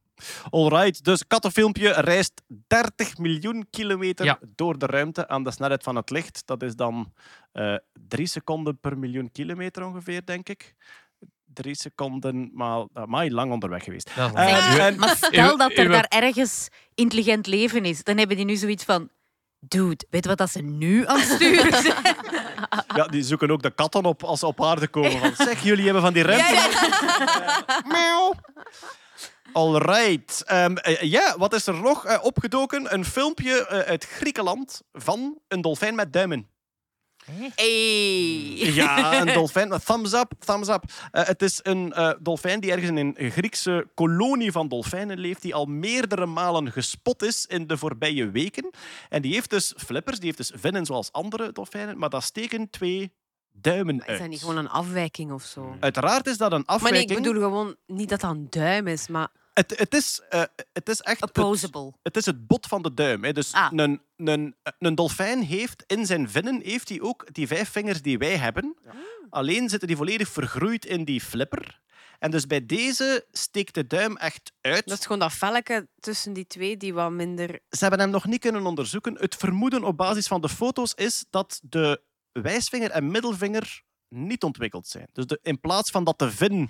Alright, 0.50 1.04
dus 1.04 1.28
kattenfilmpje 1.28 1.92
reist 1.92 2.42
30 2.68 3.18
miljoen 3.18 3.68
kilometer 3.70 4.26
Ja. 4.26 4.40
door 4.56 4.78
de 4.78 4.86
ruimte 4.86 5.28
aan 5.28 5.44
de 5.44 5.52
snelheid 5.52 5.84
van 5.84 5.96
het 5.96 6.10
licht. 6.10 6.42
Dat 6.46 6.62
is 6.64 6.76
dan 6.76 7.14
eh 7.52 7.76
3 8.08 8.26
seconden 8.28 8.80
per 8.80 8.98
miljoen 8.98 9.32
kilometer 9.32 9.86
ongeveer, 9.86 10.26
denk 10.26 10.50
ik. 10.50 10.76
Drie 11.46 11.76
seconden, 11.76 12.50
maar 12.54 12.86
maar 13.06 13.30
lang 13.30 13.52
onderweg 13.52 13.84
geweest. 13.84 14.16
Dat 14.16 14.28
is 14.28 14.34
lang. 14.34 14.50
en- 14.80 15.00
Maar 15.00 15.16
stel 15.16 15.58
dat 15.58 15.72
er 15.78 15.88
daar 15.90 16.06
ergens 16.10 16.68
intelligent 16.96 17.48
leven 17.48 17.86
is, 17.86 18.04
dan 18.04 18.18
hebben 18.18 18.36
die 18.38 18.46
nu 18.46 18.56
zoiets 18.56 18.84
van... 18.84 19.10
Dude, 19.68 20.06
weet 20.10 20.24
je 20.24 20.30
wat 20.30 20.38
dat 20.38 20.50
ze 20.50 20.62
nu 20.62 21.08
aan 21.08 21.20
het 21.20 21.30
sturen 21.30 21.82
zijn? 21.84 22.16
ja, 22.96 23.08
die 23.08 23.24
zoeken 23.24 23.52
ook 23.52 23.62
de 23.62 23.72
katten 23.72 24.06
op 24.06 24.24
als 24.24 24.40
ze 24.40 24.46
op 24.46 24.64
aarde 24.64 24.88
komen. 24.88 25.20
Van, 25.20 25.46
zeg, 25.48 25.64
jullie 25.64 25.84
hebben 25.84 26.02
van 26.02 26.14
die 26.14 26.24
ruimte... 26.24 26.70
Miauw. 27.92 28.34
Alright. 29.54 30.44
Ehm, 30.44 30.76
eh, 30.76 31.02
ja, 31.02 31.36
wat 31.38 31.54
is 31.54 31.68
er 31.68 31.74
nog 31.74 32.06
eh, 32.06 32.24
opgedoken? 32.24 32.94
Een 32.94 33.06
filmpje 33.06 33.68
eh, 33.68 33.80
uit 33.80 34.06
Griekenland 34.06 34.82
van 34.94 35.38
een 35.48 35.62
dolfijn 35.62 35.96
met 35.96 36.14
duimen. 36.14 36.48
Hey. 37.56 38.74
Ja, 38.74 39.22
een 39.22 39.34
dolfijn. 39.34 39.70
Thumbs 39.86 40.14
up, 40.14 40.32
thumbs 40.40 40.68
up. 40.68 40.84
Eh, 41.12 41.26
het 41.26 41.42
is 41.42 41.60
een 41.64 41.94
eh, 41.94 42.12
dolfijn 42.20 42.60
die 42.60 42.72
ergens 42.72 43.00
in 43.00 43.14
een 43.18 43.32
Griekse 43.32 43.88
kolonie 43.94 44.52
van 44.52 44.68
dolfijnen 44.68 45.18
leeft, 45.20 45.42
die 45.42 45.56
al 45.56 45.66
meerdere 45.66 46.26
malen 46.26 46.72
gespot 46.72 47.24
is 47.24 47.46
in 47.46 47.68
de 47.68 47.78
voorbije 47.78 48.30
weken. 48.32 48.70
En 49.10 49.22
die 49.22 49.34
heeft 49.34 49.50
dus 49.50 49.74
flippers, 49.78 50.18
die 50.18 50.26
heeft 50.26 50.38
dus 50.38 50.52
vinnen 50.56 50.86
zoals 50.86 51.12
andere 51.12 51.52
dolfijnen, 51.52 51.98
maar 51.98 52.10
dat 52.10 52.24
steken 52.24 52.70
twee 52.70 53.14
duimen 53.52 53.96
Is 54.00 54.06
dat 54.06 54.20
uit. 54.20 54.30
niet 54.30 54.40
gewoon 54.40 54.58
een 54.58 54.70
afwijking 54.70 55.32
of 55.32 55.44
zo? 55.44 55.76
Uiteraard 55.80 56.28
is 56.28 56.38
dat 56.38 56.52
een 56.52 56.64
Maar 56.66 56.76
nee, 56.76 56.86
afwijking. 56.86 57.12
ik 57.12 57.24
bedoel 57.24 57.42
gewoon 57.42 57.76
niet 57.88 58.10
dat 58.10 58.22
dat 58.22 58.32
een 58.32 58.48
duim 58.50 58.88
is, 58.88 59.08
maar 59.08 59.28
het, 59.54 59.78
het, 59.78 59.94
is, 59.94 60.22
eh, 60.30 60.44
het 60.74 60.90
is 60.90 61.00
echt... 61.02 61.20
het- 61.22 61.38
Opposable. 61.38 61.94
Het 62.02 62.18
is 62.18 62.26
het 62.26 62.48
bot 62.48 62.68
van 62.68 62.82
de 62.82 62.94
duim. 62.94 63.24
Hè. 63.24 63.32
Dus 63.32 63.54
Ah. 63.54 63.68
een, 63.76 64.02
een, 64.16 64.56
een 64.80 64.96
dolfijn 64.96 65.44
heeft 65.44 65.84
in 65.88 66.06
zijn 66.06 66.30
vinnen 66.30 66.62
heeft 66.64 66.90
hij 66.90 67.02
ook 67.02 67.34
die 67.34 67.48
vijf 67.48 67.70
vingers 67.70 68.02
die 68.02 68.18
wij 68.18 68.38
hebben. 68.38 68.76
Alleen 69.30 69.70
zitten 69.70 69.88
die 69.88 69.98
volledig 69.98 70.30
vergroeid 70.30 70.86
in 70.86 71.06
die 71.06 71.22
flipper. 71.22 71.82
En 72.20 72.32
dus 72.32 72.48
bij 72.48 72.66
deze 72.66 73.26
steekt 73.32 73.74
de 73.74 73.88
duim 73.88 74.18
echt 74.18 74.52
uit. 74.62 74.88
dat 74.88 74.98
is 75.00 75.04
gewoon 75.06 75.20
dat 75.20 75.34
velletje 75.34 75.88
tussen 76.00 76.34
die 76.34 76.48
twee 76.48 76.78
die 76.78 76.94
wat 76.94 77.12
minder... 77.12 77.60
Ze 77.70 77.80
hebben 77.80 78.00
hem 78.00 78.10
nog 78.10 78.26
niet 78.26 78.40
kunnen 78.40 78.66
onderzoeken. 78.66 79.18
Het 79.20 79.36
vermoeden 79.36 79.84
op 79.84 79.98
basis 79.98 80.28
van 80.28 80.42
de 80.42 80.50
foto's 80.50 80.94
is 80.94 81.26
dat 81.30 81.60
de 81.64 82.02
wijsvinger 82.32 82.92
en 82.92 83.12
middelvinger 83.12 83.82
niet 84.08 84.44
ontwikkeld 84.44 84.88
zijn. 84.88 85.08
Dus 85.14 85.26
de, 85.26 85.40
in 85.42 85.60
plaats 85.60 85.92
van 85.92 86.04
dat 86.04 86.20
de 86.20 86.32
vin... 86.32 86.70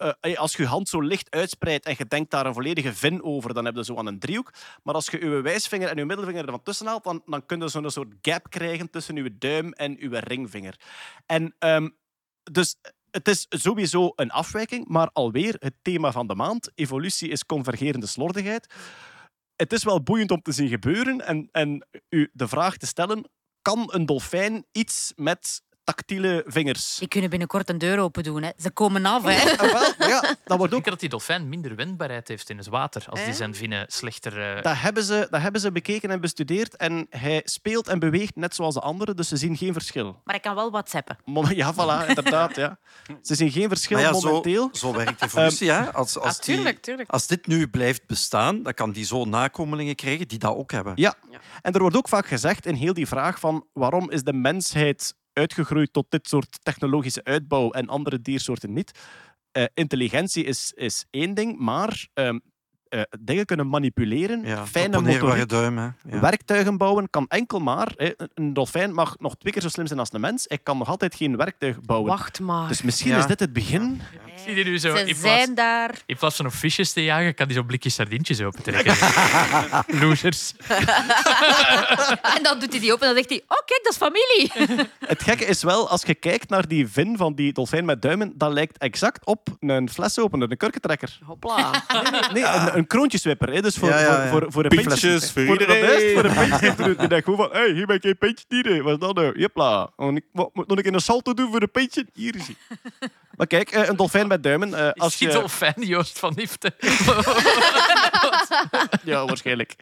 eh, 0.00 0.38
als 0.38 0.52
je 0.52 0.62
je 0.62 0.68
hand 0.68 0.88
zo 0.88 1.00
licht 1.00 1.30
uitspreidt 1.30 1.86
en 1.86 1.94
je 1.98 2.06
denkt 2.06 2.30
daar 2.30 2.46
een 2.46 2.54
volledige 2.54 2.94
vin 2.94 3.22
over, 3.22 3.54
dan 3.54 3.64
heb 3.64 3.76
je 3.76 3.84
zo 3.84 3.96
aan 3.96 4.06
een 4.06 4.18
driehoek. 4.18 4.52
Maar 4.82 4.94
als 4.94 5.06
je 5.06 5.20
je 5.20 5.40
wijsvinger 5.40 5.88
en 5.88 5.96
je 5.96 6.04
middelvinger 6.04 6.44
ervan 6.44 6.62
tussen 6.62 6.86
haalt, 6.86 7.04
dan, 7.04 7.22
dan 7.26 7.46
kun 7.46 7.60
je 7.60 7.68
zo'n 7.68 7.90
soort 7.90 8.14
gap 8.22 8.50
krijgen 8.50 8.90
tussen 8.90 9.16
je 9.16 9.38
duim 9.38 9.72
en 9.72 9.96
je 9.98 10.20
ringvinger. 10.20 10.80
En 11.26 11.54
ehm, 11.58 11.88
dus 12.42 12.76
het 13.10 13.28
is 13.28 13.46
sowieso 13.48 14.12
een 14.16 14.30
afwijking, 14.30 14.88
maar 14.88 15.10
alweer 15.12 15.56
het 15.58 15.74
thema 15.82 16.12
van 16.12 16.26
de 16.26 16.34
maand. 16.34 16.70
Evolutie 16.74 17.28
is 17.28 17.46
convergerende 17.46 18.06
slordigheid. 18.06 18.74
Het 19.56 19.72
is 19.72 19.84
wel 19.84 20.02
boeiend 20.02 20.30
om 20.30 20.42
te 20.42 20.52
zien 20.52 20.68
gebeuren 20.68 21.26
en, 21.26 21.48
en 21.52 21.86
u 22.08 22.30
de 22.32 22.48
vraag 22.48 22.76
te 22.76 22.86
stellen: 22.86 23.30
kan 23.62 23.88
een 23.92 24.06
dolfijn 24.06 24.66
iets 24.72 25.12
met 25.16 25.62
tactiele 25.84 26.44
vingers? 26.46 26.96
Die 26.98 27.08
kunnen 27.08 27.30
binnenkort 27.30 27.68
een 27.68 27.78
deur 27.78 27.98
open 27.98 28.22
doen. 28.22 28.42
Hè. 28.42 28.50
Ze 28.58 28.70
komen 28.70 29.06
af. 29.06 29.22
Hè. 29.24 29.56
Ah, 29.56 29.72
wel, 29.98 30.08
ja, 30.08 30.20
dat 30.20 30.36
wordt 30.44 30.48
Ik 30.48 30.62
ook 30.62 30.70
denk 30.70 30.84
dat 30.84 31.00
die 31.00 31.08
dolfijn 31.08 31.48
minder 31.48 31.76
wendbaarheid 31.76 32.28
heeft 32.28 32.50
in 32.50 32.56
het 32.58 32.66
water 32.66 33.04
als 33.08 33.24
die 33.24 33.34
zijn 33.34 33.54
vinnen 33.54 33.84
slechter... 33.88 34.56
eh, 34.56 34.62
Dat 34.62 34.76
hebben, 34.76 35.02
ze, 35.02 35.26
dat 35.30 35.40
hebben 35.40 35.60
ze 35.60 35.72
bekeken 35.72 36.10
en 36.10 36.20
bestudeerd. 36.20 36.76
En 36.76 37.06
hij 37.10 37.42
speelt 37.44 37.88
en 37.88 37.98
beweegt 37.98 38.36
net 38.36 38.54
zoals 38.54 38.74
de 38.74 38.80
anderen, 38.80 39.16
dus 39.16 39.28
ze 39.28 39.36
zien 39.36 39.56
geen 39.56 39.72
verschil. 39.72 40.20
Maar 40.24 40.34
ik 40.34 40.42
kan 40.42 40.54
wel 40.54 40.70
whatsappen. 40.70 41.18
Ja, 41.54 41.74
voilà, 41.74 42.06
inderdaad. 42.08 42.56
Ja. 42.56 42.78
Ze 43.22 43.34
zien 43.34 43.50
geen 43.50 43.68
verschil 43.68 43.98
ja, 43.98 44.12
zo, 44.14 44.28
momenteel. 44.28 44.68
zo 44.72 44.92
werkt 44.92 45.22
evolutie. 45.22 45.70
hè? 45.70 45.92
Als, 45.92 46.18
als, 46.18 46.38
Ah, 46.38 46.44
die- 46.44 46.54
tuurlijk, 46.54 46.82
tuurlijk. 46.82 47.10
als 47.10 47.26
dit 47.26 47.46
nu 47.46 47.68
blijft 47.68 48.06
bestaan, 48.06 48.62
dan 48.62 48.74
kan 48.74 48.92
die 48.92 49.04
zo 49.04 49.24
nakomelingen 49.24 49.94
krijgen 49.94 50.28
die 50.28 50.38
dat 50.38 50.54
ook 50.56 50.72
hebben. 50.72 50.92
Ja. 50.96 51.14
En 51.62 51.72
er 51.72 51.80
wordt 51.80 51.96
ook 51.96 52.08
vaak 52.08 52.26
gezegd 52.26 52.66
in 52.66 52.74
heel 52.74 52.94
die 52.94 53.06
vraag 53.06 53.40
van 53.40 53.66
waarom 53.72 54.10
is 54.10 54.22
de 54.22 54.32
mensheid 54.32 55.14
uitgegroeid 55.32 55.92
tot 55.92 56.06
dit 56.08 56.28
soort 56.28 56.58
technologische 56.62 57.24
uitbouw 57.24 57.70
en 57.70 57.88
andere 57.88 58.20
diersoorten 58.20 58.72
niet. 58.72 58.98
Eh, 59.52 59.64
intelligentie 59.74 60.44
is, 60.44 60.72
is 60.76 61.06
één 61.10 61.34
ding, 61.34 61.58
maar 61.58 62.08
ehm, 62.14 62.38
eh, 62.90 63.00
dingen 63.20 63.44
kunnen 63.44 63.68
manipuleren, 63.68 64.42
Ja, 64.44 64.66
fijne 64.66 65.00
motoriek, 65.00 65.48
duim. 65.48 65.78
Hè. 65.78 65.84
Ja. 66.08 66.20
werktuigen 66.20 66.76
bouwen 66.78 67.10
kan 67.10 67.26
enkel 67.28 67.58
maar. 67.60 67.92
hè, 67.96 68.10
een- 68.34 68.52
dolfijn 68.54 68.92
mag 68.94 69.14
nog 69.18 69.36
twee 69.36 69.52
keer 69.52 69.62
zo 69.62 69.68
slim 69.68 69.86
zijn 69.86 69.98
als 69.98 70.12
een 70.12 70.20
mens. 70.20 70.44
Hij 70.48 70.58
kan 70.58 70.78
nog 70.78 70.88
altijd 70.88 71.14
geen 71.14 71.36
werktuig 71.36 71.80
bouwen. 71.80 72.08
Wacht 72.10 72.40
maar. 72.40 72.68
Dus 72.68 72.82
misschien 72.82 73.10
Ja. 73.10 73.18
is 73.18 73.26
dit 73.26 73.40
het 73.40 73.52
begin. 73.52 74.00
Ik 74.26 74.32
zie 74.46 74.54
die 74.54 74.64
nu 74.64 74.78
zo 74.78 74.90
Ze 74.96 74.98
in 75.00 75.04
plaats, 75.04 75.20
zijn 75.20 75.54
daar. 75.54 75.94
in 76.06 76.16
plaats 76.16 76.36
van 76.36 76.46
op 76.46 76.52
visjes 76.52 76.92
te 76.92 77.04
jagen, 77.04 77.34
kan 77.34 77.46
die 77.46 77.56
zo'n 77.56 77.66
blikje 77.66 77.90
sardientjes 77.90 78.40
opentrekken. 78.40 78.94
Losers. 80.00 80.52
En 82.36 82.42
dan 82.42 82.58
doet 82.58 82.70
hij 82.70 82.80
die 82.80 82.92
open 82.92 83.08
en 83.08 83.14
dan 83.14 83.24
zegt 83.24 83.28
hij... 83.28 83.42
Oh, 83.48 83.64
kijk, 83.64 83.80
dat 83.82 83.92
is 83.92 83.98
familie. 83.98 84.88
Het 85.12 85.22
gekke 85.22 85.44
is 85.44 85.62
wel, 85.62 85.88
als 85.88 86.02
je 86.02 86.14
kijkt 86.14 86.48
naar 86.48 86.68
die 86.68 86.88
vin 86.88 87.16
van 87.16 87.34
die 87.34 87.52
dolfijn 87.52 87.84
met 87.84 88.02
duimen, 88.02 88.32
dat 88.36 88.52
lijkt 88.52 88.78
exact 88.78 89.24
op 89.26 89.48
een 89.60 89.88
flesopener, 89.90 90.50
een 90.50 90.56
kurkentrekker. 90.56 91.18
Hopla. 91.24 91.70
Nee, 92.32 92.44
een, 92.44 92.79
een 92.80 92.86
kroontjeswipper. 92.86 93.52
Hè. 93.52 93.60
Dus 93.62 93.76
voor, 93.76 93.88
Ja, 93.88 93.98
ja, 94.00 94.22
ja. 94.24 94.28
voor, 94.30 94.40
voor, 94.42 94.52
voor 94.52 94.64
een 94.64 94.68
Pintjes 94.70 95.00
pintje- 95.00 95.26
voor 95.32 95.44
voor, 95.44 95.60
iedereen. 95.60 96.06
is, 96.06 96.12
voor 96.14 96.24
een 96.24 96.48
pintje. 96.58 96.96
Die 96.96 97.08
denkt 97.08 97.24
gewoon 97.24 97.38
van, 97.48 97.58
hey, 97.58 97.70
hier 97.72 97.86
ben 97.86 97.96
ik 97.96 98.04
een 98.04 98.18
pintje 98.18 98.44
dieren. 98.48 98.82
Wat 98.84 98.92
is 98.92 98.98
dat 98.98 99.14
nou? 99.14 99.38
Jepla. 99.38 99.90
En 99.96 100.16
Ik 100.16 100.24
wat 100.32 100.50
moet 100.54 100.70
een 100.70 100.82
keer 100.82 100.94
een 100.94 101.00
salto 101.00 101.34
doen 101.34 101.50
voor 101.50 101.62
een 101.62 101.70
pintje. 101.70 102.06
Hier 102.14 102.36
is 102.36 102.46
hij. 102.46 102.56
Maar 103.36 103.46
kijk, 103.48 103.70
eh, 103.70 103.88
een 103.88 103.96
dolfijn 103.96 104.26
met 104.28 104.42
duimen. 104.42 104.74
eh, 104.74 104.84
als 104.84 104.94
Als 104.96 105.18
je... 105.18 105.28
dolfijn, 105.28 105.74
Joost 105.76 106.18
van 106.18 106.32
Nifte. 106.36 106.72
Ja, 109.04 109.26
waarschijnlijk. 109.26 109.74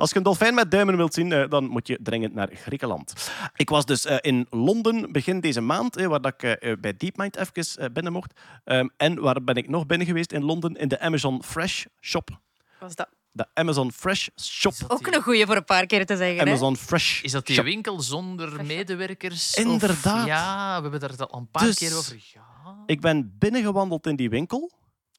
Als 0.00 0.10
je 0.10 0.16
een 0.16 0.22
dolfijn 0.22 0.54
met 0.54 0.70
duimen 0.70 0.96
wilt 0.96 1.14
zien, 1.14 1.32
eh, 1.32 1.48
dan 1.48 1.64
moet 1.64 1.86
je 1.86 1.98
dringend 2.02 2.34
naar 2.34 2.48
Griekenland. 2.54 3.30
Ik 3.56 3.68
was 3.68 3.84
dus 3.84 4.04
eh, 4.04 4.16
in 4.20 4.46
Londen 4.50 5.12
begin 5.12 5.40
deze 5.40 5.60
maand, 5.60 5.96
eh, 5.96 6.06
waar 6.06 6.20
dat 6.20 6.42
ik 6.42 6.80
bij 6.80 6.96
DeepMind 6.96 7.36
even 7.36 7.92
binnen 7.92 8.12
mocht. 8.12 8.40
Ehm, 8.64 8.88
en 8.96 9.20
waar 9.20 9.44
ben 9.44 9.54
ik 9.54 9.68
nog 9.68 9.86
binnen 9.86 10.06
geweest 10.06 10.32
in 10.32 10.44
Londen? 10.44 10.74
In 10.76 10.88
de 10.88 11.00
Amazon 11.00 11.42
Fresh 11.42 11.84
Shop. 12.00 12.40
Was 12.78 12.94
dat? 12.94 13.08
De 13.32 13.46
Amazon 13.54 13.92
Fresh 13.92 14.28
Shop. 14.40 14.72
Ook 14.88 15.06
een 15.06 15.22
goeie 15.22 15.46
voor 15.46 15.56
een 15.56 15.64
paar 15.64 15.86
keer 15.86 16.06
te 16.06 16.16
zeggen. 16.16 16.36
Hè? 16.38 16.42
Amazon 16.42 16.76
Fresh 16.76 17.22
Is 17.22 17.32
dat 17.32 17.46
die 17.46 17.54
Shop. 17.56 17.64
winkel 17.64 18.00
zonder 18.00 18.64
medewerkers? 18.64 19.54
Of- 19.56 19.64
Inderdaad. 19.64 20.26
ja, 20.26 20.76
we 20.82 20.88
hebben 20.88 21.00
daar 21.08 21.26
al 21.26 21.38
een 21.38 21.50
paar 21.50 21.62
Dus- 21.64 21.78
keer 21.78 21.96
over 21.96 22.16
gehad. 22.18 22.76
Ik 22.86 23.00
ben 23.00 23.34
binnengewandeld 23.38 24.06
in 24.06 24.16
die 24.16 24.30
winkel. 24.30 24.70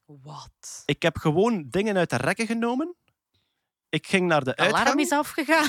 Wat? 0.06 0.84
Ik 0.86 1.02
heb 1.02 1.18
gewoon 1.18 1.66
dingen 1.70 1.98
uit 1.98 2.10
de 2.10 2.18
rekken 2.18 2.46
genomen. 2.46 2.96
Ik 3.92 4.08
ging 4.08 4.28
naar 4.28 4.44
de 4.44 4.56
Alarm 4.56 4.76
uitgang. 4.76 5.00
is 5.00 5.12
afgegaan. 5.12 5.64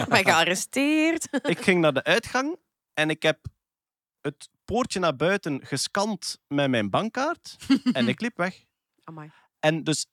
Ik 0.00 0.08
ben 0.14 0.24
gearresteerd. 0.24 1.28
Ik 1.42 1.60
ging 1.60 1.80
naar 1.80 1.92
de 1.92 2.04
uitgang 2.04 2.56
en 2.94 3.10
ik 3.10 3.22
heb 3.22 3.38
het 4.20 4.48
poortje 4.64 5.00
naar 5.00 5.16
buiten 5.16 5.66
gescand 5.66 6.38
met 6.48 6.70
mijn 6.70 6.90
bankkaart 6.90 7.56
en 7.92 8.08
ik 8.08 8.20
liep 8.20 8.36
weg. 8.36 8.64
Amai. 9.04 9.30
En 9.60 9.84
dus 9.84 10.06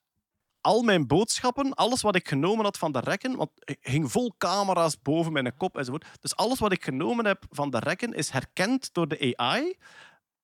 al 0.61 0.83
mijn 0.83 1.07
boodschappen, 1.07 1.73
alles 1.73 2.01
wat 2.01 2.15
ik 2.15 2.27
genomen 2.27 2.65
had 2.65 2.77
van 2.77 2.91
de 2.91 2.99
rekken, 2.99 3.35
want 3.35 3.51
ik 3.55 3.77
ging 3.81 4.11
vol 4.11 4.33
camera's 4.37 5.01
boven 5.01 5.33
mijn 5.33 5.55
kop 5.57 5.77
enzovoort. 5.77 6.05
Dus 6.21 6.35
alles 6.35 6.59
wat 6.59 6.71
ik 6.71 6.83
genomen 6.83 7.25
heb 7.25 7.45
van 7.49 7.69
de 7.69 7.79
rekken 7.79 8.13
is 8.13 8.29
herkend 8.29 8.93
door 8.93 9.07
de 9.07 9.33
AI. 9.35 9.77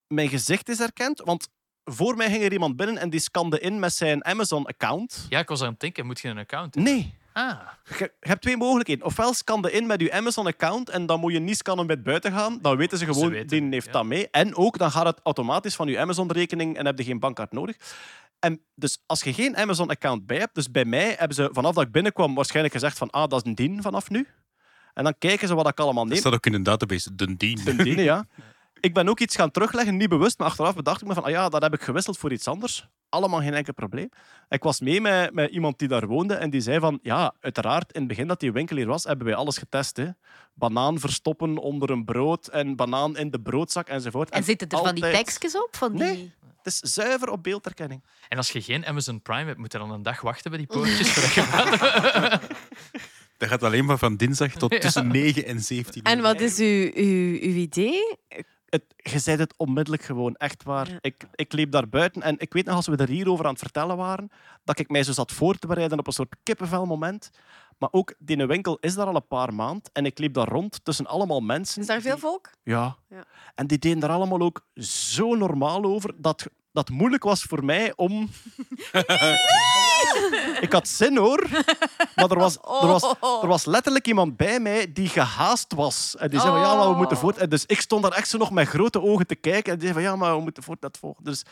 Mijn 0.07 0.29
gezicht 0.29 0.69
is 0.69 0.77
herkend, 0.77 1.19
want 1.19 1.49
voor 1.83 2.15
mij 2.15 2.29
ging 2.29 2.43
er 2.43 2.51
iemand 2.51 2.75
binnen 2.75 2.97
en 2.97 3.09
die 3.09 3.19
scande 3.19 3.59
in 3.59 3.79
met 3.79 3.93
zijn 3.93 4.25
Amazon-account. 4.25 5.25
Ja, 5.29 5.39
ik 5.39 5.47
was 5.47 5.61
aan 5.61 5.69
het 5.71 5.79
denken, 5.79 6.05
moet 6.05 6.19
je 6.19 6.27
een 6.27 6.37
account 6.37 6.75
hebben? 6.75 6.93
Nee, 6.93 7.19
Ah, 7.33 7.57
Je, 7.83 7.95
je 7.97 8.11
hebt 8.19 8.41
twee 8.41 8.57
mogelijkheden. 8.57 9.05
Ofwel 9.05 9.33
scan 9.33 9.61
je 9.61 9.71
in 9.71 9.87
met 9.87 10.01
je 10.01 10.13
Amazon-account 10.13 10.89
en 10.89 11.05
dan 11.05 11.19
moet 11.19 11.33
je 11.33 11.39
niet 11.39 11.57
scannen 11.57 11.85
met 11.85 12.03
buiten 12.03 12.31
gaan. 12.31 12.59
Dan 12.61 12.77
weten 12.77 12.97
ze 12.97 13.05
gewoon, 13.05 13.29
weten, 13.29 13.47
die 13.47 13.69
heeft 13.69 13.85
ja. 13.85 13.91
dat 13.91 14.05
mee. 14.05 14.29
En 14.29 14.55
ook, 14.55 14.77
dan 14.77 14.91
gaat 14.91 15.05
het 15.05 15.19
automatisch 15.23 15.75
van 15.75 15.87
je 15.87 15.99
Amazon-rekening 15.99 16.77
en 16.77 16.85
heb 16.85 16.97
je 16.97 17.03
geen 17.03 17.19
bankkaart 17.19 17.51
nodig. 17.51 17.75
En 18.39 18.61
dus 18.75 19.03
als 19.05 19.21
je 19.21 19.33
geen 19.33 19.57
Amazon-account 19.57 20.25
bij 20.25 20.37
hebt, 20.37 20.55
dus 20.55 20.71
bij 20.71 20.85
mij 20.85 21.15
hebben 21.17 21.35
ze 21.35 21.49
vanaf 21.51 21.73
dat 21.73 21.83
ik 21.83 21.91
binnenkwam 21.91 22.35
waarschijnlijk 22.35 22.73
gezegd 22.73 22.97
van 22.97 23.09
ah, 23.09 23.27
dat 23.29 23.41
is 23.41 23.49
een 23.49 23.55
dien 23.55 23.81
vanaf 23.81 24.09
nu. 24.09 24.27
En 24.93 25.03
dan 25.03 25.15
kijken 25.17 25.47
ze 25.47 25.55
wat 25.55 25.67
ik 25.67 25.79
allemaal 25.79 26.03
Dat 26.03 26.11
neem. 26.11 26.21
staat 26.21 26.33
ook 26.33 26.45
in 26.45 26.53
een 26.53 26.63
database, 26.63 27.15
Dundee. 27.15 27.53
Ten 27.63 27.77
diene, 27.77 28.03
ja. 28.03 28.25
Ik 28.81 28.93
ben 28.93 29.09
ook 29.09 29.19
iets 29.19 29.35
gaan 29.35 29.51
terugleggen, 29.51 29.97
niet 29.97 30.09
bewust, 30.09 30.37
maar 30.39 30.47
achteraf 30.47 30.75
bedacht 30.75 31.01
ik 31.01 31.07
me 31.07 31.13
van, 31.13 31.23
ah 31.23 31.29
ja, 31.29 31.49
dat 31.49 31.61
heb 31.61 31.73
ik 31.73 31.81
gewisseld 31.81 32.17
voor 32.17 32.31
iets 32.31 32.47
anders. 32.47 32.87
Allemaal 33.09 33.39
geen 33.39 33.53
enkel 33.53 33.73
probleem. 33.73 34.09
Ik 34.49 34.63
was 34.63 34.79
mee 34.79 35.01
met, 35.01 35.33
met 35.33 35.51
iemand 35.51 35.79
die 35.79 35.87
daar 35.87 36.07
woonde 36.07 36.33
en 36.33 36.49
die 36.49 36.61
zei 36.61 36.79
van, 36.79 36.99
ja, 37.01 37.33
uiteraard, 37.39 37.91
in 37.93 37.99
het 37.99 38.09
begin 38.09 38.27
dat 38.27 38.39
die 38.39 38.51
winkel 38.51 38.75
hier 38.75 38.87
was, 38.87 39.03
hebben 39.03 39.25
wij 39.25 39.35
alles 39.35 39.57
getest. 39.57 39.97
Hè. 39.97 40.07
Banaan 40.53 40.99
verstoppen 40.99 41.57
onder 41.57 41.89
een 41.89 42.05
brood 42.05 42.47
en 42.47 42.75
banaan 42.75 43.17
in 43.17 43.31
de 43.31 43.41
broodzak 43.41 43.87
enzovoort. 43.87 44.29
En 44.29 44.43
zitten 44.43 44.69
er 44.69 44.77
van 44.77 44.95
die 44.95 45.03
tekstjes 45.03 45.55
op? 45.55 45.75
Van 45.75 45.91
die... 45.91 46.01
Nee. 46.01 46.33
Het 46.63 46.73
is 46.73 46.93
zuiver 46.93 47.29
op 47.29 47.43
beeldherkenning. 47.43 48.03
en 48.29 48.37
als 48.37 48.51
je 48.51 48.61
geen 48.61 48.85
Amazon 48.85 49.21
Prime 49.21 49.45
hebt, 49.45 49.57
moet 49.57 49.71
je 49.71 49.77
dan 49.77 49.91
een 49.91 50.03
dag 50.03 50.21
wachten 50.21 50.51
bij 50.51 50.59
die 50.59 50.67
poortjes 50.67 51.13
Dat 53.37 53.49
gaat 53.49 53.63
alleen 53.63 53.85
maar 53.85 53.97
van 53.97 54.15
dinsdag 54.15 54.51
tot 54.51 54.81
tussen 54.81 55.07
9 55.07 55.45
en 55.45 55.59
17 55.59 56.03
En 56.03 56.17
uur. 56.17 56.23
wat 56.23 56.39
is 56.41 56.57
uw, 56.59 56.91
uw, 56.93 57.39
uw 57.41 57.55
idee? 57.55 58.17
Het, 58.71 58.83
je 58.95 59.19
zei 59.19 59.37
het 59.37 59.53
onmiddellijk 59.57 60.03
gewoon, 60.03 60.35
echt 60.35 60.63
waar. 60.63 60.89
Ja. 60.89 60.97
Ik, 61.01 61.27
ik 61.35 61.53
liep 61.53 61.71
daar 61.71 61.89
buiten 61.89 62.21
en 62.21 62.35
ik 62.39 62.53
weet 62.53 62.65
nog 62.65 62.75
als 62.75 62.87
we 62.87 62.95
er 62.95 63.09
hierover 63.09 63.45
aan 63.45 63.51
het 63.51 63.61
vertellen 63.61 63.97
waren, 63.97 64.31
dat 64.63 64.79
ik 64.79 64.89
mij 64.89 65.03
zo 65.03 65.11
zat 65.11 65.31
voor 65.31 65.55
te 65.57 65.67
bereiden 65.67 65.99
op 65.99 66.07
een 66.07 66.13
soort 66.13 66.35
kippenvelmoment. 66.43 67.29
Maar 67.77 67.89
ook, 67.91 68.13
die 68.19 68.45
winkel 68.45 68.77
is 68.79 68.95
daar 68.95 69.07
al 69.07 69.15
een 69.15 69.27
paar 69.27 69.53
maanden 69.53 69.89
en 69.93 70.05
ik 70.05 70.17
liep 70.19 70.33
daar 70.33 70.47
rond 70.47 70.85
tussen 70.85 71.05
allemaal 71.07 71.39
mensen. 71.39 71.81
Is 71.81 71.87
daar 71.87 72.01
veel 72.01 72.11
die- 72.11 72.21
volk? 72.21 72.49
Ja. 72.63 72.95
Ja. 73.09 73.23
En 73.55 73.67
die 73.67 73.77
deden 73.77 73.99
daar 73.99 74.09
allemaal 74.09 74.41
ook 74.41 74.65
zo 74.83 75.35
normaal 75.35 75.83
over 75.83 76.13
dat 76.21 76.47
dat 76.71 76.89
moeilijk 76.89 77.23
was 77.23 77.43
voor 77.43 77.65
mij 77.65 77.93
om. 77.95 78.29
ik 80.65 80.71
had 80.71 80.87
zin 80.87 81.17
hoor, 81.17 81.47
maar 82.15 82.29
er 82.29 82.39
was, 82.39 82.55
er, 82.55 82.87
was, 82.87 83.03
er 83.41 83.47
was 83.47 83.65
letterlijk 83.65 84.07
iemand 84.07 84.37
bij 84.37 84.59
mij 84.59 84.91
die 84.93 85.07
gehaast 85.07 85.73
was. 85.73 86.15
En 86.17 86.29
die 86.29 86.39
zei 86.39 86.51
van 86.51 86.61
ja, 86.61 86.75
maar 86.75 86.89
we 86.89 86.95
moeten 86.95 87.17
voort. 87.17 87.37
En 87.37 87.49
dus 87.49 87.65
ik 87.65 87.81
stond 87.81 88.03
daar 88.03 88.11
echt 88.11 88.29
zo 88.29 88.37
nog 88.37 88.51
met 88.51 88.67
grote 88.67 89.01
ogen 89.01 89.27
te 89.27 89.35
kijken. 89.35 89.73
En 89.73 89.79
die 89.79 89.87
zei 89.87 90.03
van 90.03 90.11
ja, 90.11 90.15
maar 90.15 90.35
we 90.35 90.41
moeten 90.41 90.63
voort 90.63 90.81
dat 90.81 90.97
volgen. 90.97 91.23
Dus 91.23 91.43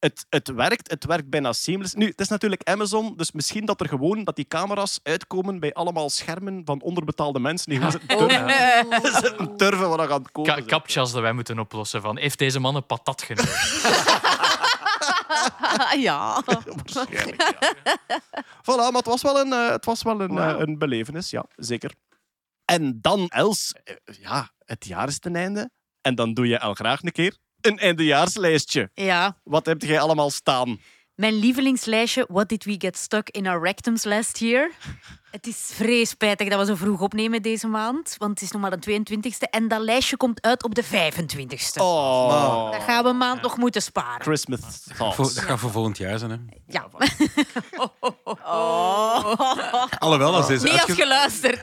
het, 0.00 0.26
het 0.28 0.48
werkt, 0.48 0.90
het 0.90 1.04
werkt 1.04 1.30
bijna 1.30 1.52
seamless. 1.52 1.94
Nu, 1.94 2.06
het 2.06 2.20
is 2.20 2.28
natuurlijk 2.28 2.68
Amazon, 2.68 3.12
dus 3.16 3.32
misschien 3.32 3.64
dat 3.64 3.80
er 3.80 3.88
gewoon 3.88 4.24
dat 4.24 4.36
die 4.36 4.48
camera's 4.48 5.00
uitkomen 5.02 5.60
bij 5.60 5.72
allemaal 5.72 6.10
schermen 6.10 6.62
van 6.64 6.82
onderbetaalde 6.82 7.38
mensen 7.38 7.70
die 7.70 7.78
gewoon 7.78 7.92
zitten 7.92 8.18
turven, 8.18 9.12
zitten 9.22 9.56
turven 9.56 9.88
wat 9.88 10.00
er 10.00 10.08
gaan 10.08 10.24
komen. 10.32 10.54
Ka 10.54 10.62
captchas 10.66 11.12
dat 11.12 11.22
wij 11.22 11.32
moeten 11.32 11.58
oplossen. 11.58 12.00
Van, 12.00 12.18
heeft 12.18 12.38
deze 12.38 12.60
man 12.60 12.76
een 12.76 12.86
patat 12.86 13.22
genomen? 13.22 13.52
ja. 16.08 16.42
Voilà, 18.66 18.90
maar 18.90 18.92
het 18.92 19.06
was 19.06 19.22
wel 19.22 19.40
een, 19.40 19.52
eh, 19.52 19.68
het 19.68 19.84
was 19.84 20.02
wel 20.02 20.20
een, 20.20 20.38
eh, 20.38 20.54
een 20.58 20.78
belevenis, 20.78 21.30
ja, 21.30 21.44
zeker. 21.56 21.90
En 22.64 22.98
dan, 23.00 23.28
Els, 23.28 23.74
eh, 23.84 23.94
ja, 24.20 24.50
het 24.64 24.86
jaar 24.86 25.08
is 25.08 25.18
ten 25.18 25.36
einde. 25.36 25.70
En 26.00 26.14
dan 26.14 26.34
doe 26.34 26.46
je 26.46 26.60
al 26.60 26.74
graag 26.74 27.02
een 27.02 27.12
keer 27.12 27.36
een 27.60 27.78
eindejaarslijstje. 27.78 28.90
Ja, 28.94 29.40
Wat 29.44 29.66
heb 29.66 29.82
jij 29.82 30.00
allemaal 30.00 30.30
staan? 30.30 30.80
mijn 31.14 31.34
lievelingslijstje 31.34 32.26
What 32.28 32.48
did 32.48 32.64
we 32.64 32.74
get 32.78 32.96
stuck 32.96 33.30
in 33.30 33.46
our 33.46 33.62
rectums 33.62 34.04
last 34.04 34.38
year? 34.38 34.70
Het 35.30 35.46
is 35.46 35.70
vrees 35.72 36.08
spijtig 36.10 36.48
dat 36.48 36.58
we 36.58 36.64
zo 36.66 36.74
vroeg 36.74 37.00
opnemen 37.00 37.42
deze 37.42 37.66
maand, 37.66 38.14
want 38.18 38.30
het 38.30 38.42
is 38.42 38.50
nog 38.50 38.60
maar 38.60 38.80
de 38.80 39.00
22e 39.00 39.50
en 39.50 39.68
dat 39.68 39.80
lijstje 39.80 40.16
komt 40.16 40.42
uit 40.42 40.62
op 40.64 40.74
de 40.74 40.84
25e. 40.84 40.88
Oh, 41.76 42.70
Dan 42.70 42.80
gaan 42.80 43.02
we 43.02 43.08
een 43.08 43.16
maand 43.16 43.42
nog 43.42 43.56
moeten 43.56 43.82
sparen. 43.82 44.22
Christmas 44.22 44.60
Voor- 44.60 44.94
thoughts. 44.96 45.34
dat 45.34 45.44
gaat 45.44 45.58
voor 45.58 45.70
volgend 45.70 45.98
jaar 45.98 46.18
zijn. 46.18 46.30
Hè. 46.30 46.36
Ja. 46.66 46.88
Alhoewel, 49.98 50.34
als 50.34 50.46
deze 50.46 50.64
Niet. 50.64 50.72
Nee, 50.72 50.80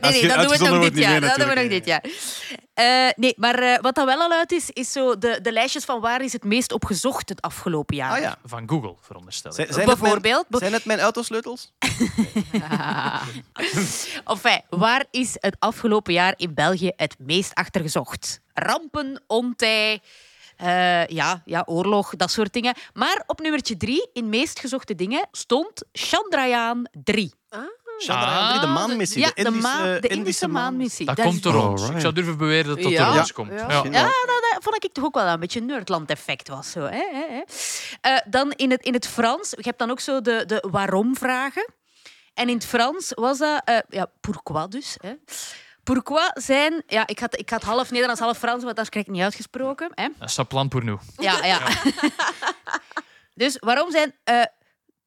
nee, 0.00 0.22
je 0.22 0.28
dat 0.28 0.48
doen 0.48 0.58
we 0.58 0.68
nog 0.74 0.82
dit 0.82 0.98
jaar. 0.98 1.20
Dat 1.20 1.36
doen 1.36 1.48
we 1.48 1.54
nog 1.54 1.68
dit 1.68 1.86
jaar. 1.86 2.04
Eh, 2.74 3.08
nee, 3.16 3.34
maar 3.36 3.54
eh, 3.58 3.78
wat 3.80 3.94
dat 3.94 4.04
wel 4.04 4.20
al 4.20 4.32
uit 4.32 4.52
is, 4.52 4.70
is 4.70 4.92
zo 4.92 5.18
de, 5.18 5.38
de 5.42 5.52
lijstjes 5.52 5.84
van 5.84 6.00
waar 6.00 6.22
is 6.22 6.32
het 6.32 6.44
meest 6.44 6.72
op 6.72 6.84
gezocht 6.84 7.28
het 7.28 7.40
afgelopen 7.40 7.96
jaar. 7.96 8.12
Ah 8.12 8.20
ja. 8.20 8.36
Van 8.44 8.68
Google, 8.68 8.94
veronderstel 9.00 9.50
ik. 9.50 9.56
Zijn, 9.56 9.72
zijn, 9.72 9.88
het 9.88 10.00
mijn, 10.00 10.20
Bijvoorbeeld. 10.20 10.60
zijn 10.60 10.72
het 10.72 10.84
mijn 10.84 11.00
autosleutels? 11.00 11.72
Enfin, 14.24 14.60
waar 14.70 15.04
is 15.10 15.36
het 15.40 15.56
afgelopen 15.58 16.12
jaar 16.12 16.34
in 16.36 16.54
België 16.54 16.90
het 16.96 17.14
meest 17.18 17.54
achtergezocht? 17.54 18.40
Rampen, 18.54 19.22
ontij, 19.26 20.00
eh, 20.56 21.06
ja, 21.06 21.42
ja, 21.44 21.62
oorlog, 21.66 22.16
dat 22.16 22.30
soort 22.30 22.52
dingen. 22.52 22.74
Maar 22.92 23.22
op 23.26 23.40
nummertje 23.40 23.76
drie, 23.76 24.10
in 24.12 24.28
meest 24.28 24.60
gezochte 24.60 24.94
dingen, 24.94 25.28
stond 25.32 25.82
Chandrayaan 25.92 26.82
3. 27.04 27.32
Chandrayaan 27.98 28.48
drie, 28.48 28.60
de 28.60 28.66
maanmissie. 28.66 29.20
Ja, 29.20 29.26
de 29.34 29.34
de, 29.34 29.48
Indische, 29.48 29.68
maan- 29.76 30.00
de 30.00 30.08
Indische, 30.08 30.48
maanmissie. 30.48 31.06
Dat 31.06 31.16
Dat 31.16 31.24
komt 31.24 31.46
ons. 31.46 31.56
Alright. 31.56 31.90
Ik 31.94 32.00
zou 32.00 32.12
durven 32.12 32.38
beweren 32.38 32.66
dat 32.66 32.82
dat 32.82 32.92
Ja. 32.92 33.14
Ja. 33.14 33.24
komt. 33.34 33.48
Ja. 33.50 33.56
Ja. 33.68 33.82
Ja, 33.90 34.02
dat, 34.02 34.48
dat 34.52 34.58
vond 34.62 34.84
ik 34.84 34.92
toch 34.92 35.04
ook 35.04 35.14
wel 35.14 35.26
een 35.26 35.40
beetje 35.40 35.60
een 35.60 35.66
Nerdland-effect 35.66 36.48
was. 36.48 36.70
Zo, 36.70 36.80
hè, 36.80 37.08
hè, 37.12 37.26
hè. 37.30 37.40
Eh, 38.00 38.18
dan 38.26 38.52
in 38.52 38.70
het, 38.70 38.82
in 38.82 38.92
het 38.92 39.06
Frans, 39.08 39.50
je 39.50 39.62
hebt 39.62 39.78
dan 39.78 39.90
ook 39.90 40.00
zo 40.00 40.20
de, 40.20 40.42
de 40.46 40.64
waarom-vragen. 40.70 41.66
En 42.38 42.48
in 42.48 42.54
het 42.54 42.64
Frans 42.66 43.12
was 43.14 43.38
dat, 43.38 43.62
eh, 43.64 43.78
ja, 43.88 44.10
pourquoi 44.20 44.68
dus. 44.68 44.96
Hè. 45.00 45.14
Pourquoi 45.82 46.30
zijn, 46.34 46.82
ja, 46.86 47.06
ik 47.06 47.18
had, 47.18 47.38
ik 47.38 47.50
had 47.50 47.62
half 47.62 47.90
Nederlands, 47.90 48.20
half 48.20 48.38
Frans, 48.38 48.62
want 48.64 48.76
dat 48.76 48.84
is 48.84 48.90
correct 48.90 49.10
niet 49.10 49.22
uitgesproken. 49.22 49.90
Hè. 49.94 50.08
Dat 50.18 50.28
is 50.28 50.38
plan 50.48 50.68
pour 50.68 50.84
nous. 50.84 51.00
Ja, 51.16 51.44
ja. 51.44 51.60
dus 53.42 53.56
waarom 53.60 53.90
zijn 53.90 54.14
eh 54.24 54.42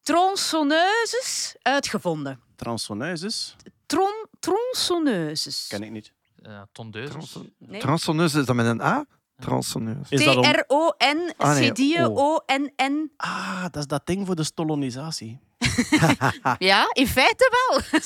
tronçonneuses 0.02 1.56
uitgevonden? 1.62 2.40
Tronçonneuses? 2.56 3.56
Tron, 3.86 4.28
tronçonneuses. 4.40 5.68
Ken 5.68 5.84
ik 5.84 5.91
niet. 5.91 6.14
Uh, 6.41 6.62
tondeuses. 6.72 7.38
Nee. 7.58 7.80
Tronçonneuse, 7.80 8.40
is 8.40 8.45
dat 8.45 8.56
met 8.56 8.66
een 8.66 8.82
A? 8.82 9.06
Tronçonneuse. 9.40 10.14
Is 10.14 10.24
dat 10.24 10.36
om... 10.36 10.44
T-R-O-N, 10.44 11.34
Ah, 11.38 11.53
nee, 11.53 11.72
C-D-O-N-N. 11.72 13.12
Ah, 13.18 13.62
dat 13.64 13.76
is 13.76 13.88
dat 13.88 14.06
ding 14.06 14.26
voor 14.26 14.36
de 14.36 14.44
stolonisatie. 14.44 15.40
Ja, 16.57 16.89
in 16.93 17.07
feite 17.07 17.52
wel. 17.68 17.80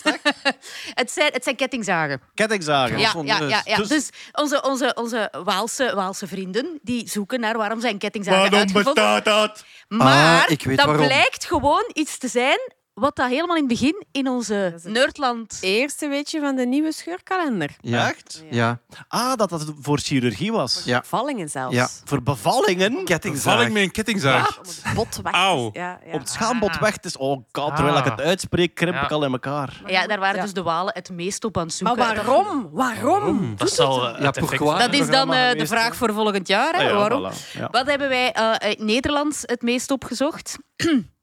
het, 0.93 1.11
zijn, 1.11 1.29
het 1.33 1.43
zijn 1.43 1.55
kettingzagen. 1.55 2.21
Kettingzagen. 2.33 2.97
Ja, 2.97 3.13
ja, 3.23 3.39
ja, 3.39 3.61
ja. 3.65 3.77
Dus- 3.77 3.87
Dus 3.87 4.09
onze, 4.31 4.61
onze, 4.63 4.91
onze 4.95 5.31
Waalse, 5.43 5.91
Waalse 5.95 6.27
vrienden 6.27 6.79
die 6.81 7.09
zoeken 7.09 7.39
naar 7.39 7.57
waarom 7.57 7.79
zijn 7.81 7.97
kettingzagen 7.97 8.39
Waarom 8.39 8.59
uitgevonden. 8.59 8.93
bestaat 8.93 9.25
dat? 9.25 9.63
Maar 9.87 10.43
Ah, 10.45 10.51
ik 10.51 10.63
weet 10.63 10.77
dat 10.77 10.85
waarom. 10.85 11.05
blijkt 11.07 11.45
gewoon 11.45 11.89
iets 11.93 12.17
te 12.17 12.27
zijn 12.27 12.59
wat 12.95 13.15
dat 13.15 13.27
helemaal 13.29 13.55
in 13.55 13.61
het 13.69 13.71
begin 13.79 14.05
in 14.11 14.27
onze 14.27 14.79
Nerdland... 14.83 15.57
Eerste 15.61 16.07
weetje 16.07 16.39
van 16.39 16.55
de 16.55 16.65
nieuwe 16.65 16.91
scheurkalender. 16.91 17.69
Ja. 17.81 18.07
Echt? 18.09 18.43
Ja. 18.49 18.79
Ah, 19.07 19.35
dat 19.35 19.49
dat 19.49 19.73
voor 19.81 19.99
chirurgie 19.99 20.51
was. 20.51 20.81
Ja. 20.85 21.03
Vallingen 21.05 21.49
zelfs. 21.49 21.75
Ja. 21.75 21.87
Voor 22.03 22.23
bevallingen? 22.23 23.05
Kettingzaag. 23.05 23.53
Valling 23.53 23.73
met 23.73 23.83
een 23.83 23.91
kettingzaag. 23.91 24.57
Om 24.57 24.63
het 24.65 24.93
bot 24.95 25.19
weg. 25.23 25.33
Auw. 25.33 25.69
Ja, 25.73 25.99
ja. 26.05 26.11
Om 26.13 26.19
het 26.19 26.29
schaambod 26.29 26.77
weg 26.79 26.97
te... 26.97 27.19
Oh 27.19 27.43
god, 27.51 27.75
terwijl 27.75 27.97
ik 27.97 28.03
het 28.05 28.21
uitspreek, 28.21 28.75
krimp 28.75 28.93
Ja. 28.95 29.03
ik 29.03 29.11
al 29.11 29.23
in 29.25 29.31
elkaar. 29.31 29.81
Ja, 29.85 30.07
daar 30.07 30.19
waren 30.19 30.35
Ja. 30.35 30.41
dus 30.41 30.53
de 30.53 30.63
Walen 30.63 30.93
het 30.93 31.09
meest 31.09 31.43
op 31.43 31.57
aan 31.57 31.67
het 31.67 31.81
Maar 31.81 31.95
zoeken. 31.95 32.15
waarom? 32.25 32.69
Waarom? 32.71 33.53
Dat 33.57 33.71
zal 33.71 34.07
Ja. 34.21 34.31
Dat 34.77 34.93
is 34.93 35.07
dan 35.07 35.33
eh, 35.33 35.51
de 35.59 35.67
vraag 35.67 35.95
voor 35.95 36.13
volgend 36.13 36.47
jaar. 36.47 36.73
Hè? 36.73 36.79
Ah 36.83 36.89
ja, 36.89 36.95
waarom? 36.95 37.31
voilà. 37.31 37.51
Ja. 37.53 37.67
Wat 37.71 37.85
hebben 37.87 38.09
wij 38.09 38.31
eh, 38.31 38.71
in 38.77 38.85
Nederlands 38.85 39.41
het 39.41 39.61
meest 39.61 39.91
opgezocht? 39.91 40.57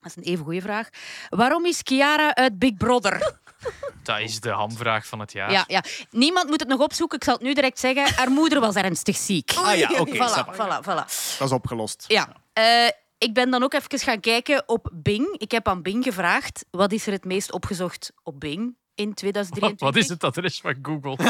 Dat 0.00 0.10
is 0.10 0.16
een 0.16 0.32
even 0.32 0.44
goede 0.44 0.60
vraag. 0.60 0.88
Waarom 1.28 1.66
is 1.66 1.80
Chiara 1.82 2.34
uit 2.34 2.58
Big 2.58 2.76
Brother? 2.76 3.32
Dat 4.02 4.20
is 4.20 4.40
de 4.40 4.50
hamvraag 4.50 5.06
van 5.06 5.20
het 5.20 5.32
jaar. 5.32 5.52
Ja, 5.52 5.64
ja. 5.66 5.82
Niemand 6.10 6.48
moet 6.48 6.60
het 6.60 6.68
nog 6.68 6.80
opzoeken. 6.80 7.18
Ik 7.18 7.24
zal 7.24 7.34
het 7.34 7.42
nu 7.42 7.52
direct 7.54 7.78
zeggen. 7.78 8.14
Haar 8.14 8.30
moeder 8.30 8.60
was 8.60 8.74
ernstig 8.74 9.16
ziek. 9.16 9.52
Ah 9.56 9.76
ja, 9.76 9.90
oké. 10.00 10.14
voilà, 10.14 10.54
voilà, 10.54 10.82
voilà. 10.82 11.04
Dat 11.38 11.40
is 11.40 11.52
opgelost. 11.52 12.04
Ja. 12.06 12.28
Eh, 12.52 12.88
ik 13.18 13.34
ben 13.34 13.50
dan 13.50 13.62
ook 13.62 13.72
even 13.72 13.98
gaan 13.98 14.20
kijken 14.20 14.62
op 14.66 14.90
Bing. 14.92 15.34
Ik 15.38 15.50
heb 15.50 15.68
aan 15.68 15.82
Bing 15.82 16.04
gevraagd, 16.04 16.64
wat 16.70 16.92
is 16.92 17.06
er 17.06 17.12
het 17.12 17.24
meest 17.24 17.52
opgezocht 17.52 18.12
op 18.22 18.40
Bing 18.40 18.76
in 18.98 19.14
2023? 19.14 19.86
Wat 19.86 19.96
is 19.96 20.08
het 20.08 20.24
adres 20.24 20.60
van 20.60 20.74
Google? 20.82 21.16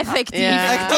Effectief. 0.00 0.40
Ja. 0.40 0.72
Echt 0.72 0.86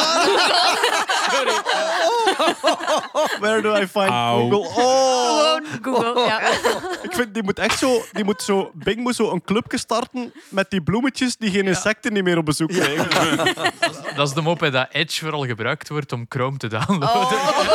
Where 3.40 3.62
do 3.62 3.74
I 3.74 3.86
find. 3.86 4.08
Google? 4.08 4.58
Oh! 4.58 5.56
Gewoon 5.82 6.04
Google, 6.04 6.24
ja. 6.26 6.40
Ik 7.02 7.12
vind, 7.12 7.34
die 7.34 7.42
moet 7.42 7.58
echt 7.58 7.78
zo... 7.78 8.02
Die 8.12 8.24
moet 8.24 8.42
zo 8.42 8.70
Bing 8.74 8.98
moet 8.98 9.14
zo 9.14 9.30
een 9.30 9.42
clubje 9.42 9.78
starten 9.78 10.32
met 10.48 10.70
die 10.70 10.82
bloemetjes 10.82 11.36
die 11.36 11.50
geen 11.50 11.66
insecten 11.66 12.12
niet 12.12 12.24
meer 12.24 12.38
op 12.38 12.44
bezoek 12.44 12.68
krijgen. 12.68 13.08
Dat 14.16 14.28
is 14.28 14.34
de 14.34 14.40
mop 14.40 14.60
hè, 14.60 14.70
dat 14.70 14.88
Edge 14.90 15.20
vooral 15.20 15.46
gebruikt 15.46 15.88
wordt 15.88 16.12
om 16.12 16.26
Chrome 16.28 16.56
te 16.56 16.66
downloaden. 16.66 17.38
Oh. 17.38 17.70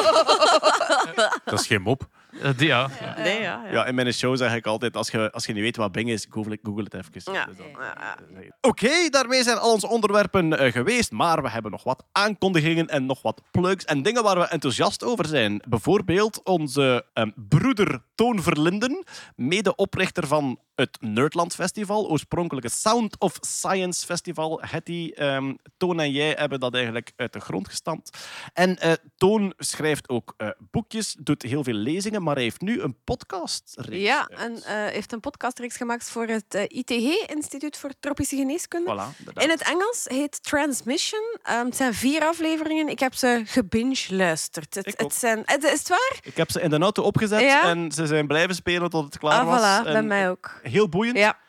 Dat 1.45 1.60
is 1.60 1.68
geen 1.68 1.81
mop. 1.81 2.07
Eh, 2.41 2.49
die, 2.57 2.68
ja. 2.68 2.89
Nee, 3.18 3.41
ja. 3.41 3.61
Ja, 3.72 3.85
in 3.85 3.95
mijn 3.95 4.14
show 4.14 4.38
zeg 4.38 4.55
ik 4.55 4.65
altijd, 4.65 4.97
als 4.97 5.10
je, 5.10 5.31
als 5.31 5.45
je 5.45 5.53
niet 5.53 5.61
weet 5.61 5.76
wat 5.76 5.91
Bing 5.91 6.10
is, 6.10 6.27
google, 6.30 6.57
google 6.64 6.84
het 6.84 6.93
even. 6.93 7.34
Ja. 7.34 7.45
Dus 7.45 7.55
Ja, 7.57 8.18
ja. 8.41 8.55
Oké, 8.61 9.10
daarmee 9.10 9.43
zijn 9.43 9.57
al 9.57 9.72
onze 9.72 9.88
onderwerpen 9.88 10.60
eh, 10.60 10.72
geweest, 10.72 11.11
maar 11.11 11.41
we 11.41 11.49
hebben 11.49 11.72
nog 11.72 11.84
wat 11.84 12.03
aankondigingen 12.11 12.88
en 12.88 13.05
nog 13.05 13.22
wat 13.22 13.41
plugs 13.51 13.85
en 13.85 14.01
dingen 14.01 14.23
waar 14.23 14.39
we 14.39 14.45
enthousiast 14.45 15.03
over 15.03 15.26
zijn. 15.26 15.61
Bijvoorbeeld 15.68 16.43
onze 16.43 17.05
ehm, 17.14 17.30
broeder 17.35 18.01
Toon 18.23 18.41
Verlinden, 18.41 19.03
medeoprichter 19.35 20.27
van 20.27 20.59
het 20.75 20.97
Nerdland 21.01 21.55
Festival, 21.55 22.09
oorspronkelijke 22.09 22.69
Sound 22.69 23.19
of 23.19 23.37
Science 23.39 24.05
Festival. 24.05 24.59
Hetty, 24.61 25.11
ehm, 25.15 25.53
Toon 25.77 25.99
en 25.99 26.11
jij 26.11 26.31
hebben 26.37 26.59
dat 26.59 26.73
eigenlijk 26.73 27.11
uit 27.15 27.33
de 27.33 27.39
grond 27.39 27.67
gestampt. 27.67 28.17
En 28.53 28.79
eh, 28.79 28.91
Toon 29.17 29.53
schrijft 29.57 30.09
ook 30.09 30.33
eh, 30.37 30.47
boekjes, 30.71 31.15
doet 31.19 31.41
heel 31.41 31.63
veel 31.63 31.73
lezingen, 31.73 32.23
maar 32.23 32.33
hij 32.35 32.43
heeft 32.43 32.61
nu 32.61 32.81
een 32.81 32.95
podcast. 33.03 33.77
Ja, 33.89 34.27
en 34.27 34.63
eh, 34.63 34.85
heeft 34.85 35.11
een 35.11 35.19
podcastreeks 35.19 35.77
gemaakt 35.77 36.09
voor 36.09 36.27
het 36.27 36.67
ITG, 36.67 37.29
Instituut 37.29 37.77
voor 37.77 37.91
Tropische 37.99 38.35
Geneeskunde. 38.35 38.91
Voilà, 38.91 39.17
inderdaad. 39.17 39.43
In 39.43 39.49
het 39.49 39.61
Engels 39.61 40.05
heet 40.07 40.43
Transmission. 40.43 41.37
Ehm, 41.43 41.65
het 41.65 41.75
zijn 41.75 41.93
vier 41.93 42.21
afleveringen. 42.21 42.87
Ik 42.87 42.99
heb 42.99 43.13
ze 43.13 43.41
gebinge-luisterd. 43.45 44.75
Het, 44.75 44.93
het 44.97 45.13
zijn, 45.13 45.41
het, 45.45 45.63
is 45.63 45.79
het 45.79 45.89
waar? 45.89 46.17
Ik 46.21 46.37
heb 46.37 46.51
ze 46.51 46.61
in 46.61 46.69
de 46.69 46.77
auto 46.77 47.03
opgezet 47.03 47.41
Ja? 47.41 47.63
en 47.63 47.91
ze 47.91 48.07
zijn 48.07 48.12
blijven 48.27 48.56
spelen 48.56 48.90
tot 48.90 49.06
het 49.06 49.18
klaar 49.18 49.40
Ah, 49.40 49.45
was. 49.48 49.60
voilà, 49.60 49.84
bij 49.84 49.94
En 49.95 50.07
mij 50.07 50.30
ook. 50.30 50.60
Heel 50.64 50.90
boeiend. 50.90 51.18
Ja. 51.18 51.40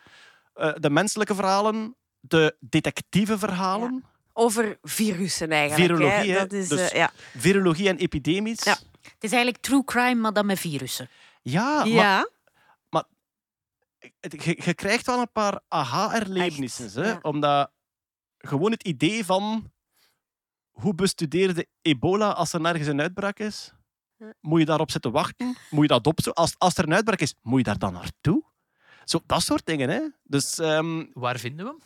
Eh, 0.53 0.73
de 0.79 0.89
menselijke 0.89 1.35
verhalen, 1.35 1.95
de 2.19 2.55
detectieve 2.59 3.37
verhalen, 3.37 4.03
Over 4.33 4.77
virussen 4.81 5.51
eigenlijk. 5.51 5.91
Virologie, 5.91 6.31
hè. 6.31 6.37
Dat 6.39 6.53
is, 6.53 6.67
Dus- 6.67 6.89
eh, 6.89 6.97
ja. 6.97 7.11
virologie 7.37 7.87
en 7.89 7.97
epidemisch. 7.97 8.63
Ja. 8.63 8.77
Het 9.01 9.23
is 9.23 9.31
eigenlijk 9.31 9.63
true 9.63 9.83
crime, 9.83 10.15
maar 10.15 10.33
dan 10.33 10.45
met 10.45 10.59
virussen. 10.59 11.09
Ja, 11.41 11.77
maar 11.77 11.87
ja. 11.87 12.29
het- 14.19 14.43
je, 14.43 14.61
je 14.65 14.73
krijgt 14.73 15.05
wel 15.05 15.19
een 15.19 15.31
paar 15.31 15.59
aha-erlebnissen. 15.67 16.85
Echt, 16.85 16.95
hè, 16.95 17.07
ja. 17.09 17.19
Omdat 17.21 17.71
gewoon 18.37 18.71
het 18.71 18.83
idee 18.83 19.25
van 19.25 19.71
hoe 20.71 20.95
bestudeerde 20.95 21.67
ebola 21.81 22.29
als 22.29 22.53
er 22.53 22.61
nergens 22.61 22.87
een 22.87 23.01
uitbraak 23.01 23.39
is? 23.39 23.73
Moet 24.41 24.59
je 24.59 24.65
daarop 24.65 24.91
zitten 24.91 25.11
wachten? 25.11 25.55
Moet 25.69 25.81
je 25.81 25.87
dat 25.87 26.07
op? 26.07 26.19
Als, 26.33 26.55
als 26.57 26.77
er 26.77 26.83
een 26.83 26.93
uitbraak 26.93 27.19
is, 27.19 27.35
moet 27.41 27.57
je 27.57 27.63
daar 27.63 27.77
dan 27.77 27.93
naartoe? 27.93 28.43
Zo, 29.03 29.19
dat 29.25 29.41
soort 29.41 29.65
dingen. 29.65 29.89
Hè? 29.89 30.01
Dus 30.23 30.59
ehm, 30.59 31.05
Waar 31.13 31.39
vinden 31.39 31.65
we 31.65 31.71
hem? 31.71 31.81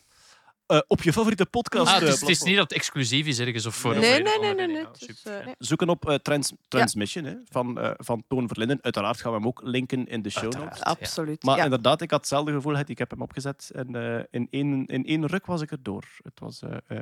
Eh, 0.69 0.79
op 0.87 1.01
je 1.01 1.13
favoriete 1.13 1.45
podcast. 1.45 1.87
Ah, 1.87 1.95
eh, 1.95 2.01
het, 2.01 2.13
is, 2.13 2.19
het 2.19 2.29
is 2.29 2.41
niet 2.41 2.55
dat 2.55 2.69
het 2.69 2.73
exclusief 2.77 3.25
is 3.27 3.39
ergens 3.39 3.65
of 3.65 3.75
voor... 3.75 3.95
Nee, 3.95 4.13
voor 4.13 4.23
nee, 4.23 4.33
een 4.33 4.41
nee, 4.41 4.67
nee, 4.67 4.67
nee. 4.67 4.85
eh, 5.23 5.45
nee. 5.45 5.55
Zoeken 5.57 5.89
op 5.89 6.09
eh, 6.09 6.15
trans, 6.15 6.53
Transmission 6.67 7.25
hè, 7.25 7.35
van, 7.49 7.79
eh, 7.79 7.91
van 7.97 8.23
Toon 8.27 8.47
Verlinden. 8.47 8.79
Uiteraard 8.81 9.21
gaan 9.21 9.31
we 9.31 9.37
hem 9.37 9.47
ook 9.47 9.61
linken 9.63 10.07
in 10.07 10.21
de 10.21 10.29
show 10.29 10.43
notes. 10.43 10.61
Uiteraard. 10.61 10.99
Absoluut. 10.99 11.43
Maar 11.43 11.57
ja. 11.57 11.63
inderdaad, 11.63 12.01
ik 12.01 12.11
had 12.11 12.19
hetzelfde 12.19 12.51
gevoel. 12.51 12.77
Ik 12.79 12.97
heb 12.97 13.09
hem 13.09 13.21
opgezet 13.21 13.71
en 13.73 13.95
eh, 13.95 14.23
in, 14.29 14.47
één, 14.49 14.85
in 14.85 15.05
één 15.05 15.25
ruk 15.25 15.45
was 15.45 15.61
ik 15.61 15.71
erdoor. 15.71 16.03
Het 16.23 16.39
was 16.39 16.61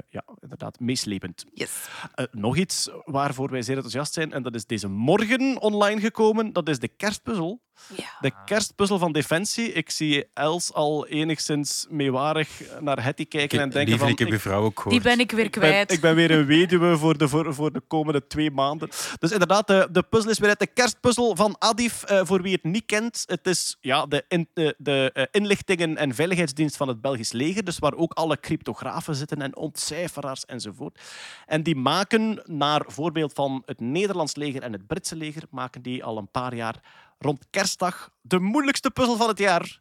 ja, 0.10 0.24
inderdaad 0.40 0.80
meeslepend. 0.80 1.46
Yes. 1.54 1.88
Nog 2.32 2.58
iets 2.58 2.90
waarvoor 3.06 3.50
wij 3.50 3.62
zeer 3.62 3.76
enthousiast 3.76 4.14
zijn, 4.14 4.32
en 4.34 4.44
dat 4.44 4.56
is 4.56 4.66
deze 4.66 4.88
morgen 4.88 5.62
online 5.62 6.02
gekomen. 6.02 6.54
Dat 6.54 6.70
is 6.70 6.80
de 6.80 6.88
kerstpuzzel. 6.88 7.62
Ja. 7.96 8.06
De 8.20 8.32
kerstpuzzel 8.46 9.00
van 9.00 9.12
Defensie. 9.12 9.72
Ik 9.72 9.90
zie 9.90 10.26
Els 10.34 10.74
al 10.74 11.08
enigszins 11.08 11.86
meewarig 11.90 12.50
naar 12.80 13.04
Hetty 13.04 13.26
kijken 13.26 13.60
en 13.60 13.70
denken 13.70 13.98
van... 13.98 14.08
ik 14.08 14.20
heb 14.20 14.40
vrouw 14.40 14.64
ook 14.64 14.80
gehoord. 14.80 14.96
Die 14.96 15.12
ben 15.12 15.20
ik 15.20 15.32
weer 15.32 15.46
ik 15.46 15.52
ben, 15.52 15.62
kwijt. 15.62 15.92
ik 15.92 16.02
ben 16.02 16.16
weer 16.16 16.32
een 16.32 16.46
weduwe 16.46 16.98
voor 16.98 17.18
de, 17.18 17.28
voor, 17.28 17.54
voor 17.54 17.72
de 17.72 17.82
komende 17.88 18.28
twee 18.28 18.52
maanden. 18.52 18.90
Dus 19.20 19.32
inderdaad, 19.32 19.68
de, 19.68 19.88
de 19.92 20.04
puzzel 20.04 20.32
is 20.32 20.40
weer 20.40 20.50
uit 20.50 20.60
de 20.60 20.68
kerstpuzzel 20.68 21.36
van 21.36 21.56
Adif. 21.60 22.04
Eh, 22.04 22.22
voor 22.24 22.42
wie 22.42 22.54
het 22.54 22.64
niet 22.64 22.86
kent, 22.86 23.24
het 23.26 23.48
is 23.48 23.78
ja, 23.82 24.06
de, 24.06 24.26
in, 24.28 24.50
de, 24.54 24.76
de 24.78 25.10
eh, 25.14 25.24
inlichtingen- 25.32 25.98
en 25.98 26.16
veiligheidsdienst 26.16 26.78
van 26.78 26.88
het 26.88 27.02
Belgisch 27.02 27.32
leger. 27.32 27.64
Dus 27.64 27.80
waar 27.80 27.94
ook 27.94 28.14
alle 28.14 28.40
cryptografen 28.40 29.16
zitten 29.16 29.42
en 29.42 29.56
ontcijferaars 29.56 30.46
enzovoort. 30.46 31.00
En 31.46 31.64
die 31.64 31.76
maken, 31.76 32.42
naar 32.46 32.84
voorbeeld 32.88 33.34
van 33.34 33.64
het 33.66 33.80
Nederlands 33.80 34.36
leger 34.36 34.62
en 34.62 34.72
het 34.72 34.88
Britse 34.88 35.16
leger, 35.16 35.44
maken 35.50 35.82
die 35.82 36.04
al 36.04 36.18
een 36.18 36.32
paar 36.32 36.56
jaar 36.56 36.76
rond 37.18 37.48
kerstdag 37.50 38.10
de 38.22 38.40
moeilijkste 38.40 38.92
puzzel 38.92 39.16
van 39.16 39.28
het 39.28 39.40
jaar. 39.40 39.80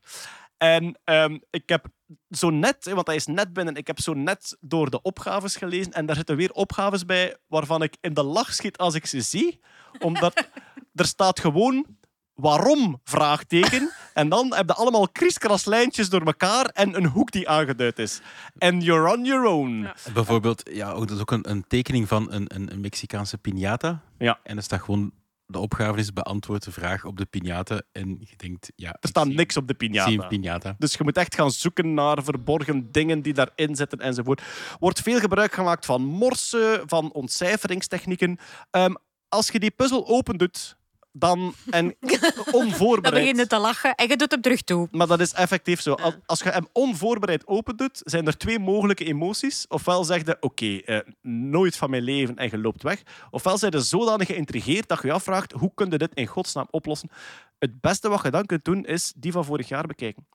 En 0.57 0.99
ehm, 1.05 1.39
ik 1.51 1.69
heb 1.69 1.87
zo 2.31 2.51
net, 2.51 2.85
want 2.85 3.07
hij 3.07 3.17
is 3.17 3.27
net 3.27 3.53
binnen, 3.53 3.75
ik 3.75 3.87
heb 3.87 4.01
zo 4.01 4.15
net 4.15 4.57
door 4.61 4.91
de 4.91 5.03
opgaves 5.03 5.57
gelezen 5.57 5.93
en 5.93 6.07
daar 6.07 6.17
zitten 6.17 6.37
weer 6.37 6.53
opgaves 6.53 7.05
bij 7.05 7.37
waarvan 7.47 7.83
ik 7.83 7.97
in 8.01 8.15
de 8.15 8.23
lach 8.23 8.55
schiet 8.55 8.79
als 8.79 8.95
ik 8.95 9.07
ze 9.07 9.21
zie. 9.21 9.61
Omdat 9.99 10.47
er 10.95 11.07
staat 11.07 11.41
gewoon 11.41 11.87
waarom 12.35 13.01
vraagteken 13.05 13.93
en 14.15 14.29
dan 14.29 14.55
heb 14.55 14.69
je 14.69 14.75
allemaal 14.75 15.09
kriskras-lijntjes 15.09 16.09
door 16.09 16.23
elkaar 16.23 16.65
en 16.65 16.97
een 16.97 17.07
hoek 17.07 17.31
die 17.31 17.49
aangeduid 17.49 17.99
is. 17.99 18.21
En 18.59 18.81
you're 18.81 19.13
on 19.13 19.25
your 19.25 19.45
own. 19.45 19.89
Bijvoorbeeld, 20.15 20.71
ja, 20.73 20.91
ook, 20.91 21.09
dat 21.09 21.17
is 21.17 21.21
ook 21.21 21.31
een, 21.31 21.51
een 21.51 21.65
tekening 21.69 22.09
van 22.09 22.33
een, 22.33 22.55
een, 22.55 22.73
een 22.73 22.81
Mexicaanse 22.81 23.39
piñata. 23.39 24.03
Ja. 24.19 24.39
En 24.43 24.57
er 24.57 24.63
staat 24.63 24.83
gewoon, 24.83 25.13
de 25.47 25.59
opgave 25.59 25.99
is 25.99 26.13
beantwoord 26.13 26.65
de 26.65 26.73
vraag 26.73 27.05
op 27.05 27.17
de 27.17 27.27
piñata. 27.27 27.77
En 27.93 28.17
je 28.21 28.37
denkt, 28.37 28.73
ja... 28.77 28.97
Er 29.01 29.09
staat 29.09 29.29
niks 29.29 29.57
op 29.57 29.69
de 29.69 29.75
piñata. 29.75 30.75
Dus 30.79 30.93
je 30.93 31.05
moet 31.05 31.17
echt 31.17 31.35
gaan 31.35 31.51
zoeken 31.51 31.95
naar 31.95 32.25
verborgen 32.25 32.93
dingen 32.93 33.23
die 33.23 33.33
daarin 33.33 33.77
zitten 33.77 33.99
enzovoort. 33.99 34.43
Wordt 34.79 35.01
veel 35.01 35.19
gebruik 35.19 35.53
gemaakt 35.53 35.87
van 35.87 36.05
morsen, 36.05 36.83
van 36.89 37.13
ontcijferingstechnieken. 37.13 38.39
Ehm, 38.71 38.95
als 39.29 39.49
je 39.49 39.59
die 39.59 39.71
puzzel 39.71 40.07
opendoet, 40.07 40.77
dan 41.19 41.55
en 41.71 41.95
Dan 42.01 42.33
onvoorbereid. 42.53 43.25
begin 43.25 43.37
je 43.37 43.47
te 43.47 43.59
lachen 43.59 43.95
en 43.95 44.09
je 44.09 44.17
doet 44.17 44.31
hem 44.31 44.41
terug 44.41 44.63
toe. 44.63 44.89
Maar 44.91 45.07
dat 45.07 45.21
is 45.21 45.33
effectief 45.33 45.81
zo. 45.81 45.93
Als, 45.93 46.15
als 46.27 46.41
je 46.41 46.51
hem 46.51 46.67
onvoorbereid 46.73 47.47
opendoet, 47.47 48.01
zijn 48.05 48.27
er 48.27 48.37
twee 48.37 48.59
mogelijke 48.59 49.05
emoties. 49.05 49.65
Ofwel 49.69 50.05
zeg 50.05 50.25
je, 50.25 50.37
oké, 50.41 50.77
eh, 50.77 50.99
nooit 51.23 51.77
van 51.77 51.91
mijn 51.91 52.03
leven 52.03 52.37
en 52.37 52.49
je 52.51 52.59
loopt 52.59 52.83
weg. 52.83 53.03
Ofwel 53.31 53.59
zijn 53.59 53.73
je 53.73 53.81
zodanig 53.81 54.27
geïntrigeerd 54.27 54.89
dat 54.89 55.01
je 55.01 55.07
je 55.07 55.13
afvraagt, 55.13 55.53
hoe 55.53 55.73
kun 55.75 55.91
je 55.91 55.99
dit 55.99 56.15
in 56.15 56.27
godsnaam 56.27 56.67
oplossen? 56.71 57.11
Het 57.59 57.81
beste 57.81 58.09
wat 58.09 58.23
je 58.23 58.31
dan 58.31 58.47
kunt 58.47 58.65
doen, 58.65 58.85
is 58.85 59.13
die 59.17 59.33
van 59.33 59.45
vorig 59.45 59.69
jaar 59.69 59.87
bekijken. 59.87 60.27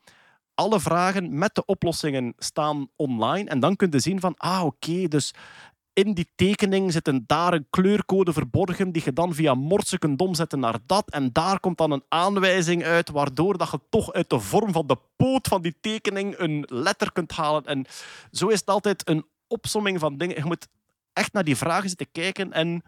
Alle 0.55 0.79
vragen 0.79 1.37
met 1.37 1.55
de 1.55 1.65
oplossingen 1.65 2.33
staan 2.37 2.87
online. 2.95 3.49
En 3.49 3.59
dan 3.59 3.75
kun 3.75 3.87
je 3.91 3.99
zien 3.99 4.19
van, 4.19 4.33
ah, 4.37 4.65
oké, 4.65 5.07
dus 5.07 5.33
in 5.93 6.13
die 6.13 6.31
tekening 6.35 6.91
zit 6.91 7.07
een, 7.07 7.23
daar 7.27 7.53
een 7.53 7.67
kleurcode 7.69 8.33
verborgen 8.33 8.91
die 8.91 9.01
je 9.05 9.13
dan 9.13 9.33
via 9.33 9.53
morsen 9.53 9.99
kunt 9.99 10.21
omzetten 10.21 10.59
naar 10.59 10.77
dat. 10.85 11.09
En 11.09 11.31
daar 11.31 11.59
komt 11.59 11.77
dan 11.77 11.91
een 11.91 12.03
aanwijzing 12.07 12.83
uit, 12.83 13.09
waardoor 13.09 13.57
dat 13.57 13.71
je 13.71 13.79
toch 13.89 14.13
uit 14.13 14.29
de 14.29 14.39
vorm 14.39 14.71
van 14.71 14.87
de 14.87 14.97
poot 15.15 15.47
van 15.47 15.61
die 15.61 15.75
tekening 15.81 16.35
een 16.37 16.65
letter 16.67 17.11
kunt 17.11 17.31
halen. 17.31 17.65
En 17.65 17.85
zo 18.31 18.47
is 18.47 18.59
het 18.59 18.69
altijd 18.69 19.09
een 19.09 19.25
opsomming 19.47 19.99
van 19.99 20.17
dingen. 20.17 20.35
Je 20.35 20.45
moet 20.45 20.67
echt 21.13 21.33
naar 21.33 21.43
die 21.43 21.57
vragen 21.57 21.89
zitten 21.89 22.11
kijken 22.11 22.53
en 22.53 22.83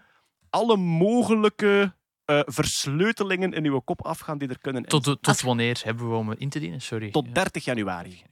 alle 0.49 0.77
mogelijke 0.77 1.93
eh, 2.25 2.39
versleutelingen 2.45 3.53
in 3.53 3.63
je 3.63 3.81
kop 3.81 4.05
afgaan 4.05 4.37
die 4.37 4.49
er 4.49 4.59
kunnen 4.59 4.83
Tot, 4.83 5.17
tot 5.21 5.41
wanneer 5.41 5.81
hebben 5.83 6.09
we 6.09 6.15
om 6.15 6.31
in 6.31 6.49
te 6.49 6.59
dienen? 6.59 6.81
Sorry. 6.81 7.11
Tot 7.11 7.35
30 7.35 7.65
januari. 7.65 8.23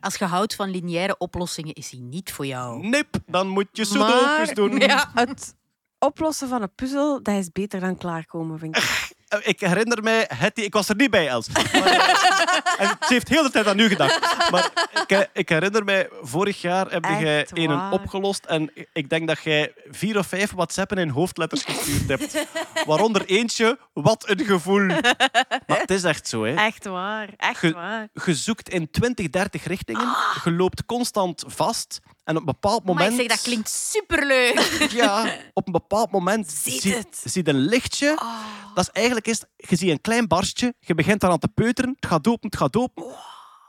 Als 0.00 0.16
je 0.16 0.24
houdt 0.24 0.54
van 0.54 0.70
lineaire 0.70 1.18
oplossingen, 1.18 1.74
is 1.74 1.90
hij 1.90 2.00
niet 2.00 2.32
voor 2.32 2.46
jou. 2.46 2.86
Nip, 2.86 3.16
dan 3.26 3.48
moet 3.48 3.68
je 3.72 3.84
sudokus 3.84 4.46
Maar 4.46 4.54
doen. 4.54 4.76
Ja. 4.78 5.10
het 5.14 5.54
oplossen 5.98 6.48
van 6.48 6.62
een 6.62 6.74
puzzel, 6.74 7.22
dat 7.22 7.34
is 7.34 7.52
beter 7.52 7.80
dan 7.80 7.96
klaarkomen, 7.96 8.58
vind 8.58 8.76
ik. 8.76 9.12
Eh, 9.30 9.38
Ik 9.42 9.60
herinner 9.60 10.02
mij, 10.02 10.24
Hetty, 10.34 10.60
ik 10.60 10.72
was 10.72 10.88
er 10.88 10.96
niet 10.96 11.10
bij, 11.10 11.28
Els. 11.28 11.48
Maar, 11.48 11.64
eh, 11.72 12.80
en 12.82 12.96
ze 13.00 13.12
heeft 13.12 13.28
heel 13.28 13.42
de 13.42 13.50
tijd 13.50 13.66
aan 13.66 13.78
u 13.78 13.88
gedacht. 13.88 14.50
Maar 14.50 14.70
ik, 15.02 15.10
eh, 15.10 15.20
ik 15.32 15.48
herinner 15.48 15.84
mij, 15.84 16.08
vorig 16.22 16.60
jaar 16.60 16.90
heb 16.90 17.04
jij 17.04 17.46
een 17.52 17.90
opgelost. 17.92 18.44
En 18.44 18.72
ik 18.92 19.08
denk 19.08 19.28
dat 19.28 19.42
jij 19.42 19.72
vier 19.90 20.18
of 20.18 20.26
vijf 20.26 20.52
WhatsAppen 20.52 20.98
in 20.98 21.08
hoofdletters 21.08 21.64
gestuurd 21.64 22.08
hebt. 22.08 22.46
Waaronder 22.86 23.24
eentje, 23.26 23.78
wat 23.92 24.28
een 24.28 24.44
gevoel. 24.44 24.86
Maar 24.86 25.78
het 25.80 25.90
is 25.90 26.04
echt 26.04 26.28
zo, 26.28 26.44
hè. 26.44 26.54
Echt 26.54 26.84
waar, 26.84 27.28
echt 27.36 27.70
waar. 27.72 28.08
Je 28.24 28.34
zoekt 28.34 28.68
in 28.68 28.90
20, 28.90 29.30
30 29.30 29.64
richtingen. 29.64 30.16
Je 30.44 30.50
loopt 30.52 30.84
constant 30.86 31.44
vast. 31.46 32.00
En 32.30 32.36
op 32.36 32.42
een 32.42 32.52
bepaald 32.60 32.84
Maar 32.84 32.94
moment... 32.94 33.12
ik 33.12 33.18
zeg, 33.18 33.28
dat 33.28 33.40
klinkt 33.40 33.68
superleuk. 33.70 34.58
Ja, 35.00 35.36
op 35.52 35.66
een 35.66 35.72
bepaald 35.72 36.10
moment 36.10 36.50
Ziet 36.50 36.80
zie, 36.80 36.94
het. 36.94 37.22
zie 37.24 37.44
je 37.44 37.50
een 37.50 37.58
lichtje. 37.58 38.18
Dat 38.74 38.84
is 38.84 38.90
eigenlijk 38.90 39.26
is, 39.26 39.44
je 39.56 39.76
ziet 39.76 39.90
een 39.90 40.00
klein 40.00 40.28
barstje, 40.28 40.74
je 40.78 40.94
begint 40.94 41.22
eraan 41.22 41.38
te 41.38 41.48
peuteren, 41.48 41.96
het 42.00 42.06
gaat 42.06 42.28
open, 42.28 42.48
het 42.50 42.58
gaat 42.58 42.76
open. 42.76 43.04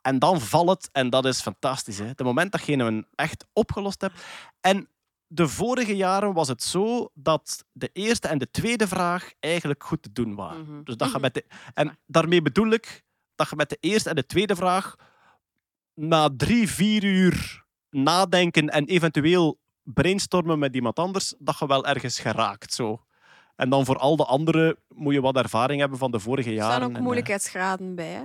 En 0.02 0.20
dan 0.20 0.42
valt 0.42 0.70
het 0.70 0.90
en 0.92 1.10
dat 1.10 1.26
is 1.26 1.42
fantastisch. 1.42 1.98
Hè? 1.98 2.06
Het 2.06 2.24
moment 2.24 2.52
dat 2.52 2.66
je 2.66 2.76
hem 2.76 3.06
echt 3.16 3.46
opgelost 3.54 4.02
hebt. 4.02 4.22
En 4.60 4.90
de 5.28 5.48
vorige 5.48 5.96
jaren 5.96 6.34
was 6.34 6.48
het 6.48 6.64
zo 6.64 7.10
dat 7.14 7.66
de 7.72 7.90
eerste 7.94 8.28
en 8.28 8.38
de 8.38 8.52
tweede 8.52 8.88
vraag 8.88 9.32
eigenlijk 9.40 9.84
goed 9.84 10.04
te 10.04 10.12
doen 10.12 10.36
waren. 10.36 10.62
Mhm. 10.62 10.84
Dus 10.84 10.96
dat 10.96 11.12
je 11.12 11.20
met 11.20 11.34
de, 11.34 11.46
en 11.74 12.00
daarmee 12.06 12.42
bedoel 12.42 12.70
ik 12.72 13.04
dat 13.36 13.50
je 13.50 13.56
met 13.56 13.70
de 13.70 13.78
eerste 13.80 14.10
en 14.10 14.16
de 14.16 14.26
tweede 14.26 14.56
vraag 14.56 14.96
na 15.94 16.30
drie, 16.38 16.70
vier 16.70 17.04
uur 17.04 17.61
nadenken 17.92 18.70
en 18.70 18.86
eventueel 18.86 19.58
brainstormen 19.84 20.60
met 20.60 20.76
iemand 20.76 21.00
anders, 21.00 21.34
dat 21.40 21.60
je 21.60 21.68
wel 21.68 21.86
ergens 21.86 22.20
geraakt. 22.20 22.74
Zo. 22.74 23.02
En 23.56 23.70
dan 23.70 23.86
voor 23.86 23.98
al 23.98 24.16
de 24.16 24.26
anderen 24.26 24.78
moet 24.88 25.14
je 25.14 25.22
wat 25.22 25.36
ervaring 25.36 25.80
hebben 25.80 25.98
van 25.98 26.12
de 26.12 26.20
vorige 26.20 26.50
Er 26.50 26.56
jaren. 26.56 26.72
staan 26.72 26.84
en, 26.84 26.90
ook 26.90 26.96
eh, 26.96 27.02
moeilijkheidsgraden 27.02 27.96
bij. 27.96 28.12
Hè? 28.12 28.24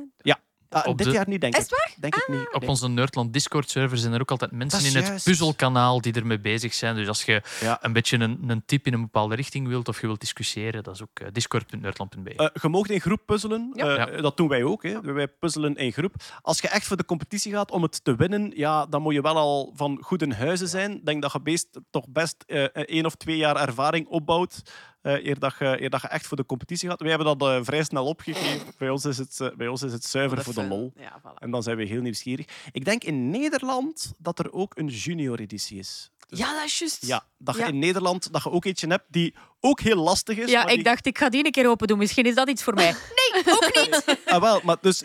Ah, 0.69 0.87
Op 0.87 0.99
dit 0.99 1.07
de- 1.07 1.13
jaar 1.13 1.29
niet, 1.29 1.41
denk 1.41 1.57
Is 1.57 1.65
ik. 1.65 1.71
het 1.71 1.79
waar? 1.79 1.95
Denk 2.01 2.15
ik 2.15 2.29
niet. 2.29 2.53
Op 2.55 2.69
onze 2.69 2.89
Nerdland 2.89 3.33
Discord-server 3.33 3.99
zijn 3.99 4.13
er 4.13 4.21
ook 4.21 4.31
altijd 4.31 4.51
mensen 4.51 4.85
in 4.97 5.03
het 5.13 5.23
puzzelkanaal 5.25 6.01
die 6.01 6.13
ermee 6.13 6.39
bezig 6.41 6.75
zijn. 6.75 6.95
Dus 6.97 7.09
als 7.09 7.23
je 7.23 7.43
Ja. 7.61 7.79
een 7.81 7.93
beetje 7.93 8.19
een, 8.19 8.45
een 8.47 8.63
tip 8.67 8.87
in 8.87 8.93
een 8.93 9.01
bepaalde 9.01 9.35
richting 9.35 9.69
wilt 9.69 9.89
of 9.89 10.01
je 10.01 10.07
wilt 10.07 10.21
discussiëren, 10.21 10.83
dat 10.83 10.95
is 10.95 11.03
ook 11.03 11.19
eh, 11.21 11.29
discord.nerdland.be. 11.33 12.35
Eh, 12.35 12.49
je 12.63 12.69
mag 12.69 12.87
in 12.87 13.01
groep 13.01 13.21
puzzelen. 13.27 13.71
Ja. 13.75 13.87
Eh, 13.97 14.15
Ja. 14.15 14.21
Dat 14.23 14.37
doen 14.37 14.49
wij 14.49 14.63
ook. 14.65 14.83
Hè. 14.83 15.01
Wij 15.01 15.29
puzzelen 15.29 15.75
in 15.77 15.93
groep. 15.93 16.15
Als 16.43 16.61
je 16.61 16.69
echt 16.69 16.87
voor 16.87 16.97
de 16.97 17.05
competitie 17.05 17.53
gaat 17.53 17.71
om 17.71 17.83
het 17.83 18.05
te 18.05 18.17
winnen, 18.17 18.53
ja, 18.55 18.87
dan 18.87 19.03
moet 19.03 19.15
je 19.15 19.21
wel 19.21 19.37
al 19.37 19.73
van 19.77 19.99
goede 20.01 20.35
huizen 20.35 20.69
zijn. 20.69 20.93
Ik 20.97 21.07
denk 21.07 21.23
dat 21.23 21.33
je 21.33 21.41
best, 21.41 21.69
toch 21.91 22.09
best 22.09 22.45
eh, 22.47 22.63
één 22.65 23.05
of 23.07 23.15
twee 23.15 23.37
jaar 23.37 23.57
ervaring 23.57 24.07
opbouwt. 24.07 24.63
Eh 25.07 25.25
eer, 25.27 25.39
dat 25.39 25.55
je, 25.59 25.81
eer 25.83 25.91
dat 25.91 26.01
je 26.03 26.09
echt 26.09 26.27
voor 26.27 26.37
de 26.37 26.47
competitie 26.47 26.89
gaat. 26.89 27.01
Wij 27.01 27.09
hebben 27.11 27.39
dat 27.39 27.49
eh, 27.51 27.59
vrij 27.65 27.83
snel 27.85 28.07
opgegeven. 28.07 28.67
Bij 28.79 28.91
ons 28.91 29.05
is 29.05 29.19
het, 29.19 29.41
eh, 29.41 29.49
bij 29.57 29.69
ons 29.69 29.83
is 29.83 29.93
het 29.93 30.05
zuiver 30.05 30.43
voor 30.43 30.55
de 30.55 30.63
lol. 30.67 30.93
Ja, 30.97 31.21
voilà. 31.21 31.35
En 31.39 31.51
dan 31.51 31.63
zijn 31.63 31.77
we 31.77 31.85
heel 31.85 32.01
nieuwsgierig. 32.01 32.47
Ik 32.73 32.85
denk 32.85 33.05
in 33.05 33.31
Nederland 33.31 34.13
dat 34.19 34.39
er 34.39 34.53
ook 34.53 34.77
een 34.77 34.87
junior-editie 34.87 35.79
is. 35.79 36.11
Dus 36.29 36.39
Ja, 36.39 36.55
dat 36.55 36.65
is 36.65 36.79
juist. 36.79 37.07
ja, 37.07 37.27
dat 37.39 37.55
je 37.55 37.61
Ja. 37.61 37.67
in 37.67 37.79
Nederland 37.79 38.33
dat 38.33 38.43
je 38.43 38.51
ook 38.51 38.65
eentje 38.65 38.87
hebt 38.87 39.05
die 39.09 39.35
ook 39.61 39.81
heel 39.81 39.97
lastig 39.97 40.37
is. 40.39 40.51
Ja, 40.51 40.59
maar 40.63 40.69
ik 40.71 40.75
die- 40.75 40.85
dacht, 40.85 41.07
ik 41.07 41.19
ga 41.19 41.29
die 41.29 41.45
een 41.45 41.51
keer 41.51 41.69
open 41.69 41.87
doen. 41.87 41.99
Misschien 41.99 42.25
is 42.25 42.35
dat 42.35 42.49
iets 42.49 42.63
voor 42.63 42.75
mij. 42.75 42.95
Nee, 43.33 43.55
ook 43.55 43.75
niet. 43.75 44.19
Ah, 44.27 44.41
wel, 44.41 44.61
maar 44.65 44.77
dus 44.81 45.03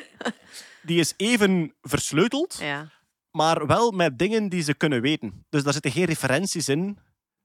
die 0.82 1.00
is 1.00 1.14
even 1.18 1.74
versleuteld, 1.82 2.58
Ja. 2.60 2.90
maar 3.32 3.68
wel 3.68 3.92
met 3.92 4.20
dingen 4.20 4.50
die 4.50 4.64
ze 4.64 4.74
kunnen 4.74 5.02
weten. 5.02 5.46
Dus 5.50 5.64
daar 5.64 5.74
zitten 5.74 5.92
geen 5.92 6.06
referenties 6.06 6.70
in. 6.70 6.98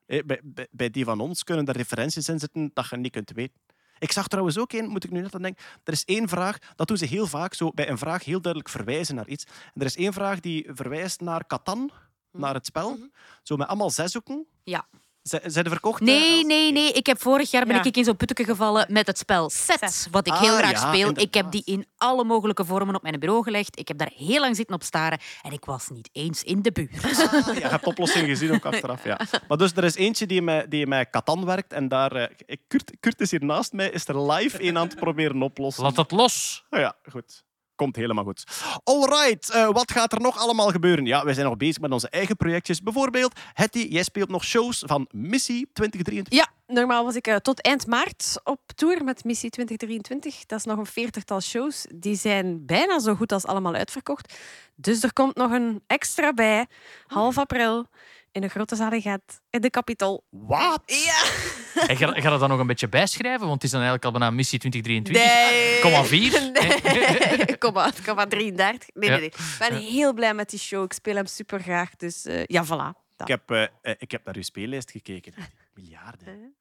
Eh, 0.07 0.25
Bij, 0.25 0.41
bij, 0.45 0.69
bij 0.71 0.91
die 0.91 1.05
van 1.05 1.21
ons 1.21 1.45
kunnen 1.45 1.67
er 1.67 1.77
referenties 1.77 2.29
in 2.29 2.39
zitten 2.39 2.71
dat 2.75 2.89
je 2.89 2.97
niet 2.97 3.13
kunt 3.13 3.31
weten. 3.31 3.61
Ik 3.99 4.13
zag 4.13 4.29
trouwens 4.29 4.59
ook 4.59 4.73
één, 4.73 4.89
moet 4.89 5.05
ik 5.05 5.11
nu 5.11 5.21
net 5.21 5.35
aan 5.35 5.43
denken. 5.43 5.65
Er 5.85 5.93
is 5.93 6.05
één 6.05 6.29
vraag, 6.29 6.59
dat 6.77 6.89
doen 6.89 6.97
ze 6.97 7.07
heel 7.07 7.27
vaak, 7.27 7.55
zo 7.55 7.71
bij 7.71 7.89
een 7.89 7.99
vraag 7.99 8.25
heel 8.25 8.41
duidelijk 8.41 8.73
verwijzen 8.73 9.15
naar 9.15 9.29
iets. 9.29 9.45
En 9.45 9.81
er 9.81 9.87
is 9.87 9.97
één 9.97 10.13
vraag 10.13 10.41
die 10.41 10.67
verwijst 10.73 11.21
naar 11.21 11.47
Catan, 11.47 11.91
naar 12.33 12.55
het 12.55 12.67
spel. 12.67 12.99
Zo 13.43 13.57
met 13.57 13.67
allemaal 13.69 13.91
zeshoeken. 13.91 14.47
Ja. 14.65 14.89
Zijn 15.29 15.65
er 15.65 15.71
verkocht? 15.71 16.01
Nee, 16.01 16.37
als- 16.37 16.43
nee, 16.47 16.73
nee. 16.73 16.93
Ik 16.93 17.07
heb 17.07 17.21
vorig 17.21 17.51
jaar 17.51 17.67
ben 17.67 17.77
Ja. 17.77 17.85
ik 17.85 17.97
in 17.97 18.05
zo'n 18.05 18.17
putteke 18.17 18.45
gevallen 18.45 18.87
met 18.91 19.07
het 19.07 19.19
spel 19.19 19.51
Set, 19.51 20.09
wat 20.11 20.27
ik 20.27 20.33
Ah, 20.33 20.41
heel 20.41 20.57
graag 20.57 20.71
ja, 20.71 20.89
speel. 20.93 21.11
Ik 21.15 21.35
heb 21.35 21.51
die 21.51 21.63
in 21.65 21.87
alle 21.97 22.25
mogelijke 22.25 22.65
vormen 22.65 22.95
op 22.95 23.03
mijn 23.03 23.19
bureau 23.21 23.43
gelegd. 23.43 23.79
Ik 23.79 23.89
heb 23.89 23.99
daar 23.99 24.11
heel 24.17 24.41
lang 24.41 24.57
zitten 24.57 24.75
op 24.75 24.83
staren 24.83 25.19
en 25.43 25.53
ik 25.53 25.65
was 25.65 25.89
niet 25.89 26.09
eens 26.13 26.43
in 26.43 26.63
de 26.63 26.73
buurt. 26.73 27.05
Ah, 27.05 27.13
ja, 27.47 27.53
je 27.53 27.67
hebt 27.69 27.87
oplossingen 27.87 28.29
gezien 28.29 28.53
ook 28.53 28.65
achteraf. 28.65 29.05
Ja. 29.05 29.19
Maar 29.49 29.59
dus 29.59 29.73
er 29.73 29.85
is 29.85 29.95
eentje 29.95 30.27
die 30.27 30.43
met, 30.43 30.71
die 30.71 30.87
met 30.87 31.11
Catan 31.11 31.45
werkt. 31.45 31.73
En 31.73 31.89
daar, 31.89 32.13
eh, 32.13 32.57
Kurt, 32.69 32.93
Kurt 33.01 33.21
is 33.21 33.31
hier 33.31 33.45
naast 33.45 33.73
mij, 33.73 33.91
is 33.91 34.09
er 34.09 34.31
live 34.33 34.63
een 34.63 34.79
aan 34.79 34.87
het 34.87 34.97
proberen 34.97 35.43
oplossen. 35.43 35.83
Laat 35.83 35.95
dat 35.95 36.11
los. 36.11 36.65
Ah 36.71 36.81
ja, 36.81 36.97
goed. 37.11 37.45
Komt 37.77 37.97
helemaal 37.97 38.25
goed. 38.25 38.45
Alright, 38.85 39.51
eh, 39.51 39.69
wat 39.71 39.93
gaat 39.93 40.13
er 40.13 40.21
nog 40.21 40.39
allemaal 40.39 40.69
gebeuren? 40.69 41.07
Ja, 41.07 41.25
wij 41.25 41.35
zijn 41.35 41.47
nog 41.47 41.57
bezig 41.57 41.81
met 41.81 41.93
onze 41.93 42.09
eigen 42.09 42.37
projectjes. 42.37 42.81
Bijvoorbeeld, 42.81 43.41
Hetty, 43.53 43.87
jij 43.91 44.03
speelt 44.03 44.29
nog 44.29 44.45
shows 44.45 44.83
van 44.87 45.09
Missie 45.11 45.71
2023. 45.73 46.39
Ja, 46.39 46.75
normaal 46.75 47.05
was 47.05 47.15
ik 47.15 47.27
eh, 47.27 47.37
tot 47.37 47.63
eind 47.63 47.87
maart 47.87 48.41
op 48.45 48.61
tour 48.75 49.05
met 49.05 49.25
Missie 49.25 49.51
2023. 49.51 50.47
Dat 50.47 50.59
is 50.59 50.65
nog 50.65 50.79
een 50.79 50.87
veertigtal 50.87 51.41
shows. 51.41 51.87
Die 51.95 52.17
zijn 52.17 52.67
bijna 52.67 52.99
zo 52.99 53.15
goed 53.15 53.33
als 53.33 53.47
allemaal 53.47 53.75
uitverkocht. 53.75 54.35
Dus 54.75 55.03
er 55.03 55.13
komt 55.13 55.37
nog 55.37 55.51
een 55.51 55.83
extra 55.87 56.33
bij, 56.33 56.67
half 57.07 57.39
april, 57.39 57.87
in 58.33 58.41
de 58.41 58.49
grote 58.49 58.77
zaligheid 58.77 59.41
in 59.51 59.61
de 59.61 59.71
Capitol. 59.71 60.25
Wat? 60.31 60.83
Ja. 60.87 61.25
En 61.91 61.97
ga, 61.97 62.13
ga 62.21 62.31
dat 62.31 62.41
dan 62.41 62.49
nog 62.49 62.59
een 62.59 62.67
beetje 62.67 62.89
bijschrijven? 62.89 63.41
Want 63.41 63.53
het 63.55 63.63
is 63.65 63.71
dan 63.71 63.81
eigenlijk 63.81 64.05
al 64.05 64.19
bijna 64.21 64.35
missie 64.35 64.59
2023. 64.59 65.51
Nee. 65.51 65.81
Komma 65.81 66.05
vier. 66.05 66.33
Nee. 66.57 67.59
Kom 67.59 67.73
maar, 67.73 67.93
kom 68.05 68.15
maar 68.15 68.29
33. 68.29 68.89
Nee, 68.95 69.11
Ja. 69.11 69.17
nee, 69.17 69.21
nee. 69.21 69.29
Ik 69.29 69.57
ben 69.69 69.75
heel 69.79 70.13
blij 70.15 70.35
met 70.35 70.51
die 70.51 70.59
show. 70.59 70.85
Ik 70.85 70.93
speel 70.93 71.15
hem 71.15 71.27
super 71.27 71.61
graag. 71.61 71.97
Dus 71.97 72.25
eh, 72.25 72.45
ja, 72.45 72.65
voilà. 72.67 73.05
Ik 73.17 73.27
heb, 73.29 73.51
eh, 73.51 73.63
eh, 73.63 73.95
ik 73.99 74.11
heb 74.11 74.25
naar 74.25 74.37
uw 74.37 74.43
speellijst 74.43 74.91
gekeken. 74.91 75.35
Miljarden. 75.75 76.55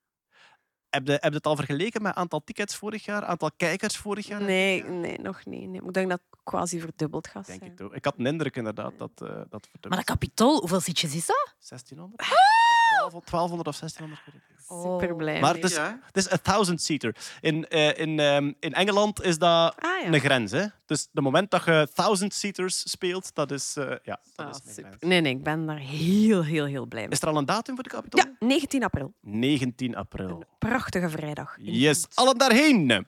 Heb 0.90 1.06
je, 1.08 1.12
heb 1.12 1.24
je 1.24 1.30
het 1.38 1.46
al 1.46 1.56
vergeleken 1.56 2.02
met 2.02 2.16
aantal 2.16 2.44
tickets 2.44 2.76
vorig 2.76 3.06
jaar, 3.06 3.24
aantal 3.26 3.52
kijkers 3.58 3.98
vorig 3.98 4.28
jaar? 4.28 4.42
Nee, 4.42 4.84
nee, 4.84 5.20
nog 5.20 5.46
niet. 5.46 5.70
Nee. 5.70 5.80
Maar 5.80 5.88
Ik 5.88 5.94
denk 5.94 6.10
dat 6.10 6.22
het 6.30 6.40
quasi 6.44 6.80
verdubbeld 6.80 7.28
gaat 7.28 7.46
Denk 7.46 7.60
zijn. 7.60 7.72
ik, 7.72 7.78
toch. 7.78 7.94
ik 7.94 8.06
had 8.06 8.14
een 8.18 8.26
indruk 8.26 8.56
inderdaad 8.56 8.94
dat 8.98 9.12
eh 9.16 9.28
dat 9.28 9.28
Maar 9.52 9.60
verdubbeld 9.70 10.00
de 10.06 10.12
Capitool, 10.12 10.60
hoeveel 10.60 10.80
zitjes 10.80 11.16
is 11.16 11.26
dat? 11.26 11.56
1600? 11.70 12.24
1200 13.10 13.68
of 13.68 13.78
1600? 13.80 14.22
Super 14.68 15.16
blij. 15.16 15.40
Maar 15.40 15.54
mee. 15.54 15.62
het 15.62 15.72
is, 15.72 15.78
het 15.78 16.18
is 16.18 16.32
een 16.32 16.42
thousand 16.42 16.82
seater. 16.82 17.16
In, 17.42 17.68
eh, 17.68 17.98
in, 18.00 18.20
ehm, 18.20 18.52
in 18.60 18.74
Engeland 18.74 19.24
is 19.24 19.38
dat 19.38 19.76
Ah, 19.80 20.02
ja. 20.04 20.14
een 20.14 20.20
grens. 20.20 20.52
Hè? 20.52 20.66
Dus 20.86 21.08
het 21.14 21.24
moment 21.24 21.52
dat 21.52 21.66
je 21.66 21.88
thousand 21.94 22.34
seaters 22.34 22.90
speelt, 22.92 23.36
dat 23.36 23.52
is, 23.52 23.76
eh, 23.78 23.86
ja, 24.04 24.20
dat 24.36 24.46
Ah, 24.46 24.50
is 24.52 24.60
een 24.66 24.74
super. 24.74 24.84
grens. 24.84 25.04
Nee, 25.04 25.22
nee, 25.22 25.34
ik 25.34 25.44
ben 25.44 25.66
daar 25.66 25.78
heel, 25.80 26.44
heel, 26.44 26.66
heel 26.66 26.86
blij 26.86 27.02
mee. 27.02 27.12
Is 27.12 27.22
er 27.22 27.28
al 27.28 27.38
een 27.38 27.46
datum 27.46 27.74
voor 27.76 27.84
de 27.84 27.90
Capitol? 27.90 28.20
Ja, 28.24 28.32
19 28.48 28.84
april. 28.84 29.14
19 29.22 29.96
april. 29.96 30.44
Prachtige 30.60 31.10
vrijdag. 31.10 31.56
Yes, 31.60 32.06
allen 32.14 32.38
daarheen. 32.38 33.06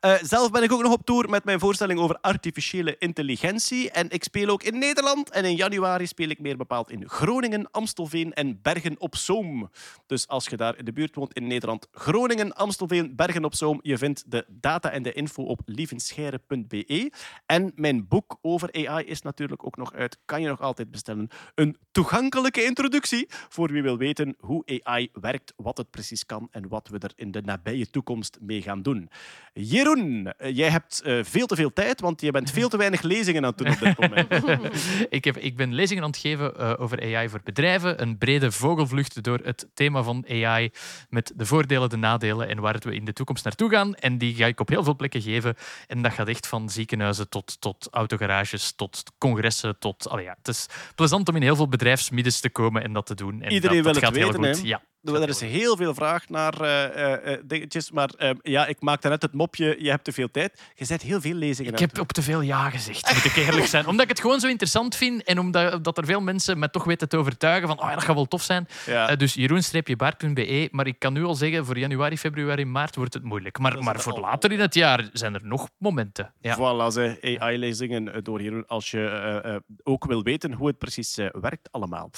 Eh, 0.00 0.14
zelf 0.22 0.50
ben 0.50 0.62
ik 0.62 0.72
ook 0.72 0.82
nog 0.82 0.92
op 0.92 1.04
tour 1.04 1.28
met 1.30 1.44
mijn 1.44 1.58
voorstelling 1.58 2.00
over 2.00 2.18
artificiële 2.20 2.96
intelligentie. 2.98 3.90
En 3.90 4.10
ik 4.10 4.24
speel 4.24 4.48
ook 4.48 4.62
in 4.62 4.78
Nederland. 4.78 5.30
En 5.30 5.44
in 5.44 5.56
januari 5.56 6.06
speel 6.06 6.28
ik 6.28 6.38
meer 6.40 6.56
bepaald 6.56 6.90
in 6.90 7.08
Groningen, 7.08 7.70
Amstelveen 7.70 8.32
en 8.34 8.58
Bergen 8.62 8.94
op 9.00 9.16
Zoom. 9.16 9.70
Dus 10.06 10.28
als 10.28 10.46
je 10.46 10.56
daar 10.56 10.78
in 10.78 10.84
de 10.84 10.92
buurt 10.96 11.14
woont 11.14 11.32
in 11.32 11.46
Nederland, 11.46 11.88
Groningen, 11.92 12.54
Amstelveen, 12.54 13.16
Bergen 13.16 13.44
op 13.44 13.54
Zoom, 13.54 13.78
je 13.82 13.98
vindt 13.98 14.24
de 14.26 14.44
data 14.48 14.90
en 14.90 15.02
de 15.02 15.12
info 15.12 15.42
op 15.42 15.60
lievenscheire.be. 15.64 17.12
En 17.46 17.72
mijn 17.74 18.08
boek 18.08 18.38
over 18.40 18.86
AI 18.86 19.04
is 19.04 19.22
natuurlijk 19.22 19.66
ook 19.66 19.76
nog 19.76 19.92
uit. 19.92 20.18
Kan 20.24 20.40
je 20.40 20.48
nog 20.48 20.60
altijd 20.60 20.90
bestellen. 20.90 21.28
Een 21.54 21.76
toegankelijke 21.90 22.64
introductie 22.64 23.26
voor 23.28 23.72
wie 23.72 23.82
wil 23.82 23.98
weten 23.98 24.36
hoe 24.38 24.80
AI 24.82 25.08
werkt, 25.12 25.52
wat 25.56 25.76
het 25.76 25.90
precies 25.90 26.26
kan 26.26 26.48
en 26.50 26.68
wat 26.68 26.88
we 26.88 26.98
er 26.98 27.12
in 27.16 27.30
de 27.30 27.42
nabije 27.42 27.90
toekomst 27.90 28.38
mee 28.40 28.62
gaan 28.62 28.82
doen. 28.82 29.10
Jeroen, 29.52 30.32
eh, 30.32 30.56
jij 30.56 30.70
hebt 30.70 31.02
eh, 31.02 31.18
veel 31.22 31.46
te 31.46 31.54
veel 31.54 31.72
tijd, 31.72 32.00
want 32.00 32.20
je 32.20 32.30
bent 32.30 32.50
veel 32.50 32.68
te 32.68 32.76
weinig 32.76 33.02
lezingen 33.02 33.44
aan 33.44 33.52
het 33.56 33.58
doen 33.58 33.72
op 33.72 33.78
dit 33.78 33.98
moment. 33.98 34.28
ik, 35.18 35.24
heb, 35.24 35.36
ik 35.36 35.56
ben 35.56 35.74
lezingen 35.74 36.02
aan 36.02 36.10
het 36.10 36.18
geven 36.18 36.56
eh, 36.56 36.74
over 36.78 37.02
AI 37.02 37.28
voor 37.28 37.40
bedrijven. 37.44 38.02
Een 38.02 38.18
brede 38.18 38.52
vogelvlucht 38.52 39.22
door 39.22 39.40
het 39.42 39.68
thema 39.74 40.02
van 40.02 40.24
AI 40.28 40.70
met 41.08 41.32
de 41.36 41.46
voordelen, 41.46 41.88
de 41.88 41.96
nadelen 41.96 42.48
en 42.48 42.60
waar 42.60 42.76
we 42.78 42.94
in 42.94 43.04
de 43.04 43.12
toekomst 43.12 43.44
naartoe 43.44 43.70
gaan. 43.70 43.94
En 43.94 44.18
die 44.18 44.34
ga 44.34 44.46
ik 44.46 44.60
op 44.60 44.68
heel 44.68 44.84
veel 44.84 44.96
plekken 44.96 45.22
geven. 45.22 45.54
En 45.86 46.02
dat 46.02 46.12
gaat 46.12 46.28
echt 46.28 46.46
van 46.46 46.70
ziekenhuizen 46.70 47.28
tot, 47.28 47.60
tot 47.60 47.88
autogarages, 47.90 48.72
tot 48.72 49.02
congressen. 49.18 49.78
Tot, 49.78 50.08
allee, 50.08 50.24
ja, 50.24 50.34
het 50.38 50.48
is 50.48 50.66
plezant 50.94 51.28
om 51.28 51.36
in 51.36 51.42
heel 51.42 51.56
veel 51.56 51.68
bedrijfsmiddens 51.68 52.40
te 52.40 52.50
komen 52.50 52.82
en 52.82 52.92
dat 52.92 53.06
te 53.06 53.14
doen. 53.14 53.42
En 53.42 53.52
Iedereen 53.52 53.82
dat, 53.82 53.84
wil 53.84 53.92
dat 53.92 53.94
het 53.94 54.04
gaat 54.04 54.14
heel 54.14 54.32
weten, 54.32 54.54
goed. 54.54 54.62
hè? 54.62 54.68
Ja, 54.68 54.82
Er 55.14 55.28
is 55.28 55.40
heel 55.40 55.76
veel 55.76 55.94
vraag 55.94 56.28
naar 56.28 56.60
eh, 56.60 57.32
eh, 57.32 57.40
dingetjes, 57.44 57.90
maar 57.90 58.10
eh, 58.16 58.30
ja, 58.42 58.66
ik 58.66 58.80
maakte 58.80 59.08
net 59.08 59.22
het 59.22 59.32
mopje, 59.32 59.76
je 59.78 59.90
hebt 59.90 60.04
te 60.04 60.12
veel 60.12 60.30
tijd. 60.30 60.60
Je 60.74 60.84
zet 60.84 61.02
heel 61.02 61.20
veel 61.20 61.34
lezingen 61.34 61.72
Ik 61.72 61.78
heb 61.78 61.98
op 61.98 62.12
te 62.12 62.22
veel 62.22 62.40
ja 62.40 62.70
gezegd, 62.70 63.14
moet 63.14 63.24
ik 63.24 63.36
eerlijk 63.36 63.66
zijn. 63.66 63.86
Omdat 63.86 64.02
ik 64.02 64.10
het 64.10 64.20
gewoon 64.20 64.40
zo 64.40 64.48
interessant 64.48 64.96
vind 64.96 65.22
en 65.22 65.38
omdat 65.38 65.84
dat 65.84 65.98
er 65.98 66.04
veel 66.04 66.20
mensen 66.20 66.58
me 66.58 66.70
toch 66.70 66.84
weten 66.84 67.08
te 67.08 67.16
overtuigen 67.16 67.68
van 67.68 67.80
oh 67.80 67.88
ja, 67.88 67.94
dat 67.94 68.04
gaat 68.04 68.14
wel 68.14 68.26
tof 68.26 68.42
zijn. 68.42 68.68
Ja. 68.86 69.16
Dus 69.16 69.34
jeroen-baard.be. 69.34 70.68
Maar 70.70 70.86
ik 70.86 70.98
kan 70.98 71.12
nu 71.12 71.24
al 71.24 71.34
zeggen, 71.34 71.66
voor 71.66 71.78
januari, 71.78 72.18
februari, 72.18 72.64
maart 72.64 72.96
wordt 72.96 73.14
het 73.14 73.22
moeilijk. 73.22 73.58
Maar, 73.58 73.82
maar 73.82 74.00
voor 74.00 74.20
later 74.20 74.52
in 74.52 74.60
het 74.60 74.74
jaar 74.74 75.08
zijn 75.12 75.34
er 75.34 75.44
nog 75.44 75.68
momenten. 75.78 76.32
Ja. 76.40 76.56
Voilà, 76.56 76.92
ze 76.92 77.36
AI-lezingen 77.40 78.24
door 78.24 78.42
Jeroen, 78.42 78.66
als 78.66 78.90
je 78.90 79.62
ook 79.82 80.04
wil 80.04 80.22
weten 80.22 80.52
hoe 80.52 80.66
het 80.66 80.78
precies 80.78 81.16
werkt 81.32 81.68
allemaal. 81.70 82.10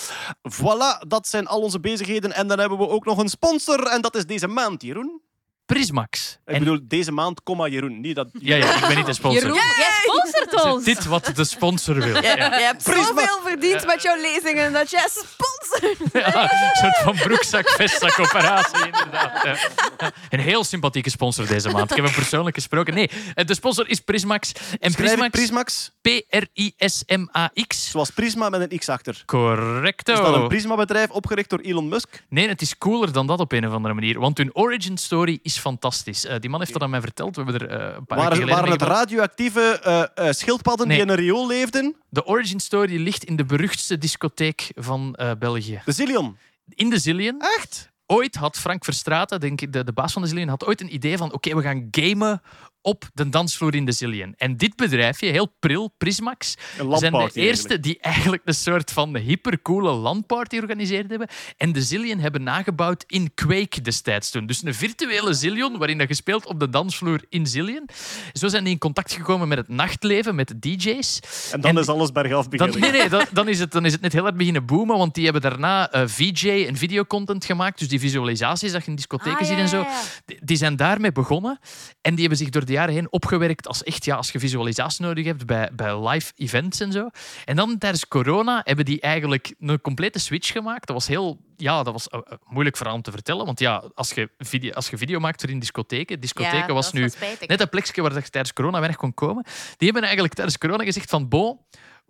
Voilà, 0.53 1.07
dat 1.09 1.29
zijn 1.29 1.47
al 1.47 1.61
onze 1.61 1.81
bezigheden. 1.81 2.33
En 2.33 2.49
dan 2.49 2.59
hebben 2.59 2.78
we 2.78 2.78
ook 2.79 3.05
nog 3.05 3.19
een 3.19 3.29
sponsor, 3.29 3.83
en 3.87 4.01
dat 4.01 4.17
is 4.17 4.27
deze 4.27 4.47
maand, 4.47 4.83
Jeroen. 4.83 5.21
Prismax. 5.67 6.39
Ik 6.47 6.53
En- 6.55 6.59
bedoel, 6.59 6.79
deze 6.83 7.13
maand, 7.13 7.43
comma 7.43 7.67
Jeroen. 7.67 8.01
Niet 8.01 8.15
dat... 8.17 8.29
ja, 8.33 8.57
ja, 8.57 8.75
ik 8.75 8.87
ben 8.87 8.97
niet 8.97 9.07
de 9.07 9.13
sponsor. 9.13 9.43
Jeroen, 9.43 9.61
jij 9.77 9.91
sponsort 10.03 10.65
ons. 10.65 10.85
Dit 10.85 11.05
wat 11.05 11.31
de 11.35 11.45
sponsor 11.45 11.95
wil. 11.95 12.23
Ja. 12.23 12.35
Je 12.59 12.65
hebt 12.65 12.83
zoveel 12.83 13.39
verdiend 13.45 13.87
met 13.87 14.03
jouw 14.03 14.17
lezingen 14.17 14.73
dat 14.73 14.91
jij 14.91 15.09
sponsort. 15.09 15.58
Ja, 16.13 16.43
een 16.43 16.77
soort 16.81 16.97
van 16.99 17.15
broekzak, 17.17 17.69
vestzak 17.71 18.19
operatie, 18.19 18.85
inderdaad. 18.85 19.45
Ja. 19.45 19.57
Een 20.31 20.41
heel 20.41 20.65
sympathieke 20.65 21.11
sponsor 21.11 21.47
deze 21.47 21.69
maand. 21.71 21.91
Ik 21.91 21.97
heb 21.97 22.05
hem 22.05 22.15
persoonlijk 22.15 22.57
gesproken. 22.57 22.95
Nee, 22.95 23.11
eh, 23.35 23.45
de 23.47 23.55
sponsor 23.55 23.89
is 23.89 24.01
Prismax. 24.01 24.53
En 24.79 24.95
Prismax, 24.95 25.29
Prismax, 25.31 25.91
P-R-I-S-M-A-X. 26.01 27.91
zoals 27.91 28.11
Prisma 28.11 28.49
met 28.49 28.61
een 28.73 28.79
X 28.79 28.89
achter. 28.89 29.23
Correcto. 29.27 30.13
Is 30.13 30.19
dat 30.19 30.35
een 30.35 30.49
Prisma-bedrijf 30.49 31.11
opgericht 31.11 31.51
door 31.51 31.59
Elon 31.59 31.89
Musk? 31.89 32.25
Nee, 32.29 32.49
het 32.49 32.63
is 32.63 32.79
cooler 32.79 33.13
dan 33.13 33.27
dat 33.27 33.41
op 33.41 33.53
een 33.53 33.67
of 33.67 33.73
andere 33.73 33.95
manier. 33.95 34.19
Want 34.19 34.39
hun 34.39 34.55
origin 34.55 34.97
story 34.99 35.39
is 35.43 35.59
fantastisch. 35.59 36.25
Eh, 36.27 36.37
die 36.41 36.51
man 36.51 36.61
heeft 36.61 36.73
dat 36.73 36.83
aan 36.83 36.91
mij 36.91 37.01
verteld. 37.01 37.37
We 37.37 37.43
hebben 37.43 37.69
er 37.69 37.77
eh, 37.79 37.95
een 37.97 38.07
paar 38.07 38.19
Waren, 38.19 38.39
weken 38.39 38.49
geleden 38.49 38.79
waren 38.79 38.89
het 38.89 38.99
radioactieve 38.99 40.11
schildpadden 40.31 40.87
Nee. 40.89 40.97
die 40.97 41.07
in 41.07 41.13
een 41.13 41.19
riool 41.19 41.47
leefden? 41.47 41.97
De 42.11 42.25
origin 42.27 42.61
story 42.61 43.03
ligt 43.03 43.25
in 43.25 43.37
de 43.37 43.45
beruchtste 43.45 43.99
discotheek 43.99 44.71
van 44.75 45.15
eh, 45.15 45.31
België. 45.59 45.83
De 45.85 45.93
Zillion. 45.93 46.37
In 46.75 46.91
de 46.91 46.99
Zillion. 46.99 47.41
Echt? 47.41 47.91
ooit 48.11 48.35
had 48.35 48.59
Frank 48.59 48.85
Verstraeten, 48.85 49.41
denk 49.41 49.61
ik, 49.61 49.73
de, 49.73 49.85
de 49.85 49.93
baas 49.93 50.13
van 50.13 50.23
de 50.23 50.29
Zillion, 50.29 50.49
had 50.49 50.67
ooit 50.67 50.81
een 50.81 50.95
idee 50.95 51.17
van 51.17 51.33
oké, 51.33 51.55
we 51.55 51.63
gaan 51.63 51.89
gamen 51.91 52.43
op 52.89 53.09
de 53.15 53.29
dansvloer 53.29 53.75
in 53.75 53.85
de 53.85 53.93
Zillion. 53.93 54.35
En 54.37 54.57
dit 54.57 54.77
bedrijfje, 54.77 55.27
heel 55.27 55.55
pril, 55.61 55.95
Prismax, 55.99 56.55
zijn 56.93 57.13
de 57.13 57.31
eerste 57.33 57.81
die 57.81 57.99
eigenlijk 58.01 58.43
een 58.45 58.55
soort 58.55 58.91
van 58.93 59.17
hypercoole 59.17 59.91
landparty 59.93 60.57
georganiseerd 60.57 61.11
hebben. 61.11 61.29
En 61.57 61.73
de 61.73 61.83
Zillion 61.83 62.19
hebben 62.19 62.43
nagebouwd 62.43 63.05
in 63.07 63.31
Quake 63.35 63.81
destijds 63.83 64.31
toen. 64.31 64.47
Dus 64.47 64.63
een 64.65 64.75
virtuele 64.75 65.33
Zillion, 65.35 65.79
waarin 65.79 65.99
dat 65.99 66.07
gespeeld 66.07 66.47
op 66.47 66.61
de 66.61 66.69
dansvloer 66.69 67.21
in 67.29 67.47
Zillion. 67.47 67.89
Zo 68.33 68.49
zijn 68.49 68.65
die 68.65 68.73
in 68.73 68.79
contact 68.79 69.13
gekomen 69.13 69.49
met 69.49 69.59
het 69.59 69.69
nachtleven, 69.69 70.35
met 70.35 70.49
de 70.49 70.59
DJ's. 70.59 71.21
En 71.53 71.61
dan 71.61 71.71
En- 71.71 71.77
is 71.83 71.89
alles 71.89 72.13
bergaf 72.13 72.47
Dan, 72.49 72.67
beginnen. 72.71 72.91
nee, 72.91 73.01
nee, 73.01 73.09
dan, 73.09 73.25
dan, 73.33 73.49
is 73.49 73.59
het, 73.59 73.73
dan 73.73 73.85
is 73.85 73.93
het 73.93 74.01
net 74.01 74.13
heel 74.13 74.23
hard 74.23 74.37
beginnen 74.37 74.67
boomen, 74.67 74.97
want 74.99 75.15
die 75.15 75.25
hebben 75.25 75.43
daarna 75.43 75.91
eh, 75.91 76.03
VJ 76.07 76.49
en 76.69 76.77
videocontent 76.77 77.45
gemaakt. 77.45 77.79
Dus 77.79 77.89
die 77.89 78.01
visualisaties 78.01 78.73
dat 78.73 78.85
je 78.85 78.91
in 78.91 78.97
discotheken 78.97 79.39
Ah, 79.39 79.45
ziet 79.47 79.57
ja, 79.57 79.63
en 79.63 79.69
zo. 79.69 79.79
ja, 79.79 79.83
ja. 79.89 80.03
Die, 80.25 80.39
die 80.43 80.57
zijn 80.57 80.77
daarmee 80.77 81.13
begonnen. 81.13 81.59
En 82.01 82.11
die 82.11 82.21
hebben 82.21 82.39
zich 82.39 82.49
door 82.49 82.65
de 82.65 82.73
jaren 82.79 82.95
heen 82.95 83.13
opgewerkt 83.13 83.67
als 83.67 83.83
echt, 83.83 84.05
ja, 84.05 84.17
als 84.17 84.31
je 84.31 84.39
visualisatie 84.39 85.05
nodig 85.05 85.25
hebt 85.25 85.47
bij, 85.47 85.71
bij 85.73 86.09
live 86.09 86.33
events 86.37 86.81
en 86.81 86.93
zo. 86.93 87.09
En 87.45 87.57
dan 87.57 87.79
tijdens 87.79 88.09
corona 88.09 88.61
hebben 88.65 88.85
die 88.85 89.01
eigenlijk 89.01 89.55
een 89.61 89.81
complete 89.81 90.19
switch 90.19 90.53
gemaakt. 90.53 90.87
Dat 90.87 90.97
was 90.97 91.07
heel, 91.07 91.39
ja, 91.57 91.83
dat 91.83 91.93
was 91.93 92.09
eh, 92.09 92.21
eh, 92.25 92.39
moeilijk 92.47 92.77
verhaal 92.77 92.95
om 92.95 93.03
te 93.03 93.11
vertellen. 93.11 93.47
Want 93.47 93.61
ja, 93.61 93.85
als 93.95 94.11
je 94.11 94.31
video, 94.39 94.73
als 94.73 94.89
je 94.91 94.99
video 94.99 95.19
maakt 95.19 95.41
voor 95.41 95.51
in 95.51 95.59
discotheken, 95.59 96.21
discotheken 96.21 96.67
Ja, 96.67 96.73
was 96.73 96.93
nu 96.93 97.11
net 97.47 97.61
een 97.61 97.69
plekje 97.69 98.03
waar 98.03 98.15
je 98.15 98.21
tijdens 98.21 98.53
corona 98.53 98.79
weinig 98.79 98.99
kon 98.99 99.15
komen. 99.15 99.45
Die 99.77 99.85
hebben 99.85 100.03
eigenlijk 100.03 100.35
tijdens 100.35 100.59
corona 100.59 100.85
gezegd 100.85 101.11
van, 101.11 101.29
bo, 101.29 101.61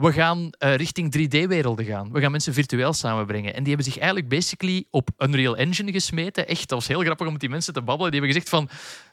we 0.02 0.12
gaan 0.12 0.50
eh, 0.50 0.74
richting 0.74 1.16
3D-werelden 1.18 1.84
gaan. 1.84 2.12
We 2.12 2.20
gaan 2.20 2.30
mensen 2.30 2.54
virtueel 2.54 2.92
samenbrengen. 2.92 3.54
En 3.54 3.58
die 3.58 3.74
hebben 3.74 3.92
zich 3.92 3.98
eigenlijk 3.98 4.28
basically 4.28 4.84
op 4.90 5.10
Unreal 5.18 5.56
Engine 5.56 5.92
gesmeten. 5.92 6.48
Echt, 6.48 6.68
dat 6.68 6.78
was 6.78 6.88
heel 6.88 7.00
grappig 7.00 7.26
om 7.26 7.32
met 7.32 7.40
die 7.40 7.50
mensen 7.50 7.72
te 7.72 7.82
babbelen. 7.82 8.10
Die 8.10 8.20
hebben 8.20 8.40
gezegd 8.40 8.56
van, 8.56 8.68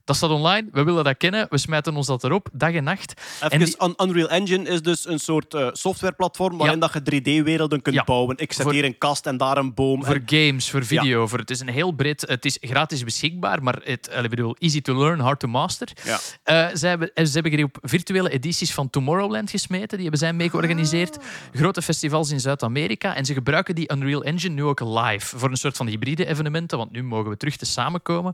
dat 0.06 0.15
staat 0.15 0.30
online, 0.30 0.68
we 0.72 0.84
willen 0.84 1.03
dat 1.03 1.18
kennen, 1.18 1.48
we 1.49 1.57
smijten 1.57 1.95
ons 1.95 2.07
dat 2.07 2.23
erop, 2.23 2.48
dag 2.53 2.72
en 2.73 2.84
nacht. 2.84 3.14
Even, 3.41 3.49
En 3.52 3.60
die- 3.60 4.07
Unreal 4.07 4.30
Engine 4.30 4.69
is 4.69 4.82
dus 4.82 5.07
een 5.07 5.19
soort 5.19 5.53
eh, 5.53 5.68
softwareplatform 5.72 6.57
waarin 6.57 6.80
dat 6.80 6.94
je 6.94 7.02
3D-werelden 7.02 7.82
kunt 7.82 7.95
Ja. 7.95 8.03
bouwen. 8.03 8.38
Ik 8.38 8.53
zet 8.53 8.64
Voor- 8.64 8.73
hier 8.73 8.84
een 8.86 8.98
kast 8.98 9.26
en 9.26 9.38
daar 9.38 9.57
een 9.57 9.73
boom. 9.73 10.06
Voor 10.06 10.15
En- 10.15 10.23
games, 10.26 10.69
voor 10.69 10.86
video. 10.86 11.27
Voor, 11.27 11.40
het 11.40 11.49
is 11.49 11.60
een 11.60 11.69
heel 11.69 11.91
breed... 11.91 12.22
Het 12.27 12.45
is 12.45 12.57
gratis 12.61 13.03
beschikbaar, 13.03 13.64
maar 13.64 13.80
het, 13.84 14.07
eh, 14.07 14.23
ik 14.23 14.30
bedoel, 14.30 14.56
easy 14.60 14.82
to 14.82 14.98
learn, 14.98 15.19
hard 15.19 15.40
to 15.40 15.48
master. 15.48 15.88
Ja. 16.03 16.19
Eh, 16.44 16.76
ze, 16.76 16.88
hebben, 16.88 17.11
ze 17.14 17.32
hebben 17.34 17.52
hier 17.52 17.64
op 17.65 17.77
virtuele 17.82 18.30
edities 18.30 18.73
van 18.73 18.90
Tomorrowland 18.90 19.49
gesmeten. 19.49 19.88
Die 19.98 20.02
hebben 20.02 20.19
zij 20.19 20.34
mee 20.34 20.49
georganiseerd. 20.49 21.18
Grote 21.53 21.82
festivals 21.82 22.32
in 22.32 22.40
Zuid-Amerika. 22.40 23.15
En 23.15 23.26
ze 23.26 23.34
gebruiken 23.34 23.76
die 23.76 23.91
Unreal 23.94 24.23
Engine 24.23 24.53
nu 24.53 24.64
ook 24.64 24.80
live. 24.80 25.38
Voor 25.38 25.49
een 25.49 25.57
soort 25.57 25.77
van 25.77 25.88
hybride 25.88 26.26
evenementen. 26.26 26.77
Want 26.77 26.91
nu 26.91 27.03
mogen 27.03 27.30
we 27.30 27.38
terug 27.38 27.56
te 27.57 27.65
samenkomen. 27.65 28.34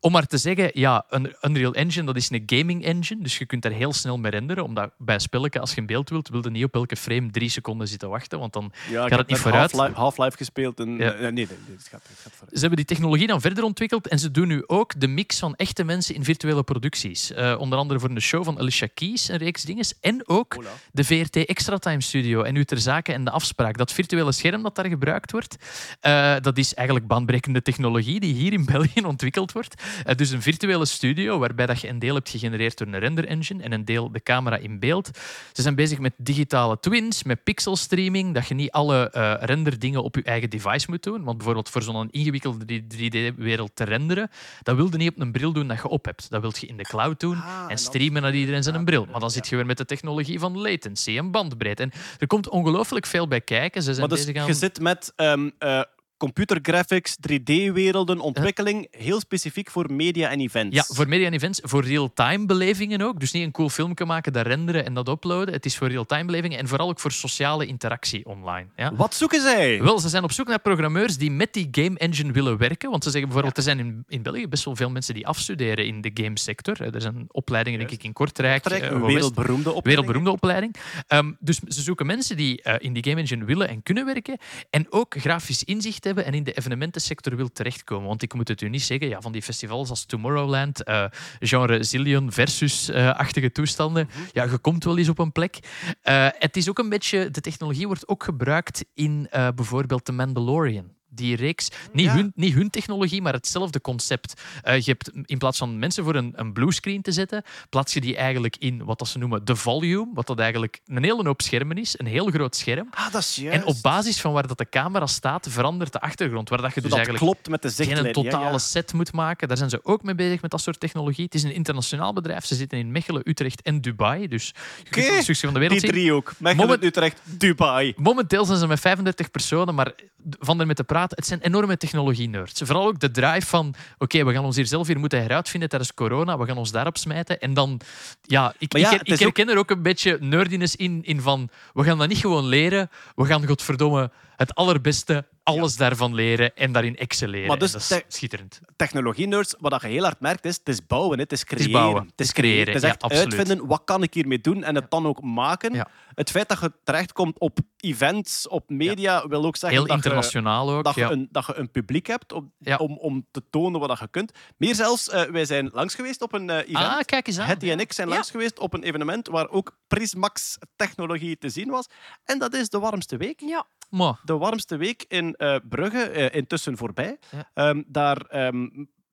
Om 0.00 0.12
maar 0.12 0.26
te 0.26 0.38
zeggen, 0.38 0.70
ja, 0.72 1.04
Unreal 1.42 1.74
Engine 1.74 2.06
dat 2.06 2.16
is 2.16 2.30
een 2.30 2.42
gaming 2.46 2.84
engine. 2.84 3.22
Dus 3.22 3.38
je 3.38 3.46
kunt 3.46 3.62
daar 3.62 3.72
heel 3.72 3.92
snel 3.92 4.18
mee 4.18 4.30
renderen. 4.30 4.64
Omdat 4.64 4.90
bij 4.98 5.18
spelletje, 5.18 5.60
als 5.60 5.74
je 5.74 5.80
een 5.80 5.86
beeld 5.86 6.10
wilt, 6.10 6.28
wil 6.28 6.42
je 6.44 6.50
niet 6.50 6.64
op 6.64 6.74
elke 6.74 6.96
frame 6.96 7.30
drie 7.30 7.48
seconden 7.48 7.88
zitten 7.88 8.08
wachten. 8.08 8.38
Want 8.38 8.52
dan 8.52 8.72
ja, 8.90 9.08
gaat 9.08 9.18
het 9.18 9.28
niet 9.28 9.38
vooruit. 9.38 9.72
Half-Life 9.72 10.00
Half-Life 10.00 10.36
gespeeld. 10.36 10.80
En, 10.80 10.96
Ja. 10.96 11.12
eh, 11.12 11.32
nee, 11.32 11.46
gaat, 11.46 11.56
het 11.68 11.88
gaat 11.90 12.32
vooruit. 12.32 12.50
Ze 12.52 12.58
hebben 12.58 12.76
die 12.76 12.84
technologie 12.84 13.26
dan 13.26 13.40
verder 13.40 13.64
ontwikkeld 13.64 14.08
en 14.08 14.18
ze 14.18 14.30
doen 14.30 14.48
nu 14.48 14.62
ook 14.66 15.00
de 15.00 15.06
mix 15.08 15.38
van 15.38 15.54
echte 15.54 15.84
mensen 15.84 16.14
in 16.14 16.24
virtuele 16.24 16.62
producties. 16.62 17.32
Eh, 17.32 17.56
onder 17.58 17.78
andere 17.78 18.00
voor 18.00 18.10
een 18.10 18.20
show 18.20 18.44
van 18.44 18.58
Alicia 18.58 18.88
Keys, 18.94 19.28
een 19.28 19.36
reeks 19.36 19.62
dinges. 19.62 19.94
En 20.00 20.28
ook 20.28 20.54
Hola. 20.54 20.70
de 20.92 21.04
VRT 21.04 21.36
Extra 21.36 21.78
Time 21.78 22.00
Studio 22.00 22.42
en 22.42 22.52
nu 22.54 22.64
ter 22.64 22.78
zake 22.78 23.12
en 23.12 23.24
de 23.24 23.30
afspraak. 23.30 23.76
Dat 23.76 23.92
virtuele 23.92 24.32
scherm 24.32 24.62
dat 24.62 24.74
daar 24.76 24.86
gebruikt 24.86 25.32
wordt, 25.32 25.56
eh, 26.00 26.34
dat 26.40 26.58
is 26.58 26.74
eigenlijk 26.74 27.06
baanbrekende 27.06 27.62
technologie 27.62 28.20
die 28.20 28.34
hier 28.34 28.52
in 28.52 28.64
België 28.64 29.00
ontwikkeld 29.14 29.52
wordt. 29.52 29.82
Dus 30.16 30.30
een 30.30 30.42
virtuele 30.42 30.84
studio 30.84 30.96
waarbij 31.38 31.66
dat 31.66 31.80
je 31.80 31.88
een 31.88 31.98
deel 31.98 32.14
hebt 32.14 32.30
gegenereerd 32.30 32.78
door 32.78 32.86
een 32.86 32.98
render 32.98 33.26
engine 33.26 33.62
en 33.62 33.72
een 33.72 33.84
deel 33.84 34.12
de 34.12 34.22
camera 34.22 34.56
in 34.56 34.78
beeld. 34.78 35.10
Ze 35.52 35.62
zijn 35.62 35.74
bezig 35.74 35.98
met 35.98 36.12
digitale 36.16 36.80
twins, 36.80 37.22
met 37.22 37.44
pixel 37.44 37.76
streaming, 37.76 38.34
dat 38.34 38.48
je 38.48 38.54
niet 38.54 38.70
alle 38.70 39.10
eh 39.10 39.34
renderdingen 39.40 40.02
op 40.02 40.14
je 40.14 40.22
eigen 40.22 40.50
device 40.50 40.86
moet 40.88 41.02
doen. 41.02 41.24
Want 41.24 41.36
bijvoorbeeld 41.36 41.68
voor 41.68 41.82
zo'n 41.82 42.08
ingewikkelde 42.10 42.82
3D-wereld 42.94 43.70
te 43.74 43.84
renderen, 43.84 44.30
dat 44.62 44.76
wilde 44.76 44.96
niet 44.96 45.10
op 45.10 45.20
een 45.20 45.32
bril 45.32 45.52
doen 45.52 45.68
dat 45.68 45.76
je 45.76 45.88
op 45.88 46.04
hebt. 46.04 46.30
Dat 46.30 46.40
wil 46.40 46.52
je 46.60 46.66
in 46.66 46.76
de 46.76 46.82
cloud 46.82 47.20
doen 47.20 47.36
Ah, 47.36 47.64
en 47.68 47.78
en 47.78 47.84
streamen 47.84 48.22
naar 48.22 48.34
iedereen 48.34 48.62
zijn 48.62 48.84
bril. 48.84 49.06
Maar 49.10 49.20
dan 49.20 49.30
zit 49.30 49.48
je 49.48 49.56
weer 49.56 49.66
met 49.66 49.76
de 49.76 49.84
technologie 49.84 50.38
van 50.38 50.58
latency 50.58 51.16
en 51.16 51.30
bandbreedte. 51.30 51.82
En 51.82 51.92
er 52.18 52.26
komt 52.26 52.48
ongelooflijk 52.48 53.06
veel 53.06 53.28
bij 53.28 53.40
kijken. 53.40 53.82
Ze 53.82 53.94
zijn 53.94 54.08
Maar 54.08 54.16
dus 54.16 54.26
bezig 54.26 54.42
aan... 54.42 54.46
je 54.46 54.54
zit 54.54 54.80
met 54.80 55.12
ehm 55.16 55.50
eh, 55.58 55.80
computer 56.18 56.58
graphics, 56.62 57.16
3D-werelden, 57.16 58.18
ontwikkeling, 58.18 58.88
heel 58.90 59.20
specifiek 59.20 59.70
voor 59.70 59.92
media 59.92 60.28
en 60.28 60.40
events. 60.40 60.76
Ja, 60.76 60.84
voor 60.94 61.08
media 61.08 61.26
en 61.26 61.32
events, 61.32 61.60
voor 61.62 61.84
real-time 61.84 62.46
belevingen 62.46 63.02
ook. 63.02 63.20
Dus 63.20 63.32
niet 63.32 63.44
een 63.44 63.50
cool 63.50 63.68
filmpje 63.68 64.04
maken, 64.04 64.32
dat 64.32 64.46
renderen 64.46 64.84
en 64.84 64.94
dat 64.94 65.08
uploaden. 65.08 65.54
Het 65.54 65.64
is 65.64 65.76
voor 65.76 65.88
real-time 65.88 66.24
belevingen 66.24 66.58
en 66.58 66.68
vooral 66.68 66.88
ook 66.88 67.00
voor 67.00 67.12
sociale 67.12 67.66
interactie 67.66 68.26
online. 68.26 68.66
Ja? 68.76 68.94
Wat 68.94 69.14
zoeken 69.14 69.40
zij? 69.40 69.82
Wel, 69.82 69.98
ze 69.98 70.08
zijn 70.08 70.22
op 70.22 70.32
zoek 70.32 70.48
naar 70.48 70.60
programmeurs 70.60 71.16
die 71.16 71.30
met 71.30 71.52
die 71.52 71.68
game 71.70 71.98
engine 71.98 72.32
willen 72.32 72.56
werken. 72.56 72.90
Want 72.90 73.04
ze 73.04 73.10
zeggen 73.10 73.28
bijvoorbeeld, 73.28 73.56
er 73.56 73.62
zijn 73.62 73.78
in, 73.78 74.04
in 74.08 74.22
België 74.22 74.48
best 74.48 74.64
wel 74.64 74.76
veel 74.76 74.90
mensen 74.90 75.14
die 75.14 75.26
afstuderen 75.26 75.86
in 75.86 76.00
de 76.00 76.10
gamesector. 76.14 76.94
Er 76.94 77.00
zijn 77.00 77.24
opleidingen, 77.28 77.78
denk 77.78 77.90
ik, 77.90 78.04
in 78.04 78.12
Kortrijk. 78.12 78.62
Kortrijk, 78.62 78.92
eh, 78.92 79.04
wereldberoemde 79.04 79.72
opleiding. 79.72 79.84
wereldberoemde 79.84 80.30
opleiding. 80.30 80.74
Ehm, 81.06 81.32
dus 81.40 81.58
ze 81.68 81.82
zoeken 81.82 82.06
mensen 82.06 82.36
die 82.36 82.62
eh, 82.62 82.74
in 82.78 82.92
die 82.92 83.04
game 83.04 83.20
engine 83.20 83.44
willen 83.44 83.68
en 83.68 83.82
kunnen 83.82 84.04
werken. 84.04 84.38
En 84.70 84.86
ook 84.92 85.14
grafisch 85.18 85.64
inzicht 85.64 86.06
hebben 86.08 86.24
en 86.24 86.34
in 86.34 86.44
de 86.44 86.52
evenementensector 86.52 87.36
wil 87.36 87.52
terechtkomen. 87.52 88.08
Want 88.08 88.22
ik 88.22 88.34
moet 88.34 88.48
het 88.48 88.60
u 88.60 88.68
niet 88.68 88.82
zeggen, 88.82 89.08
ja, 89.08 89.20
van 89.20 89.32
die 89.32 89.42
festivals 89.42 89.90
als 89.90 90.04
Tomorrowland, 90.04 90.82
eh, 90.82 91.04
genre 91.40 91.82
Zillion 91.82 92.32
versus-achtige 92.32 93.52
toestanden. 93.52 94.08
Mhm. 94.10 94.22
Ja, 94.32 94.44
je 94.44 94.58
komt 94.58 94.84
wel 94.84 94.98
eens 94.98 95.08
op 95.08 95.18
een 95.18 95.32
plek. 95.32 95.58
Eh, 96.02 96.28
het 96.32 96.56
is 96.56 96.68
ook 96.68 96.78
een 96.78 96.88
beetje, 96.88 97.30
de 97.30 97.40
technologie 97.40 97.86
wordt 97.86 98.08
ook 98.08 98.22
gebruikt 98.22 98.84
in 98.94 99.26
eh, 99.30 99.48
bijvoorbeeld 99.54 100.04
The 100.04 100.12
Mandalorian. 100.12 100.96
Die 101.18 101.36
reeks, 101.36 101.68
niet, 101.92 102.04
Ja. 102.04 102.14
hun, 102.14 102.32
niet 102.34 102.54
hun 102.54 102.70
technologie, 102.70 103.22
maar 103.22 103.32
hetzelfde 103.32 103.80
concept. 103.80 104.40
Eh, 104.62 104.76
je 104.80 104.90
hebt 104.90 105.10
in 105.24 105.38
plaats 105.38 105.58
van 105.58 105.78
mensen 105.78 106.04
voor 106.04 106.14
een, 106.14 106.32
een 106.36 106.52
bluescreen 106.52 107.02
te 107.02 107.12
zetten, 107.12 107.42
plaats 107.70 107.92
je 107.92 108.00
die 108.00 108.16
eigenlijk 108.16 108.56
in 108.58 108.84
wat 108.84 108.98
dat 108.98 109.08
ze 109.08 109.18
noemen 109.18 109.44
de 109.44 109.56
volume, 109.56 110.10
wat 110.14 110.26
dat 110.26 110.38
eigenlijk 110.38 110.80
een 110.86 111.02
hele 111.04 111.22
hoop 111.24 111.42
schermen 111.42 111.76
is, 111.78 111.94
een 111.98 112.06
heel 112.06 112.26
groot 112.26 112.56
scherm. 112.56 112.88
Ah, 112.90 113.12
dat 113.12 113.20
is 113.20 113.34
juist. 113.36 113.60
En 113.60 113.66
op 113.66 113.76
basis 113.82 114.20
van 114.20 114.32
waar 114.32 114.46
dat 114.46 114.58
de 114.58 114.68
camera 114.70 115.06
staat, 115.06 115.46
verandert 115.50 115.92
de 115.92 116.00
achtergrond. 116.00 116.48
Waar 116.48 116.62
dat 116.62 116.74
je 116.74 116.80
dus 116.80 116.84
het 116.90 116.98
eigenlijk 116.98 117.24
klopt 117.24 117.48
met 117.48 117.62
de 117.62 117.68
zichtlijn. 117.70 118.06
een 118.06 118.12
totale 118.12 118.44
Ja, 118.44 118.50
ja. 118.50 118.58
set 118.58 118.92
moet 118.92 119.12
maken. 119.12 119.48
Daar 119.48 119.56
zijn 119.56 119.70
ze 119.70 119.80
ook 119.82 120.02
mee 120.02 120.14
bezig 120.14 120.42
met 120.42 120.50
dat 120.50 120.60
soort 120.60 120.80
technologie. 120.80 121.24
Het 121.24 121.34
is 121.34 121.42
een 121.42 121.54
internationaal 121.54 122.12
bedrijf. 122.12 122.46
Ze 122.46 122.54
zitten 122.54 122.78
in 122.78 122.92
Mechelen, 122.92 123.22
Utrecht 123.24 123.62
en 123.62 123.80
Dubai. 123.80 124.28
Dus 124.28 124.54
je 124.90 125.16
een 125.16 125.22
stukje 125.22 125.44
van 125.44 125.54
de 125.54 125.60
wereld 125.60 125.80
Die 125.80 125.90
zien. 125.90 125.98
drie 125.98 126.12
ook. 126.12 126.32
Mechelen, 126.38 126.66
Moment- 126.66 126.84
Utrecht, 126.84 127.20
Dubai. 127.24 127.92
Momenteel 127.96 128.44
zijn 128.44 128.58
ze 128.58 128.66
met 128.66 128.80
35 128.80 129.30
personen, 129.30 129.74
maar 129.74 129.92
van 130.38 130.60
ermee 130.60 130.74
te 130.74 130.84
praten, 130.84 131.07
het 131.16 131.26
zijn 131.26 131.40
enorme 131.40 131.76
technologie-nerds. 131.76 132.60
Vooral 132.64 132.86
ook 132.86 133.00
de 133.00 133.10
drive 133.10 133.46
van, 133.46 133.74
oké, 133.98 134.24
we 134.24 134.32
gaan 134.32 134.44
ons 134.44 134.56
hier 134.56 134.66
zelf 134.66 134.86
weer 134.86 134.98
moeten 134.98 135.20
heruitvinden 135.20 135.68
tijdens 135.68 135.94
corona, 135.94 136.38
we 136.38 136.46
gaan 136.46 136.56
ons 136.56 136.70
daarop 136.70 136.96
smijten. 136.96 137.40
En 137.40 137.54
dan, 137.54 137.80
ja, 138.22 138.54
ik, 138.58 138.76
ja, 138.76 138.92
ik, 139.02 139.12
ook- 139.12 139.18
herken 139.18 139.48
er 139.48 139.58
ook 139.58 139.70
een 139.70 139.82
beetje 139.82 140.16
nerdiness 140.20 140.76
in, 140.76 141.00
in 141.04 141.20
van, 141.20 141.48
we 141.72 141.84
gaan 141.84 141.98
dat 141.98 142.08
niet 142.08 142.18
gewoon 142.18 142.44
leren, 142.44 142.90
we 143.14 143.24
gaan 143.24 143.46
godverdomme 143.46 144.10
het 144.36 144.54
allerbeste, 144.54 145.24
alles 145.48 145.76
daarvan 145.76 146.14
leren 146.14 146.56
en 146.56 146.72
daarin 146.72 146.96
excelleren. 146.96 147.46
Maar 147.48 147.58
dus 147.58 147.72
En 147.72 147.78
dat 147.78 147.90
is 147.90 147.96
te- 147.96 148.04
schitterend. 148.16 148.60
Technologie-nerds, 148.76 149.54
wat 149.58 149.80
je 149.82 149.88
heel 149.88 150.02
hard 150.02 150.20
merkt, 150.20 150.44
is 150.44 150.56
het 150.56 150.68
is 150.68 150.86
bouwen, 150.86 151.18
het 151.18 151.32
is 151.32 151.44
creëren. 151.44 151.72
bouwen, 151.72 152.02
het 152.10 152.20
is 152.20 152.32
creëren, 152.32 152.66
Het 152.74 152.82
is 152.82 152.88
echt 152.88 153.02
uitvinden, 153.02 153.66
wat 153.66 153.82
kan 153.84 154.02
ik 154.02 154.14
hiermee 154.14 154.40
doen 154.40 154.64
en 154.64 154.74
het 154.74 154.90
dan 154.90 155.06
ook 155.06 155.22
maken. 155.22 155.74
Ja. 155.74 155.88
Het 156.14 156.30
feit 156.30 156.48
dat 156.48 156.60
je 156.60 156.72
terechtkomt 156.84 157.38
op 157.38 157.58
events, 157.76 158.48
op 158.48 158.68
media, 158.70 159.28
wil 159.28 159.44
ook 159.44 159.56
zeggen 159.56 159.78
Heel 159.78 159.86
dat 159.88 159.96
je 159.96 160.02
internationaal 160.04 160.70
ook. 160.70 160.84
dat, 160.84 160.94
je 160.94 161.02
een, 161.04 161.28
dat 161.30 161.46
je 161.46 161.54
een 161.56 161.70
publiek 161.70 162.06
hebt 162.06 162.32
om, 162.32 162.52
Ja. 162.58 162.76
om, 162.76 162.96
om 162.98 163.26
te 163.30 163.42
tonen 163.50 163.80
wat 163.80 163.98
je 163.98 164.08
kunt. 164.10 164.32
Meer 164.56 164.74
zelfs, 164.74 165.08
eh, 165.08 165.22
wij 165.22 165.44
zijn 165.44 165.70
langs 165.72 165.94
geweest 165.94 166.22
op 166.22 166.32
een 166.32 166.50
eh, 166.50 166.56
event. 166.56 166.76
Ah, 166.76 167.00
kijk 167.00 167.26
eens 167.26 167.38
aan. 167.38 167.46
Hetty 167.46 167.70
en 167.70 167.80
ik 167.80 167.92
zijn 167.92 168.08
Ja. 168.08 168.14
langs 168.14 168.30
geweest 168.30 168.58
op 168.58 168.74
een 168.74 168.82
evenement 168.82 169.28
waar 169.28 169.48
ook 169.50 169.76
Prismax-technologie 169.86 171.38
te 171.38 171.48
zien 171.48 171.70
was. 171.70 171.86
En 172.24 172.38
dat 172.38 172.54
is 172.54 172.68
de 172.68 172.78
warmste 172.78 173.16
week. 173.16 173.40
Ja. 173.40 173.66
Maar, 173.88 174.20
De 174.24 174.36
warmste 174.36 174.76
week 174.76 175.04
in 175.08 175.34
eh, 175.34 175.56
Brugge, 175.68 176.02
eh, 176.02 176.36
intussen 176.36 176.76
voorbij. 176.76 177.18
Ja. 177.30 177.50
Ehm, 177.54 177.82
daar 177.86 178.16
ehm, 178.20 178.68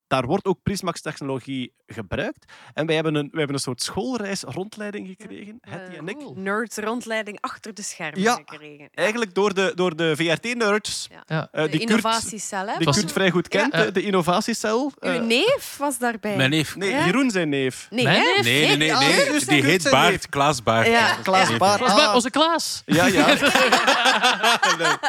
daar 0.08 0.25
wordt 0.25 0.45
ook 0.45 0.59
Prismax-technologie 0.64 1.74
gebruikt. 1.88 2.45
En 2.74 2.85
wij 2.85 2.95
hebben 2.95 3.16
een, 3.16 3.27
wij 3.32 3.38
hebben 3.40 3.56
een 3.56 3.61
soort 3.61 3.82
schoolreis 3.82 4.42
rondleiding 4.42 5.08
gekregen, 5.08 5.58
Hetty 5.61 5.95
en 5.98 6.08
ik. 6.08 6.17
Eh, 6.19 6.27
Nerds 6.35 6.77
rondleiding 6.77 7.38
achter 7.42 7.74
de 7.74 7.82
schermen 7.82 8.22
Ja, 8.22 8.34
gekregen. 8.34 8.90
Eigenlijk 8.93 9.34
door 9.34 9.53
de, 9.53 9.72
door 9.75 9.95
de 9.95 10.16
VRT-nerds, 10.16 11.08
Ja. 11.11 11.24
Ja. 11.27 11.48
eh, 11.51 11.72
de 11.72 11.77
innovatiecel, 11.77 12.67
hè? 12.67 12.77
die 12.77 12.92
Kurt 12.93 13.11
vrij 13.11 13.32
goed 13.32 13.48
kent, 13.48 13.74
Ja. 13.74 13.85
eh, 13.85 13.93
de 13.93 14.01
innovatiecel. 14.01 14.92
Uw 15.00 15.09
Eh, 15.11 15.22
neef 15.22 15.75
was 15.77 15.98
daarbij. 15.98 16.35
Mijn 16.35 16.50
neef. 16.50 16.75
nee, 16.75 16.90
Ja? 16.90 17.06
Jeroen 17.06 17.32
zijn 17.32 17.50
neef. 17.50 17.88
Nee, 17.90 18.03
Mijn 18.03 18.16
hè? 18.22 18.24
neef? 18.35 18.43
Nee, 18.43 18.67
nee, 18.67 18.77
nee. 18.77 18.88
Ja, 18.88 19.00
nee. 19.00 19.32
dus 19.32 19.45
Die 19.45 19.64
heet 19.64 19.90
Baart, 19.90 20.11
neef. 20.11 20.30
Klaas 20.30 20.64
Baart. 20.64 20.88
Ja. 20.88 21.16
Klaas 21.24 21.58
Baart. 21.58 21.82
Ah, 21.82 22.16
onze 22.16 22.30
Klaas. 22.30 22.82
Ja, 22.85 23.06
ja. 23.06 23.35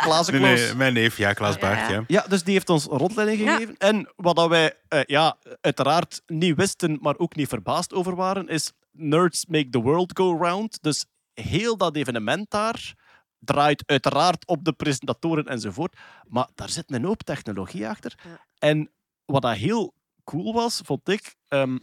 Klaas 0.03 0.29
Nee, 0.31 0.41
nee, 0.41 0.75
mijn 0.75 0.93
neef, 0.93 1.17
ja, 1.19 1.33
Klaas 1.33 1.55
Ja. 1.55 1.61
Baart. 1.61 1.91
Ja. 1.91 2.05
Ja, 2.07 2.25
dus 2.29 2.43
die 2.43 2.53
heeft 2.53 2.71
ons 2.71 2.85
rondleiding 2.85 3.41
Ja. 3.41 3.53
gegeven. 3.53 3.75
En 3.79 4.13
wat 4.17 4.37
dat 4.37 4.49
wij 4.49 4.73
eh, 4.97 5.05
ja, 5.07 5.37
uiteraard 5.61 6.23
niet 6.27 6.57
wisten, 6.57 6.99
maar 7.01 7.19
ook 7.19 7.37
niet 7.37 7.49
verbaasd 7.49 7.93
over 7.93 8.15
waren, 8.15 8.49
is 8.49 8.73
Nerds 8.91 9.47
Make 9.47 9.69
the 9.69 9.81
World 9.81 10.17
Go 10.19 10.37
Round. 10.37 10.83
Dus 10.83 11.05
heel 11.35 11.77
dat 11.77 11.97
evenement 11.97 12.51
daar 12.51 12.95
draait 13.39 13.83
uiteraard 13.87 14.47
op 14.47 14.65
de 14.65 14.73
presentatoren 14.73 15.47
enzovoort. 15.47 15.97
Maar 16.29 16.49
daar 16.55 16.69
zit 16.69 16.93
een 16.93 17.05
hoop 17.05 17.23
technologie 17.23 17.89
achter. 17.89 18.19
Ja. 18.25 18.47
En 18.59 18.91
wat 19.25 19.43
dat 19.43 19.57
heel 19.57 19.95
cool 20.25 20.53
was, 20.53 20.81
vond 20.85 21.09
ik... 21.09 21.35
ehm, 21.49 21.79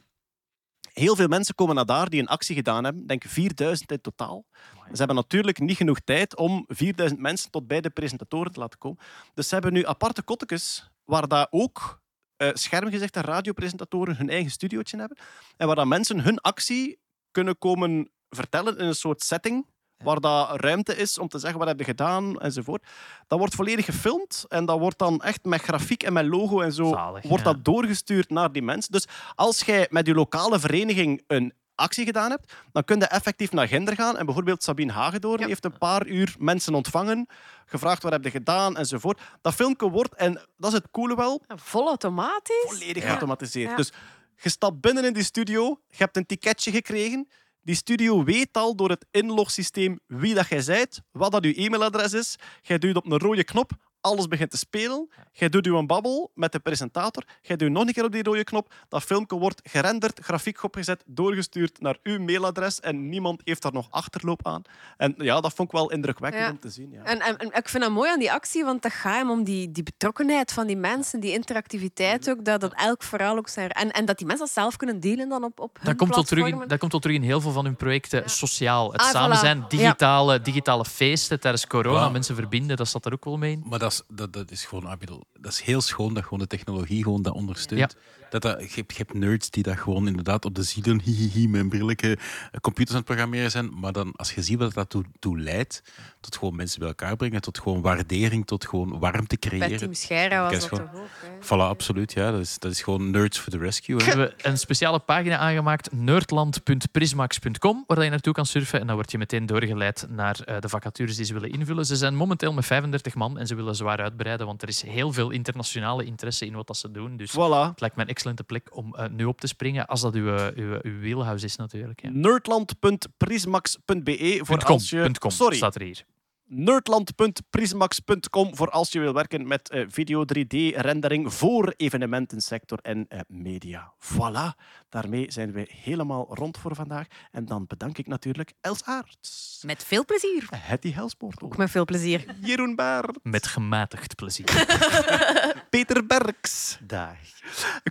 heel 0.93 1.15
veel 1.15 1.27
mensen 1.27 1.55
komen 1.55 1.75
naar 1.75 1.85
daar 1.85 2.09
die 2.09 2.21
een 2.21 2.27
actie 2.27 2.55
gedaan 2.55 2.83
hebben. 2.83 3.01
Ik 3.01 3.07
denk 3.07 3.23
4000 3.27 3.91
in 3.91 4.01
totaal. 4.01 4.45
Ze 4.91 4.97
hebben 4.97 5.15
natuurlijk 5.15 5.59
niet 5.59 5.77
genoeg 5.77 5.99
tijd 5.99 6.35
om 6.35 6.65
4000 6.67 7.19
mensen 7.19 7.51
tot 7.51 7.67
bij 7.67 7.81
de 7.81 7.89
presentatoren 7.89 8.51
te 8.51 8.59
laten 8.59 8.79
komen. 8.79 8.99
Dus 9.33 9.47
ze 9.47 9.53
hebben 9.53 9.73
nu 9.73 9.85
aparte 9.85 10.21
kottekes 10.21 10.91
waar 11.03 11.27
daar 11.27 11.47
ook 11.49 12.01
eh 12.47 12.53
schermgezegde 12.53 13.21
radiopresentatoren 13.21 14.15
hun 14.15 14.29
eigen 14.29 14.51
studiootje 14.51 14.97
hebben. 14.97 15.17
En 15.57 15.67
waar 15.67 15.75
dat 15.75 15.85
mensen 15.85 16.19
hun 16.19 16.39
actie 16.39 16.99
kunnen 17.31 17.57
komen 17.57 18.11
vertellen 18.29 18.77
in 18.77 18.85
een 18.85 18.95
soort 18.95 19.21
setting. 19.21 19.71
Waar 19.97 20.19
dat 20.19 20.59
ruimte 20.61 20.95
is 20.95 21.17
om 21.17 21.27
te 21.27 21.39
zeggen 21.39 21.59
wat 21.59 21.67
heb 21.67 21.79
je 21.79 21.85
gedaan 21.85 22.39
enzovoort. 22.39 22.87
Dat 23.27 23.39
wordt 23.39 23.55
volledig 23.55 23.85
gefilmd 23.85 24.45
en 24.47 24.65
dat 24.65 24.79
wordt 24.79 24.97
dan 24.97 25.21
echt 25.21 25.45
met 25.45 25.61
grafiek 25.61 26.03
en 26.03 26.13
met 26.13 26.25
logo 26.25 26.61
en 26.61 26.73
zo 26.73 26.85
Zalig, 26.85 27.23
wordt 27.23 27.43
ja. 27.43 27.53
dat 27.53 27.65
doorgestuurd 27.65 28.29
naar 28.29 28.51
die 28.51 28.61
mensen. 28.61 28.91
Dus 28.91 29.07
als 29.35 29.61
jij 29.61 29.87
met 29.89 30.07
je 30.07 30.13
lokale 30.13 30.59
vereniging 30.59 31.23
een 31.27 31.53
actie 31.75 32.05
gedaan 32.05 32.29
hebt, 32.29 32.53
dan 32.71 32.83
kun 32.83 32.99
je 32.99 33.05
effectief 33.05 33.51
naar 33.51 33.67
Ginder 33.67 33.95
gaan. 33.95 34.17
En 34.17 34.25
bijvoorbeeld 34.25 34.63
Sabine 34.63 34.91
Hagedoorn 34.91 35.41
Ja. 35.41 35.47
heeft 35.47 35.65
een 35.65 35.77
paar 35.77 36.07
uur 36.07 36.35
mensen 36.39 36.73
ontvangen, 36.73 37.27
gevraagd 37.65 38.03
wat 38.03 38.11
heb 38.11 38.23
je 38.23 38.29
gedaan 38.31 38.77
enzovoort. 38.77 39.21
Dat 39.41 39.53
filmpje 39.53 39.89
wordt, 39.89 40.15
en 40.15 40.33
dat 40.57 40.71
is 40.73 40.77
het 40.77 40.87
coole 40.91 41.15
wel, 41.15 41.43
Vol 41.55 41.87
automatisch? 41.87 42.65
volledig 42.67 43.03
geautomatiseerd. 43.03 43.69
Ja. 43.69 43.75
Dus 43.75 43.91
je 44.35 44.49
stapt 44.49 44.81
binnen 44.81 45.05
in 45.05 45.13
die 45.13 45.23
studio, 45.23 45.79
je 45.87 45.97
hebt 45.97 46.17
een 46.17 46.25
ticketje 46.25 46.71
gekregen. 46.71 47.27
Die 47.61 47.75
studio 47.75 48.23
weet 48.23 48.49
al 48.51 48.75
door 48.75 48.89
het 48.89 49.05
inlogsysteem 49.11 49.99
wie 50.07 50.33
dat 50.33 50.47
jij 50.47 50.61
zijt, 50.61 51.01
wat 51.11 51.31
dat 51.31 51.43
je 51.43 51.53
e-mailadres 51.55 52.13
is. 52.13 52.35
Jij 52.61 52.77
duwt 52.77 52.95
op 52.95 53.05
een 53.11 53.17
rode 53.17 53.43
knop, 53.43 53.71
alles 54.03 54.27
begint 54.27 54.51
te 54.51 54.57
spelen. 54.57 55.09
Jij 55.31 55.49
doet 55.49 55.65
je 55.65 55.71
een 55.71 55.87
babbel 55.87 56.31
met 56.35 56.51
de 56.51 56.59
presentator. 56.59 57.23
Jij 57.41 57.55
doet 57.55 57.69
nog 57.71 57.87
een 57.87 57.93
keer 57.93 58.03
op 58.03 58.11
die 58.11 58.23
rode 58.23 58.43
knop. 58.43 58.73
Dat 58.89 59.03
filmpje 59.03 59.37
wordt 59.37 59.61
gerenderd, 59.63 60.19
grafiek 60.23 60.63
opgezet, 60.63 61.03
doorgestuurd 61.05 61.81
naar 61.81 61.97
uw 62.03 62.19
mailadres 62.19 62.79
en 62.79 63.09
niemand 63.09 63.41
heeft 63.43 63.61
daar 63.61 63.73
nog 63.73 63.87
achterloop 63.89 64.47
aan. 64.47 64.61
En 64.97 65.13
ja, 65.17 65.41
dat 65.41 65.53
vond 65.53 65.67
ik 65.67 65.73
wel 65.77 65.91
indrukwekkend 65.91 66.43
Ja. 66.43 66.49
om 66.51 66.59
te 66.59 66.69
zien. 66.69 66.91
Ja. 66.91 67.03
En, 67.03 67.19
en, 67.19 67.37
en 67.37 67.47
ik 67.51 67.69
vind 67.69 67.83
dat 67.83 67.91
mooi 67.91 68.11
aan 68.11 68.19
die 68.19 68.31
actie, 68.31 68.63
want 68.63 68.81
dat 68.81 68.91
gaat 68.93 69.15
hem 69.17 69.29
om 69.29 69.43
die, 69.43 69.71
die 69.71 69.83
betrokkenheid 69.83 70.51
van 70.53 70.67
die 70.67 70.77
mensen, 70.77 71.19
die 71.19 71.31
interactiviteit 71.31 72.29
ook, 72.29 72.45
dat, 72.45 72.61
dat 72.61 72.73
elk 72.73 73.03
verhaal 73.03 73.37
ook 73.37 73.47
zijn... 73.49 73.69
En, 73.69 73.91
en 73.91 74.05
dat 74.05 74.17
die 74.17 74.27
mensen 74.27 74.45
dat 74.45 74.53
zelf 74.55 74.77
kunnen 74.77 74.99
delen 74.99 75.29
dan 75.29 75.43
op, 75.43 75.59
op 75.59 75.75
hun 75.77 75.85
Dat 75.85 75.95
komt, 75.95 76.15
wel 76.15 76.23
terug 76.23 76.47
in, 76.47 76.63
dat 76.67 76.79
komt 76.79 76.91
wel 76.91 77.01
terug 77.01 77.15
in 77.15 77.23
heel 77.23 77.41
veel 77.41 77.51
van 77.51 77.65
hun 77.65 77.75
projecten 77.75 78.29
sociaal. 78.29 78.91
Het 78.91 79.01
Ah, 79.01 79.07
samen 79.09 79.37
voilà. 79.37 79.39
zijn, 79.39 79.65
digitale, 79.67 80.41
digitale 80.41 80.85
feesten 80.85 81.39
tijdens 81.39 81.67
corona, 81.67 82.09
mensen 82.09 82.35
verbinden, 82.35 82.77
dat 82.77 82.87
staat 82.87 83.05
er 83.05 83.13
ook 83.13 83.25
wel 83.25 83.37
mee 83.37 83.51
in. 83.51 83.63
Maar 83.65 83.79
dat 83.79 83.92
dat, 84.07 84.33
dat 84.33 84.51
is 84.51 84.65
gewoon, 84.65 84.85
ah, 84.85 84.99
dat 85.39 85.51
is 85.51 85.61
heel 85.61 85.81
schoon 85.81 86.13
dat 86.13 86.23
gewoon 86.23 86.39
de 86.39 86.47
technologie 86.47 87.03
gewoon 87.03 87.21
dat 87.21 87.33
ondersteunt. 87.33 87.95
Dat 88.33 88.41
dat, 88.41 88.59
je, 88.61 88.75
hebt, 88.75 88.91
je 88.91 88.97
hebt 88.97 89.13
nerds 89.13 89.49
die 89.49 89.63
dat 89.63 89.77
gewoon 89.77 90.07
inderdaad 90.07 90.45
op 90.45 90.55
de 90.55 90.63
zieden 90.63 91.01
hihihi 91.05 91.47
met 91.47 91.61
een 91.61 91.69
brilletje 91.69 92.11
eh, 92.51 92.59
computers 92.61 92.89
aan 92.91 92.95
het 92.97 93.05
programmeren 93.05 93.51
zijn. 93.51 93.79
Maar 93.79 93.91
dan, 93.91 94.11
als 94.15 94.33
je 94.33 94.41
ziet 94.41 94.57
wat 94.59 94.73
dat 94.73 94.89
toe, 94.89 95.03
toe 95.19 95.39
leidt, 95.39 95.83
tot 96.19 96.35
gewoon 96.37 96.55
mensen 96.55 96.79
bij 96.79 96.87
elkaar 96.87 97.15
brengen, 97.15 97.41
tot 97.41 97.59
gewoon 97.59 97.81
waardering, 97.81 98.45
tot 98.47 98.65
gewoon 98.67 98.99
warmte 98.99 99.37
Bij 99.39 99.49
creëren. 99.49 99.77
Team 99.77 99.93
Scheira 99.93 100.41
was 100.41 100.49
Kijk, 100.49 100.61
dat 100.61 100.69
gewoon- 100.69 100.91
toch 100.91 101.01
ook. 101.01 101.07
Hè? 101.21 101.45
Voilà, 101.45 101.69
absoluut. 101.69 102.13
Ja. 102.13 102.31
Dat, 102.31 102.39
is, 102.39 102.59
dat 102.59 102.71
is 102.71 102.81
gewoon 102.81 103.11
nerds 103.11 103.39
for 103.39 103.51
the 103.51 103.57
rescue. 103.57 103.95
We 103.97 104.03
hebben 104.03 104.33
een 104.41 104.57
speciale 104.57 104.99
pagina 104.99 105.37
aangemaakt, 105.37 105.91
nerdland.prismax.com, 105.91 107.83
waar 107.87 108.03
je 108.03 108.09
naartoe 108.09 108.33
kan 108.33 108.45
surfen 108.45 108.79
en 108.79 108.87
dan 108.87 108.95
word 108.95 109.11
je 109.11 109.17
meteen 109.17 109.45
doorgeleid 109.45 110.05
naar 110.09 110.39
eh, 110.39 110.59
de 110.59 110.69
vacatures 110.69 111.15
die 111.15 111.25
ze 111.25 111.33
willen 111.33 111.51
invullen. 111.51 111.85
Ze 111.85 111.95
zijn 111.95 112.15
momenteel 112.15 112.53
met 112.53 112.65
35 112.65 113.15
man 113.15 113.37
en 113.37 113.47
ze 113.47 113.55
willen 113.55 113.75
zwaar 113.75 113.97
uitbreiden, 114.01 114.45
want 114.45 114.61
er 114.61 114.67
is 114.67 114.81
heel 114.81 115.11
veel 115.13 115.29
internationale 115.29 116.05
interesse 116.05 116.45
in 116.45 116.53
wat 116.55 116.67
dat 116.67 116.77
ze 116.77 116.91
doen. 116.91 117.17
Dus 117.17 117.31
Voilà. 117.31 117.69
het 117.69 117.79
lijkt 117.81 117.95
me 117.95 118.01
een 118.01 118.09
excellente 118.23 118.43
plek 118.43 118.77
om 118.77 118.95
eh, 118.95 119.09
nu 119.09 119.25
op 119.25 119.39
te 119.39 119.47
springen, 119.47 119.87
als 119.87 120.01
dat 120.01 120.15
uw, 120.15 120.35
eh, 120.35 120.47
uw, 120.55 120.79
uw 120.81 120.99
wheelhouse 120.99 121.45
is 121.45 121.55
natuurlijk. 121.55 122.01
Ja. 122.01 122.09
Nerdland.prismax.be 122.11 124.39
voor 124.43 124.63
.com, 124.63 124.73
als 124.73 124.89
je... 124.89 125.11
.com 125.19 125.31
Sorry, 125.31 125.55
staat 125.55 125.75
er 125.75 125.81
hier. 125.81 126.05
nerdland.prismax.com 126.45 128.55
voor 128.55 128.69
als 128.69 128.91
je 128.91 128.99
wil 128.99 129.13
werken 129.13 129.47
met 129.47 129.69
eh, 129.69 129.85
video 129.87 130.25
3D-rendering 130.25 131.33
voor 131.33 131.73
evenementensector 131.77 132.79
en 132.81 133.05
eh, 133.07 133.19
media. 133.27 133.93
Voilà, 133.99 134.57
daarmee 134.89 135.31
zijn 135.31 135.51
we 135.51 135.67
helemaal 135.69 136.27
rond 136.29 136.57
voor 136.57 136.75
vandaag. 136.75 137.07
En 137.31 137.45
dan 137.45 137.65
bedank 137.67 137.97
ik 137.97 138.07
natuurlijk 138.07 138.53
Els 138.61 138.83
Aarts, 138.83 139.61
Met 139.65 139.83
veel 139.83 140.05
plezier. 140.05 140.47
Hetty 140.55 140.93
Helspoort, 140.93 141.41
Ook 141.41 141.57
met 141.57 141.71
veel 141.71 141.85
plezier. 141.85 142.35
Jeroen 142.41 142.75
Baert, 142.75 143.19
Met 143.23 143.47
gematigd 143.47 144.15
plezier. 144.15 144.45
Peter 145.69 146.05
Berks, 146.05 146.77
Dag. 146.81 147.17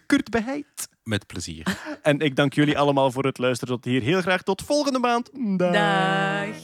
Kurt 0.07 0.31
Beheid. 0.31 0.89
Met 1.03 1.27
plezier. 1.27 1.79
En 2.03 2.19
ik 2.19 2.37
dank 2.37 2.53
jullie 2.53 2.79
allemaal 2.79 3.11
voor 3.11 3.25
het 3.25 3.39
luisteren 3.39 3.75
tot 3.75 3.85
hier. 3.85 4.03
Heel 4.03 4.21
graag 4.21 4.43
tot 4.43 4.63
volgende 4.63 4.99
maand. 4.99 5.31
Dag. 5.59 6.57